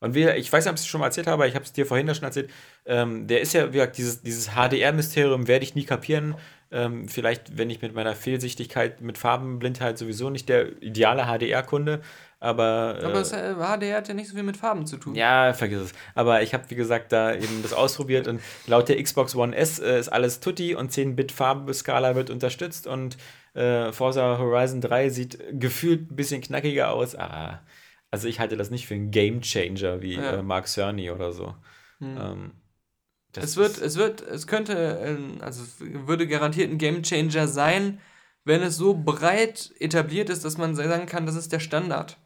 Und 0.00 0.14
wir, 0.14 0.36
ich 0.36 0.50
weiß 0.50 0.64
nicht, 0.64 0.70
ob 0.70 0.76
ich 0.76 0.82
es 0.82 0.86
schon 0.86 1.00
mal 1.00 1.06
erzählt 1.06 1.26
habe, 1.26 1.34
aber 1.34 1.46
ich 1.46 1.54
habe 1.54 1.64
es 1.64 1.72
dir 1.72 1.86
vorhin 1.86 2.12
schon 2.14 2.24
erzählt. 2.24 2.50
Ähm, 2.86 3.26
der 3.26 3.42
ist 3.42 3.52
ja, 3.52 3.68
wie 3.68 3.72
gesagt, 3.72 3.98
dieses, 3.98 4.22
dieses 4.22 4.52
HDR-Mysterium 4.54 5.46
werde 5.46 5.64
ich 5.64 5.74
nie 5.74 5.84
kapieren. 5.84 6.34
Ähm, 6.72 7.08
vielleicht, 7.08 7.58
wenn 7.58 7.68
ich 7.68 7.82
mit 7.82 7.94
meiner 7.94 8.14
Fehlsichtigkeit, 8.14 9.00
mit 9.00 9.18
Farbenblindheit 9.18 9.98
sowieso 9.98 10.30
nicht 10.30 10.48
der 10.48 10.80
ideale 10.80 11.24
HDR-Kunde, 11.24 12.00
aber. 12.38 12.98
Aber 13.02 13.12
das, 13.12 13.32
äh, 13.32 13.54
HDR 13.54 13.98
hat 13.98 14.08
ja 14.08 14.14
nicht 14.14 14.28
so 14.28 14.34
viel 14.34 14.42
mit 14.42 14.56
Farben 14.56 14.86
zu 14.86 14.96
tun. 14.96 15.14
Ja, 15.14 15.52
vergiss 15.52 15.80
es. 15.82 15.92
Aber 16.14 16.42
ich 16.42 16.54
habe, 16.54 16.64
wie 16.68 16.74
gesagt, 16.74 17.12
da 17.12 17.34
eben 17.34 17.62
das 17.62 17.74
ausprobiert 17.74 18.26
und 18.28 18.40
laut 18.66 18.88
der 18.88 19.02
Xbox 19.02 19.36
One 19.36 19.54
S 19.54 19.78
äh, 19.78 19.98
ist 19.98 20.08
alles 20.08 20.40
Tutti 20.40 20.74
und 20.74 20.90
10-Bit-Farbskala 20.90 22.14
wird 22.14 22.30
unterstützt 22.30 22.86
und 22.86 23.18
äh, 23.54 23.92
Forza 23.92 24.38
Horizon 24.38 24.80
3 24.80 25.10
sieht 25.10 25.38
gefühlt 25.52 26.10
ein 26.10 26.16
bisschen 26.16 26.40
knackiger 26.40 26.92
aus. 26.92 27.14
Ah, 27.14 27.60
also 28.10 28.28
ich 28.28 28.40
halte 28.40 28.56
das 28.56 28.70
nicht 28.70 28.86
für 28.86 28.94
einen 28.94 29.10
Game 29.10 29.40
Changer 29.42 30.02
wie 30.02 30.14
Ja. 30.14 30.38
äh, 30.38 30.42
Mark 30.42 30.66
Cerny 30.66 31.10
oder 31.10 31.32
so. 31.32 31.54
Hm. 31.98 32.16
Ähm, 32.18 32.50
Es 33.36 33.56
wird, 33.56 33.78
es 33.78 33.96
wird, 33.96 34.22
es 34.22 34.46
könnte, 34.46 35.00
ähm, 35.04 35.38
also 35.40 35.62
es 35.62 35.76
würde 35.80 36.26
garantiert 36.26 36.70
ein 36.70 36.78
Gamechanger 36.78 37.46
sein, 37.46 38.00
wenn 38.44 38.62
es 38.62 38.76
so 38.76 38.94
breit 38.94 39.72
etabliert 39.78 40.30
ist, 40.30 40.44
dass 40.44 40.58
man 40.58 40.74
sagen 40.74 41.06
kann, 41.06 41.26
das 41.26 41.36
ist 41.36 41.52
der 41.52 41.60
Standard. 41.60 42.18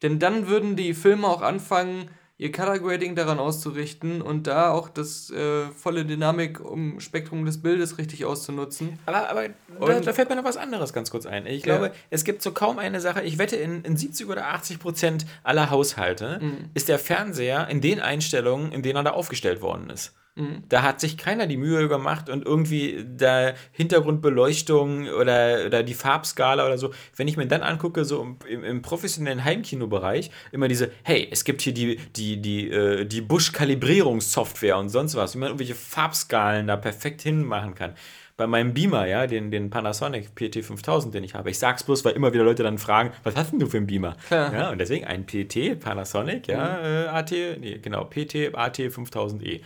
Denn 0.00 0.18
dann 0.18 0.48
würden 0.48 0.76
die 0.76 0.94
Filme 0.94 1.26
auch 1.26 1.42
anfangen, 1.42 2.08
ihr 2.42 2.52
Color 2.52 2.78
Grading 2.80 3.14
daran 3.14 3.38
auszurichten 3.38 4.20
und 4.20 4.46
da 4.46 4.70
auch 4.72 4.88
das 4.88 5.30
äh, 5.30 5.66
volle 5.70 6.04
Dynamik 6.04 6.60
um 6.60 7.00
Spektrum 7.00 7.44
des 7.44 7.62
Bildes 7.62 7.98
richtig 7.98 8.24
auszunutzen. 8.24 8.98
Aber, 9.06 9.28
aber 9.30 9.48
da, 9.86 10.00
da 10.00 10.12
fällt 10.12 10.28
mir 10.28 10.36
noch 10.36 10.44
was 10.44 10.56
anderes 10.56 10.92
ganz 10.92 11.10
kurz 11.10 11.24
ein. 11.26 11.46
Ich 11.46 11.64
Ja. 11.64 11.76
glaube, 11.78 11.92
es 12.10 12.24
gibt 12.24 12.42
so 12.42 12.52
kaum 12.52 12.78
eine 12.78 13.00
Sache, 13.00 13.22
ich 13.22 13.38
wette, 13.38 13.56
in, 13.56 13.82
in 13.84 13.96
70 13.96 14.28
oder 14.28 14.48
80 14.48 14.78
Prozent 14.80 15.26
aller 15.44 15.70
Haushalte 15.70 16.38
Mhm. 16.42 16.70
ist 16.74 16.88
der 16.88 16.98
Fernseher 16.98 17.68
in 17.68 17.80
den 17.80 18.00
Einstellungen, 18.00 18.72
in 18.72 18.82
denen 18.82 18.96
er 18.96 19.04
da 19.04 19.10
aufgestellt 19.12 19.60
worden 19.62 19.88
ist. 19.90 20.12
Mhm. 20.34 20.62
Da 20.68 20.82
hat 20.82 20.98
sich 21.00 21.18
keiner 21.18 21.46
die 21.46 21.58
Mühe 21.58 21.88
gemacht 21.88 22.30
und 22.30 22.46
irgendwie 22.46 23.04
da 23.06 23.52
Hintergrundbeleuchtung 23.72 25.08
oder, 25.08 25.66
oder 25.66 25.82
die 25.82 25.92
Farbskala 25.92 26.64
oder 26.64 26.78
so. 26.78 26.92
Wenn 27.16 27.28
ich 27.28 27.36
mir 27.36 27.46
dann 27.46 27.62
angucke, 27.62 28.06
so 28.06 28.22
im, 28.22 28.64
im, 28.64 28.80
professionellen 28.80 29.44
Heimkinobereich, 29.44 30.30
immer 30.50 30.68
diese, 30.68 30.90
hey, 31.02 31.28
es 31.30 31.44
gibt 31.44 31.60
hier 31.60 31.74
die, 31.74 31.96
die, 32.16 32.40
die, 32.40 32.70
äh, 32.70 33.04
die 33.04 33.20
Busch-Kalibrierungssoftware 33.20 34.78
und 34.78 34.88
sonst 34.88 35.16
was, 35.16 35.34
wie 35.34 35.38
man 35.38 35.48
irgendwelche 35.48 35.74
Farbskalen 35.74 36.66
da 36.66 36.76
perfekt 36.76 37.20
hinmachen 37.20 37.74
kann. 37.74 37.94
Bei 38.38 38.46
meinem 38.46 38.72
Beamer, 38.72 39.06
ja, 39.06 39.26
den, 39.26 39.50
den 39.50 39.68
Panasonic 39.68 40.30
PT5000, 40.34 41.10
den 41.10 41.24
ich 41.24 41.34
habe. 41.34 41.50
Ich 41.50 41.58
sag's 41.58 41.84
bloß, 41.84 42.06
weil 42.06 42.14
immer 42.14 42.32
wieder 42.32 42.44
Leute 42.44 42.62
dann 42.62 42.78
fragen, 42.78 43.12
was 43.22 43.36
hast 43.36 43.52
denn 43.52 43.58
du 43.58 43.66
für 43.66 43.76
einen 43.76 43.86
Beamer? 43.86 44.16
Klar. 44.28 44.54
Ja, 44.54 44.70
und 44.70 44.78
deswegen 44.78 45.04
ein 45.04 45.26
PT, 45.26 45.78
Panasonic, 45.78 46.48
ja, 46.48 47.04
äh, 47.04 47.06
AT, 47.08 47.30
nee, 47.30 47.78
genau, 47.82 48.04
PT 48.04 48.54
AT5000E. 48.54 49.60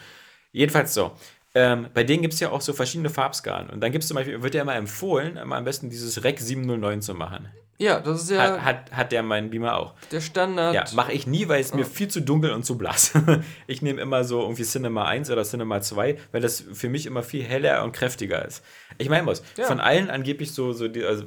Jedenfalls 0.57 0.95
so. 0.95 1.12
Ähm, 1.55 1.89
bei 1.93 2.03
denen 2.03 2.23
gibt 2.23 2.33
es 2.33 2.41
ja 2.41 2.51
auch 2.51 2.62
so 2.62 2.73
verschiedene 2.73 3.11
Farbskalen. 3.11 3.69
Und 3.69 3.81
dann 3.81 3.93
gibt 3.93 4.05
es 4.05 4.09
zum 4.09 4.15
Beispiel, 4.15 4.43
wird 4.43 4.55
ja 4.55 4.62
immer 4.62 4.74
empfohlen, 4.74 5.37
immer 5.37 5.57
am 5.57 5.65
besten 5.65 5.91
dieses 5.91 6.24
Rec 6.24 6.41
709 6.41 7.03
zu 7.03 7.15
machen. 7.15 7.51
Ja, 7.78 8.01
das 8.01 8.23
ist 8.23 8.31
ja 8.31 8.39
Hat, 8.39 8.65
hat, 8.65 8.93
hat 8.93 9.12
der 9.12 9.23
meinen 9.23 9.51
Beamer 9.51 9.77
auch. 9.77 9.93
der 10.11 10.23
Standard. 10.23 10.74
Ja, 10.74 10.85
mache 10.95 11.12
ich 11.12 11.27
nie, 11.27 11.47
weil 11.49 11.61
es 11.61 11.74
mir 11.74 11.85
viel 11.85 12.09
zu 12.09 12.23
dunkel 12.23 12.53
und 12.53 12.65
zu 12.65 12.78
blass. 12.78 13.12
ich 13.66 13.83
nehme 13.83 14.01
immer 14.01 14.24
so 14.24 14.41
irgendwie 14.41 14.62
Cinema 14.62 15.05
1 15.05 15.31
oder 15.31 15.43
Cinema 15.43 15.83
2, 15.83 16.16
weil 16.33 16.41
das 16.41 16.65
für 16.73 16.89
mich 16.89 17.05
immer 17.05 17.23
viel 17.23 17.45
heller 17.45 17.85
und 17.85 17.93
kräftiger 17.93 18.43
ist. 18.43 18.65
Ich 18.98 19.09
meine 19.09 19.27
was, 19.27 19.43
Ja. 19.56 19.64
von 19.66 19.81
allen 19.81 20.10
angeblich 20.10 20.52
so, 20.52 20.73
so 20.73 20.89
die, 20.89 21.05
also, 21.05 21.24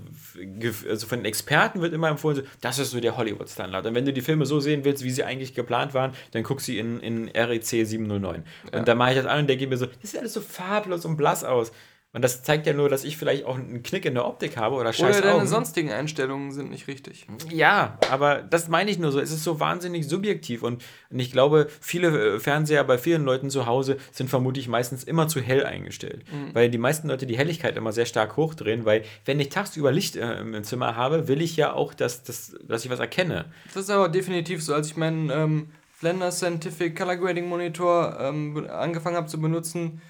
also 0.90 1.08
von 1.08 1.20
den 1.20 1.26
Experten 1.26 1.82
wird 1.82 1.94
immer 1.94 2.10
empfohlen, 2.10 2.38
so, 2.38 2.42
das 2.62 2.80
ist 2.80 2.92
so 2.92 3.00
der 3.00 3.18
Hollywood-Standard. 3.18 3.86
Und 3.86 3.96
wenn 3.96 4.06
du 4.06 4.14
die 4.14 4.22
Filme 4.22 4.46
so 4.46 4.60
sehen 4.60 4.84
willst, 4.86 5.04
wie 5.04 5.12
sie 5.12 5.24
eigentlich 5.24 5.54
geplant 5.54 5.94
waren, 5.94 6.14
dann 6.32 6.44
guck 6.44 6.62
sie 6.62 6.80
in, 6.80 7.00
in 7.00 7.30
REC 7.30 7.64
709. 7.86 8.44
Und 8.72 8.88
dann 8.88 8.98
mache 8.98 9.12
ich 9.12 9.18
das 9.18 9.26
an 9.26 9.40
und 9.40 9.48
denke 9.48 9.68
mir 9.68 9.78
so, 9.78 9.86
das 10.02 10.12
sieht 10.12 10.20
alles 10.20 10.34
so 10.34 10.42
farblos 10.42 11.06
und 11.06 11.18
blass 11.18 11.44
aus. 11.44 11.72
Und 12.12 12.24
das 12.24 12.42
zeigt 12.42 12.66
ja 12.66 12.74
nur, 12.74 12.90
dass 12.90 13.04
ich 13.04 13.18
vielleicht 13.18 13.46
auch 13.46 13.56
einen 13.56 13.84
Knick 13.84 14.04
in 14.04 14.16
der 14.16 14.26
Optik 14.26 14.58
habe 14.58 14.76
oder 14.76 14.92
scheiß 14.94 15.18
Oder 15.18 15.28
deine 15.28 15.42
Augen. 15.42 15.48
sonstigen 15.48 15.92
Einstellungen 15.92 16.52
sind 16.52 16.72
nicht 16.72 16.88
richtig. 16.88 17.28
Ja, 17.52 18.00
aber 18.10 18.42
das 18.42 18.68
meine 18.68 18.90
ich 18.90 18.98
nur 18.98 19.12
so. 19.12 19.20
Es 19.20 19.30
ist 19.30 19.44
so 19.44 19.60
wahnsinnig 19.60 20.08
subjektiv 20.08 20.64
und, 20.64 20.84
und 21.12 21.20
ich 21.20 21.32
glaube, 21.32 21.68
viele 21.82 22.36
äh, 22.36 22.40
Fernseher 22.40 22.84
bei 22.84 22.98
vielen 22.98 23.26
Leuten 23.26 23.52
zu 23.52 23.68
Hause 23.68 23.98
sind 24.12 24.28
vermutlich 24.28 24.68
meistens 24.68 25.04
immer 25.04 25.28
zu 25.28 25.40
hell 25.40 25.64
eingestellt. 25.64 26.24
Weil 26.54 26.72
die 26.72 26.80
meisten 26.80 27.10
Leute 27.10 27.28
die 27.28 27.38
Helligkeit 27.38 27.78
immer 27.78 27.92
sehr 27.92 28.08
stark 28.08 28.38
hochdrehen, 28.38 28.86
weil 28.86 29.04
wenn 29.26 29.40
ich 29.40 29.50
tagsüber 29.50 29.92
Licht 29.92 30.16
äh, 30.16 30.40
im 30.40 30.64
Zimmer 30.64 30.96
habe, 30.96 31.28
will 31.28 31.44
ich 31.44 31.58
ja 31.58 31.74
auch, 31.74 31.94
dass, 31.94 32.24
dass, 32.24 32.56
dass 32.68 32.86
ich 32.86 32.90
was 32.90 33.00
erkenne. 33.00 33.46
Das 33.74 33.84
ist 33.84 33.90
aber 33.92 34.10
definitiv 34.10 34.64
so. 34.64 34.74
Als 34.74 34.88
ich 34.88 34.98
meinen 34.98 35.30
ähm, 35.30 35.70
Blender 36.02 36.32
Scientific 36.32 36.98
Color 36.98 37.18
Grading 37.18 37.48
Monitor 37.48 38.18
ähm, 38.20 38.68
angefangen 38.70 39.16
habe 39.16 39.28
zu 39.28 39.40
benutzen, 39.40 40.02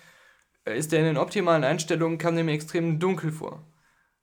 ist 0.65 0.91
der 0.91 0.99
in 0.99 1.05
den 1.05 1.17
optimalen 1.17 1.63
Einstellungen, 1.63 2.17
kam 2.17 2.35
der 2.35 2.43
mir 2.43 2.53
extrem 2.53 2.99
dunkel 2.99 3.31
vor. 3.31 3.63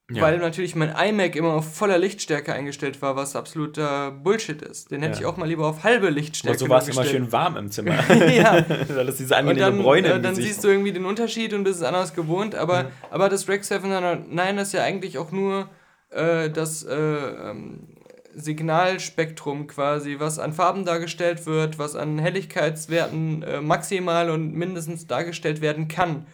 Ja. 0.08 0.22
Weil 0.22 0.38
natürlich 0.38 0.76
mein 0.76 0.94
iMac 0.96 1.34
immer 1.34 1.54
auf 1.54 1.74
voller 1.74 1.98
Lichtstärke 1.98 2.52
eingestellt 2.52 3.02
war, 3.02 3.16
was 3.16 3.34
absoluter 3.34 4.12
Bullshit 4.12 4.62
ist. 4.62 4.92
Den 4.92 5.02
hätte 5.02 5.14
Ja. 5.14 5.20
ich 5.20 5.26
auch 5.26 5.36
mal 5.36 5.48
lieber 5.48 5.66
auf 5.66 5.82
halbe 5.82 6.10
Lichtstärke 6.10 6.52
Und 6.54 6.58
so 6.60 6.68
war 6.68 6.78
es 6.78 6.86
immer 6.88 7.04
schön 7.04 7.32
warm 7.32 7.56
im 7.56 7.72
Zimmer. 7.72 7.96
ja, 8.30 8.60
das 8.60 9.16
diese 9.16 9.34
und 9.34 9.40
angenehme 9.40 9.60
dann, 9.72 9.82
Bräune 9.82 10.12
äh, 10.12 10.20
dann 10.20 10.36
siehst 10.36 10.62
du 10.62 10.68
irgendwie 10.68 10.92
den 10.92 11.06
Unterschied 11.06 11.52
und 11.54 11.64
bist 11.64 11.78
es 11.78 11.82
anders 11.82 12.14
gewohnt. 12.14 12.54
Aber, 12.54 12.84
Mhm. 12.84 12.88
aber 13.10 13.28
das 13.28 13.48
Rec 13.48 13.64
709 13.64 14.58
ist 14.58 14.72
ja 14.74 14.84
eigentlich 14.84 15.18
auch 15.18 15.32
nur 15.32 15.68
äh, 16.10 16.50
das 16.50 16.84
äh, 16.84 16.94
ähm, 16.94 17.88
Signalspektrum 18.36 19.66
quasi, 19.66 20.16
was 20.18 20.38
an 20.38 20.52
Farben 20.52 20.84
dargestellt 20.84 21.46
wird, 21.46 21.78
was 21.78 21.96
an 21.96 22.18
Helligkeitswerten 22.18 23.42
äh, 23.42 23.60
maximal 23.60 24.30
und 24.30 24.52
mindestens 24.54 25.06
dargestellt 25.06 25.60
werden 25.60 25.88
kann. 25.88 26.26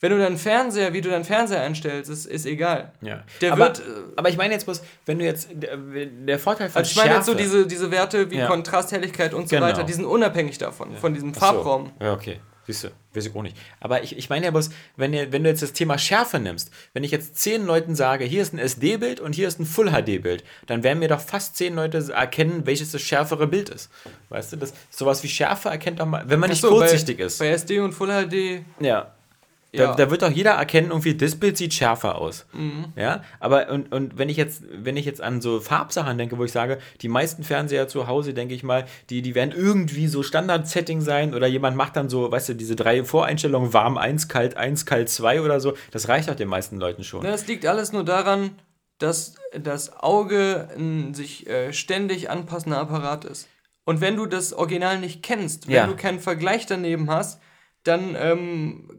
Wenn 0.00 0.12
du 0.12 0.18
deinen 0.18 0.38
Fernseher, 0.38 0.92
wie 0.92 1.00
du 1.00 1.10
deinen 1.10 1.24
Fernseher 1.24 1.60
einstellst, 1.60 2.08
ist, 2.08 2.24
ist 2.26 2.46
egal. 2.46 2.92
ja. 3.00 3.24
Der 3.40 3.52
aber, 3.52 3.64
wird, 3.66 3.80
äh, 3.80 3.82
aber 4.16 4.28
ich 4.28 4.36
meine 4.36 4.54
jetzt 4.54 4.64
bloß, 4.64 4.82
wenn 5.06 5.18
du 5.18 5.24
jetzt, 5.24 5.48
der, 5.52 5.76
der 5.76 6.38
Vorteil 6.38 6.68
von 6.70 6.78
Also 6.78 6.90
ich 6.92 6.96
meine 6.96 7.14
jetzt 7.16 7.26
so 7.26 7.32
Schärfe- 7.32 7.36
diese, 7.42 7.66
diese 7.66 7.90
Werte 7.90 8.30
wie 8.30 8.38
Ja. 8.38 8.46
Kontrast, 8.46 8.92
Helligkeit 8.92 9.34
und 9.34 9.48
so 9.48 9.56
Genau. 9.56 9.66
weiter, 9.66 9.82
die 9.84 9.92
sind 9.92 10.04
unabhängig 10.04 10.56
davon, 10.58 10.96
von 10.96 11.14
diesem 11.14 11.30
Ach 11.30 11.34
so. 11.34 11.40
Farbraum. 11.40 11.90
Ja, 12.00 12.12
okay. 12.12 12.38
Siehst 12.68 12.84
du, 12.84 12.88
weiß 13.14 13.24
ich 13.24 13.34
auch 13.34 13.42
nicht. 13.42 13.56
Aber 13.80 14.02
ich, 14.02 14.18
ich 14.18 14.28
meine 14.28 14.44
ja 14.44 14.50
bloß, 14.50 14.68
wenn, 14.96 15.14
ihr, 15.14 15.32
wenn 15.32 15.42
du 15.42 15.48
jetzt 15.48 15.62
das 15.62 15.72
Thema 15.72 15.96
Schärfe 15.96 16.38
nimmst, 16.38 16.70
wenn 16.92 17.02
ich 17.02 17.10
jetzt 17.10 17.38
zehn 17.38 17.64
Leuten 17.64 17.94
sage, 17.94 18.26
hier 18.26 18.42
ist 18.42 18.52
ein 18.52 18.58
SD-Bild 18.58 19.20
und 19.20 19.34
hier 19.34 19.48
ist 19.48 19.58
ein 19.58 19.64
Full-HD-Bild, 19.64 20.44
dann 20.66 20.82
werden 20.82 20.98
mir 20.98 21.08
doch 21.08 21.20
fast 21.20 21.56
zehn 21.56 21.74
Leute 21.74 22.12
erkennen, 22.12 22.66
welches 22.66 22.92
das 22.92 23.00
schärfere 23.00 23.46
Bild 23.46 23.70
ist. 23.70 23.88
Weißt 24.28 24.52
du, 24.52 24.56
das, 24.58 24.74
sowas 24.90 25.22
wie 25.22 25.28
Schärfe 25.28 25.70
erkennt 25.70 26.00
doch 26.00 26.04
mal, 26.04 26.28
wenn 26.28 26.38
man 26.40 26.50
nicht 26.50 26.60
so, 26.60 26.68
kurzsichtig 26.68 27.16
bei, 27.16 27.24
ist. 27.24 27.38
Bei 27.38 27.48
SD 27.48 27.80
und 27.80 27.92
Full 27.92 28.10
HD 28.10 28.60
Ja. 28.80 29.14
Da, 29.74 29.82
Ja. 29.82 29.94
da 29.94 30.10
wird 30.10 30.22
doch 30.22 30.30
jeder 30.30 30.52
erkennen, 30.52 30.88
irgendwie, 30.88 31.14
das 31.14 31.36
Bild 31.36 31.58
sieht 31.58 31.74
schärfer 31.74 32.16
aus. 32.16 32.46
Mhm. 32.54 32.86
Ja, 32.96 33.22
aber 33.38 33.68
und, 33.68 33.92
und 33.92 34.16
wenn 34.16 34.30
ich 34.30 34.38
jetzt, 34.38 34.62
wenn 34.72 34.96
ich 34.96 35.04
jetzt 35.04 35.20
an 35.20 35.42
so 35.42 35.60
Farbsachen 35.60 36.16
denke, 36.16 36.38
wo 36.38 36.44
ich 36.44 36.52
sage, 36.52 36.78
die 37.02 37.08
meisten 37.08 37.42
Fernseher 37.44 37.86
zu 37.86 38.06
Hause, 38.06 38.32
denke 38.32 38.54
ich 38.54 38.62
mal, 38.62 38.86
die, 39.10 39.20
die 39.20 39.34
werden 39.34 39.52
irgendwie 39.54 40.06
so 40.06 40.22
Standard-Setting 40.22 41.02
sein 41.02 41.34
oder 41.34 41.46
jemand 41.46 41.76
macht 41.76 41.96
dann 41.96 42.08
so, 42.08 42.32
weißt 42.32 42.48
du, 42.48 42.54
diese 42.54 42.76
drei 42.76 43.04
Voreinstellungen, 43.04 43.74
warm 43.74 43.98
1, 43.98 44.28
kalt 44.28 44.56
1, 44.56 44.86
kalt 44.86 45.10
2 45.10 45.42
oder 45.42 45.60
so, 45.60 45.74
das 45.90 46.08
reicht 46.08 46.30
doch 46.30 46.34
den 46.34 46.48
meisten 46.48 46.78
Leuten 46.78 47.04
schon. 47.04 47.20
Na, 47.22 47.30
Das 47.30 47.46
liegt 47.46 47.66
alles 47.66 47.92
nur 47.92 48.04
daran, 48.04 48.52
dass 48.98 49.34
das 49.52 49.92
Auge 49.98 50.68
ein 50.78 51.12
sich 51.12 51.46
äh, 51.46 51.74
ständig 51.74 52.30
anpassender 52.30 52.78
Apparat 52.78 53.26
ist. 53.26 53.48
Und 53.84 54.00
wenn 54.00 54.16
du 54.16 54.24
das 54.24 54.52
Original 54.54 54.98
nicht 54.98 55.22
kennst, 55.22 55.66
wenn 55.68 55.74
Ja. 55.74 55.86
du 55.86 55.94
keinen 55.94 56.20
Vergleich 56.20 56.64
daneben 56.66 57.10
hast, 57.10 57.40
dann 57.84 58.16
ähm, 58.18 58.90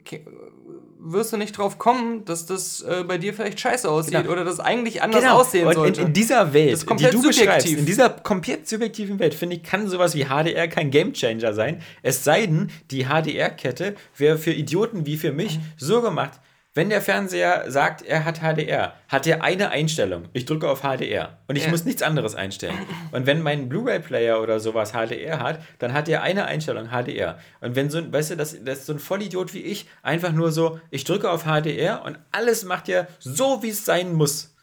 wirst 1.02 1.32
du 1.34 1.38
nicht 1.38 1.58
drauf 1.58 1.78
kommen, 1.78 2.26
dass 2.26 2.46
das 2.46 2.82
äh, 2.82 3.04
bei 3.08 3.18
dir 3.18 3.34
vielleicht 3.34 3.60
scheiße 3.60 3.90
aussieht 3.90 4.14
Genau. 4.14 4.32
oder 4.32 4.44
das 4.44 4.60
eigentlich 4.60 5.02
anders 5.02 5.24
aussehen 5.26 5.68
und 5.68 5.74
sollte. 5.74 6.02
in, 6.02 6.08
in 6.08 6.14
dieser 6.14 6.54
Welt, 6.54 6.86
die 7.00 7.06
du 7.06 7.22
beschreibst, 7.22 7.68
in 7.68 7.86
dieser 7.86 8.10
komplett 8.10 8.68
subjektiven 8.68 9.18
Welt, 9.20 9.34
finde 9.34 9.56
ich, 9.56 9.64
kann 9.64 9.88
sowas 9.88 10.14
wie 10.16 10.26
HDR 10.26 10.68
kein 10.68 10.92
Gamechanger 10.92 11.54
sein. 11.54 11.82
Es 12.04 12.24
sei 12.24 12.46
denn, 12.46 12.70
die 12.92 13.06
HDR-Kette 13.06 13.96
wäre 14.18 14.38
für 14.38 14.52
Idioten 14.52 15.06
wie 15.06 15.18
für 15.18 15.32
mich 15.32 15.60
so 15.78 16.02
gemacht, 16.02 16.40
wenn 16.76 16.90
der 16.90 17.02
Fernseher 17.02 17.66
sagt, 17.68 18.04
er 18.04 18.26
hat 18.26 18.40
HDR, 18.41 18.94
hat 19.08 19.26
er 19.28 19.44
eine 19.44 19.72
Einstellung. 19.72 20.26
Ich 20.34 20.46
drücke 20.46 20.70
auf 20.70 20.82
HDR 20.82 21.40
und 21.48 21.56
ich 21.56 21.66
Ja. 21.66 21.72
muss 21.72 21.84
nichts 21.84 22.04
anderes 22.04 22.36
einstellen. 22.36 22.78
Und 23.12 23.26
wenn 23.26 23.41
mein 23.41 23.68
Blu-ray-Player 23.70 24.40
oder 24.41 24.60
sowas 24.60 24.91
HDR 24.94 25.40
hat, 25.40 25.60
dann 25.80 25.94
hat 25.94 26.08
er 26.08 26.22
eine 26.22 26.46
Einstellung 26.46 26.90
HDR. 26.90 27.40
Und 27.60 27.76
wenn 27.76 27.90
so 27.90 27.98
ein, 27.98 28.14
weißt 28.14 28.32
du, 28.32 28.38
das, 28.38 28.54
ist 28.54 28.86
so 28.86 28.94
ein 28.94 29.00
Vollidiot 29.00 29.54
wie 29.54 29.62
ich, 29.64 29.88
einfach 30.04 30.32
nur 30.32 30.52
so, 30.52 30.80
ich 30.91 31.04
drücke 31.06 31.30
auf 31.32 31.44
HDR 31.44 32.04
und 32.06 32.20
alles 32.32 32.64
macht 32.66 32.88
er 32.88 33.08
so, 33.20 33.64
wie 33.64 33.70
es 33.70 33.84
sein 33.84 34.14
muss. 34.14 34.56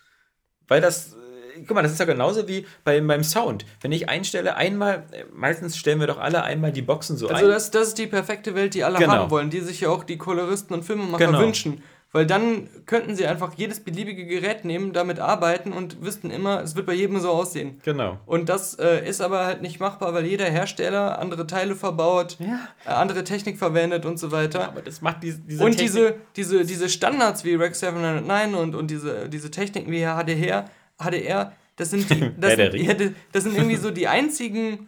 Weil 0.69 0.81
das, 0.81 1.13
äh, 1.13 1.63
guck 1.67 1.75
mal, 1.75 1.83
das 1.83 1.93
ist 1.93 1.99
ja 1.99 2.07
genauso 2.07 2.47
wie 2.49 2.67
bei, 2.85 3.01
beim 3.01 3.25
Sound. 3.25 3.65
Wenn 3.81 3.91
ich 3.93 4.09
einstelle, 4.09 4.57
einmal, 4.57 5.05
äh, 5.13 5.25
meistens 5.35 5.77
stellen 5.77 5.99
wir 6.01 6.07
doch 6.07 6.19
alle 6.19 6.45
einmal 6.45 6.71
die 6.73 6.83
Boxen 6.83 7.17
so 7.17 7.29
also 7.29 7.45
ein. 7.47 7.51
das, 7.51 7.71
das 7.73 7.89
ist 7.89 7.99
die 7.99 8.07
perfekte 8.07 8.55
Welt, 8.55 8.75
die 8.75 8.85
alle 8.85 8.99
Genau. 8.99 9.13
haben 9.13 9.31
wollen, 9.31 9.51
die 9.51 9.61
sich 9.61 9.81
ja 9.81 9.89
auch 9.91 10.05
die 10.05 10.19
Koloristen 10.19 10.73
und 10.75 10.85
Filmemacher 10.85 11.27
Genau. 11.27 11.41
wünschen. 11.41 11.83
Weil 12.17 12.25
dann 12.27 12.69
könnten 12.87 13.15
sie 13.15 13.27
einfach 13.27 13.53
jedes 13.57 13.81
beliebige 13.81 14.25
Gerät 14.25 14.65
nehmen, 14.65 14.95
damit 14.95 15.21
arbeiten 15.21 15.73
und 15.75 16.03
wüssten 16.03 16.31
immer, 16.31 16.63
es 16.63 16.75
wird 16.75 16.87
bei 16.87 16.95
jedem 16.95 17.21
so 17.21 17.29
aussehen. 17.31 17.79
Genau. 17.85 18.19
Und 18.25 18.49
das 18.49 18.73
äh, 18.79 19.07
ist 19.07 19.21
aber 19.21 19.45
halt 19.45 19.61
nicht 19.61 19.81
machbar, 19.81 20.15
weil 20.15 20.25
jeder 20.25 20.47
Hersteller 20.47 21.19
andere 21.19 21.47
Teile 21.47 21.77
verbaut, 21.77 22.39
Ja. 22.41 22.69
äh, 22.87 22.89
andere 22.89 23.23
Technik 23.23 23.59
verwendet 23.59 24.07
und 24.07 24.19
so 24.19 24.33
weiter. 24.33 24.67
Aber 24.67 24.81
das 24.81 25.03
macht 25.03 25.23
diese, 25.23 25.41
diese 25.41 25.63
und 25.63 25.73
Technik- 25.73 25.83
diese, 25.83 26.15
diese, 26.37 26.65
diese 26.65 26.89
Standards 26.89 27.45
wie 27.45 27.55
Rec 27.55 27.75
709 27.77 28.55
und, 28.55 28.75
und 28.75 28.91
diese, 28.91 29.29
diese 29.29 29.51
Techniken 29.51 29.91
wie 29.93 30.05
HDR, 30.07 30.65
HDR, 30.99 31.53
das 31.77 31.91
sind, 31.91 32.09
die, 32.09 32.31
das, 32.41 32.55
sind, 32.55 32.75
ja, 32.77 32.95
das 33.33 33.45
sind 33.45 33.57
irgendwie 33.57 33.77
so 33.77 33.91
die 33.91 34.09
einzigen 34.09 34.87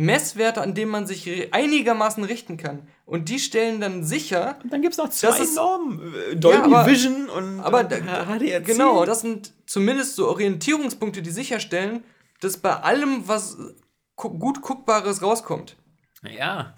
Messwerte, 0.00 0.62
an 0.62 0.74
denen 0.74 0.90
man 0.90 1.06
sich 1.06 1.52
einigermaßen 1.52 2.24
richten 2.24 2.56
kann. 2.56 2.88
Und 3.04 3.28
die 3.28 3.38
stellen 3.38 3.82
dann 3.82 4.02
sicher, 4.02 4.58
Und 4.62 4.72
dann 4.72 4.80
gibt 4.80 4.92
es 4.94 4.98
noch 4.98 5.10
zwei 5.10 5.28
Das 5.28 5.40
ist- 5.40 5.56
Normen. 5.56 6.14
äh, 6.32 6.36
Dolby 6.36 6.58
aber- 6.74 6.86
Vision 6.86 7.28
und 7.28 7.60
aber 7.60 7.80
und 7.80 7.92
da- 7.92 7.96
HDR10. 8.26 8.60
genau, 8.60 9.04
das 9.04 9.20
sind 9.20 9.52
zumindest 9.66 10.16
so 10.16 10.26
Orientierungspunkte, 10.28 11.20
die 11.20 11.30
sicherstellen, 11.30 12.02
dass 12.40 12.56
bei 12.56 12.74
allem 12.76 13.28
was 13.28 13.58
gu 14.16 14.30
gut 14.38 14.62
guckbares 14.62 15.20
rauskommt. 15.20 15.76
Ja. 16.22 16.74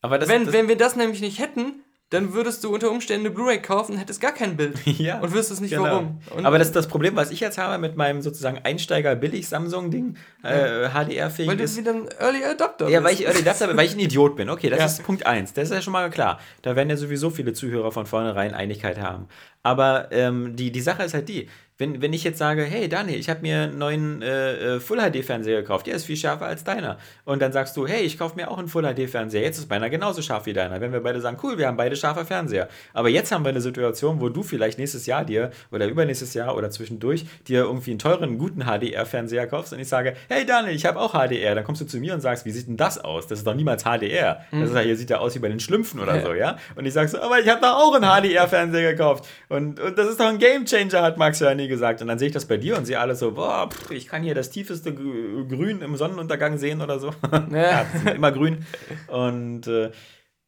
Aber 0.00 0.18
das, 0.20 0.28
Wenn, 0.28 0.44
das, 0.44 0.52
wenn 0.54 0.68
wir 0.68 0.76
das 0.76 0.94
nämlich 0.94 1.20
nicht 1.20 1.40
hätten, 1.40 1.82
dann 2.12 2.34
würdest 2.34 2.62
du 2.64 2.72
unter 2.74 2.90
Umständen 2.90 3.26
eine 3.26 3.34
Blu-ray 3.34 3.60
kaufen, 3.62 3.96
hättest 3.96 4.20
gar 4.20 4.32
kein 4.32 4.56
Bild. 4.56 4.76
Ja, 4.84 5.20
Und 5.20 5.32
wüsstest 5.32 5.60
nicht 5.60 5.70
genau. 5.70 5.84
warum. 5.84 6.20
Und 6.36 6.44
Aber 6.46 6.58
das 6.58 6.68
ist 6.68 6.76
das 6.76 6.86
Problem, 6.86 7.16
was 7.16 7.30
ich 7.30 7.40
jetzt 7.40 7.58
habe 7.58 7.78
mit 7.78 7.96
meinem 7.96 8.20
sozusagen 8.22 8.58
Einsteiger-Billig-Samsung-Ding, 8.62 10.16
äh, 10.42 10.88
HDR-fähig 10.90 11.48
weil 11.48 11.56
du 11.56 11.76
wieder 11.76 11.92
ein 11.92 12.08
Early 12.18 12.44
Adapter 12.44 12.88
Ja, 12.88 13.00
bist. 13.00 13.04
weil 13.10 13.14
ich 13.20 13.26
Early 13.26 13.40
Adapter 13.40 13.66
bin, 13.68 13.76
weil 13.76 13.86
ich 13.86 13.94
ein 13.94 14.00
Idiot 14.00 14.36
bin. 14.36 14.50
Okay, 14.50 14.68
das 14.70 14.78
Ja. 14.78 14.84
ist 14.86 15.04
Punkt 15.04 15.26
eins. 15.26 15.52
Das 15.52 15.64
ist 15.64 15.74
ja 15.74 15.82
schon 15.82 15.92
mal 15.92 16.10
klar. 16.10 16.38
Da 16.62 16.76
werden 16.76 16.90
ja 16.90 16.96
sowieso 16.96 17.30
viele 17.30 17.52
Zuhörer 17.52 17.92
von 17.92 18.06
vornherein 18.06 18.54
Einigkeit 18.54 19.00
haben. 19.00 19.26
Aber 19.62 20.08
ähm, 20.10 20.56
die, 20.56 20.72
die 20.72 20.80
Sache 20.80 21.04
ist 21.04 21.14
halt 21.14 21.28
die, 21.28 21.48
wenn, 21.82 22.00
wenn 22.00 22.12
ich 22.12 22.22
jetzt 22.22 22.38
sage, 22.38 22.62
hey 22.62 22.88
Daniel, 22.88 23.18
ich 23.18 23.28
habe 23.28 23.40
mir 23.42 23.62
einen 23.62 23.76
neuen 23.78 24.22
äh, 24.22 24.76
äh, 24.76 24.80
Full-HD-Fernseher 24.80 25.62
gekauft, 25.62 25.88
der 25.88 25.96
ist 25.96 26.04
viel 26.04 26.16
schärfer 26.16 26.46
als 26.46 26.62
deiner. 26.62 26.96
Und 27.24 27.42
dann 27.42 27.50
sagst 27.52 27.76
du, 27.76 27.88
hey, 27.88 28.02
ich 28.02 28.16
kaufe 28.18 28.36
mir 28.36 28.48
auch 28.50 28.58
einen 28.58 28.68
Full-HD-Fernseher, 28.68 29.42
jetzt 29.42 29.58
ist 29.58 29.68
meiner 29.68 29.90
genauso 29.90 30.22
scharf 30.22 30.46
wie 30.46 30.52
deiner. 30.52 30.80
Wenn 30.80 30.92
wir 30.92 31.00
beide 31.00 31.20
sagen, 31.20 31.38
cool, 31.42 31.58
wir 31.58 31.66
haben 31.66 31.76
beide 31.76 31.96
scharfe 31.96 32.24
Fernseher. 32.24 32.68
Aber 32.94 33.08
jetzt 33.08 33.32
haben 33.32 33.44
wir 33.44 33.48
eine 33.48 33.60
Situation, 33.60 34.20
wo 34.20 34.28
du 34.28 34.44
vielleicht 34.44 34.78
nächstes 34.78 35.06
Jahr 35.06 35.24
dir 35.24 35.50
oder 35.72 35.86
übernächstes 35.88 36.34
Jahr 36.34 36.56
oder 36.56 36.70
zwischendurch 36.70 37.26
dir 37.48 37.62
irgendwie 37.62 37.90
einen 37.90 37.98
teuren, 37.98 38.38
guten 38.38 38.62
HDR-Fernseher 38.64 39.48
kaufst 39.48 39.72
und 39.72 39.80
ich 39.80 39.88
sage, 39.88 40.14
hey 40.28 40.46
Daniel, 40.46 40.76
ich 40.76 40.86
habe 40.86 41.00
auch 41.00 41.14
HDR. 41.14 41.56
Dann 41.56 41.64
kommst 41.64 41.80
du 41.80 41.86
zu 41.86 41.98
mir 41.98 42.14
und 42.14 42.20
sagst, 42.20 42.44
wie 42.46 42.52
sieht 42.52 42.68
denn 42.68 42.76
das 42.76 42.98
aus? 43.02 43.26
Das 43.26 43.40
ist 43.40 43.46
doch 43.46 43.54
niemals 43.54 43.82
HDR. 43.82 44.44
Das 44.52 44.68
ist 44.70 44.74
ja, 44.76 44.80
hier 44.82 44.96
sieht 44.96 45.10
ja 45.10 45.18
aus 45.18 45.34
wie 45.34 45.40
bei 45.40 45.48
den 45.48 45.58
Schlümpfen 45.60 45.98
oder 45.98 46.16
Ja. 46.16 46.22
so, 46.22 46.32
ja? 46.34 46.58
Und 46.76 46.86
ich 46.86 46.92
sag 46.92 47.08
so, 47.08 47.20
aber 47.20 47.40
ich 47.40 47.48
habe 47.48 47.60
doch 47.60 47.74
auch 47.74 47.94
einen 47.94 48.04
HDR-Fernseher 48.04 48.92
gekauft. 48.92 49.26
Und, 49.48 49.80
und 49.80 49.98
das 49.98 50.08
ist 50.08 50.20
doch 50.20 50.26
ein 50.26 50.38
Gamechanger, 50.38 51.02
hat 51.02 51.18
Max 51.18 51.40
nie 51.40 51.68
gesagt. 51.72 52.00
Und 52.02 52.08
dann 52.08 52.18
sehe 52.18 52.28
ich 52.28 52.34
das 52.34 52.44
bei 52.46 52.56
dir 52.58 52.76
und 52.76 52.84
sehe 52.86 53.00
alles 53.00 53.18
so, 53.18 53.32
boah, 53.32 53.68
pff, 53.70 53.90
ich 53.90 54.06
kann 54.06 54.22
hier 54.22 54.34
das 54.34 54.50
tiefeste 54.50 54.90
Grü- 54.92 55.48
Grün 55.48 55.80
im 55.82 55.96
Sonnenuntergang 55.96 56.58
sehen 56.58 56.80
oder 56.80 56.98
so. 57.00 57.10
Ja. 57.52 57.84
sind 57.92 58.14
immer 58.14 58.30
grün. 58.32 58.64
Und 59.08 59.66
äh, 59.66 59.90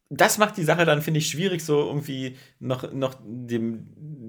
das 0.09 0.37
macht 0.37 0.55
die 0.57 0.63
Sache 0.63 0.85
dann, 0.85 1.01
finde 1.01 1.17
ich, 1.17 1.27
schwierig, 1.27 1.65
so 1.65 1.79
irgendwie 1.87 2.37
noch, 2.59 2.93
noch 2.93 3.15
dem, 3.25 3.87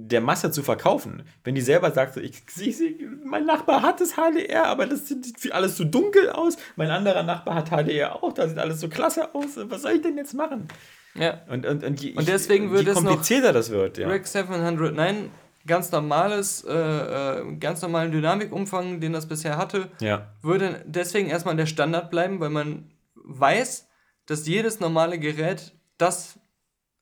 der 0.08 0.22
Masse 0.22 0.50
zu 0.50 0.62
verkaufen. 0.62 1.22
Wenn 1.44 1.54
die 1.54 1.60
selber 1.60 1.90
sagt, 1.90 2.14
so, 2.14 2.20
ich, 2.20 2.42
ich, 2.58 2.80
ich, 2.80 2.94
mein 3.24 3.44
Nachbar 3.44 3.82
hat 3.82 4.00
das 4.00 4.14
HDR, 4.14 4.66
aber 4.68 4.86
das 4.86 5.06
sieht 5.06 5.52
alles 5.52 5.76
so 5.76 5.84
dunkel 5.84 6.30
aus. 6.30 6.56
Mein 6.76 6.90
anderer 6.90 7.22
Nachbar 7.24 7.56
hat 7.56 7.68
HDR 7.70 8.22
auch, 8.22 8.32
da 8.32 8.48
sieht 8.48 8.58
alles 8.58 8.80
so 8.80 8.88
klasse 8.88 9.34
aus. 9.34 9.48
Was 9.68 9.82
soll 9.82 9.92
ich 9.92 10.02
denn 10.02 10.16
jetzt 10.16 10.32
machen? 10.34 10.66
ja. 11.14 11.42
Und, 11.50 11.66
und, 11.66 11.84
und, 11.84 12.00
je, 12.00 12.14
Und 12.14 12.26
deswegen 12.26 12.70
wird 12.72 12.84
je 12.84 12.90
es 12.92 12.96
noch- 13.02 13.04
komplizierter 13.10 13.52
das 13.52 13.70
wird. 13.70 13.98
Ja. 13.98 14.08
Rec 14.08 14.26
709, 14.26 15.30
ganz 15.66 15.90
normales, 15.92 16.64
äh, 16.64 16.72
äh, 16.72 17.56
ganz 17.56 17.82
normalen 17.82 18.12
Dynamikumfang, 18.12 19.00
den 19.00 19.12
das 19.12 19.26
bisher 19.26 19.56
hatte, 19.56 19.90
ja. 20.00 20.32
würde 20.42 20.82
deswegen 20.86 21.28
erstmal 21.28 21.56
der 21.56 21.66
Standard 21.66 22.10
bleiben, 22.10 22.40
weil 22.40 22.50
man 22.50 22.90
weiß, 23.14 23.88
dass 24.26 24.46
jedes 24.46 24.80
normale 24.80 25.18
Gerät 25.18 25.72
das 25.98 26.38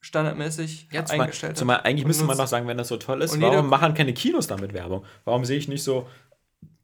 standardmäßig 0.01 0.89
Ja, 0.93 1.05
zumal, 1.05 1.23
eingestellt 1.23 1.53
hat. 1.53 1.59
zumal 1.59 1.81
eigentlich 1.83 2.05
und 2.05 2.09
müsste 2.09 2.25
man 2.25 2.37
doch 2.37 2.47
sagen, 2.47 2.67
wenn 2.67 2.77
das 2.77 2.89
so 2.89 2.97
toll 2.99 3.23
ist, 3.23 3.33
Und 3.35 3.41
warum 3.43 3.69
machen 3.69 3.95
keine 3.95 4.13
Kinos 4.13 4.47
damit 4.47 4.75
Werbung? 4.75 5.05
Warum 5.25 5.45
sehe 5.45 5.57
ich 5.57 5.69
nicht 5.69 5.83
so 5.83 6.07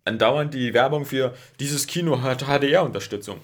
andauernd 0.04 0.54
die 0.54 0.72
Werbung 0.72 1.04
für 1.04 1.34
dieses 1.58 1.86
Kino 1.86 2.22
hat 2.22 2.44
HDR-Unterstützung? 2.44 3.38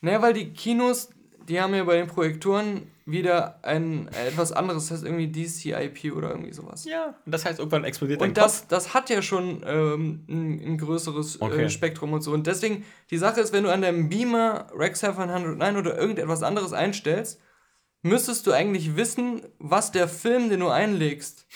Naja, 0.00 0.22
weil 0.22 0.32
die 0.32 0.52
Kinos, 0.52 1.10
die 1.48 1.60
haben 1.60 1.74
ja 1.74 1.84
bei 1.84 1.96
den 1.96 2.06
Projektoren 2.06 2.90
wieder 3.06 3.58
ein 3.62 4.08
äh, 4.08 4.28
etwas 4.28 4.52
anderes, 4.52 4.84
das 4.88 4.98
heißt 4.98 5.04
irgendwie 5.04 5.28
DCIP 5.28 6.14
oder 6.16 6.30
irgendwie 6.30 6.52
sowas. 6.52 6.84
Ja, 6.86 7.14
und 7.26 7.32
das 7.32 7.44
heißt, 7.44 7.58
irgendwann 7.58 7.84
explodiert 7.84 8.22
Und 8.22 8.36
das, 8.38 8.66
das 8.66 8.94
hat 8.94 9.10
ja 9.10 9.20
schon 9.20 9.62
ähm, 9.66 10.24
ein, 10.28 10.60
ein 10.64 10.78
größeres 10.78 11.42
Okay. 11.42 11.64
äh, 11.64 11.70
Spektrum 11.70 12.12
und 12.14 12.22
so. 12.22 12.32
Und 12.32 12.46
deswegen, 12.46 12.84
die 13.10 13.18
Sache 13.18 13.40
ist, 13.40 13.52
wenn 13.52 13.64
du 13.64 13.70
an 13.70 13.82
deinem 13.82 14.08
Beamer 14.08 14.68
Rec 14.74 14.96
709 14.96 15.76
oder 15.76 15.98
irgendetwas 15.98 16.42
anderes 16.42 16.72
einstellst, 16.72 17.40
müsstest 18.02 18.46
du 18.46 18.52
eigentlich 18.52 18.96
wissen, 18.96 19.42
was 19.58 19.92
der 19.92 20.08
Film, 20.08 20.48
den 20.48 20.60
du 20.60 20.68
einlegst, 20.68 21.46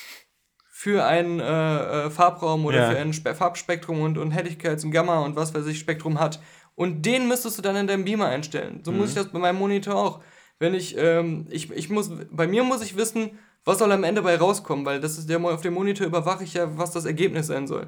für 0.70 1.05
einen 1.05 1.41
äh, 1.41 2.07
äh, 2.07 2.11
Farbraum 2.11 2.65
oder 2.66 2.79
Ja. 2.79 2.91
für 2.91 2.99
ein 2.99 3.12
Spe 3.12 3.35
Farbspektrum 3.35 4.01
und, 4.01 4.16
und 4.16 4.33
Helligkeits- 4.33 4.85
und 4.85 4.93
Gamma 4.93 5.20
und 5.25 5.35
was 5.35 5.53
weiß 5.55 5.66
ich 5.66 5.79
Spektrum 5.79 6.20
hat. 6.20 6.41
Und 6.77 7.05
den 7.05 7.27
müsstest 7.27 7.59
du 7.59 7.62
dann 7.62 7.75
in 7.75 7.87
deinem 7.89 8.05
Beamer 8.05 8.27
einstellen. 8.27 8.83
So 8.85 8.93
muss 8.93 9.09
ich 9.09 9.15
das 9.16 9.29
bei 9.29 9.39
meinem 9.41 9.59
Monitor 9.59 9.97
auch. 9.97 10.20
Wenn 10.59 10.74
ich, 10.74 10.97
ähm, 10.97 11.47
ich, 11.51 11.70
ich 11.70 11.89
muss, 11.89 12.10
bei 12.30 12.47
mir 12.47 12.64
muss 12.64 12.82
ich 12.82 12.97
wissen, 12.97 13.30
was 13.64 13.78
soll 13.78 13.93
am 13.93 14.05
Ende 14.05 14.22
bei 14.22 14.36
rauskommen, 14.36 14.85
weil 14.86 15.01
das 15.01 15.18
ist 15.18 15.28
der, 15.28 15.43
auf 15.44 15.60
dem 15.60 15.74
Monitor 15.74 16.06
überwache 16.06 16.44
ich 16.44 16.55
ja, 16.55 16.78
was 16.78 16.90
das 16.90 17.05
Ergebnis 17.05 17.48
sein 17.48 17.66
soll. 17.66 17.86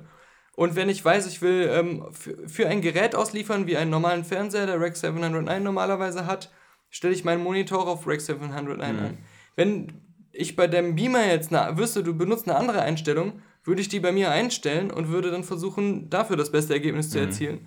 Und 0.57 0.77
wenn 0.77 0.89
ich 0.89 1.05
weiß, 1.05 1.27
ich 1.27 1.43
will 1.43 1.71
ähm, 1.73 2.05
für, 2.13 2.37
für 2.49 2.69
ein 2.69 2.83
Gerät 2.83 3.15
ausliefern, 3.15 3.67
wie 3.67 3.77
einen 3.77 3.91
normalen 3.91 4.25
Fernseher, 4.25 4.67
der 4.67 4.81
Rec 4.81 4.97
709 4.97 5.63
normalerweise 5.63 6.27
hat, 6.27 6.51
stelle 6.91 7.15
ich 7.15 7.25
meinen 7.25 7.43
Monitor 7.43 7.87
auf 7.89 8.07
Rec 8.07 8.21
709 8.21 8.81
ein. 8.83 9.19
Wenn 9.57 10.03
ich 10.33 10.57
bei 10.57 10.67
dem 10.67 10.97
Beamer 10.97 11.27
jetzt 11.27 11.55
eine, 11.55 11.79
wüsste, 11.79 12.03
du 12.03 12.15
benutzt 12.15 12.49
eine 12.49 12.59
andere 12.59 12.83
Einstellung, 12.83 13.41
würde 13.65 13.81
ich 13.81 13.89
die 13.89 14.01
bei 14.01 14.13
mir 14.13 14.31
einstellen 14.31 14.91
und 14.91 15.09
würde 15.09 15.31
dann 15.31 15.45
versuchen, 15.45 16.11
dafür 16.11 16.37
das 16.37 16.53
beste 16.53 16.73
Ergebnis 16.73 17.11
zu 17.11 17.19
erzielen. 17.19 17.67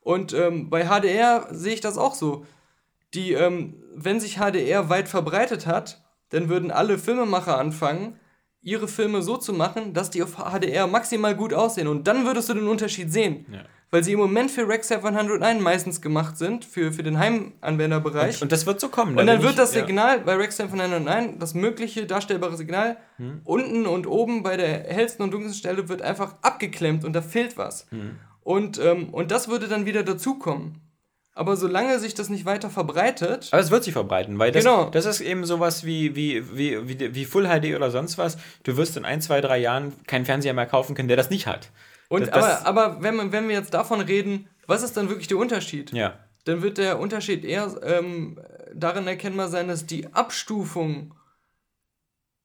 Und 0.00 0.34
ähm, 0.34 0.68
bei 0.70 0.86
HDR 0.86 1.48
sehe 1.50 1.74
ich 1.74 1.80
das 1.80 1.96
auch 1.96 2.14
so. 2.14 2.44
Die, 3.14 3.32
ähm, 3.32 3.74
wenn 3.94 4.20
sich 4.20 4.36
HDR 4.38 4.88
weit 4.88 5.08
verbreitet 5.08 5.66
hat, 5.66 6.02
dann 6.30 6.48
würden 6.48 6.70
alle 6.70 6.98
Filmemacher 6.98 7.58
anfangen, 7.58 8.18
ihre 8.60 8.88
Filme 8.88 9.22
so 9.22 9.36
zu 9.36 9.52
machen, 9.52 9.92
dass 9.92 10.10
die 10.10 10.22
auf 10.22 10.36
HDR 10.38 10.86
maximal 10.86 11.36
gut 11.36 11.52
aussehen. 11.54 11.86
Und 11.86 12.08
dann 12.08 12.24
würdest 12.24 12.48
du 12.48 12.54
den 12.54 12.66
Unterschied 12.66 13.12
sehen. 13.12 13.46
Ja. 13.52 13.60
Weil 13.90 14.02
sie 14.02 14.12
im 14.14 14.18
Moment 14.18 14.50
für 14.50 14.66
Rec 14.66 14.82
709 14.82 15.60
meistens 15.60 16.00
gemacht 16.00 16.36
sind, 16.36 16.64
für, 16.64 16.90
für 16.90 17.04
den 17.04 17.18
Heimanwenderbereich. 17.18 18.42
Und 18.42 18.50
das 18.50 18.66
wird 18.66 18.80
so 18.80 18.88
kommen. 18.88 19.12
Und 19.18 19.26
da 19.26 19.34
dann 19.34 19.42
wird 19.42 19.52
ich- 19.52 19.58
das 19.58 19.74
ja. 19.74 19.86
Signal 19.86 20.20
bei 20.20 20.34
Rex 20.34 20.56
709, 20.56 21.38
das 21.38 21.54
mögliche 21.54 22.06
darstellbare 22.06 22.56
Signal, 22.56 22.96
Hm. 23.18 23.42
unten 23.44 23.86
und 23.86 24.06
oben 24.08 24.42
bei 24.42 24.56
der 24.56 24.84
hellsten 24.84 25.22
und 25.22 25.30
dunkelsten 25.32 25.58
Stelle 25.60 25.88
wird 25.88 26.02
einfach 26.02 26.34
abgeklemmt 26.42 27.04
und 27.04 27.12
da 27.12 27.22
fehlt 27.22 27.56
was. 27.56 27.86
Hm. 27.90 28.16
Und, 28.42 28.78
ähm, 28.80 29.10
und 29.10 29.30
das 29.30 29.48
würde 29.48 29.68
dann 29.68 29.86
wieder 29.86 30.02
dazukommen. 30.02 30.80
Aber 31.36 31.56
solange 31.56 31.98
sich 31.98 32.14
das 32.14 32.28
nicht 32.28 32.44
weiter 32.44 32.70
verbreitet, 32.70 33.48
Aber 33.50 33.60
es 33.60 33.70
wird 33.72 33.82
sich 33.82 33.92
verbreiten, 33.92 34.38
weil 34.38 34.52
das, 34.52 34.62
Genau. 34.62 34.84
das 34.90 35.04
ist 35.04 35.20
eben 35.20 35.44
sowas 35.44 35.84
wie, 35.84 36.14
wie, 36.14 36.56
wie, 36.56 36.88
wie, 36.88 37.14
wie 37.14 37.24
Full 37.24 37.46
HD 37.48 37.74
oder 37.74 37.90
sonst 37.90 38.18
was. 38.18 38.36
Du 38.62 38.76
wirst 38.76 38.96
in 38.96 39.04
ein, 39.04 39.20
zwei, 39.20 39.40
drei 39.40 39.58
Jahren 39.58 39.92
keinen 40.06 40.24
Fernseher 40.24 40.54
mehr 40.54 40.66
kaufen 40.66 40.94
können, 40.94 41.08
der 41.08 41.16
das 41.16 41.30
nicht 41.30 41.46
hat. 41.48 41.70
und 42.08 42.22
das, 42.22 42.30
das, 42.30 42.64
aber, 42.64 42.82
aber 42.84 43.02
wenn, 43.02 43.16
man, 43.16 43.32
wenn 43.32 43.48
wir 43.48 43.56
jetzt 43.56 43.74
davon 43.74 44.00
reden, 44.00 44.48
was 44.68 44.82
ist 44.84 44.96
dann 44.96 45.08
wirklich 45.08 45.26
der 45.28 45.38
Unterschied? 45.38 45.92
ja. 45.92 46.14
Dann 46.46 46.60
wird 46.60 46.76
der 46.76 47.00
Unterschied 47.00 47.42
eher 47.42 47.74
ähm, 47.82 48.38
darin 48.74 49.06
erkennbar 49.06 49.48
sein, 49.48 49.66
dass 49.66 49.86
die 49.86 50.12
Abstufung 50.12 51.14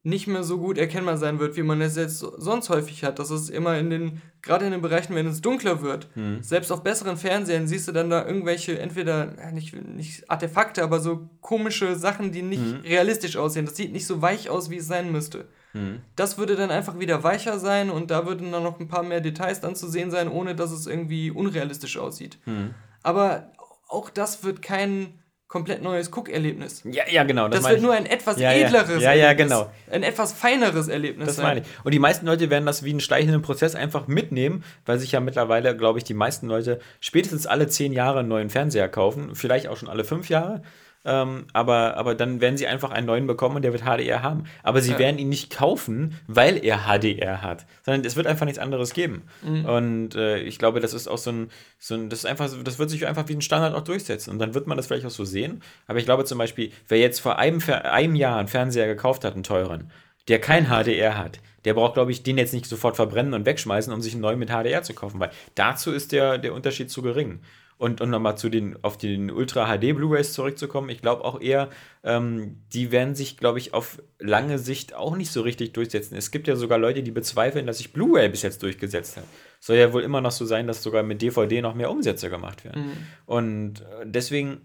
nicht 0.03 0.27
mehr 0.27 0.43
so 0.43 0.57
gut 0.59 0.77
erkennbar 0.77 1.17
sein 1.17 1.39
wird, 1.39 1.57
wie 1.57 1.63
man 1.63 1.81
es 1.81 1.97
jetzt 1.97 2.19
so- 2.19 2.33
sonst 2.39 2.69
häufig 2.69 3.03
hat. 3.03 3.19
Das 3.19 3.31
ist 3.31 3.49
immer 3.49 3.77
in 3.77 3.89
den, 3.89 4.21
gerade 4.41 4.65
in 4.65 4.71
den 4.71 4.81
Bereichen, 4.81 5.13
wenn 5.13 5.27
es 5.27 5.41
dunkler 5.41 5.81
wird, 5.81 6.07
Hm. 6.13 6.41
selbst 6.41 6.71
auf 6.71 6.83
besseren 6.83 7.17
Fernsehern 7.17 7.67
siehst 7.67 7.87
du 7.87 7.91
dann 7.91 8.09
da 8.09 8.25
irgendwelche, 8.25 8.79
entweder 8.79 9.35
ja, 9.37 9.51
nicht, 9.51 9.73
nicht 9.75 10.29
Artefakte, 10.31 10.83
aber 10.83 11.01
so 11.01 11.29
komische 11.41 11.95
Sachen, 11.97 12.31
die 12.31 12.43
nicht 12.43 12.61
Hm. 12.61 12.79
realistisch 12.85 13.35
aussehen. 13.35 13.65
Das 13.65 13.75
sieht 13.75 13.91
nicht 13.91 14.05
so 14.07 14.21
weich 14.21 14.49
aus, 14.49 14.69
wie 14.69 14.77
es 14.77 14.87
sein 14.87 15.11
müsste. 15.11 15.49
Hm. 15.73 15.99
Das 16.15 16.37
würde 16.37 16.55
dann 16.55 16.71
einfach 16.71 16.97
wieder 16.97 17.23
weicher 17.23 17.59
sein 17.59 17.89
und 17.89 18.09
da 18.09 18.25
würden 18.25 18.53
dann 18.53 18.63
noch 18.63 18.79
ein 18.79 18.87
paar 18.87 19.03
mehr 19.03 19.19
Details 19.21 19.59
dann 19.59 19.75
zu 19.75 19.89
sehen 19.89 20.11
sein, 20.11 20.29
ohne 20.29 20.55
dass 20.55 20.71
es 20.71 20.87
irgendwie 20.87 21.29
unrealistisch 21.29 21.97
aussieht. 21.97 22.39
Hm. 22.45 22.73
Aber 23.03 23.51
auch 23.89 24.09
das 24.09 24.43
wird 24.45 24.61
kein 24.61 25.18
komplett 25.49 25.81
neues 25.81 26.11
Guckerlebnis. 26.11 26.83
Ja, 26.85 27.03
ja, 27.09 27.23
genau. 27.23 27.47
Das, 27.49 27.63
meine 27.63 27.73
wird 27.73 27.79
ich. 27.79 27.83
nur 27.85 27.93
ein 27.93 28.05
etwas 28.05 28.39
Ja, 28.39 28.51
ja. 28.53 28.67
edleres 28.67 29.01
Ja, 29.03 29.13
ja, 29.13 29.25
Erlebnis. 29.29 29.47
genau. 29.49 29.69
Ein 29.91 30.03
etwas 30.03 30.31
feineres 30.31 30.87
Erlebnis 30.87 31.25
Das 31.27 31.35
sein. 31.37 31.45
meine 31.45 31.59
ich. 31.61 31.67
Und 31.83 31.91
die 31.93 31.99
meisten 31.99 32.25
Leute 32.27 32.49
werden 32.51 32.65
das 32.67 32.83
wie 32.83 32.91
einen 32.91 32.99
schleichenden 33.01 33.41
Prozess 33.41 33.75
einfach 33.75 34.07
mitnehmen, 34.07 34.63
weil 34.85 34.99
sich 34.99 35.11
ja 35.11 35.19
mittlerweile, 35.19 35.75
glaube 35.75 35.97
ich, 35.97 36.05
die 36.05 36.13
meisten 36.13 36.47
Leute 36.47 36.79
spätestens 37.01 37.47
alle 37.47 37.67
zehn 37.67 37.91
Jahre 37.91 38.19
einen 38.19 38.29
neuen 38.29 38.49
Fernseher 38.51 38.87
kaufen, 38.89 39.35
vielleicht 39.35 39.67
auch 39.67 39.75
schon 39.77 39.89
alle 39.89 40.03
fünf 40.05 40.29
Jahre. 40.29 40.61
Ähm, 41.05 41.45
aber, 41.53 41.95
aber 41.95 42.13
dann 42.13 42.41
werden 42.41 42.57
sie 42.57 42.67
einfach 42.67 42.91
einen 42.91 43.07
neuen 43.07 43.25
bekommen 43.25 43.55
und 43.55 43.61
der 43.61 43.71
wird 43.71 43.83
HDR 43.83 44.21
haben. 44.21 44.43
Aber 44.63 44.81
sie 44.81 44.91
Ja. 44.91 44.99
werden 44.99 45.17
ihn 45.17 45.29
nicht 45.29 45.49
kaufen, 45.49 46.19
weil 46.27 46.63
er 46.63 46.79
HDR 46.85 47.41
hat, 47.41 47.65
sondern 47.85 48.03
es 48.05 48.15
wird 48.17 48.27
einfach 48.27 48.45
nichts 48.45 48.59
anderes 48.59 48.93
geben. 48.93 49.23
Mhm. 49.41 49.65
Und 49.65 50.15
äh, 50.15 50.39
ich 50.39 50.59
glaube, 50.59 50.81
das 50.81 50.93
ist 50.93 51.07
auch 51.07 51.17
so 51.17 51.31
ein, 51.31 51.49
so 51.79 51.95
ein, 51.95 52.09
das 52.09 52.19
ist 52.19 52.25
einfach, 52.25 52.49
das 52.63 52.79
wird 52.79 52.89
sich 52.89 53.07
einfach 53.07 53.27
wie 53.29 53.33
ein 53.35 53.41
Standard 53.41 53.73
auch 53.75 53.83
durchsetzen. 53.83 54.31
Und 54.31 54.39
dann 54.39 54.53
wird 54.53 54.67
man 54.67 54.75
das 54.75 54.87
vielleicht 54.87 55.05
auch 55.05 55.09
so 55.09 55.23
sehen. 55.23 55.61
Aber 55.87 55.99
ich 55.99 56.05
glaube 56.05 56.25
zum 56.25 56.37
Beispiel, 56.37 56.71
wer 56.89 56.99
jetzt 56.99 57.19
vor 57.21 57.39
einem, 57.39 57.61
einem 57.83 58.15
Jahr 58.15 58.37
einen 58.37 58.49
Fernseher 58.49 58.87
gekauft 58.87 59.23
hat, 59.23 59.33
einen 59.35 59.43
teuren, 59.43 59.91
der 60.27 60.39
kein 60.41 60.65
HDR 60.67 61.17
hat, 61.17 61.39
der 61.65 61.73
braucht, 61.73 61.93
glaube 61.93 62.11
ich, 62.11 62.23
den 62.23 62.37
jetzt 62.37 62.53
nicht 62.53 62.65
sofort 62.65 62.97
verbrennen 62.97 63.33
und 63.33 63.45
wegschmeißen, 63.45 63.91
um 63.93 64.01
sich 64.01 64.13
einen 64.13 64.21
neuen 64.21 64.39
mit 64.39 64.49
HDR 64.49 64.83
zu 64.83 64.93
kaufen, 64.93 65.19
weil 65.19 65.31
dazu 65.55 65.91
ist 65.91 66.11
der, 66.11 66.37
der 66.37 66.53
Unterschied 66.53 66.91
zu 66.91 67.01
gering. 67.01 67.39
Und, 67.79 68.01
und 68.01 68.09
nochmal 68.09 68.37
zu 68.37 68.49
den, 68.49 68.77
auf 68.83 68.97
den 68.97 69.31
Ultra 69.31 69.65
HD 69.65 69.95
Blu-Rays 69.95 70.33
zurückzukommen, 70.33 70.89
ich 70.89 71.01
glaube 71.01 71.23
auch 71.23 71.39
eher, 71.39 71.69
ähm, 72.03 72.61
die 72.73 72.91
werden 72.91 73.15
sich, 73.15 73.37
glaube 73.37 73.57
ich, 73.57 73.73
auf 73.73 74.03
lange 74.19 74.59
Sicht 74.59 74.93
auch 74.93 75.15
nicht 75.15 75.31
so 75.31 75.39
richtig 75.39 75.71
durchsetzen. 75.71 76.17
Es 76.17 76.29
gibt 76.29 76.49
ja 76.49 76.57
sogar 76.57 76.77
Leute, 76.77 77.03
die 77.03 77.11
bezweifeln, 77.11 77.65
dass 77.65 77.77
sich 77.77 77.93
Blu-ray 77.93 78.27
bis 78.27 78.41
jetzt 78.41 78.61
durchgesetzt 78.63 79.15
hat. 79.15 79.23
Soll 79.61 79.77
ja 79.77 79.93
wohl 79.93 80.01
immer 80.01 80.19
noch 80.19 80.31
so 80.31 80.43
sein, 80.43 80.67
dass 80.67 80.83
sogar 80.83 81.03
mit 81.03 81.21
DVD 81.21 81.61
noch 81.61 81.73
mehr 81.73 81.89
Umsätze 81.89 82.29
gemacht 82.29 82.65
werden. 82.65 82.91
Und 83.25 83.79
äh, 83.79 84.03
deswegen 84.03 84.59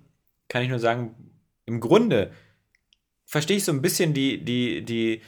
kann 0.49 0.65
ich 0.65 0.69
nur 0.69 0.81
sagen, 0.81 1.15
im 1.66 1.78
Grunde 1.78 2.32
verstehe 3.27 3.59
ich 3.59 3.65
so 3.65 3.70
ein 3.70 3.81
bisschen 3.81 4.12
die, 4.12 4.45
die, 4.45 4.85
die, 4.85 5.23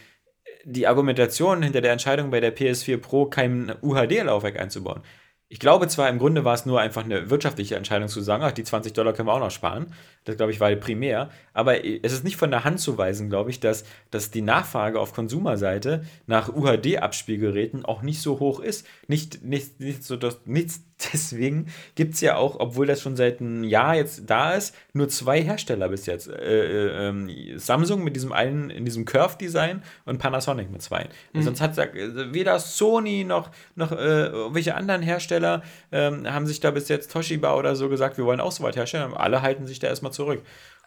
die 0.65 0.89
Argumentation 0.89 1.63
hinter 1.63 1.83
der 1.83 1.93
Entscheidung 1.93 2.33
bei 2.33 2.41
der 2.41 2.55
PS4 2.57 2.97
Pro 2.97 3.27
kein 3.27 3.73
UHD-Laufwerk 3.81 4.59
einzubauen. 4.59 5.03
Ich 5.49 5.61
glaube 5.61 5.87
zwar, 5.87 6.09
im 6.09 6.19
Grunde 6.19 6.45
war 6.45 6.55
es 6.55 6.67
nur 6.67 6.81
einfach 6.81 7.05
eine 7.05 7.31
wirtschaftliche 7.31 7.77
Entscheidung 7.77 8.09
zu 8.09 8.21
sagen, 8.21 8.43
ach, 8.43 8.51
die 8.51 8.65
20 8.65 8.93
Dollar 8.93 9.13
können 9.13 9.29
wir 9.29 9.33
auch 9.33 9.41
noch 9.41 9.53
sparen. 9.53 9.95
Das, 10.25 10.37
glaube 10.37 10.51
ich, 10.51 10.59
war 10.59 10.75
primär. 10.75 11.31
Aber 11.53 11.85
es 11.85 12.13
ist 12.13 12.25
nicht 12.25 12.37
von 12.37 12.51
der 12.51 12.65
Hand 12.65 12.81
zu 12.81 12.99
weisen, 12.99 13.29
glaube 13.29 13.51
ich, 13.51 13.61
dass, 13.61 13.85
dass 14.11 14.33
die 14.33 14.43
Nachfrage 14.43 14.99
auf 14.99 15.13
Konsumerseite 15.13 16.05
nach 16.27 16.49
UHD-Abspielgeräten 16.53 17.85
auch 17.85 18.03
nicht 18.03 18.21
so 18.21 18.41
hoch 18.41 18.59
ist. 18.59 18.87
Nicht, 19.07 19.45
nicht, 19.45 19.79
nicht 19.79 20.03
so, 20.03 20.17
dass, 20.17 20.41
nichts 20.47 20.83
deswegen 21.13 21.67
gibt 21.95 22.15
es 22.15 22.21
ja 22.21 22.37
auch, 22.37 22.59
obwohl 22.59 22.87
das 22.87 23.03
schon 23.03 23.17
seit 23.17 23.41
einem 23.41 23.65
Jahr 23.65 23.95
jetzt 23.97 24.23
da 24.27 24.55
ist, 24.55 24.75
nur 24.93 25.09
zwei 25.09 25.43
Hersteller 25.43 25.89
bis 25.89 26.07
jetzt. 26.07 26.29
Äh, 26.29 26.33
äh, 26.33 27.09
ähm, 27.09 27.31
Samsung 27.59 28.03
mit 28.03 28.17
diesem 28.17 28.33
einen, 28.33 28.71
in 28.71 28.85
diesem 28.85 29.05
Curve-Design 29.05 29.83
und 30.07 30.19
Panasonic 30.19 30.71
mit 30.71 30.83
zwei. 30.83 31.09
Sonst 31.35 31.61
hat 31.61 31.77
äh, 31.77 32.33
weder 32.33 32.59
Sony 32.59 33.25
noch, 33.25 33.51
noch 33.75 33.93
äh, 33.93 34.55
welche 34.55 34.75
anderen 34.75 35.03
Hersteller 35.03 35.63
ähm, 35.93 36.33
haben 36.33 36.47
sich 36.47 36.61
da 36.61 36.71
bis 36.71 36.89
jetzt 36.89 37.13
Toshiba 37.13 37.55
oder 37.55 37.77
so 37.77 37.89
gesagt, 37.89 38.17
wir 38.17 38.25
wollen 38.25 38.41
auch 38.41 38.53
so 38.53 38.65
weit 38.65 38.77
herstellen. 38.77 39.13
Alle 39.13 39.43
halten 39.43 39.67
sich 39.67 39.79
da 39.79 39.89
erstmal 39.89 40.13
zurück. 40.13 40.43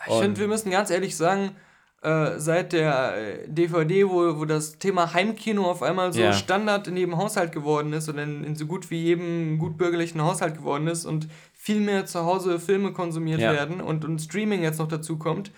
Ich 0.07 0.15
finde, 0.15 0.39
wir 0.39 0.47
müssen 0.47 0.71
ganz 0.71 0.89
ehrlich 0.89 1.15
sagen, 1.15 1.55
äh, 2.01 2.37
seit 2.39 2.71
der 2.73 3.15
äh, 3.17 3.47
DVD, 3.49 4.07
wo, 4.07 4.39
wo 4.39 4.45
das 4.45 4.77
Thema 4.79 5.13
Heimkino 5.13 5.69
auf 5.69 5.83
einmal 5.83 6.13
so 6.13 6.21
Ja. 6.21 6.31
Standard 6.33 6.87
in 6.87 6.95
jedem 6.97 7.17
Haushalt 7.17 7.51
geworden 7.51 7.91
ist 7.93 8.07
oder 8.09 8.23
in, 8.23 8.43
in 8.43 8.55
so 8.55 8.65
gut 8.67 8.89
wie 8.89 9.03
jedem 9.03 9.57
gut 9.59 9.77
bürgerlichen 9.77 10.21
Haushalt 10.21 10.55
geworden 10.57 10.87
ist 10.87 11.05
und 11.05 11.27
viel 11.53 11.81
mehr 11.81 12.05
zu 12.05 12.23
Hause 12.23 12.59
Filme 12.59 12.93
konsumiert 12.93 13.41
Ja. 13.41 13.51
werden 13.51 13.81
und, 13.81 14.05
und 14.05 14.19
Streaming 14.19 14.63
jetzt 14.63 14.79
noch 14.79 14.87
dazu 14.87 15.17
kommt, 15.17 15.51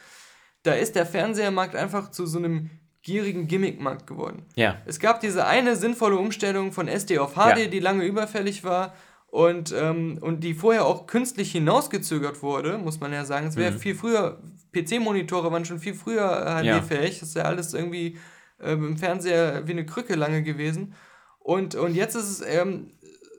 da 0.64 0.74
ist 0.74 0.96
der 0.96 1.06
Fernsehermarkt 1.06 1.76
einfach 1.76 2.10
zu 2.12 2.26
so 2.26 2.38
einem 2.40 2.70
gierigen 3.04 3.48
Gimmickmarkt 3.48 4.06
geworden. 4.08 4.46
Ja. 4.56 4.78
Es 4.86 5.00
gab 5.00 5.22
diese 5.22 5.46
eine 5.48 5.76
sinnvolle 5.76 6.18
Umstellung 6.18 6.72
von 6.72 6.88
SD 6.88 7.18
auf 7.20 7.34
HD, 7.34 7.58
Ja. 7.60 7.68
die 7.68 7.80
lange 7.80 8.04
überfällig 8.06 8.64
war 8.64 8.94
und, 9.28 9.74
ähm, 9.76 10.18
und 10.22 10.44
die 10.44 10.54
vorher 10.54 10.86
auch 10.86 11.08
künstlich 11.08 11.52
hinausgezögert 11.52 12.44
wurde, 12.44 12.78
muss 12.78 13.00
man 13.00 13.12
ja 13.14 13.26
sagen. 13.26 13.48
Es 13.48 13.56
wäre 13.56 13.74
viel 13.74 13.96
früher, 13.96 14.40
PC-Monitore 14.74 15.52
waren 15.52 15.66
schon 15.66 15.80
viel 15.80 15.94
früher 15.94 16.62
Ja. 16.64 16.80
HD-fähig. 16.80 17.20
Das 17.20 17.30
ist 17.30 17.36
ja 17.36 17.44
alles 17.44 17.74
irgendwie 17.74 18.18
ähm, 18.60 18.86
im 18.90 18.98
Fernseher 18.98 19.68
wie 19.68 19.72
eine 19.72 19.86
Krücke 19.86 20.16
lange 20.16 20.44
gewesen. 20.44 20.94
Und, 21.40 21.76
und 21.76 21.96
jetzt 21.96 22.16
ist 22.16 22.30
es 22.30 22.42
ähm, 22.48 22.92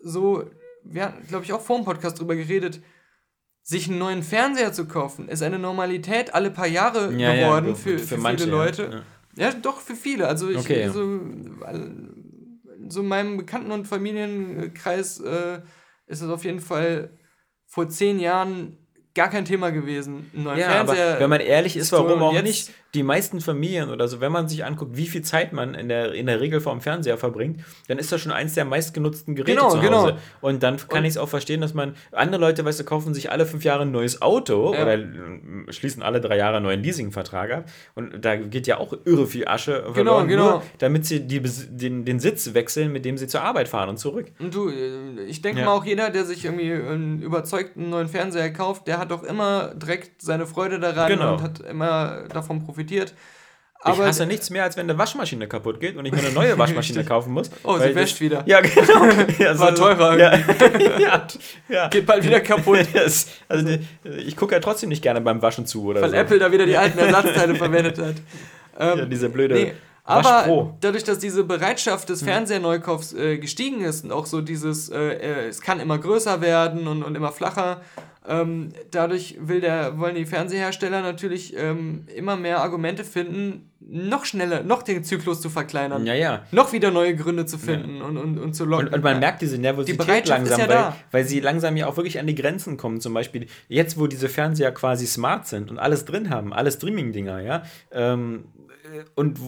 so, 0.02 0.44
wir 0.84 1.04
hatten, 1.06 1.26
glaube 1.28 1.44
ich, 1.44 1.52
auch 1.52 1.60
vor 1.60 1.76
dem 1.78 1.84
Podcast 1.84 2.18
drüber 2.20 2.34
geredet, 2.36 2.80
sich 3.62 3.88
einen 3.88 3.98
neuen 3.98 4.24
Fernseher 4.24 4.72
zu 4.72 4.86
kaufen, 4.88 5.28
ist 5.28 5.40
eine 5.42 5.58
Normalität 5.60 6.34
alle 6.34 6.50
paar 6.50 6.66
Jahre 6.66 7.12
Ja, 7.12 7.32
ja, 7.32 7.46
geworden 7.46 7.76
für- 7.76 7.90
für, 7.90 7.98
für 8.00 8.06
für, 8.16 8.20
manche, 8.20 8.44
viele 8.44 8.56
ja. 8.56 8.64
Leute. 8.64 9.04
Ja. 9.36 9.52
doch, 9.52 9.80
für 9.80 9.94
viele. 9.94 10.26
Also 10.26 10.50
ich 10.50 10.58
Okay. 10.58 10.88
so, 10.88 11.20
so 12.88 13.00
in 13.02 13.06
meinem 13.08 13.36
Bekannten- 13.36 13.70
und 13.70 13.86
Familienkreis 13.86 15.20
äh, 15.20 15.60
ist 16.06 16.20
es 16.22 16.28
auf 16.28 16.44
jeden 16.44 16.60
Fall 16.60 17.16
vor 17.66 17.88
zehn 17.88 18.18
Jahren 18.18 18.81
gar 19.14 19.28
kein 19.28 19.44
Thema 19.44 19.70
gewesen. 19.70 20.30
Einen 20.34 20.44
neuen 20.44 20.58
Ja, 20.58 20.70
Fernseher. 20.70 21.10
aber 21.12 21.20
wenn 21.20 21.30
man 21.30 21.40
ehrlich 21.40 21.76
ist, 21.76 21.92
warum 21.92 22.22
auch 22.22 22.42
nicht? 22.42 22.70
Die 22.94 23.02
meisten 23.02 23.40
Familien 23.40 23.88
oder 23.88 24.06
so, 24.06 24.20
wenn 24.20 24.32
man 24.32 24.48
sich 24.48 24.64
anguckt, 24.66 24.96
wie 24.98 25.06
viel 25.06 25.22
Zeit 25.22 25.54
man 25.54 25.72
in 25.74 25.88
der, 25.88 26.12
in 26.12 26.26
der 26.26 26.40
Regel 26.42 26.60
vorm 26.60 26.82
Fernseher 26.82 27.16
verbringt, 27.16 27.60
dann 27.88 27.98
ist 27.98 28.12
das 28.12 28.20
schon 28.20 28.32
eins 28.32 28.52
der 28.52 28.66
meistgenutzten 28.66 29.34
Geräte 29.34 29.52
Genau, 29.56 29.70
zu 29.70 29.78
Hause. 29.78 29.86
genau. 29.86 30.12
Und 30.42 30.62
dann 30.62 30.76
kann 30.76 31.04
ich 31.04 31.10
es 31.12 31.16
auch 31.16 31.28
verstehen, 31.30 31.62
dass 31.62 31.72
man, 31.72 31.94
andere 32.12 32.38
Leute, 32.40 32.66
weißt 32.66 32.80
du, 32.80 32.84
kaufen 32.84 33.14
sich 33.14 33.30
alle 33.30 33.46
fünf 33.46 33.64
Jahre 33.64 33.82
ein 33.84 33.92
neues 33.92 34.20
Auto 34.20 34.74
Ja. 34.74 34.82
oder 34.82 34.94
äh, 34.98 35.08
schließen 35.70 36.02
alle 36.02 36.20
drei 36.20 36.36
Jahre 36.36 36.56
einen 36.58 36.66
neuen 36.66 36.82
Leasingvertrag 36.82 37.50
ab. 37.52 37.64
Und 37.94 38.22
da 38.22 38.36
geht 38.36 38.66
ja 38.66 38.76
auch 38.76 38.92
irre 39.06 39.26
viel 39.26 39.48
Asche 39.48 39.86
verloren, 39.94 40.28
genau. 40.28 40.50
nur 40.50 40.62
damit 40.78 41.06
sie 41.06 41.20
die, 41.26 41.40
den, 41.40 42.04
den 42.04 42.20
Sitz 42.20 42.52
wechseln, 42.52 42.92
mit 42.92 43.06
dem 43.06 43.16
sie 43.16 43.26
zur 43.26 43.40
Arbeit 43.40 43.68
fahren 43.68 43.88
und 43.88 43.96
zurück. 43.98 44.26
Und 44.38 44.54
du, 44.54 44.68
äh, 44.68 45.22
ich 45.26 45.40
denke 45.40 45.60
Ja. 45.60 45.66
mal 45.66 45.72
auch 45.72 45.84
jeder, 45.86 46.10
der 46.10 46.26
sich 46.26 46.44
irgendwie 46.44 46.70
einen 46.72 47.22
überzeugten 47.22 47.88
neuen 47.88 48.08
Fernseher 48.08 48.52
kauft, 48.52 48.86
der 48.86 48.98
hat 48.98 49.10
doch 49.10 49.22
immer 49.22 49.74
direkt 49.74 50.20
seine 50.20 50.44
Freude 50.46 50.78
daran 50.78 51.08
Genau. 51.08 51.32
und 51.36 51.42
hat 51.42 51.60
immer 51.60 52.24
davon 52.28 52.58
profitiert. 52.62 52.81
Ich 53.84 53.90
Aber 53.90 54.06
hasse 54.06 54.26
nichts 54.26 54.48
mehr, 54.50 54.62
als 54.62 54.76
wenn 54.76 54.88
eine 54.88 54.96
Waschmaschine 54.96 55.48
kapput 55.48 55.80
geht 55.80 55.96
und 55.96 56.04
ich 56.06 56.12
mir 56.12 56.20
eine 56.20 56.30
neue 56.30 56.56
Waschmaschine 56.58 57.04
kaufen 57.04 57.32
muss. 57.32 57.50
Oh, 57.64 57.78
sie 57.78 57.92
wäscht 57.94 58.20
wieder. 58.20 58.44
Ja, 58.46 58.60
genau. 58.60 59.06
Ja, 59.38 59.58
War 59.58 59.74
teurer 59.74 60.16
Ja, 60.16 60.38
ja, 61.00 61.26
ja. 61.68 61.88
geht 61.88 62.06
bald 62.06 62.22
wieder 62.24 62.40
kaputt, 62.40 62.86
Das, 62.94 63.26
also 63.48 63.76
ich 64.04 64.36
gucke 64.36 64.54
ja 64.54 64.60
trotzdem 64.60 64.88
nicht 64.88 65.02
gerne 65.02 65.20
beim 65.20 65.42
Waschen 65.42 65.66
zu 65.66 65.84
oder 65.86 66.00
weil 66.00 66.10
so. 66.10 66.16
Apple 66.16 66.38
da 66.38 66.52
wieder 66.52 66.64
die 66.64 66.76
alten 66.76 66.98
Ersatzteile 66.98 67.56
verwendet 67.56 67.98
hat. 67.98 68.14
Ähm, 68.78 68.98
ja, 68.98 69.04
diese 69.06 69.28
blöde 69.28 69.54
Nee, 69.54 69.72
aber 70.04 70.74
dadurch, 70.80 71.04
dass 71.04 71.18
diese 71.18 71.44
Bereitschaft 71.44 72.08
Hm. 72.08 72.14
des 72.14 72.22
Fernsehneukaufs 72.22 73.12
äh, 73.14 73.38
gestiegen 73.38 73.82
ist 73.82 74.04
und 74.04 74.12
auch 74.12 74.26
so 74.26 74.40
dieses, 74.40 74.90
äh, 74.90 74.98
äh, 74.98 75.48
es 75.48 75.60
kann 75.60 75.80
immer 75.80 75.98
größer 75.98 76.40
werden 76.40 76.86
und, 76.86 77.02
und 77.02 77.16
immer 77.16 77.32
flacher, 77.32 77.80
ähm, 78.28 78.70
dadurch 78.90 79.36
will 79.40 79.60
der, 79.60 79.98
wollen 79.98 80.14
die 80.14 80.26
Fernsehersteller 80.26 81.02
natürlich 81.02 81.56
ähm, 81.56 82.06
immer 82.14 82.36
mehr 82.36 82.60
Argumente 82.60 83.04
finden, 83.04 83.68
noch 83.80 84.24
schneller, 84.24 84.62
noch 84.62 84.82
den 84.82 85.02
Zyklus 85.02 85.40
zu 85.40 85.50
verkleinern, 85.50 86.06
Ja, 86.06 86.14
ja. 86.14 86.42
noch 86.52 86.72
wieder 86.72 86.90
neue 86.90 87.16
Gründe 87.16 87.46
zu 87.46 87.58
finden 87.58 88.00
und, 88.00 88.16
und, 88.16 88.38
und 88.38 88.54
zu 88.54 88.64
locken. 88.64 88.88
Und, 88.88 88.94
und 88.94 89.04
man 89.04 89.18
merkt 89.18 89.42
diese 89.42 89.58
Nervosität 89.58 90.22
ist 90.22 90.28
langsam, 90.28 90.60
ja 90.60 90.68
weil, 90.68 90.94
weil 91.10 91.24
sie 91.24 91.40
langsam 91.40 91.76
ja 91.76 91.86
auch 91.86 91.96
wirklich 91.96 92.18
an 92.18 92.26
die 92.26 92.34
Grenzen 92.34 92.76
kommen. 92.76 93.00
Zum 93.00 93.12
Beispiel 93.12 93.46
jetzt, 93.68 93.98
wo 93.98 94.06
diese 94.06 94.28
Fernseher 94.28 94.72
quasi 94.72 95.06
smart 95.06 95.46
sind 95.46 95.70
und 95.70 95.78
alles 95.78 96.04
drin 96.04 96.30
haben, 96.30 96.52
alle 96.52 96.70
Streaming-Dinger, 96.70 97.40
ja. 97.40 97.62
Ähm, 97.90 98.44
äh, 98.44 98.51
und 99.14 99.38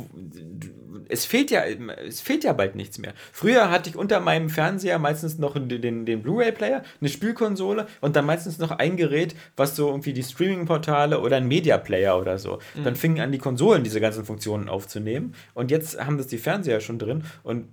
es 1.08 1.24
fehlt 1.24 1.50
ja, 1.50 1.64
es 1.64 2.20
fehlt 2.20 2.44
ja 2.44 2.52
bald 2.52 2.76
nichts 2.76 2.98
mehr. 2.98 3.14
Früher 3.32 3.70
hatte 3.70 3.90
ich 3.90 3.96
unter 3.96 4.20
meinem 4.20 4.48
Fernseher 4.48 4.98
meistens 4.98 5.38
noch 5.38 5.54
den, 5.54 5.80
den, 5.80 6.06
den 6.06 6.22
Blu-ray-Player, 6.22 6.82
eine 7.00 7.10
Spielkonsole 7.10 7.86
und 8.00 8.16
dann 8.16 8.26
meistens 8.26 8.58
noch 8.58 8.70
ein 8.70 8.96
Gerät, 8.96 9.34
was 9.56 9.76
so 9.76 9.88
irgendwie 9.88 10.12
die 10.12 10.22
Streaming-Portale 10.22 11.20
oder 11.20 11.36
ein 11.36 11.48
Media-Player 11.48 12.18
oder 12.18 12.38
so. 12.38 12.58
Mhm. 12.74 12.84
Dann 12.84 12.96
fingen 12.96 13.20
an, 13.20 13.32
die 13.32 13.38
Konsolen 13.38 13.84
diese 13.84 14.00
ganzen 14.00 14.24
Funktionen 14.24 14.68
aufzunehmen. 14.68 15.34
Und 15.54 15.70
jetzt 15.70 16.04
haben 16.04 16.18
das 16.18 16.26
die 16.26 16.38
Fernseher 16.38 16.80
schon 16.80 16.98
drin. 16.98 17.24
Und 17.42 17.68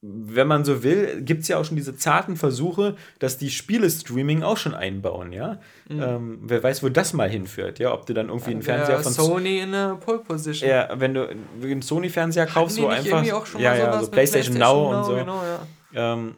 wenn 0.00 0.46
man 0.46 0.64
so 0.64 0.84
will, 0.84 1.22
gibt 1.22 1.42
es 1.42 1.48
ja 1.48 1.58
auch 1.58 1.64
schon 1.64 1.76
diese 1.76 1.96
zarten 1.96 2.36
Versuche, 2.36 2.94
dass 3.18 3.36
die 3.36 3.50
Spiele-Streaming 3.50 4.44
auch 4.44 4.56
schon 4.56 4.74
einbauen, 4.74 5.32
ja. 5.32 5.58
Ähm, 5.90 6.38
wer 6.42 6.62
weiß, 6.62 6.84
wo 6.84 6.88
das 6.88 7.12
mal 7.14 7.28
hinführt, 7.28 7.80
ja. 7.80 7.92
Ob 7.92 8.06
du 8.06 8.14
dann 8.14 8.28
irgendwie 8.28 8.52
einen 8.52 8.62
Fernseher 8.62 9.00
von 9.00 9.12
Sony 9.12 9.58
in 9.58 9.72
der 9.72 9.96
Pole 9.96 10.20
Position. 10.20 10.70
ja, 10.70 10.88
wenn 10.94 11.14
du 11.14 11.28
einen 11.28 11.82
Sony-Fernseher 11.82 12.46
kaufst, 12.46 12.80
wo 12.80 12.86
einfach. 12.86 13.24
ja, 13.24 13.74
ja, 13.74 13.92
so 13.94 14.02
mit 14.02 14.10
PlayStation, 14.12 14.56
Now 14.58 14.96
und 14.96 15.04
so. 15.04 15.14
Genau, 15.16 15.42
ja. 15.92 16.12
Ähm, 16.14 16.36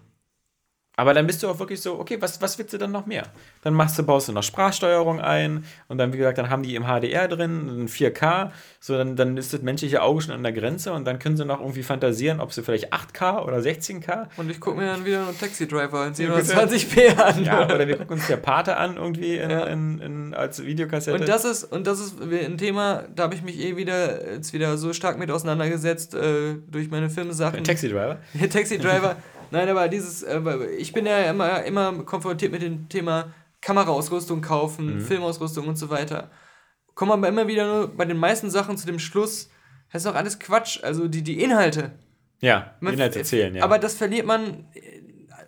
aber 0.96 1.14
dann 1.14 1.26
bist 1.26 1.42
du 1.42 1.48
auch 1.48 1.58
wirklich 1.58 1.80
so, 1.80 1.98
okay, 1.98 2.18
was, 2.20 2.42
was 2.42 2.58
willst 2.58 2.74
du 2.74 2.78
dann 2.78 2.92
noch 2.92 3.06
mehr? 3.06 3.22
Dann 3.62 3.72
machst 3.72 3.98
du, 3.98 4.02
baust 4.02 4.28
du 4.28 4.32
noch 4.32 4.42
Sprachsteuerung 4.42 5.18
ein 5.20 5.64
und 5.88 5.96
dann, 5.98 6.12
wie 6.12 6.18
gesagt, 6.18 6.36
dann 6.36 6.50
haben 6.50 6.62
die 6.62 6.74
im 6.74 6.84
HDR 6.84 7.26
drin, 7.26 7.84
ein 7.84 7.88
4K, 7.88 8.50
so 8.80 8.98
dann, 8.98 9.16
dann 9.16 9.36
ist 9.38 9.52
das 9.54 9.62
menschliche 9.62 10.02
Auge 10.02 10.20
schon 10.20 10.34
an 10.34 10.42
der 10.42 10.52
Grenze 10.52 10.92
und 10.92 11.06
dann 11.06 11.18
können 11.18 11.36
sie 11.38 11.44
noch 11.46 11.60
irgendwie 11.60 11.82
fantasieren, 11.82 12.40
ob 12.40 12.52
sie 12.52 12.62
vielleicht 12.62 12.92
8K 12.92 13.42
oder 13.46 13.58
16K 13.58 14.26
Und 14.36 14.50
ich 14.50 14.60
gucke 14.60 14.78
mir 14.78 14.86
dann 14.86 15.04
wieder 15.06 15.24
noch 15.24 15.34
Taxi 15.38 15.66
Driver 15.66 16.06
in 16.06 16.12
Ja, 16.14 16.34
bitte. 16.36 16.54
720p 16.54 17.16
an. 17.18 17.44
Ja, 17.44 17.64
oder 17.64 17.88
wir 17.88 17.96
gucken 17.96 18.16
uns 18.16 18.26
der 18.26 18.36
Pate 18.36 18.76
an 18.76 18.96
irgendwie 18.96 19.36
in, 19.36 19.48
Ja. 19.50 19.64
in, 19.64 20.00
in, 20.00 20.34
als 20.34 20.62
Videokassette. 20.62 21.18
Und 21.18 21.28
das 21.28 21.44
ist, 21.46 21.64
und 21.64 21.86
das 21.86 22.00
ist 22.00 22.20
ein 22.20 22.58
Thema, 22.58 23.04
da 23.14 23.22
habe 23.22 23.34
ich 23.34 23.42
mich 23.42 23.58
eh 23.58 23.76
wieder 23.76 24.32
jetzt 24.32 24.52
wieder 24.52 24.76
so 24.76 24.92
stark 24.92 25.18
mit 25.18 25.30
auseinandergesetzt 25.30 26.14
äh, 26.14 26.56
durch 26.68 26.90
meine 26.90 27.08
Filmsachen. 27.08 27.64
Taxi 27.64 27.88
Driver. 27.88 28.18
Taxi 28.52 28.76
Driver. 28.78 29.16
Nein, 29.50 29.68
aber 29.68 29.88
dieses, 29.88 30.22
äh, 30.22 30.40
ich 30.78 30.92
bin 30.92 31.06
ja 31.06 31.18
immer, 31.30 31.62
immer 31.64 31.92
konfrontiert 32.04 32.52
mit 32.52 32.62
dem 32.62 32.88
Thema 32.88 33.32
Kameraausrüstung 33.60 34.40
kaufen, 34.40 34.96
Mhm. 34.96 35.00
Filmausrüstung 35.00 35.66
und 35.68 35.76
so 35.76 35.90
weiter. 35.90 36.30
Kommen 36.94 37.12
aber 37.12 37.28
immer 37.28 37.46
wieder 37.46 37.66
nur 37.66 37.88
bei 37.88 38.04
den 38.04 38.16
meisten 38.16 38.50
Sachen 38.50 38.76
zu 38.76 38.86
dem 38.86 38.98
Schluss, 38.98 39.50
das 39.92 40.04
ist 40.04 40.10
doch 40.10 40.14
alles 40.16 40.38
Quatsch. 40.38 40.82
Also 40.84 41.08
die, 41.08 41.22
die 41.22 41.42
Inhalte. 41.42 41.92
Ja, 42.40 42.74
Man- 42.80 42.94
Inhalte 42.94 43.22
zählen, 43.22 43.54
ja. 43.54 43.64
Aber 43.64 43.78
das 43.78 43.94
verliert 43.94 44.26
man 44.26 44.66
äh, 44.74 45.02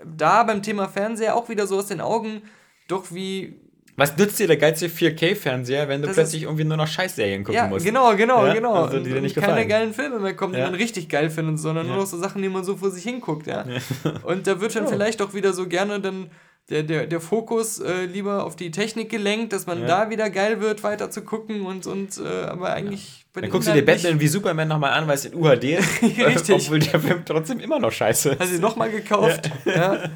da 0.05 0.43
beim 0.43 0.63
Thema 0.63 0.89
Fernseher 0.89 1.37
auch 1.37 1.49
wieder 1.49 1.67
so 1.67 1.79
aus 1.79 1.87
den 1.87 2.01
Augen. 2.01 2.43
Doch 2.89 3.13
wie. 3.13 3.61
Was 3.97 4.17
nützt 4.17 4.39
dir 4.39 4.47
der 4.47 4.57
geilste 4.57 4.89
4K-Fernseher, 4.89 5.87
wenn 5.87 6.01
du 6.01 6.07
Das 6.09 6.17
plötzlich 6.17 6.45
irgendwie 6.45 6.65
nur 6.65 6.79
noch 6.79 6.87
Scheißserien 6.87 7.45
gucken 7.45 7.57
Ja, 7.57 7.67
musst? 7.67 7.85
genau, 7.85 8.17
genau, 8.17 8.47
Ja, 8.47 8.55
genau. 8.55 8.73
also 8.85 8.99
die 8.99 9.11
dir 9.11 9.21
nicht 9.21 9.35
keine 9.35 9.49
gefallen. 9.49 9.69
geilen 9.69 9.95
Filme 9.95 10.19
mehr 10.19 10.35
kommen, 10.35 10.55
die 10.55 10.61
Ja. 10.61 10.67
man 10.67 10.75
richtig 10.77 11.09
geil 11.11 11.29
findet, 11.29 11.59
sondern 11.59 11.87
nur 11.87 11.97
Ja. 11.97 12.01
noch 12.03 12.09
so 12.09 12.17
Sachen, 12.19 12.41
die 12.41 12.49
man 12.49 12.65
so 12.65 12.77
vor 12.77 12.91
sich 12.91 13.03
hinguckt, 13.05 13.47
ja. 13.47 13.65
Und 14.25 14.47
da 14.47 14.61
wird 14.63 14.75
dann 14.75 14.89
vielleicht 14.89 15.21
auch 15.21 15.35
wieder 15.35 15.53
so 15.53 15.67
gerne 15.69 16.01
dann 16.01 16.31
der, 16.71 16.85
der, 16.85 17.07
der 17.07 17.21
Fokus 17.21 17.81
äh, 17.81 18.05
lieber 18.07 18.45
auf 18.45 18.57
die 18.57 18.71
Technik 18.71 19.11
gelenkt, 19.11 19.53
dass 19.53 19.67
man 19.67 19.81
Ja. 19.83 19.87
da 19.87 20.11
wieder 20.11 20.31
geil 20.31 20.61
wird, 20.63 20.83
weiter 20.85 21.11
zu 21.11 21.23
gucken 21.23 21.67
und, 21.67 21.87
und 21.87 22.17
äh, 22.19 22.45
aber 22.45 22.73
eigentlich 22.73 23.27
bei 23.35 23.41
Dann 23.43 23.51
guckst 23.51 23.69
du 23.69 23.73
dir 23.73 23.85
Batman 23.85 24.21
wie 24.21 24.29
Superman 24.29 24.69
nochmal 24.69 24.93
an, 24.93 25.07
weil 25.09 25.17
es 25.17 25.25
in 25.27 25.35
UHD 25.35 25.65
ist. 25.79 26.03
Richtig. 26.03 26.51
Obwohl 26.67 26.79
der 26.79 27.01
Film 27.01 27.23
trotzdem 27.27 27.61
immer 27.61 27.79
noch 27.79 27.93
scheiße 27.93 28.31
ist. 28.31 28.41
Hast 28.41 28.55
du 28.55 28.61
nochmal 28.61 28.91
gekauft? 28.91 29.51
Ja. 29.67 29.99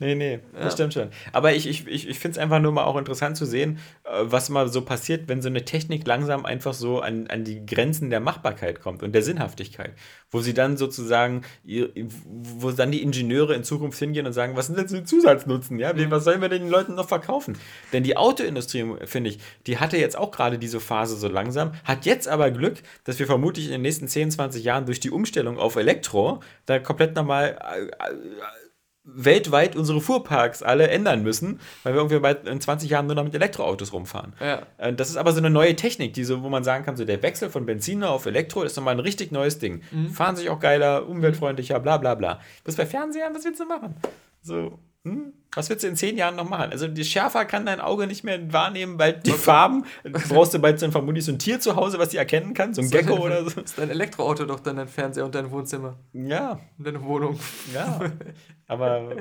Nee, 0.00 0.14
nee, 0.14 0.38
das 0.54 0.74
stimmt 0.74 0.94
schon. 0.94 1.08
Aber 1.32 1.54
ich, 1.54 1.66
ich, 1.66 1.84
ich, 1.88 2.08
ich 2.08 2.18
finde 2.20 2.36
es 2.36 2.38
einfach 2.38 2.60
nur 2.60 2.70
mal 2.70 2.84
auch 2.84 2.96
interessant 2.96 3.36
zu 3.36 3.44
sehen, 3.44 3.78
äh, 4.04 4.10
was 4.22 4.48
mal 4.48 4.68
so 4.68 4.82
passiert, 4.82 5.26
wenn 5.28 5.42
so 5.42 5.48
eine 5.48 5.64
Technik 5.64 6.06
langsam 6.06 6.46
einfach 6.46 6.72
so 6.72 7.00
an, 7.00 7.26
an 7.26 7.42
die 7.42 7.66
Grenzen 7.66 8.08
der 8.08 8.20
Machbarkeit 8.20 8.80
kommt 8.80 9.02
und 9.02 9.12
der 9.12 9.22
Sinnhaftigkeit. 9.22 9.92
Wo 10.30 10.38
sie 10.40 10.54
dann 10.54 10.76
sozusagen, 10.76 11.42
wo 11.64 12.70
dann 12.70 12.92
die 12.92 13.02
Ingenieure 13.02 13.54
in 13.54 13.64
Zukunft 13.64 13.98
hingehen 13.98 14.26
und 14.26 14.32
sagen, 14.32 14.54
was 14.56 14.66
sind 14.66 14.78
denn 14.78 14.86
so 14.86 15.00
Zusatznutzen? 15.00 15.78
Ja? 15.80 15.96
Wie- 15.96 16.08
Was 16.10 16.22
sollen 16.24 16.40
wir 16.42 16.48
den 16.48 16.68
Leuten 16.68 16.94
noch 16.94 17.08
verkaufen? 17.08 17.56
Denn 17.92 18.04
die 18.04 18.16
Autoindustrie, 18.16 18.84
finde 19.04 19.30
ich, 19.30 19.38
die 19.66 19.78
hatte 19.78 19.96
jetzt 19.96 20.16
auch 20.16 20.30
gerade 20.30 20.58
diese 20.58 20.78
Phase 20.80 21.16
so 21.16 21.26
langsam, 21.28 21.72
hat 21.84 22.06
jetzt 22.06 22.28
aber 22.28 22.50
Glück, 22.52 22.76
dass 23.04 23.18
wir 23.18 23.26
vermutlich 23.26 23.66
in 23.66 23.72
den 23.72 23.82
nächsten 23.82 24.06
10, 24.06 24.30
20 24.30 24.62
Jahren 24.62 24.86
durch 24.86 25.00
die 25.00 25.10
Umstellung 25.10 25.58
auf 25.58 25.74
Elektro 25.76 26.40
da 26.66 26.78
komplett 26.78 27.16
nochmal 27.16 27.58
äh, 27.60 28.12
weltweit 29.14 29.74
unsere 29.76 30.00
Fuhrparks 30.00 30.62
alle 30.62 30.88
ändern 30.88 31.22
müssen, 31.22 31.60
weil 31.82 31.94
wir 31.94 31.98
irgendwie 31.98 32.18
bald 32.18 32.46
in 32.46 32.60
20 32.60 32.90
Jahren 32.90 33.06
nur 33.06 33.16
noch 33.16 33.24
mit 33.24 33.34
Elektroautos 33.34 33.92
rumfahren. 33.92 34.34
Ja. 34.40 34.62
Äh, 34.76 34.92
Das 34.92 35.08
ist 35.10 35.16
aber 35.16 35.32
so 35.32 35.38
eine 35.38 35.50
neue 35.50 35.74
Technik, 35.76 36.12
die 36.14 36.24
so, 36.24 36.42
wo 36.42 36.48
man 36.48 36.64
sagen 36.64 36.84
kann, 36.84 36.96
so 36.96 37.04
der 37.04 37.22
Wechsel 37.22 37.50
von 37.50 37.66
Benziner 37.66 38.10
auf 38.10 38.26
Elektro 38.26 38.62
ist 38.62 38.76
nochmal 38.76 38.94
ein 38.94 39.00
richtig 39.00 39.32
neues 39.32 39.58
Ding. 39.58 39.82
Fahren 40.12 40.36
sich 40.36 40.50
auch 40.50 40.60
geiler, 40.60 41.08
umweltfreundlicher, 41.08 41.80
bla 41.80 41.96
bla 41.96 42.14
bla. 42.14 42.40
Das 42.64 42.76
bei 42.76 42.86
Fernsehern, 42.86 43.34
was 43.34 43.44
willst 43.44 43.60
du 43.60 43.64
machen? 43.66 43.94
So, 44.42 44.78
hm? 45.10 45.32
Was 45.54 45.70
willst 45.70 45.82
du 45.82 45.88
in 45.88 45.96
zehn 45.96 46.16
Jahren 46.16 46.36
noch 46.36 46.48
machen? 46.48 46.70
Also 46.70 46.88
die 46.88 47.04
schärfer 47.04 47.44
kann 47.44 47.64
dein 47.64 47.80
Auge 47.80 48.06
nicht 48.06 48.22
mehr 48.22 48.52
wahrnehmen, 48.52 48.98
weil 48.98 49.14
die 49.14 49.30
Farben, 49.32 49.86
brauchst 50.04 50.52
du 50.52 50.58
bald 50.58 50.78
so 50.78 50.86
ein, 50.86 50.92
vermutlich 50.92 51.24
so 51.24 51.32
ein 51.32 51.38
Tier 51.38 51.58
zu 51.58 51.74
Hause, 51.74 51.98
was 51.98 52.10
die 52.10 52.18
erkennen 52.18 52.52
kann, 52.52 52.74
so 52.74 52.82
ein 52.82 52.90
Gecko 52.90 53.16
oder 53.16 53.48
so. 53.48 53.60
Ist 53.60 53.78
dein 53.78 53.90
Elektroauto 53.90 54.44
doch 54.44 54.60
dann 54.60 54.76
dein 54.76 54.88
Fernseher 54.88 55.24
und 55.24 55.34
dein 55.34 55.50
Wohnzimmer 55.50 55.96
Ja, 56.12 56.60
und 56.76 56.86
deine 56.86 57.02
Wohnung. 57.02 57.40
Ja, 57.74 57.98
aber 58.68 59.16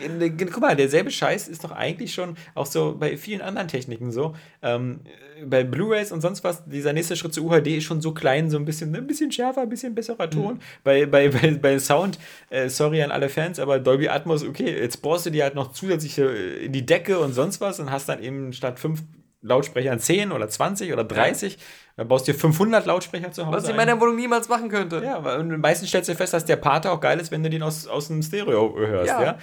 äh, 0.00 0.30
guck 0.30 0.60
mal, 0.60 0.74
derselbe 0.74 1.12
Scheiß 1.12 1.46
ist 1.46 1.62
doch 1.62 1.70
eigentlich 1.70 2.12
schon 2.12 2.36
auch 2.54 2.66
so 2.66 2.96
bei 2.98 3.16
vielen 3.16 3.40
anderen 3.40 3.68
Techniken 3.68 4.10
so. 4.10 4.34
Ähm, 4.62 5.00
äh, 5.04 5.10
bei 5.46 5.64
Blu-rays 5.64 6.12
und 6.12 6.20
sonst 6.20 6.44
was, 6.44 6.64
dieser 6.66 6.92
nächste 6.92 7.16
Schritt 7.16 7.34
zu 7.34 7.44
UHD 7.46 7.68
ist 7.78 7.84
schon 7.84 8.00
so 8.00 8.12
klein, 8.12 8.50
so 8.50 8.56
ein 8.58 8.64
bisschen, 8.64 8.94
ein 8.94 9.06
bisschen 9.06 9.30
schärfer, 9.32 9.62
ein 9.62 9.68
bisschen 9.68 9.94
besserer 9.94 10.28
Ton. 10.30 10.60
Bei, 10.84 11.06
bei, 11.06 11.28
bei, 11.28 11.50
bei 11.52 11.78
Sound, 11.78 12.18
äh, 12.50 12.68
sorry 12.68 13.02
an 13.02 13.10
alle 13.10 13.28
Fans, 13.28 13.58
aber 13.58 13.78
Dolby 13.78 14.08
Atmos, 14.08 14.44
okay, 14.44 14.78
jetzt 14.80 15.02
bohrst 15.02 15.26
du 15.26 15.30
dir 15.30 15.44
halt 15.44 15.54
noch 15.54 15.72
zusätzliche 15.72 16.24
äh, 16.24 16.64
in 16.66 16.72
die 16.72 16.84
Decke 16.86 17.18
und 17.18 17.32
sonst 17.32 17.60
was 17.60 17.80
und 17.80 17.90
hast 17.90 18.08
dann 18.08 18.22
eben 18.22 18.52
statt 18.52 18.78
fünf 18.80 19.02
Lautsprechern 19.40 20.00
10 20.00 20.32
oder 20.32 20.48
20 20.48 20.92
oder 20.92 21.04
30, 21.04 21.58
dann 21.96 22.08
baust 22.08 22.26
du 22.26 22.32
dir 22.32 22.38
500 22.38 22.84
Lautsprecher 22.86 23.30
zu 23.30 23.46
Hause. 23.46 23.56
Was 23.56 23.64
ich 23.64 23.70
in 23.70 23.74
ein. 23.78 23.86
meiner 23.86 24.00
Wohnung 24.00 24.16
niemals 24.16 24.48
machen 24.48 24.68
könnte. 24.68 25.00
Ja, 25.04 25.18
und 25.36 25.58
meistens 25.60 25.88
stellst 25.90 26.08
du 26.08 26.14
fest, 26.16 26.32
dass 26.34 26.44
der 26.44 26.56
Pater 26.56 26.90
auch 26.92 27.00
geil 27.00 27.20
ist, 27.20 27.30
wenn 27.30 27.42
du 27.44 27.48
den 27.50 27.62
aus, 27.62 27.86
aus 27.86 28.08
dem 28.08 28.20
Stereo 28.22 28.74
hörst, 28.76 29.08
Ja. 29.08 29.22
ja. 29.22 29.38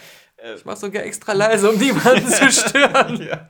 Ich 0.55 0.65
mach 0.65 0.75
sogar 0.75 1.03
extra 1.03 1.31
leise, 1.33 1.69
um 1.71 1.77
niemanden 1.79 2.27
zu 2.27 2.51
stören. 2.51 3.19
ja. 3.25 3.49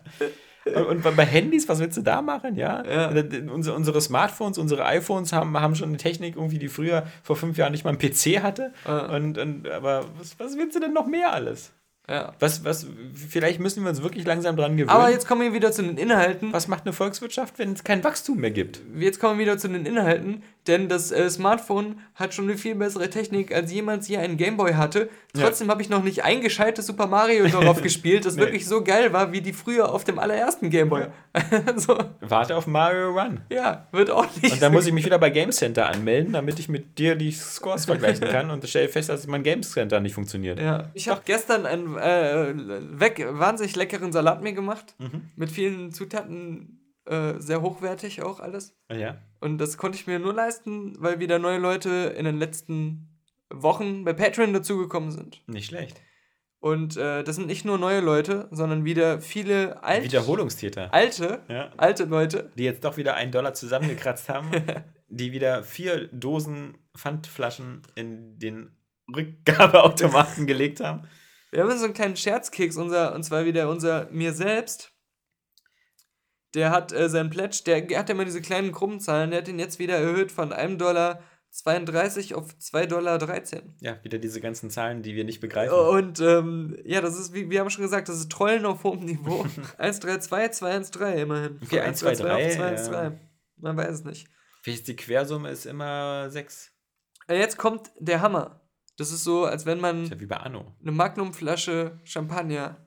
Und, 0.74 1.06
und 1.06 1.16
bei 1.16 1.26
Handys, 1.26 1.70
was 1.70 1.80
willst 1.80 1.98
du 1.98 2.02
da 2.02 2.22
machen, 2.24 2.56
ja? 2.56 2.84
Ja. 2.86 3.10
Unsere, 3.52 3.76
unsere 3.76 4.02
Smartphones, 4.02 4.58
unsere 4.58 4.86
iPhones 4.86 5.32
haben, 5.32 5.60
haben 5.60 5.76
schon 5.76 5.90
eine 5.90 5.98
Technik 5.98 6.36
irgendwie, 6.36 6.58
die 6.58 6.70
früher 6.70 7.04
vor 7.22 7.36
fünf 7.36 7.58
Jahren 7.58 7.72
nicht 7.72 7.84
mal 7.84 7.92
einen 7.92 8.00
PC 8.00 8.42
hatte. 8.42 8.74
Ja. 8.86 9.16
Und, 9.16 9.38
und, 9.38 9.70
aber 9.70 10.06
was, 10.18 10.40
was 10.40 10.58
willst 10.58 10.76
du 10.76 10.80
denn 10.80 10.94
noch 10.94 11.06
mehr 11.06 11.34
alles? 11.34 11.72
Ja. 12.10 12.34
Was, 12.40 12.64
was, 12.64 12.86
vielleicht 13.14 13.60
müssen 13.60 13.84
wir 13.84 13.90
uns 13.90 14.02
wirklich 14.04 14.26
langsam 14.26 14.56
dran 14.56 14.78
gewöhnen. 14.78 14.90
Aber 14.90 15.10
jetzt 15.10 15.28
kommen 15.28 15.42
wir 15.42 15.54
wieder 15.54 15.72
zu 15.72 15.82
den 15.82 15.98
Inhalten. 15.98 16.54
was 16.54 16.68
macht 16.68 16.86
eine 16.86 16.94
Volkswirtschaft, 16.94 17.58
wenn 17.58 17.74
es 17.74 17.84
kein 17.84 18.04
Wachstum 18.04 18.38
mehr 18.40 18.52
gibt? 18.52 18.80
Jetzt 18.98 19.20
kommen 19.20 19.40
wir 19.40 19.46
wieder 19.46 19.58
zu 19.58 19.68
den 19.68 19.86
Inhalten, 19.86 20.44
denn 20.68 20.88
das 20.88 21.12
äh, 21.12 21.30
Smartphone 21.30 22.00
hat 22.16 22.34
schon 22.34 22.46
eine 22.48 22.58
viel 22.58 22.76
bessere 22.76 23.10
Technik, 23.10 23.54
als 23.54 23.72
jemals 23.72 24.08
je 24.08 24.18
ein 24.18 24.38
Gameboy 24.38 24.74
hatte. 24.74 25.10
Trotzdem 25.34 25.70
habe 25.70 25.82
ich 25.82 25.90
noch 25.90 26.04
nicht 26.04 26.24
ein 26.24 26.42
gescheites 26.42 26.86
Super 26.88 27.08
Mario 27.08 27.48
darauf 27.48 27.82
gespielt, 27.84 28.26
das 28.26 28.36
Nee. 28.36 28.42
wirklich 28.42 28.66
so 28.68 28.84
geil 28.84 29.12
war 29.12 29.32
wie 29.34 29.42
die 29.42 29.52
früher 29.54 29.92
auf 29.92 30.04
dem 30.04 30.18
allerersten 30.20 30.70
Gameboy. 30.70 31.08
so, 31.76 31.98
Warte 32.22 32.56
auf 32.56 32.68
Mario 32.68 33.12
Run. 33.12 33.42
ja, 33.50 33.88
wird 33.92 34.10
auch 34.12 34.28
nicht. 34.42 34.54
Und 34.54 34.62
dann 34.62 34.72
muss 34.72 34.86
ich 34.88 34.94
mich 34.94 35.06
wieder 35.06 35.20
bei 35.20 35.30
Game 35.30 35.52
Center 35.52 35.88
anmelden, 35.90 36.34
damit 36.34 36.60
ich 36.60 36.70
mit 36.70 36.98
dir 36.98 37.16
die 37.16 37.32
Scores 37.32 37.86
vergleichen 37.86 38.28
kann 38.30 38.50
und 38.50 38.68
stelle 38.70 38.88
fest, 38.90 39.10
dass 39.10 39.28
mein 39.28 39.44
Game 39.44 39.62
Center 39.64 40.00
nicht 40.00 40.14
funktioniert. 40.14 40.60
Ja. 40.60 40.86
Ich 40.94 41.10
habe 41.10 41.22
gestern 41.26 41.66
einen 41.66 41.95
äh, 41.98 43.00
weg, 43.00 43.26
wahnsinnig 43.30 43.76
leckeren 43.76 44.12
Salat 44.12 44.42
mir 44.42 44.54
gemacht. 44.54 44.96
Mhm. 45.00 45.30
Mit 45.36 45.52
vielen 45.52 45.92
Zutaten, 45.92 46.82
äh, 47.06 47.34
sehr 47.40 47.62
hochwertig 47.62 48.22
auch 48.24 48.40
alles. 48.40 48.76
Ja. 48.92 49.18
Und 49.40 49.58
das 49.60 49.78
konnte 49.78 49.98
ich 49.98 50.08
mir 50.08 50.20
nur 50.20 50.34
leisten, 50.34 50.94
weil 51.00 51.20
wieder 51.20 51.40
neue 51.40 51.60
Leute 51.60 52.14
in 52.18 52.26
den 52.26 52.38
letzten 52.38 53.10
Wochen 53.52 54.04
bei 54.04 54.14
Patreon 54.14 54.54
dazugekommen 54.54 55.12
sind. 55.12 55.42
Nicht 55.48 55.68
schlecht. 55.68 56.02
Und 56.60 56.98
äh, 56.98 57.24
das 57.24 57.36
sind 57.36 57.46
nicht 57.46 57.64
nur 57.64 57.78
neue 57.78 58.00
Leute, 58.00 58.48
sondern 58.50 58.86
wieder 58.86 59.22
viele 59.22 59.84
alt, 59.84 60.04
Wiederholungstäter. 60.04 60.92
alte, 60.92 61.42
Ja. 61.48 61.70
alte 61.78 62.06
Leute. 62.06 62.52
Die 62.58 62.64
jetzt 62.64 62.84
doch 62.84 62.98
wieder 62.98 63.14
einen 63.14 63.32
Dollar 63.32 63.54
zusammengekratzt 63.54 64.30
haben, 64.30 64.50
die 65.08 65.32
wieder 65.32 65.62
vier 65.64 66.08
Dosen 66.08 66.76
Pfandflaschen 66.98 67.84
in 67.94 68.40
den 68.40 68.72
Rückgabeautomaten 69.16 70.48
gelegt 70.48 70.80
haben. 70.80 71.04
Wir 71.56 71.64
haben 71.64 71.78
so 71.78 71.86
einen 71.86 71.94
kleinen 71.94 72.18
Scherzkeks, 72.18 72.76
unser, 72.76 73.16
und 73.16 73.24
zwar 73.24 73.46
wieder 73.46 73.70
unser 73.70 74.10
mir 74.12 74.34
selbst. 74.34 74.92
Der 76.54 76.70
hat 76.70 76.92
äh, 76.92 77.08
seinen 77.08 77.30
Pledge, 77.30 77.62
der 77.66 77.78
hat 77.98 78.10
ja 78.10 78.16
immer 78.16 78.26
diese 78.26 78.42
kleinen 78.42 78.74
Krummzahlen, 78.74 79.32
der 79.32 79.40
hat 79.40 79.48
ihn 79.48 79.58
jetzt 79.58 79.80
wieder 79.80 79.98
erhöht 79.98 80.34
von 80.34 80.52
einem 80.52 80.78
Dollar 80.78 81.24
32 81.52 82.36
auf 82.36 82.50
2,13 82.60 82.88
Dollar. 82.88 83.20
Ja, 83.80 84.04
wieder 84.04 84.18
diese 84.18 84.42
ganzen 84.42 84.70
Zahlen, 84.70 85.02
die 85.02 85.16
wir 85.16 85.24
nicht 85.24 85.40
begreifen. 85.40 85.74
Und 85.74 86.20
ähm, 86.20 86.78
ja, 86.84 87.00
das 87.00 87.18
ist, 87.18 87.34
wie 87.34 87.50
wir 87.50 87.62
haben 87.62 87.70
schon 87.70 87.84
gesagt, 87.84 88.10
das 88.10 88.18
ist 88.18 88.34
Trollen 88.34 88.66
auf 88.66 88.84
hohem 88.84 89.06
Niveau. 89.06 89.46
132, 89.78 90.58
213 90.58 91.20
immerhin. 91.20 91.60
Okay, 91.64 91.78
Von 91.78 92.10
123 92.10 92.32
auf 92.32 92.40
ja. 92.42 92.82
213. 92.84 93.20
Man 93.56 93.78
weiß 93.78 93.92
es 93.92 94.04
nicht. 94.04 94.28
Vielleicht 94.62 94.90
die 94.90 94.98
Quersumme 94.98 95.50
ist 95.52 95.66
immer 95.66 96.30
sechs. 96.30 96.74
Äh, 97.30 97.40
Jetzt 97.40 97.58
kommt 97.58 97.94
der 97.98 98.20
Hammer. 98.20 98.65
Das 98.98 99.12
ist 99.12 99.24
so, 99.24 99.46
als 99.46 99.66
wenn 99.66 99.80
man 99.82 100.06
ja 100.06 100.20
wie 100.20 100.26
bei 100.26 100.38
Anno. 100.38 100.74
eine 100.82 100.92
Magnumflasche 100.92 102.00
Champagner 102.06 102.78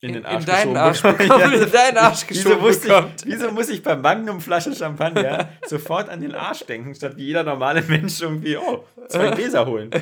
In, 0.00 0.12
den 0.14 0.22
in 0.22 0.26
Arsch 0.26 0.44
deinen 0.44 0.74
geschoben 0.74 0.76
Arsch 0.76 1.02
bekommt. 1.02 1.20
Ja. 1.40 1.50
in 1.52 1.70
deinen 1.72 1.98
Arsch 1.98 2.24
Wieso, 2.28 2.48
geschoben 2.48 2.62
muss 2.66 2.76
ich, 2.76 2.82
bekommt. 2.82 3.22
wieso 3.24 3.50
muss 3.52 3.68
ich 3.68 3.82
bei 3.82 3.94
Magnum 3.96 4.40
Flasche 4.40 4.74
Champagner 4.74 5.48
sofort 5.66 6.08
an 6.08 6.20
den 6.20 6.34
Arsch 6.34 6.64
denken, 6.66 6.94
statt 6.94 7.16
wie 7.16 7.26
jeder 7.26 7.44
normale 7.44 7.82
Mensch 7.82 8.20
irgendwie, 8.20 8.56
oh, 8.56 8.84
zwei 9.08 9.30
Gläser 9.30 9.66
holen? 9.66 9.90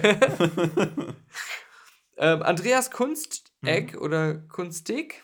Ähm, 2.22 2.42
Andreas 2.42 2.90
Kunsteck 2.90 3.94
Mhm. 3.94 3.98
oder 4.02 4.34
Kunstek. 4.34 5.22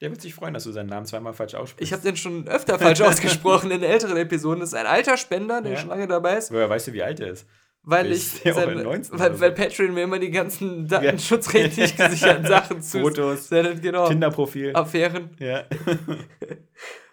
Der 0.00 0.10
wird 0.10 0.20
sich 0.22 0.34
freuen, 0.34 0.54
dass 0.54 0.64
du 0.64 0.72
seinen 0.72 0.88
Namen 0.88 1.04
zweimal 1.04 1.34
falsch 1.34 1.54
aussprichst. 1.54 1.82
Ich 1.82 1.92
habe 1.92 2.02
den 2.02 2.16
schon 2.16 2.48
öfter 2.48 2.78
falsch 2.78 3.02
ausgesprochen 3.02 3.70
in 3.70 3.82
älteren 3.82 4.16
Episoden. 4.16 4.60
Das 4.60 4.70
ist 4.70 4.74
ein 4.74 4.86
alter 4.86 5.16
Spender, 5.18 5.60
der 5.60 5.72
Ja. 5.72 5.78
schon 5.78 5.88
lange 5.90 6.06
dabei 6.06 6.36
ist, 6.38 6.50
Woher 6.52 6.70
weißt 6.70 6.86
du, 6.88 6.92
wie 6.94 7.02
alt 7.02 7.20
er 7.20 7.28
ist? 7.32 7.46
Weil 7.86 8.10
ich 8.10 8.44
in 8.44 8.82
19 8.82 9.18
weil, 9.18 9.40
weil 9.40 9.52
Patreon 9.52 9.94
mir 9.94 10.02
immer 10.02 10.18
die 10.18 10.30
ganzen 10.30 10.86
datenschutzrechtlich 10.88 11.96
gesicherten 11.96 12.44
Sachen 12.44 12.82
zu 12.82 13.00
Fotos, 13.00 13.48
sendet, 13.48 13.80
genau. 13.80 14.08
Tinder-Profil. 14.08 14.72
Affären. 14.74 15.30
Ja. 15.38 15.64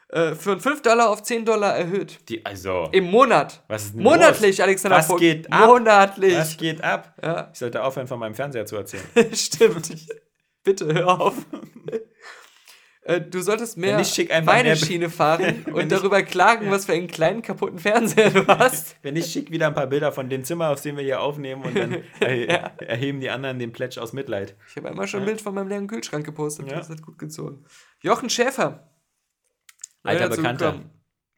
Äh, 0.09 0.35
von 0.35 0.59
5 0.59 0.83
Dollar 0.83 1.09
auf 1.09 1.23
10 1.23 1.43
Dollar 1.43 1.75
erhöht. 1.75 2.19
Die, 2.29 2.45
also, 2.45 2.87
Im 2.91 3.05
Monat. 3.05 3.63
was 3.67 3.85
ist 3.85 3.95
denn 3.95 4.03
Monatlich, 4.03 4.59
los? 4.59 4.63
Alexander 4.67 4.97
Was 4.97 5.07
Vogt. 5.07 5.21
geht 5.21 5.51
ab? 5.51 5.65
Monatlich. 5.67 6.37
Was 6.37 6.55
geht 6.55 6.83
ab? 6.83 7.15
Ja, 7.19 7.49
Ich 7.51 7.57
sollte 7.57 7.81
aufhören, 7.81 8.05
von 8.05 8.19
meinem 8.19 8.35
Fernseher 8.35 8.67
zu 8.67 8.75
erzählen. 8.75 9.03
stimmt. 9.33 9.89
Ich, 9.89 10.07
bitte 10.63 10.85
hör 10.93 11.19
auf. 11.19 11.33
Äh, 13.05 13.19
du 13.19 13.41
solltest 13.41 13.77
mehr 13.77 13.97
nicht, 13.97 14.29
meine 14.45 14.77
Schiene 14.77 15.09
fahren 15.09 15.65
und 15.73 15.91
darüber 15.91 16.23
klagen, 16.23 16.71
was 16.71 16.85
für 16.85 16.93
einen 16.93 17.07
kleinen 17.07 17.41
kaputten 17.41 17.77
Fernseher 17.77 18.29
du 18.29 18.47
hast. 18.47 18.95
Wenn 19.01 19.15
nicht, 19.15 19.29
schick 19.29 19.51
wieder 19.51 19.67
ein 19.67 19.73
paar 19.73 19.87
Bilder 19.87 20.13
von 20.13 20.29
dem 20.29 20.45
Zimmer, 20.45 20.69
aus 20.69 20.83
dem 20.83 20.95
wir 20.95 21.03
hier 21.03 21.19
aufnehmen 21.19 21.63
und 21.63 21.77
dann 21.77 21.97
erhe 22.21 22.71
erheben 22.77 23.19
die 23.19 23.29
anderen 23.29 23.59
den 23.59 23.73
Pledge 23.73 24.01
aus 24.01 24.13
Mitleid. 24.13 24.55
Ich 24.69 24.77
habe 24.77 24.89
einmal 24.89 25.07
schon 25.07 25.21
ein 25.21 25.25
Bild 25.25 25.41
von 25.41 25.53
meinem 25.53 25.67
leeren 25.67 25.87
Kühlschrank 25.87 26.25
gepostet. 26.25 26.71
Ja. 26.71 26.77
Das 26.77 26.89
hat 26.89 27.01
gut 27.01 27.19
gezogen. 27.19 27.65
Jochen 28.01 28.29
Schäfer. 28.29 28.89
Alter 30.03 30.29
Bekannter. 30.29 30.71
gekommen. 30.71 30.89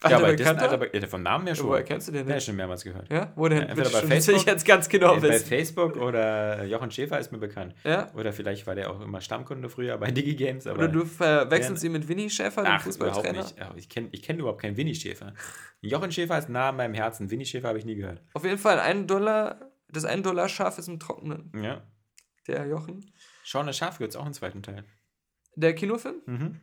Ja, 0.10 0.18
aber 0.18 0.28
Bekannter? 0.34 0.64
alter 0.64 0.78
Be 0.78 0.90
ja, 0.94 1.08
vom 1.08 1.24
Namen 1.24 1.48
her 1.48 1.56
schon. 1.56 1.68
Woher 1.68 1.84
kennst 1.84 2.08
du 2.08 2.12
den 2.12 2.28
Ja, 2.28 2.34
denn? 2.34 2.42
schon 2.42 2.56
mehrmals 2.56 2.84
gehört. 2.84 3.12
Ja, 3.12 3.32
wo 3.36 3.48
denn? 3.48 3.60
Ja, 3.60 3.66
entweder 3.66 3.90
bei 3.90 4.02
will 4.04 4.18
ich 4.18 4.26
Facebook- 4.26 4.48
jetzt 4.48 4.66
ganz 4.66 4.90
genau 4.90 5.16
Äh, 5.16 5.20
Bei 5.20 5.30
wissen. 5.30 5.48
Facebook 5.48 5.96
oder 5.98 6.64
Jochen 6.66 6.92
Schäfer 6.92 7.20
ist 7.20 7.32
mir 7.32 7.38
bekannt. 7.38 7.76
Ja? 7.84 8.14
Oder 8.14 8.34
vielleicht 8.34 8.66
war 8.68 8.76
der 8.76 8.92
auch 8.92 9.02
immer 9.02 9.22
Stammkunde 9.22 9.70
früher 9.70 9.98
bei 9.98 10.12
Digigames. 10.12 10.68
Aber 10.68 10.80
Oder 10.80 10.88
du 10.90 11.06
verwechselst 11.06 11.84
Ja. 11.84 11.88
ihn 11.88 11.94
mit 11.94 12.08
Winnie 12.08 12.30
Schäfer, 12.30 12.62
dem 12.64 12.68
Ach, 12.68 12.68
überhaupt 12.68 12.84
Fußballtrainer? 12.84 13.44
nicht. 13.44 13.58
Ja, 13.58 13.74
Ich 13.76 13.90
kenne 13.90 14.10
ich 14.12 14.22
kenn 14.24 14.40
überhaupt 14.40 14.62
keinen 14.62 14.78
Winnie 14.78 14.96
Schäfer. 14.96 15.34
Jochen 15.82 16.12
Schäfer 16.12 16.38
ist 16.38 16.50
nah 16.50 16.70
an 16.70 16.78
meinem 16.78 16.94
Herzen. 16.94 17.30
Winnie 17.32 17.46
Schäfer 17.46 17.68
habe 17.70 17.78
ich 17.80 17.86
nie 17.86 17.96
gehört. 17.96 18.22
Auf 18.34 18.44
jeden 18.44 18.58
Fall 18.58 18.80
ein 18.80 19.08
Dollar, 19.08 19.72
das 19.90 20.06
ein 20.06 20.24
Dollar 20.24 20.50
Schaf 20.50 20.78
ist 20.78 20.88
im 20.88 21.00
Trockenen. 21.00 21.52
Ja. 21.62 21.82
Der 22.48 22.66
Jochen. 22.68 23.12
Shaun 23.44 23.66
das 23.68 23.78
Schaf 23.78 23.98
gibt 23.98 24.12
es 24.12 24.16
auch 24.16 24.26
einen 24.26 24.34
zweiten 24.34 24.62
Teil. 24.64 24.84
Der 25.56 25.74
Kinofilm? 25.74 26.16
Mhm. 26.26 26.62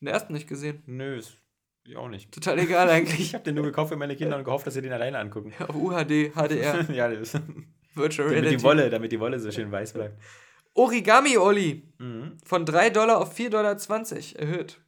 Den 0.00 0.08
ersten 0.08 0.32
nicht 0.32 0.48
gesehen. 0.48 0.82
Nö, 0.86 1.16
ist, 1.16 1.36
ich 1.84 1.96
auch 1.96 2.08
nicht. 2.08 2.32
Total 2.32 2.58
egal 2.58 2.86
Ich 2.88 2.92
eigentlich. 2.92 3.34
habe 3.34 3.44
den 3.44 3.54
nur 3.54 3.64
gekauft 3.64 3.90
für 3.90 3.96
meine 3.96 4.16
Kinder 4.16 4.36
und 4.36 4.44
gehofft, 4.44 4.66
dass 4.66 4.74
sie 4.74 4.82
den 4.82 4.92
alleine 4.92 5.18
angucken. 5.18 5.52
Auf 5.66 5.74
UHD, 5.74 6.32
HDR, 6.34 6.90
ja, 6.92 7.08
das, 7.08 7.34
Virtual 7.94 8.28
damit 8.28 8.44
die 8.44 8.48
Reality. 8.48 8.62
Wolle, 8.62 8.90
damit 8.90 9.12
die 9.12 9.20
Wolle 9.20 9.38
so 9.40 9.50
schön 9.50 9.70
weiß 9.72 9.92
bleibt. 9.94 10.20
Origami 10.74 11.36
Olli. 11.36 11.82
Mhm. 11.98 12.38
Von 12.44 12.64
3 12.64 12.90
Dollar 12.90 13.18
auf 13.18 13.36
4,20 13.36 13.50
Dollar 13.50 14.40
erhöht. 14.40 14.80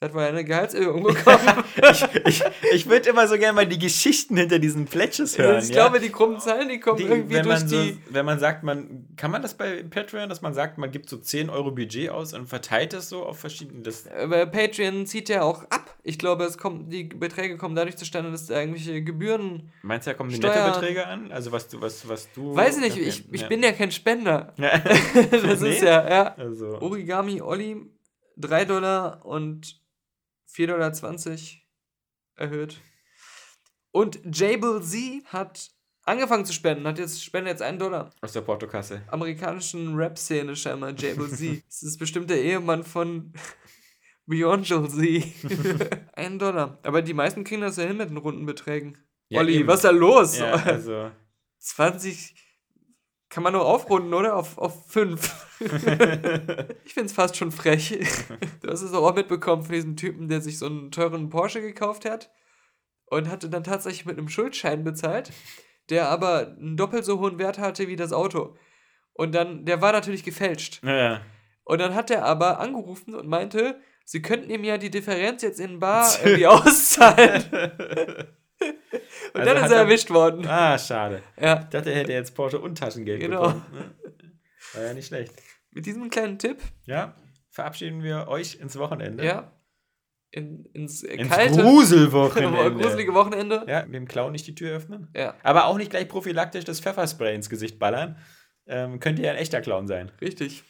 Das 0.00 0.10
hat 0.10 0.14
wohl 0.14 0.22
eine 0.22 0.44
Gehaltserhöhung 0.44 1.02
bekommen. 1.02 1.38
Ich, 1.90 2.04
ich, 2.26 2.42
ich 2.72 2.88
würde 2.88 3.08
immer 3.08 3.26
so 3.28 3.36
gerne 3.38 3.52
mal 3.54 3.66
die 3.66 3.78
Geschichten 3.78 4.36
hinter 4.36 4.58
diesen 4.58 4.84
Pledges 4.86 5.38
hören. 5.38 5.62
ich 5.62 5.68
ja? 5.68 5.74
glaube, 5.88 6.00
die 6.00 6.10
krummen 6.10 6.38
Zahlen, 6.40 6.68
die 6.68 6.80
kommen 6.80 6.98
die, 6.98 7.04
irgendwie 7.04 7.36
wenn, 7.36 7.44
durch 7.44 7.60
man 7.60 7.68
die. 7.68 7.92
so, 7.92 8.14
wenn 8.14 8.26
man 8.26 8.38
sagt, 8.40 8.62
man 8.64 9.06
kann 9.16 9.30
man 9.30 9.42
das 9.42 9.54
bei 9.56 9.82
Patreon, 9.84 10.28
dass 10.28 10.42
man 10.42 10.54
sagt, 10.54 10.76
man 10.76 10.90
gibt 10.90 11.08
so 11.08 11.16
10 11.16 11.50
Euro 11.50 11.70
Budget 11.70 12.10
aus 12.10 12.34
und 12.34 12.48
verteilt 12.48 12.92
das 12.92 13.08
so 13.08 13.24
auf 13.24 13.38
verschiedene. 13.38 13.82
Das, 13.82 14.06
Aber 14.08 14.44
Patreon 14.46 15.06
zieht 15.06 15.28
ja 15.28 15.42
auch 15.42 15.62
ab. 15.70 15.96
Ich 16.02 16.18
glaube, 16.18 16.44
es 16.44 16.58
kommt, 16.58 16.92
die 16.92 17.04
Beträge 17.04 17.56
kommen 17.56 17.74
dadurch 17.76 17.96
zustande, 17.96 18.30
dass 18.30 18.46
da 18.46 18.58
irgendwelche 18.60 19.02
Gebühren. 19.02 19.70
meinst 19.82 20.06
du, 20.06 20.10
da 20.10 20.16
kommen 20.16 20.30
die 20.30 20.38
Nettobeträge 20.38 21.06
an? 21.06 21.30
Also 21.32 21.52
was 21.52 21.68
du, 21.68 21.80
was, 21.80 22.08
was 22.08 22.30
du. 22.32 22.54
Weiß 22.54 22.76
ich 22.76 22.82
nicht, 22.82 22.92
Okay, 22.96 23.02
ich, 23.08 23.32
ich 23.32 23.40
ja. 23.42 23.48
bin 23.48 23.62
ja 23.62 23.72
kein 23.72 23.90
Spender. 23.92 24.52
Ja. 24.58 24.70
Das 25.42 25.60
Nee? 25.60 25.70
ist 25.70 25.82
ja, 25.82 26.08
ja. 26.08 26.34
Also, 26.36 26.78
Origami 26.80 27.40
Olli 27.40 27.76
3 28.36 28.64
Dollar 28.64 29.24
und 29.24 29.80
4,20 30.52 30.66
Dollar 30.66 31.42
erhöht. 32.36 32.80
Und 33.90 34.20
Jable 34.24 34.80
Z 34.82 35.24
hat 35.26 35.70
angefangen 36.04 36.44
zu 36.44 36.52
spenden, 36.52 36.86
hat 36.86 36.98
jetzt 36.98 37.22
spendet 37.24 37.52
jetzt 37.54 37.62
1 37.62 37.78
Dollar. 37.78 38.10
aus 38.20 38.32
der 38.32 38.40
Portokasse. 38.42 39.02
Amerikanischen 39.08 39.94
Rap-Szene 39.96 40.56
scheinbar, 40.56 40.94
Jable 40.96 41.28
Z. 41.28 41.62
Das 41.66 41.82
ist 41.82 41.98
bestimmt 41.98 42.30
der 42.30 42.42
Ehemann 42.42 42.84
von 42.84 43.32
Beyond 44.26 44.66
Z. 44.66 44.78
1 46.14 46.38
Dollar. 46.38 46.78
Aber 46.82 47.02
die 47.02 47.14
meisten 47.14 47.44
kriegen 47.44 47.62
das 47.62 47.76
ja 47.76 47.84
hin 47.84 47.96
mit 47.96 48.10
den 48.10 48.16
runden 48.16 48.46
Beträgen. 48.46 48.98
Ja, 49.28 49.40
Olli, 49.40 49.56
eben. 49.56 49.68
was 49.68 49.76
ist 49.76 49.84
da 49.84 49.90
los? 49.90 50.38
Ja, 50.38 50.52
also. 50.54 51.10
20 51.58 52.34
kann 53.28 53.42
man 53.42 53.52
nur 53.52 53.66
aufrunden, 53.66 54.14
oder? 54.14 54.36
Auf, 54.36 54.56
auf 54.58 54.86
5. 54.90 55.60
ich 56.84 56.94
finde 56.94 57.06
es 57.06 57.12
fast 57.12 57.36
schon 57.36 57.52
frech. 57.52 57.98
Du 58.62 58.70
hast 58.70 58.82
es 58.82 58.92
auch 58.92 59.14
mitbekommen 59.14 59.62
von 59.62 59.74
diesem 59.74 59.96
Typen, 59.96 60.28
der 60.28 60.40
sich 60.40 60.58
so 60.58 60.66
einen 60.66 60.90
teuren 60.90 61.28
Porsche 61.28 61.60
gekauft 61.60 62.08
hat 62.08 62.30
und 63.06 63.28
hatte 63.28 63.50
dann 63.50 63.64
tatsächlich 63.64 64.06
mit 64.06 64.18
einem 64.18 64.28
Schuldschein 64.28 64.84
bezahlt, 64.84 65.32
der 65.90 66.08
aber 66.08 66.56
einen 66.58 66.76
doppelt 66.76 67.04
so 67.04 67.20
hohen 67.20 67.38
Wert 67.38 67.58
hatte 67.58 67.88
wie 67.88 67.96
das 67.96 68.12
Auto. 68.12 68.56
Und 69.12 69.34
dann, 69.34 69.64
der 69.64 69.82
war 69.82 69.92
natürlich 69.92 70.24
gefälscht. 70.24 70.82
Ja. 70.84 71.20
Und 71.64 71.80
dann 71.80 71.94
hat 71.94 72.10
er 72.10 72.24
aber 72.24 72.60
angerufen 72.60 73.14
und 73.14 73.28
meinte, 73.28 73.80
sie 74.04 74.22
könnten 74.22 74.48
ihm 74.48 74.64
ja 74.64 74.78
die 74.78 74.90
Differenz 74.90 75.42
jetzt 75.42 75.60
in 75.60 75.80
Bar 75.80 76.10
irgendwie 76.24 76.46
auszahlen. 76.46 77.44
Und 79.34 79.40
Also 79.40 79.54
dann 79.54 79.64
ist 79.64 79.70
er 79.70 79.76
er- 79.78 79.82
erwischt 79.84 80.10
worden. 80.10 80.46
Ah, 80.46 80.78
schade. 80.78 81.22
Ja. 81.40 81.60
Ich 81.60 81.68
dachte, 81.68 81.90
er 81.92 81.96
hätte 82.00 82.12
jetzt 82.12 82.34
Porsche 82.34 82.58
und 82.60 82.76
Taschengeld 82.78 83.20
Genau. 83.20 83.42
bekommen. 83.42 83.64
ne? 83.72 83.94
War 84.74 84.82
ja 84.84 84.94
nicht 84.94 85.06
schlecht. 85.06 85.32
Mit 85.70 85.86
diesem 85.86 86.08
kleinen 86.10 86.38
Tipp, 86.38 86.58
Ja, 86.86 87.14
verabschieden 87.50 88.02
wir 88.02 88.26
euch 88.28 88.56
ins 88.60 88.78
Wochenende. 88.78 89.24
ja, 89.24 89.52
in, 90.30 90.64
ins, 90.74 91.02
äh, 91.04 91.14
Ins 91.14 91.30
kalte, 91.30 91.62
Gruselwochenende. 91.62 92.74
gruselige 92.82 93.14
Wochenende. 93.14 93.64
Ja, 93.68 93.82
dem 93.82 94.06
Clown 94.08 94.32
nicht 94.32 94.46
die 94.46 94.54
Tür 94.54 94.76
öffnen. 94.76 95.08
Ja, 95.14 95.34
Aber 95.42 95.66
auch 95.66 95.76
nicht 95.78 95.90
gleich 95.90 96.08
prophylaktisch 96.08 96.64
das 96.64 96.80
Pfefferspray 96.80 97.34
ins 97.34 97.48
Gesicht 97.48 97.78
ballern. 97.78 98.18
Ähm, 98.66 99.00
könnte 99.00 99.22
ja 99.22 99.30
ein 99.30 99.38
echter 99.38 99.60
Clown 99.62 99.86
sein. 99.86 100.12
richtig. 100.20 100.64